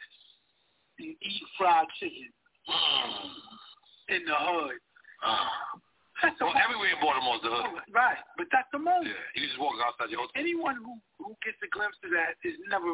and 0.98 1.08
eat 1.08 1.42
fried 1.56 1.86
chicken 1.98 2.28
in 4.14 4.24
the 4.24 4.36
hood. 4.36 4.76
That's 6.22 6.34
well, 6.42 6.50
everywhere 6.58 6.90
in 6.90 7.00
Baltimore 7.00 7.38
is 7.38 7.44
the 7.46 7.52
hood. 7.54 7.78
Right, 7.94 8.18
but 8.34 8.50
that's 8.50 8.66
the 8.74 8.82
moment. 8.82 9.06
Yeah, 9.06 9.38
you 9.38 9.46
just 9.46 9.54
walk 9.62 9.78
outside 9.78 10.10
your 10.10 10.26
hotel. 10.26 10.34
Anyone 10.34 10.74
who 10.74 10.98
who 11.22 11.38
gets 11.46 11.62
a 11.62 11.70
glimpse 11.70 11.94
of 12.02 12.10
that 12.10 12.34
is 12.42 12.58
never 12.66 12.90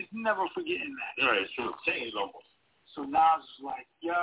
is 0.00 0.08
never 0.16 0.48
forgetting 0.56 0.96
that. 0.96 1.28
Right, 1.28 1.44
it's 1.44 1.52
true. 1.52 1.76
Changed 1.84 2.16
almost. 2.16 2.48
So 2.96 3.04
Nas 3.04 3.44
is 3.44 3.60
like, 3.60 3.84
yo, 4.00 4.16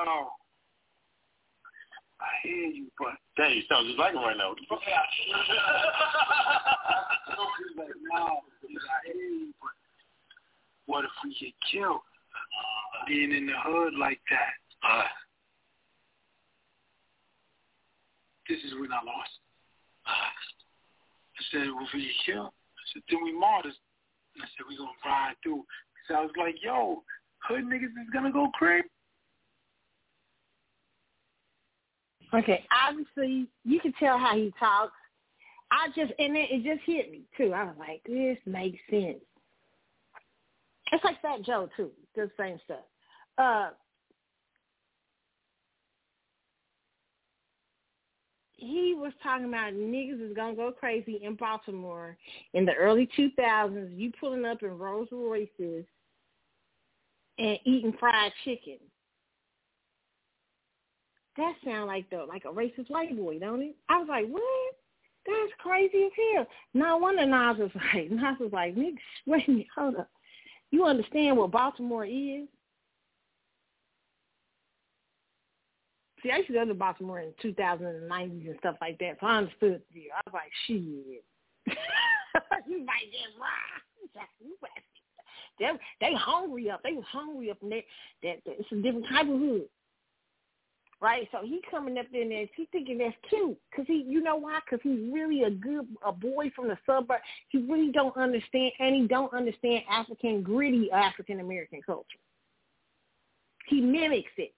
I 2.17 2.29
hear 2.41 2.65
you, 2.65 2.89
but 2.97 3.13
Dang, 3.37 3.53
you 3.53 3.61
sound 3.69 3.85
just 3.85 4.01
like 4.01 4.17
him 4.17 4.25
right 4.25 4.37
now. 4.37 4.57
Like, 4.57 4.57
Nas, 4.67 4.81
I 7.77 9.05
hear 9.05 9.21
you, 9.21 9.53
but 9.61 9.77
what 10.89 11.05
if 11.05 11.13
we 11.21 11.29
get 11.37 11.53
killed 11.69 12.01
being 13.07 13.31
in 13.31 13.45
the 13.47 13.53
hood 13.57 13.93
like 13.99 14.19
that? 14.29 14.87
Uh, 14.87 15.03
this 18.47 18.59
is 18.59 18.73
when 18.79 18.91
I 18.91 19.03
lost. 19.05 19.31
I 20.05 21.41
said, 21.51 21.67
well, 21.73 21.85
if 21.85 21.93
we 21.93 22.11
killed, 22.25 22.47
I 22.47 22.83
said, 22.93 23.03
then 23.09 23.19
we 23.23 23.37
martyrs. 23.37 23.75
And 24.35 24.43
I 24.43 24.47
said, 24.47 24.65
we're 24.69 24.77
going 24.77 24.89
to 24.89 25.09
ride 25.09 25.35
through. 25.43 25.63
So 26.07 26.15
I 26.15 26.21
was 26.21 26.31
like, 26.37 26.55
yo, 26.61 27.03
hood 27.47 27.65
niggas 27.65 27.85
is 27.85 28.09
going 28.11 28.25
to 28.25 28.31
go 28.31 28.49
crazy. 28.53 28.87
Okay, 32.33 32.63
obviously 32.87 33.47
you 33.65 33.79
can 33.79 33.93
tell 33.99 34.17
how 34.17 34.35
he 34.35 34.53
talks. 34.59 34.93
I 35.71 35.87
just 35.89 36.13
and 36.19 36.35
it, 36.35 36.49
it 36.51 36.63
just 36.63 36.85
hit 36.85 37.11
me 37.11 37.21
too. 37.37 37.53
I 37.53 37.63
was 37.63 37.75
like, 37.79 38.01
this 38.05 38.37
makes 38.45 38.79
sense. 38.89 39.17
It's 40.91 41.03
like 41.03 41.21
Fat 41.21 41.43
Joe 41.43 41.69
too, 41.75 41.91
the 42.15 42.29
same 42.37 42.59
stuff. 42.65 42.85
Uh, 43.37 43.69
he 48.59 48.93
was 48.97 49.13
talking 49.23 49.47
about 49.47 49.73
niggas 49.73 50.29
is 50.29 50.35
gonna 50.35 50.55
go 50.55 50.71
crazy 50.71 51.19
in 51.23 51.35
Baltimore 51.35 52.17
in 52.53 52.65
the 52.65 52.73
early 52.73 53.09
two 53.15 53.29
thousands. 53.37 53.91
You 53.93 54.11
pulling 54.19 54.45
up 54.45 54.63
in 54.63 54.77
Rolls 54.77 55.07
Royces 55.11 55.85
and 57.37 57.57
eating 57.63 57.93
fried 57.99 58.31
chicken. 58.43 58.77
That 61.37 61.53
sound 61.63 61.87
like 61.87 62.09
the 62.09 62.25
like 62.27 62.43
a 62.43 62.49
racist 62.49 62.89
white 62.89 63.15
boy, 63.15 63.39
don't 63.39 63.61
it? 63.61 63.75
I 63.87 63.99
was 63.99 64.07
like, 64.09 64.27
what? 64.27 64.43
That's 65.25 65.53
crazy 65.59 66.05
as 66.05 66.11
hell. 66.35 66.47
No 66.73 66.97
wonder 66.97 67.25
Nas 67.25 67.57
was 67.57 67.71
like, 67.93 68.11
Nas 68.11 68.37
was 68.39 68.51
like, 68.51 68.75
nigga, 68.75 68.97
wait 69.25 69.47
a 69.47 69.65
hold 69.73 69.95
up. 69.95 70.09
You 70.71 70.85
understand 70.85 71.37
what 71.37 71.51
Baltimore 71.51 72.05
is? 72.05 72.47
See, 76.21 76.31
I 76.31 76.37
used 76.37 76.47
to 76.47 76.53
go 76.53 76.65
to 76.65 76.73
Baltimore 76.73 77.21
in 77.21 77.33
2090s 77.43 78.47
and 78.49 78.55
stuff 78.59 78.75
like 78.81 78.99
that, 78.99 79.17
so 79.19 79.27
I 79.27 79.37
understood. 79.37 79.81
I 79.95 80.21
was 80.25 80.33
like, 80.33 80.51
shit. 80.67 80.77
you 82.67 82.85
might 82.85 83.07
get 83.11 83.39
right. 83.39 84.27
They 85.59 85.67
they 85.99 86.13
hungry 86.15 86.69
up. 86.69 86.81
They 86.83 86.93
was 86.93 87.03
hungry 87.11 87.51
up 87.51 87.57
in 87.61 87.69
there. 87.69 87.81
That, 88.23 88.37
that 88.45 88.55
it's 88.59 88.71
a 88.71 88.75
different 88.75 89.07
type 89.09 89.27
of 89.27 89.39
hood, 89.39 89.65
right? 91.01 91.27
So 91.31 91.39
he 91.43 91.61
coming 91.69 91.97
up 91.97 92.05
in 92.13 92.29
there. 92.29 92.45
He 92.55 92.67
thinking 92.71 92.97
that's 92.97 93.15
cute 93.29 93.57
because 93.69 93.85
he, 93.87 94.05
you 94.07 94.21
know 94.21 94.35
why? 94.35 94.59
Because 94.65 94.81
he's 94.83 95.11
really 95.11 95.43
a 95.43 95.49
good 95.49 95.87
a 96.05 96.11
boy 96.11 96.51
from 96.55 96.67
the 96.67 96.77
suburb. 96.85 97.19
He 97.49 97.59
really 97.59 97.91
don't 97.91 98.15
understand, 98.17 98.71
and 98.79 98.95
he 98.95 99.07
don't 99.07 99.33
understand 99.33 99.83
African 99.89 100.43
gritty 100.43 100.91
African 100.91 101.39
American 101.39 101.81
culture. 101.85 102.19
He 103.67 103.81
mimics 103.81 104.31
it. 104.37 104.53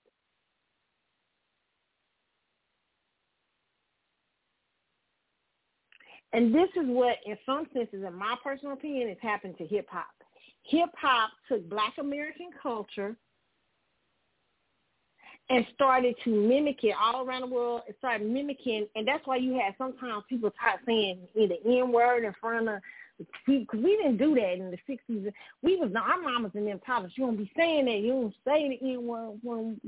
And 6.34 6.56
this 6.56 6.70
is 6.78 6.86
what, 6.86 7.18
in 7.26 7.38
some 7.46 7.68
senses, 7.74 8.06
in 8.08 8.14
my 8.16 8.36
personal 8.42 8.74
opinion, 8.74 9.10
has 9.10 9.18
happened 9.22 9.58
to 9.58 9.66
hip 9.66 9.88
hop. 9.92 10.08
Hip 10.64 10.90
hop 10.98 11.32
took 11.50 11.68
Black 11.70 11.94
American 12.00 12.52
culture 12.62 13.18
and 15.52 15.66
started 15.74 16.16
to 16.24 16.30
mimic 16.30 16.84
it 16.84 16.96
all 17.00 17.26
around 17.26 17.42
the 17.42 17.48
world. 17.48 17.82
It 17.88 17.96
started 18.00 18.28
mimicking, 18.28 18.88
and 18.96 19.08
that's 19.08 19.26
why 19.28 19.36
you 19.36 19.54
had 19.54 19.76
sometimes 19.78 20.24
people 20.30 20.52
start 20.58 20.80
saying 20.86 21.20
the 21.36 21.58
N 21.66 21.92
word 21.92 22.24
in 22.24 22.34
front 22.40 22.70
of 22.70 22.80
because 23.46 23.80
we 23.84 23.98
didn't 23.98 24.18
do 24.18 24.34
that 24.36 24.54
in 24.54 24.72
the 24.72 24.78
sixties. 24.88 25.32
We 25.62 25.76
was 25.76 25.92
our 25.96 26.22
mamas 26.22 26.52
and 26.56 26.66
them 26.66 26.80
taught 26.86 27.06
us 27.06 27.12
you 27.16 27.26
don't 27.26 27.38
be 27.38 27.52
saying 27.56 27.86
that. 27.86 28.00
You 28.00 28.14
don't 28.14 28.34
say 28.46 28.78
the 28.80 28.94
N 28.94 29.06
word 29.06 29.40
when 29.44 29.80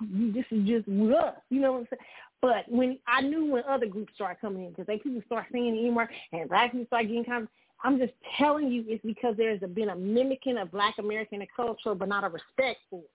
this 0.00 0.44
is 0.50 0.66
just 0.66 0.88
us. 0.88 1.34
You 1.50 1.60
know 1.60 1.72
what 1.72 1.78
I'm 1.78 1.86
saying? 1.90 2.02
But 2.40 2.64
when 2.68 2.98
I 3.06 3.20
knew 3.20 3.46
when 3.46 3.64
other 3.68 3.86
groups 3.86 4.12
started 4.14 4.40
coming 4.40 4.64
in, 4.64 4.70
because 4.70 4.86
they 4.86 4.98
people 4.98 5.22
start 5.26 5.46
saying 5.52 5.74
the 5.74 5.88
N-word 5.88 6.08
and 6.32 6.48
black 6.48 6.72
people 6.72 6.86
start 6.86 7.08
getting 7.08 7.24
kind 7.24 7.44
of, 7.44 7.48
I'm 7.82 7.98
just 7.98 8.12
telling 8.36 8.70
you 8.70 8.84
it's 8.86 9.04
because 9.04 9.36
there's 9.36 9.60
been 9.60 9.88
a 9.88 9.96
mimicking 9.96 10.56
of 10.56 10.70
black 10.70 10.98
American 10.98 11.44
culture, 11.54 11.94
but 11.94 12.08
not 12.08 12.24
a 12.24 12.28
respect 12.28 12.80
for 12.90 13.00
it. 13.00 13.10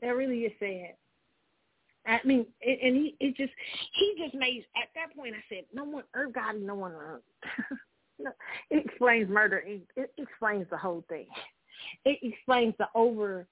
That 0.00 0.16
really 0.16 0.40
is 0.40 0.52
sad. 0.58 0.94
I 2.06 2.20
mean, 2.26 2.46
and 2.62 2.96
he 2.96 3.16
it 3.18 3.36
just 3.36 3.52
he 3.94 4.14
just 4.22 4.34
made 4.34 4.66
at 4.76 4.88
that 4.94 5.16
point. 5.16 5.34
I 5.34 5.42
said, 5.48 5.64
no 5.72 5.84
one, 5.84 6.04
Irv 6.14 6.32
Gotti, 6.32 6.60
no 6.62 6.74
one. 6.74 6.92
No, 8.18 8.30
it 8.70 8.84
explains 8.86 9.28
murder. 9.28 9.62
It, 9.66 9.82
it 9.96 10.12
explains 10.18 10.66
the 10.70 10.76
whole 10.76 11.04
thing. 11.08 11.26
It 12.04 12.18
explains 12.22 12.74
the 12.78 12.86
over 12.94 13.46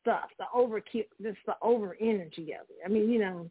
stuff, 0.00 0.30
the 0.38 0.46
over 0.54 0.80
just 0.80 1.38
the 1.46 1.54
over 1.62 1.96
energy 2.00 2.54
of 2.54 2.66
it. 2.70 2.78
I 2.84 2.88
mean, 2.88 3.10
you 3.10 3.18
know, 3.18 3.50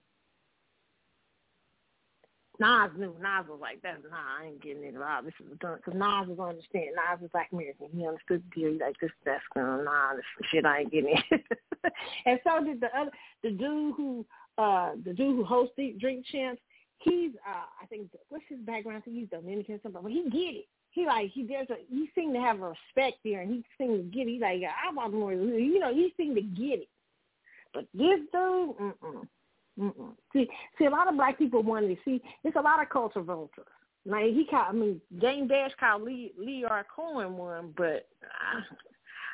Nas 2.59 2.91
knew. 2.97 3.15
Nas 3.21 3.47
was 3.47 3.59
like, 3.61 3.81
"That's 3.81 4.01
nah, 4.09 4.41
I 4.41 4.47
ain't 4.47 4.61
getting 4.61 4.83
involved. 4.83 5.27
This 5.27 5.33
is 5.39 5.57
done." 5.59 5.77
Because 5.77 5.93
Nas 5.93 6.27
was 6.27 6.39
understand. 6.39 6.95
Nas 6.95 7.21
was 7.21 7.31
Black 7.31 7.49
American. 7.51 7.87
He 7.93 8.05
understood 8.05 8.43
the 8.43 8.61
deal. 8.61 8.71
He 8.73 8.79
like, 8.79 8.99
"This, 8.99 9.11
that's 9.25 9.43
gonna 9.53 9.83
nah, 9.83 10.15
this 10.15 10.25
shit 10.51 10.65
I 10.65 10.79
ain't 10.79 10.91
getting 10.91 11.15
in." 11.31 11.43
and 12.25 12.39
so 12.43 12.63
did 12.63 12.81
the 12.81 12.95
other, 12.97 13.11
the 13.43 13.51
dude 13.51 13.95
who, 13.95 14.25
uh, 14.57 14.91
the 15.05 15.13
dude 15.13 15.37
who 15.37 15.43
hosts 15.43 15.75
Drink 15.99 16.25
Champs. 16.31 16.61
He's, 16.99 17.31
uh, 17.47 17.65
I 17.81 17.85
think, 17.85 18.09
what's 18.29 18.43
his 18.49 18.59
background? 18.59 19.03
I 19.05 19.09
he's 19.09 19.29
Dominican 19.29 19.79
something, 19.83 20.01
but 20.01 20.11
he 20.11 20.23
get 20.23 20.55
it. 20.55 20.65
He 20.91 21.05
like 21.05 21.29
he 21.31 21.45
there's 21.45 21.69
a 21.69 21.75
he 21.89 22.09
seemed 22.15 22.33
to 22.33 22.41
have 22.41 22.59
a 22.59 22.69
respect 22.69 23.19
there, 23.23 23.41
and 23.41 23.51
he 23.51 23.63
seemed 23.77 24.11
to 24.11 24.17
get 24.17 24.27
it. 24.27 24.31
He 24.31 24.39
like 24.39 24.61
I 24.63 24.91
want 24.91 25.13
more, 25.13 25.31
you 25.31 25.79
know. 25.79 25.93
He 25.93 26.11
seemed 26.17 26.35
to 26.37 26.41
get 26.41 26.79
it. 26.79 26.89
But 27.71 27.85
this 27.93 28.19
dude, 28.31 28.77
mm-mm. 28.77 29.27
Mm-mm. 29.79 30.13
See, 30.33 30.47
see, 30.77 30.85
a 30.85 30.89
lot 30.89 31.07
of 31.07 31.15
black 31.15 31.37
people 31.37 31.61
wanted 31.61 31.89
to 31.89 31.97
see. 32.03 32.21
It's 32.43 32.55
a 32.55 32.61
lot 32.61 32.81
of 32.81 32.89
culture 32.89 33.21
vultures. 33.21 33.65
Like 34.05 34.25
he 34.25 34.45
called, 34.49 34.67
I 34.69 34.71
mean, 34.71 35.01
Dame 35.19 35.47
Dash 35.47 35.71
called 35.79 36.03
Lee 36.03 36.33
Lyor 36.39 36.83
Cohen 36.93 37.35
one, 37.37 37.73
but 37.75 38.07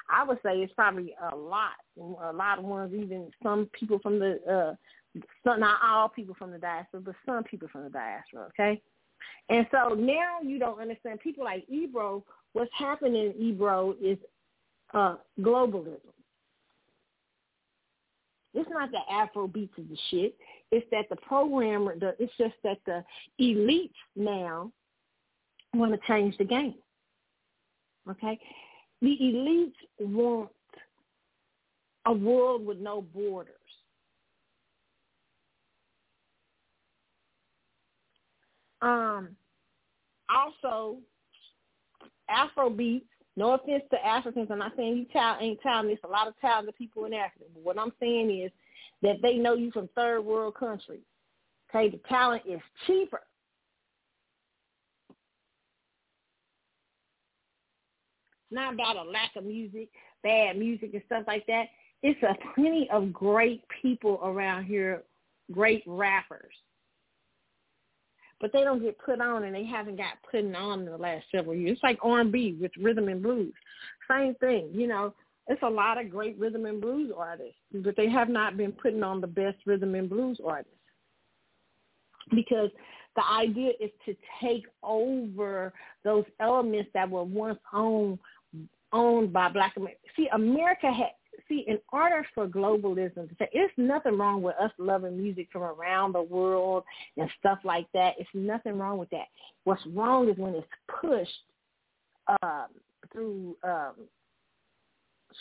I, 0.09 0.21
I 0.21 0.23
would 0.23 0.39
say 0.43 0.57
it's 0.57 0.73
probably 0.73 1.13
a 1.31 1.35
lot, 1.35 1.73
a 1.97 2.33
lot 2.33 2.59
of 2.59 2.65
ones. 2.65 2.93
Even 2.93 3.31
some 3.41 3.69
people 3.77 3.99
from 3.99 4.19
the, 4.19 4.39
uh, 4.51 5.19
some, 5.43 5.59
not 5.59 5.79
all 5.83 6.09
people 6.09 6.35
from 6.37 6.51
the 6.51 6.57
diaspora, 6.57 7.01
but 7.01 7.15
some 7.25 7.43
people 7.43 7.67
from 7.71 7.83
the 7.83 7.89
diaspora. 7.89 8.47
Okay, 8.47 8.81
and 9.49 9.67
so 9.71 9.93
now 9.93 10.41
you 10.41 10.57
don't 10.57 10.81
understand. 10.81 11.19
People 11.19 11.43
like 11.43 11.65
Ebro, 11.69 12.23
what's 12.53 12.71
happening 12.77 13.33
in 13.37 13.41
Ebro 13.41 13.95
is 14.01 14.17
uh, 14.93 15.15
globalism. 15.39 15.99
It's 18.53 18.69
not 18.69 18.91
that 18.91 19.03
Afro 19.09 19.47
beats 19.47 19.73
is 19.77 19.85
the 19.89 19.97
shit. 20.11 20.35
It's 20.71 20.85
that 20.91 21.09
the 21.09 21.15
programmer, 21.15 21.97
the, 21.97 22.15
it's 22.19 22.33
just 22.37 22.55
that 22.63 22.77
the 22.85 23.03
elites 23.41 23.91
now 24.15 24.71
want 25.73 25.91
to 25.91 25.99
change 26.07 26.37
the 26.37 26.43
game. 26.43 26.75
Okay? 28.09 28.39
The 29.01 29.17
elites 29.21 29.73
want 29.99 30.49
a 32.05 32.13
world 32.13 32.65
with 32.65 32.77
no 32.79 33.01
borders. 33.01 33.55
Um, 38.81 39.29
also, 40.29 40.97
Afro 42.29 42.69
beats 42.69 43.07
no 43.35 43.53
offense 43.53 43.83
to 43.91 44.05
Africans, 44.05 44.49
I'm 44.51 44.59
not 44.59 44.73
saying 44.77 44.97
you 44.97 45.05
child 45.11 45.39
ain't 45.41 45.61
talented. 45.61 45.97
There's 45.97 46.09
a 46.09 46.13
lot 46.13 46.27
of 46.27 46.39
talented 46.39 46.75
people 46.75 47.05
in 47.05 47.13
Africa. 47.13 47.45
But 47.53 47.63
what 47.63 47.79
I'm 47.79 47.93
saying 47.99 48.29
is 48.29 48.51
that 49.01 49.21
they 49.21 49.35
know 49.35 49.55
you 49.55 49.71
from 49.71 49.89
third 49.95 50.21
world 50.21 50.55
countries. 50.55 51.01
Okay, 51.69 51.89
the 51.89 51.99
talent 52.07 52.43
is 52.47 52.59
cheaper. 52.85 53.21
It's 58.43 58.51
not 58.51 58.75
about 58.75 58.97
a 58.97 59.09
lack 59.09 59.35
of 59.35 59.45
music, 59.45 59.89
bad 60.21 60.57
music 60.57 60.91
and 60.93 61.01
stuff 61.07 61.23
like 61.25 61.47
that. 61.47 61.65
It's 62.03 62.21
a 62.21 62.35
plenty 62.53 62.87
of 62.91 63.11
great 63.11 63.63
people 63.81 64.19
around 64.23 64.65
here, 64.65 65.03
great 65.51 65.83
rappers 65.87 66.53
but 68.43 68.51
they 68.51 68.65
don't 68.65 68.81
get 68.83 68.99
put 68.99 69.21
on 69.21 69.45
and 69.45 69.55
they 69.55 69.63
haven't 69.63 69.95
got 69.95 70.21
put 70.29 70.43
on 70.53 70.79
in 70.81 70.85
the 70.85 70.97
last 70.97 71.23
several 71.33 71.55
years. 71.55 71.75
It's 71.75 71.83
like 71.83 71.97
R&B 72.03 72.57
with 72.59 72.73
rhythm 72.77 73.07
and 73.07 73.23
blues. 73.23 73.53
Same 74.11 74.35
thing, 74.35 74.67
you 74.73 74.85
know. 74.85 75.13
It's 75.47 75.61
a 75.63 75.69
lot 75.69 75.97
of 75.97 76.09
great 76.11 76.37
rhythm 76.37 76.65
and 76.65 76.81
blues 76.81 77.09
artists, 77.17 77.55
but 77.71 77.95
they 77.95 78.09
have 78.09 78.27
not 78.27 78.57
been 78.57 78.73
putting 78.73 79.01
on 79.01 79.21
the 79.21 79.27
best 79.27 79.59
rhythm 79.65 79.95
and 79.95 80.09
blues 80.09 80.41
artists 80.45 80.77
because 82.35 82.69
the 83.15 83.25
idea 83.25 83.71
is 83.79 83.91
to 84.05 84.15
take 84.41 84.65
over 84.83 85.71
those 86.03 86.25
elements 86.41 86.89
that 86.93 87.09
were 87.09 87.23
once 87.23 87.59
owned 87.73 88.19
owned 88.91 89.31
by 89.31 89.47
black 89.49 89.77
America. 89.77 89.99
See, 90.17 90.27
America 90.33 90.91
had 90.91 91.11
see, 91.47 91.65
in 91.67 91.79
order 91.91 92.25
for 92.33 92.47
globalism 92.47 93.29
to 93.29 93.35
say, 93.39 93.49
it's 93.51 93.73
nothing 93.77 94.17
wrong 94.17 94.41
with 94.41 94.55
us 94.55 94.71
loving 94.77 95.17
music 95.17 95.47
from 95.51 95.63
around 95.63 96.13
the 96.13 96.21
world 96.21 96.83
and 97.17 97.29
stuff 97.39 97.59
like 97.63 97.87
that. 97.93 98.13
It's 98.17 98.29
nothing 98.33 98.77
wrong 98.77 98.97
with 98.97 99.09
that. 99.11 99.27
What's 99.63 99.85
wrong 99.87 100.29
is 100.29 100.37
when 100.37 100.55
it's 100.55 100.67
pushed 101.01 101.31
um, 102.41 102.67
through 103.11 103.55
um, 103.63 103.93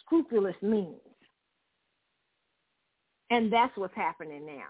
scrupulous 0.04 0.56
means. 0.62 0.96
And 3.30 3.52
that's 3.52 3.76
what's 3.76 3.94
happening 3.94 4.44
now 4.44 4.68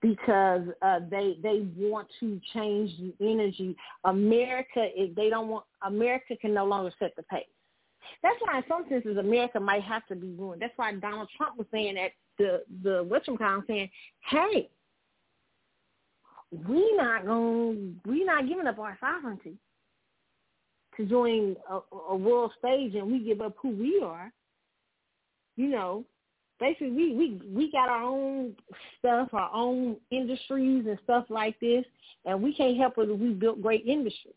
because 0.00 0.62
uh, 0.82 1.00
they 1.10 1.38
they 1.42 1.66
want 1.76 2.06
to 2.20 2.40
change 2.52 2.90
the 2.98 3.14
energy. 3.20 3.74
America, 4.04 4.86
they 5.16 5.30
don't 5.30 5.48
want 5.48 5.64
America 5.84 6.36
can 6.40 6.52
no 6.54 6.64
longer 6.64 6.92
set 6.98 7.16
the 7.16 7.22
pace. 7.24 7.44
That's 8.22 8.36
why 8.40 8.58
in 8.58 8.64
some 8.68 8.84
senses 8.88 9.16
America 9.16 9.60
might 9.60 9.82
have 9.82 10.06
to 10.06 10.16
be 10.16 10.28
ruined. 10.28 10.62
That's 10.62 10.72
why 10.76 10.92
Donald 10.94 11.28
Trump 11.36 11.58
was 11.58 11.66
saying 11.72 11.96
at 11.98 12.12
the 12.38 12.62
the 12.82 13.04
whatchamacallit 13.04 13.66
saying, 13.66 13.90
Hey, 14.30 14.68
we 16.50 16.94
not 16.96 17.26
going 17.26 18.00
we 18.06 18.24
not 18.24 18.48
giving 18.48 18.66
up 18.66 18.78
our 18.78 18.96
sovereignty 19.00 19.56
to 20.96 21.04
join 21.06 21.56
a, 21.70 21.80
a 22.10 22.16
world 22.16 22.52
stage 22.58 22.94
and 22.94 23.10
we 23.10 23.18
give 23.18 23.40
up 23.40 23.54
who 23.60 23.70
we 23.70 24.00
are. 24.02 24.32
You 25.56 25.68
know, 25.68 26.04
basically 26.60 26.90
we, 26.90 27.14
we 27.14 27.42
we 27.48 27.72
got 27.72 27.88
our 27.88 28.02
own 28.02 28.54
stuff, 28.98 29.28
our 29.32 29.50
own 29.52 29.96
industries 30.10 30.84
and 30.86 30.98
stuff 31.04 31.26
like 31.28 31.58
this, 31.60 31.84
and 32.24 32.42
we 32.42 32.54
can't 32.54 32.76
help 32.76 32.94
it 32.98 33.18
we 33.18 33.30
built 33.30 33.62
great 33.62 33.84
industries. 33.86 34.34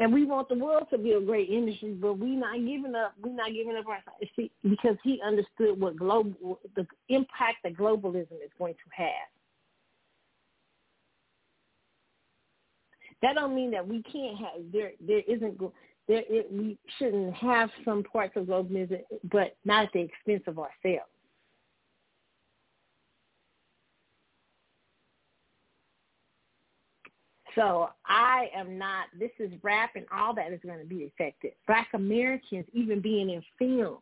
And 0.00 0.12
we 0.12 0.24
want 0.24 0.48
the 0.48 0.56
world 0.56 0.88
to 0.90 0.98
be 0.98 1.12
a 1.12 1.20
great 1.20 1.48
industry, 1.48 1.92
but 1.92 2.14
we 2.18 2.34
not 2.34 2.56
giving 2.56 2.94
up. 2.96 3.14
We 3.22 3.30
not 3.30 3.52
giving 3.52 3.76
up 3.76 3.86
our 3.86 4.02
see, 4.34 4.50
because 4.68 4.96
he 5.04 5.20
understood 5.24 5.78
what 5.80 5.96
global 5.96 6.58
the 6.74 6.86
impact 7.08 7.58
that 7.62 7.76
globalism 7.76 8.32
is 8.44 8.50
going 8.58 8.74
to 8.74 9.02
have. 9.02 9.28
That 13.22 13.36
don't 13.36 13.54
mean 13.54 13.70
that 13.70 13.86
we 13.86 14.02
can't 14.02 14.36
have 14.38 14.72
there. 14.72 14.92
There 15.00 15.22
isn't 15.28 15.60
there. 16.08 16.24
It, 16.28 16.52
we 16.52 16.76
shouldn't 16.98 17.32
have 17.34 17.70
some 17.84 18.02
parts 18.02 18.32
of 18.36 18.46
globalism, 18.46 19.00
but 19.30 19.56
not 19.64 19.84
at 19.84 19.92
the 19.92 20.00
expense 20.00 20.42
of 20.48 20.58
ourselves. 20.58 21.13
So 27.54 27.90
I 28.06 28.48
am 28.54 28.78
not, 28.78 29.06
this 29.18 29.30
is 29.38 29.50
rap 29.62 29.90
and 29.94 30.06
all 30.12 30.34
that 30.34 30.52
is 30.52 30.60
going 30.64 30.80
to 30.80 30.84
be 30.84 31.04
affected. 31.06 31.52
Black 31.66 31.88
Americans 31.94 32.64
even 32.72 33.00
being 33.00 33.30
in 33.30 33.42
film. 33.58 33.98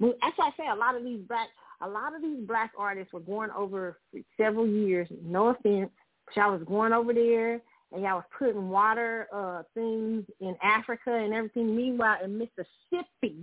That's 0.00 0.36
why 0.36 0.48
I 0.48 0.50
say 0.56 0.68
a 0.68 0.74
lot 0.74 0.96
of 0.96 1.04
these 1.04 1.20
black, 1.28 1.48
a 1.80 1.88
lot 1.88 2.14
of 2.14 2.22
these 2.22 2.44
black 2.46 2.72
artists 2.76 3.12
were 3.12 3.20
going 3.20 3.50
over 3.56 3.98
several 4.36 4.66
years. 4.66 5.06
No 5.24 5.48
offense, 5.48 5.90
but 6.26 6.36
y'all 6.36 6.52
was 6.52 6.66
going 6.66 6.92
over 6.92 7.12
there 7.12 7.60
and 7.92 8.02
y'all 8.02 8.16
was 8.16 8.24
putting 8.36 8.68
water 8.68 9.28
uh, 9.32 9.62
things 9.74 10.24
in 10.40 10.56
Africa 10.62 11.12
and 11.12 11.32
everything. 11.32 11.76
Meanwhile, 11.76 12.18
in 12.24 12.36
Mississippi, 12.36 13.36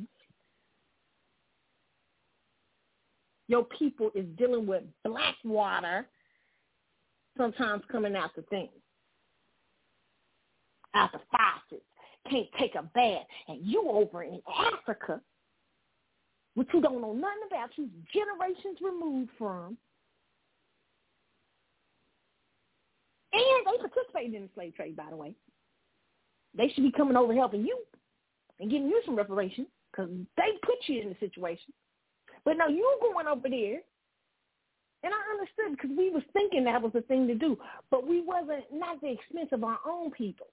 your 3.48 3.64
people 3.64 4.11
is 4.14 4.26
dealing 4.38 4.68
with 4.68 4.84
black 5.06 5.36
water 5.45 6.07
sometimes 7.40 7.84
coming 7.91 8.16
out 8.16 8.36
the 8.36 8.44
thing, 8.44 8.70
out 10.94 11.11
the 11.11 11.22
faucets. 11.32 11.86
Can't 12.30 12.48
take 12.60 12.76
a 12.76 12.84
bath, 12.84 13.26
and 13.48 13.66
you 13.66 13.90
over 13.90 14.24
in 14.24 14.41
Africa, 14.74 15.22
which 16.56 16.68
you 16.74 16.82
don't 16.82 17.02
know 17.02 17.14
nothing 17.14 17.48
about, 17.48 17.70
you 17.78 17.90
generations 18.14 18.78
removed 18.82 19.32
from, 19.38 19.78
and 23.32 23.66
they 23.66 23.78
participated 23.88 24.34
in 24.36 24.44
the 24.44 24.49
slave 24.53 24.76
trade, 24.76 24.95
by 24.95 25.10
the 25.10 25.16
way. 25.16 25.34
They 26.56 26.70
should 26.70 26.84
be 26.84 26.91
coming 26.91 27.16
over 27.16 27.34
helping 27.34 27.61
you 27.61 27.78
and 28.60 28.70
giving 28.70 28.90
you 28.90 29.02
some 29.06 29.16
reparations 29.16 29.68
because 29.91 30.10
they 30.36 30.52
put 30.64 30.78
you 30.88 31.02
in 31.02 31.10
the 31.10 31.16
situation. 31.20 31.74
But 32.44 32.57
no, 32.57 32.68
you 32.68 32.99
going 33.02 33.28
over 33.28 33.49
there 33.49 33.80
and 35.04 35.14
I 35.14 35.32
understood 35.32 35.78
because 35.78 35.98
we 35.98 36.10
was 36.10 36.24
thinking 36.34 36.66
that 36.66 36.82
was 36.82 36.92
the 36.94 37.02
thing 37.02 37.28
to 37.28 37.36
do, 37.36 37.58
but 37.90 38.06
we 38.08 38.22
wasn't 38.22 38.66
not 38.74 39.00
the 39.02 39.12
expense 39.12 39.50
of 39.52 39.64
our 39.64 39.80
own 39.88 40.12
people. 40.12 40.48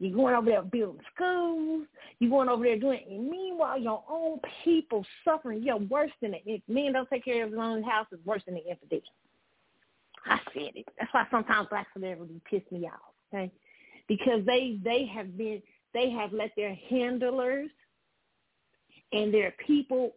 You're 0.00 0.16
going 0.16 0.34
over 0.34 0.50
there 0.50 0.62
building 0.62 1.00
schools. 1.14 1.86
You're 2.18 2.30
going 2.30 2.48
over 2.48 2.64
there 2.64 2.78
doing, 2.78 3.00
and 3.08 3.30
meanwhile, 3.30 3.78
your 3.78 4.02
own 4.08 4.40
people 4.64 5.04
suffering. 5.24 5.62
You're 5.62 5.76
worse 5.76 6.10
than 6.20 6.34
it. 6.34 6.62
Men 6.66 6.94
don't 6.94 7.08
take 7.08 7.24
care 7.24 7.44
of 7.44 7.52
their 7.52 7.60
own 7.60 7.82
house 7.82 8.06
is 8.12 8.18
worse 8.24 8.42
than 8.44 8.54
the 8.54 8.68
infidel. 8.68 9.00
I 10.26 10.38
said 10.52 10.72
it. 10.74 10.86
That's 10.98 11.12
why 11.12 11.26
sometimes 11.30 11.68
black 11.70 11.86
celebrities 11.92 12.40
piss 12.50 12.62
me 12.70 12.86
off. 12.86 13.00
Okay, 13.32 13.52
because 14.08 14.44
they 14.46 14.78
they 14.82 15.06
have 15.06 15.36
been 15.36 15.62
they 15.92 16.10
have 16.10 16.32
let 16.32 16.50
their 16.56 16.74
handlers 16.90 17.70
and 19.12 19.32
their 19.32 19.54
people 19.64 20.16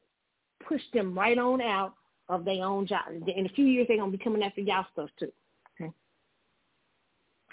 push 0.67 0.81
them 0.93 1.17
right 1.17 1.37
on 1.37 1.61
out 1.61 1.93
of 2.29 2.45
their 2.45 2.63
own 2.63 2.85
job. 2.85 3.05
In 3.09 3.45
a 3.45 3.49
few 3.49 3.65
years, 3.65 3.87
they're 3.87 3.97
gonna 3.97 4.11
be 4.11 4.17
coming 4.17 4.43
after 4.43 4.61
y'all 4.61 4.85
stuff 4.93 5.09
too. 5.19 5.31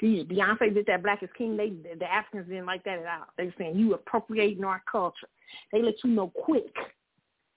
Beyonce 0.02 0.74
did 0.74 0.86
that 0.86 1.02
Black 1.02 1.22
is 1.22 1.28
King. 1.36 1.56
They 1.56 1.70
the 1.70 2.10
Africans 2.10 2.48
didn't 2.48 2.66
like 2.66 2.84
that 2.84 2.98
at 2.98 3.06
all. 3.06 3.26
They 3.36 3.46
were 3.46 3.54
saying 3.58 3.76
you 3.78 3.94
appropriating 3.94 4.64
our 4.64 4.82
culture. 4.90 5.28
They 5.72 5.82
let 5.82 5.94
you 6.02 6.10
know 6.10 6.28
quick. 6.28 6.74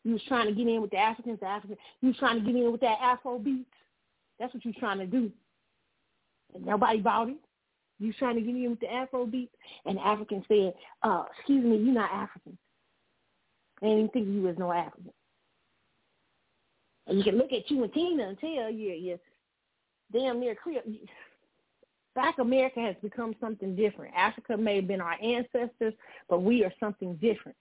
You 0.04 0.14
was 0.14 0.22
trying 0.28 0.48
to 0.48 0.54
get 0.54 0.68
in 0.68 0.82
with 0.82 0.92
the 0.92 0.98
Africans, 0.98 1.40
the 1.40 1.48
Africans. 1.48 1.80
You 2.02 2.10
was 2.10 2.18
trying 2.18 2.40
to 2.40 2.46
get 2.46 2.56
in 2.56 2.72
with 2.72 2.82
that 2.82 3.00
Afro 3.02 3.40
beat. 3.40 3.68
That's 4.40 4.54
what 4.54 4.64
you 4.64 4.70
was 4.70 4.80
trying 4.80 5.00
to 5.00 5.08
do. 5.08 5.32
And 6.54 6.66
nobody 6.66 7.00
bought 7.00 7.30
it. 7.30 7.38
You 8.00 8.08
was 8.08 8.16
trying 8.18 8.36
to 8.36 8.42
get 8.42 8.56
in 8.56 8.70
with 8.70 8.80
the 8.80 8.94
Afro 8.94 9.26
beat, 9.26 9.50
and 9.86 9.98
the 9.98 10.06
African 10.06 10.46
said, 10.48 10.74
uh, 11.04 11.26
"Excuse 11.38 11.66
me, 11.66 11.78
you're 11.78 11.94
not 11.94 12.12
African. 12.12 12.58
They 13.82 13.90
didn't 13.90 14.14
think 14.14 14.28
you 14.28 14.44
was 14.44 14.58
no 14.58 14.72
African." 14.72 15.12
You 17.10 17.24
can 17.24 17.38
look 17.38 17.54
at 17.54 17.70
you 17.72 17.84
and 17.84 17.94
Tina 17.94 18.28
and 18.28 18.40
tell 18.40 18.70
you 18.70 18.92
you're 18.92 19.20
damn 20.12 20.40
near 20.40 20.56
clear. 20.62 20.82
Black 22.16 22.40
America 22.40 22.80
has 22.80 22.96
become 23.02 23.36
something 23.40 23.76
different. 23.76 24.14
Africa 24.16 24.58
may 24.58 24.78
have 24.78 24.88
been 24.88 25.02
our 25.02 25.16
ancestors, 25.22 25.94
but 26.30 26.42
we 26.42 26.64
are 26.64 26.74
something 26.80 27.14
different. 27.16 27.56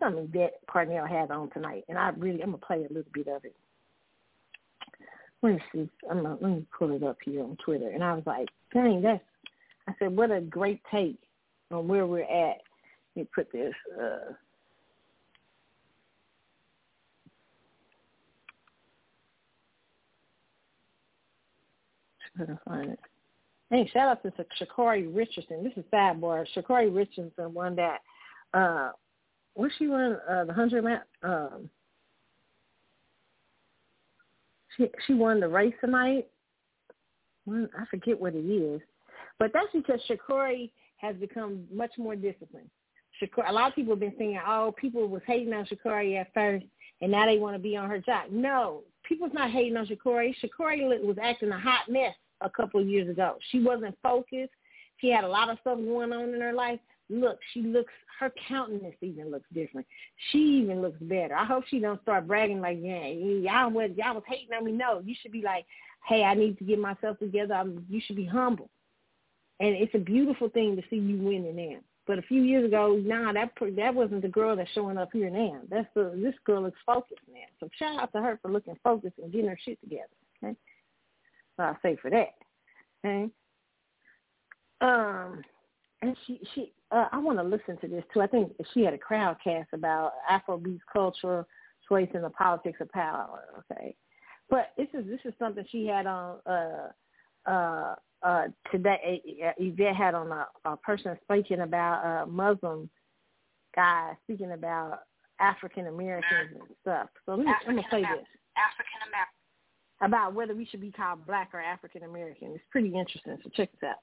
Something 0.00 0.28
that 0.34 0.54
Carnell 0.68 1.08
had 1.08 1.30
on 1.30 1.50
tonight, 1.50 1.84
and 1.88 1.96
I 1.96 2.10
really 2.10 2.42
I'm 2.42 2.50
gonna 2.50 2.58
play 2.58 2.78
a 2.78 2.92
little 2.92 3.10
bit 3.12 3.28
of 3.28 3.44
it. 3.44 3.56
Let 5.42 5.54
me 5.54 5.60
see. 5.72 5.88
I'm 6.10 6.22
gonna, 6.22 6.36
let 6.40 6.50
me 6.50 6.66
pull 6.76 6.92
it 6.92 7.02
up 7.02 7.18
here 7.24 7.42
on 7.42 7.56
Twitter, 7.64 7.90
and 7.90 8.02
I 8.02 8.12
was 8.14 8.24
like, 8.26 8.48
"Dang, 8.74 9.00
that's." 9.00 9.22
I 9.86 9.94
said, 9.98 10.16
"What 10.16 10.30
a 10.30 10.40
great 10.40 10.80
take 10.90 11.18
on 11.70 11.88
where 11.88 12.06
we're 12.06 12.22
at." 12.22 12.58
Let 13.14 13.22
me 13.22 13.28
put 13.34 13.50
this. 13.52 13.74
Uh, 14.00 14.32
couldn't 22.38 22.60
find 22.66 22.92
it. 22.92 23.00
Hey, 23.70 23.90
shout 23.92 24.08
out 24.08 24.22
to 24.22 24.32
Sha'Carri 24.62 25.14
Richardson. 25.14 25.62
This 25.62 25.74
is 25.76 25.84
Sidebar. 25.92 26.46
Sha'Carri 26.56 26.94
Richardson 26.94 27.52
won 27.52 27.76
that. 27.76 27.98
Uh, 28.54 28.92
what 29.54 29.70
she 29.78 29.88
won? 29.88 30.16
Uh, 30.28 30.44
the 30.44 30.52
hundred 30.52 30.84
map. 30.84 31.06
Um, 31.22 31.68
she 34.76 34.88
she 35.06 35.14
won 35.14 35.40
the 35.40 35.48
race 35.48 35.74
tonight. 35.80 36.28
I 37.50 37.84
forget 37.90 38.18
what 38.18 38.34
it 38.34 38.46
is, 38.46 38.80
but 39.38 39.50
that's 39.52 39.68
because 39.72 40.00
Sha'Carri 40.08 40.70
has 40.98 41.16
become 41.16 41.64
much 41.72 41.92
more 41.98 42.14
disciplined. 42.16 42.70
Sha'Carri, 43.20 43.50
a 43.50 43.52
lot 43.52 43.68
of 43.68 43.74
people 43.74 43.92
have 43.92 44.00
been 44.00 44.14
saying, 44.18 44.38
"Oh, 44.46 44.74
people 44.78 45.06
was 45.08 45.22
hating 45.26 45.52
on 45.52 45.66
Sha'Carri 45.66 46.18
at 46.18 46.32
first, 46.32 46.64
and 47.02 47.10
now 47.10 47.26
they 47.26 47.38
want 47.38 47.54
to 47.54 47.62
be 47.62 47.76
on 47.76 47.90
her 47.90 47.98
job." 47.98 48.30
No, 48.30 48.82
people's 49.02 49.34
not 49.34 49.50
hating 49.50 49.76
on 49.76 49.86
Sha'Carri. 49.86 50.34
Sha'Carri 50.42 51.04
was 51.04 51.18
acting 51.20 51.50
a 51.50 51.58
hot 51.58 51.88
mess 51.90 52.14
a 52.40 52.50
couple 52.50 52.80
of 52.80 52.86
years 52.86 53.08
ago. 53.08 53.36
She 53.50 53.60
wasn't 53.60 53.96
focused. 54.02 54.52
She 54.98 55.10
had 55.10 55.24
a 55.24 55.28
lot 55.28 55.50
of 55.50 55.58
stuff 55.60 55.78
going 55.78 56.12
on 56.12 56.34
in 56.34 56.40
her 56.40 56.52
life. 56.52 56.80
Look, 57.10 57.38
she 57.52 57.62
looks, 57.62 57.92
her 58.20 58.32
countenance 58.48 58.96
even 59.00 59.30
looks 59.30 59.48
different. 59.54 59.86
She 60.30 60.38
even 60.38 60.82
looks 60.82 60.98
better. 61.00 61.34
I 61.34 61.44
hope 61.44 61.64
she 61.68 61.78
don't 61.78 62.02
start 62.02 62.26
bragging 62.26 62.60
like, 62.60 62.78
yeah, 62.80 63.06
y'all 63.06 63.70
was, 63.70 63.90
y'all 63.96 64.14
was 64.14 64.24
hating 64.26 64.52
on 64.56 64.64
me. 64.64 64.72
No, 64.72 65.00
you 65.04 65.14
should 65.20 65.32
be 65.32 65.42
like, 65.42 65.64
hey, 66.06 66.24
I 66.24 66.34
need 66.34 66.58
to 66.58 66.64
get 66.64 66.78
myself 66.78 67.18
together. 67.18 67.54
I'm, 67.54 67.86
you 67.88 68.00
should 68.04 68.16
be 68.16 68.26
humble. 68.26 68.68
And 69.60 69.74
it's 69.74 69.94
a 69.94 69.98
beautiful 69.98 70.48
thing 70.48 70.76
to 70.76 70.82
see 70.90 70.96
you 70.96 71.16
winning 71.16 71.56
now. 71.56 71.78
But 72.08 72.18
a 72.18 72.22
few 72.22 72.40
years 72.42 72.64
ago, 72.64 72.98
nah, 73.04 73.34
that 73.34 73.52
that 73.76 73.94
wasn't 73.94 74.22
the 74.22 74.28
girl 74.28 74.56
that's 74.56 74.70
showing 74.70 74.96
up 74.96 75.10
here 75.12 75.28
now. 75.28 75.60
That's 75.68 75.86
the 75.94 76.18
this 76.22 76.34
girl 76.46 76.62
looks 76.62 76.78
focused 76.86 77.20
now. 77.30 77.40
So 77.60 77.68
shout 77.78 78.00
out 78.00 78.12
to 78.12 78.22
her 78.22 78.38
for 78.40 78.50
looking 78.50 78.78
focused 78.82 79.18
and 79.22 79.30
getting 79.30 79.50
her 79.50 79.58
shit 79.62 79.78
together. 79.82 80.08
Okay, 80.42 80.56
so 81.58 81.64
I 81.64 81.76
say 81.82 81.96
for 82.00 82.10
that. 82.10 82.34
Okay. 83.04 83.28
Um, 84.80 85.42
and 86.02 86.16
she 86.26 86.40
she 86.54 86.72
uh, 86.90 87.06
I 87.12 87.18
want 87.18 87.38
to 87.38 87.44
listen 87.44 87.76
to 87.80 87.88
this 87.88 88.04
too. 88.14 88.20
I 88.20 88.26
think 88.26 88.52
she 88.72 88.82
had 88.82 88.94
a 88.94 88.98
crowd 88.98 89.36
cast 89.42 89.68
about 89.72 90.12
Afrobeats 90.30 90.80
culture, 90.90 91.44
choice, 91.88 92.08
and 92.14 92.24
the 92.24 92.30
politics 92.30 92.78
of 92.80 92.90
power. 92.92 93.44
Okay, 93.58 93.96
but 94.48 94.72
this 94.76 94.88
is 94.94 95.04
this 95.06 95.20
is 95.24 95.34
something 95.38 95.64
she 95.70 95.86
had 95.86 96.06
on 96.06 96.38
uh 96.46 97.50
uh 97.50 97.94
uh 98.22 98.44
today. 98.70 99.52
Yvette 99.58 99.96
had 99.96 100.14
on 100.14 100.30
a, 100.30 100.46
a 100.64 100.76
person 100.76 101.18
speaking 101.24 101.60
about 101.60 102.22
a 102.22 102.26
Muslim 102.26 102.88
guy 103.74 104.16
speaking 104.24 104.52
about 104.52 105.00
African 105.40 105.88
Americans 105.88 106.50
and 106.52 106.62
stuff. 106.82 107.08
So 107.26 107.32
let 107.32 107.46
me, 107.46 107.52
I'm 107.66 107.76
gonna 107.76 107.88
play 107.90 108.02
this. 108.02 108.26
African 108.56 109.00
American 109.08 109.37
about 110.00 110.34
whether 110.34 110.54
we 110.54 110.66
should 110.66 110.80
be 110.80 110.92
called 110.92 111.26
black 111.26 111.50
or 111.52 111.60
African 111.60 112.04
American. 112.04 112.52
It's 112.54 112.64
pretty 112.70 112.88
interesting. 112.88 113.38
So 113.42 113.50
check 113.54 113.70
this 113.72 113.88
out. 113.88 113.96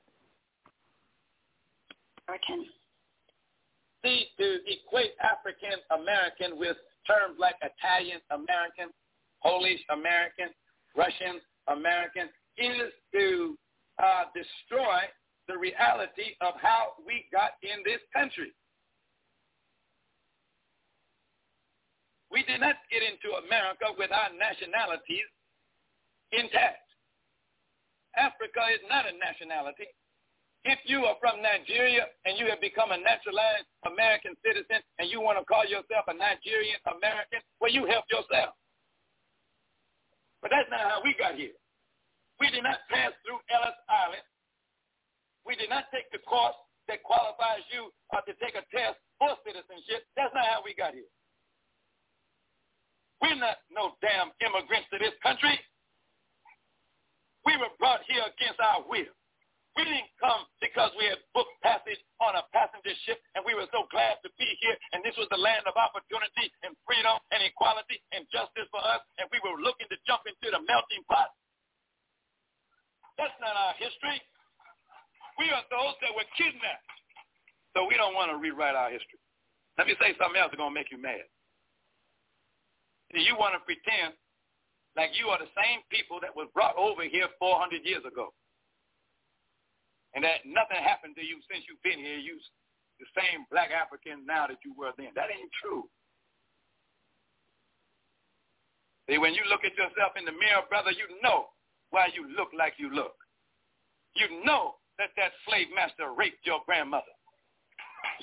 American. 2.28 2.66
See, 4.04 4.26
to 4.38 4.60
equate 4.68 5.12
African 5.24 5.80
American 5.90 6.60
with 6.60 6.78
terms 7.08 7.38
like 7.40 7.56
Italian 7.62 8.20
American, 8.30 8.94
Polish 9.42 9.80
American, 9.92 10.50
Russian 10.96 11.40
American 11.68 12.30
is 12.58 12.92
to 13.14 13.58
uh, 14.02 14.24
destroy 14.34 15.06
the 15.48 15.58
reality 15.58 16.34
of 16.42 16.54
how 16.62 16.98
we 17.06 17.26
got 17.32 17.58
in 17.62 17.84
this 17.86 18.02
country. 18.14 18.54
We 22.32 22.44
did 22.44 22.60
not 22.60 22.76
get 22.92 23.02
into 23.02 23.38
America 23.46 23.94
with 23.98 24.12
our 24.12 24.30
nationalities 24.34 25.30
intact. 26.32 26.86
Africa 28.16 28.64
is 28.72 28.82
not 28.88 29.06
a 29.06 29.14
nationality. 29.20 29.92
If 30.66 30.82
you 30.90 31.06
are 31.06 31.14
from 31.22 31.46
Nigeria 31.46 32.10
and 32.26 32.42
you 32.42 32.50
have 32.50 32.58
become 32.58 32.90
a 32.90 32.98
naturalized 32.98 33.70
American 33.86 34.34
citizen 34.42 34.82
and 34.98 35.06
you 35.12 35.22
want 35.22 35.38
to 35.38 35.46
call 35.46 35.62
yourself 35.62 36.10
a 36.10 36.16
Nigerian 36.18 36.82
American, 36.90 37.44
well, 37.62 37.70
you 37.70 37.86
help 37.86 38.10
yourself. 38.10 38.58
But 40.42 40.50
that's 40.50 40.70
not 40.74 40.82
how 40.82 41.06
we 41.06 41.14
got 41.22 41.38
here. 41.38 41.54
We 42.42 42.50
did 42.50 42.66
not 42.66 42.82
pass 42.90 43.14
through 43.22 43.40
Ellis 43.54 43.78
Island. 43.88 44.26
We 45.46 45.54
did 45.54 45.70
not 45.70 45.86
take 45.94 46.10
the 46.10 46.20
course 46.26 46.58
that 46.90 47.06
qualifies 47.06 47.62
you 47.70 47.94
uh, 48.14 48.22
to 48.26 48.34
take 48.42 48.58
a 48.58 48.66
test 48.74 48.98
for 49.22 49.38
citizenship. 49.46 50.06
That's 50.18 50.34
not 50.34 50.50
how 50.50 50.66
we 50.66 50.74
got 50.74 50.98
here. 50.98 51.10
We're 53.22 53.38
not 53.38 53.62
no 53.70 53.98
damn 54.02 54.34
immigrants 54.42 54.90
to 54.92 54.98
this 54.98 55.16
country. 55.22 55.58
We 57.46 57.54
were 57.62 57.72
brought 57.78 58.02
here 58.10 58.26
against 58.26 58.60
our 58.60 58.82
will. 58.90 59.14
We 59.76 59.84
didn't 59.84 60.08
come 60.24 60.48
because 60.64 60.96
we 60.96 61.04
had 61.04 61.20
booked 61.36 61.52
passage 61.60 62.00
on 62.24 62.40
a 62.40 62.48
passenger 62.56 62.96
ship 63.04 63.20
and 63.36 63.44
we 63.44 63.52
were 63.52 63.68
so 63.76 63.84
glad 63.92 64.16
to 64.24 64.32
be 64.40 64.48
here 64.64 64.76
and 64.96 65.04
this 65.04 65.20
was 65.20 65.28
the 65.28 65.40
land 65.40 65.68
of 65.68 65.76
opportunity 65.76 66.48
and 66.64 66.72
freedom 66.88 67.20
and 67.36 67.44
equality 67.44 68.00
and 68.16 68.24
justice 68.32 68.72
for 68.72 68.80
us 68.80 69.04
and 69.20 69.28
we 69.36 69.40
were 69.44 69.60
looking 69.60 69.84
to 69.92 70.00
jump 70.08 70.24
into 70.24 70.48
the 70.48 70.64
melting 70.64 71.04
pot. 71.12 71.28
That's 73.20 73.36
not 73.44 73.52
our 73.52 73.76
history. 73.76 74.16
We 75.44 75.52
are 75.52 75.64
those 75.68 76.00
that 76.00 76.16
were 76.16 76.28
kidnapped. 76.40 76.88
So 77.76 77.84
we 77.84 78.00
don't 78.00 78.16
want 78.16 78.32
to 78.32 78.40
rewrite 78.40 78.80
our 78.80 78.88
history. 78.88 79.20
Let 79.76 79.92
me 79.92 80.00
say 80.00 80.16
something 80.16 80.40
else 80.40 80.56
that's 80.56 80.60
going 80.60 80.72
to 80.72 80.80
make 80.80 80.88
you 80.92 81.00
mad. 81.00 81.28
You 83.12 83.36
want 83.36 83.56
to 83.56 83.62
pretend 83.68 84.16
like 84.96 85.12
you 85.20 85.28
are 85.28 85.40
the 85.40 85.52
same 85.56 85.84
people 85.92 86.24
that 86.24 86.32
was 86.32 86.48
brought 86.56 86.80
over 86.80 87.04
here 87.04 87.28
400 87.40 87.84
years 87.84 88.04
ago. 88.08 88.32
And 90.16 90.24
that 90.24 90.48
nothing 90.48 90.80
happened 90.80 91.20
to 91.20 91.26
you 91.26 91.44
since 91.52 91.68
you've 91.68 91.84
been 91.84 92.00
here. 92.00 92.16
You 92.16 92.40
the 93.00 93.08
same 93.12 93.44
black 93.52 93.76
African 93.76 94.24
now 94.24 94.48
that 94.48 94.64
you 94.64 94.72
were 94.72 94.96
then. 94.96 95.12
That 95.16 95.28
ain't 95.28 95.52
true. 95.60 95.84
See, 99.10 99.20
when 99.20 99.36
you 99.36 99.44
look 99.52 99.68
at 99.68 99.76
yourself 99.76 100.16
in 100.18 100.26
the 100.26 100.32
mirror, 100.32 100.66
brother, 100.72 100.92
you 100.92 101.06
know 101.22 101.52
why 101.92 102.08
you 102.16 102.26
look 102.36 102.50
like 102.58 102.80
you 102.80 102.90
look. 102.90 103.14
You 104.16 104.44
know 104.48 104.80
that 104.98 105.12
that 105.20 105.36
slave 105.46 105.68
master 105.76 106.16
raped 106.16 106.48
your 106.48 106.64
grandmother. 106.66 107.15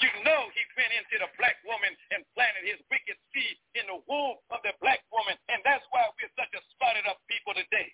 You 0.01 0.11
know 0.25 0.49
he 0.55 0.63
went 0.79 0.93
into 0.95 1.21
the 1.21 1.29
black 1.37 1.61
woman 1.67 1.93
and 2.15 2.25
planted 2.33 2.65
his 2.65 2.81
wicked 2.89 3.19
seed 3.33 3.57
in 3.77 3.85
the 3.91 3.99
womb 4.09 4.41
of 4.49 4.61
the 4.65 4.73
black 4.81 5.05
woman. 5.13 5.37
And 5.53 5.61
that's 5.67 5.85
why 5.93 6.09
we're 6.17 6.33
such 6.39 6.53
a 6.57 6.63
spotted 6.73 7.05
up 7.05 7.21
people 7.29 7.53
today. 7.53 7.91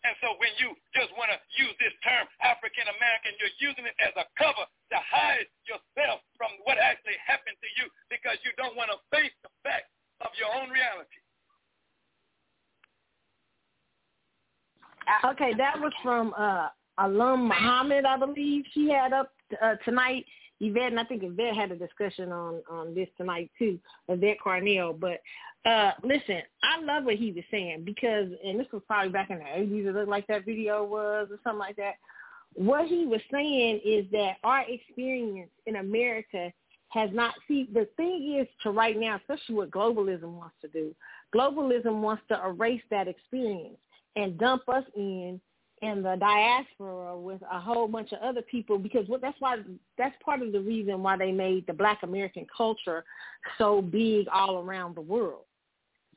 And 0.00 0.16
so 0.24 0.32
when 0.40 0.48
you 0.56 0.72
just 0.96 1.12
want 1.20 1.28
to 1.28 1.38
use 1.60 1.76
this 1.76 1.92
term 2.00 2.24
African 2.40 2.88
American, 2.88 3.36
you're 3.36 3.52
using 3.60 3.84
it 3.84 3.92
as 4.00 4.16
a 4.16 4.24
cover 4.32 4.64
to 4.64 4.96
hide 4.96 5.44
yourself 5.68 6.24
from 6.40 6.56
what 6.64 6.80
actually 6.80 7.20
happened 7.20 7.60
to 7.60 7.68
you 7.76 7.86
because 8.08 8.40
you 8.40 8.50
don't 8.56 8.72
want 8.80 8.88
to 8.88 8.98
face 9.12 9.34
the 9.44 9.52
fact 9.60 9.92
of 10.24 10.32
your 10.40 10.48
own 10.56 10.72
reality. 10.72 11.20
Okay, 15.36 15.52
that 15.60 15.76
was 15.76 15.92
from 16.02 16.32
uh, 16.32 16.68
Alum 16.98 17.48
Muhammad, 17.48 18.04
I 18.04 18.16
believe 18.16 18.64
she 18.72 18.88
had 18.88 19.12
up 19.12 19.32
uh, 19.60 19.76
tonight 19.84 20.24
Yvette, 20.60 20.90
and 20.90 21.00
I 21.00 21.04
think 21.04 21.22
Yvette 21.22 21.56
had 21.56 21.72
a 21.72 21.76
discussion 21.76 22.32
on 22.32 22.62
on 22.70 22.94
this 22.94 23.08
tonight 23.16 23.50
too, 23.58 23.78
Yvette 24.08 24.36
Carnell. 24.44 24.98
But 24.98 25.20
uh 25.68 25.92
listen, 26.02 26.42
I 26.62 26.80
love 26.82 27.04
what 27.04 27.16
he 27.16 27.32
was 27.32 27.44
saying 27.50 27.82
because, 27.84 28.28
and 28.44 28.58
this 28.58 28.66
was 28.72 28.82
probably 28.86 29.10
back 29.10 29.30
in 29.30 29.38
the 29.38 29.44
eighties. 29.58 29.86
It 29.86 29.94
looked 29.94 30.08
like 30.08 30.26
that 30.26 30.44
video 30.44 30.84
was 30.84 31.28
or 31.30 31.38
something 31.42 31.58
like 31.58 31.76
that. 31.76 31.94
What 32.54 32.86
he 32.86 33.06
was 33.06 33.20
saying 33.32 33.80
is 33.84 34.06
that 34.12 34.36
our 34.44 34.64
experience 34.68 35.50
in 35.66 35.76
America 35.76 36.52
has 36.88 37.08
not 37.12 37.34
see 37.46 37.68
the 37.72 37.88
thing 37.96 38.38
is 38.40 38.48
to 38.62 38.70
right 38.70 38.98
now, 38.98 39.16
especially 39.16 39.54
what 39.54 39.70
globalism 39.70 40.32
wants 40.32 40.56
to 40.60 40.68
do. 40.68 40.94
Globalism 41.34 42.00
wants 42.00 42.22
to 42.28 42.40
erase 42.44 42.82
that 42.90 43.06
experience 43.06 43.78
and 44.16 44.36
dump 44.38 44.68
us 44.68 44.84
in 44.96 45.40
in 45.82 46.02
the 46.02 46.16
diaspora 46.16 47.18
with 47.18 47.40
a 47.50 47.58
whole 47.58 47.88
bunch 47.88 48.12
of 48.12 48.18
other 48.20 48.42
people 48.42 48.78
because 48.78 49.08
what 49.08 49.22
that's 49.22 49.40
why 49.40 49.56
that's 49.96 50.14
part 50.22 50.42
of 50.42 50.52
the 50.52 50.60
reason 50.60 51.02
why 51.02 51.16
they 51.16 51.32
made 51.32 51.66
the 51.66 51.72
black 51.72 52.02
American 52.02 52.46
culture 52.54 53.04
so 53.56 53.80
big 53.80 54.26
all 54.32 54.58
around 54.58 54.94
the 54.94 55.00
world 55.00 55.44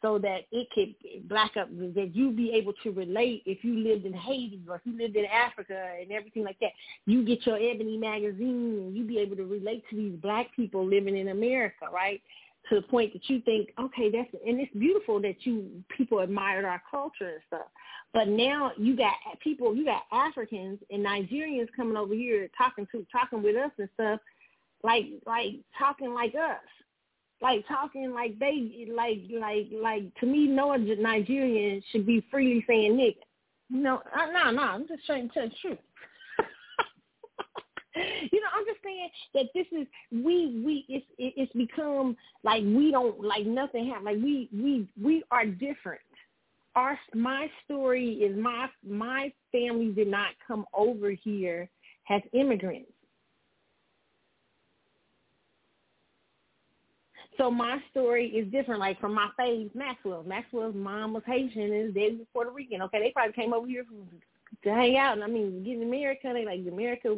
so 0.04 0.20
that 0.20 0.42
it 0.52 0.68
could 0.76 0.94
black 1.30 1.52
up 1.58 1.70
that 1.96 2.12
you 2.14 2.30
be 2.32 2.52
able 2.52 2.74
to 2.84 2.92
relate 2.92 3.42
if 3.46 3.64
you 3.64 3.80
lived 3.80 4.06
in 4.06 4.14
Haiti 4.14 4.60
or 4.68 4.76
if 4.76 4.82
you 4.84 4.98
lived 4.98 5.16
in 5.16 5.26
Africa 5.26 5.92
and 6.00 6.12
everything 6.12 6.44
like 6.44 6.60
that. 6.60 6.72
You 7.06 7.24
get 7.26 7.46
your 7.46 7.56
Ebony 7.56 7.96
magazine 7.96 8.82
and 8.84 8.98
you 8.98 9.06
be 9.06 9.18
able 9.20 9.38
to 9.38 9.46
relate 9.46 9.86
to 9.90 9.96
these 9.96 10.20
black 10.22 10.54
people 10.54 10.86
living 10.86 11.18
in 11.18 11.30
America, 11.30 11.86
right? 11.92 12.22
To 12.70 12.76
the 12.76 12.82
point 12.82 13.12
that 13.14 13.30
you 13.30 13.42
think, 13.42 13.70
okay, 13.80 14.10
that's 14.10 14.30
and 14.48 14.60
it's 14.60 14.74
beautiful 14.74 15.22
that 15.22 15.36
you 15.46 15.84
people 15.96 16.20
admired 16.20 16.64
our 16.64 16.82
culture 16.90 17.28
and 17.28 17.42
stuff. 17.48 17.68
But 18.14 18.30
now 18.30 18.72
you 18.78 18.96
got 18.96 19.14
people, 19.44 19.76
you 19.76 19.84
got 19.84 20.04
Africans 20.12 20.80
and 20.90 21.06
Nigerians 21.06 21.68
coming 21.76 21.98
over 21.98 22.14
here 22.14 22.50
talking 22.58 22.88
to 22.94 23.06
talking 23.12 23.44
with 23.44 23.58
us 23.58 23.72
and 23.78 23.90
stuff, 23.96 24.22
like 24.82 25.06
like 25.26 25.56
talking 25.78 26.14
like 26.14 26.36
us 26.36 26.62
like 27.44 27.68
talking 27.68 28.14
like 28.14 28.40
they 28.40 28.88
like 28.90 29.20
like 29.30 29.68
like 29.72 30.16
to 30.16 30.26
me 30.26 30.48
no 30.48 30.74
Nigerian 30.76 31.84
should 31.92 32.06
be 32.06 32.26
freely 32.32 32.64
saying 32.68 32.94
nigga. 32.94 33.18
No, 33.70 34.02
uh, 34.16 34.26
no, 34.28 34.52
no. 34.52 34.62
I'm 34.62 34.88
just 34.88 35.06
trying 35.06 35.28
to 35.30 35.34
tell 35.34 35.50
the 35.50 35.56
truth. 35.62 35.78
you 38.32 38.42
know, 38.42 38.48
saying 38.84 39.10
that 39.34 39.46
this 39.54 39.68
is 39.72 39.88
we 40.12 40.62
we 40.66 40.86
it's 40.90 41.06
it's 41.18 41.54
become 41.54 42.16
like 42.44 42.64
we 42.64 42.92
don't 42.92 43.24
like 43.24 43.46
nothing 43.46 43.88
happened. 43.88 44.06
Like 44.06 44.18
we 44.18 44.50
we 44.54 44.88
we 45.02 45.24
are 45.32 45.46
different. 45.46 46.02
Our 46.76 46.98
my 47.14 47.48
story 47.66 48.14
is 48.14 48.38
my 48.38 48.68
my 48.88 49.32
family 49.52 49.92
did 49.92 50.08
not 50.08 50.30
come 50.46 50.66
over 50.74 51.12
here 51.12 51.70
as 52.10 52.22
immigrants. 52.34 52.92
So 57.38 57.50
my 57.50 57.80
story 57.90 58.28
is 58.28 58.52
different, 58.52 58.80
like 58.80 59.00
from 59.00 59.16
my 59.16 59.28
faves, 59.40 59.74
Maxwell. 59.74 60.24
Maxwell's 60.24 60.76
mom 60.76 61.14
was 61.14 61.24
Haitian 61.26 61.64
and 61.64 61.74
his 61.74 61.94
dad 61.94 62.28
Puerto 62.32 62.52
Rican. 62.52 62.84
Okay, 62.84 63.00
they 63.00 63.12
probably 63.12 63.34
came 63.34 63.54
over 63.54 63.66
here 63.66 63.86
to 64.64 64.70
hang 64.70 64.98
out. 64.98 65.14
And 65.14 65.24
I 65.24 65.28
mean, 65.28 65.64
get 65.64 65.78
in 65.78 65.84
America. 65.84 66.32
They 66.32 66.46
like 66.46 66.60
America, 66.72 67.16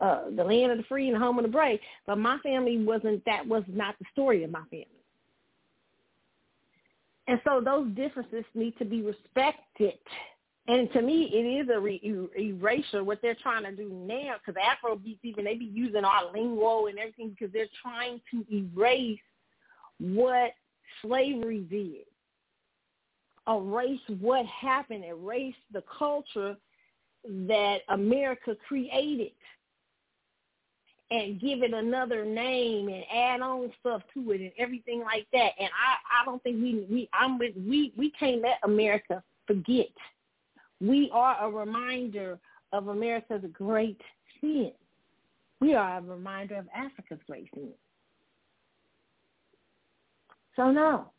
uh, 0.00 0.30
the 0.34 0.44
land 0.44 0.72
of 0.72 0.78
the 0.78 0.84
free 0.84 1.06
and 1.06 1.16
the 1.16 1.20
home 1.20 1.38
of 1.38 1.44
the 1.44 1.50
brave. 1.50 1.78
But 2.06 2.18
my 2.18 2.38
family 2.38 2.82
wasn't. 2.84 3.24
That 3.24 3.46
was 3.46 3.64
not 3.68 3.98
the 3.98 4.04
story 4.12 4.44
of 4.44 4.50
my 4.50 4.62
family. 4.70 4.88
And 7.28 7.40
so 7.44 7.60
those 7.64 7.88
differences 7.94 8.44
need 8.54 8.76
to 8.78 8.84
be 8.84 9.02
respected. 9.02 9.94
And 10.68 10.92
to 10.92 11.02
me, 11.02 11.30
it 11.32 11.62
is 11.62 11.68
a 11.74 11.78
re- 11.78 12.28
erasure 12.36 13.04
what 13.04 13.20
they're 13.22 13.36
trying 13.40 13.64
to 13.64 13.72
do 13.72 13.88
now. 13.88 14.34
Because 14.44 14.60
Afrobeats, 14.60 15.18
even 15.22 15.44
they 15.44 15.54
be 15.54 15.64
using 15.64 16.04
our 16.04 16.32
lingo 16.32 16.86
and 16.86 16.98
everything 16.98 17.30
because 17.30 17.52
they're 17.52 17.66
trying 17.82 18.20
to 18.30 18.44
erase 18.52 19.18
what 19.98 20.52
slavery 21.02 21.66
did. 21.70 22.04
Erase 23.48 24.00
what 24.20 24.44
happened, 24.46 25.04
erase 25.04 25.54
the 25.72 25.84
culture 25.98 26.56
that 27.24 27.78
America 27.88 28.56
created 28.66 29.30
and 31.10 31.40
give 31.40 31.62
it 31.62 31.72
another 31.72 32.24
name 32.24 32.88
and 32.88 33.04
add 33.14 33.40
on 33.40 33.72
stuff 33.80 34.02
to 34.14 34.32
it 34.32 34.40
and 34.40 34.52
everything 34.58 35.00
like 35.00 35.26
that. 35.32 35.50
And 35.58 35.68
I, 35.68 36.22
I 36.22 36.24
don't 36.24 36.42
think 36.42 36.56
we 36.56 36.86
we 36.90 37.08
I'm 37.12 37.38
with 37.38 37.54
we 37.56 37.92
we 37.96 38.10
can't 38.18 38.42
let 38.42 38.58
America 38.64 39.22
forget. 39.46 39.88
We 40.80 41.10
are 41.12 41.36
a 41.40 41.50
reminder 41.50 42.38
of 42.72 42.88
America's 42.88 43.42
great 43.52 44.00
sin. 44.40 44.72
We 45.60 45.74
are 45.74 45.98
a 45.98 46.02
reminder 46.02 46.56
of 46.56 46.66
Africa's 46.74 47.20
great 47.26 47.48
sin. 47.54 47.70
So 50.56 50.70
no, 50.70 51.10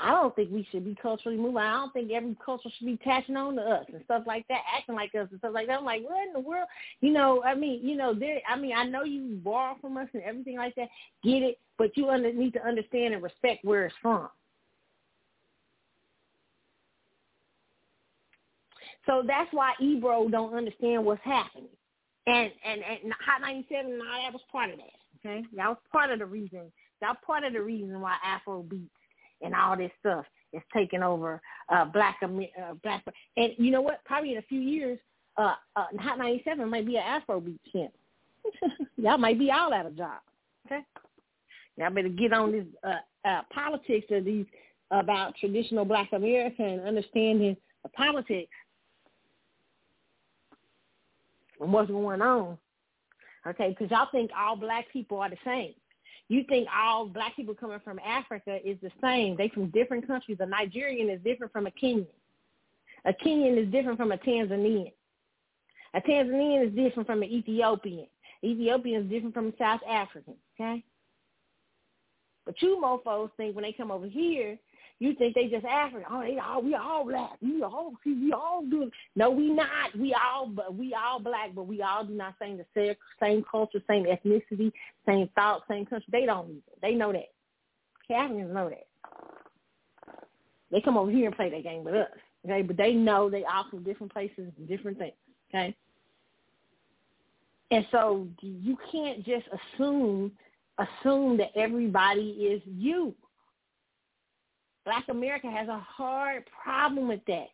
I 0.00 0.10
don't 0.10 0.34
think 0.34 0.50
we 0.50 0.66
should 0.70 0.84
be 0.84 0.96
culturally 1.00 1.36
moving. 1.36 1.58
I 1.58 1.72
don't 1.72 1.92
think 1.92 2.10
every 2.10 2.36
culture 2.44 2.70
should 2.76 2.86
be 2.86 2.94
attaching 2.94 3.36
on 3.36 3.56
to 3.56 3.62
us 3.62 3.84
and 3.92 4.02
stuff 4.04 4.22
like 4.26 4.46
that, 4.48 4.62
acting 4.76 4.94
like 4.94 5.14
us 5.14 5.28
and 5.30 5.38
stuff 5.38 5.52
like 5.52 5.66
that. 5.66 5.78
I'm 5.78 5.84
like, 5.84 6.02
what 6.02 6.26
in 6.26 6.32
the 6.32 6.40
world? 6.40 6.66
You 7.00 7.12
know, 7.12 7.42
I 7.44 7.54
mean, 7.54 7.86
you 7.86 7.96
know, 7.96 8.14
there. 8.14 8.40
I 8.48 8.58
mean, 8.58 8.72
I 8.74 8.84
know 8.84 9.04
you 9.04 9.40
borrow 9.44 9.76
from 9.80 9.96
us 9.98 10.08
and 10.14 10.22
everything 10.22 10.56
like 10.56 10.74
that. 10.76 10.88
Get 11.22 11.42
it, 11.42 11.58
but 11.78 11.96
you 11.96 12.08
under, 12.08 12.32
need 12.32 12.54
to 12.54 12.66
understand 12.66 13.14
and 13.14 13.22
respect 13.22 13.64
where 13.64 13.86
it's 13.86 13.94
from. 14.00 14.28
So 19.06 19.22
that's 19.26 19.52
why 19.52 19.72
Ebro 19.80 20.28
don't 20.28 20.54
understand 20.54 21.04
what's 21.04 21.22
happening. 21.24 21.68
And 22.26 22.50
and 22.64 22.80
and 22.82 23.12
Hot 23.26 23.40
97, 23.40 23.98
now 23.98 24.04
that 24.22 24.32
was 24.32 24.42
part 24.50 24.70
of 24.70 24.76
that. 24.78 24.86
Okay, 25.24 25.44
that 25.56 25.68
was 25.68 25.78
part 25.90 26.10
of 26.10 26.18
the 26.18 26.26
reason 26.26 26.72
that's 27.00 27.18
part 27.26 27.44
of 27.44 27.52
the 27.52 27.60
reason 27.60 28.00
why 28.00 28.16
Afro 28.24 28.62
beats 28.62 28.88
and 29.42 29.54
all 29.54 29.76
this 29.76 29.90
stuff 30.00 30.24
is 30.52 30.62
taking 30.74 31.02
over 31.02 31.40
uh, 31.68 31.84
black 31.86 32.18
uh, 32.22 32.74
black. 32.82 33.04
And 33.36 33.52
you 33.58 33.70
know 33.70 33.80
what? 33.80 34.04
Probably 34.04 34.32
in 34.32 34.38
a 34.38 34.42
few 34.42 34.60
years, 34.60 34.98
uh, 35.36 35.54
uh, 35.76 35.86
Hot 35.98 36.18
97 36.18 36.68
might 36.68 36.86
be 36.86 36.96
an 36.96 37.02
Afro 37.02 37.40
beat 37.40 37.60
champ. 37.72 37.92
Y'all 38.96 39.18
might 39.18 39.38
be 39.38 39.50
all 39.50 39.72
out 39.72 39.86
of 39.86 39.96
job. 39.96 40.20
Okay, 40.66 40.80
y'all 41.76 41.90
better 41.90 42.08
get 42.08 42.32
on 42.32 42.52
this 42.52 42.64
uh, 42.84 43.28
uh, 43.28 43.42
politics 43.52 44.06
of 44.10 44.24
these 44.24 44.46
about 44.92 45.34
traditional 45.40 45.84
Black 45.84 46.08
America 46.12 46.62
and 46.62 46.82
understanding 46.82 47.56
the 47.82 47.88
politics 47.88 48.52
and 51.60 51.72
what's 51.72 51.90
going 51.90 52.22
on. 52.22 52.56
Okay, 53.46 53.70
because 53.70 53.90
y'all 53.90 54.08
think 54.12 54.30
all 54.38 54.54
black 54.54 54.86
people 54.92 55.18
are 55.18 55.30
the 55.30 55.36
same 55.44 55.74
you 56.28 56.44
think 56.48 56.68
all 56.74 57.06
black 57.06 57.36
people 57.36 57.54
coming 57.54 57.80
from 57.84 57.98
Africa 57.98 58.58
is 58.64 58.78
the 58.82 58.90
same. 59.02 59.36
They 59.36 59.48
from 59.48 59.68
different 59.70 60.06
countries. 60.06 60.38
A 60.40 60.46
Nigerian 60.46 61.10
is 61.10 61.20
different 61.22 61.52
from 61.52 61.66
a 61.66 61.70
Kenyan. 61.70 62.06
A 63.04 63.12
Kenyan 63.12 63.58
is 63.58 63.70
different 63.70 63.98
from 63.98 64.12
a 64.12 64.16
Tanzanian. 64.16 64.92
A 65.94 66.00
Tanzanian 66.00 66.68
is 66.68 66.74
different 66.74 67.06
from 67.06 67.22
an 67.22 67.30
Ethiopian. 67.30 68.06
Ethiopian 68.44 69.02
is 69.02 69.10
different 69.10 69.34
from 69.34 69.48
a 69.48 69.52
South 69.58 69.80
African. 69.88 70.34
Okay. 70.58 70.82
But 72.44 72.60
you 72.60 72.80
mofos 72.82 73.30
think 73.36 73.54
when 73.54 73.62
they 73.64 73.72
come 73.72 73.90
over 73.90 74.06
here, 74.06 74.58
you 75.02 75.14
think 75.14 75.34
they 75.34 75.48
just 75.48 75.64
African. 75.64 76.04
Oh, 76.08 76.20
they 76.22 76.38
all 76.38 76.62
we 76.62 76.74
all 76.74 77.04
black. 77.04 77.32
We 77.42 77.62
all 77.62 77.92
we 78.06 78.32
all 78.32 78.64
do. 78.64 78.90
No, 79.16 79.30
we 79.30 79.50
not. 79.50 79.98
We 79.98 80.14
all 80.14 80.46
but 80.46 80.74
we 80.76 80.94
all 80.94 81.18
black, 81.18 81.54
but 81.54 81.66
we 81.66 81.82
all 81.82 82.04
do 82.04 82.14
not 82.14 82.34
same 82.40 82.56
the 82.58 82.96
same 83.20 83.44
culture, 83.50 83.82
same 83.88 84.04
ethnicity, 84.04 84.70
same 85.04 85.28
thought, 85.34 85.62
same 85.68 85.86
country. 85.86 86.06
They 86.12 86.24
don't 86.24 86.48
either. 86.50 86.60
They 86.80 86.94
know 86.94 87.12
that. 87.12 87.30
Africans 88.14 88.54
know 88.54 88.68
that. 88.68 88.86
They 90.70 90.80
come 90.80 90.98
over 90.98 91.10
here 91.10 91.26
and 91.26 91.36
play 91.36 91.50
that 91.50 91.62
game 91.62 91.82
with 91.82 91.94
us. 91.94 92.08
Okay, 92.44 92.62
but 92.62 92.76
they 92.76 92.92
know 92.92 93.30
they 93.30 93.44
all 93.44 93.66
from 93.70 93.82
different 93.82 94.12
places, 94.12 94.52
different 94.68 94.98
things. 94.98 95.14
Okay. 95.50 95.74
And 97.70 97.86
so 97.90 98.28
you 98.40 98.76
can't 98.92 99.24
just 99.24 99.46
assume 99.48 100.30
assume 100.78 101.36
that 101.38 101.50
everybody 101.56 102.30
is 102.30 102.62
you. 102.66 103.14
Black 104.84 105.04
America 105.08 105.50
has 105.50 105.68
a 105.68 105.78
hard 105.78 106.44
problem 106.62 107.08
with 107.08 107.20
that. 107.26 107.48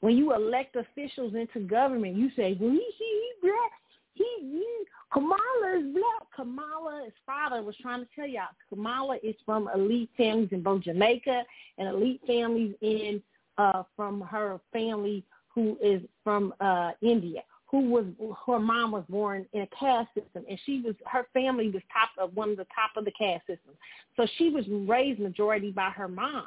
When 0.00 0.16
you 0.16 0.34
elect 0.34 0.76
officials 0.76 1.34
into 1.34 1.60
government, 1.66 2.16
you 2.16 2.30
say, 2.36 2.56
well, 2.60 2.70
he, 2.70 2.76
he, 2.98 3.04
he 3.04 3.48
black. 3.48 3.72
He, 4.14 4.24
he, 4.40 4.66
Kamala 5.12 5.78
is 5.78 5.92
black. 5.92 6.28
Kamala's 6.34 7.12
father 7.24 7.62
was 7.62 7.74
trying 7.80 8.00
to 8.00 8.08
tell 8.14 8.26
y'all, 8.26 8.48
Kamala 8.68 9.16
is 9.22 9.34
from 9.44 9.68
elite 9.74 10.10
families 10.16 10.48
in 10.52 10.62
both 10.62 10.82
Jamaica 10.82 11.42
and 11.78 11.88
elite 11.88 12.20
families 12.26 12.74
in 12.80 13.22
uh, 13.56 13.82
from 13.96 14.20
her 14.20 14.60
family 14.72 15.24
who 15.48 15.76
is 15.82 16.02
from 16.22 16.54
uh, 16.60 16.92
India 17.00 17.42
who 17.70 17.90
was 17.90 18.06
her 18.46 18.58
mom 18.58 18.92
was 18.92 19.04
born 19.08 19.46
in 19.52 19.62
a 19.62 19.66
caste 19.78 20.08
system 20.14 20.44
and 20.48 20.58
she 20.64 20.80
was 20.80 20.94
her 21.06 21.26
family 21.34 21.70
was 21.70 21.82
top 21.92 22.08
of 22.18 22.34
one 22.34 22.50
of 22.50 22.56
the 22.56 22.66
top 22.74 22.90
of 22.96 23.04
the 23.04 23.12
caste 23.12 23.46
system 23.46 23.74
so 24.16 24.26
she 24.36 24.50
was 24.50 24.64
raised 24.88 25.20
majority 25.20 25.70
by 25.70 25.90
her 25.90 26.08
mom 26.08 26.46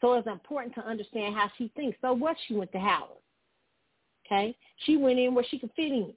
so 0.00 0.14
it's 0.14 0.26
important 0.26 0.74
to 0.76 0.86
understand 0.86 1.34
how 1.34 1.50
she 1.58 1.70
thinks. 1.76 1.98
So 2.00 2.12
what? 2.12 2.36
She 2.46 2.54
went 2.54 2.72
to 2.72 2.78
Howard. 2.78 3.18
Okay? 4.26 4.56
She 4.84 4.96
went 4.96 5.18
in 5.18 5.34
where 5.34 5.44
she 5.48 5.58
could 5.58 5.70
fit 5.76 5.92
in. 5.92 6.12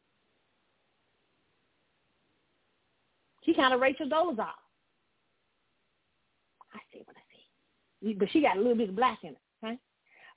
She 3.44 3.54
kind 3.54 3.74
of 3.74 3.82
Rachel 3.82 4.08
Dolezal. 4.08 4.48
I 6.74 6.80
see 6.94 7.02
what 7.06 7.18
I 7.18 8.08
see. 8.08 8.14
But 8.14 8.30
she 8.32 8.42
got 8.42 8.58
a 8.58 8.60
little 8.60 8.76
bit 8.76 8.90
of 8.90 8.96
black 8.96 9.20
in 9.24 9.32
it, 9.32 9.38
okay? 9.64 9.78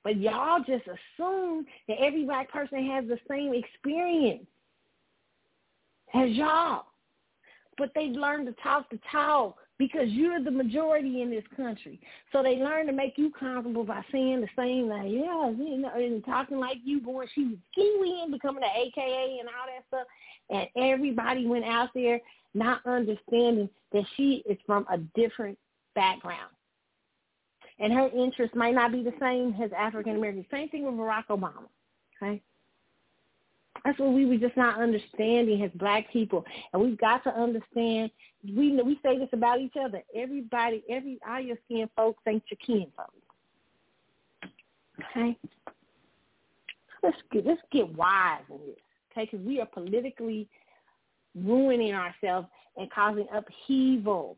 But 0.02 0.16
y'all 0.18 0.58
just 0.58 0.84
assume 0.84 1.66
that 1.88 1.98
every 2.00 2.24
black 2.24 2.50
person 2.50 2.84
has 2.90 3.04
the 3.06 3.18
same 3.30 3.54
experience 3.54 4.46
as 6.14 6.30
y'all. 6.30 6.86
But 7.78 7.92
they 7.94 8.06
learn 8.06 8.44
to 8.46 8.52
talk 8.62 8.90
the 8.90 8.98
talk 9.12 9.56
because 9.78 10.08
you're 10.08 10.42
the 10.42 10.50
majority 10.50 11.22
in 11.22 11.30
this 11.30 11.44
country. 11.56 12.00
So 12.32 12.42
they 12.42 12.56
learn 12.56 12.86
to 12.86 12.92
make 12.92 13.14
you 13.16 13.30
comfortable 13.30 13.84
by 13.84 14.02
saying 14.10 14.40
the 14.40 14.48
same 14.56 14.88
like, 14.88 15.10
yeah, 15.10 15.50
you 15.50 15.78
know, 15.78 15.90
and 15.94 16.24
talking 16.24 16.58
like 16.58 16.78
you, 16.84 17.00
going, 17.00 17.28
she 17.34 17.44
was 17.44 17.56
kiwi 17.74 18.20
and 18.22 18.32
becoming 18.32 18.62
an 18.62 18.70
AKA 18.74 19.38
and 19.40 19.48
all 19.48 19.66
that 19.66 19.84
stuff. 19.88 20.06
And 20.50 20.68
everybody 20.82 21.46
went 21.46 21.64
out 21.64 21.90
there 21.94 22.20
not 22.54 22.80
understanding 22.86 23.68
that 23.92 24.04
she 24.16 24.42
is 24.48 24.56
from 24.66 24.86
a 24.90 24.98
different 25.18 25.58
background. 25.94 26.50
And 27.78 27.92
her 27.92 28.08
interests 28.08 28.56
might 28.56 28.74
not 28.74 28.92
be 28.92 29.02
the 29.02 29.12
same 29.20 29.54
as 29.62 29.70
African 29.76 30.16
Americans. 30.16 30.46
Same 30.50 30.70
thing 30.70 30.84
with 30.86 30.94
Barack 30.94 31.26
Obama. 31.28 31.66
Okay? 32.22 32.40
That's 33.86 34.00
what 34.00 34.12
we 34.12 34.26
were 34.26 34.36
just 34.36 34.56
not 34.56 34.80
understanding 34.82 35.62
as 35.62 35.70
black 35.76 36.12
people. 36.12 36.44
And 36.72 36.82
we've 36.82 36.98
got 36.98 37.22
to 37.22 37.30
understand 37.30 38.10
we 38.42 38.82
we 38.82 38.98
say 39.00 39.16
this 39.16 39.28
about 39.32 39.60
each 39.60 39.74
other. 39.80 40.02
Everybody, 40.14 40.82
every 40.90 41.20
all 41.28 41.40
your 41.40 41.56
skin 41.66 41.88
folks 41.94 42.20
ain't 42.26 42.42
your 42.50 42.58
kin 42.66 42.90
folks. 42.96 44.50
Okay? 45.12 45.38
Let's 47.00 47.16
get 47.30 47.46
let's 47.46 47.60
get 47.70 47.88
wise 47.96 48.42
in 48.50 48.58
this. 48.66 48.76
Okay, 49.12 49.28
because 49.30 49.46
we 49.46 49.60
are 49.60 49.66
politically 49.66 50.48
ruining 51.36 51.94
ourselves 51.94 52.48
and 52.76 52.90
causing 52.90 53.28
upheaval, 53.32 54.36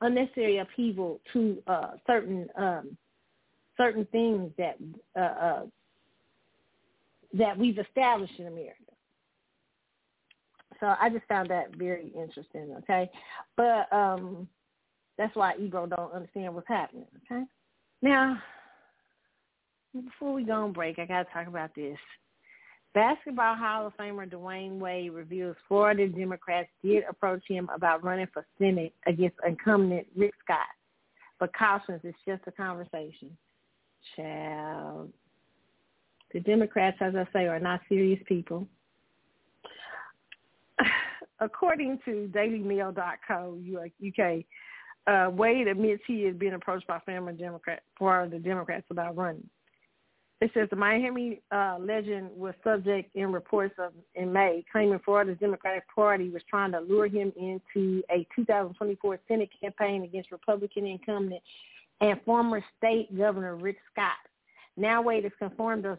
unnecessary 0.00 0.58
upheaval 0.58 1.20
to 1.32 1.62
uh, 1.68 1.92
certain 2.08 2.48
um, 2.58 2.96
certain 3.76 4.04
things 4.06 4.50
that 4.58 4.76
uh, 5.16 5.20
uh, 5.20 5.62
that 7.34 7.56
we've 7.56 7.78
established 7.78 8.34
in 8.38 8.46
America. 8.46 8.74
So 10.80 10.94
I 11.00 11.10
just 11.10 11.26
found 11.26 11.50
that 11.50 11.76
very 11.76 12.12
interesting, 12.16 12.74
okay? 12.78 13.10
But 13.56 13.92
um 13.92 14.48
that's 15.18 15.36
why 15.36 15.54
Ebro 15.60 15.86
don't 15.86 16.14
understand 16.14 16.54
what's 16.54 16.68
happening, 16.68 17.04
okay? 17.30 17.44
Now, 18.00 18.38
before 19.92 20.32
we 20.32 20.44
go 20.44 20.52
on 20.52 20.72
break, 20.72 20.98
I 20.98 21.04
got 21.04 21.24
to 21.24 21.32
talk 21.32 21.46
about 21.46 21.74
this. 21.74 21.98
Basketball 22.94 23.54
Hall 23.54 23.86
of 23.86 23.96
Famer 23.96 24.28
Dwyane 24.28 24.78
Wade 24.78 25.12
reveals 25.12 25.56
Florida 25.68 26.08
Democrats 26.08 26.68
did 26.82 27.04
approach 27.08 27.42
him 27.46 27.68
about 27.74 28.02
running 28.02 28.26
for 28.32 28.44
Senate 28.58 28.92
against 29.06 29.36
incumbent 29.46 30.06
Rick 30.16 30.32
Scott, 30.42 30.58
but 31.38 31.54
cautions 31.54 32.00
it's 32.02 32.18
just 32.26 32.42
a 32.46 32.52
conversation. 32.52 33.36
Child, 34.16 35.12
the 36.32 36.40
Democrats, 36.40 36.98
as 37.00 37.14
I 37.14 37.26
say, 37.32 37.46
are 37.46 37.60
not 37.60 37.80
serious 37.88 38.20
people. 38.26 38.66
According 41.40 41.98
to 42.04 42.30
DailyMail.co 42.34 43.58
UK, 44.06 44.44
uh, 45.06 45.30
Wade 45.30 45.66
admits 45.68 46.02
he 46.06 46.22
has 46.24 46.36
been 46.36 46.54
approached 46.54 46.86
by 46.86 46.98
former 47.00 47.32
Democrat, 47.32 47.82
for 47.98 48.28
the 48.30 48.38
Democrats 48.38 48.86
about 48.90 49.16
running. 49.16 49.48
It 50.40 50.50
says 50.54 50.68
the 50.70 50.76
Miami 50.76 51.42
uh, 51.52 51.76
legend 51.78 52.30
was 52.34 52.54
subject 52.64 53.14
in 53.14 53.30
reports 53.30 53.74
of 53.78 53.92
in 54.14 54.32
May, 54.32 54.64
claiming 54.72 54.98
Florida's 55.04 55.36
Democratic 55.38 55.84
Party 55.94 56.30
was 56.30 56.42
trying 56.48 56.72
to 56.72 56.80
lure 56.80 57.08
him 57.08 57.30
into 57.36 58.02
a 58.10 58.26
2024 58.34 59.18
Senate 59.28 59.50
campaign 59.60 60.02
against 60.02 60.32
Republican 60.32 60.86
incumbent 60.86 61.42
and 62.00 62.18
former 62.24 62.64
state 62.78 63.14
governor 63.16 63.56
Rick 63.56 63.76
Scott. 63.92 64.16
Now 64.76 65.02
Wade 65.02 65.24
has 65.24 65.32
confirmed 65.38 65.84
those 65.84 65.98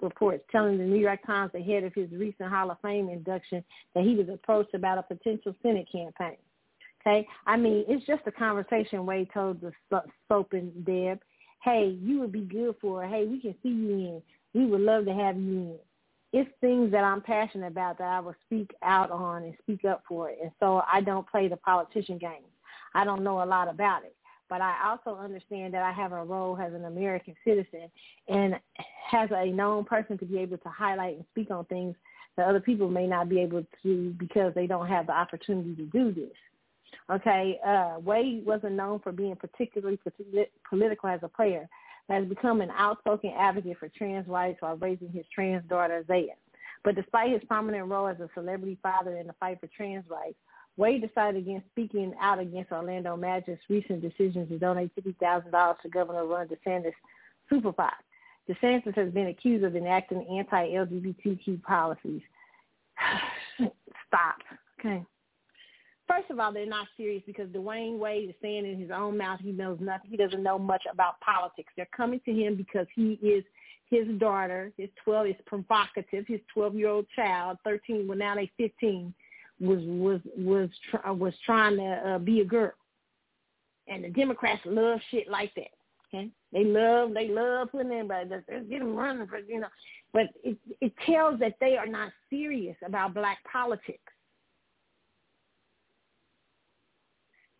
reports, 0.00 0.44
telling 0.50 0.78
the 0.78 0.84
New 0.84 1.00
York 1.00 1.20
Times 1.26 1.52
ahead 1.54 1.84
of 1.84 1.92
his 1.94 2.10
recent 2.12 2.48
Hall 2.48 2.70
of 2.70 2.78
Fame 2.80 3.08
induction 3.08 3.64
that 3.94 4.04
he 4.04 4.14
was 4.14 4.28
approached 4.28 4.74
about 4.74 4.98
a 4.98 5.02
potential 5.02 5.54
Senate 5.62 5.88
campaign. 5.90 6.36
Okay, 7.00 7.26
I 7.46 7.56
mean 7.56 7.84
it's 7.86 8.06
just 8.06 8.22
a 8.26 8.32
conversation. 8.32 9.04
Wade 9.04 9.28
told 9.34 9.60
the 9.60 9.72
soap 10.28 10.52
and 10.52 10.84
Deb, 10.86 11.20
"Hey, 11.62 11.88
you 12.00 12.20
would 12.20 12.32
be 12.32 12.42
good 12.42 12.76
for. 12.80 13.04
It. 13.04 13.10
Hey, 13.10 13.26
we 13.26 13.40
can 13.40 13.54
see 13.62 13.68
you 13.68 13.90
in. 13.90 14.22
We 14.54 14.66
would 14.66 14.80
love 14.80 15.04
to 15.04 15.12
have 15.12 15.36
you 15.36 15.52
in." 15.52 15.78
It's 16.32 16.50
things 16.60 16.90
that 16.92 17.04
I'm 17.04 17.20
passionate 17.20 17.68
about 17.68 17.98
that 17.98 18.08
I 18.08 18.20
will 18.20 18.34
speak 18.46 18.74
out 18.82 19.10
on 19.10 19.44
and 19.44 19.54
speak 19.58 19.84
up 19.84 20.02
for 20.08 20.30
it. 20.30 20.38
And 20.42 20.50
so 20.58 20.82
I 20.90 21.00
don't 21.00 21.28
play 21.28 21.46
the 21.46 21.56
politician 21.58 22.18
game. 22.18 22.46
I 22.94 23.04
don't 23.04 23.22
know 23.22 23.42
a 23.42 23.44
lot 23.44 23.68
about 23.68 24.04
it 24.04 24.16
but 24.48 24.60
I 24.60 24.74
also 24.86 25.18
understand 25.18 25.74
that 25.74 25.82
I 25.82 25.92
have 25.92 26.12
a 26.12 26.24
role 26.24 26.56
as 26.58 26.72
an 26.72 26.84
American 26.84 27.34
citizen 27.44 27.90
and 28.28 28.54
as 29.12 29.28
a 29.32 29.46
known 29.46 29.84
person 29.84 30.18
to 30.18 30.24
be 30.24 30.38
able 30.38 30.58
to 30.58 30.68
highlight 30.68 31.16
and 31.16 31.24
speak 31.32 31.50
on 31.50 31.64
things 31.66 31.94
that 32.36 32.48
other 32.48 32.60
people 32.60 32.88
may 32.88 33.06
not 33.06 33.28
be 33.28 33.40
able 33.40 33.64
to 33.82 34.14
because 34.18 34.52
they 34.54 34.66
don't 34.66 34.88
have 34.88 35.06
the 35.06 35.12
opportunity 35.12 35.74
to 35.76 35.84
do 35.86 36.12
this. 36.12 36.32
Okay, 37.10 37.58
uh, 37.66 37.96
Wade 38.00 38.46
wasn't 38.46 38.72
known 38.74 38.98
for 39.00 39.12
being 39.12 39.36
particularly 39.36 39.98
political 40.68 41.08
as 41.08 41.20
a 41.22 41.28
player, 41.28 41.68
but 42.08 42.14
has 42.14 42.26
become 42.26 42.60
an 42.60 42.70
outspoken 42.76 43.32
advocate 43.36 43.78
for 43.78 43.88
trans 43.88 44.26
rights 44.26 44.60
while 44.60 44.76
raising 44.76 45.10
his 45.10 45.24
trans 45.34 45.62
daughter 45.68 46.04
Zaya. 46.06 46.34
But 46.82 46.96
despite 46.96 47.32
his 47.32 47.42
prominent 47.44 47.88
role 47.88 48.08
as 48.08 48.20
a 48.20 48.28
celebrity 48.34 48.78
father 48.82 49.16
in 49.16 49.26
the 49.26 49.32
fight 49.34 49.58
for 49.60 49.68
trans 49.68 50.04
rights, 50.08 50.36
Wade 50.76 51.06
decided 51.06 51.42
against 51.42 51.66
speaking 51.68 52.14
out 52.20 52.38
against 52.38 52.72
Orlando 52.72 53.16
Magic's 53.16 53.62
recent 53.68 54.02
decision 54.02 54.48
to 54.48 54.58
donate 54.58 54.90
$50,000 54.96 55.80
to 55.80 55.88
Governor 55.88 56.26
Ron 56.26 56.48
DeSantis' 56.48 56.92
Super 57.48 57.72
PAC. 57.72 57.94
DeSantis 58.48 58.94
has 58.96 59.12
been 59.12 59.28
accused 59.28 59.64
of 59.64 59.76
enacting 59.76 60.26
anti-LGBTQ 60.38 61.62
policies. 61.62 62.22
Stop. 63.56 64.36
Okay. 64.80 65.04
First 66.06 66.30
of 66.30 66.38
all, 66.38 66.52
they're 66.52 66.66
not 66.66 66.86
serious 66.96 67.22
because 67.26 67.48
Dwyane 67.48 67.98
Wade 67.98 68.28
is 68.28 68.34
saying 68.42 68.66
in 68.66 68.78
his 68.78 68.90
own 68.90 69.16
mouth 69.16 69.40
he 69.42 69.52
knows 69.52 69.78
nothing. 69.80 70.10
He 70.10 70.16
doesn't 70.18 70.42
know 70.42 70.58
much 70.58 70.82
about 70.92 71.18
politics. 71.20 71.72
They're 71.76 71.88
coming 71.96 72.20
to 72.26 72.32
him 72.32 72.56
because 72.56 72.86
he 72.94 73.12
is 73.22 73.44
his 73.90 74.06
daughter, 74.18 74.72
his 74.76 74.88
12 75.04 75.28
is 75.28 75.34
provocative, 75.46 76.24
his 76.26 76.40
12-year-old 76.56 77.06
child, 77.14 77.58
13, 77.64 78.06
well 78.08 78.18
now 78.18 78.34
they 78.34 78.50
15, 78.56 79.14
was 79.64 79.80
was 79.82 80.20
was 80.36 80.68
try, 80.90 81.10
was 81.10 81.34
trying 81.44 81.76
to 81.76 82.14
uh, 82.14 82.18
be 82.18 82.40
a 82.40 82.44
girl, 82.44 82.72
and 83.88 84.04
the 84.04 84.10
Democrats 84.10 84.62
love 84.64 85.00
shit 85.10 85.28
like 85.28 85.54
that. 85.54 85.72
Okay, 86.08 86.28
they 86.52 86.64
love 86.64 87.14
they 87.14 87.28
love 87.28 87.70
putting 87.72 87.92
everybody. 87.92 88.30
Let's 88.30 88.68
get 88.68 88.78
them 88.78 88.94
running 88.94 89.26
for 89.26 89.38
you 89.38 89.60
know, 89.60 89.68
but 90.12 90.26
it 90.42 90.56
it 90.80 90.92
tells 91.06 91.40
that 91.40 91.54
they 91.60 91.76
are 91.76 91.86
not 91.86 92.12
serious 92.30 92.76
about 92.84 93.14
black 93.14 93.38
politics. 93.50 93.98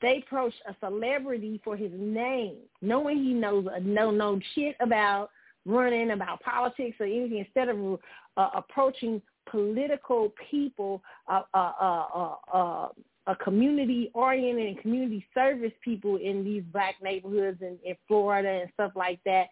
They 0.02 0.22
approach 0.26 0.52
a 0.68 0.76
celebrity 0.80 1.60
for 1.64 1.76
his 1.76 1.90
name, 1.94 2.56
knowing 2.82 3.24
he 3.24 3.32
knows 3.32 3.66
a 3.72 3.80
no 3.80 4.10
no 4.10 4.38
shit 4.54 4.76
about 4.80 5.30
running, 5.66 6.10
about 6.10 6.42
politics 6.42 6.96
or 7.00 7.06
anything. 7.06 7.38
Instead 7.38 7.70
of 7.70 7.98
uh, 8.36 8.50
approaching 8.54 9.22
political 9.50 10.32
people, 10.50 11.02
uh, 11.28 11.42
uh, 11.52 11.72
uh, 11.80 12.34
uh, 12.52 12.88
a 13.26 13.36
community 13.36 14.10
oriented 14.14 14.66
and 14.66 14.78
community 14.80 15.24
service 15.32 15.72
people 15.82 16.16
in 16.16 16.44
these 16.44 16.62
black 16.72 16.96
neighborhoods 17.02 17.60
in, 17.62 17.78
in 17.84 17.96
Florida 18.06 18.60
and 18.62 18.70
stuff 18.74 18.92
like 18.94 19.18
that 19.24 19.46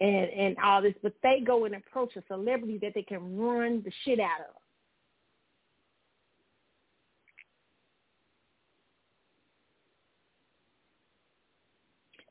and, 0.00 0.30
and 0.30 0.56
all 0.62 0.82
this, 0.82 0.94
but 1.02 1.14
they 1.22 1.40
go 1.44 1.64
and 1.64 1.74
approach 1.74 2.14
a 2.16 2.22
celebrity 2.28 2.78
that 2.82 2.92
they 2.94 3.02
can 3.02 3.36
run 3.36 3.82
the 3.84 3.92
shit 4.04 4.20
out 4.20 4.40
of. 4.40 4.54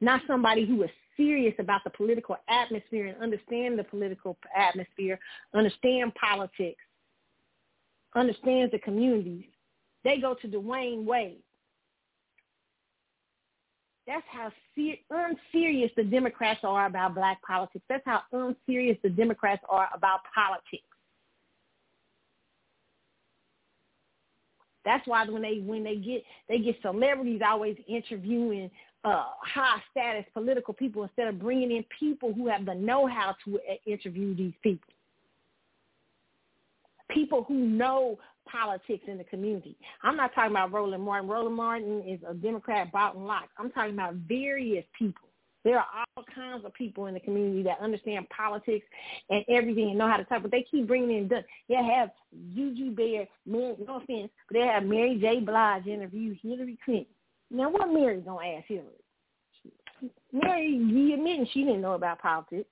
Not 0.01 0.21
somebody 0.27 0.65
who 0.65 0.83
is 0.83 0.89
serious 1.17 1.55
about 1.57 1.83
the 1.83 1.89
political 1.89 2.37
atmosphere 2.49 3.07
and 3.07 3.21
understand 3.23 3.79
the 3.79 3.83
political 3.83 4.37
atmosphere, 4.55 5.17
understand 5.53 6.13
politics, 6.15 6.81
understands 8.15 8.71
the 8.71 8.79
communities, 8.79 9.45
they 10.03 10.17
go 10.17 10.35
to 10.35 10.47
Dwyane 10.47 11.05
Wade. 11.05 11.39
That's 14.07 14.25
how 14.31 14.51
ser- 14.75 14.97
unserious 15.09 15.91
the 15.97 16.03
Democrats 16.03 16.59
are 16.63 16.85
about 16.85 17.15
black 17.15 17.41
politics. 17.41 17.83
That's 17.89 18.05
how 18.05 18.21
unserious 18.31 18.97
the 19.03 19.09
Democrats 19.09 19.63
are 19.67 19.89
about 19.93 20.19
politics. 20.33 20.83
That's 24.85 25.05
why 25.07 25.27
when 25.27 25.41
they 25.41 25.63
when 25.65 25.83
they 25.83 25.95
get 25.95 26.23
they 26.47 26.59
get 26.59 26.75
celebrities 26.83 27.41
always 27.43 27.75
interviewing 27.87 28.69
uh, 29.03 29.25
high 29.41 29.81
status 29.89 30.25
political 30.31 30.75
people 30.75 31.01
instead 31.01 31.27
of 31.27 31.39
bringing 31.39 31.71
in 31.71 31.83
people 31.99 32.31
who 32.31 32.47
have 32.47 32.65
the 32.65 32.75
know 32.75 33.07
how 33.07 33.35
to 33.45 33.57
uh, 33.57 33.73
interview 33.87 34.35
these 34.35 34.53
people 34.61 34.94
people 37.11 37.43
who 37.47 37.55
know 37.55 38.17
politics 38.49 39.03
in 39.07 39.17
the 39.17 39.23
community. 39.23 39.75
I'm 40.03 40.15
not 40.15 40.33
talking 40.33 40.51
about 40.51 40.71
Roland 40.71 41.03
Martin. 41.03 41.29
Roland 41.29 41.55
Martin 41.55 42.03
is 42.07 42.19
a 42.27 42.33
Democrat 42.33 42.91
bought 42.91 43.15
and 43.15 43.25
locked. 43.27 43.49
I'm 43.57 43.71
talking 43.71 43.93
about 43.93 44.15
various 44.27 44.85
people. 44.97 45.27
There 45.63 45.79
are 45.79 45.85
all 46.15 46.23
kinds 46.35 46.63
of 46.63 46.73
people 46.75 47.07
in 47.07 47.15
the 47.15 47.19
community 47.19 47.63
that 47.63 47.79
understand 47.79 48.27
politics 48.29 48.85
and 49.31 49.43
everything 49.49 49.89
and 49.89 49.97
know 49.97 50.07
how 50.07 50.17
to 50.17 50.23
talk, 50.23 50.43
but 50.43 50.51
they 50.51 50.63
keep 50.69 50.85
bringing 50.85 51.09
in. 51.09 51.27
They 51.27 51.75
have 51.75 52.11
Juju 52.53 52.91
Bear, 52.91 53.27
Mary, 53.47 53.75
no 53.87 53.95
offense, 53.95 54.29
but 54.47 54.59
they 54.59 54.65
have 54.67 54.83
Mary 54.83 55.17
J. 55.19 55.39
Blige 55.39 55.87
interview 55.87 56.35
Hillary 56.43 56.77
Clinton. 56.85 57.07
Now, 57.49 57.71
what 57.71 57.91
Mary 57.91 58.21
gonna 58.21 58.45
ask 58.45 58.67
Hillary? 58.67 58.91
Mary, 60.31 60.67
you 60.67 61.15
admitting 61.15 61.47
she 61.51 61.63
didn't 61.63 61.81
know 61.81 61.93
about 61.93 62.21
politics. 62.21 62.69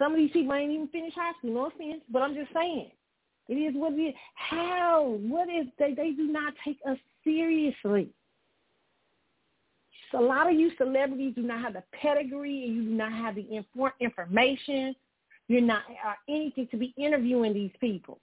Some 0.00 0.12
of 0.12 0.18
these 0.18 0.30
people 0.30 0.54
ain't 0.54 0.72
even 0.72 0.88
finished 0.88 1.14
high 1.14 1.32
school, 1.38 1.52
no 1.52 1.66
offense, 1.66 2.00
but 2.10 2.22
I'm 2.22 2.34
just 2.34 2.50
saying. 2.54 2.90
It 3.48 3.54
is 3.54 3.74
what 3.74 3.92
it 3.92 3.96
is. 3.96 4.14
How? 4.34 5.18
What 5.20 5.48
if 5.50 5.68
they, 5.78 5.92
they 5.92 6.12
do 6.12 6.26
not 6.32 6.54
take 6.64 6.78
us 6.88 6.96
seriously? 7.22 8.08
So 10.10 10.20
a 10.20 10.26
lot 10.26 10.50
of 10.50 10.58
you 10.58 10.70
celebrities 10.78 11.34
do 11.36 11.42
not 11.42 11.60
have 11.60 11.74
the 11.74 11.82
pedigree 11.92 12.64
and 12.64 12.76
you 12.76 12.82
do 12.84 12.90
not 12.90 13.12
have 13.12 13.34
the 13.34 13.44
infor- 13.44 13.92
information. 14.00 14.94
You're 15.48 15.60
not 15.60 15.82
uh, 16.06 16.14
anything 16.28 16.68
to 16.70 16.76
be 16.76 16.94
interviewing 16.96 17.52
these 17.52 17.72
people. 17.80 18.20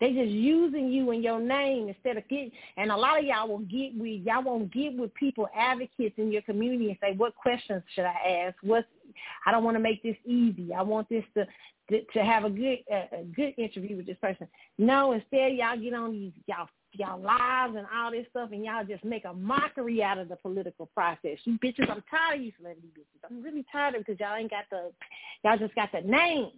They 0.00 0.12
just 0.12 0.30
using 0.30 0.88
you 0.90 1.10
and 1.10 1.22
your 1.22 1.40
name 1.40 1.88
instead 1.88 2.16
of 2.16 2.26
getting. 2.28 2.50
And 2.76 2.90
a 2.90 2.96
lot 2.96 3.18
of 3.18 3.24
y'all 3.24 3.48
will 3.48 3.58
get 3.58 3.96
with 3.96 4.22
y'all 4.22 4.42
won't 4.42 4.72
get 4.72 4.96
with 4.96 5.14
people 5.14 5.48
advocates 5.54 6.14
in 6.16 6.32
your 6.32 6.42
community 6.42 6.88
and 6.88 6.96
say, 7.02 7.14
what 7.16 7.34
questions 7.36 7.82
should 7.94 8.06
I 8.06 8.46
ask? 8.46 8.56
What 8.62 8.86
I 9.46 9.52
don't 9.52 9.64
want 9.64 9.76
to 9.76 9.82
make 9.82 10.02
this 10.02 10.16
easy. 10.24 10.72
I 10.72 10.82
want 10.82 11.08
this 11.08 11.24
to 11.34 11.46
to 11.90 12.24
have 12.24 12.44
a 12.44 12.50
good 12.50 12.78
a 12.90 13.24
good 13.34 13.54
interview 13.58 13.96
with 13.96 14.06
this 14.06 14.16
person. 14.20 14.48
No, 14.78 15.12
instead 15.12 15.52
y'all 15.54 15.76
get 15.76 15.92
on 15.94 16.12
these 16.12 16.32
y'all 16.46 16.68
y'all 16.92 17.20
lives 17.20 17.76
and 17.76 17.86
all 17.94 18.10
this 18.10 18.26
stuff, 18.30 18.50
and 18.52 18.64
y'all 18.64 18.84
just 18.84 19.04
make 19.04 19.24
a 19.24 19.32
mockery 19.32 20.02
out 20.02 20.18
of 20.18 20.28
the 20.28 20.36
political 20.36 20.86
process. 20.86 21.38
You 21.44 21.58
bitches, 21.58 21.90
I'm 21.90 22.02
tired 22.10 22.38
of 22.38 22.44
you 22.44 22.52
celebrity 22.56 22.88
bitches. 22.96 23.28
I'm 23.28 23.42
really 23.42 23.64
tired 23.70 23.96
of 23.96 24.04
because 24.04 24.18
y'all 24.18 24.36
ain't 24.36 24.50
got 24.50 24.64
the 24.70 24.92
y'all 25.44 25.58
just 25.58 25.74
got 25.74 25.90
the 25.92 26.00
name 26.00 26.50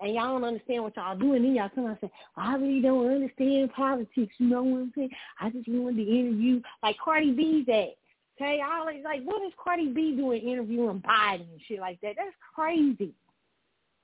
and 0.00 0.14
y'all 0.14 0.32
don't 0.32 0.44
understand 0.44 0.82
what 0.82 0.96
y'all 0.96 1.16
doing. 1.16 1.42
Then 1.42 1.54
y'all 1.54 1.70
come 1.74 1.86
and 1.86 1.96
say, 2.00 2.10
well, 2.36 2.46
I 2.46 2.56
really 2.56 2.82
don't 2.82 3.10
understand 3.10 3.72
politics. 3.72 4.34
You 4.38 4.48
know 4.48 4.62
what 4.62 4.78
I'm 4.78 4.92
saying? 4.94 5.10
I 5.40 5.50
just 5.50 5.68
wanted 5.68 6.04
to 6.04 6.10
interview 6.10 6.60
like 6.82 6.96
Cardi 7.02 7.32
B's 7.32 7.66
at. 7.68 7.96
Okay, 8.38 8.60
I 8.60 8.78
always 8.78 9.02
like, 9.02 9.22
what 9.22 9.42
is 9.46 9.52
Cardi 9.62 9.88
B 9.88 10.14
doing 10.14 10.42
interviewing 10.42 11.00
Biden 11.00 11.50
and 11.52 11.60
shit 11.66 11.80
like 11.80 11.98
that? 12.02 12.16
That's 12.18 12.36
crazy. 12.54 13.14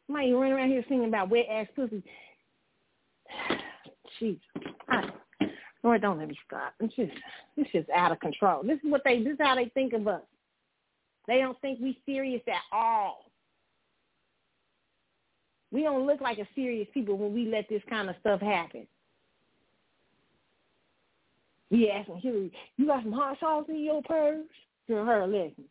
Somebody 0.06 0.32
running 0.32 0.54
around 0.54 0.70
here 0.70 0.84
singing 0.88 1.08
about 1.08 1.28
wet 1.28 1.46
ass 1.50 1.66
pussy. 1.76 2.02
Jeez. 4.20 4.40
I, 4.88 5.10
Lord, 5.82 6.00
don't 6.00 6.18
let 6.18 6.28
me 6.28 6.38
stop. 6.46 6.72
It's 6.80 6.94
just, 6.94 7.12
it's 7.58 7.72
just 7.72 7.90
out 7.90 8.12
of 8.12 8.20
control. 8.20 8.62
This 8.62 8.78
is 8.84 8.90
what 8.90 9.02
they, 9.04 9.22
this 9.22 9.34
is 9.34 9.38
how 9.38 9.54
they 9.54 9.66
think 9.74 9.92
of 9.92 10.08
us. 10.08 10.22
They 11.28 11.38
don't 11.38 11.60
think 11.60 11.78
we 11.80 12.00
serious 12.06 12.42
at 12.48 12.62
all. 12.72 13.31
We 15.72 15.82
don't 15.82 16.06
look 16.06 16.20
like 16.20 16.38
a 16.38 16.46
serious 16.54 16.86
people 16.92 17.16
when 17.16 17.32
we 17.32 17.46
let 17.46 17.68
this 17.68 17.82
kind 17.88 18.10
of 18.10 18.16
stuff 18.20 18.40
happen. 18.40 18.86
We 21.70 21.88
asking 21.88 22.20
Hillary, 22.20 22.52
you 22.76 22.86
got 22.86 23.02
some 23.02 23.12
hot 23.12 23.38
sauce 23.40 23.64
in 23.70 23.82
your 23.82 24.02
purse? 24.02 24.44
To 24.88 24.94
her 24.96 25.26
lesson. 25.26 25.64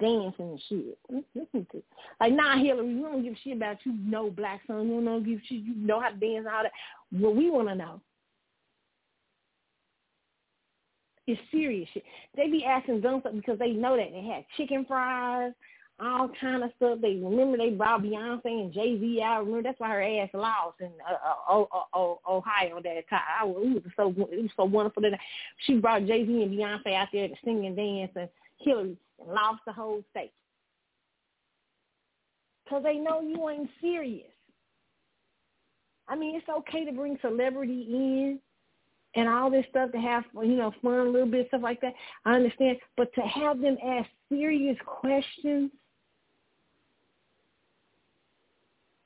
Dancing 0.00 0.58
and 0.58 0.62
shit. 0.68 1.66
Like, 2.18 2.32
nah, 2.32 2.56
Hillary, 2.56 2.94
we 2.94 3.02
don't 3.02 3.22
give 3.22 3.34
a 3.34 3.36
shit 3.44 3.56
about 3.56 3.76
you 3.84 3.92
know 3.92 4.30
black 4.30 4.62
son. 4.66 4.88
We 4.88 5.04
don't 5.04 5.24
give 5.24 5.38
a 5.38 5.42
shit. 5.42 5.62
You 5.62 5.74
know 5.76 6.00
how 6.00 6.08
to 6.08 6.16
dance 6.16 6.38
and 6.38 6.48
all 6.48 6.62
that. 6.64 6.72
What 7.10 7.36
we 7.36 7.50
want 7.50 7.68
to 7.68 7.74
know 7.74 8.00
is 11.26 11.38
serious 11.50 11.88
shit. 11.92 12.04
They 12.36 12.48
be 12.48 12.64
asking 12.64 13.02
dumb 13.02 13.20
stuff 13.20 13.34
because 13.34 13.58
they 13.58 13.70
know 13.70 13.96
that. 13.96 14.10
They 14.12 14.22
had 14.22 14.44
chicken 14.56 14.84
fries, 14.86 15.52
all 15.98 16.30
kind 16.40 16.62
of 16.62 16.70
stuff. 16.76 16.98
They 17.00 17.14
remember 17.14 17.56
they 17.56 17.70
brought 17.70 18.02
Beyonce 18.02 18.44
and 18.44 18.72
Jay 18.72 18.98
Z 19.00 19.20
out. 19.22 19.46
Remember 19.46 19.62
that's 19.62 19.80
why 19.80 19.90
her 19.90 20.02
ass 20.02 20.28
lost 20.34 20.80
in 20.80 20.90
uh, 21.08 21.52
uh, 21.52 21.64
uh, 21.94 22.14
Ohio 22.28 22.80
that 22.82 23.08
time. 23.08 23.20
I, 23.40 23.46
it 23.46 23.54
was 23.54 23.82
so 23.96 24.08
it 24.30 24.42
was 24.42 24.50
so 24.56 24.64
wonderful 24.64 25.02
that 25.02 25.18
she 25.66 25.74
brought 25.76 26.06
Jay 26.06 26.26
Z 26.26 26.42
and 26.42 26.52
Beyonce 26.52 26.94
out 26.94 27.08
there 27.12 27.28
to 27.28 27.34
sing 27.44 27.66
and 27.66 27.76
dance, 27.76 28.12
and 28.14 28.28
Hillary 28.58 28.96
and 29.20 29.32
lost 29.32 29.60
the 29.66 29.72
whole 29.72 30.02
state 30.10 30.32
because 32.64 32.82
they 32.82 32.96
know 32.96 33.20
you 33.22 33.48
ain't 33.48 33.70
serious. 33.80 34.26
I 36.08 36.14
mean, 36.14 36.36
it's 36.36 36.48
okay 36.48 36.84
to 36.84 36.92
bring 36.92 37.18
celebrity 37.20 37.86
in 37.88 38.38
and 39.14 39.28
all 39.28 39.50
this 39.50 39.64
stuff 39.70 39.92
to 39.92 39.98
have 39.98 40.24
you 40.34 40.56
know 40.56 40.72
fun 40.82 40.92
a 40.92 41.04
little 41.04 41.30
bit 41.30 41.48
stuff 41.48 41.62
like 41.62 41.80
that. 41.80 41.94
I 42.26 42.34
understand, 42.34 42.76
but 42.98 43.14
to 43.14 43.22
have 43.22 43.60
them 43.60 43.78
ask 43.82 44.08
serious 44.28 44.76
questions 44.84 45.70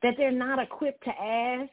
that 0.02 0.14
they're 0.16 0.32
not 0.32 0.58
equipped 0.58 1.04
to 1.04 1.10
ask. 1.10 1.70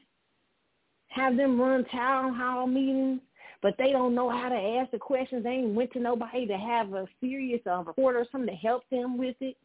Have 1.10 1.38
them 1.38 1.60
run 1.60 1.86
town 1.86 2.36
hall 2.36 2.68
meetings, 2.68 3.22
but 3.62 3.76
they 3.78 3.92
don't 3.92 4.14
know 4.14 4.30
how 4.30 4.50
to 4.50 4.56
ask 4.56 4.92
the 4.92 5.00
questions. 5.00 5.44
They 5.44 5.52
ain't 5.52 5.74
went 5.74 5.92
to 5.94 6.00
nobody 6.00 6.46
to 6.48 6.58
have 6.58 6.94
a 6.94 7.08
serious 7.22 7.62
uh, 7.66 7.84
reporter 7.84 8.20
or 8.20 8.28
something 8.32 8.54
to 8.54 8.56
help 8.56 8.84
them 8.92 9.18
with 9.18 9.36
it. 9.40 9.56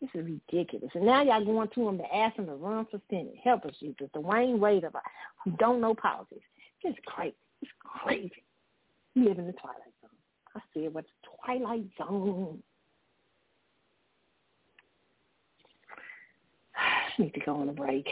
This 0.00 0.10
is 0.14 0.24
ridiculous. 0.24 0.90
And 0.94 1.06
now 1.06 1.22
y'all 1.22 1.44
going 1.44 1.68
to 1.74 1.84
them 1.84 1.98
to 1.98 2.14
ask 2.14 2.36
them 2.36 2.46
to 2.46 2.54
run 2.54 2.86
for 2.90 3.00
Senate. 3.10 3.34
Help 3.42 3.64
us, 3.64 3.74
Jesus. 3.80 4.08
Dwyane 4.14 4.58
Wade, 4.58 4.84
about, 4.84 5.02
who 5.42 5.50
don't 5.52 5.80
know 5.80 5.94
politics. 5.94 6.44
It's 6.84 6.98
crazy. 7.06 7.34
It's 7.62 7.72
crazy. 7.80 8.44
You 9.14 9.24
live 9.24 9.38
in 9.38 9.46
the 9.46 9.52
Twilight 9.54 9.94
Zone. 10.00 10.10
I 10.54 10.60
said, 10.72 10.94
what's 10.94 11.08
Twilight 11.44 11.86
Zone? 11.98 12.62
Need 17.18 17.34
to 17.34 17.40
go 17.40 17.56
on 17.56 17.68
a 17.68 17.72
break. 17.72 18.06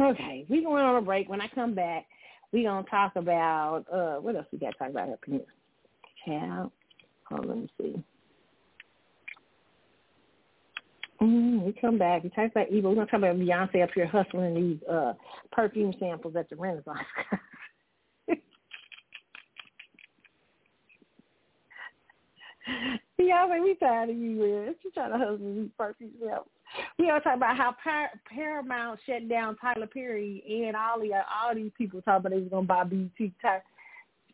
Okay, 0.00 0.46
we 0.48 0.62
going 0.62 0.84
on 0.84 0.96
a 0.96 1.02
break. 1.02 1.28
When 1.28 1.40
I 1.40 1.48
come 1.48 1.74
back, 1.74 2.06
we 2.52 2.64
gonna 2.64 2.86
talk 2.88 3.16
about 3.16 3.84
uh 3.92 4.16
what 4.16 4.36
else 4.36 4.46
we 4.52 4.58
got 4.58 4.72
to 4.72 4.78
talk 4.78 4.90
about 4.90 5.10
up 5.10 5.20
here? 6.24 6.68
Oh, 7.32 7.36
let 7.36 7.56
me 7.56 7.70
see. 7.78 8.02
Mm, 11.22 11.64
we 11.64 11.74
come 11.78 11.98
back. 11.98 12.24
We 12.24 12.30
talk 12.30 12.50
about 12.50 12.70
evil. 12.70 12.90
We're 12.90 13.04
gonna 13.04 13.10
talk 13.10 13.18
about 13.18 13.36
Beyonce 13.36 13.82
up 13.82 13.90
here 13.94 14.06
hustling 14.06 14.54
these 14.54 14.78
uh 14.90 15.12
perfume 15.52 15.94
samples 16.00 16.34
at 16.36 16.48
the 16.48 16.56
Renaissance. 16.56 16.98
Beyonce, 23.20 23.62
we 23.62 23.74
tired 23.74 24.10
of 24.10 24.16
you, 24.16 24.30
man. 24.30 24.74
Trying 24.94 25.12
to 25.12 25.18
hustle 25.18 25.38
these 25.38 25.70
samples. 25.78 26.46
We 26.98 27.10
are 27.10 27.20
talking 27.20 27.38
about 27.38 27.56
how 27.56 27.74
Par- 27.82 28.10
Paramount 28.32 29.00
shut 29.04 29.28
down 29.28 29.56
Tyler 29.56 29.86
Perry 29.86 30.42
and 30.66 30.76
all 30.76 31.00
the 31.00 31.12
all 31.14 31.54
these 31.54 31.72
people 31.76 32.00
talking 32.00 32.20
about 32.20 32.30
they 32.30 32.40
was 32.40 32.48
gonna 32.48 32.66
buy 32.66 32.84
BET. 32.84 33.62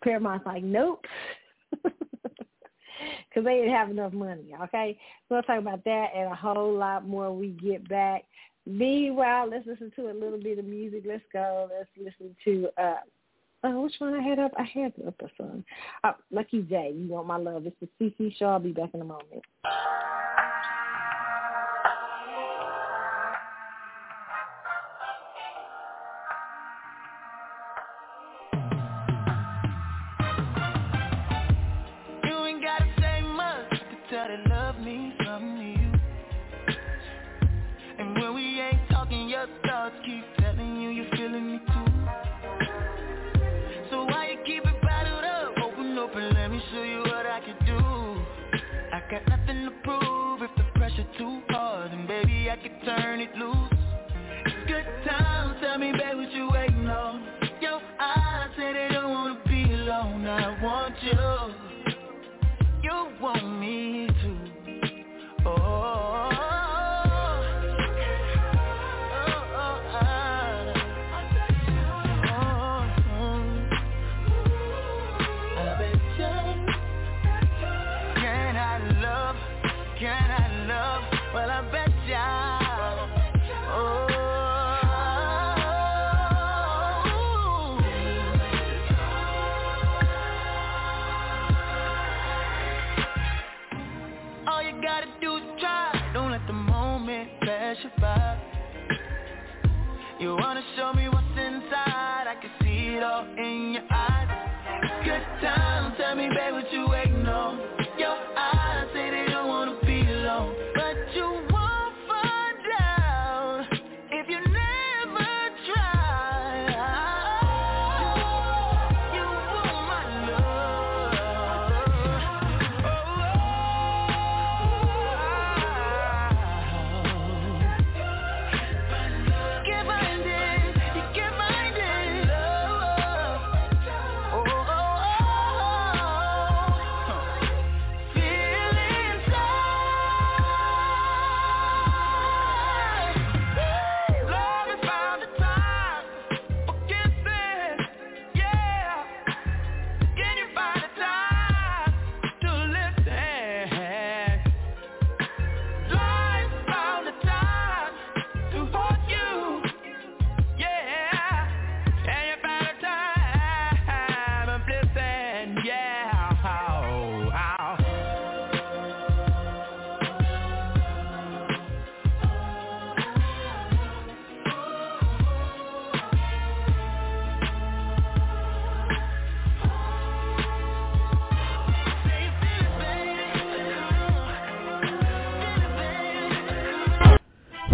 Paramount's 0.02 0.46
like, 0.46 0.62
nope, 0.62 1.04
because 1.82 3.44
they 3.44 3.56
didn't 3.56 3.74
have 3.74 3.90
enough 3.90 4.12
money. 4.12 4.52
Okay, 4.64 4.98
we'll 5.30 5.42
talk 5.42 5.58
about 5.58 5.82
that 5.84 6.10
and 6.14 6.30
a 6.30 6.34
whole 6.34 6.74
lot 6.76 7.08
more 7.08 7.32
we 7.32 7.48
get 7.48 7.88
back. 7.88 8.24
Meanwhile, 8.66 9.48
let's 9.50 9.66
listen 9.66 9.90
to 9.96 10.10
a 10.10 10.12
little 10.12 10.40
bit 10.40 10.58
of 10.58 10.64
music. 10.64 11.04
Let's 11.06 11.24
go. 11.32 11.68
Let's 11.76 11.88
listen 11.96 12.36
to 12.44 12.68
uh 12.76 13.00
Oh, 13.68 13.80
which 13.80 13.94
one 13.98 14.14
I 14.14 14.22
had 14.22 14.38
up? 14.38 14.52
I 14.56 14.62
had 14.62 14.92
up 15.04 15.20
a 15.20 15.28
song. 15.36 15.64
Oh, 16.04 16.12
Lucky 16.30 16.62
J, 16.62 16.94
You 16.96 17.08
Want 17.08 17.26
My 17.26 17.36
Love. 17.36 17.66
It's 17.66 17.76
the 17.80 17.88
CC 18.00 18.36
show. 18.36 18.46
I'll 18.46 18.60
be 18.60 18.70
back 18.70 18.90
in 18.94 19.00
a 19.00 19.04
moment. 19.04 19.42
I 52.56 52.62
could 52.62 52.86
turn 52.86 53.20
it 53.20 53.34
loose. 53.36 53.54
It's 54.46 54.54
good 54.66 54.86
times, 55.06 55.56
tell 55.60 55.78
me, 55.78 55.92
baby, 55.92 56.16
what 56.16 56.32
you 56.32 56.48
waiting 56.50 56.88
on? 56.88 57.22
Yo, 57.60 57.80
I 57.98 58.46
say 58.56 58.72
they 58.72 58.88
don't 58.94 59.10
wanna 59.10 59.38
be 59.46 59.64
alone. 59.64 60.26
I 60.26 60.62
want 60.62 60.94
you. 61.02 61.92
You 62.82 63.08
want 63.20 63.60
me. 63.60 64.08
up 103.06 103.26
in 103.38 103.74
your 103.74 103.82
eyes. 103.90 104.28
Good 105.04 105.22
times, 105.40 105.94
tell 105.96 106.16
me, 106.16 106.28
baby, 106.28 106.52
what 106.52 106.72
you 106.72 106.85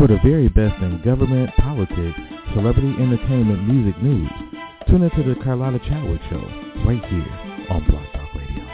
For 0.02 0.08
the 0.08 0.18
very 0.24 0.48
best 0.48 0.82
in 0.82 1.00
government, 1.04 1.48
politics, 1.58 2.18
celebrity 2.54 2.92
entertainment, 3.00 3.68
music 3.68 4.02
news, 4.02 4.28
tune 4.88 5.04
into 5.04 5.22
the 5.22 5.40
Carlotta 5.44 5.78
Chadwick 5.78 6.20
Show 6.28 6.42
right 6.84 7.04
here 7.04 7.66
on 7.70 7.86
Blog 7.88 8.04
Talk 8.12 8.34
Radio. 8.34 8.64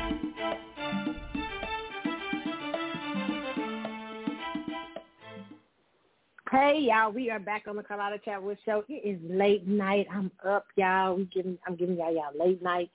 Hey 6.51 6.79
y'all, 6.89 7.13
we 7.13 7.29
are 7.31 7.39
back 7.39 7.65
on 7.69 7.77
the 7.77 7.83
Carlotta 7.83 8.21
Chadwick 8.25 8.57
Show. 8.65 8.85
It 8.89 9.07
is 9.07 9.21
late 9.31 9.69
night. 9.69 10.07
I'm 10.11 10.31
up, 10.49 10.65
y'all. 10.77 11.15
We 11.15 11.27
giving 11.27 11.59
I'm 11.67 11.77
giving 11.77 11.99
y'all 11.99 12.11
y'all 12.11 12.33
late 12.43 12.63
night 12.63 12.91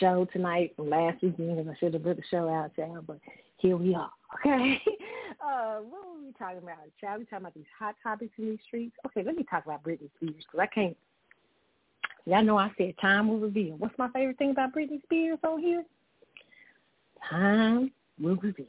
show 0.00 0.26
tonight 0.32 0.72
last 0.78 1.22
weekend 1.22 1.68
I 1.68 1.74
should 1.78 1.92
have 1.92 2.04
put 2.04 2.16
the 2.16 2.22
show 2.30 2.48
out, 2.48 2.70
y'all, 2.78 3.02
but 3.06 3.18
here 3.58 3.76
we 3.76 3.94
are. 3.94 4.10
Okay. 4.34 4.80
Uh, 5.46 5.76
what 5.80 6.04
were 6.06 6.24
we 6.24 6.32
talking 6.38 6.58
about? 6.58 6.78
Shall 7.00 7.18
we 7.18 7.24
talking 7.24 7.38
about 7.38 7.54
these 7.54 7.64
hot 7.78 7.94
topics 8.02 8.32
in 8.38 8.46
these 8.46 8.58
streets? 8.66 8.96
Okay, 9.06 9.22
let 9.22 9.36
me 9.36 9.44
talk 9.48 9.64
about 9.64 9.84
Britney 9.84 10.10
Spears 10.16 10.42
because 10.50 10.60
I 10.60 10.66
can't. 10.66 10.96
Y'all 12.24 12.42
know 12.42 12.58
I 12.58 12.72
said 12.76 12.94
time 13.00 13.28
will 13.28 13.38
reveal. 13.38 13.76
What's 13.76 13.96
my 13.98 14.08
favorite 14.10 14.38
thing 14.38 14.50
about 14.50 14.74
Britney 14.74 15.00
Spears 15.04 15.38
on 15.46 15.60
here? 15.60 15.84
Time 17.30 17.92
will 18.20 18.36
reveal. 18.36 18.66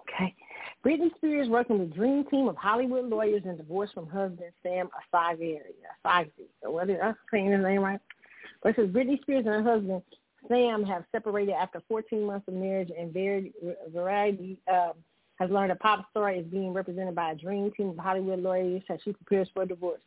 Okay. 0.00 0.34
Britney 0.84 1.14
Spears 1.16 1.48
working 1.48 1.78
with 1.78 1.94
dream 1.94 2.24
team 2.30 2.46
of 2.46 2.56
Hollywood 2.56 3.06
lawyers 3.06 3.42
and 3.44 3.56
divorced 3.56 3.94
from 3.94 4.06
husband 4.08 4.52
Sam 4.62 4.88
Asghari. 5.14 5.58
Asghari. 6.06 6.30
What 6.62 6.90
is 6.90 6.98
I 7.02 7.14
saying 7.32 7.52
his 7.52 7.62
name 7.62 7.82
right? 7.82 8.00
It 8.64 8.92
Britney 8.92 9.20
Spears 9.22 9.46
and 9.46 9.64
her 9.64 9.72
husband 9.72 10.02
Sam 10.48 10.84
have 10.84 11.04
separated 11.12 11.52
after 11.52 11.82
14 11.88 12.24
months 12.24 12.48
of 12.48 12.54
marriage 12.54 12.90
and 12.96 13.12
Variety 13.92 14.58
um, 14.72 14.92
has 15.38 15.50
learned 15.50 15.72
a 15.72 15.76
pop 15.76 16.06
star 16.10 16.32
is 16.32 16.44
being 16.46 16.72
represented 16.72 17.14
by 17.14 17.32
a 17.32 17.34
dream 17.34 17.70
team 17.76 17.90
of 17.90 17.98
Hollywood 17.98 18.40
lawyers 18.40 18.82
as 18.90 18.98
she 19.04 19.12
prepares 19.12 19.48
for 19.54 19.62
a 19.62 19.66
divorce. 19.66 20.00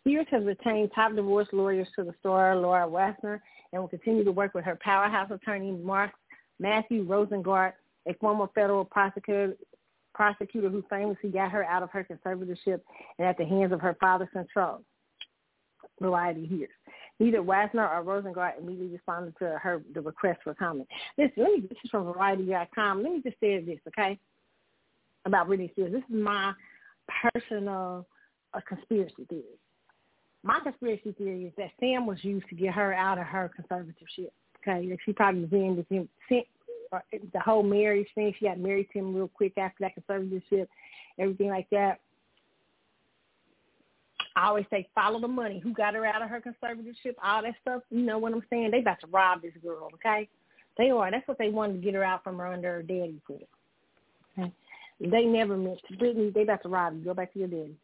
Spears 0.00 0.26
has 0.30 0.44
retained 0.44 0.90
top 0.94 1.14
divorce 1.14 1.48
lawyers 1.52 1.88
to 1.96 2.04
the 2.04 2.14
star, 2.20 2.56
Laura 2.56 2.88
Wasser, 2.88 3.42
and 3.72 3.82
will 3.82 3.88
continue 3.88 4.24
to 4.24 4.32
work 4.32 4.54
with 4.54 4.64
her 4.64 4.78
powerhouse 4.82 5.30
attorney, 5.30 5.72
Mark 5.72 6.12
Matthew 6.58 7.06
Rosengart, 7.06 7.72
a 8.08 8.14
former 8.14 8.48
federal 8.54 8.84
prosecutor, 8.84 9.54
prosecutor 10.14 10.70
who 10.70 10.82
famously 10.88 11.30
got 11.30 11.50
her 11.50 11.64
out 11.64 11.82
of 11.82 11.90
her 11.90 12.04
conservatorship 12.04 12.80
and 13.18 13.28
at 13.28 13.36
the 13.36 13.44
hands 13.44 13.72
of 13.72 13.80
her 13.80 13.96
father's 14.00 14.28
control. 14.32 14.82
Variety 16.00 16.46
here. 16.46 16.68
Neither 17.20 17.42
Wasser 17.42 17.86
or 17.86 18.02
Rosengart 18.02 18.58
immediately 18.58 18.94
responded 18.94 19.34
to 19.38 19.58
her 19.62 19.82
the 19.94 20.00
request 20.00 20.40
for 20.42 20.54
comment. 20.54 20.88
Listen, 21.18 21.34
let 21.36 21.52
me 21.52 21.60
this 21.60 21.78
is 21.84 21.90
from 21.90 22.04
Variety.com. 22.04 23.02
Let 23.02 23.12
me 23.12 23.20
just 23.22 23.38
say 23.40 23.62
this, 23.62 23.78
okay? 23.88 24.18
About 25.26 25.46
Britney 25.46 25.70
Spears. 25.70 25.92
This 25.92 26.02
is 26.08 26.22
my 26.22 26.54
personal 27.22 28.06
uh, 28.54 28.60
conspiracy 28.66 29.26
theory. 29.28 29.42
My 30.42 30.60
conspiracy 30.60 31.12
theory 31.12 31.44
is 31.44 31.52
that 31.58 31.70
Sam 31.78 32.06
was 32.06 32.18
used 32.22 32.48
to 32.48 32.54
get 32.54 32.72
her 32.72 32.94
out 32.94 33.18
of 33.18 33.26
her 33.26 33.50
conservatorship. 33.54 34.30
Okay, 34.66 34.96
she 35.04 35.12
probably 35.12 35.42
was 35.42 35.52
in 35.52 35.76
with 35.76 35.88
him. 35.88 36.08
Uh, 36.92 36.98
the 37.32 37.40
whole 37.40 37.62
marriage 37.62 38.08
thing. 38.14 38.34
She 38.38 38.46
got 38.46 38.58
married 38.58 38.88
to 38.92 38.98
him 38.98 39.14
real 39.14 39.28
quick 39.28 39.52
after 39.58 39.84
that 39.84 39.92
conservatorship, 39.94 40.66
everything 41.18 41.48
like 41.48 41.68
that. 41.70 42.00
I 44.36 44.46
always 44.46 44.66
say 44.70 44.88
follow 44.94 45.20
the 45.20 45.28
money. 45.28 45.60
Who 45.60 45.72
got 45.72 45.94
her 45.94 46.06
out 46.06 46.22
of 46.22 46.30
her 46.30 46.40
conservatorship? 46.40 47.14
All 47.22 47.42
that 47.42 47.54
stuff. 47.62 47.82
You 47.90 48.02
know 48.02 48.18
what 48.18 48.32
I'm 48.32 48.42
saying? 48.50 48.70
They 48.70 48.80
about 48.80 49.00
to 49.00 49.06
rob 49.08 49.42
this 49.42 49.52
girl. 49.62 49.90
Okay, 49.94 50.28
they 50.78 50.90
are. 50.90 51.10
That's 51.10 51.26
what 51.26 51.38
they 51.38 51.48
wanted 51.48 51.74
to 51.74 51.78
get 51.80 51.94
her 51.94 52.04
out 52.04 52.22
from 52.22 52.38
her 52.38 52.46
under 52.46 52.74
her 52.74 52.82
daddy 52.82 53.20
for. 53.26 53.38
Okay, 54.38 54.52
they 55.00 55.24
never 55.24 55.56
meant 55.56 55.80
to. 55.88 55.96
Britney, 55.96 56.32
they 56.32 56.42
about 56.42 56.62
to 56.62 56.68
rob 56.68 56.94
you. 56.94 57.04
Go 57.04 57.14
back 57.14 57.32
to 57.32 57.38
your 57.40 57.48
daddy. 57.48 57.74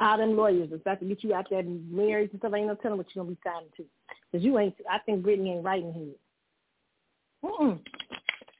All 0.00 0.16
them 0.16 0.36
lawyers 0.36 0.72
is 0.72 0.80
about 0.80 1.00
to 1.00 1.06
get 1.06 1.22
you 1.22 1.34
out 1.34 1.46
there 1.50 1.62
married 1.62 2.30
and 2.32 2.40
stuff. 2.40 2.52
Ain't 2.54 2.66
no 2.66 2.74
telling 2.74 2.98
what 2.98 3.06
you're 3.14 3.24
gonna 3.24 3.34
be 3.34 3.40
signing 3.44 3.68
to. 3.76 3.84
Cause 4.32 4.42
you 4.42 4.58
ain't. 4.58 4.74
I 4.90 4.98
think 4.98 5.24
Britney 5.24 5.54
ain't 5.54 5.64
writing 5.64 5.92
here. 5.92 7.50
Mm-mm. 7.50 7.78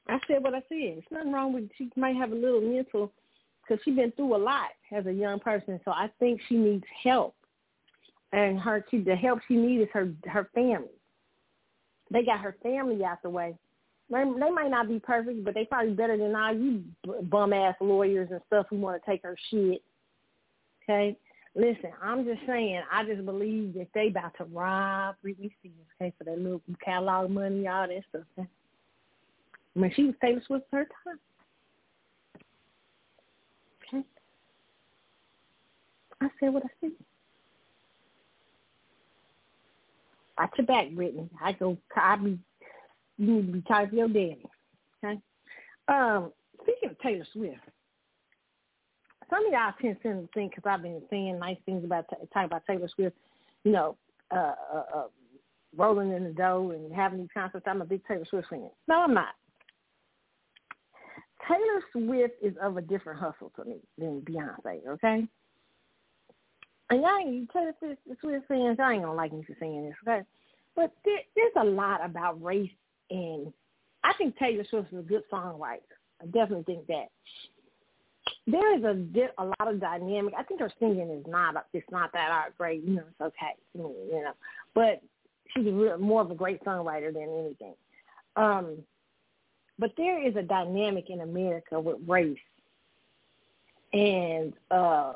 I 0.07 0.19
said 0.27 0.43
what 0.43 0.53
I 0.53 0.59
said. 0.59 0.65
There's 0.69 1.03
nothing 1.11 1.31
wrong 1.31 1.53
with. 1.53 1.69
She 1.77 1.89
might 1.95 2.15
have 2.15 2.31
a 2.31 2.35
little 2.35 2.61
mental 2.61 3.11
because 3.61 3.81
she's 3.83 3.95
been 3.95 4.11
through 4.13 4.35
a 4.35 4.37
lot 4.37 4.69
as 4.91 5.05
a 5.05 5.11
young 5.11 5.39
person. 5.39 5.79
So 5.85 5.91
I 5.91 6.09
think 6.19 6.41
she 6.47 6.55
needs 6.55 6.83
help, 7.03 7.35
and 8.31 8.59
her 8.59 8.85
she, 8.91 8.99
the 8.99 9.15
help 9.15 9.39
she 9.47 9.55
needs 9.55 9.83
is 9.83 9.89
her 9.93 10.11
her 10.25 10.49
family. 10.53 10.89
They 12.11 12.23
got 12.23 12.41
her 12.41 12.55
family 12.61 13.03
out 13.03 13.21
the 13.23 13.29
way. 13.29 13.55
They, 14.09 14.23
they 14.23 14.49
might 14.49 14.69
not 14.69 14.89
be 14.89 14.99
perfect, 14.99 15.45
but 15.45 15.53
they 15.53 15.63
probably 15.63 15.93
better 15.93 16.17
than 16.17 16.35
all 16.35 16.53
you 16.53 16.83
bum 17.23 17.53
ass 17.53 17.75
lawyers 17.79 18.27
and 18.31 18.41
stuff 18.47 18.65
who 18.69 18.77
want 18.77 19.01
to 19.01 19.09
take 19.09 19.23
her 19.23 19.37
shit. 19.49 19.81
Okay, 20.83 21.17
listen, 21.55 21.91
I'm 22.01 22.25
just 22.25 22.41
saying. 22.45 22.81
I 22.91 23.05
just 23.05 23.25
believe 23.25 23.73
that 23.75 23.87
they 23.93 24.07
about 24.07 24.33
to 24.39 24.43
rob 24.45 25.15
Britney 25.23 25.51
Spears, 25.59 25.87
okay, 26.01 26.13
for 26.17 26.25
that 26.25 26.39
little 26.39 26.61
catalog 26.83 27.29
money, 27.31 27.67
all 27.67 27.87
that 27.87 28.03
stuff. 28.09 28.23
I 28.37 29.79
mean, 29.79 29.93
she 29.95 30.03
was 30.03 30.15
Taylor 30.21 30.41
Swift 30.45 30.65
her 30.71 30.87
time. 31.05 31.19
I 36.21 36.27
said 36.39 36.53
what 36.53 36.63
I 36.63 36.69
said. 36.79 36.91
Watch 40.37 40.51
your 40.57 40.67
back, 40.67 40.87
Britney. 40.89 41.29
I 41.43 41.51
go. 41.53 41.77
I 41.95 42.15
be. 42.15 42.39
You 43.17 43.33
need 43.33 43.47
to 43.47 43.53
be 43.53 43.61
tired 43.67 43.89
of 43.89 43.93
your 43.93 44.07
daddy. 44.07 44.43
Okay. 45.03 45.19
Um. 45.87 46.31
Speaking 46.61 46.89
of 46.89 46.99
Taylor 46.99 47.25
Swift, 47.33 47.59
some 49.29 49.45
of 49.45 49.51
y'all 49.51 49.73
tend 49.81 49.97
to 50.03 50.29
think 50.33 50.55
because 50.55 50.69
I've 50.69 50.83
been 50.83 51.01
saying 51.09 51.39
nice 51.39 51.57
things 51.65 51.83
about 51.83 52.05
talking 52.33 52.45
about 52.45 52.63
Taylor 52.67 52.89
Swift. 52.95 53.15
You 53.63 53.71
know, 53.71 53.97
uh, 54.31 54.53
uh, 54.73 54.83
uh, 54.95 55.07
rolling 55.75 56.11
in 56.11 56.23
the 56.23 56.31
dough 56.31 56.71
and 56.75 56.93
having 56.93 57.19
these 57.19 57.29
concerts. 57.33 57.65
I'm 57.67 57.81
a 57.81 57.85
big 57.85 58.05
Taylor 58.07 58.25
Swift 58.29 58.49
fan. 58.49 58.69
No, 58.87 59.01
I'm 59.01 59.13
not. 59.13 59.35
Taylor 61.47 61.81
Swift 61.91 62.35
is 62.41 62.53
of 62.61 62.77
a 62.77 62.81
different 62.81 63.19
hustle 63.19 63.51
to 63.55 63.65
me 63.65 63.77
than 63.97 64.21
Beyonce. 64.21 64.87
Okay. 64.87 65.27
And 66.91 67.01
y'all 67.01 67.17
ain't, 67.17 67.49
Taylor 67.51 67.73
Swift 68.19 68.47
fans, 68.49 68.77
y'all 68.77 68.89
ain't 68.89 69.03
gonna 69.03 69.13
like 69.13 69.31
me 69.31 69.43
for 69.43 69.55
saying 69.61 69.85
this, 69.85 69.95
okay? 70.05 70.25
But 70.75 70.91
there, 71.05 71.19
there's 71.37 71.53
a 71.55 71.63
lot 71.63 72.03
about 72.03 72.43
race, 72.43 72.69
and 73.09 73.53
I 74.03 74.11
think 74.17 74.37
Taylor 74.37 74.65
Swift 74.69 74.91
is 74.91 74.99
a 74.99 75.01
good 75.01 75.23
songwriter. 75.31 75.79
I 76.21 76.25
definitely 76.25 76.63
think 76.63 76.87
that. 76.87 77.07
there 78.45 78.77
is 78.77 78.83
a 78.83 79.41
a 79.41 79.45
lot 79.45 79.73
of 79.73 79.79
dynamic. 79.79 80.33
I 80.37 80.43
think 80.43 80.59
her 80.59 80.71
singing 80.79 81.09
is 81.09 81.25
not 81.27 81.65
it's 81.73 81.89
not 81.91 82.11
that 82.11 82.49
great. 82.57 82.83
You 82.83 82.95
know, 82.95 83.03
it's 83.09 83.21
okay. 83.21 83.55
To 83.73 83.83
me. 83.83 83.95
You 84.11 84.23
know, 84.23 84.33
but 84.75 85.01
she's 85.53 85.65
real, 85.65 85.97
more 85.97 86.21
of 86.21 86.31
a 86.31 86.35
great 86.35 86.61
songwriter 86.63 87.13
than 87.13 87.29
anything. 87.39 87.73
Um, 88.35 88.77
but 89.79 89.93
there 89.95 90.25
is 90.25 90.35
a 90.35 90.43
dynamic 90.43 91.09
in 91.09 91.21
America 91.21 91.79
with 91.79 91.97
race 92.05 92.37
and 93.93 94.53
uh, 94.69 95.13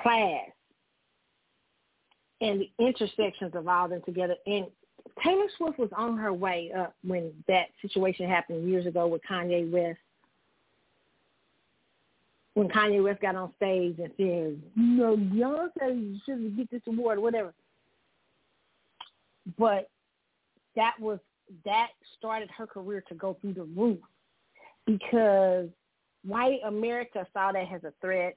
class 0.00 0.50
and 2.40 2.60
the 2.60 2.70
intersections 2.78 3.52
of 3.54 3.68
all 3.68 3.88
them 3.88 4.02
together. 4.04 4.36
And 4.46 4.66
Taylor 5.24 5.46
Swift 5.56 5.78
was 5.78 5.90
on 5.96 6.16
her 6.16 6.32
way 6.32 6.70
up 6.76 6.94
when 7.04 7.32
that 7.48 7.66
situation 7.80 8.28
happened 8.28 8.68
years 8.68 8.86
ago 8.86 9.06
with 9.06 9.22
Kanye 9.28 9.70
West 9.70 9.98
when 12.54 12.68
Kanye 12.68 13.02
West 13.02 13.20
got 13.20 13.34
on 13.34 13.52
stage 13.56 13.96
and 13.98 14.10
said, 14.16 14.18
you 14.18 14.62
know, 14.76 15.16
Beyonce 15.16 16.20
should 16.24 16.56
get 16.56 16.70
this 16.70 16.82
award 16.86 17.18
or 17.18 17.22
whatever. 17.22 17.54
But 19.58 19.88
that 20.76 20.94
was 21.00 21.18
that 21.64 21.88
started 22.18 22.48
her 22.56 22.66
career 22.66 23.02
to 23.08 23.14
go 23.14 23.36
through 23.40 23.54
the 23.54 23.64
roof 23.64 23.98
because 24.86 25.68
white 26.24 26.60
America 26.64 27.26
saw 27.32 27.52
that 27.52 27.66
as 27.72 27.84
a 27.84 27.92
threat. 28.00 28.36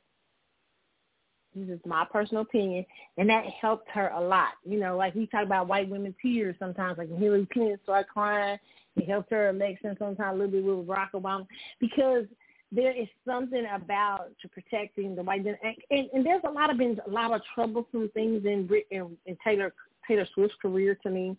This 1.55 1.69
is 1.69 1.79
my 1.85 2.05
personal 2.11 2.43
opinion, 2.43 2.85
and 3.17 3.29
that 3.29 3.45
helped 3.61 3.89
her 3.91 4.09
a 4.13 4.21
lot. 4.21 4.49
You 4.65 4.79
know, 4.79 4.97
like 4.97 5.15
we 5.15 5.25
talk 5.27 5.45
about 5.45 5.67
white 5.67 5.89
women 5.89 6.13
tears 6.21 6.55
sometimes, 6.59 6.97
like 6.97 7.09
Hillary 7.09 7.47
Clinton 7.51 7.79
started 7.83 8.09
crying. 8.09 8.59
It 8.97 9.09
helped 9.09 9.31
her 9.31 9.49
election 9.49 9.95
sometimes 9.97 10.33
a 10.33 10.35
little 10.35 10.51
bit 10.51 10.63
with 10.63 10.87
Barack 10.87 11.11
Obama 11.13 11.47
because– 11.79 12.25
there 12.71 12.91
is 12.91 13.07
something 13.25 13.65
about 13.73 14.31
protecting 14.51 15.15
the 15.15 15.23
white 15.23 15.45
and, 15.45 15.57
and, 15.91 16.09
and 16.13 16.25
there's 16.25 16.41
a 16.45 16.51
lot 16.51 16.69
of 16.69 16.77
been 16.77 16.99
a 17.05 17.09
lot 17.09 17.31
of 17.31 17.41
troublesome 17.53 18.09
things 18.13 18.43
in 18.45 18.69
in, 18.91 19.17
in 19.25 19.37
Taylor 19.43 19.73
Taylor 20.07 20.27
Swift's 20.33 20.57
career 20.61 20.97
to 21.03 21.09
me. 21.09 21.37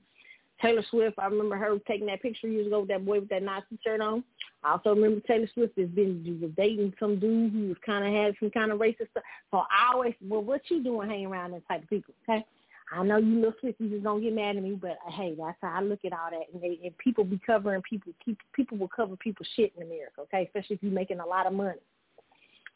Taylor 0.61 0.85
Swift, 0.91 1.19
I 1.19 1.27
remember 1.27 1.57
her 1.57 1.79
taking 1.87 2.07
that 2.07 2.23
picture 2.23 2.49
years 2.49 2.67
ago 2.67 2.81
with 2.81 2.89
that 2.89 3.05
boy 3.05 3.21
with 3.21 3.29
that 3.29 3.43
Nazi 3.43 3.79
shirt 3.85 4.01
on. 4.01 4.25
I 4.65 4.73
also 4.73 4.91
remember 4.91 5.21
Taylor 5.21 5.49
Swift 5.53 5.79
has 5.79 5.89
been 5.89 6.39
was 6.41 6.51
dating 6.57 6.95
some 6.99 7.19
dude 7.19 7.53
who 7.53 7.69
was 7.69 7.77
kind 7.85 8.07
of 8.07 8.13
had 8.13 8.35
some 8.41 8.51
kind 8.51 8.73
of 8.73 8.79
racist 8.79 9.11
stuff. 9.11 9.23
So 9.51 9.59
I 9.59 9.93
always, 9.93 10.15
well, 10.21 10.43
what 10.43 10.63
you 10.69 10.83
doing 10.83 11.09
hanging 11.09 11.27
around 11.27 11.53
that 11.53 11.69
type 11.69 11.83
of 11.83 11.91
people? 11.91 12.15
Okay, 12.29 12.45
I 12.93 13.03
know 13.03 13.17
you 13.17 13.41
look 13.41 13.59
Swift, 13.61 13.81
you 13.81 13.89
just 13.89 14.05
don't 14.05 14.23
get 14.23 14.35
mad 14.35 14.57
at 14.57 14.63
me, 14.63 14.79
but 14.81 14.99
uh, 15.07 15.11
hey, 15.11 15.35
that's 15.37 15.59
how 15.61 15.75
I 15.77 15.83
look 15.83 16.01
at 16.05 16.13
all 16.13 16.31
that. 16.31 16.47
And, 16.53 16.63
they, 16.63 16.79
and 16.85 16.97
people 16.99 17.25
be 17.25 17.41
covering 17.45 17.83
people. 17.83 18.13
Keep, 18.25 18.39
people 18.53 18.79
will 18.79 18.89
cover 18.89 19.17
people's 19.17 19.49
shit 19.57 19.73
in 19.77 19.83
America, 19.83 20.21
okay? 20.21 20.45
Especially 20.45 20.77
if 20.77 20.83
you're 20.83 20.93
making 20.93 21.21
a 21.21 21.27
lot 21.27 21.47
of 21.47 21.53
money, 21.53 21.81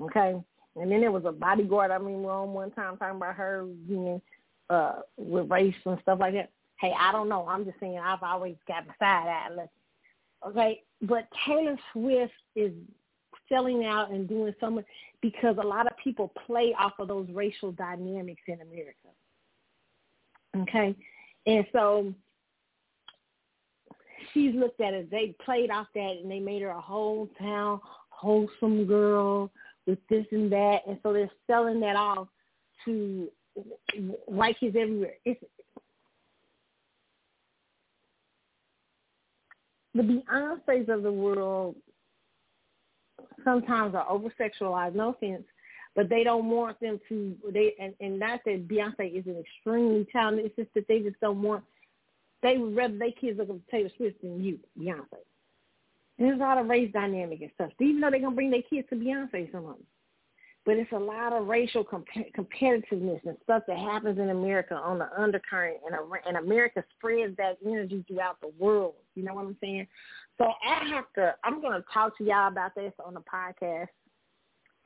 okay? 0.00 0.40
And 0.76 0.90
then 0.90 1.00
there 1.00 1.12
was 1.12 1.24
a 1.26 1.32
bodyguard. 1.32 1.90
I 1.90 1.98
mean, 1.98 2.22
we're 2.22 2.32
on 2.32 2.52
one 2.52 2.72
time 2.72 2.96
talking 2.96 3.16
about 3.16 3.36
her 3.36 3.66
being 3.86 4.20
uh, 4.68 5.00
with 5.16 5.50
race 5.50 5.74
and 5.84 5.98
stuff 6.02 6.18
like 6.20 6.34
that. 6.34 6.50
Hey, 6.80 6.92
I 6.98 7.12
don't 7.12 7.28
know. 7.28 7.46
I'm 7.46 7.64
just 7.64 7.78
saying 7.78 7.98
I've 7.98 8.22
always 8.22 8.56
got 8.66 8.84
beside 8.86 9.26
that. 9.26 9.68
Okay, 10.46 10.82
but 11.02 11.28
Taylor 11.46 11.76
Swift 11.92 12.32
is 12.56 12.72
selling 13.48 13.84
out 13.84 14.10
and 14.10 14.28
doing 14.28 14.54
so 14.60 14.70
much 14.70 14.86
because 15.20 15.56
a 15.60 15.66
lot 15.66 15.86
of 15.86 15.92
people 16.02 16.32
play 16.46 16.74
off 16.78 16.92
of 16.98 17.08
those 17.08 17.28
racial 17.32 17.72
dynamics 17.72 18.40
in 18.46 18.60
America. 18.60 18.94
Okay. 20.56 20.96
And 21.46 21.66
so 21.72 22.14
she's 24.32 24.54
looked 24.54 24.80
at 24.80 24.94
it. 24.94 25.10
They 25.10 25.34
played 25.44 25.70
off 25.70 25.88
that 25.94 26.16
and 26.22 26.30
they 26.30 26.40
made 26.40 26.62
her 26.62 26.70
a 26.70 26.80
whole 26.80 27.28
town 27.38 27.80
wholesome 28.08 28.86
girl 28.86 29.50
with 29.86 29.98
this 30.08 30.26
and 30.32 30.50
that. 30.52 30.80
And 30.86 30.98
so 31.02 31.12
they're 31.12 31.30
selling 31.46 31.80
that 31.80 31.96
off 31.96 32.28
to 32.84 33.28
white 34.26 34.58
kids 34.60 34.76
everywhere. 34.78 35.14
It's, 35.24 35.42
the 39.94 40.02
Beyonces 40.02 40.88
of 40.88 41.02
the 41.02 41.12
world 41.12 41.76
sometimes 43.44 43.94
are 43.94 44.08
over 44.08 44.32
sexualized, 44.38 44.94
no 44.94 45.10
offense, 45.10 45.44
but 45.96 46.08
they 46.08 46.22
don't 46.22 46.48
want 46.48 46.78
them 46.80 47.00
to. 47.08 47.34
They 47.52 47.74
and, 47.80 47.94
and 48.00 48.18
not 48.18 48.40
that 48.44 48.68
Beyonce 48.68 49.18
is 49.18 49.26
an 49.26 49.42
extremely 49.44 50.06
talented. 50.12 50.46
It's 50.46 50.56
just 50.56 50.74
that 50.74 50.86
they 50.88 51.00
just 51.00 51.20
don't 51.20 51.42
want. 51.42 51.64
They 52.42 52.56
would 52.56 52.74
rather 52.74 52.96
their 52.96 53.12
kids 53.12 53.38
look 53.38 53.48
to 53.48 53.60
Taylor 53.70 53.90
Swift 53.96 54.22
than 54.22 54.42
you, 54.42 54.58
Beyonce. 54.78 55.18
And 56.18 56.28
there's 56.28 56.38
a 56.38 56.42
lot 56.42 56.58
of 56.58 56.68
race 56.68 56.90
dynamic 56.92 57.40
and 57.42 57.50
stuff. 57.54 57.70
Even 57.80 58.00
though 58.00 58.10
they're 58.10 58.20
gonna 58.20 58.34
bring 58.34 58.50
their 58.50 58.62
kids 58.62 58.88
to 58.90 58.96
Beyonce, 58.96 59.50
some 59.52 59.66
of 59.66 59.76
them. 59.76 59.86
But 60.70 60.78
it's 60.78 60.92
a 60.92 60.98
lot 60.98 61.32
of 61.32 61.48
racial 61.48 61.82
comp- 61.82 62.06
competitiveness 62.38 63.26
and 63.26 63.36
stuff 63.42 63.64
that 63.66 63.76
happens 63.76 64.20
in 64.20 64.30
America 64.30 64.76
on 64.76 65.00
the 65.00 65.08
undercurrent, 65.20 65.78
and, 65.84 65.96
and 66.24 66.36
America 66.36 66.84
spreads 66.96 67.36
that 67.38 67.58
energy 67.66 68.04
throughout 68.06 68.40
the 68.40 68.52
world. 68.56 68.94
You 69.16 69.24
know 69.24 69.34
what 69.34 69.46
I'm 69.46 69.56
saying? 69.60 69.88
So 70.38 70.44
I 70.64 70.88
have 70.90 71.06
to. 71.16 71.34
I'm 71.42 71.60
going 71.60 71.72
to 71.72 71.84
talk 71.92 72.16
to 72.18 72.24
y'all 72.24 72.46
about 72.46 72.76
this 72.76 72.92
on 73.04 73.14
the 73.14 73.20
podcast 73.22 73.88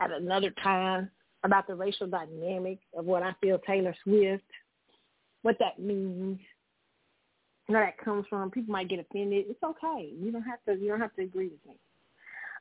at 0.01 0.11
another 0.11 0.55
time 0.63 1.11
about 1.43 1.67
the 1.67 1.75
racial 1.75 2.07
dynamic 2.07 2.79
of 2.97 3.05
what 3.05 3.23
I 3.23 3.35
feel 3.43 3.59
Taylor 3.59 3.95
Swift, 4.05 4.43
what 5.43 5.59
that 5.61 5.79
means, 5.79 6.41
where 7.67 7.85
that 7.85 8.03
comes 8.03 8.25
from. 8.31 8.51
People 8.51 8.73
might 8.73 8.89
get 8.89 9.01
offended. 9.01 9.45
It's 9.51 9.63
okay. 9.63 10.15
You 10.19 10.33
don't 10.33 10.45
have 10.45 10.65
to. 10.67 10.83
You 10.83 10.89
don't 10.89 11.01
have 11.01 11.15
to 11.17 11.25
agree 11.25 11.51
with 11.51 11.67
me. 11.67 11.77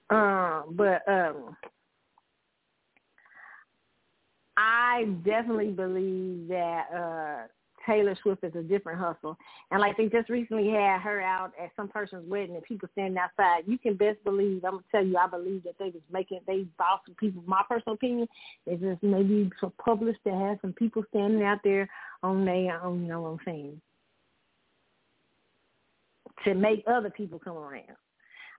Um, 0.10 0.76
but 0.76 1.08
um, 1.08 1.56
I 4.56 5.06
definitely 5.26 5.72
believe 5.72 6.48
that 6.50 6.86
uh, 6.94 7.48
Taylor 7.86 8.16
Swift 8.22 8.44
is 8.44 8.56
a 8.56 8.62
different 8.62 9.00
hustle. 9.00 9.38
And 9.72 9.82
like 9.82 9.98
they 9.98 10.08
just 10.08 10.30
recently 10.30 10.70
had 10.70 11.00
her 11.02 11.22
out 11.22 11.54
at 11.62 11.72
some 11.76 11.88
person's 11.88 12.28
wedding 12.30 12.56
and 12.56 12.64
people 12.64 12.90
standing 12.94 13.18
outside. 13.18 13.64
You 13.68 13.78
can 13.78 13.96
best 13.96 14.24
believe, 14.24 14.64
I'm 14.64 14.72
gonna 14.72 14.84
tell 14.92 15.06
you, 15.06 15.18
I 15.18 15.28
believe 15.28 15.64
that 15.64 15.76
they 15.80 15.86
was 15.86 16.02
making 16.12 16.40
they 16.48 16.66
bought 16.78 17.02
some 17.06 17.16
people 17.16 17.44
my 17.46 17.64
personal 17.68 17.96
opinion, 17.96 18.28
they 18.66 18.76
just 18.76 19.02
maybe 19.04 19.50
for 19.60 19.72
published 19.84 20.24
to 20.26 20.34
have 20.34 20.60
some 20.62 20.74
people 20.74 21.04
standing 21.10 21.44
out 21.44 21.60
there 21.64 21.90
on 22.22 22.46
their 22.46 22.82
own, 22.84 23.04
you 23.04 23.08
know 23.08 23.22
what 23.22 23.30
I'm 23.30 23.40
saying. 23.46 23.82
To 26.46 26.54
make 26.54 26.84
other 26.88 27.10
people 27.10 27.40
come 27.40 27.58
around. 27.58 27.96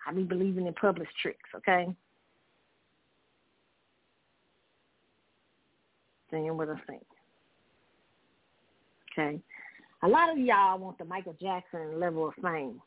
I 0.07 0.12
be 0.12 0.23
believing 0.23 0.66
in 0.66 0.75
public 0.75 1.09
tricks, 1.21 1.49
okay? 1.55 1.95
Saying 6.35 6.56
what 6.56 6.69
I'm. 6.69 6.81
Okay. 9.16 9.40
A 10.02 10.09
lot 10.09 10.32
of 10.32 10.39
y'all 10.39 10.81
want 10.81 10.98
the 10.98 11.05
Michael 11.05 11.36
Jackson 11.40 12.01
level 12.01 12.27
of 12.27 12.35
fame. 12.43 12.81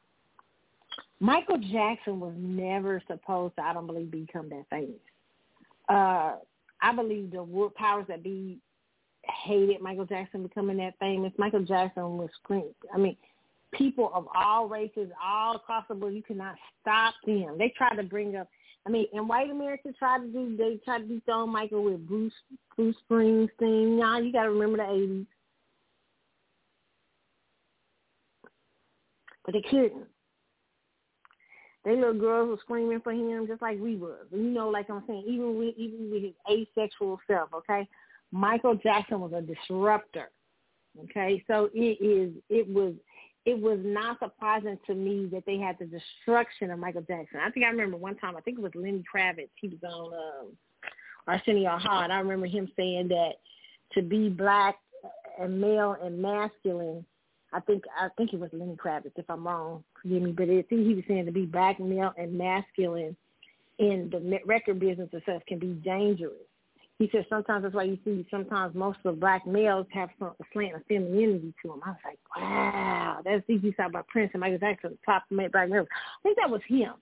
Michael 1.21 1.57
Jackson 1.57 2.19
was 2.19 2.33
never 2.37 3.01
supposed 3.07 3.55
to, 3.55 3.61
I 3.63 3.71
don't 3.71 3.87
believe, 3.87 4.11
become 4.11 4.49
that 4.49 4.65
famous. 4.69 4.99
Uh, 5.87 6.35
I 6.81 6.93
believe 6.93 7.31
the 7.31 7.71
powers 7.77 8.05
that 8.09 8.21
be 8.21 8.57
hated 9.23 9.79
Michael 9.79 10.05
Jackson 10.05 10.43
becoming 10.43 10.75
that 10.77 10.95
famous. 10.99 11.31
Michael 11.37 11.63
Jackson 11.63 12.17
was 12.17 12.29
scream. 12.43 12.65
I 12.93 12.97
mean, 12.97 13.15
people 13.71 14.11
of 14.13 14.27
all 14.35 14.67
races, 14.67 15.09
all 15.23 15.55
across 15.55 15.85
the 15.87 15.95
world, 15.95 16.15
you 16.15 16.21
cannot 16.21 16.55
stop 16.81 17.13
them. 17.25 17.55
They 17.57 17.73
tried 17.77 17.95
to 17.95 18.03
bring 18.03 18.35
up. 18.35 18.49
I 18.87 18.89
mean, 18.89 19.07
and 19.11 19.27
white 19.27 19.49
America 19.49 19.89
tried 19.99 20.19
to 20.19 20.27
do. 20.27 20.55
They 20.55 20.79
tried 20.85 20.99
to 20.99 21.07
dethrone 21.07 21.51
Michael 21.51 21.83
with 21.83 22.07
Bruce 22.07 22.33
Bruce 22.75 22.95
Springsteen. 23.09 23.99
Now 23.99 24.17
you 24.17 24.31
got 24.31 24.43
to 24.43 24.51
remember 24.51 24.77
the 24.77 24.89
eighties. 24.89 25.25
but 29.47 29.53
they 29.53 29.61
couldn't. 29.61 30.05
They 31.83 31.95
little 31.95 32.13
girls 32.13 32.49
were 32.49 32.57
screaming 32.61 32.99
for 32.99 33.13
him 33.13 33.47
just 33.47 33.61
like 33.61 33.79
we 33.79 33.95
were. 33.95 34.27
You 34.29 34.43
know, 34.43 34.67
like 34.69 34.89
I'm 34.89 35.03
saying, 35.07 35.23
even 35.25 35.57
with 35.57 35.73
even 35.77 36.11
with 36.11 36.21
his 36.21 36.33
asexual 36.51 37.17
self, 37.25 37.49
okay? 37.55 37.87
Michael 38.31 38.75
Jackson 38.75 39.21
was 39.21 39.31
a 39.33 39.41
disruptor. 39.41 40.29
Okay, 41.05 41.43
so 41.47 41.69
it 41.73 41.97
is 42.03 42.33
it 42.49 42.67
was 42.67 42.93
it 43.47 43.59
was 43.59 43.79
not 43.81 44.19
surprising 44.19 44.77
to 44.85 44.93
me 44.93 45.27
that 45.31 45.45
they 45.45 45.57
had 45.57 45.77
the 45.79 45.85
destruction 45.85 46.69
of 46.69 46.79
Michael 46.79 47.01
Jackson. 47.01 47.39
I 47.41 47.49
think 47.49 47.65
I 47.65 47.69
remember 47.69 47.95
one 47.95 48.17
time, 48.17 48.35
I 48.35 48.41
think 48.41 48.59
it 48.59 48.61
was 48.61 48.73
Lenny 48.75 49.03
Kravitz. 49.11 49.47
He 49.55 49.69
was 49.69 49.79
on 49.83 50.13
um, 50.13 50.47
Arsenio 51.27 51.77
Hall. 51.77 52.11
I 52.11 52.19
remember 52.19 52.45
him 52.45 52.69
saying 52.75 53.07
that 53.07 53.35
to 53.93 54.01
be 54.01 54.27
black 54.27 54.75
and 55.39 55.61
male 55.61 55.95
and 56.03 56.21
masculine 56.21 57.05
I 57.53 57.61
think 57.61 57.85
I 57.97 58.09
think 58.17 58.33
it 58.33 58.39
was 58.39 58.49
Lenny 58.51 58.75
Kravitz, 58.75 59.13
if 59.15 59.29
I'm 59.29 59.47
wrong, 59.47 59.83
forgive 60.01 60.21
me, 60.21 60.31
but 60.31 60.49
I 60.49 60.63
think 60.63 60.85
he 60.85 60.93
was 60.93 61.03
saying 61.07 61.25
to 61.27 61.31
be 61.31 61.45
black, 61.45 61.79
male, 61.79 62.13
and 62.17 62.37
masculine 62.37 63.15
in 63.79 64.09
the 64.11 64.39
record 64.45 64.79
business 64.79 65.09
itself 65.13 65.43
can 65.47 65.59
be 65.59 65.67
dangerous. 65.67 66.33
He 66.99 67.07
said 67.11 67.27
sometimes 67.29 67.63
that's 67.63 67.75
why 67.75 67.83
you 67.83 67.99
see 68.03 68.25
sometimes 68.31 68.73
most 68.73 68.97
of 69.05 69.15
the 69.15 69.19
black 69.19 69.45
males 69.45 69.85
have 69.93 70.09
some 70.17 70.29
a 70.39 70.43
slant 70.51 70.75
of 70.75 70.81
femininity 70.87 71.53
to 71.61 71.67
them. 71.69 71.81
I 71.85 71.89
was 71.89 71.97
like, 72.03 72.19
wow, 72.35 73.19
that's 73.23 73.47
easy 73.47 73.71
talk 73.73 73.89
about 73.89 74.07
Prince 74.07 74.31
and 74.33 74.41
Michael 74.41 74.57
Jackson, 74.57 74.97
top 75.05 75.23
black 75.29 75.69
males. 75.69 75.87
I 75.91 76.23
think 76.23 76.37
that 76.37 76.49
was 76.49 76.61
him. 76.67 76.93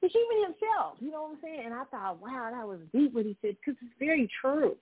It's 0.00 0.14
even 0.14 0.44
himself. 0.44 0.94
You 1.00 1.10
know 1.10 1.22
what 1.22 1.30
I'm 1.32 1.38
saying? 1.42 1.62
And 1.64 1.74
I 1.74 1.84
thought, 1.84 2.22
wow, 2.22 2.50
that 2.52 2.66
was 2.66 2.78
deep 2.94 3.12
what 3.12 3.24
he 3.26 3.36
said 3.42 3.56
because 3.60 3.76
it's 3.82 3.94
very 3.98 4.30
true. 4.40 4.76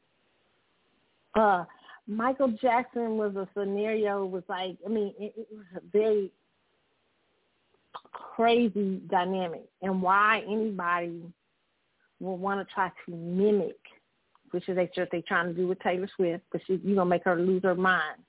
Uh, 1.35 1.65
Michael 2.07 2.55
Jackson 2.61 3.17
was 3.17 3.35
a 3.37 3.49
scenario 3.59 4.25
was 4.25 4.45
like, 4.49 4.77
I 4.85 4.89
mean, 4.89 5.13
it, 5.19 5.35
it 5.37 5.49
was 5.51 5.65
a 5.77 5.81
very 5.93 6.31
crazy 8.13 9.01
dynamic, 9.11 9.65
and 9.83 10.01
why 10.03 10.43
anybody 10.47 11.23
will 12.21 12.37
want 12.37 12.67
to 12.67 12.75
try 12.75 12.89
to 12.89 13.13
mimic, 13.13 13.79
which 14.51 14.69
is 14.69 14.77
what 14.77 15.09
they're 15.11 15.23
trying 15.27 15.49
to 15.49 15.55
do 15.55 15.69
with 15.69 15.81
Taylor 15.81 16.09
Swift, 16.17 16.45
but 16.53 16.61
she, 16.67 16.81
you're 16.85 16.97
gonna 16.97 17.11
make 17.11 17.25
her 17.25 17.37
lose 17.37 17.63
her 17.63 17.75
mind. 17.75 18.21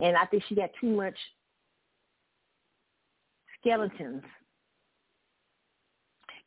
And 0.00 0.16
I 0.16 0.26
think 0.26 0.42
she 0.48 0.54
got 0.54 0.70
too 0.80 0.88
much 0.88 1.16
skeletons. 3.60 4.22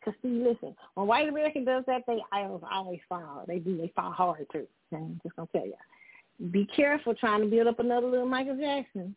Cause 0.03 0.13
see, 0.21 0.43
listen, 0.43 0.75
when 0.95 1.07
white 1.07 1.29
American 1.29 1.63
does 1.63 1.83
that, 1.87 2.03
they 2.07 2.17
always 2.33 2.99
fall. 3.07 3.45
They 3.47 3.59
do. 3.59 3.77
They 3.77 3.91
fall 3.95 4.11
hard 4.11 4.45
too. 4.51 4.67
I'm 4.93 5.19
just 5.23 5.35
gonna 5.35 5.47
tell 5.53 5.65
you. 5.65 5.75
Be 6.51 6.65
careful 6.75 7.15
trying 7.15 7.41
to 7.41 7.47
build 7.47 7.67
up 7.67 7.79
another 7.79 8.07
little 8.07 8.27
Michael 8.27 8.57
Jackson. 8.57 9.15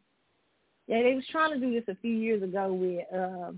Yeah, 0.86 1.02
they 1.02 1.14
was 1.14 1.24
trying 1.30 1.52
to 1.52 1.58
do 1.58 1.72
this 1.72 1.88
a 1.88 2.00
few 2.00 2.14
years 2.14 2.42
ago 2.42 2.72
with 2.72 3.04
uh, 3.12 3.52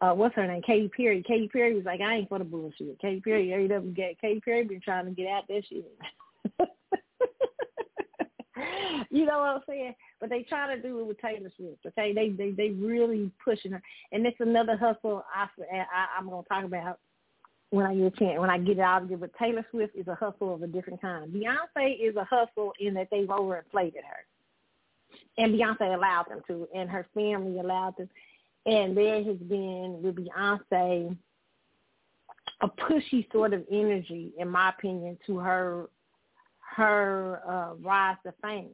uh 0.00 0.12
what's 0.12 0.34
her 0.34 0.46
name, 0.46 0.62
Katy 0.62 0.90
Perry. 0.96 1.22
Katy 1.26 1.48
Perry 1.48 1.74
was 1.74 1.84
like, 1.84 2.00
I 2.00 2.16
ain't 2.16 2.28
for 2.28 2.38
the 2.38 2.44
bullshit. 2.44 3.00
Katy 3.00 3.20
Perry, 3.20 3.54
up 3.54 3.82
and 3.82 3.94
get 3.94 4.20
Katy 4.20 4.40
Perry 4.40 4.64
been 4.64 4.80
trying 4.80 5.06
to 5.06 5.12
get 5.12 5.28
out 5.28 5.44
that 5.48 5.62
shit. 5.68 5.90
you 9.10 9.26
know 9.26 9.38
what 9.38 9.48
I'm 9.48 9.60
saying? 9.66 9.94
But 10.20 10.30
they 10.30 10.42
try 10.42 10.74
to 10.74 10.80
do 10.80 11.00
it 11.00 11.06
with 11.06 11.20
Taylor 11.20 11.50
Swift. 11.56 11.84
Okay, 11.86 12.12
they 12.12 12.30
they 12.30 12.52
they 12.52 12.70
really 12.70 13.30
pushing 13.44 13.72
her, 13.72 13.82
and 14.12 14.26
it's 14.26 14.40
another 14.40 14.76
hustle 14.76 15.24
I, 15.34 15.46
I 15.60 16.18
I'm 16.18 16.28
gonna 16.28 16.42
talk 16.48 16.64
about 16.64 16.98
when 17.70 17.86
I 17.86 17.94
get 17.94 18.06
a 18.06 18.10
chance, 18.10 18.40
when 18.40 18.50
I 18.50 18.58
get 18.58 18.78
it 18.78 18.80
out 18.80 19.02
of 19.02 19.12
it. 19.12 19.20
But 19.20 19.30
Taylor 19.38 19.66
Swift 19.70 19.96
is 19.96 20.08
a 20.08 20.14
hustle 20.14 20.54
of 20.54 20.62
a 20.62 20.66
different 20.66 21.00
kind. 21.00 21.32
Beyonce 21.32 21.98
is 22.00 22.16
a 22.16 22.24
hustle 22.24 22.72
in 22.78 22.94
that 22.94 23.08
they've 23.10 23.28
overinflated 23.28 24.04
her, 24.04 24.24
and 25.38 25.54
Beyonce 25.54 25.94
allowed 25.94 26.26
them 26.28 26.42
to, 26.46 26.68
and 26.74 26.90
her 26.90 27.06
family 27.14 27.58
allowed 27.58 27.96
them. 27.96 28.08
And 28.66 28.96
there 28.96 29.22
has 29.22 29.36
been 29.36 30.00
with 30.02 30.16
Beyonce 30.16 31.16
a 32.60 32.68
pushy 32.68 33.30
sort 33.32 33.52
of 33.52 33.64
energy, 33.70 34.32
in 34.38 34.48
my 34.48 34.70
opinion, 34.70 35.18
to 35.26 35.38
her 35.38 35.88
her 36.76 37.40
uh, 37.46 37.74
rise 37.82 38.16
to 38.24 38.34
fame. 38.42 38.70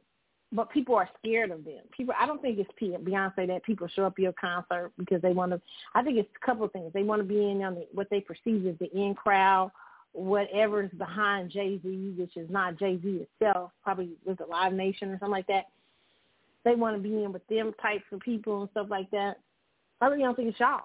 But 0.53 0.69
people 0.69 0.95
are 0.95 1.09
scared 1.19 1.51
of 1.51 1.63
them. 1.63 1.79
People, 1.95 2.13
I 2.19 2.25
don't 2.25 2.41
think 2.41 2.59
it's 2.59 2.69
Beyonce 3.05 3.47
that 3.47 3.63
people 3.63 3.87
show 3.87 4.05
up 4.05 4.19
your 4.19 4.33
concert 4.33 4.91
because 4.97 5.21
they 5.21 5.31
want 5.31 5.51
to. 5.51 5.61
I 5.95 6.03
think 6.03 6.17
it's 6.17 6.29
a 6.41 6.45
couple 6.45 6.65
of 6.65 6.71
things. 6.73 6.91
They 6.93 7.03
want 7.03 7.21
to 7.21 7.27
be 7.27 7.49
in 7.49 7.61
on 7.63 7.75
the, 7.75 7.87
what 7.93 8.09
they 8.09 8.19
perceive 8.19 8.65
as 8.67 8.75
the 8.79 8.91
in 8.93 9.13
crowd, 9.13 9.71
whatever 10.11 10.83
is 10.83 10.91
behind 10.97 11.51
Jay 11.51 11.79
Z, 11.81 12.15
which 12.17 12.35
is 12.35 12.49
not 12.49 12.77
Jay 12.77 12.99
Z 13.01 13.25
itself. 13.39 13.71
Probably 13.83 14.09
with 14.25 14.39
the 14.39 14.45
Live 14.45 14.73
Nation 14.73 15.09
or 15.09 15.19
something 15.19 15.31
like 15.31 15.47
that. 15.47 15.67
They 16.65 16.75
want 16.75 16.97
to 16.97 17.01
be 17.01 17.23
in 17.23 17.31
with 17.31 17.47
them 17.47 17.73
types 17.81 18.03
of 18.11 18.19
people 18.19 18.61
and 18.61 18.69
stuff 18.71 18.87
like 18.89 19.09
that. 19.11 19.37
I 20.01 20.07
really 20.07 20.23
don't 20.23 20.35
think 20.35 20.49
it's 20.49 20.59
y'all. 20.59 20.81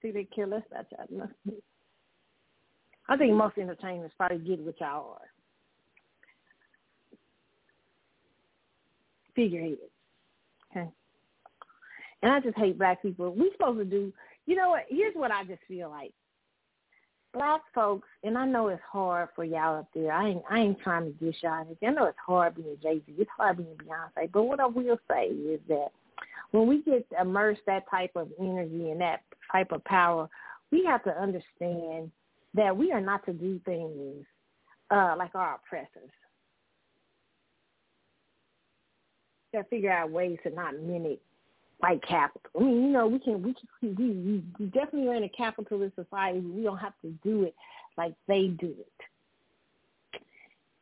Think 0.00 0.14
they 0.14 0.28
kill 0.34 0.54
us 0.54 0.62
that 0.70 0.86
y'all. 0.90 1.28
I 3.08 3.16
think 3.16 3.34
most 3.34 3.58
entertainers 3.58 4.12
probably 4.16 4.38
get 4.38 4.60
what 4.60 4.80
y'all 4.80 5.18
are. 5.20 5.28
figureheads. 9.34 9.80
Okay. 10.70 10.88
And 12.22 12.32
I 12.32 12.40
just 12.40 12.56
hate 12.56 12.78
black 12.78 13.02
people. 13.02 13.34
We 13.34 13.50
supposed 13.52 13.78
to 13.78 13.84
do 13.84 14.12
you 14.46 14.56
know 14.56 14.70
what, 14.70 14.84
here's 14.88 15.14
what 15.14 15.30
I 15.30 15.44
just 15.44 15.62
feel 15.66 15.88
like. 15.88 16.12
Black 17.32 17.62
folks, 17.74 18.06
and 18.22 18.38
I 18.38 18.46
know 18.46 18.68
it's 18.68 18.82
hard 18.90 19.30
for 19.34 19.44
y'all 19.44 19.78
up 19.78 19.88
there. 19.94 20.12
I 20.12 20.28
ain't 20.28 20.42
I 20.48 20.58
ain't 20.58 20.80
trying 20.80 21.06
to 21.06 21.24
dish 21.24 21.36
y'all 21.42 21.66
I 21.82 21.90
know 21.90 22.04
it's 22.04 22.18
hard 22.24 22.54
being 22.54 22.76
Jay 22.80 23.00
Z. 23.06 23.14
It's 23.18 23.30
hard 23.36 23.56
being 23.56 23.76
Beyonce. 23.76 24.30
But 24.32 24.44
what 24.44 24.60
I 24.60 24.66
will 24.66 24.98
say 25.10 25.26
is 25.26 25.60
that 25.68 25.88
when 26.54 26.68
we 26.68 26.82
get 26.82 27.04
immersed 27.20 27.62
that 27.66 27.82
type 27.90 28.12
of 28.14 28.28
energy 28.38 28.92
and 28.92 29.00
that 29.00 29.22
type 29.50 29.72
of 29.72 29.82
power, 29.84 30.28
we 30.70 30.84
have 30.84 31.02
to 31.02 31.10
understand 31.10 32.12
that 32.54 32.76
we 32.76 32.92
are 32.92 33.00
not 33.00 33.26
to 33.26 33.32
do 33.32 33.60
things 33.64 34.24
uh, 34.92 35.16
like 35.18 35.34
our 35.34 35.56
oppressors. 35.56 36.10
We 39.52 39.58
got 39.58 39.62
to 39.64 39.68
figure 39.68 39.90
out 39.90 40.12
ways 40.12 40.38
to 40.44 40.50
not 40.50 40.78
mimic 40.78 41.18
white 41.78 42.00
capital. 42.06 42.48
I 42.56 42.62
mean, 42.62 42.84
you 42.84 42.90
know, 42.90 43.08
we 43.08 43.18
can 43.18 43.42
we 43.42 43.52
can 43.80 43.96
we, 43.96 44.44
we 44.56 44.66
definitely 44.66 45.08
are 45.08 45.16
in 45.16 45.24
a 45.24 45.28
capitalist 45.30 45.96
society. 45.96 46.38
We 46.38 46.62
don't 46.62 46.78
have 46.78 46.94
to 47.02 47.10
do 47.24 47.42
it 47.42 47.54
like 47.98 48.14
they 48.28 48.46
do 48.46 48.72
it. 48.78 50.20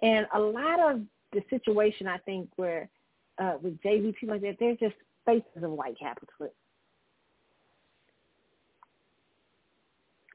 And 0.02 0.26
a 0.34 0.39
lot 0.39 0.81
of 0.81 1.01
the 1.33 1.42
situation, 1.49 2.07
I 2.07 2.18
think, 2.18 2.51
where 2.57 2.91
uh, 3.39 3.55
with 3.62 3.81
JV 3.81 4.15
people 4.15 4.34
like 4.34 4.42
that, 4.42 4.57
they're 4.60 4.76
just 4.76 4.97
faces 5.25 5.62
of 5.62 5.70
white 5.70 5.99
capitalism. 5.99 6.55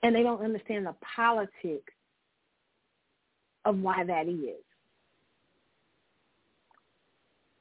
And 0.03 0.15
they 0.15 0.23
don't 0.23 0.43
understand 0.43 0.85
the 0.85 0.95
politics 1.15 1.93
of 3.65 3.79
why 3.79 4.03
that 4.03 4.27
is 4.27 4.63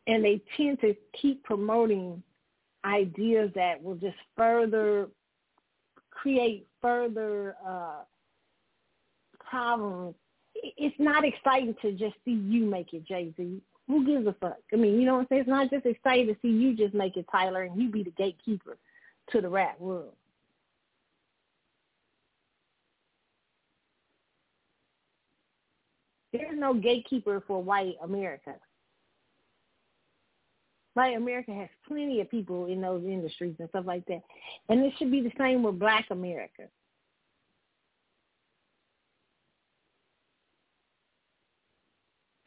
and 0.07 0.25
they 0.25 0.41
tend 0.57 0.81
to 0.81 0.95
keep 1.21 1.43
promoting 1.43 2.23
ideas 2.85 3.51
that 3.55 3.83
will 3.83 3.97
just 3.97 4.17
further 4.37 5.09
create 6.11 6.67
further 6.81 7.57
uh, 7.67 8.03
problems. 9.41 10.15
It's 10.55 10.95
not 10.99 11.25
exciting 11.25 11.75
to 11.83 11.93
just 11.93 12.15
see 12.25 12.33
you 12.33 12.65
make 12.65 12.93
it, 12.95 13.05
Jay 13.05 13.33
Z. 13.37 13.61
Who 13.89 14.05
gives 14.05 14.27
a 14.27 14.35
fuck? 14.41 14.59
I 14.73 14.77
mean, 14.77 14.99
you 14.99 15.07
know 15.07 15.15
what 15.15 15.21
I'm 15.21 15.27
saying? 15.29 15.41
It's 15.43 15.49
not 15.49 15.71
just 15.71 15.87
exciting 15.87 16.27
to 16.27 16.37
see 16.43 16.49
you 16.49 16.77
just 16.77 16.95
make 16.95 17.17
it, 17.17 17.27
Tyler, 17.31 17.63
and 17.63 17.81
you 17.81 17.89
be 17.89 18.03
the 18.03 18.11
gatekeeper 18.11 18.79
to 19.31 19.41
the 19.41 19.49
rap 19.49 19.81
world. 19.81 20.15
There's 26.33 26.59
no 26.59 26.75
gatekeeper 26.75 27.43
for 27.47 27.63
white 27.63 27.95
America. 28.03 28.55
White 30.95 31.17
America 31.17 31.53
has 31.53 31.69
plenty 31.87 32.21
of 32.21 32.31
people 32.31 32.67
in 32.67 32.81
those 32.81 33.05
industries 33.05 33.55
and 33.59 33.69
stuff 33.69 33.85
like 33.87 34.05
that. 34.07 34.23
And 34.69 34.85
it 34.85 34.95
should 34.99 35.11
be 35.11 35.21
the 35.21 35.33
same 35.39 35.63
with 35.63 35.79
black 35.79 36.07
America. 36.11 36.65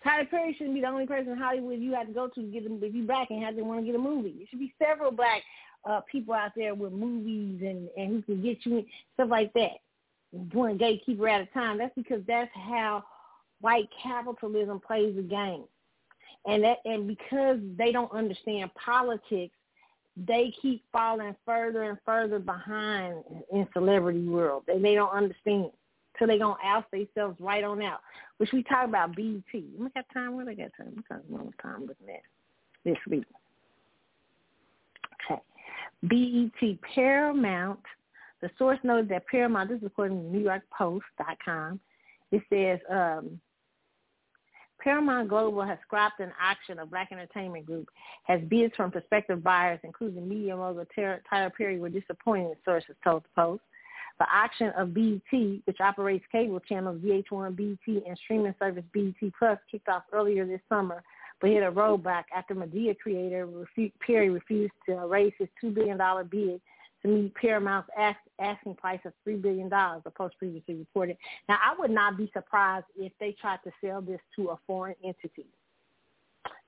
Tyler 0.10 0.26
Perry 0.26 0.56
shouldn't 0.58 0.76
be 0.76 0.82
the 0.82 0.88
only 0.88 1.06
person 1.06 1.34
in 1.34 1.38
Hollywood 1.38 1.80
you 1.80 1.94
have 1.94 2.08
to 2.08 2.14
go 2.14 2.28
to 2.28 2.42
to 2.42 2.48
get 2.48 2.64
them 2.64 2.80
if 2.82 2.96
you 2.96 3.04
black 3.04 3.30
and 3.30 3.44
have 3.44 3.56
to 3.56 3.62
want 3.62 3.82
to 3.82 3.86
get 3.86 3.96
a 3.96 4.00
movie. 4.00 4.34
There 4.38 4.48
should 4.50 4.60
be 4.60 4.74
several 4.82 5.12
black 5.12 5.44
uh 5.88 6.02
people 6.12 6.34
out 6.34 6.52
there 6.56 6.76
with 6.76 6.92
movies 6.92 7.62
and 7.62 7.90
and 7.96 8.12
who 8.12 8.22
can 8.24 8.42
get 8.42 8.66
you 8.66 8.84
stuff 9.14 9.30
like 9.30 9.54
that. 9.54 9.80
One 10.54 10.78
gatekeeper 10.78 11.28
at 11.28 11.42
a 11.42 11.46
time. 11.48 11.78
That's 11.78 11.94
because 11.96 12.22
that's 12.28 12.52
how 12.54 13.04
white 13.62 13.90
capitalism 14.02 14.80
plays 14.80 15.16
the 15.16 15.22
game 15.22 15.66
and 16.46 16.64
that 16.64 16.78
and 16.86 17.08
because 17.08 17.60
they 17.78 17.92
don't 17.92 18.12
understand 18.12 18.72
politics, 18.74 19.56
they 20.16 20.54
keep 20.62 20.84
falling 20.92 21.36
further 21.46 21.84
and 21.84 21.98
further 22.06 22.40
behind 22.40 23.24
in 23.52 23.68
celebrity 23.74 24.28
world. 24.28 24.64
They 24.68 24.80
they 24.80 24.96
don't 24.96 25.12
understand. 25.14 25.72
So 26.18 26.26
they 26.26 26.38
gonna 26.38 26.56
oust 26.64 26.88
themselves 26.92 27.38
right 27.40 27.64
on 27.64 27.82
out. 27.82 28.02
Which 28.38 28.52
we 28.52 28.64
talk 28.64 28.88
about 28.88 29.16
BET. 29.16 29.44
We 29.54 29.90
got 29.96 30.06
time. 30.14 30.36
What 30.36 30.48
I 30.48 30.54
got 30.54 30.72
time? 30.78 30.94
We 30.96 31.04
got 31.10 31.30
more 31.30 31.52
time 31.62 31.88
with 31.88 31.98
that 32.08 32.24
this 32.84 32.98
week. 33.08 33.26
Okay. 35.32 35.42
BET 36.04 36.82
Paramount. 36.94 37.80
The 38.42 38.50
source 38.58 38.80
noted 38.84 39.10
that 39.10 39.28
Paramount. 39.28 39.70
This 39.70 39.80
is 39.80 39.86
according 39.86 40.22
to 40.22 40.30
New 40.30 40.44
York 40.44 40.64
Post.com. 40.76 41.80
It 42.32 42.42
says 42.50 42.80
um, 42.90 43.40
Paramount 44.80 45.28
Global 45.28 45.64
has 45.64 45.78
scrapped 45.86 46.20
an 46.20 46.32
auction 46.42 46.80
of 46.80 46.90
Black 46.90 47.12
Entertainment 47.12 47.66
Group 47.66 47.90
as 48.28 48.40
bids 48.48 48.74
from 48.76 48.92
prospective 48.92 49.44
buyers, 49.44 49.80
including 49.84 50.28
media 50.28 50.56
mogul 50.56 50.86
Tyler 50.96 51.52
Perry, 51.56 51.80
were 51.80 51.90
disappointing, 51.90 52.54
sources 52.64 52.96
told 53.04 53.24
the 53.24 53.30
Post. 53.36 53.62
The 54.20 54.26
auction 54.34 54.74
of 54.78 54.94
BET, 54.94 55.62
which 55.64 55.80
operates 55.80 56.26
cable 56.30 56.60
channels 56.60 57.00
VH1, 57.02 57.56
BET, 57.56 58.04
and 58.06 58.18
streaming 58.18 58.54
service 58.60 58.84
BET 58.94 59.32
Plus, 59.38 59.58
kicked 59.72 59.88
off 59.88 60.04
earlier 60.12 60.46
this 60.46 60.60
summer, 60.68 61.02
but 61.40 61.52
hit 61.52 61.64
a 61.64 61.72
roadblock 61.72 62.26
after 62.36 62.54
Madea 62.54 62.98
creator 63.00 63.48
Perry 64.06 64.30
refused 64.30 64.74
to 64.88 64.96
raise 65.08 65.32
his 65.40 65.48
$2 65.64 65.74
billion 65.74 65.98
bid 66.30 66.60
to 67.02 67.08
meet 67.08 67.34
Paramount's 67.36 67.88
ask, 67.98 68.18
asking 68.42 68.76
price 68.76 69.00
of 69.06 69.14
$3 69.26 69.42
billion, 69.42 69.70
the 69.70 70.12
Post 70.14 70.38
previously 70.38 70.76
reported. 70.76 71.16
Now, 71.48 71.58
I 71.64 71.74
would 71.80 71.92
not 71.92 72.18
be 72.18 72.30
surprised 72.34 72.88
if 72.98 73.14
they 73.22 73.34
tried 73.40 73.60
to 73.64 73.72
sell 73.80 74.02
this 74.02 74.20
to 74.36 74.50
a 74.50 74.60
foreign 74.68 74.96
entity, 75.02 75.46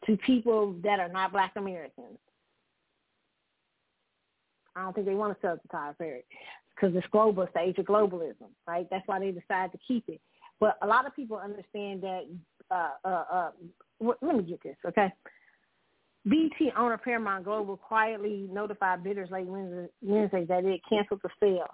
to 0.06 0.16
people 0.26 0.74
that 0.84 1.02
are 1.02 1.10
not 1.10 1.34
black 1.34 1.52
Americans. 1.58 2.18
I 4.74 4.84
don't 4.84 4.96
think 4.96 5.06
they 5.06 5.16
want 5.16 5.34
to 5.34 5.42
sell 5.46 5.56
it 5.56 5.62
to 5.64 5.68
Tyler 5.68 5.96
Perry 5.98 6.24
because 6.82 6.96
it's 6.96 7.08
global, 7.12 7.44
it's 7.44 7.54
the 7.54 7.60
age 7.60 7.78
of 7.78 7.86
globalism, 7.86 8.50
right? 8.68 8.88
That's 8.90 9.08
why 9.08 9.20
they 9.20 9.32
decided 9.32 9.72
to 9.74 9.80
keep 9.88 10.04
it. 10.08 10.20
But 10.60 10.78
a 10.82 10.88
lot 10.88 11.06
of 11.06 11.16
people 11.16 11.38
understand 11.38 12.02
that. 12.02 12.22
Uh, 12.70 12.90
uh, 13.04 13.24
uh, 13.32 13.52
let 14.00 14.36
me 14.38 14.44
get 14.44 14.64
this, 14.64 14.78
okay? 14.86 15.12
BET 16.26 16.74
owner 16.78 16.98
Paramount 16.98 17.44
Global 17.44 17.76
quietly 17.76 18.48
notified 18.52 19.04
bidders 19.04 19.30
late 19.32 19.48
Wednesday 19.48 20.46
that 20.46 20.66
it 20.66 20.82
canceled 20.88 21.22
the 21.24 21.30
sale. 21.40 21.68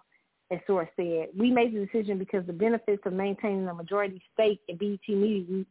As 0.49 0.59
source 0.65 0.87
said, 0.95 1.27
we 1.37 1.51
made 1.51 1.75
the 1.75 1.85
decision 1.85 2.17
because 2.17 2.47
the 2.47 2.53
benefits 2.53 3.01
of 3.05 3.11
maintaining 3.11 3.67
a 3.67 3.73
majority 3.73 4.21
stake 4.33 4.61
in 4.69 4.77
BET 4.77 4.99
Media 5.09 5.43
Group, 5.43 5.67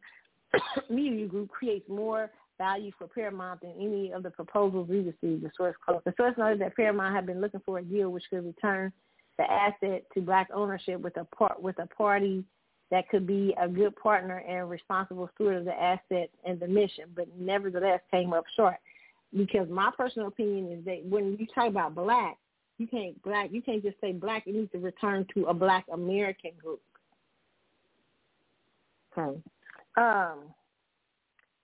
Media 0.89 1.27
Group 1.27 1.49
creates 1.49 1.89
more 1.89 2.29
value 2.59 2.91
for 2.97 3.07
Paramount 3.07 3.61
than 3.61 3.73
any 3.79 4.11
of 4.11 4.21
the 4.21 4.29
proposals 4.29 4.87
we 4.87 4.97
received, 4.97 5.43
the 5.43 5.51
source 5.57 5.75
quote. 5.83 6.03
The 6.05 6.13
source 6.15 6.35
noted 6.37 6.61
that 6.61 6.75
Paramount 6.75 7.15
had 7.15 7.25
been 7.25 7.41
looking 7.41 7.61
for 7.65 7.79
a 7.79 7.83
deal 7.83 8.09
which 8.09 8.23
could 8.29 8.45
return 8.45 8.93
the 9.37 9.51
asset 9.51 10.03
to 10.13 10.21
black 10.21 10.49
ownership 10.53 10.99
with 10.99 11.17
a 11.17 11.25
part 11.25 11.61
with 11.61 11.77
a 11.79 11.87
party 11.87 12.43
that 12.89 13.09
could 13.09 13.27
be 13.27 13.53
a 13.61 13.67
good 13.67 13.95
partner 13.97 14.37
and 14.37 14.69
responsible 14.69 15.29
steward 15.35 15.57
of 15.57 15.65
the 15.65 15.73
asset 15.73 16.29
and 16.45 16.59
the 16.59 16.67
mission, 16.67 17.05
but 17.15 17.27
nevertheless 17.37 17.99
came 18.11 18.33
up 18.33 18.45
short. 18.55 18.77
Because 19.35 19.67
my 19.69 19.91
personal 19.97 20.29
opinion 20.29 20.71
is 20.71 20.85
that 20.85 21.03
when 21.03 21.35
you 21.37 21.45
talk 21.53 21.67
about 21.67 21.95
black, 21.95 22.37
you 22.77 22.87
can't 22.87 23.21
black 23.23 23.49
you 23.51 23.61
can't 23.61 23.83
just 23.83 23.99
say 23.99 24.11
black, 24.13 24.47
it 24.47 24.55
needs 24.55 24.71
to 24.71 24.79
return 24.79 25.25
to 25.33 25.45
a 25.45 25.53
black 25.53 25.85
American 25.91 26.51
group. 26.61 26.81
Okay. 29.17 29.39
Um 29.97 30.53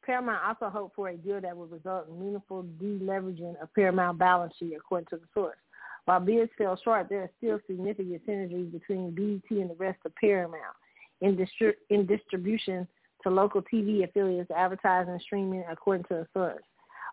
Paramount 0.06 0.44
also 0.46 0.70
hoped 0.70 0.96
for 0.96 1.10
a 1.10 1.16
deal 1.16 1.40
that 1.40 1.56
would 1.56 1.72
result 1.72 2.10
in 2.10 2.20
meaningful 2.20 2.66
deleveraging 2.82 3.62
of 3.62 3.74
Paramount 3.74 4.18
balance 4.18 4.54
sheet, 4.60 4.74
according 4.76 5.08
to 5.08 5.16
the 5.16 5.28
source. 5.34 5.56
While 6.06 6.20
bids 6.20 6.52
fell 6.58 6.80
short, 6.84 7.08
there 7.10 7.22
are 7.22 7.32
still 7.38 7.60
significant 7.68 8.26
synergies 8.28 8.72
between 8.72 9.12
BET 9.12 9.58
and 9.58 9.70
the 9.70 9.76
rest 9.76 10.00
of 10.06 10.14
Paramount 10.16 10.76
in, 11.22 11.38
distri- 11.38 11.76
in 11.90 12.06
distribution 12.06 12.88
to 13.24 13.30
local 13.30 13.62
TV 13.62 14.04
affiliates, 14.04 14.52
advertising, 14.52 15.18
streaming, 15.22 15.64
according 15.72 16.04
to 16.06 16.16
the 16.16 16.28
source. 16.34 16.64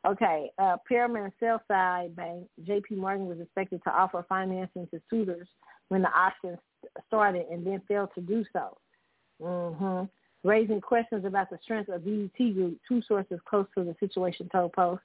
Okay, 0.07 0.51
uh, 0.59 0.77
Paramount 0.89 1.33
sell 1.39 1.63
side 1.69 2.17
bank 2.17 2.47
J.P. 2.67 2.97
Morgan 2.97 3.27
was 3.27 3.39
expected 3.39 3.83
to 3.85 3.91
offer 3.91 4.25
financing 4.29 4.89
to 4.93 5.01
suitors 5.11 5.47
when 5.89 6.03
the 6.03 6.09
auction 6.09 6.59
started 7.07 7.47
and 7.51 7.67
then 7.67 7.83
failed 7.87 8.09
to 8.15 8.21
do 8.21 8.45
so. 8.53 8.79
Mm-hmm 9.43 10.05
raising 10.43 10.81
questions 10.81 11.25
about 11.25 11.51
the 11.51 11.59
strength 11.63 11.89
of 11.89 12.05
BET 12.05 12.37
Group. 12.37 12.79
Two 12.89 13.03
sources 13.07 13.39
close 13.49 13.67
to 13.77 13.85
the 13.85 13.95
situation 14.01 14.49
told 14.51 14.73
Post. 14.73 15.03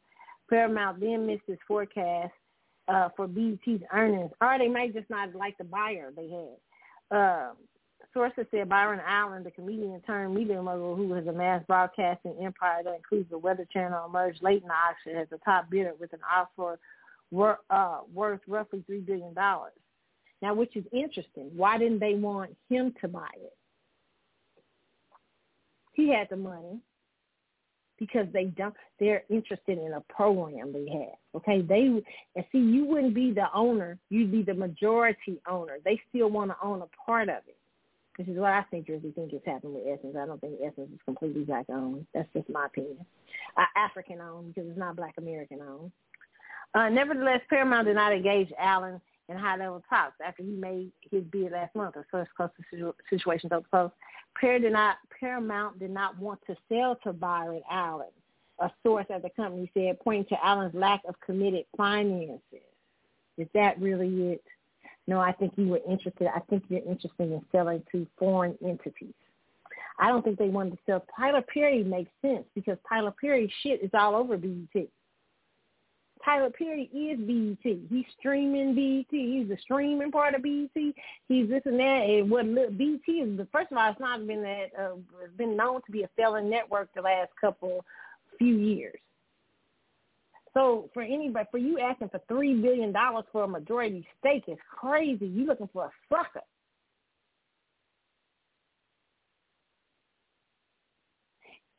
Paramount 0.49 0.99
then 0.99 1.25
missed 1.25 1.43
its 1.47 1.61
forecast 1.67 2.31
uh, 2.87 3.09
for 3.15 3.27
BET's 3.27 3.83
earnings, 3.93 4.31
or 4.41 4.57
they 4.57 4.67
might 4.67 4.93
just 4.93 5.09
not 5.09 5.33
like 5.35 5.57
the 5.57 5.63
buyer 5.63 6.11
they 6.15 6.29
had. 6.29 7.17
Uh, 7.17 7.51
sources 8.13 8.45
said 8.51 8.69
Byron 8.69 9.01
Allen, 9.05 9.43
the 9.43 9.51
comedian 9.51 10.01
turned 10.01 10.33
media 10.33 10.61
mogul 10.61 10.95
who 10.95 11.13
has 11.13 11.27
amassed 11.27 11.67
broadcasting 11.67 12.35
empire 12.41 12.81
that 12.83 12.95
includes 12.95 13.29
the 13.29 13.37
Weather 13.37 13.67
Channel, 13.71 14.05
emerged 14.07 14.41
late 14.41 14.61
in 14.61 14.67
the 14.67 14.73
auction 14.73 15.21
as 15.21 15.27
the 15.29 15.37
top 15.43 15.69
bidder 15.69 15.93
with 15.99 16.13
an 16.13 16.19
offer 16.33 16.79
wor- 17.31 17.59
uh, 17.69 17.99
worth 18.13 18.41
roughly 18.47 18.83
$3 18.89 19.05
billion. 19.05 19.33
Now, 20.41 20.53
which 20.53 20.75
is 20.75 20.85
interesting. 20.91 21.51
Why 21.55 21.77
didn't 21.77 21.99
they 21.99 22.13
want 22.15 22.55
him 22.69 22.93
to 23.01 23.07
buy 23.07 23.29
it? 23.35 23.53
He 25.93 26.09
had 26.09 26.27
the 26.29 26.37
money 26.37 26.79
because 27.99 28.27
they 28.33 28.45
don't 28.45 28.75
they're 28.99 29.23
interested 29.29 29.77
in 29.77 29.93
a 29.93 30.01
program 30.01 30.73
they 30.73 30.87
have. 30.91 31.17
Okay. 31.35 31.61
They 31.61 32.03
and 32.35 32.45
see 32.51 32.59
you 32.59 32.85
wouldn't 32.85 33.15
be 33.15 33.31
the 33.31 33.47
owner, 33.53 33.97
you'd 34.09 34.31
be 34.31 34.43
the 34.43 34.53
majority 34.53 35.41
owner. 35.47 35.77
They 35.83 35.99
still 36.09 36.29
want 36.29 36.51
to 36.51 36.57
own 36.61 36.81
a 36.81 36.87
part 37.05 37.29
of 37.29 37.37
it. 37.47 37.57
Which 38.17 38.29
is 38.29 38.37
what 38.37 38.53
I 38.53 38.63
think 38.71 38.87
Jersey 38.87 39.11
think 39.13 39.33
is 39.33 39.41
happening 39.45 39.73
with 39.73 39.83
Essence. 39.87 40.15
I 40.17 40.25
don't 40.25 40.39
think 40.39 40.59
Essence 40.61 40.89
is 40.93 40.99
completely 41.03 41.43
black 41.43 41.65
owned. 41.69 42.07
That's 42.13 42.29
just 42.33 42.49
my 42.49 42.67
opinion. 42.67 43.05
Uh, 43.57 43.65
African 43.75 44.21
owned 44.21 44.55
because 44.55 44.69
it's 44.69 44.79
not 44.79 44.95
black 44.95 45.15
American 45.17 45.59
owned. 45.61 45.91
Uh, 46.73 46.89
nevertheless, 46.89 47.41
Paramount 47.49 47.87
did 47.87 47.95
not 47.95 48.13
engage 48.13 48.51
Allen 48.57 49.01
in 49.27 49.37
high 49.37 49.57
level 49.57 49.83
talks 49.89 50.15
after 50.25 50.43
he 50.43 50.51
made 50.51 50.91
his 51.11 51.23
bid 51.25 51.51
last 51.51 51.75
month. 51.75 51.95
A 51.95 52.05
source 52.11 52.27
close 52.35 52.49
to 52.71 52.77
the 52.77 52.93
situation 53.09 53.49
told 53.49 53.65
the 53.65 53.69
Post. 53.69 53.93
did 53.93 53.93
not, 53.93 54.24
Paramount 54.39 55.79
did 55.79 55.91
not 55.91 56.17
want 56.19 56.39
to 56.47 56.55
sell 56.69 56.97
to 57.03 57.13
Byron 57.13 57.61
Allen. 57.69 58.07
A 58.59 58.71
source 58.83 59.05
at 59.09 59.21
the 59.21 59.29
company 59.31 59.69
said, 59.73 59.99
pointing 59.99 60.25
to 60.25 60.45
Allen's 60.45 60.73
lack 60.73 61.01
of 61.07 61.19
committed 61.19 61.65
finances. 61.75 62.39
Is 63.37 63.47
that 63.53 63.79
really 63.81 64.31
it? 64.31 64.43
No, 65.07 65.19
I 65.19 65.33
think 65.33 65.53
you 65.57 65.67
were 65.67 65.81
interested. 65.87 66.27
I 66.33 66.39
think 66.49 66.63
you're 66.69 66.79
interested 66.79 67.31
in 67.31 67.41
selling 67.51 67.83
to 67.91 68.07
foreign 68.17 68.57
entities. 68.65 69.13
I 69.99 70.07
don't 70.07 70.23
think 70.23 70.37
they 70.37 70.49
wanted 70.49 70.71
to 70.71 70.79
sell. 70.85 71.05
Tyler 71.15 71.41
Perry 71.41 71.83
makes 71.83 72.11
sense 72.21 72.45
because 72.53 72.77
Tyler 72.87 73.13
Perry 73.19 73.51
shit 73.61 73.81
is 73.81 73.91
all 73.93 74.15
over 74.15 74.37
BET. 74.37 74.87
Tyler 76.25 76.49
Perry 76.49 76.89
is 76.91 77.19
BET. 77.19 77.77
He's 77.89 78.05
streaming 78.17 78.73
BET. 78.73 79.05
He's 79.11 79.47
the 79.47 79.57
streaming 79.61 80.11
part 80.11 80.33
of 80.33 80.41
BET. 80.41 80.71
He's 81.27 81.47
this 81.47 81.61
and 81.65 81.79
that. 81.79 82.03
And 82.09 82.31
what 82.31 82.45
BET 82.55 83.07
is, 83.07 83.39
first 83.51 83.71
of 83.71 83.77
all, 83.77 83.91
it's 83.91 83.99
not 83.99 84.25
been 84.25 84.41
that 84.41 84.71
uh, 84.77 84.95
it's 85.23 85.37
been 85.37 85.55
known 85.55 85.81
to 85.85 85.91
be 85.91 86.01
a 86.01 86.09
selling 86.19 86.49
network 86.49 86.89
the 86.95 87.01
last 87.01 87.29
couple 87.39 87.85
few 88.39 88.55
years. 88.55 88.97
So 90.55 90.89
for 90.93 91.03
anybody, 91.03 91.45
for 91.51 91.57
you 91.57 91.79
asking 91.79 92.09
for 92.09 92.21
three 92.27 92.55
billion 92.55 92.91
dollars 92.91 93.25
for 93.31 93.43
a 93.43 93.47
majority 93.47 94.07
stake 94.19 94.45
is 94.47 94.57
crazy. 94.79 95.27
You 95.27 95.45
looking 95.45 95.69
for 95.71 95.85
a 95.85 95.91
sucker. 96.09 96.41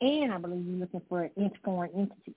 And 0.02 0.33
I 0.33 0.39
believe 0.39 0.66
you're 0.66 0.78
looking 0.78 1.00
for 1.08 1.23
an 1.23 1.50
foreign 1.65 1.91
entity. 1.97 2.36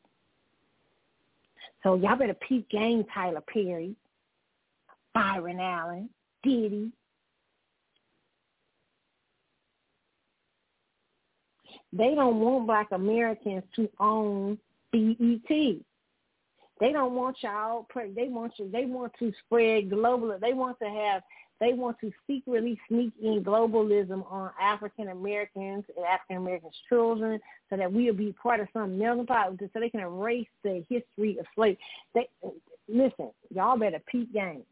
So 1.83 1.95
y'all 1.95 2.17
better 2.17 2.33
peep 2.33 2.69
game 2.69 3.05
Tyler 3.13 3.41
Perry, 3.41 3.95
Byron 5.13 5.59
Allen, 5.59 6.09
Diddy. 6.43 6.91
They 11.91 12.13
don't 12.13 12.39
want 12.39 12.67
black 12.67 12.87
Americans 12.91 13.63
to 13.75 13.89
own 13.99 14.59
BET. 14.91 15.49
They 15.49 16.93
don't 16.93 17.13
want 17.13 17.37
y'all. 17.41 17.87
They 17.95 18.29
want 18.29 18.53
you. 18.57 18.69
They 18.71 18.85
want 18.85 19.11
to 19.19 19.33
spread 19.45 19.89
global. 19.89 20.37
They 20.39 20.53
want 20.53 20.77
to 20.79 20.87
have 20.87 21.23
they 21.59 21.73
want 21.73 21.97
to 21.99 22.11
secretly 22.25 22.79
sneak 22.87 23.11
in 23.21 23.43
globalism 23.43 24.29
on 24.31 24.51
African 24.59 25.09
Americans 25.09 25.83
and 25.95 26.05
African 26.05 26.37
Americans' 26.37 26.73
children 26.87 27.39
so 27.69 27.75
that 27.77 27.91
we'll 27.91 28.13
be 28.13 28.33
part 28.41 28.59
of 28.59 28.67
some 28.71 28.97
melting 28.97 29.25
pot 29.25 29.51
so 29.59 29.79
they 29.79 29.89
can 29.89 29.99
erase 29.99 30.47
the 30.63 30.85
history 30.89 31.37
of 31.37 31.45
slavery. 31.55 31.77
They, 32.13 32.29
listen, 32.87 33.31
y'all 33.53 33.77
better 33.77 34.01
peep 34.09 34.33
game. 34.33 34.63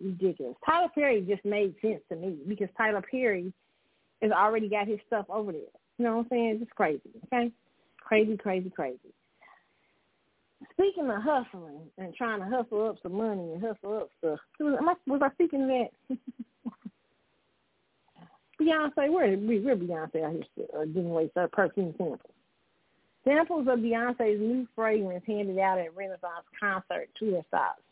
Ridiculous. 0.00 0.56
Tyler 0.66 0.88
Perry 0.92 1.20
just 1.20 1.44
made 1.44 1.76
sense 1.80 2.00
to 2.08 2.16
me 2.16 2.36
because 2.48 2.68
Tyler 2.76 3.04
Perry 3.08 3.52
has 4.20 4.32
already 4.32 4.68
got 4.68 4.88
his 4.88 4.98
stuff 5.06 5.26
over 5.28 5.52
there. 5.52 5.60
You 5.98 6.04
know 6.04 6.16
what 6.16 6.22
I'm 6.24 6.28
saying? 6.30 6.58
It's 6.62 6.72
crazy, 6.74 7.00
okay? 7.26 7.52
Crazy, 7.98 8.36
crazy, 8.36 8.70
crazy. 8.70 8.98
Speaking 10.72 11.10
of 11.10 11.22
hustling 11.22 11.90
and 11.98 12.14
trying 12.14 12.40
to 12.40 12.46
hustle 12.46 12.88
up 12.88 12.96
some 13.02 13.14
money 13.14 13.52
and 13.52 13.62
hustle 13.62 13.98
up 13.98 14.10
stuff, 14.18 14.38
was 14.60 14.78
I, 14.80 15.10
was 15.10 15.20
I 15.22 15.30
speaking 15.34 15.62
of 15.62 15.68
that? 15.68 16.18
Beyonce, 18.60 19.10
where 19.10 19.34
where 19.36 19.76
Beyonce 19.76 20.24
out 20.24 20.44
here 20.54 20.66
uh, 20.76 20.84
giving 20.84 21.10
away 21.10 21.30
perfume 21.52 21.94
samples? 21.98 22.20
Samples 23.24 23.66
of 23.68 23.78
Beyonce's 23.78 24.40
new 24.40 24.66
fragrance 24.74 25.24
handed 25.26 25.58
out 25.58 25.78
at 25.78 25.94
Renaissance 25.96 26.46
concert 26.58 27.08
tour 27.18 27.42
stops. 27.48 27.82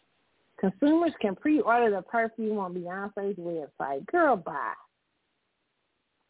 Consumers 0.58 1.12
can 1.20 1.34
pre-order 1.34 1.90
the 1.90 2.02
perfume 2.02 2.58
on 2.58 2.74
Beyonce's 2.74 3.38
website. 3.38 4.04
Girl, 4.06 4.36
bye. 4.36 4.74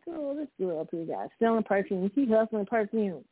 Girl, 0.05 0.36
this 0.36 0.49
girl 0.59 0.81
up 0.81 0.89
here, 0.91 1.05
guys, 1.05 1.28
selling 1.39 1.65
perfume. 1.65 2.10
She 2.15 2.27
hustling 2.27 2.67
perfume. 2.67 3.25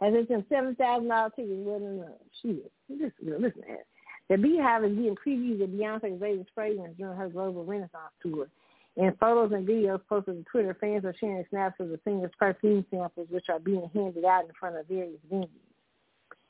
Has 0.00 0.12
it 0.14 0.28
been 0.28 0.44
seven 0.48 0.74
thousand 0.76 1.08
dollars 1.08 1.32
tickets 1.36 1.54
wasn't 1.56 2.00
enough. 2.00 2.08
Shit. 2.42 2.70
Listen, 2.88 3.42
listen 3.42 3.62
to 3.62 3.68
that. 3.68 3.86
The 4.28 4.34
BeyHive 4.34 4.90
is 4.90 4.96
getting 4.96 5.16
previews 5.16 5.62
of 5.62 5.70
Beyonce's 5.70 6.20
latest 6.20 6.50
fragrance 6.54 6.94
during 6.98 7.16
her 7.16 7.28
global 7.28 7.64
Renaissance 7.64 8.12
tour. 8.20 8.48
In 8.96 9.14
photos 9.20 9.52
and 9.52 9.68
videos 9.68 10.00
posted 10.08 10.36
to 10.36 10.50
Twitter, 10.50 10.76
fans 10.80 11.04
are 11.04 11.14
sharing 11.20 11.44
snaps 11.50 11.78
of 11.80 11.90
the 11.90 12.00
singer's 12.04 12.32
perfume 12.38 12.84
samples, 12.90 13.28
which 13.30 13.44
are 13.50 13.60
being 13.60 13.88
handed 13.94 14.24
out 14.24 14.44
in 14.44 14.50
front 14.58 14.76
of 14.76 14.86
various 14.88 15.20
venues. 15.30 15.48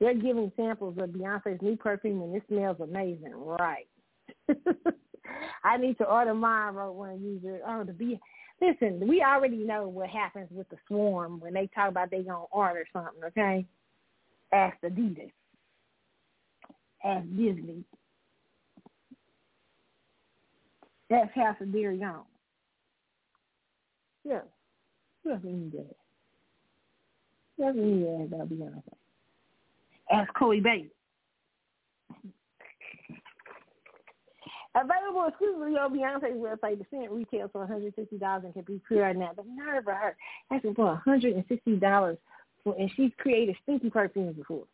They're 0.01 0.15
giving 0.15 0.53
samples 0.57 0.97
of 0.99 1.11
Beyonce's 1.11 1.61
new 1.61 1.77
perfume, 1.77 2.23
and 2.23 2.37
it 2.37 2.43
smells 2.49 2.79
amazing. 2.81 3.33
Right. 3.35 3.89
I 5.65 5.77
need 5.77 5.99
to 5.99 6.05
order 6.05 6.35
mine, 6.35 6.75
wrote 6.75 6.93
one 6.93 7.21
user. 7.21 7.61
Oh, 7.67 7.83
the 7.85 7.93
be 7.93 8.21
listen, 8.61 9.07
we 9.07 9.23
already 9.23 9.59
know 9.59 9.89
what 9.89 10.09
happens 10.09 10.49
with 10.51 10.69
the 10.69 10.77
swarm 10.87 11.41
when 11.41 11.55
they 11.55 11.69
talk 11.75 11.89
about 11.89 12.11
they 12.11 12.23
gonna 12.23 12.45
order 12.51 12.85
something, 12.93 13.25
okay? 13.25 13.67
Ask 14.53 14.77
Adidas, 14.83 15.33
Ask 17.05 17.27
Disney, 17.37 17.85
asked 21.11 21.33
House 21.33 21.57
of 21.61 21.69
Deréon. 21.69 22.23
Yeah. 24.25 24.41
Who 25.23 25.33
else 25.33 25.41
need 25.45 25.73
that? 25.73 25.97
Who 27.57 27.65
else 27.65 27.77
need 27.77 28.05
to 28.05 28.39
ask 28.39 28.51
about 28.51 28.83
Ask 30.11 30.33
Chloe 30.35 30.61
Bates. 30.61 30.96
Available 34.77 35.25
exclusively 35.27 35.73
on 35.79 35.97
Beyonce's 35.97 36.37
website, 36.37 36.79
the 36.79 36.85
scent 36.91 37.11
retails 37.11 37.51
for 37.51 37.67
$160 37.67 38.45
and 38.45 38.53
can 38.53 38.63
be 38.63 38.79
pre-ordered 38.87 39.19
now. 39.19 39.31
The 39.35 39.43
nerve 39.45 39.89
of 39.89 39.95
her 39.95 40.17
asking 40.53 40.75
for 40.75 41.03
$160 41.07 42.19
for, 42.63 42.77
and 42.79 42.91
she's 42.95 43.11
created 43.17 43.57
stinky 43.63 43.89
perfumes 43.89 44.37
before. 44.37 44.65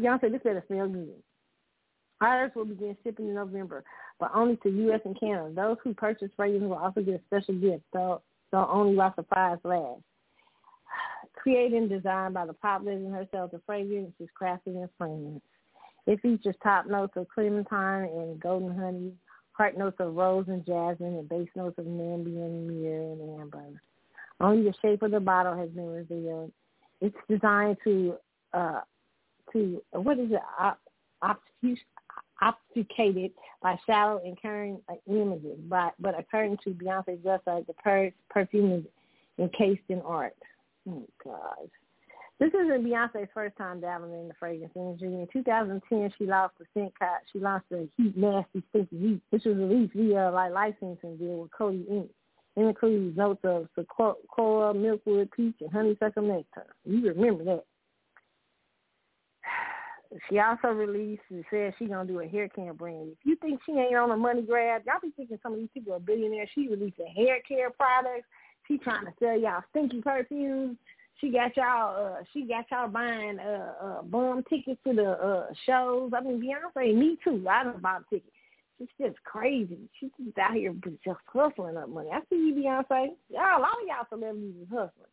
Beyonce, 0.00 0.32
this 0.32 0.42
better 0.42 0.64
smell 0.66 0.88
good. 0.88 1.22
Orders 2.20 2.50
will 2.56 2.64
begin 2.64 2.96
shipping 3.04 3.28
in 3.28 3.34
November, 3.34 3.84
but 4.18 4.32
only 4.34 4.56
to 4.56 4.70
U.S. 4.70 5.00
and 5.04 5.18
Canada. 5.18 5.52
Those 5.54 5.76
who 5.84 5.94
purchase 5.94 6.30
fragrances 6.36 6.68
will 6.68 6.76
also 6.76 7.00
get 7.00 7.14
a 7.14 7.20
special 7.26 7.54
gift, 7.54 7.84
so, 7.92 8.22
so 8.50 8.68
only 8.70 8.96
while 8.96 9.14
supplies 9.14 9.58
last. 9.62 10.00
Created 11.34 11.82
and 11.82 11.90
designed 11.90 12.34
by 12.34 12.46
the 12.46 12.52
pop 12.52 12.82
legend 12.84 13.14
herself, 13.14 13.52
the 13.52 13.60
fragrance 13.66 14.12
is 14.18 14.28
crafted 14.40 14.74
in 14.74 14.88
France. 14.98 15.42
It 16.06 16.20
features 16.20 16.56
top 16.62 16.86
notes 16.86 17.12
of 17.16 17.28
clementine 17.28 18.04
and 18.04 18.40
golden 18.40 18.76
honey, 18.76 19.12
heart 19.52 19.78
notes 19.78 19.96
of 20.00 20.14
rose 20.14 20.46
and 20.48 20.66
jasmine, 20.66 21.18
and 21.18 21.28
base 21.28 21.48
notes 21.54 21.78
of 21.78 21.84
Namibian, 21.84 22.66
myrrh, 22.66 23.12
and 23.12 23.40
amber. 23.40 23.80
Only 24.40 24.64
the 24.64 24.74
shape 24.82 25.02
of 25.02 25.12
the 25.12 25.20
bottle 25.20 25.56
has 25.56 25.70
been 25.70 25.86
revealed. 25.86 26.52
It's 27.00 27.16
designed 27.28 27.76
to, 27.84 28.16
uh, 28.52 28.80
to 29.52 29.82
what 29.92 30.18
is 30.18 30.30
it, 30.32 30.42
obfuscated 32.40 33.30
by 33.62 33.78
shallow 33.86 34.20
and 34.24 34.40
current 34.40 34.82
images, 35.06 35.58
but, 35.68 35.94
but 36.00 36.18
according 36.18 36.56
to 36.64 36.70
Beyonce's 36.70 37.24
website, 37.24 37.66
the 37.66 37.74
per- 37.74 38.12
perfume 38.28 38.72
is 38.72 38.84
encased 39.38 39.82
in 39.88 40.00
art. 40.02 40.36
Oh, 40.88 41.06
God. 41.22 41.70
This 42.42 42.54
isn't 42.54 42.84
Beyonce's 42.84 43.28
first 43.32 43.56
time 43.56 43.80
dabbling 43.80 44.22
in 44.22 44.26
the 44.26 44.34
fragrance 44.34 44.72
industry. 44.74 45.14
In 45.14 45.28
2010, 45.32 46.12
she 46.18 46.26
launched 46.26 46.58
the 46.58 46.64
scent 46.74 46.92
cut. 46.98 47.22
She 47.32 47.38
launched 47.38 47.68
the 47.70 47.88
Heat 47.96 48.16
Nasty 48.16 48.64
Stinky 48.70 48.98
Heat, 48.98 49.22
which 49.30 49.44
was 49.44 49.56
released 49.56 49.92
via 49.94 50.26
uh, 50.28 50.32
like 50.32 50.50
licensing 50.50 51.18
deal 51.18 51.36
with 51.36 51.52
Coty 51.52 51.88
Inc. 51.88 52.08
It 52.56 52.62
includes 52.62 53.16
notes 53.16 53.42
of 53.44 53.68
sequoia, 53.78 54.74
milkwood, 54.74 55.30
peach, 55.30 55.54
and 55.60 55.70
honeysuckle 55.70 56.24
nectar. 56.24 56.74
You 56.84 57.12
remember 57.14 57.44
that. 57.44 57.64
She 60.28 60.40
also 60.40 60.68
released 60.68 61.22
and 61.30 61.44
said 61.48 61.72
she's 61.78 61.88
gonna 61.88 62.06
do 62.06 62.20
a 62.20 62.28
hair 62.28 62.48
care 62.48 62.74
brand. 62.74 63.12
If 63.12 63.18
you 63.24 63.36
think 63.36 63.60
she 63.64 63.72
ain't 63.72 63.96
on 63.96 64.10
a 64.10 64.16
money 64.16 64.42
grab, 64.42 64.82
y'all 64.84 64.96
be 65.00 65.10
thinking 65.16 65.38
some 65.42 65.54
of 65.54 65.58
these 65.60 65.70
people 65.72 65.94
are 65.94 66.00
billionaires. 66.00 66.50
She 66.54 66.68
released 66.68 66.98
a 66.98 67.08
hair 67.08 67.40
care 67.48 67.70
products. 67.70 68.26
She 68.68 68.76
trying 68.78 69.06
to 69.06 69.12
sell 69.20 69.38
y'all 69.38 69.62
stinky 69.70 70.02
perfumes. 70.02 70.76
She 71.22 71.30
got 71.30 71.56
y'all. 71.56 72.14
Uh, 72.14 72.24
she 72.32 72.42
got 72.42 72.66
y'all 72.70 72.88
buying 72.88 73.38
uh, 73.38 73.74
uh, 73.80 74.02
bum 74.02 74.42
tickets 74.50 74.80
to 74.84 74.92
the 74.92 75.10
uh, 75.10 75.46
shows. 75.64 76.10
I 76.14 76.20
mean, 76.20 76.42
Beyonce, 76.42 76.96
me 76.96 77.16
too. 77.22 77.46
I 77.48 77.62
don't 77.62 77.80
buy 77.80 77.98
tickets. 78.10 78.28
She's 78.76 78.88
just 79.00 79.22
crazy. 79.22 79.78
She's 80.00 80.10
just 80.22 80.36
out 80.36 80.54
here 80.54 80.74
just 81.04 81.20
hustling 81.32 81.76
up 81.76 81.88
money. 81.88 82.08
I 82.12 82.20
see 82.28 82.36
you, 82.36 82.54
Beyonce. 82.54 83.10
Y'all, 83.30 83.58
a 83.58 83.62
lot 83.62 83.78
of 83.80 83.86
y'all 83.86 84.06
celebrities 84.10 84.54
is 84.62 84.68
hustling. 84.68 85.12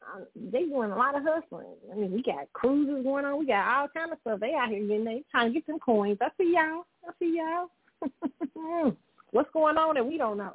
Uh, 0.00 0.20
they 0.36 0.62
doing 0.62 0.92
a 0.92 0.96
lot 0.96 1.16
of 1.16 1.24
hustling. 1.26 1.74
I 1.92 1.96
mean, 1.96 2.12
we 2.12 2.22
got 2.22 2.52
cruises 2.52 3.02
going 3.02 3.24
on. 3.24 3.40
We 3.40 3.46
got 3.46 3.66
all 3.66 3.88
kind 3.88 4.12
of 4.12 4.18
stuff. 4.20 4.38
They 4.38 4.54
out 4.54 4.68
here 4.68 4.86
getting 4.86 5.04
they 5.04 5.24
trying 5.28 5.48
to 5.48 5.54
get 5.54 5.66
them 5.66 5.80
coins. 5.80 6.18
I 6.20 6.28
see 6.38 6.54
y'all. 6.54 6.84
I 7.04 7.10
see 7.18 7.36
y'all. 7.36 8.94
What's 9.32 9.50
going 9.52 9.76
on 9.76 9.96
that 9.96 10.06
we 10.06 10.18
don't 10.18 10.38
know? 10.38 10.54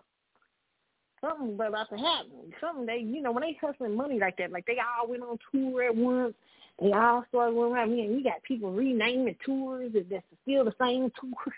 Something 1.24 1.54
about 1.56 1.90
to 1.90 1.98
happen. 1.98 2.54
Something 2.60 2.86
they, 2.86 3.00
you 3.00 3.22
know, 3.22 3.32
when 3.32 3.44
they 3.44 3.58
hustling 3.60 3.96
money 3.96 4.20
like 4.20 4.38
that, 4.38 4.52
like 4.52 4.66
they 4.66 4.78
all 4.80 5.08
went 5.08 5.24
on 5.24 5.38
tour 5.52 5.84
at 5.84 5.96
once. 5.96 6.34
They 6.82 6.92
all 6.92 7.24
started 7.30 7.54
going 7.56 7.74
around. 7.74 7.92
And 7.92 8.16
you 8.16 8.24
got 8.24 8.44
people 8.44 8.72
renaming 8.72 9.36
tours 9.46 9.92
that's 9.94 10.26
still 10.42 10.66
the 10.66 10.74
same 10.82 11.12
tour. 11.20 11.32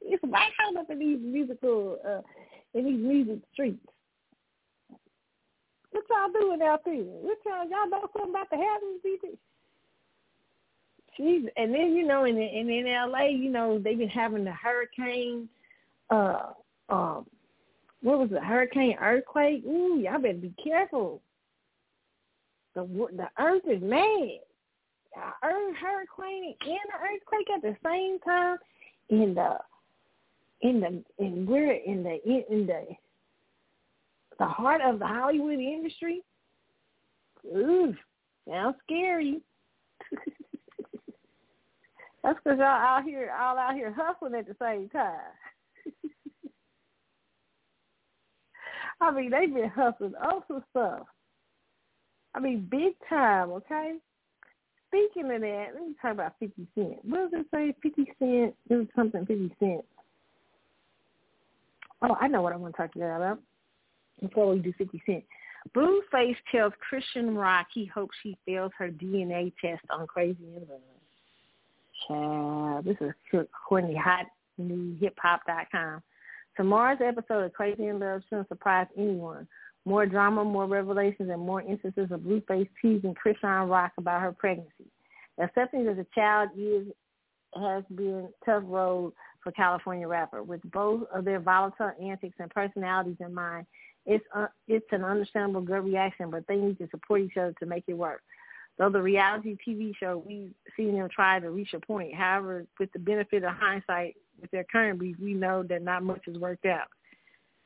it's 0.00 0.24
out 0.24 0.76
up 0.76 0.90
in 0.90 0.98
these 0.98 1.20
musical, 1.20 1.98
uh, 2.06 2.22
in 2.74 2.84
these 2.84 2.98
music 2.98 3.38
streets. 3.52 3.78
What 5.90 6.04
y'all 6.10 6.40
doing 6.40 6.62
out 6.62 6.84
there? 6.84 6.94
What 6.94 7.38
y'all 7.46 7.68
y'all 7.68 7.88
know 7.88 8.08
something 8.12 8.30
about 8.30 8.50
the 8.50 8.56
happen, 8.56 9.00
people? 9.02 9.30
Jeez, 11.18 11.48
and 11.56 11.74
then 11.74 11.94
you 11.94 12.06
know, 12.06 12.24
in 12.24 12.36
in 12.38 12.70
in 12.70 12.86
L.A., 12.86 13.30
you 13.30 13.50
know, 13.50 13.78
they've 13.78 13.98
been 13.98 14.08
having 14.08 14.44
the 14.44 14.52
hurricane 14.52 15.48
uh 16.10 16.52
um 16.88 17.26
what 18.00 18.18
was 18.18 18.30
it, 18.30 18.42
hurricane 18.42 18.96
earthquake? 19.00 19.64
Ooh, 19.66 19.98
y'all 19.98 20.20
better 20.20 20.34
be 20.34 20.54
careful. 20.62 21.20
The 22.74 22.82
the 23.16 23.28
earth 23.38 23.62
is 23.68 23.82
mad. 23.82 24.40
Earth 25.42 25.76
hurricane 25.76 26.54
and 26.60 26.78
the 26.86 26.98
earthquake 27.02 27.50
at 27.54 27.62
the 27.62 27.76
same 27.84 28.20
time 28.20 28.58
in 29.08 29.34
the 29.34 29.58
in 30.60 30.80
the 30.80 31.02
in 31.24 31.46
where 31.46 31.72
in 31.72 32.02
the 32.02 32.20
in, 32.24 32.44
in 32.50 32.66
the 32.66 32.84
the 34.38 34.46
heart 34.46 34.80
of 34.80 35.00
the 35.00 35.06
Hollywood 35.06 35.58
industry. 35.58 36.22
Ooh, 37.46 37.94
sounds 38.48 38.76
scary. 38.84 39.40
That's 42.22 42.38
because 42.44 42.58
y'all 42.58 42.66
out 42.66 43.04
here 43.04 43.32
all 43.38 43.58
out 43.58 43.74
here 43.74 43.92
hustling 43.96 44.34
at 44.34 44.46
the 44.46 44.54
same 44.60 44.88
time. 44.90 45.18
I 49.00 49.10
mean, 49.10 49.30
they've 49.30 49.52
been 49.52 49.68
hustling 49.68 50.14
all 50.22 50.44
some 50.48 50.64
stuff. 50.70 51.06
I 52.34 52.40
mean, 52.40 52.66
big 52.70 52.94
time, 53.08 53.50
okay? 53.52 53.96
Speaking 54.88 55.30
of 55.32 55.40
that, 55.40 55.66
let 55.74 55.86
me 55.86 55.94
talk 56.00 56.12
about 56.12 56.34
50 56.40 56.66
Cent. 56.74 57.04
What 57.04 57.30
does 57.30 57.40
it 57.40 57.46
say? 57.52 57.74
50 57.82 58.04
Cent, 58.18 58.54
it 58.70 58.74
was 58.74 58.86
something 58.96 59.26
50 59.26 59.54
Cent. 59.60 59.84
Oh, 62.02 62.16
I 62.20 62.28
know 62.28 62.42
what 62.42 62.52
I 62.52 62.56
want 62.56 62.74
to 62.74 62.82
talk 62.82 62.92
to 62.92 62.98
you 62.98 63.04
about 63.04 63.40
before 64.20 64.48
we 64.50 64.60
do 64.60 64.72
50 64.78 65.02
Cent. 65.04 65.24
Blueface 65.74 66.36
tells 66.50 66.72
Chrisean 66.90 67.36
Rock 67.36 67.66
he 67.74 67.86
hopes 67.86 68.16
she 68.22 68.36
fails 68.46 68.72
her 68.78 68.88
DNA 68.88 69.52
test 69.60 69.82
on 69.90 70.06
Crazy 70.06 70.38
in 70.56 70.66
Love. 70.68 70.80
Child, 72.06 72.84
this 72.84 72.96
is 73.00 73.46
Courtney 73.68 73.96
Hot 73.96 74.26
New 74.56 74.96
Hip 75.00 75.18
Hop.com. 75.20 76.02
Tomorrow's 76.58 76.98
episode 77.00 77.44
of 77.44 77.52
Crazy 77.52 77.86
in 77.86 78.00
Love 78.00 78.20
shouldn't 78.28 78.48
surprise 78.48 78.88
anyone. 78.96 79.46
More 79.84 80.06
drama, 80.06 80.44
more 80.44 80.66
revelations, 80.66 81.30
and 81.30 81.40
more 81.40 81.62
instances 81.62 82.08
of 82.10 82.20
Blueface 82.20 82.68
teasing 82.82 83.14
Chrisean 83.14 83.70
Rock 83.70 83.92
about 83.96 84.20
her 84.22 84.32
pregnancy. 84.32 84.90
Accepting 85.40 85.86
as 85.86 85.98
a 85.98 86.06
child 86.16 86.50
is 86.58 86.88
has 87.54 87.84
been 87.94 88.28
tough 88.44 88.64
road 88.66 89.12
for 89.40 89.52
California 89.52 90.08
rapper. 90.08 90.42
With 90.42 90.60
both 90.72 91.04
of 91.14 91.24
their 91.24 91.38
volatile 91.38 91.92
antics 92.02 92.36
and 92.40 92.50
personalities 92.50 93.16
in 93.20 93.32
mind, 93.32 93.64
it's 94.04 94.24
uh, 94.34 94.48
it's 94.66 94.86
an 94.90 95.04
understandable 95.04 95.60
gut 95.60 95.84
reaction, 95.84 96.28
but 96.28 96.44
they 96.48 96.56
need 96.56 96.78
to 96.78 96.88
support 96.90 97.20
each 97.20 97.36
other 97.36 97.54
to 97.60 97.66
make 97.66 97.84
it 97.86 97.94
work. 97.94 98.20
Though 98.78 98.90
the 98.90 99.02
reality 99.02 99.56
TV 99.66 99.92
show, 99.98 100.22
we've 100.24 100.54
seen 100.76 100.96
them 100.96 101.08
try 101.12 101.40
to 101.40 101.50
reach 101.50 101.74
a 101.74 101.80
point. 101.80 102.14
However, 102.14 102.64
with 102.78 102.92
the 102.92 103.00
benefit 103.00 103.42
of 103.42 103.52
hindsight, 103.54 104.14
with 104.40 104.50
their 104.52 104.64
current 104.64 105.00
beef, 105.00 105.16
we 105.20 105.34
know 105.34 105.64
that 105.64 105.82
not 105.82 106.04
much 106.04 106.22
has 106.26 106.36
worked 106.36 106.64
out. 106.64 106.86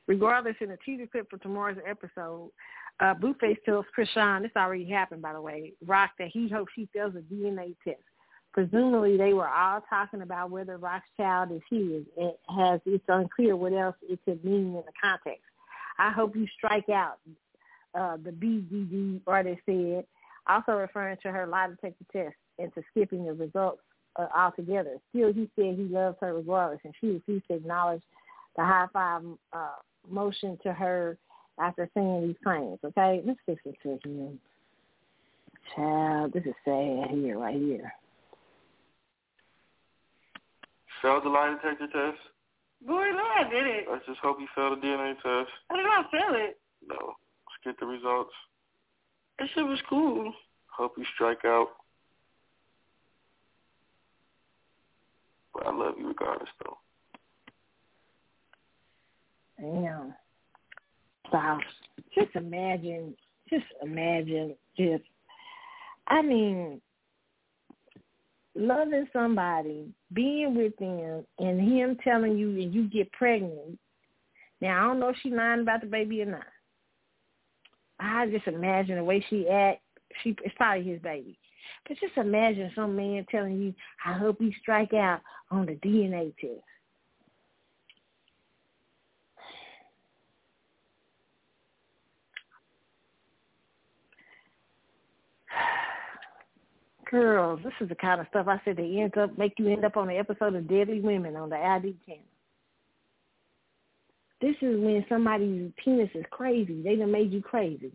Regardless, 0.08 0.56
in 0.60 0.70
the 0.70 0.78
teaser 0.84 1.06
clip 1.06 1.28
for 1.28 1.36
tomorrow's 1.38 1.76
episode, 1.86 2.50
uh, 3.00 3.14
Blueface 3.14 3.62
tells 3.64 3.84
Chrisean, 3.96 4.42
this 4.42 4.50
already 4.56 4.88
happened 4.88 5.22
by 5.22 5.32
the 5.32 5.40
way, 5.40 5.72
Rock 5.86 6.10
that 6.18 6.28
he 6.28 6.48
hopes 6.48 6.72
she 6.74 6.88
fails 6.92 7.14
a 7.14 7.34
DNA 7.34 7.76
test. 7.84 8.00
Presumably, 8.52 9.16
they 9.16 9.32
were 9.32 9.48
all 9.48 9.82
talking 9.88 10.22
about 10.22 10.50
whether 10.50 10.76
Rock's 10.76 11.08
child 11.16 11.52
is 11.52 11.62
his. 11.70 12.04
It 12.16 12.38
has 12.54 12.80
it's 12.84 13.04
unclear 13.08 13.56
what 13.56 13.72
else 13.72 13.96
it 14.02 14.18
could 14.24 14.44
mean 14.44 14.66
in 14.66 14.74
the 14.74 14.92
context. 15.02 15.44
I 15.98 16.10
hope 16.10 16.36
you 16.36 16.46
strike 16.56 16.88
out. 16.90 17.18
Uh, 17.94 18.16
the 18.22 18.30
BDD 18.30 19.20
artist 19.26 19.60
said, 19.66 20.04
also 20.48 20.72
referring 20.72 21.16
to 21.22 21.30
her 21.30 21.46
lie 21.46 21.68
detector 21.68 22.04
test 22.12 22.36
and 22.58 22.72
to 22.74 22.82
skipping 22.90 23.24
the 23.24 23.32
results 23.32 23.80
uh, 24.16 24.26
altogether. 24.36 24.98
Still, 25.10 25.32
he 25.32 25.48
said 25.56 25.76
he 25.76 25.84
loves 25.84 26.16
her 26.20 26.34
regardless, 26.34 26.80
and 26.84 26.94
she 27.00 27.08
refused 27.08 27.46
to 27.48 27.54
acknowledge 27.54 28.02
the 28.56 28.64
high 28.64 28.86
five 28.92 29.22
uh, 29.52 29.68
motion 30.10 30.58
to 30.62 30.72
her 30.72 31.16
after 31.58 31.88
saying 31.94 32.26
these 32.26 32.36
claims. 32.42 32.78
Okay, 32.84 33.22
let's 33.24 33.38
fix 33.46 33.60
it 33.64 33.76
to 33.82 33.98
him. 34.08 34.40
Child, 35.76 36.32
this 36.32 36.44
is 36.44 36.54
sad 36.64 37.10
here, 37.10 37.38
right 37.38 37.56
here. 37.56 37.92
Failed 41.00 41.24
the 41.24 41.28
lie 41.28 41.54
detector 41.54 41.86
test? 41.86 42.18
Boy, 42.86 43.10
no, 43.10 43.24
I 43.38 43.48
did 43.48 43.66
it. 43.66 43.86
Let's 43.90 44.06
just 44.06 44.18
hope 44.20 44.38
he 44.38 44.46
failed 44.54 44.78
the 44.80 44.86
DNA 44.86 45.14
test. 45.14 45.50
I 45.70 45.76
did 45.76 45.84
not 45.84 46.10
fail 46.10 46.34
it. 46.34 46.58
No. 46.86 47.14
Let's 47.46 47.62
get 47.64 47.80
the 47.80 47.86
results. 47.86 48.32
That 49.38 49.48
shit 49.54 49.64
was 49.64 49.80
cool. 49.88 50.32
Hope 50.66 50.92
you 50.96 51.04
strike 51.14 51.44
out. 51.44 51.68
But 55.52 55.66
I 55.66 55.74
love 55.74 55.94
you 55.98 56.08
regardless, 56.08 56.48
though. 56.64 56.78
Yeah. 59.60 60.04
So 61.30 61.58
just 62.14 62.34
imagine, 62.36 63.14
just 63.48 63.64
imagine, 63.82 64.54
just, 64.76 65.04
I 66.08 66.22
mean, 66.22 66.80
loving 68.54 69.06
somebody, 69.12 69.86
being 70.12 70.54
with 70.54 70.76
them, 70.76 71.24
and 71.38 71.60
him 71.60 71.96
telling 72.02 72.36
you 72.36 72.50
and 72.50 72.74
you 72.74 72.88
get 72.88 73.10
pregnant. 73.12 73.78
Now, 74.60 74.84
I 74.84 74.88
don't 74.88 75.00
know 75.00 75.08
if 75.08 75.16
she's 75.22 75.32
lying 75.32 75.60
about 75.60 75.80
the 75.80 75.86
baby 75.86 76.22
or 76.22 76.26
not. 76.26 76.46
I 78.02 78.26
just 78.26 78.48
imagine 78.48 78.96
the 78.96 79.04
way 79.04 79.24
she 79.30 79.48
act. 79.48 79.80
She 80.22 80.36
it's 80.44 80.54
probably 80.56 80.84
his 80.84 81.00
baby. 81.00 81.38
But 81.86 81.96
just 82.00 82.16
imagine 82.16 82.72
some 82.74 82.96
man 82.96 83.24
telling 83.30 83.60
you, 83.60 83.72
I 84.04 84.14
hope 84.14 84.40
you 84.40 84.50
strike 84.60 84.92
out 84.92 85.20
on 85.50 85.66
the 85.66 85.76
DNA 85.76 86.34
test. 86.40 86.64
Girls, 97.10 97.60
this 97.62 97.72
is 97.80 97.88
the 97.88 97.94
kind 97.94 98.20
of 98.20 98.26
stuff 98.30 98.48
I 98.48 98.60
said 98.64 98.76
they 98.76 98.98
end 99.00 99.16
up 99.16 99.38
make 99.38 99.54
you 99.58 99.68
end 99.68 99.84
up 99.84 99.96
on 99.96 100.08
the 100.08 100.16
episode 100.16 100.56
of 100.56 100.68
Deadly 100.68 101.00
Women 101.00 101.36
on 101.36 101.50
the 101.50 101.56
ID 101.56 101.96
channel. 102.06 102.24
This 104.42 104.56
is 104.60 104.80
when 104.80 105.06
somebody's 105.08 105.70
penis 105.82 106.10
is 106.14 106.24
crazy. 106.30 106.82
They 106.82 106.96
done 106.96 107.12
made 107.12 107.32
you 107.32 107.40
crazy. 107.40 107.92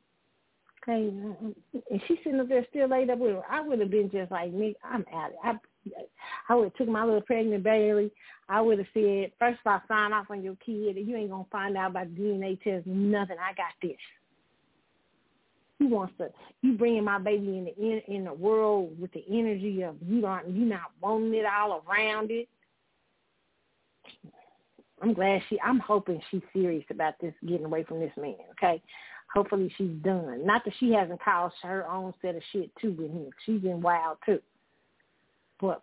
Okay, 0.82 1.10
uh, 1.10 1.80
and 1.92 2.02
she's 2.08 2.18
sitting 2.24 2.40
up 2.40 2.48
there 2.48 2.66
still 2.70 2.88
laid 2.88 3.10
up 3.10 3.20
with 3.20 3.32
her. 3.32 3.42
I 3.52 3.60
would 3.60 3.82
have 3.82 3.92
been 3.92 4.10
just 4.10 4.32
like 4.32 4.54
me. 4.54 4.74
I'm 4.82 5.04
out. 5.14 5.32
I 5.44 5.54
I 6.48 6.56
would 6.56 6.66
have 6.66 6.74
took 6.76 6.88
my 6.88 7.04
little 7.04 7.22
pregnant 7.22 7.64
baby. 7.64 8.12
I 8.48 8.62
would 8.62 8.78
have 8.78 8.88
said, 8.94 9.32
first 9.38 9.60
of 9.66 9.72
all, 9.72 9.82
sign 9.90 10.14
off 10.14 10.28
on 10.30 10.42
your 10.42 10.56
kid. 10.66 10.96
You 10.96 11.18
ain't 11.18 11.30
gonna 11.30 11.46
find 11.52 11.76
out 11.76 11.92
about 11.92 12.16
DNA 12.16 12.62
test. 12.62 12.88
Nothing. 12.88 13.38
I 13.38 13.54
got 13.54 13.74
this. 13.82 13.98
He 15.80 15.86
wants 15.86 16.14
to. 16.20 16.30
You 16.62 16.78
bringing 16.78 17.04
my 17.04 17.20
baby 17.20 17.58
in 17.58 17.66
the 17.66 17.76
in, 17.78 18.02
in 18.08 18.24
the 18.24 18.34
world 18.34 18.98
with 19.00 19.12
the 19.12 19.26
energy 19.30 19.82
of 19.82 19.96
you 20.02 20.22
don't 20.22 20.50
you 20.50 20.66
not 20.66 20.92
wanting 21.02 21.34
it 21.34 21.46
all 21.46 21.84
around 21.90 22.32
it. 22.32 22.48
I'm 25.02 25.14
glad 25.14 25.42
she. 25.50 25.60
I'm 25.62 25.80
hoping 25.80 26.22
she's 26.32 26.42
serious 26.54 26.86
about 26.90 27.14
this 27.22 27.34
getting 27.48 27.66
away 27.66 27.84
from 27.84 28.00
this 28.00 28.12
man. 28.18 28.36
Okay, 28.52 28.82
hopefully 29.34 29.72
she's 29.78 29.96
done. 30.04 30.46
Not 30.46 30.66
that 30.66 30.74
she 30.80 30.92
hasn't 30.92 31.24
caused 31.24 31.56
her 31.64 31.88
own 31.88 32.14
set 32.22 32.36
of 32.36 32.42
shit 32.52 32.72
too 32.82 32.92
with 32.92 33.12
him. 33.12 33.30
She's 33.46 33.62
been 33.62 33.82
wild 33.82 34.18
too. 34.26 34.42
But 35.60 35.82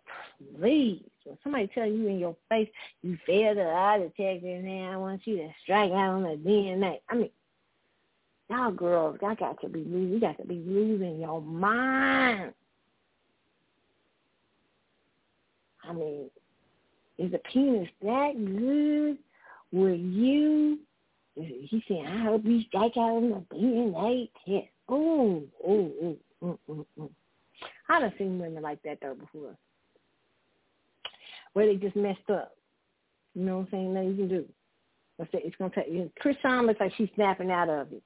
please, 0.59 1.03
when 1.23 1.37
somebody 1.43 1.69
tell 1.73 1.85
you 1.85 2.07
in 2.07 2.19
your 2.19 2.35
face 2.49 2.69
you 3.03 3.17
failed 3.25 3.57
the 3.57 3.63
lie 3.63 3.99
detector, 3.99 4.61
now 4.61 4.93
I 4.93 4.97
want 4.97 5.21
you 5.25 5.37
to 5.37 5.49
strike 5.63 5.91
out 5.91 6.11
on 6.11 6.23
the 6.23 6.37
DNA. 6.37 6.99
I 7.09 7.15
mean, 7.15 7.29
y'all 8.49 8.71
girls, 8.71 9.17
I 9.25 9.35
got 9.35 9.59
to 9.61 9.69
be 9.69 9.79
you 9.79 10.19
got 10.19 10.37
to 10.37 10.45
be 10.45 10.55
losing 10.55 11.19
your 11.19 11.41
mind. 11.41 12.53
I 15.87 15.93
mean, 15.93 16.29
is 17.17 17.31
the 17.31 17.39
penis 17.51 17.87
that 18.01 18.33
good? 18.35 19.17
Will 19.71 19.95
you? 19.95 20.79
He 21.35 21.83
said, 21.87 22.05
I 22.07 22.23
hope 22.23 22.45
you 22.45 22.61
strike 22.67 22.95
out 22.97 23.17
on 23.17 23.29
the 23.29 23.55
DNA 23.55 24.29
test. 24.45 24.67
Oh, 24.87 25.43
oh, 25.67 25.91
oh, 26.01 26.17
mm, 26.43 26.57
mm, 26.69 26.85
mm. 26.99 27.09
I 27.89 27.99
done 27.99 28.13
seen 28.17 28.39
women 28.39 28.63
like 28.63 28.81
that 28.83 28.99
though 29.01 29.15
before, 29.15 29.55
where 31.53 31.65
they 31.65 31.75
just 31.75 31.95
messed 31.95 32.29
up. 32.31 32.55
You 33.33 33.43
know 33.43 33.57
what 33.57 33.65
I'm 33.65 33.71
saying? 33.71 33.93
Nothing 33.93 34.09
you 34.09 34.15
can 34.15 34.27
do. 34.27 34.45
It's 35.19 35.55
gonna 35.57 35.71
take. 35.73 36.15
Chrisean 36.15 36.67
looks 36.67 36.79
like 36.79 36.93
she's 36.97 37.09
snapping 37.15 37.51
out 37.51 37.69
of 37.69 37.91
it. 37.91 38.03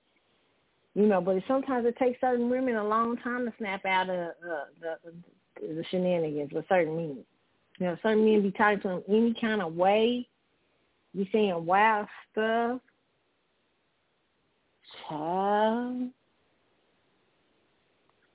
You 0.95 1.05
know, 1.05 1.21
but 1.21 1.37
sometimes 1.47 1.85
it 1.85 1.97
takes 1.97 2.19
certain 2.21 2.49
women 2.49 2.75
a 2.75 2.87
long 2.87 3.17
time 3.17 3.45
to 3.45 3.53
snap 3.57 3.85
out 3.85 4.09
of 4.09 4.19
uh, 4.19 4.65
the 4.81 5.11
the 5.61 5.83
shenanigans 5.89 6.51
with 6.51 6.65
certain 6.67 6.95
men. 6.95 7.23
You 7.79 7.87
know, 7.87 7.97
some 8.03 8.25
men 8.25 8.43
be 8.43 8.51
talking 8.51 8.81
to 8.81 8.87
them 8.87 9.03
any 9.07 9.33
kind 9.39 9.61
of 9.61 9.75
way. 9.75 10.27
You 11.13 11.25
saying 11.31 11.65
wild 11.65 12.07
stuff. 12.31 12.81
Child. 15.07 16.09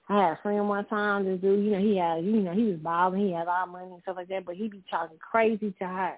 I 0.08 0.14
had 0.14 0.32
a 0.32 0.39
friend 0.42 0.68
one 0.68 0.84
time, 0.86 1.24
this 1.24 1.40
dude, 1.40 1.64
you 1.64 1.70
know, 1.70 1.78
he 1.78 1.97
had, 1.97 2.24
you 2.24 2.42
know, 2.42 2.52
he 2.52 2.64
was 2.64 2.76
balling, 2.76 3.26
he 3.26 3.32
had 3.32 3.48
all 3.48 3.66
money 3.66 3.90
and 3.90 4.02
stuff 4.02 4.16
like 4.16 4.28
that, 4.28 4.44
but 4.44 4.55
he 4.55 4.68
be 4.68 4.82
talking 4.90 5.16
crazy 5.18 5.74
to 5.78 5.86
her. 5.86 6.14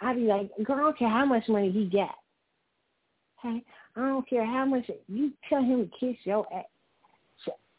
I'd 0.00 0.16
be 0.16 0.22
like, 0.22 0.50
girl, 0.62 0.76
I 0.76 0.80
don't 0.80 0.98
care 0.98 1.08
how 1.08 1.24
much 1.24 1.48
money 1.48 1.72
he 1.72 1.86
got. 1.86 2.14
Okay? 3.38 3.64
I 3.96 4.00
don't 4.00 4.28
care 4.28 4.46
how 4.46 4.64
much, 4.64 4.88
you 5.08 5.32
tell 5.48 5.62
him 5.64 5.90
to 5.90 5.98
kiss 5.98 6.16
your 6.24 6.46
ass. 6.54 6.64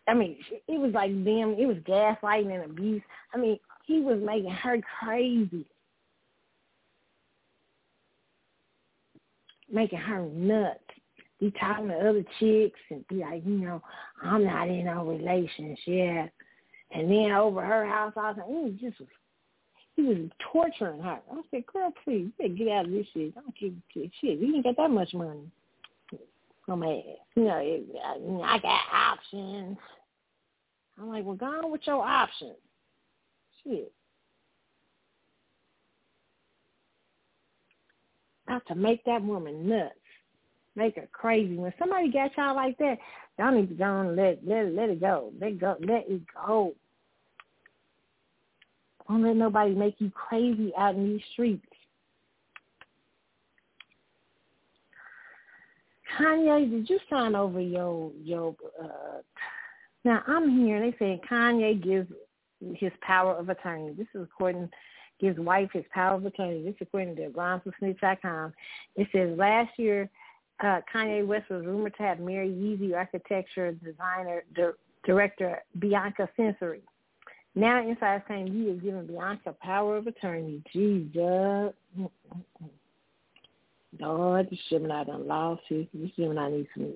I 0.08 0.14
mean, 0.14 0.38
it 0.68 0.80
was 0.80 0.92
like 0.94 1.12
them, 1.12 1.56
it 1.58 1.66
was 1.66 1.78
gaslighting 1.78 2.54
and 2.54 2.70
abuse. 2.70 3.02
I 3.34 3.38
mean, 3.38 3.58
he 3.86 4.02
was 4.02 4.20
making 4.24 4.52
her 4.52 4.80
crazy. 5.00 5.66
Making 9.72 10.00
her 10.00 10.24
nuts. 10.26 10.80
Be 11.40 11.52
talking 11.60 11.90
to 11.90 11.96
other 11.96 12.24
chicks 12.40 12.80
and 12.90 13.06
be 13.08 13.16
like, 13.16 13.44
you 13.46 13.60
know, 13.60 13.82
I'm 14.24 14.46
not 14.46 14.70
in 14.70 14.88
a 14.88 15.04
relationship. 15.04 16.32
And 16.92 17.12
then 17.12 17.32
over 17.32 17.62
her 17.62 17.86
house, 17.86 18.14
I 18.16 18.32
was 18.32 18.38
like, 18.38 18.80
he 18.80 18.88
just 18.88 19.02
he 19.96 20.04
was 20.04 20.18
torturing 20.52 21.02
her. 21.02 21.20
I 21.32 21.42
said, 21.52 21.66
girl, 21.68 21.92
please, 22.04 22.30
you 22.40 22.50
get 22.50 22.68
out 22.70 22.86
of 22.86 22.92
this 22.92 23.06
shit. 23.14 23.34
Don't 23.34 23.56
keep 23.58 23.78
shit. 23.94 24.12
You 24.22 24.56
ain't 24.56 24.64
got 24.64 24.78
that 24.78 24.92
much 24.92 25.14
money. 25.14 25.50
I'm 26.68 26.80
like, 26.80 27.06
you 27.36 27.44
know, 27.44 28.42
I 28.44 28.60
got 28.60 28.82
options. 28.92 29.78
I'm 31.00 31.10
like, 31.10 31.24
well, 31.24 31.36
go 31.36 31.46
on 31.46 31.72
with 31.72 31.82
your 31.86 32.02
options. 32.02 32.56
Shit. 33.66 33.92
Not 38.48 38.66
to 38.68 38.76
make 38.76 39.04
that 39.06 39.24
woman 39.24 39.68
nuts. 39.68 39.96
Make 40.76 40.96
her 40.98 41.08
crazy. 41.12 41.56
When 41.56 41.74
somebody 41.80 42.12
got 42.12 42.32
y'all 42.38 42.56
like 42.56 42.78
that, 42.80 42.98
y'all 43.40 43.52
need 43.52 43.70
to 43.70 43.76
go 43.76 44.02
and 44.02 44.16
let 44.16 44.46
let 44.46 44.74
let 44.74 44.90
it 44.90 45.00
go. 45.00 45.32
Let 45.40 45.60
go 45.60 45.78
let 45.80 46.10
it 46.10 46.22
go. 46.46 46.74
Don't 49.08 49.24
let 49.24 49.36
nobody 49.36 49.74
make 49.74 49.96
you 50.00 50.12
crazy 50.12 50.74
out 50.78 50.96
in 50.96 51.14
these 51.14 51.22
streets. 51.34 51.66
Kanye, 56.20 56.70
did 56.70 56.90
you 56.90 57.00
sign 57.10 57.36
over 57.36 57.60
your 57.60 58.12
your 58.22 58.56
uh 58.82 59.22
now 60.04 60.22
I'm 60.28 60.50
here 60.58 60.80
they 60.80 60.96
say 60.98 61.22
Kanye 61.30 61.82
gives 61.82 62.12
his 62.76 62.92
power 63.02 63.36
of 63.36 63.50
attorney. 63.50 63.94
This 63.98 64.08
is 64.14 64.24
according 64.24 64.70
his 65.18 65.38
wife 65.38 65.70
his 65.74 65.86
power 65.94 66.16
of 66.16 66.26
attorney. 66.26 66.64
This 66.64 66.76
is 66.76 66.88
according 66.88 67.16
to 67.18 67.30
GrindForSnitch.com. 67.30 68.54
It 68.96 69.08
says 69.12 69.38
last 69.38 69.72
year 69.78 70.10
uh, 70.64 70.82
Kanye 70.94 71.26
West 71.26 71.50
was 71.50 71.66
rumored 71.66 71.96
to 71.98 72.04
have 72.04 72.20
married 72.20 72.56
Yeezy 72.56 72.96
architecture 72.96 73.72
designer 73.74 74.44
di- 74.56 74.72
director 75.06 75.62
Bianca 75.80 76.30
Censori. 76.38 76.82
Now 77.56 77.88
inside 77.88 78.24
saying 78.28 78.48
he 78.48 78.64
is 78.64 78.82
giving 78.82 79.06
Bianca 79.06 79.56
power 79.62 79.98
of 79.98 80.08
attorney. 80.08 80.62
Jesus. 80.74 81.74
Lord, 83.98 84.50
this 84.50 84.60
Gemini 84.70 85.06
done 85.06 85.28
lost 85.28 85.62
his. 85.70 85.86
This 85.94 86.12
Gemini 86.18 86.50
needs 86.50 86.68
some. 86.74 86.94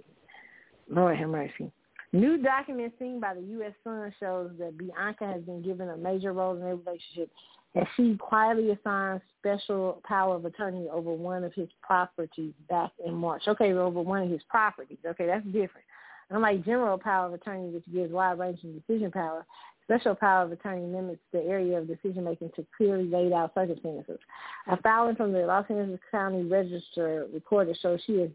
Lord 0.89 1.17
have 1.17 1.29
mercy. 1.29 1.71
New 2.11 2.41
documents 2.41 2.95
seen 2.97 3.19
by 3.19 3.35
the 3.35 3.41
U.S. 3.41 3.73
Sun 3.83 4.13
shows 4.19 4.51
that 4.57 4.77
Bianca 4.77 5.27
has 5.27 5.41
been 5.43 5.61
given 5.61 5.89
a 5.89 5.97
major 5.97 6.33
role 6.33 6.55
in 6.55 6.59
their 6.59 6.75
relationship 6.75 7.29
as 7.75 7.83
she 7.95 8.15
quietly 8.17 8.71
assigned 8.71 9.21
special 9.39 10.01
power 10.03 10.35
of 10.35 10.45
attorney 10.45 10.87
over 10.91 11.13
one 11.13 11.43
of 11.43 11.53
his 11.53 11.69
properties 11.83 12.53
back 12.67 12.91
in 13.05 13.13
March. 13.13 13.43
Okay, 13.47 13.73
over 13.73 14.01
one 14.01 14.23
of 14.23 14.29
his 14.29 14.41
properties. 14.49 14.97
Okay, 15.05 15.27
that's 15.27 15.45
different. 15.45 15.85
Unlike 16.31 16.65
general 16.65 16.97
power 16.97 17.27
of 17.27 17.33
attorney, 17.33 17.69
which 17.69 17.83
gives 17.93 18.11
wide-ranging 18.11 18.73
decision 18.87 19.11
power, 19.11 19.45
special 19.83 20.15
power 20.15 20.45
of 20.45 20.51
attorney 20.51 20.85
limits 20.85 21.21
the 21.31 21.41
area 21.41 21.77
of 21.77 21.87
decision-making 21.87 22.51
to 22.55 22.65
clearly 22.75 23.05
laid 23.05 23.33
out 23.33 23.53
circumstances. 23.53 24.19
A 24.67 24.77
filing 24.81 25.15
from 25.15 25.31
the 25.31 25.39
Los 25.39 25.65
Angeles 25.69 25.99
County 26.11 26.43
Register 26.43 27.27
recorder 27.33 27.73
shows 27.79 27.99
she 28.05 28.19
has 28.19 28.29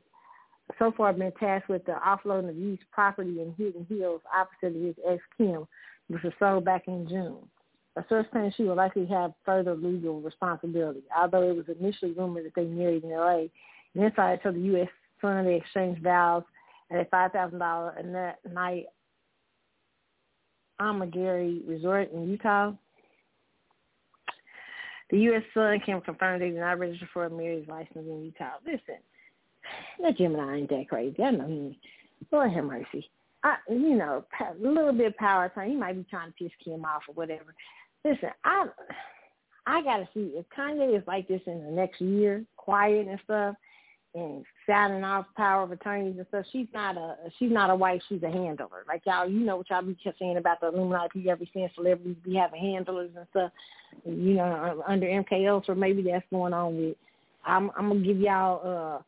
so 0.78 0.92
far 0.96 1.12
been 1.12 1.32
tasked 1.32 1.68
with 1.68 1.84
the 1.84 1.96
offloading 2.06 2.50
of 2.50 2.56
used 2.56 2.82
property 2.90 3.40
in 3.40 3.54
Hidden 3.56 3.86
Hills 3.88 4.22
opposite 4.34 4.76
of 4.76 4.82
his 4.82 4.94
ex 5.06 5.22
Kim, 5.36 5.66
which 6.08 6.22
was 6.22 6.32
sold 6.38 6.64
back 6.64 6.88
in 6.88 7.06
June. 7.08 7.48
A 7.96 8.04
source 8.08 8.26
claims 8.32 8.54
she 8.56 8.64
will 8.64 8.74
likely 8.74 9.06
have 9.06 9.34
further 9.44 9.74
legal 9.74 10.20
responsibility. 10.20 11.02
Although 11.16 11.48
it 11.48 11.56
was 11.56 11.76
initially 11.78 12.12
rumored 12.12 12.44
that 12.46 12.54
they 12.56 12.64
married 12.64 13.04
in 13.04 13.12
L.A., 13.12 13.50
an 13.94 14.02
insider 14.02 14.42
told 14.42 14.56
the 14.56 14.60
U.S. 14.60 14.88
Sun 15.20 15.44
they 15.44 15.54
exchanged 15.54 16.02
vows 16.02 16.42
at 16.90 16.98
a 17.00 17.04
five 17.06 17.32
thousand 17.32 17.60
dollar 17.60 17.90
a 17.90 18.48
night 18.48 18.86
Amangiri 20.80 21.66
Resort 21.68 22.12
in 22.12 22.28
Utah. 22.28 22.72
The 25.10 25.18
U.S. 25.20 25.42
Sun 25.52 25.80
can 25.86 26.00
confirm 26.00 26.40
they 26.40 26.50
did 26.50 26.58
not 26.58 26.78
register 26.78 27.08
for 27.12 27.26
a 27.26 27.30
marriage 27.30 27.68
license 27.68 28.06
in 28.08 28.24
Utah. 28.24 28.54
Listen, 28.66 28.98
that 30.02 30.16
Gemini 30.16 30.58
ain't 30.58 30.70
that 30.70 30.88
crazy. 30.88 31.22
I 31.22 31.30
know. 31.30 31.74
Lord 32.30 32.52
have 32.52 32.64
mercy. 32.64 33.08
I, 33.42 33.56
you 33.68 33.96
know, 33.96 34.24
a 34.40 34.54
little 34.66 34.92
bit 34.92 35.08
of 35.08 35.16
power 35.16 35.50
time. 35.54 35.70
He 35.70 35.76
might 35.76 35.96
be 35.96 36.06
trying 36.08 36.28
to 36.28 36.34
piss 36.34 36.52
Kim 36.64 36.84
off 36.84 37.02
or 37.08 37.14
whatever. 37.14 37.54
Listen, 38.04 38.30
I, 38.44 38.66
I 39.66 39.82
gotta 39.82 40.08
see 40.14 40.32
if 40.34 40.46
Kanye 40.56 40.96
is 40.96 41.06
like 41.06 41.28
this 41.28 41.42
in 41.46 41.64
the 41.64 41.70
next 41.70 42.00
year, 42.00 42.44
quiet 42.56 43.06
and 43.06 43.20
stuff 43.24 43.56
and 44.14 44.44
signing 44.66 45.02
off 45.02 45.26
power 45.36 45.64
of 45.64 45.72
attorneys 45.72 46.16
and 46.16 46.26
stuff. 46.28 46.46
She's 46.52 46.68
not 46.72 46.96
a 46.96 47.16
she's 47.38 47.50
not 47.50 47.70
a 47.70 47.74
wife. 47.74 48.00
She's 48.08 48.22
a 48.22 48.30
handler. 48.30 48.84
Like 48.86 49.02
y'all, 49.06 49.28
you 49.28 49.40
know 49.40 49.56
what 49.56 49.70
y'all 49.70 49.82
be 49.82 49.96
saying 50.18 50.36
about 50.36 50.60
the 50.60 50.68
Illuminati. 50.68 51.20
You 51.20 51.30
ever 51.30 51.44
seen 51.52 51.68
celebrities 51.74 52.16
be 52.24 52.34
having 52.36 52.60
handlers 52.60 53.10
and 53.16 53.26
stuff? 53.30 53.50
You 54.04 54.34
know, 54.34 54.82
under 54.86 55.06
MKO, 55.06 55.66
so 55.66 55.74
maybe 55.74 56.02
that's 56.02 56.24
going 56.30 56.52
on 56.52 56.76
with. 56.76 56.96
I'm 57.44 57.70
I'm 57.76 57.88
gonna 57.88 58.00
give 58.00 58.18
y'all 58.18 58.96
uh 58.98 59.02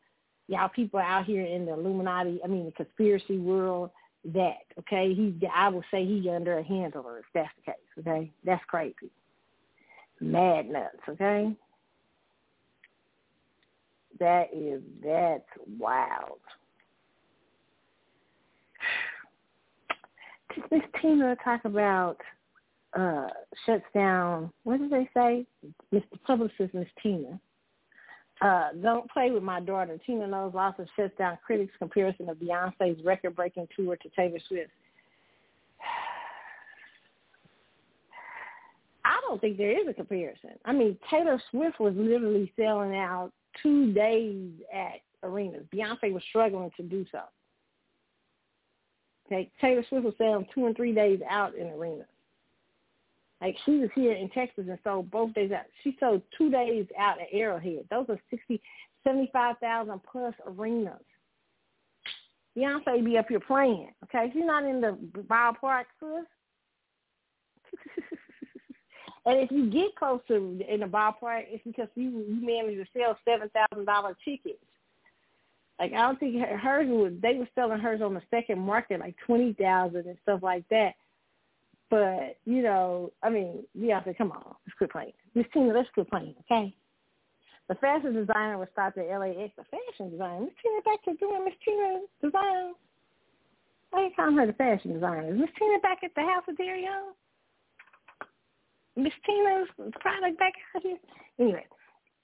y'all 0.47 0.69
people 0.69 0.99
out 0.99 1.25
here 1.25 1.45
in 1.45 1.65
the 1.65 1.73
Illuminati. 1.73 2.39
I 2.43 2.47
mean 2.47 2.65
the 2.65 2.71
conspiracy 2.71 3.37
world. 3.37 3.91
That 4.33 4.57
okay, 4.79 5.13
he 5.13 5.39
I 5.53 5.69
would 5.69 5.85
say 5.89 6.05
he's 6.05 6.27
under 6.27 6.57
a 6.57 6.63
handler 6.63 7.19
if 7.19 7.25
that's 7.33 7.49
the 7.57 7.71
case. 7.71 7.81
Okay, 7.99 8.31
that's 8.43 8.63
crazy. 8.67 9.11
Mad 10.19 10.69
nuts. 10.69 10.97
Okay. 11.07 11.55
That 14.19 14.47
is 14.53 14.81
that's 15.03 15.47
wild. 15.79 16.39
Miss 20.71 20.81
Tina 21.01 21.35
talk 21.43 21.63
about 21.65 22.17
uh 22.97 23.27
shuts 23.65 23.85
down 23.93 24.51
what 24.63 24.79
did 24.79 24.89
they 24.89 25.07
say? 25.13 25.45
Mr. 25.93 26.03
Publicist 26.25 26.73
Miss 26.73 26.87
Tina. 27.01 27.39
Uh, 28.39 28.67
don't 28.83 29.09
play 29.09 29.31
with 29.31 29.41
my 29.41 29.59
daughter. 29.59 29.97
Tina 30.05 30.27
Knowles 30.27 30.53
also 30.55 30.85
shuts 30.95 31.17
down 31.17 31.39
critics' 31.45 31.73
comparison 31.79 32.29
of 32.29 32.37
Beyonce's 32.37 33.03
record-breaking 33.03 33.67
tour 33.75 33.95
to 33.95 34.09
Taylor 34.09 34.37
Swift. 34.47 34.69
I 39.05 39.19
don't 39.27 39.41
think 39.41 39.57
there 39.57 39.71
is 39.71 39.87
a 39.87 39.93
comparison. 39.93 40.51
I 40.65 40.73
mean, 40.73 40.97
Taylor 41.09 41.41
Swift 41.49 41.79
was 41.79 41.95
literally 41.95 42.53
selling 42.55 42.95
out 42.95 43.31
two 43.63 43.91
days 43.93 44.51
at 44.71 44.99
arenas. 45.23 45.65
Beyonce 45.73 46.13
was 46.13 46.21
struggling 46.29 46.69
to 46.77 46.83
do 46.83 47.05
so. 47.11 47.21
Okay, 49.25 49.49
Taylor 49.59 49.83
Swift 49.89 50.05
was 50.05 50.13
selling 50.17 50.45
two 50.53 50.67
and 50.67 50.75
three 50.75 50.93
days 50.93 51.21
out 51.27 51.55
in 51.55 51.67
arenas. 51.67 52.05
Like 53.41 53.55
she 53.65 53.77
was 53.77 53.89
here 53.93 54.13
in 54.13 54.29
Texas 54.29 54.65
and 54.67 54.79
sold 54.83 55.11
both 55.11 55.33
days 55.33 55.51
out. 55.51 55.65
She 55.83 55.95
sold 55.99 56.21
two 56.37 56.49
days 56.49 56.87
out 56.99 57.21
at 57.21 57.27
Arrowhead. 57.31 57.85
Those 57.89 58.05
are 58.09 58.19
sixty, 58.29 58.61
seventy-five 59.03 59.57
thousand 59.59 60.01
plus 60.11 60.33
arenas. 60.47 60.93
Beyonce 62.57 63.05
be 63.05 63.17
up 63.17 63.27
here 63.29 63.39
playing. 63.39 63.93
Okay, 64.05 64.31
she's 64.33 64.43
not 64.43 64.65
in 64.65 64.81
the 64.81 64.97
ballpark, 65.29 65.85
sis. 65.99 66.25
And 69.27 69.41
if 69.41 69.51
you 69.51 69.69
get 69.69 69.93
close 69.97 70.21
to 70.29 70.35
in 70.35 70.79
the 70.79 70.85
ballpark, 70.85 71.43
it's 71.47 71.63
because 71.65 71.89
you 71.95 72.23
you 72.29 72.39
managed 72.41 72.79
to 72.79 72.97
sell 72.97 73.17
seven 73.25 73.49
thousand 73.49 73.85
dollar 73.85 74.15
tickets. 74.23 74.63
Like 75.77 75.91
I 75.91 75.97
don't 75.97 76.17
think 76.17 76.39
hers 76.39 76.87
was 76.87 77.11
they 77.21 77.33
were 77.33 77.49
selling 77.53 77.79
hers 77.79 78.01
on 78.01 78.13
the 78.13 78.21
second 78.31 78.57
market 78.57 79.01
like 79.01 79.15
twenty 79.25 79.51
thousand 79.51 80.05
and 80.07 80.17
stuff 80.23 80.39
like 80.41 80.63
that. 80.69 80.93
But 81.89 82.37
you 82.45 82.61
know, 82.61 83.11
I 83.23 83.29
mean, 83.29 83.63
Beyonce, 83.77 84.17
come 84.17 84.31
on, 84.31 84.55
let's 84.65 84.77
quit 84.77 84.91
playing. 84.91 85.13
Miss 85.35 85.45
Tina, 85.53 85.73
let's 85.73 85.89
quit 85.93 86.09
playing, 86.09 86.35
okay? 86.41 86.75
The 87.69 87.75
fashion 87.75 88.13
designer 88.13 88.57
was 88.57 88.67
stopped 88.71 88.97
at 88.97 89.07
LAX. 89.07 89.51
The 89.57 89.63
fashion 89.63 90.11
designer, 90.11 90.41
Miss 90.41 90.53
Tina 90.61 90.81
back 90.83 91.03
to 91.03 91.13
doing 91.15 91.45
Miss 91.45 91.53
Tina 91.63 91.99
design. 92.21 92.73
I 93.93 94.01
ain't 94.01 94.15
calling 94.15 94.37
her 94.37 94.47
the 94.47 94.53
fashion 94.53 94.93
designer. 94.93 95.33
Is 95.33 95.39
Miss 95.39 95.49
Tina 95.57 95.79
back 95.79 95.99
at 96.03 96.11
the 96.15 96.21
house 96.21 96.43
of 96.47 96.55
Deréon? 96.55 97.15
Miss 98.95 99.13
Tina's 99.25 99.67
product 99.99 100.39
back 100.39 100.53
out 100.75 100.81
here. 100.81 100.97
Anyway, 101.39 101.65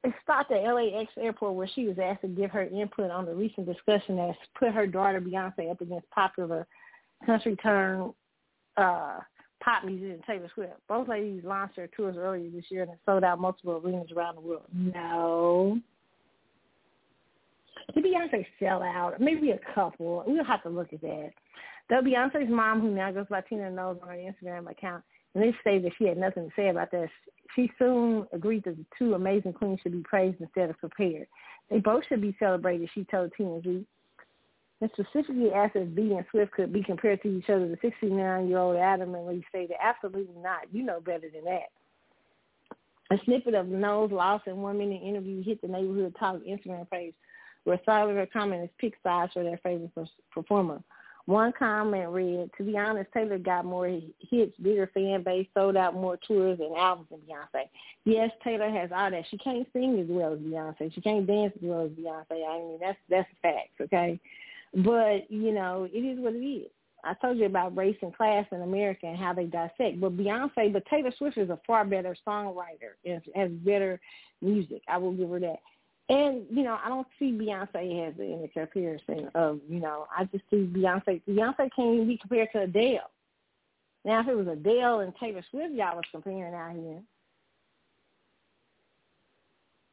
it 0.04 0.14
stopped 0.24 0.52
at 0.52 0.64
LAX 0.64 1.12
airport 1.18 1.56
where 1.56 1.70
she 1.74 1.88
was 1.88 1.98
asked 2.02 2.22
to 2.22 2.28
give 2.28 2.52
her 2.52 2.64
input 2.64 3.12
on 3.12 3.26
the 3.26 3.34
recent 3.34 3.68
discussion 3.68 4.18
that's 4.18 4.38
put 4.58 4.74
her 4.74 4.88
daughter 4.88 5.22
Beyonce 5.22 5.70
up 5.70 5.82
against 5.82 6.10
popular 6.10 6.68
country 7.26 7.56
turn 7.58 8.14
uh, 8.76 9.20
pop 9.64 9.84
musician 9.86 10.22
Taylor 10.28 10.50
Swift. 10.54 10.74
Both 10.88 11.08
ladies 11.08 11.44
launched 11.44 11.76
their 11.76 11.88
tours 11.88 12.16
earlier 12.18 12.50
this 12.50 12.66
year 12.70 12.82
and 12.82 12.92
have 12.92 13.00
sold 13.06 13.24
out 13.24 13.40
multiple 13.40 13.82
arenas 13.84 14.12
around 14.16 14.36
the 14.36 14.42
world. 14.42 14.66
No. 14.74 15.80
Did 17.94 18.04
Beyonce 18.04 18.46
sell 18.60 18.82
out? 18.82 19.20
Maybe 19.20 19.52
a 19.52 19.60
couple. 19.74 20.24
We'll 20.26 20.44
have 20.44 20.64
to 20.64 20.70
look 20.70 20.94
at 20.94 21.02
that. 21.02 21.32
Though 21.90 22.02
Beyonce's 22.02 22.50
mom, 22.50 22.82
who 22.82 22.92
now 22.92 23.12
goes 23.12 23.26
by 23.30 23.42
Tina 23.42 23.70
Knowles 23.70 24.00
on 24.02 24.10
her 24.10 24.16
Instagram 24.16 24.70
account, 24.70 25.04
and 25.34 25.44
they 25.44 25.52
say 25.64 25.80
that 25.80 25.92
she 25.98 26.06
had 26.06 26.18
nothing 26.18 26.46
to 26.46 26.52
say 26.56 26.70
about 26.70 26.92
this. 26.92 27.10
She 27.56 27.72
soon 27.78 28.26
agreed 28.32 28.64
that 28.66 28.78
the 28.78 28.86
two 28.98 29.14
amazing 29.14 29.54
queens 29.54 29.80
should 29.82 29.92
be 29.92 30.04
praised 30.04 30.40
instead 30.40 30.70
of 30.70 30.80
compared. 30.80 31.28
They 31.70 31.80
both 31.80 32.04
should 32.08 32.22
be 32.22 32.36
celebrated, 32.40 32.90
she 32.94 33.06
told 33.06 33.32
TMZ. 33.40 33.86
And 34.82 34.92
specifically 34.94 35.52
asked 35.54 35.76
if 35.76 35.96
B 35.96 36.14
and 36.14 36.26
Swift 36.30 36.52
could 36.52 36.74
be 36.74 36.84
compared 36.84 37.22
to 37.22 37.38
each 37.38 37.50
other. 37.50 37.70
The 37.70 37.78
69-year-old 37.78 38.76
adamantly 38.76 39.42
stated, 39.48 39.78
absolutely 39.82 40.36
not. 40.42 40.64
You 40.74 40.84
know 40.84 41.00
better 41.00 41.30
than 41.34 41.46
that. 41.46 41.70
A 43.12 43.18
snippet 43.26 43.54
of 43.54 43.68
Knowles' 43.68 44.12
lost 44.12 44.48
in 44.48 44.58
one-minute 44.58 45.02
interview 45.02 45.44
hit 45.44 45.62
the 45.62 45.68
neighborhood 45.68 46.16
talk 46.20 46.38
Instagram 46.38 46.90
page, 46.90 47.14
where 47.64 47.80
her 47.86 48.28
comments 48.34 48.74
picked 48.78 49.02
sides 49.04 49.32
for 49.34 49.44
their 49.44 49.60
favorite 49.64 49.92
performer. 50.32 50.82
One 51.26 51.54
comment 51.58 52.10
read, 52.10 52.50
to 52.58 52.64
be 52.64 52.78
honest, 52.78 53.10
Taylor 53.14 53.38
got 53.38 53.64
more 53.64 53.88
hits, 54.20 54.58
bigger 54.62 54.92
fan 54.94 55.24
base, 55.24 55.48
sold 55.54 55.78
out 55.78 55.94
more 55.94 56.18
tours 56.28 56.60
and 56.60 56.76
albums 56.76 57.08
than 57.12 57.20
Beyonce. 57.20 57.70
Yes, 58.04 58.30
Taylor 58.44 58.70
has 58.70 58.90
all 58.94 59.10
that. 59.10 59.24
She 59.32 59.38
can't 59.38 59.66
sing 59.72 60.00
as 60.00 60.08
well 60.10 60.34
as 60.34 60.40
Beyonce. 60.40 60.94
She 60.94 61.00
can't 61.00 61.26
dance 61.26 61.54
as 61.56 61.62
well 61.62 61.86
as 61.86 61.92
Beyonce. 61.92 62.46
I 62.46 62.58
mean, 62.60 62.78
that's 62.82 62.98
that's 63.10 63.30
facts, 63.42 63.80
okay? 63.80 64.20
But, 64.76 65.30
you 65.30 65.52
know, 65.52 65.88
it 65.92 66.00
is 66.00 66.20
what 66.20 66.34
it 66.34 66.46
is. 66.46 66.72
I 67.04 67.14
told 67.16 67.38
you 67.38 67.46
about 67.46 67.76
race 67.76 67.98
and 68.02 68.16
class 68.16 68.46
in 68.52 68.62
America 68.62 69.06
and 69.06 69.18
how 69.18 69.34
they 69.34 69.46
dissect. 69.46 70.00
But 70.00 70.18
Beyonce, 70.18 70.72
but 70.72 70.86
Taylor 70.86 71.12
Swift 71.18 71.38
is 71.38 71.50
a 71.50 71.60
far 71.68 71.84
better 71.86 72.16
songwriter 72.26 72.96
and 73.06 73.22
has 73.36 73.52
better 73.52 74.00
music. 74.42 74.82
I 74.88 74.98
will 74.98 75.12
give 75.12 75.30
her 75.30 75.40
that. 75.42 75.60
And 76.10 76.46
you 76.50 76.64
know, 76.64 76.78
I 76.84 76.90
don't 76.90 77.08
see 77.18 77.32
Beyonce 77.32 78.08
as 78.08 78.18
the 78.18 78.50
comparison 78.54 79.30
of 79.36 79.60
you 79.70 79.80
know. 79.80 80.06
I 80.16 80.26
just 80.26 80.44
see 80.50 80.66
Beyonce. 80.66 81.22
Beyonce 81.28 81.70
can't 81.76 81.96
even 81.96 82.08
be 82.08 82.18
compared 82.18 82.52
to 82.54 82.62
Adele. 82.62 83.10
Now, 84.06 84.20
if 84.20 84.28
it 84.28 84.36
was 84.36 84.48
Adele 84.48 85.00
and 85.00 85.14
Taylor 85.16 85.44
Swift, 85.50 85.74
y'all 85.74 85.96
was 85.96 86.04
comparing 86.12 86.54
out 86.54 86.74
here, 86.74 87.02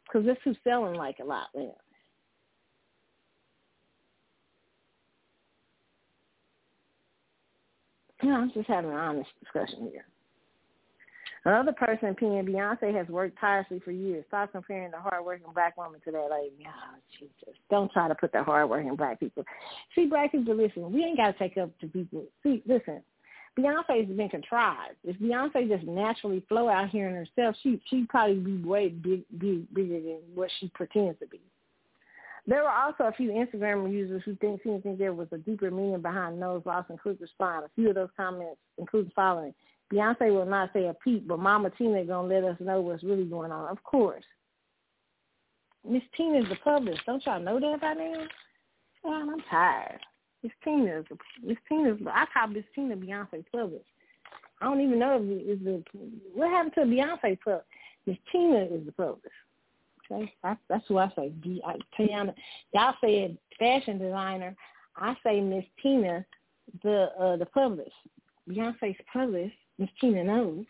because 0.05 0.27
this 0.27 0.37
who's 0.43 0.57
selling 0.65 0.95
like 0.95 1.21
a 1.21 1.25
lot 1.25 1.47
now. 1.55 1.77
You 8.23 8.31
know, 8.31 8.37
I'm 8.37 8.53
just 8.53 8.69
having 8.69 8.91
an 8.91 8.97
honest 8.97 9.31
discussion 9.43 9.89
here. 9.91 10.05
Another 11.45 11.73
person 11.73 12.11
opinion, 12.11 12.47
Beyonce 12.47 12.95
has 12.95 13.09
worked 13.09 13.39
tirelessly 13.41 13.81
for 13.83 13.93
years. 13.93 14.25
Stop 14.29 14.53
comparing 14.53 14.91
the 14.91 14.99
hardworking 14.99 15.47
black 15.55 15.75
woman 15.77 15.99
to 16.05 16.11
that 16.13 16.29
lady. 16.31 16.67
Oh, 16.67 16.99
Jesus. 17.19 17.57
Don't 17.71 17.91
try 17.93 18.09
to 18.09 18.15
put 18.15 18.33
the 18.33 18.43
hardworking 18.43 18.95
black 18.95 19.19
people. 19.19 19.45
See, 19.95 20.05
black 20.05 20.33
people, 20.33 20.55
listen, 20.55 20.93
we 20.93 21.03
ain't 21.03 21.17
got 21.17 21.33
to 21.33 21.39
take 21.39 21.57
up 21.57 21.71
to 21.81 21.87
people. 21.87 22.25
See, 22.43 22.63
listen, 22.67 23.03
Beyonce's 23.59 24.15
been 24.15 24.29
contrived. 24.29 24.97
If 25.03 25.17
Beyonce 25.19 25.67
just 25.69 25.87
naturally 25.87 26.45
flow 26.47 26.69
out 26.69 26.91
here 26.91 27.09
in 27.09 27.15
herself, 27.15 27.57
she 27.63 27.81
she'd 27.89 28.09
probably 28.11 28.37
be 28.37 28.63
way 28.63 28.89
big, 28.89 29.23
big, 29.39 29.73
bigger 29.75 30.01
than 30.01 30.19
what 30.35 30.51
she 30.59 30.71
pretends 30.75 31.19
to 31.21 31.27
be. 31.27 31.41
There 32.47 32.63
were 32.63 32.71
also 32.71 33.05
a 33.05 33.13
few 33.13 33.31
Instagram 33.31 33.91
users 33.93 34.23
who 34.25 34.35
think 34.37 34.63
seemed 34.63 34.83
to 34.83 34.89
think 34.89 34.99
there 34.99 35.13
was 35.13 35.29
a 35.33 35.39
deeper 35.39 35.71
meaning 35.71 36.01
behind 36.01 36.41
Knowles 36.41 36.65
Lost 36.65 36.91
and 36.91 37.01
Quick 37.01 37.19
Respond. 37.21 37.65
A 37.65 37.71
few 37.75 37.91
of 37.91 37.95
those 37.95 38.09
comments 38.17 38.61
include 38.79 39.09
the 39.09 39.13
following. 39.15 39.55
Beyonce 39.93 40.33
will 40.33 40.47
not 40.47 40.73
say 40.73 40.87
a 40.87 40.95
peep, 40.95 41.27
but 41.27 41.39
Mama 41.39 41.71
Tina 41.77 42.05
gonna 42.05 42.29
let 42.29 42.45
us 42.45 42.57
know 42.61 42.81
what's 42.81 43.03
really 43.03 43.25
going 43.25 43.53
on. 43.53 43.69
Of 43.69 43.83
course. 43.83 44.25
Miss 45.89 46.03
Tina's 46.17 46.49
the 46.49 46.57
publisher. 46.57 47.01
Don't 47.07 47.25
y'all 47.25 47.41
know 47.41 47.59
that 47.59 47.81
by 47.81 47.95
now? 47.95 48.27
Man, 49.05 49.31
I'm 49.31 49.41
tired. 49.51 50.01
Miss 50.43 50.53
Tina's 50.65 51.05
Miss 51.43 51.57
Tina's 51.69 51.99
I 52.11 52.27
call 52.33 52.49
Miss 52.49 52.65
Tina 52.75 52.97
Beyonce 52.97 53.45
published. 53.53 53.85
I 54.61 54.67
don't 54.67 54.81
even 54.81 54.99
know 54.99 55.17
if 55.17 55.23
it's 55.25 55.65
the 55.65 55.83
what 56.35 56.51
happened 56.51 56.75
to 56.75 56.81
Beyonce 56.81 57.39
pub. 57.41 57.63
Miss 58.07 58.17
Tina 58.31 58.65
is 58.65 58.87
the 58.87 58.93
publisher 58.93 59.31
say. 60.11 60.33
That's 60.69 60.85
who 60.89 60.99
I 60.99 61.11
say. 61.17 61.31
D. 61.43 61.63
I, 61.67 61.77
Tiana. 61.99 62.35
Y'all 62.75 62.95
say 63.03 63.37
fashion 63.59 63.99
designer. 63.99 64.55
I 64.97 65.17
say 65.25 65.41
Miss 65.41 65.65
Tina, 65.83 66.25
the 66.83 67.09
uh, 67.19 67.37
the 67.37 67.47
publicist. 67.47 67.93
Beyonce's 68.49 68.97
public, 69.13 69.53
Miss 69.79 69.89
Tina 70.01 70.25
knows. 70.25 70.65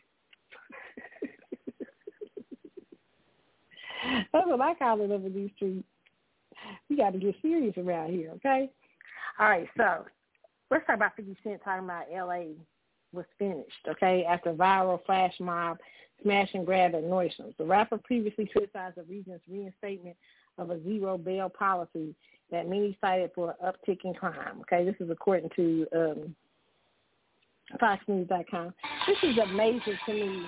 That's 4.32 4.46
what 4.46 4.60
I 4.60 4.74
call 4.74 5.00
it 5.00 5.10
over 5.10 5.28
these 5.28 5.50
streets. 5.56 5.84
We 6.88 6.96
got 6.96 7.12
to 7.12 7.18
get 7.18 7.34
serious 7.40 7.76
around 7.78 8.12
here, 8.12 8.32
okay? 8.36 8.70
All 9.38 9.48
right, 9.48 9.68
so 9.76 10.04
let's 10.70 10.86
talk 10.86 10.96
about 10.96 11.16
50 11.16 11.36
Cent 11.42 11.60
talking 11.64 11.84
about 11.84 12.04
L.A. 12.14 12.52
was 13.12 13.24
finished, 13.38 13.88
okay, 13.88 14.24
after 14.28 14.52
viral 14.52 15.04
flash 15.06 15.32
mob 15.40 15.78
smash 16.22 16.48
and 16.54 16.66
grab 16.66 16.94
at 16.94 17.04
Nordstrom's. 17.04 17.54
The 17.58 17.64
rapper 17.64 17.98
previously 17.98 18.46
criticized 18.46 18.96
the 18.96 19.02
region's 19.04 19.40
reinstatement 19.48 20.16
of 20.58 20.70
a 20.70 20.82
zero 20.82 21.18
bail 21.18 21.48
policy 21.48 22.14
that 22.50 22.68
many 22.68 22.96
cited 23.00 23.30
for 23.34 23.54
an 23.60 23.72
uptick 23.72 24.04
in 24.04 24.14
crime. 24.14 24.60
Okay, 24.62 24.84
this 24.84 24.96
is 25.00 25.10
according 25.10 25.50
to 25.56 25.86
um, 25.94 26.36
FoxNews.com. 27.80 28.74
This 29.06 29.18
is 29.22 29.38
amazing 29.38 29.98
to 30.06 30.12
me 30.12 30.46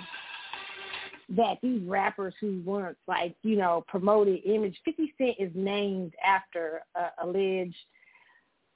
that 1.37 1.59
these 1.63 1.83
rappers 1.85 2.35
who 2.41 2.61
weren't 2.65 2.99
like 3.07 3.35
you 3.43 3.57
know 3.57 3.85
promoted 3.89 4.41
image. 4.45 4.77
Fifty 4.85 5.13
Cent 5.17 5.37
is 5.39 5.51
named 5.55 6.15
after 6.25 6.83
a 6.95 7.25
alleged 7.25 7.77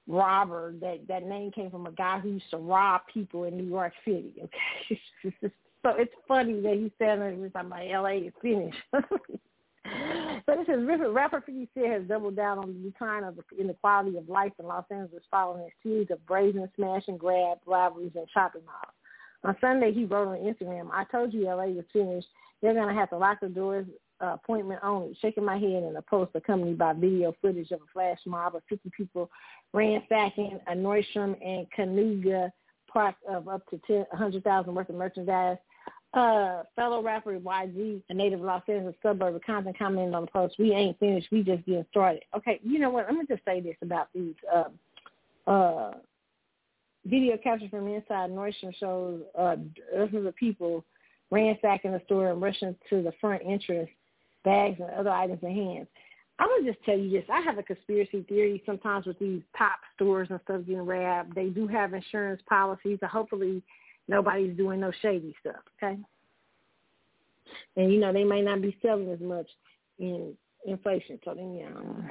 robber. 0.07 0.75
That 0.81 1.01
that 1.09 1.25
name 1.25 1.51
came 1.51 1.71
from 1.71 1.87
a 1.87 1.93
guy 1.93 2.21
who 2.21 2.31
used 2.31 2.51
to 2.51 2.59
rob 2.59 3.03
people 3.13 3.45
in 3.45 3.57
New 3.57 3.65
York 3.65 3.93
City. 4.05 4.35
Okay, 4.39 5.01
this 5.25 5.33
is 5.43 5.51
so 5.87 5.95
it's 5.97 6.13
funny 6.27 6.61
that 6.61 6.75
he's 6.75 6.91
saying 6.99 7.21
that 7.21 7.53
talking 7.53 7.71
about 7.71 8.03
LA 8.03 8.27
is 8.27 8.33
finished. 8.43 8.77
so 8.93 10.57
this 10.57 10.67
is 10.69 11.13
rapper 11.13 11.41
50 11.41 11.69
Cent 11.75 11.93
has 11.93 12.03
doubled 12.09 12.35
down 12.35 12.59
on 12.59 12.75
the 12.75 12.91
decline 12.91 13.23
of 13.23 13.37
the 13.37 13.75
quality 13.81 14.17
of 14.19 14.29
life 14.29 14.53
in 14.59 14.67
Los 14.67 14.85
Angeles 14.91 15.23
following 15.31 15.63
a 15.63 15.89
series 15.89 16.09
of 16.11 16.25
brazen 16.27 16.69
smash 16.75 17.05
and 17.07 17.21
grab 17.21 17.59
robberies 17.67 18.11
and 18.17 18.27
shopping 18.35 18.63
malls. 18.65 18.95
On 19.45 19.57
Sunday, 19.61 19.93
he 19.93 20.05
wrote 20.05 20.27
on 20.27 20.39
Instagram, 20.39 20.91
I 20.93 21.05
told 21.05 21.33
you 21.33 21.45
LA 21.45 21.67
was 21.67 21.85
finished. 21.93 22.27
They're 22.61 22.75
going 22.75 22.89
to 22.89 22.99
have 22.99 23.11
to 23.11 23.19
lock 23.19 23.39
the 23.41 23.49
doors 23.49 23.87
uh, 24.21 24.35
appointment 24.43 24.81
only, 24.83 25.17
shaking 25.23 25.45
my 25.45 25.57
head 25.57 25.85
in 25.85 25.95
a 25.97 26.03
post 26.03 26.33
accompanied 26.35 26.79
by 26.79 26.95
video 26.95 27.33
footage 27.41 27.71
of 27.71 27.81
a 27.81 27.93
flash 27.93 28.19
mob 28.27 28.57
of 28.57 28.63
50 28.69 28.91
people 28.97 29.31
ransacking 29.73 30.59
a 30.67 30.73
Nordstrom 30.73 31.37
and 31.47 31.67
Canoga 31.79 32.51
Park 32.93 33.15
of 33.29 33.47
up 33.47 33.63
to 33.71 33.95
100,000 33.95 34.75
worth 34.75 34.89
of 34.89 34.95
merchandise 34.97 35.59
uh, 36.17 36.63
fellow 36.75 37.03
rapper 37.03 37.39
YG, 37.39 38.03
a 38.09 38.15
native 38.15 38.41
Los 38.41 38.63
Angeles 38.69 38.95
suburb 39.03 39.35
of 39.35 39.43
Compton, 39.43 39.75
commented 39.79 40.15
on 40.15 40.23
the 40.23 40.31
post, 40.31 40.57
we 40.59 40.73
ain't 40.73 40.99
finished, 40.99 41.29
we 41.31 41.43
just 41.43 41.65
getting 41.67 41.85
started. 41.91 42.23
Okay, 42.35 42.59
you 42.63 42.79
know 42.79 42.91
what, 42.91 43.07
Let 43.07 43.15
me 43.15 43.25
just 43.29 43.45
say 43.45 43.61
this 43.61 43.77
about 43.83 44.09
these 44.15 44.35
uh, 44.53 45.51
uh, 45.51 45.95
video 47.05 47.37
captured 47.37 47.71
from 47.71 47.87
inside 47.87 48.31
Nordstrom 48.31 48.75
shows 48.81 49.21
uh, 49.39 49.57
dozens 49.95 50.27
of 50.27 50.35
people 50.37 50.85
ransacking 51.31 51.93
the 51.93 52.01
store 52.07 52.31
and 52.31 52.41
rushing 52.41 52.75
to 52.89 53.03
the 53.03 53.13
front 53.21 53.43
entrance, 53.47 53.91
bags 54.43 54.81
and 54.81 54.91
other 54.91 55.11
items 55.11 55.41
in 55.43 55.55
hand. 55.55 55.87
I'm 56.39 56.49
gonna 56.49 56.71
just 56.71 56.85
tell 56.85 56.99
you 56.99 57.11
this. 57.11 57.25
I 57.33 57.41
have 57.41 57.59
a 57.59 57.63
conspiracy 57.63 58.25
theory 58.29 58.63
sometimes 58.65 59.07
with 59.07 59.19
these 59.19 59.43
pop 59.55 59.79
stores 59.95 60.29
and 60.31 60.41
stuff 60.45 60.63
getting 60.67 60.85
robbed. 60.85 61.35
They 61.35 61.49
do 61.49 61.67
have 61.67 61.95
insurance 61.95 62.43
policies. 62.49 62.99
So 63.01 63.07
hopefully 63.07 63.63
Nobody's 64.09 64.57
doing 64.57 64.81
no 64.81 64.93
shady 65.03 65.35
stuff, 65.41 65.63
okay? 65.83 65.99
And 67.77 67.93
you 67.93 68.01
know 68.01 68.13
they 68.13 68.25
may 68.25 68.43
not 68.43 68.63
be 68.63 68.77
selling 68.83 69.11
as 69.11 69.21
much 69.21 69.49
in 69.99 70.35
inflation, 70.65 71.19
so 71.25 71.35
then 71.35 71.55
yeah. 71.55 71.69
You 71.69 72.11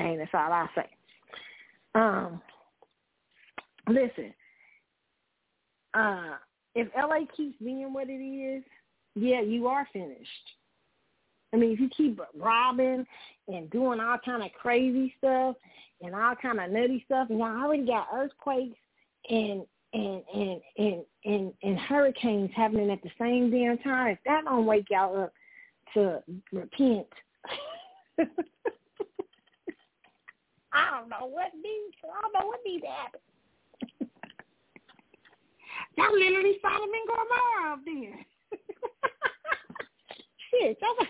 Okay, 0.00 0.16
that's 0.16 0.30
all 0.32 0.52
I 0.52 0.66
say. 0.76 0.88
Um, 1.94 2.40
listen, 3.88 4.32
uh, 5.94 6.36
if 6.74 6.88
LA 6.96 7.26
keeps 7.36 7.56
being 7.58 7.92
what 7.92 8.08
it 8.08 8.12
is, 8.12 8.62
yeah, 9.16 9.40
you 9.40 9.66
are 9.66 9.88
finished. 9.92 10.28
I 11.52 11.56
mean, 11.56 11.72
if 11.72 11.80
you 11.80 11.88
keep 11.96 12.20
robbing 12.36 13.06
and 13.48 13.70
doing 13.70 14.00
all 14.00 14.18
kind 14.24 14.42
of 14.42 14.50
crazy 14.52 15.14
stuff 15.18 15.56
and 16.02 16.14
all 16.14 16.34
kind 16.36 16.60
of 16.60 16.70
nutty 16.70 17.02
stuff, 17.06 17.28
you 17.30 17.36
know, 17.36 17.44
I 17.44 17.62
already 17.62 17.86
got 17.86 18.08
earthquakes 18.12 18.78
and 19.30 19.62
and 19.94 20.22
and 20.34 20.60
and 20.76 21.02
and 21.24 21.52
and 21.62 21.78
hurricanes 21.78 22.50
happening 22.54 22.90
at 22.90 23.02
the 23.02 23.10
same 23.18 23.50
damn 23.50 23.78
time. 23.78 24.08
If 24.08 24.18
that 24.26 24.44
don't 24.44 24.66
wake 24.66 24.86
y'all 24.90 25.22
up 25.22 25.32
to 25.94 26.22
repent, 26.52 27.06
I 30.72 30.90
don't 30.90 31.08
know 31.08 31.26
what 31.26 31.54
needs. 31.54 31.96
I 32.04 32.20
don't 32.20 32.32
know 32.34 32.46
what 32.48 32.60
needs 32.66 32.84
to 32.84 32.90
happen. 32.90 33.20
Y'all 35.96 36.12
literally 36.12 36.58
Sodom 36.62 36.82
and 36.82 37.08
Gomorrah 37.08 37.72
up 37.72 37.80
there. 37.84 38.26
Shit, 40.50 40.78
y'all. 40.80 41.06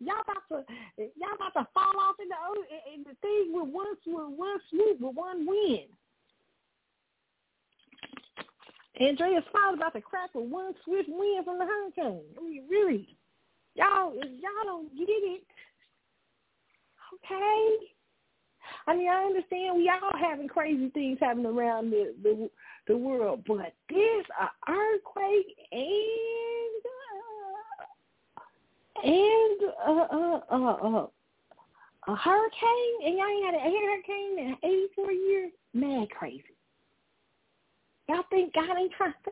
Y'all 0.00 0.22
about 0.22 0.48
to 0.48 0.64
y'all 0.96 1.36
about 1.36 1.52
to 1.52 1.68
fall 1.74 1.92
off 2.00 2.16
in 2.20 2.28
the 2.28 2.94
in 2.94 3.04
the 3.04 3.14
thing 3.20 3.52
with 3.52 3.68
one 3.68 3.94
with 4.06 4.38
one 4.38 4.58
swoop 4.70 5.00
with 5.00 5.14
one 5.14 5.46
win. 5.46 5.84
Andreas 9.00 9.44
fault 9.52 9.76
about 9.76 9.92
to 9.94 10.00
crack 10.00 10.34
with 10.34 10.48
one 10.50 10.74
swift 10.84 11.08
wind 11.08 11.44
from 11.44 11.58
the 11.58 11.64
hurricane. 11.64 12.22
I 12.38 12.42
mean, 12.42 12.64
really, 12.68 13.16
y'all 13.74 14.14
y'all 14.14 14.64
don't 14.64 14.96
get 14.96 15.08
it. 15.08 15.42
Okay. 17.14 17.86
I 18.86 18.96
mean, 18.96 19.08
I 19.08 19.24
understand 19.24 19.76
we 19.76 19.90
all 19.90 20.18
having 20.18 20.48
crazy 20.48 20.88
things 20.90 21.18
happening 21.20 21.46
around 21.46 21.90
the 21.90 22.14
the, 22.22 22.50
the 22.88 22.96
world, 22.96 23.42
but 23.46 23.74
this 23.88 24.26
a 24.40 24.72
earthquake 24.72 25.56
and 25.72 26.59
and 29.04 29.60
a, 29.86 29.90
a, 29.90 30.42
a, 30.50 31.08
a 32.08 32.16
hurricane, 32.16 32.96
and 33.04 33.16
y'all 33.16 33.28
ain't 33.28 33.46
had 33.46 33.54
a 33.54 33.60
hurricane 33.60 34.38
in 34.38 34.56
84 34.98 35.12
years, 35.12 35.52
mad 35.74 36.10
crazy. 36.10 36.44
Y'all 38.08 38.24
think 38.30 38.54
God 38.54 38.76
ain't 38.78 38.92
trying 38.96 39.12
to, 39.24 39.30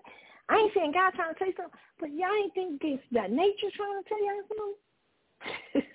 I 0.49 0.57
ain't 0.57 0.73
saying 0.75 0.93
God 0.93 1.13
trying 1.15 1.35
to 1.35 1.39
tell 1.39 1.49
you 1.49 1.55
something, 1.57 1.79
but 1.99 2.11
y'all 2.13 2.35
ain't 2.43 2.55
think 2.55 2.81
this, 2.81 3.01
that 3.13 3.31
nature's 3.31 3.73
trying 3.75 4.03
to 4.03 4.09
tell 4.09 4.25
y'all 4.25 4.43
something? 4.49 4.75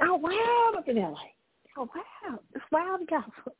y'all 0.00 0.20
wild 0.20 0.76
up 0.76 0.88
in 0.88 0.96
LA. 0.96 1.32
Y'all 1.76 1.88
wild. 1.94 2.40
It's 2.54 2.64
wild 2.70 3.08
gospel. 3.08 3.56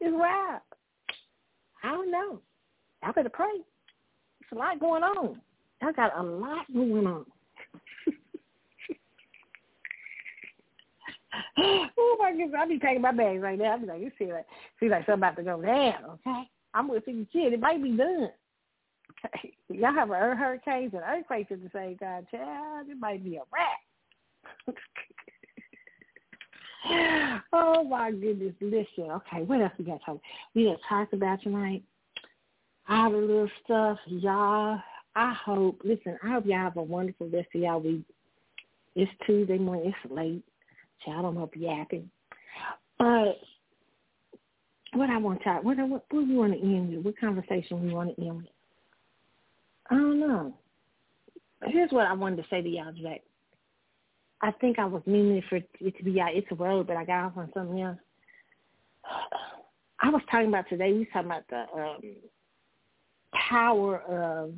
It's 0.00 0.16
wild. 0.16 0.60
I 1.84 1.90
don't 1.90 2.10
know. 2.10 2.40
Y'all 3.02 3.12
better 3.12 3.28
pray 3.28 3.62
a 4.52 4.54
lot 4.54 4.80
going 4.80 5.02
on. 5.02 5.40
I 5.82 5.92
got 5.92 6.18
a 6.18 6.22
lot 6.22 6.66
going 6.72 7.06
on. 7.06 7.24
oh 11.98 12.16
my 12.20 12.32
goodness, 12.32 12.54
I 12.58 12.66
be 12.66 12.78
taking 12.78 13.02
my 13.02 13.12
bags 13.12 13.42
right 13.42 13.58
now. 13.58 13.74
I 13.74 13.78
be 13.78 13.86
like, 13.86 14.00
you 14.00 14.10
see 14.18 14.26
that? 14.26 14.46
See, 14.78 14.88
like 14.88 15.06
something 15.06 15.14
about 15.14 15.36
to 15.36 15.42
go 15.42 15.60
down. 15.60 16.04
Okay, 16.26 16.42
I'm 16.74 16.88
with 16.88 17.04
the 17.04 17.26
kid. 17.32 17.52
It 17.52 17.60
might 17.60 17.82
be 17.82 17.96
done. 17.96 18.30
Okay, 19.24 19.52
y'all 19.68 19.94
have 19.94 20.10
a 20.10 20.14
hurricanes 20.14 20.92
and 20.94 21.02
earthquakes 21.02 21.50
at 21.50 21.62
the 21.62 21.70
same 21.74 21.96
time, 21.98 22.26
child. 22.30 22.88
It 22.88 22.98
might 22.98 23.24
be 23.24 23.36
a 23.36 23.42
wrap. 23.52 24.76
oh 27.52 27.84
my 27.84 28.10
goodness, 28.10 28.54
listen. 28.60 29.10
Okay, 29.10 29.42
what 29.42 29.60
else 29.60 29.72
we 29.78 29.84
got 29.84 29.98
to 30.00 30.04
talk? 30.04 30.20
We 30.54 30.64
got 30.64 30.78
talk 30.88 31.12
about 31.12 31.42
tonight 31.42 31.82
all 32.88 33.10
the 33.10 33.18
little 33.18 33.50
stuff, 33.64 33.98
y'all. 34.06 34.80
I 35.14 35.34
hope, 35.34 35.80
listen, 35.84 36.18
I 36.22 36.32
hope 36.32 36.46
y'all 36.46 36.58
have 36.58 36.76
a 36.76 36.82
wonderful 36.82 37.28
rest 37.28 37.48
of 37.54 37.60
y'all 37.60 37.80
week. 37.80 38.04
It's 38.94 39.10
Tuesday 39.26 39.58
morning. 39.58 39.92
It's 39.92 40.12
late. 40.12 40.42
So 41.04 41.12
I 41.12 41.22
don't 41.22 41.36
hope 41.36 41.52
yapping. 41.56 42.10
But 42.98 43.38
what 44.94 45.10
I 45.10 45.16
want 45.16 45.42
to, 45.42 45.54
what, 45.62 45.76
what, 45.78 45.88
what 45.88 46.26
we 46.26 46.36
want 46.36 46.52
to 46.52 46.60
end 46.60 46.96
with, 46.96 47.04
what 47.04 47.18
conversation 47.18 47.82
we 47.82 47.92
want 47.92 48.14
to 48.14 48.22
end 48.22 48.36
with. 48.38 48.46
I 49.90 49.94
don't 49.94 50.20
know. 50.20 50.54
Here's 51.64 51.90
what 51.92 52.06
I 52.06 52.12
wanted 52.12 52.36
to 52.36 52.44
say 52.50 52.62
to 52.62 52.68
y'all 52.68 52.92
today. 52.92 53.22
I 54.40 54.50
think 54.52 54.78
I 54.78 54.84
was 54.84 55.02
meaning 55.06 55.36
it 55.36 55.44
for 55.48 55.56
it 55.56 55.96
to 55.96 56.04
be 56.04 56.20
out. 56.20 56.34
It's 56.34 56.50
a 56.50 56.54
road, 56.54 56.86
but 56.86 56.96
I 56.96 57.04
got 57.04 57.26
off 57.26 57.36
on 57.36 57.50
something 57.54 57.80
else. 57.80 57.98
I 60.00 60.10
was 60.10 60.22
talking 60.30 60.48
about 60.48 60.68
today. 60.68 60.92
We 60.92 61.00
was 61.00 61.08
talking 61.12 61.30
about 61.30 61.48
the 61.48 61.80
um, 61.80 62.00
power 63.52 63.98
of 64.00 64.54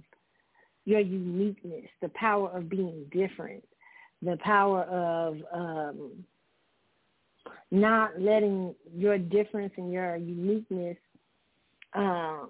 your 0.85 1.01
uniqueness, 1.01 1.87
the 2.01 2.09
power 2.11 2.51
of 2.57 2.69
being 2.69 3.05
different, 3.11 3.65
the 4.23 4.37
power 4.43 4.83
of 4.85 5.37
um, 5.53 6.11
not 7.71 8.21
letting 8.21 8.75
your 8.95 9.19
difference 9.19 9.73
and 9.77 9.93
your 9.93 10.17
uniqueness 10.17 10.97
uh, 11.95 12.45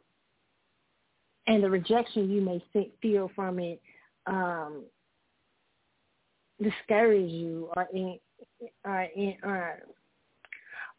and 1.46 1.62
the 1.62 1.70
rejection 1.70 2.30
you 2.30 2.40
may 2.40 2.62
feel 3.00 3.30
from 3.34 3.58
it 3.58 3.80
um, 4.26 4.84
discourage 6.62 7.30
you 7.30 7.70
or 7.76 7.88
in, 7.92 8.18
or, 8.84 9.02
in, 9.16 9.34
or 9.42 9.78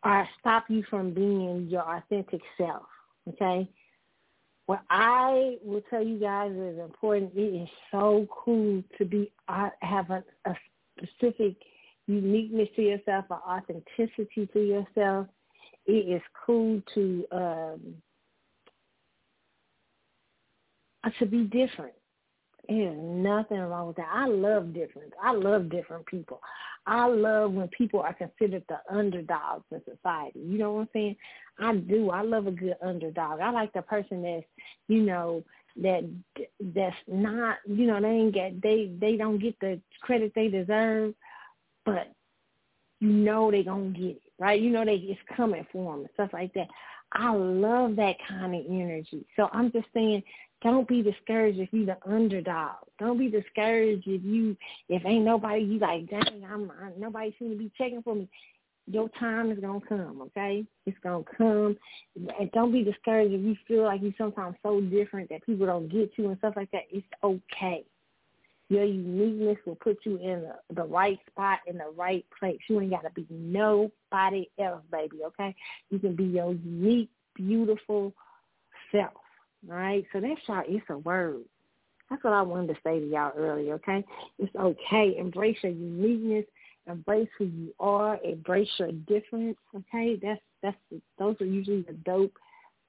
or 0.04 0.28
stop 0.40 0.66
you 0.70 0.84
from 0.90 1.14
being 1.14 1.68
your 1.68 1.82
authentic 1.82 2.42
self. 2.58 2.84
Okay, 3.28 3.68
what 4.66 4.82
I 4.90 5.58
will 5.64 5.82
tell 5.90 6.04
you 6.04 6.20
guys 6.20 6.52
is 6.52 6.80
important. 6.80 7.34
It 7.36 7.64
is 7.64 7.70
so 7.92 8.28
cool 8.32 8.84
to 8.98 9.06
be 9.06 9.32
uh, 9.48 9.70
have 9.82 10.10
a, 10.10 10.24
a 10.46 10.56
specific 11.08 11.56
uniqueness 12.08 12.70
to 12.76 12.82
yourself, 12.82 13.26
an 13.30 13.38
authenticity 13.48 14.48
to 14.54 14.60
yourself. 14.60 15.28
It 15.86 16.16
is 16.16 16.22
cool 16.46 16.82
to 16.96 17.26
um, 17.32 17.80
to 21.20 21.26
be 21.26 21.44
different. 21.44 21.94
There's 22.68 22.98
nothing 22.98 23.60
wrong 23.60 23.88
with 23.88 23.98
that. 23.98 24.10
I 24.12 24.26
love 24.26 24.74
difference. 24.74 25.12
I 25.22 25.34
love 25.34 25.70
different 25.70 26.06
people. 26.08 26.42
I 26.88 27.08
love 27.08 27.54
when 27.54 27.68
people 27.70 28.02
are 28.02 28.14
considered 28.14 28.64
the 28.70 28.78
underdogs 28.96 29.66
in 29.72 29.82
society. 29.86 30.40
You 30.40 30.58
know 30.58 30.74
what 30.74 30.82
I'm 30.82 30.90
saying? 30.94 31.16
I 31.60 31.76
do. 31.76 32.12
I 32.12 32.22
love 32.22 32.48
a 32.48 32.52
good 32.52 32.76
underdog. 32.84 33.40
I 33.40 33.50
like 33.50 33.74
the 33.74 33.82
person 33.82 34.22
that's, 34.22 34.46
you 34.88 35.02
know, 35.02 35.44
that 35.82 36.10
that's 36.74 36.96
not, 37.08 37.58
you 37.68 37.88
know, 37.88 38.00
they 38.00 38.08
ain't 38.08 38.34
get 38.34 38.62
they 38.62 38.92
they 39.00 39.18
don't 39.18 39.40
get 39.40 39.60
the 39.60 39.80
credit 40.02 40.32
they 40.36 40.48
deserve, 40.48 41.14
but 41.86 42.14
you 43.00 43.10
know 43.10 43.52
they 43.52 43.64
gonna 43.64 43.90
get 43.90 44.18
it, 44.18 44.22
right? 44.40 44.62
You 44.62 44.70
know 44.70 44.86
they 44.86 44.96
it's 44.96 45.20
coming 45.36 45.66
for 45.72 45.92
them 45.92 46.02
and 46.02 46.10
stuff 46.14 46.30
like 46.34 46.54
that. 46.54 46.68
I 47.12 47.34
love 47.34 47.96
that 47.98 48.16
kind 48.28 48.56
of 48.56 48.66
energy. 48.70 49.26
So 49.36 49.50
I'm 49.52 49.72
just 49.72 49.88
saying 49.94 50.24
don't 50.66 50.88
be 50.88 51.04
discouraged 51.04 51.60
if 51.60 51.70
you 51.72 51.86
the 51.86 51.98
underdog. 52.12 52.78
Don't 52.98 53.20
be 53.20 53.30
discouraged 53.30 54.08
if 54.08 54.24
you 54.24 54.58
if 54.90 55.06
ain't 55.06 55.24
nobody 55.24 55.62
you 55.62 55.78
like, 55.78 56.10
dang, 56.10 56.44
I'm 56.52 56.72
I, 56.72 56.90
nobody 56.98 57.36
seem 57.38 57.52
to 57.52 57.56
be 57.56 57.72
checking 57.78 58.02
for 58.02 58.16
me. 58.16 58.28
Your 58.88 59.08
time 59.20 59.52
is 59.52 59.60
gonna 59.60 59.80
come, 59.88 60.24
okay? 60.24 60.66
It's 60.88 60.98
gonna 61.04 61.24
come. 61.38 61.78
And 62.16 62.52
don't 62.52 62.72
be 62.72 62.84
discouraged 62.84 63.34
if 63.34 63.42
you 63.42 63.56
feel 63.68 63.84
like 63.84 64.02
you 64.02 64.12
sometimes 64.18 64.56
so 64.64 64.82
different 64.82 65.30
that 65.30 65.46
people 65.46 65.68
don't 65.68 65.88
get 65.88 66.12
you 66.18 66.30
and 66.30 66.38
stuff 66.40 66.56
like 66.56 66.72
that. 66.72 66.84
It's 66.92 67.06
okay. 67.24 67.84
Your 68.70 68.86
uniqueness 68.86 69.58
will 69.68 69.76
put 69.76 70.00
you 70.04 70.18
in 70.18 70.42
the, 70.42 70.56
the 70.74 70.84
right 70.84 71.20
spot 71.30 71.60
in 71.68 71.78
the 71.78 71.92
right 71.96 72.26
place. 72.40 72.58
You 72.68 72.82
ain't 72.82 72.90
gotta 72.90 73.12
be 73.12 73.28
nobody 73.30 74.48
else, 74.60 74.82
baby, 74.92 75.18
okay? 75.28 75.56
You 75.92 76.00
can 76.00 76.16
be 76.16 76.24
your 76.24 76.54
unique, 76.54 77.12
beautiful 77.36 78.14
self. 78.92 79.14
Right, 79.68 80.06
so 80.14 80.20
that's 80.20 80.42
y'all. 80.48 80.64
It's 80.68 80.86
a 80.90 80.98
word. 80.98 81.44
That's 82.10 82.24
what 82.24 82.34
I 82.34 82.42
wanted 82.44 82.68
to 82.68 82.80
say 82.84 83.00
to 83.00 83.06
y'all 83.06 83.34
earlier. 83.36 83.74
Okay, 83.76 84.04
it's 84.38 84.56
okay. 84.56 85.16
Embrace 85.18 85.58
your 85.64 85.72
uniqueness. 85.72 86.46
Embrace 86.88 87.30
who 87.38 87.46
you 87.46 87.74
are. 87.80 88.20
Embrace 88.24 88.70
your 88.78 88.92
difference. 88.92 89.58
Okay, 89.76 90.20
that's 90.22 90.42
that's 90.62 90.78
those 91.18 91.36
are 91.42 91.46
usually 91.46 91.82
the 91.82 91.94
dope 91.94 92.34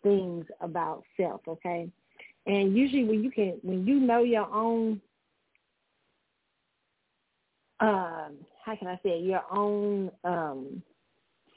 things 0.03 0.45
about 0.61 1.03
self. 1.17 1.41
Okay, 1.49 1.89
and 2.47 2.77
usually 2.77 3.05
when 3.05 3.25
you 3.25 3.31
can 3.31 3.59
when 3.63 3.87
you 3.87 3.99
know 3.99 4.23
your 4.23 4.53
own 4.53 5.01
um 7.81 8.37
how 8.65 8.77
can 8.79 8.89
I 8.89 8.97
say 9.03 9.11
it, 9.11 9.25
your 9.25 9.45
own 9.51 10.11
um 10.25 10.83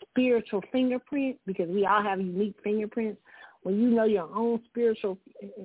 spiritual 0.09 0.61
fingerprint 0.71 1.37
because 1.45 1.69
we 1.69 1.85
all 1.85 2.01
have 2.01 2.19
unique 2.19 2.55
fingerprints 2.63 3.19
when 3.63 3.79
you 3.79 3.89
know 3.89 4.05
your 4.05 4.29
own 4.33 4.61
spiritual 4.69 5.17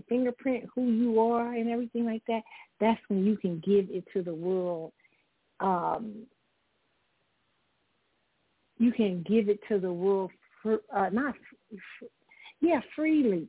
fingerprint, 0.08 0.64
who 0.74 0.90
you 0.90 1.20
are 1.20 1.54
and 1.54 1.70
everything 1.70 2.04
like 2.04 2.22
that, 2.26 2.42
that's 2.80 3.00
when 3.08 3.24
you 3.24 3.36
can 3.36 3.62
give 3.64 3.88
it 3.90 4.04
to 4.12 4.22
the 4.22 4.34
world. 4.34 4.92
Um, 5.60 6.26
you 8.78 8.92
can 8.92 9.24
give 9.28 9.48
it 9.48 9.60
to 9.68 9.78
the 9.78 9.92
world, 9.92 10.32
for, 10.62 10.80
uh, 10.94 11.08
not, 11.10 11.34
yeah, 12.60 12.80
freely. 12.96 13.46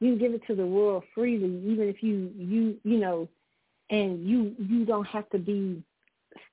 You 0.00 0.10
can 0.10 0.18
give 0.18 0.34
it 0.34 0.42
to 0.48 0.56
the 0.56 0.66
world 0.66 1.04
freely, 1.14 1.62
even 1.66 1.88
if 1.88 2.02
you, 2.02 2.32
you, 2.36 2.76
you 2.82 2.98
know, 2.98 3.28
and 3.90 4.26
you, 4.28 4.54
you 4.58 4.84
don't 4.84 5.06
have 5.06 5.28
to 5.30 5.38
be 5.38 5.82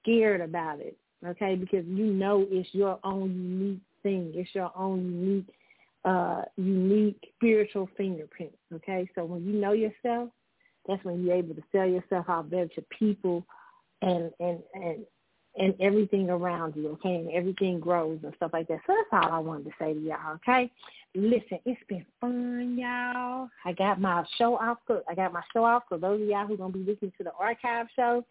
scared 0.02 0.42
about 0.42 0.80
it, 0.80 0.98
okay? 1.26 1.56
Because 1.56 1.86
you 1.88 2.06
know 2.06 2.46
it's 2.50 2.70
your 2.74 3.00
own 3.04 3.30
unique 3.32 3.82
thing. 4.04 4.32
It's 4.36 4.54
your 4.54 4.72
own 4.76 5.06
unique 5.06 5.48
uh, 6.08 6.42
unique 6.56 7.34
spiritual 7.36 7.90
fingerprint. 7.98 8.54
Okay, 8.74 9.10
so 9.14 9.26
when 9.26 9.46
you 9.46 9.54
know 9.54 9.74
yourself, 9.74 10.30
that's 10.88 11.04
when 11.04 11.26
you're 11.26 11.36
able 11.36 11.54
to 11.54 11.64
sell 11.72 11.86
yourself 11.86 12.26
out 12.30 12.50
better 12.50 12.70
to 12.70 12.82
people, 12.98 13.46
and 14.02 14.32
and 14.40 14.60
and 14.74 15.06
and 15.58 15.74
everything 15.82 16.30
around 16.30 16.78
you. 16.78 16.90
Okay, 16.94 17.16
and 17.16 17.30
everything 17.32 17.82
grows 17.82 18.20
and 18.24 18.34
stuff 18.38 18.52
like 18.54 18.70
that. 18.70 18.80
So 18.88 18.96
that's 18.96 19.26
all 19.26 19.34
I 19.34 19.40
wanted 19.40 19.66
to 19.66 19.72
say 19.78 19.94
to 19.94 20.00
y'all. 20.00 20.36
Okay, 20.36 20.72
listen, 21.18 21.60
it's 21.66 21.82
been 21.90 22.06
fun, 22.22 22.78
y'all. 22.78 23.50
I 23.66 23.74
got 23.74 24.00
my 24.00 24.24
show 24.38 24.56
off. 24.56 24.78
I 25.10 25.16
got 25.16 25.34
my 25.34 25.42
show 25.52 25.64
off 25.64 25.84
for 25.90 25.98
those 25.98 26.22
of 26.22 26.28
y'all 26.28 26.48
who 26.48 26.58
gonna 26.58 26.74
be 26.74 26.80
listening 26.80 27.14
to 27.18 27.24
the 27.24 27.34
archive 27.40 27.88
show 27.96 28.24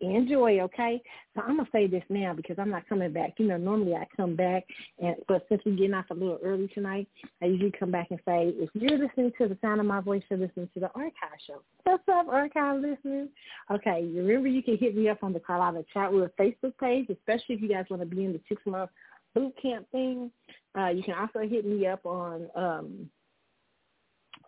enjoy, 0.00 0.60
okay? 0.60 1.00
So 1.34 1.42
I'm 1.42 1.56
gonna 1.56 1.68
say 1.72 1.86
this 1.86 2.02
now 2.08 2.32
because 2.34 2.56
I'm 2.58 2.70
not 2.70 2.88
coming 2.88 3.12
back. 3.12 3.34
You 3.38 3.46
know, 3.46 3.56
normally 3.56 3.94
I 3.94 4.06
come 4.16 4.34
back, 4.34 4.64
and 4.98 5.16
but 5.28 5.46
since 5.48 5.62
we're 5.64 5.76
getting 5.76 5.94
off 5.94 6.06
a 6.10 6.14
little 6.14 6.38
early 6.42 6.68
tonight, 6.68 7.08
I 7.42 7.46
usually 7.46 7.72
come 7.78 7.90
back 7.90 8.08
and 8.10 8.20
say, 8.24 8.54
if 8.56 8.70
you're 8.74 8.98
listening 8.98 9.32
to 9.38 9.48
the 9.48 9.58
sound 9.60 9.80
of 9.80 9.86
my 9.86 10.00
voice, 10.00 10.22
you're 10.30 10.38
listening 10.38 10.68
to 10.74 10.80
the 10.80 10.90
archive 10.94 11.38
show. 11.46 11.62
What's 11.84 12.08
up, 12.08 12.28
archive 12.28 12.80
listeners? 12.80 13.28
Okay, 13.70 14.10
remember 14.14 14.48
you 14.48 14.62
can 14.62 14.78
hit 14.78 14.96
me 14.96 15.08
up 15.08 15.22
on 15.22 15.32
the 15.32 15.40
Carlotta 15.40 15.84
Chatwood 15.94 16.30
Facebook 16.38 16.76
page, 16.78 17.08
especially 17.10 17.56
if 17.56 17.60
you 17.60 17.68
guys 17.68 17.84
want 17.90 18.02
to 18.02 18.06
be 18.06 18.24
in 18.24 18.32
the 18.32 18.40
six 18.48 18.62
month 18.66 18.90
boot 19.34 19.54
camp 19.60 19.86
thing. 19.92 20.30
Uh, 20.78 20.88
you 20.88 21.02
can 21.02 21.14
also 21.14 21.40
hit 21.40 21.64
me 21.64 21.86
up 21.86 22.04
on. 22.06 22.48
um 22.54 23.10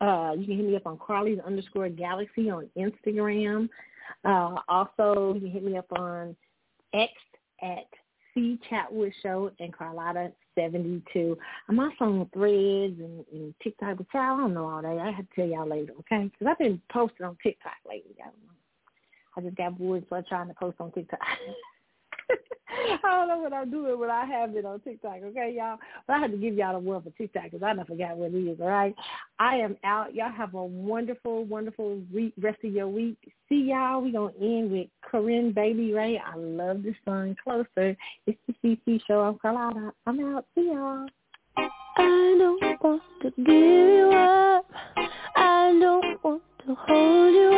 uh, 0.00 0.32
you 0.36 0.46
can 0.46 0.56
hit 0.56 0.66
me 0.66 0.76
up 0.76 0.86
on 0.86 0.98
Carly's 0.98 1.38
underscore 1.46 1.88
Galaxy 1.88 2.50
on 2.50 2.68
Instagram. 2.76 3.68
Uh, 4.24 4.56
also, 4.68 5.34
you 5.34 5.40
can 5.40 5.50
hit 5.50 5.62
me 5.62 5.76
up 5.76 5.86
on 5.96 6.34
X 6.92 7.12
at 7.62 7.86
C 8.34 8.58
Chatwood 8.68 9.12
Show 9.22 9.52
and 9.60 9.72
Carlotta 9.72 10.32
seventy 10.56 11.02
two. 11.12 11.38
I'm 11.68 11.78
also 11.78 12.04
on 12.04 12.30
Threads 12.32 12.98
and, 12.98 13.24
and 13.32 13.54
TikTok, 13.62 13.98
but 13.98 14.06
I 14.18 14.36
don't 14.36 14.54
know 14.54 14.68
all 14.68 14.82
that. 14.82 14.98
I 14.98 15.12
have 15.12 15.28
to 15.28 15.34
tell 15.36 15.46
y'all 15.46 15.68
later, 15.68 15.92
okay? 16.00 16.24
Because 16.24 16.48
I've 16.50 16.58
been 16.58 16.80
posting 16.92 17.26
on 17.26 17.36
TikTok 17.42 17.76
lately. 17.88 18.16
I. 18.24 18.28
I 19.34 19.40
just 19.40 19.56
got 19.56 19.78
bored, 19.78 20.04
so 20.10 20.16
I'm 20.16 20.24
trying 20.28 20.48
to 20.48 20.54
post 20.54 20.76
on 20.78 20.92
TikTok. 20.92 21.20
I 23.04 23.16
don't 23.16 23.28
know 23.28 23.38
what 23.38 23.52
I'm 23.52 23.70
doing 23.70 23.98
when 23.98 24.10
I 24.10 24.24
have 24.24 24.56
it 24.56 24.64
on 24.64 24.80
TikTok, 24.80 25.18
okay, 25.22 25.54
y'all? 25.56 25.78
But 26.06 26.14
I 26.14 26.18
have 26.20 26.30
to 26.30 26.36
give 26.36 26.54
y'all 26.54 26.72
the 26.72 26.78
one 26.78 27.02
for 27.02 27.10
TikTok 27.10 27.44
because 27.44 27.62
I 27.62 27.74
don't 27.74 27.86
forgot 27.86 28.16
what 28.16 28.32
it 28.32 28.38
is, 28.38 28.60
all 28.60 28.68
right? 28.68 28.94
I 29.38 29.56
am 29.56 29.76
out. 29.84 30.14
Y'all 30.14 30.32
have 30.32 30.54
a 30.54 30.64
wonderful, 30.64 31.44
wonderful 31.44 32.00
re- 32.12 32.32
rest 32.40 32.58
of 32.64 32.72
your 32.72 32.88
week. 32.88 33.18
See 33.48 33.68
y'all. 33.70 34.00
We're 34.00 34.12
going 34.12 34.34
to 34.34 34.40
end 34.40 34.72
with 34.72 34.88
Corinne 35.02 35.52
Bailey 35.52 35.92
Rae. 35.92 36.20
I 36.24 36.36
love 36.36 36.82
this 36.82 36.94
song, 37.04 37.36
Closer. 37.42 37.96
It's 38.26 38.38
the 38.46 38.54
CC 38.86 39.00
Show. 39.06 39.20
I'm 39.20 39.38
Carlotta. 39.38 39.92
I'm 40.06 40.34
out. 40.34 40.46
See 40.54 40.66
y'all. 40.72 41.06
I 41.56 42.36
don't 42.38 42.82
want 42.82 43.02
to 43.22 43.30
give 43.36 43.48
you 43.48 44.10
up. 44.14 44.66
I 45.36 45.78
don't 45.78 46.24
want 46.24 46.42
to 46.66 46.74
hold 46.74 47.34
you 47.34 47.52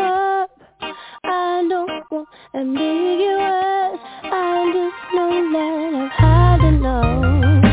I 1.37 1.67
don't 1.69 2.11
want 2.13 2.29
ambiguous 2.55 3.99
I 4.23 4.71
just 4.73 5.15
know 5.15 5.33
that 5.53 5.95
I've 6.01 6.13
had 6.13 6.61
enough 6.65 7.64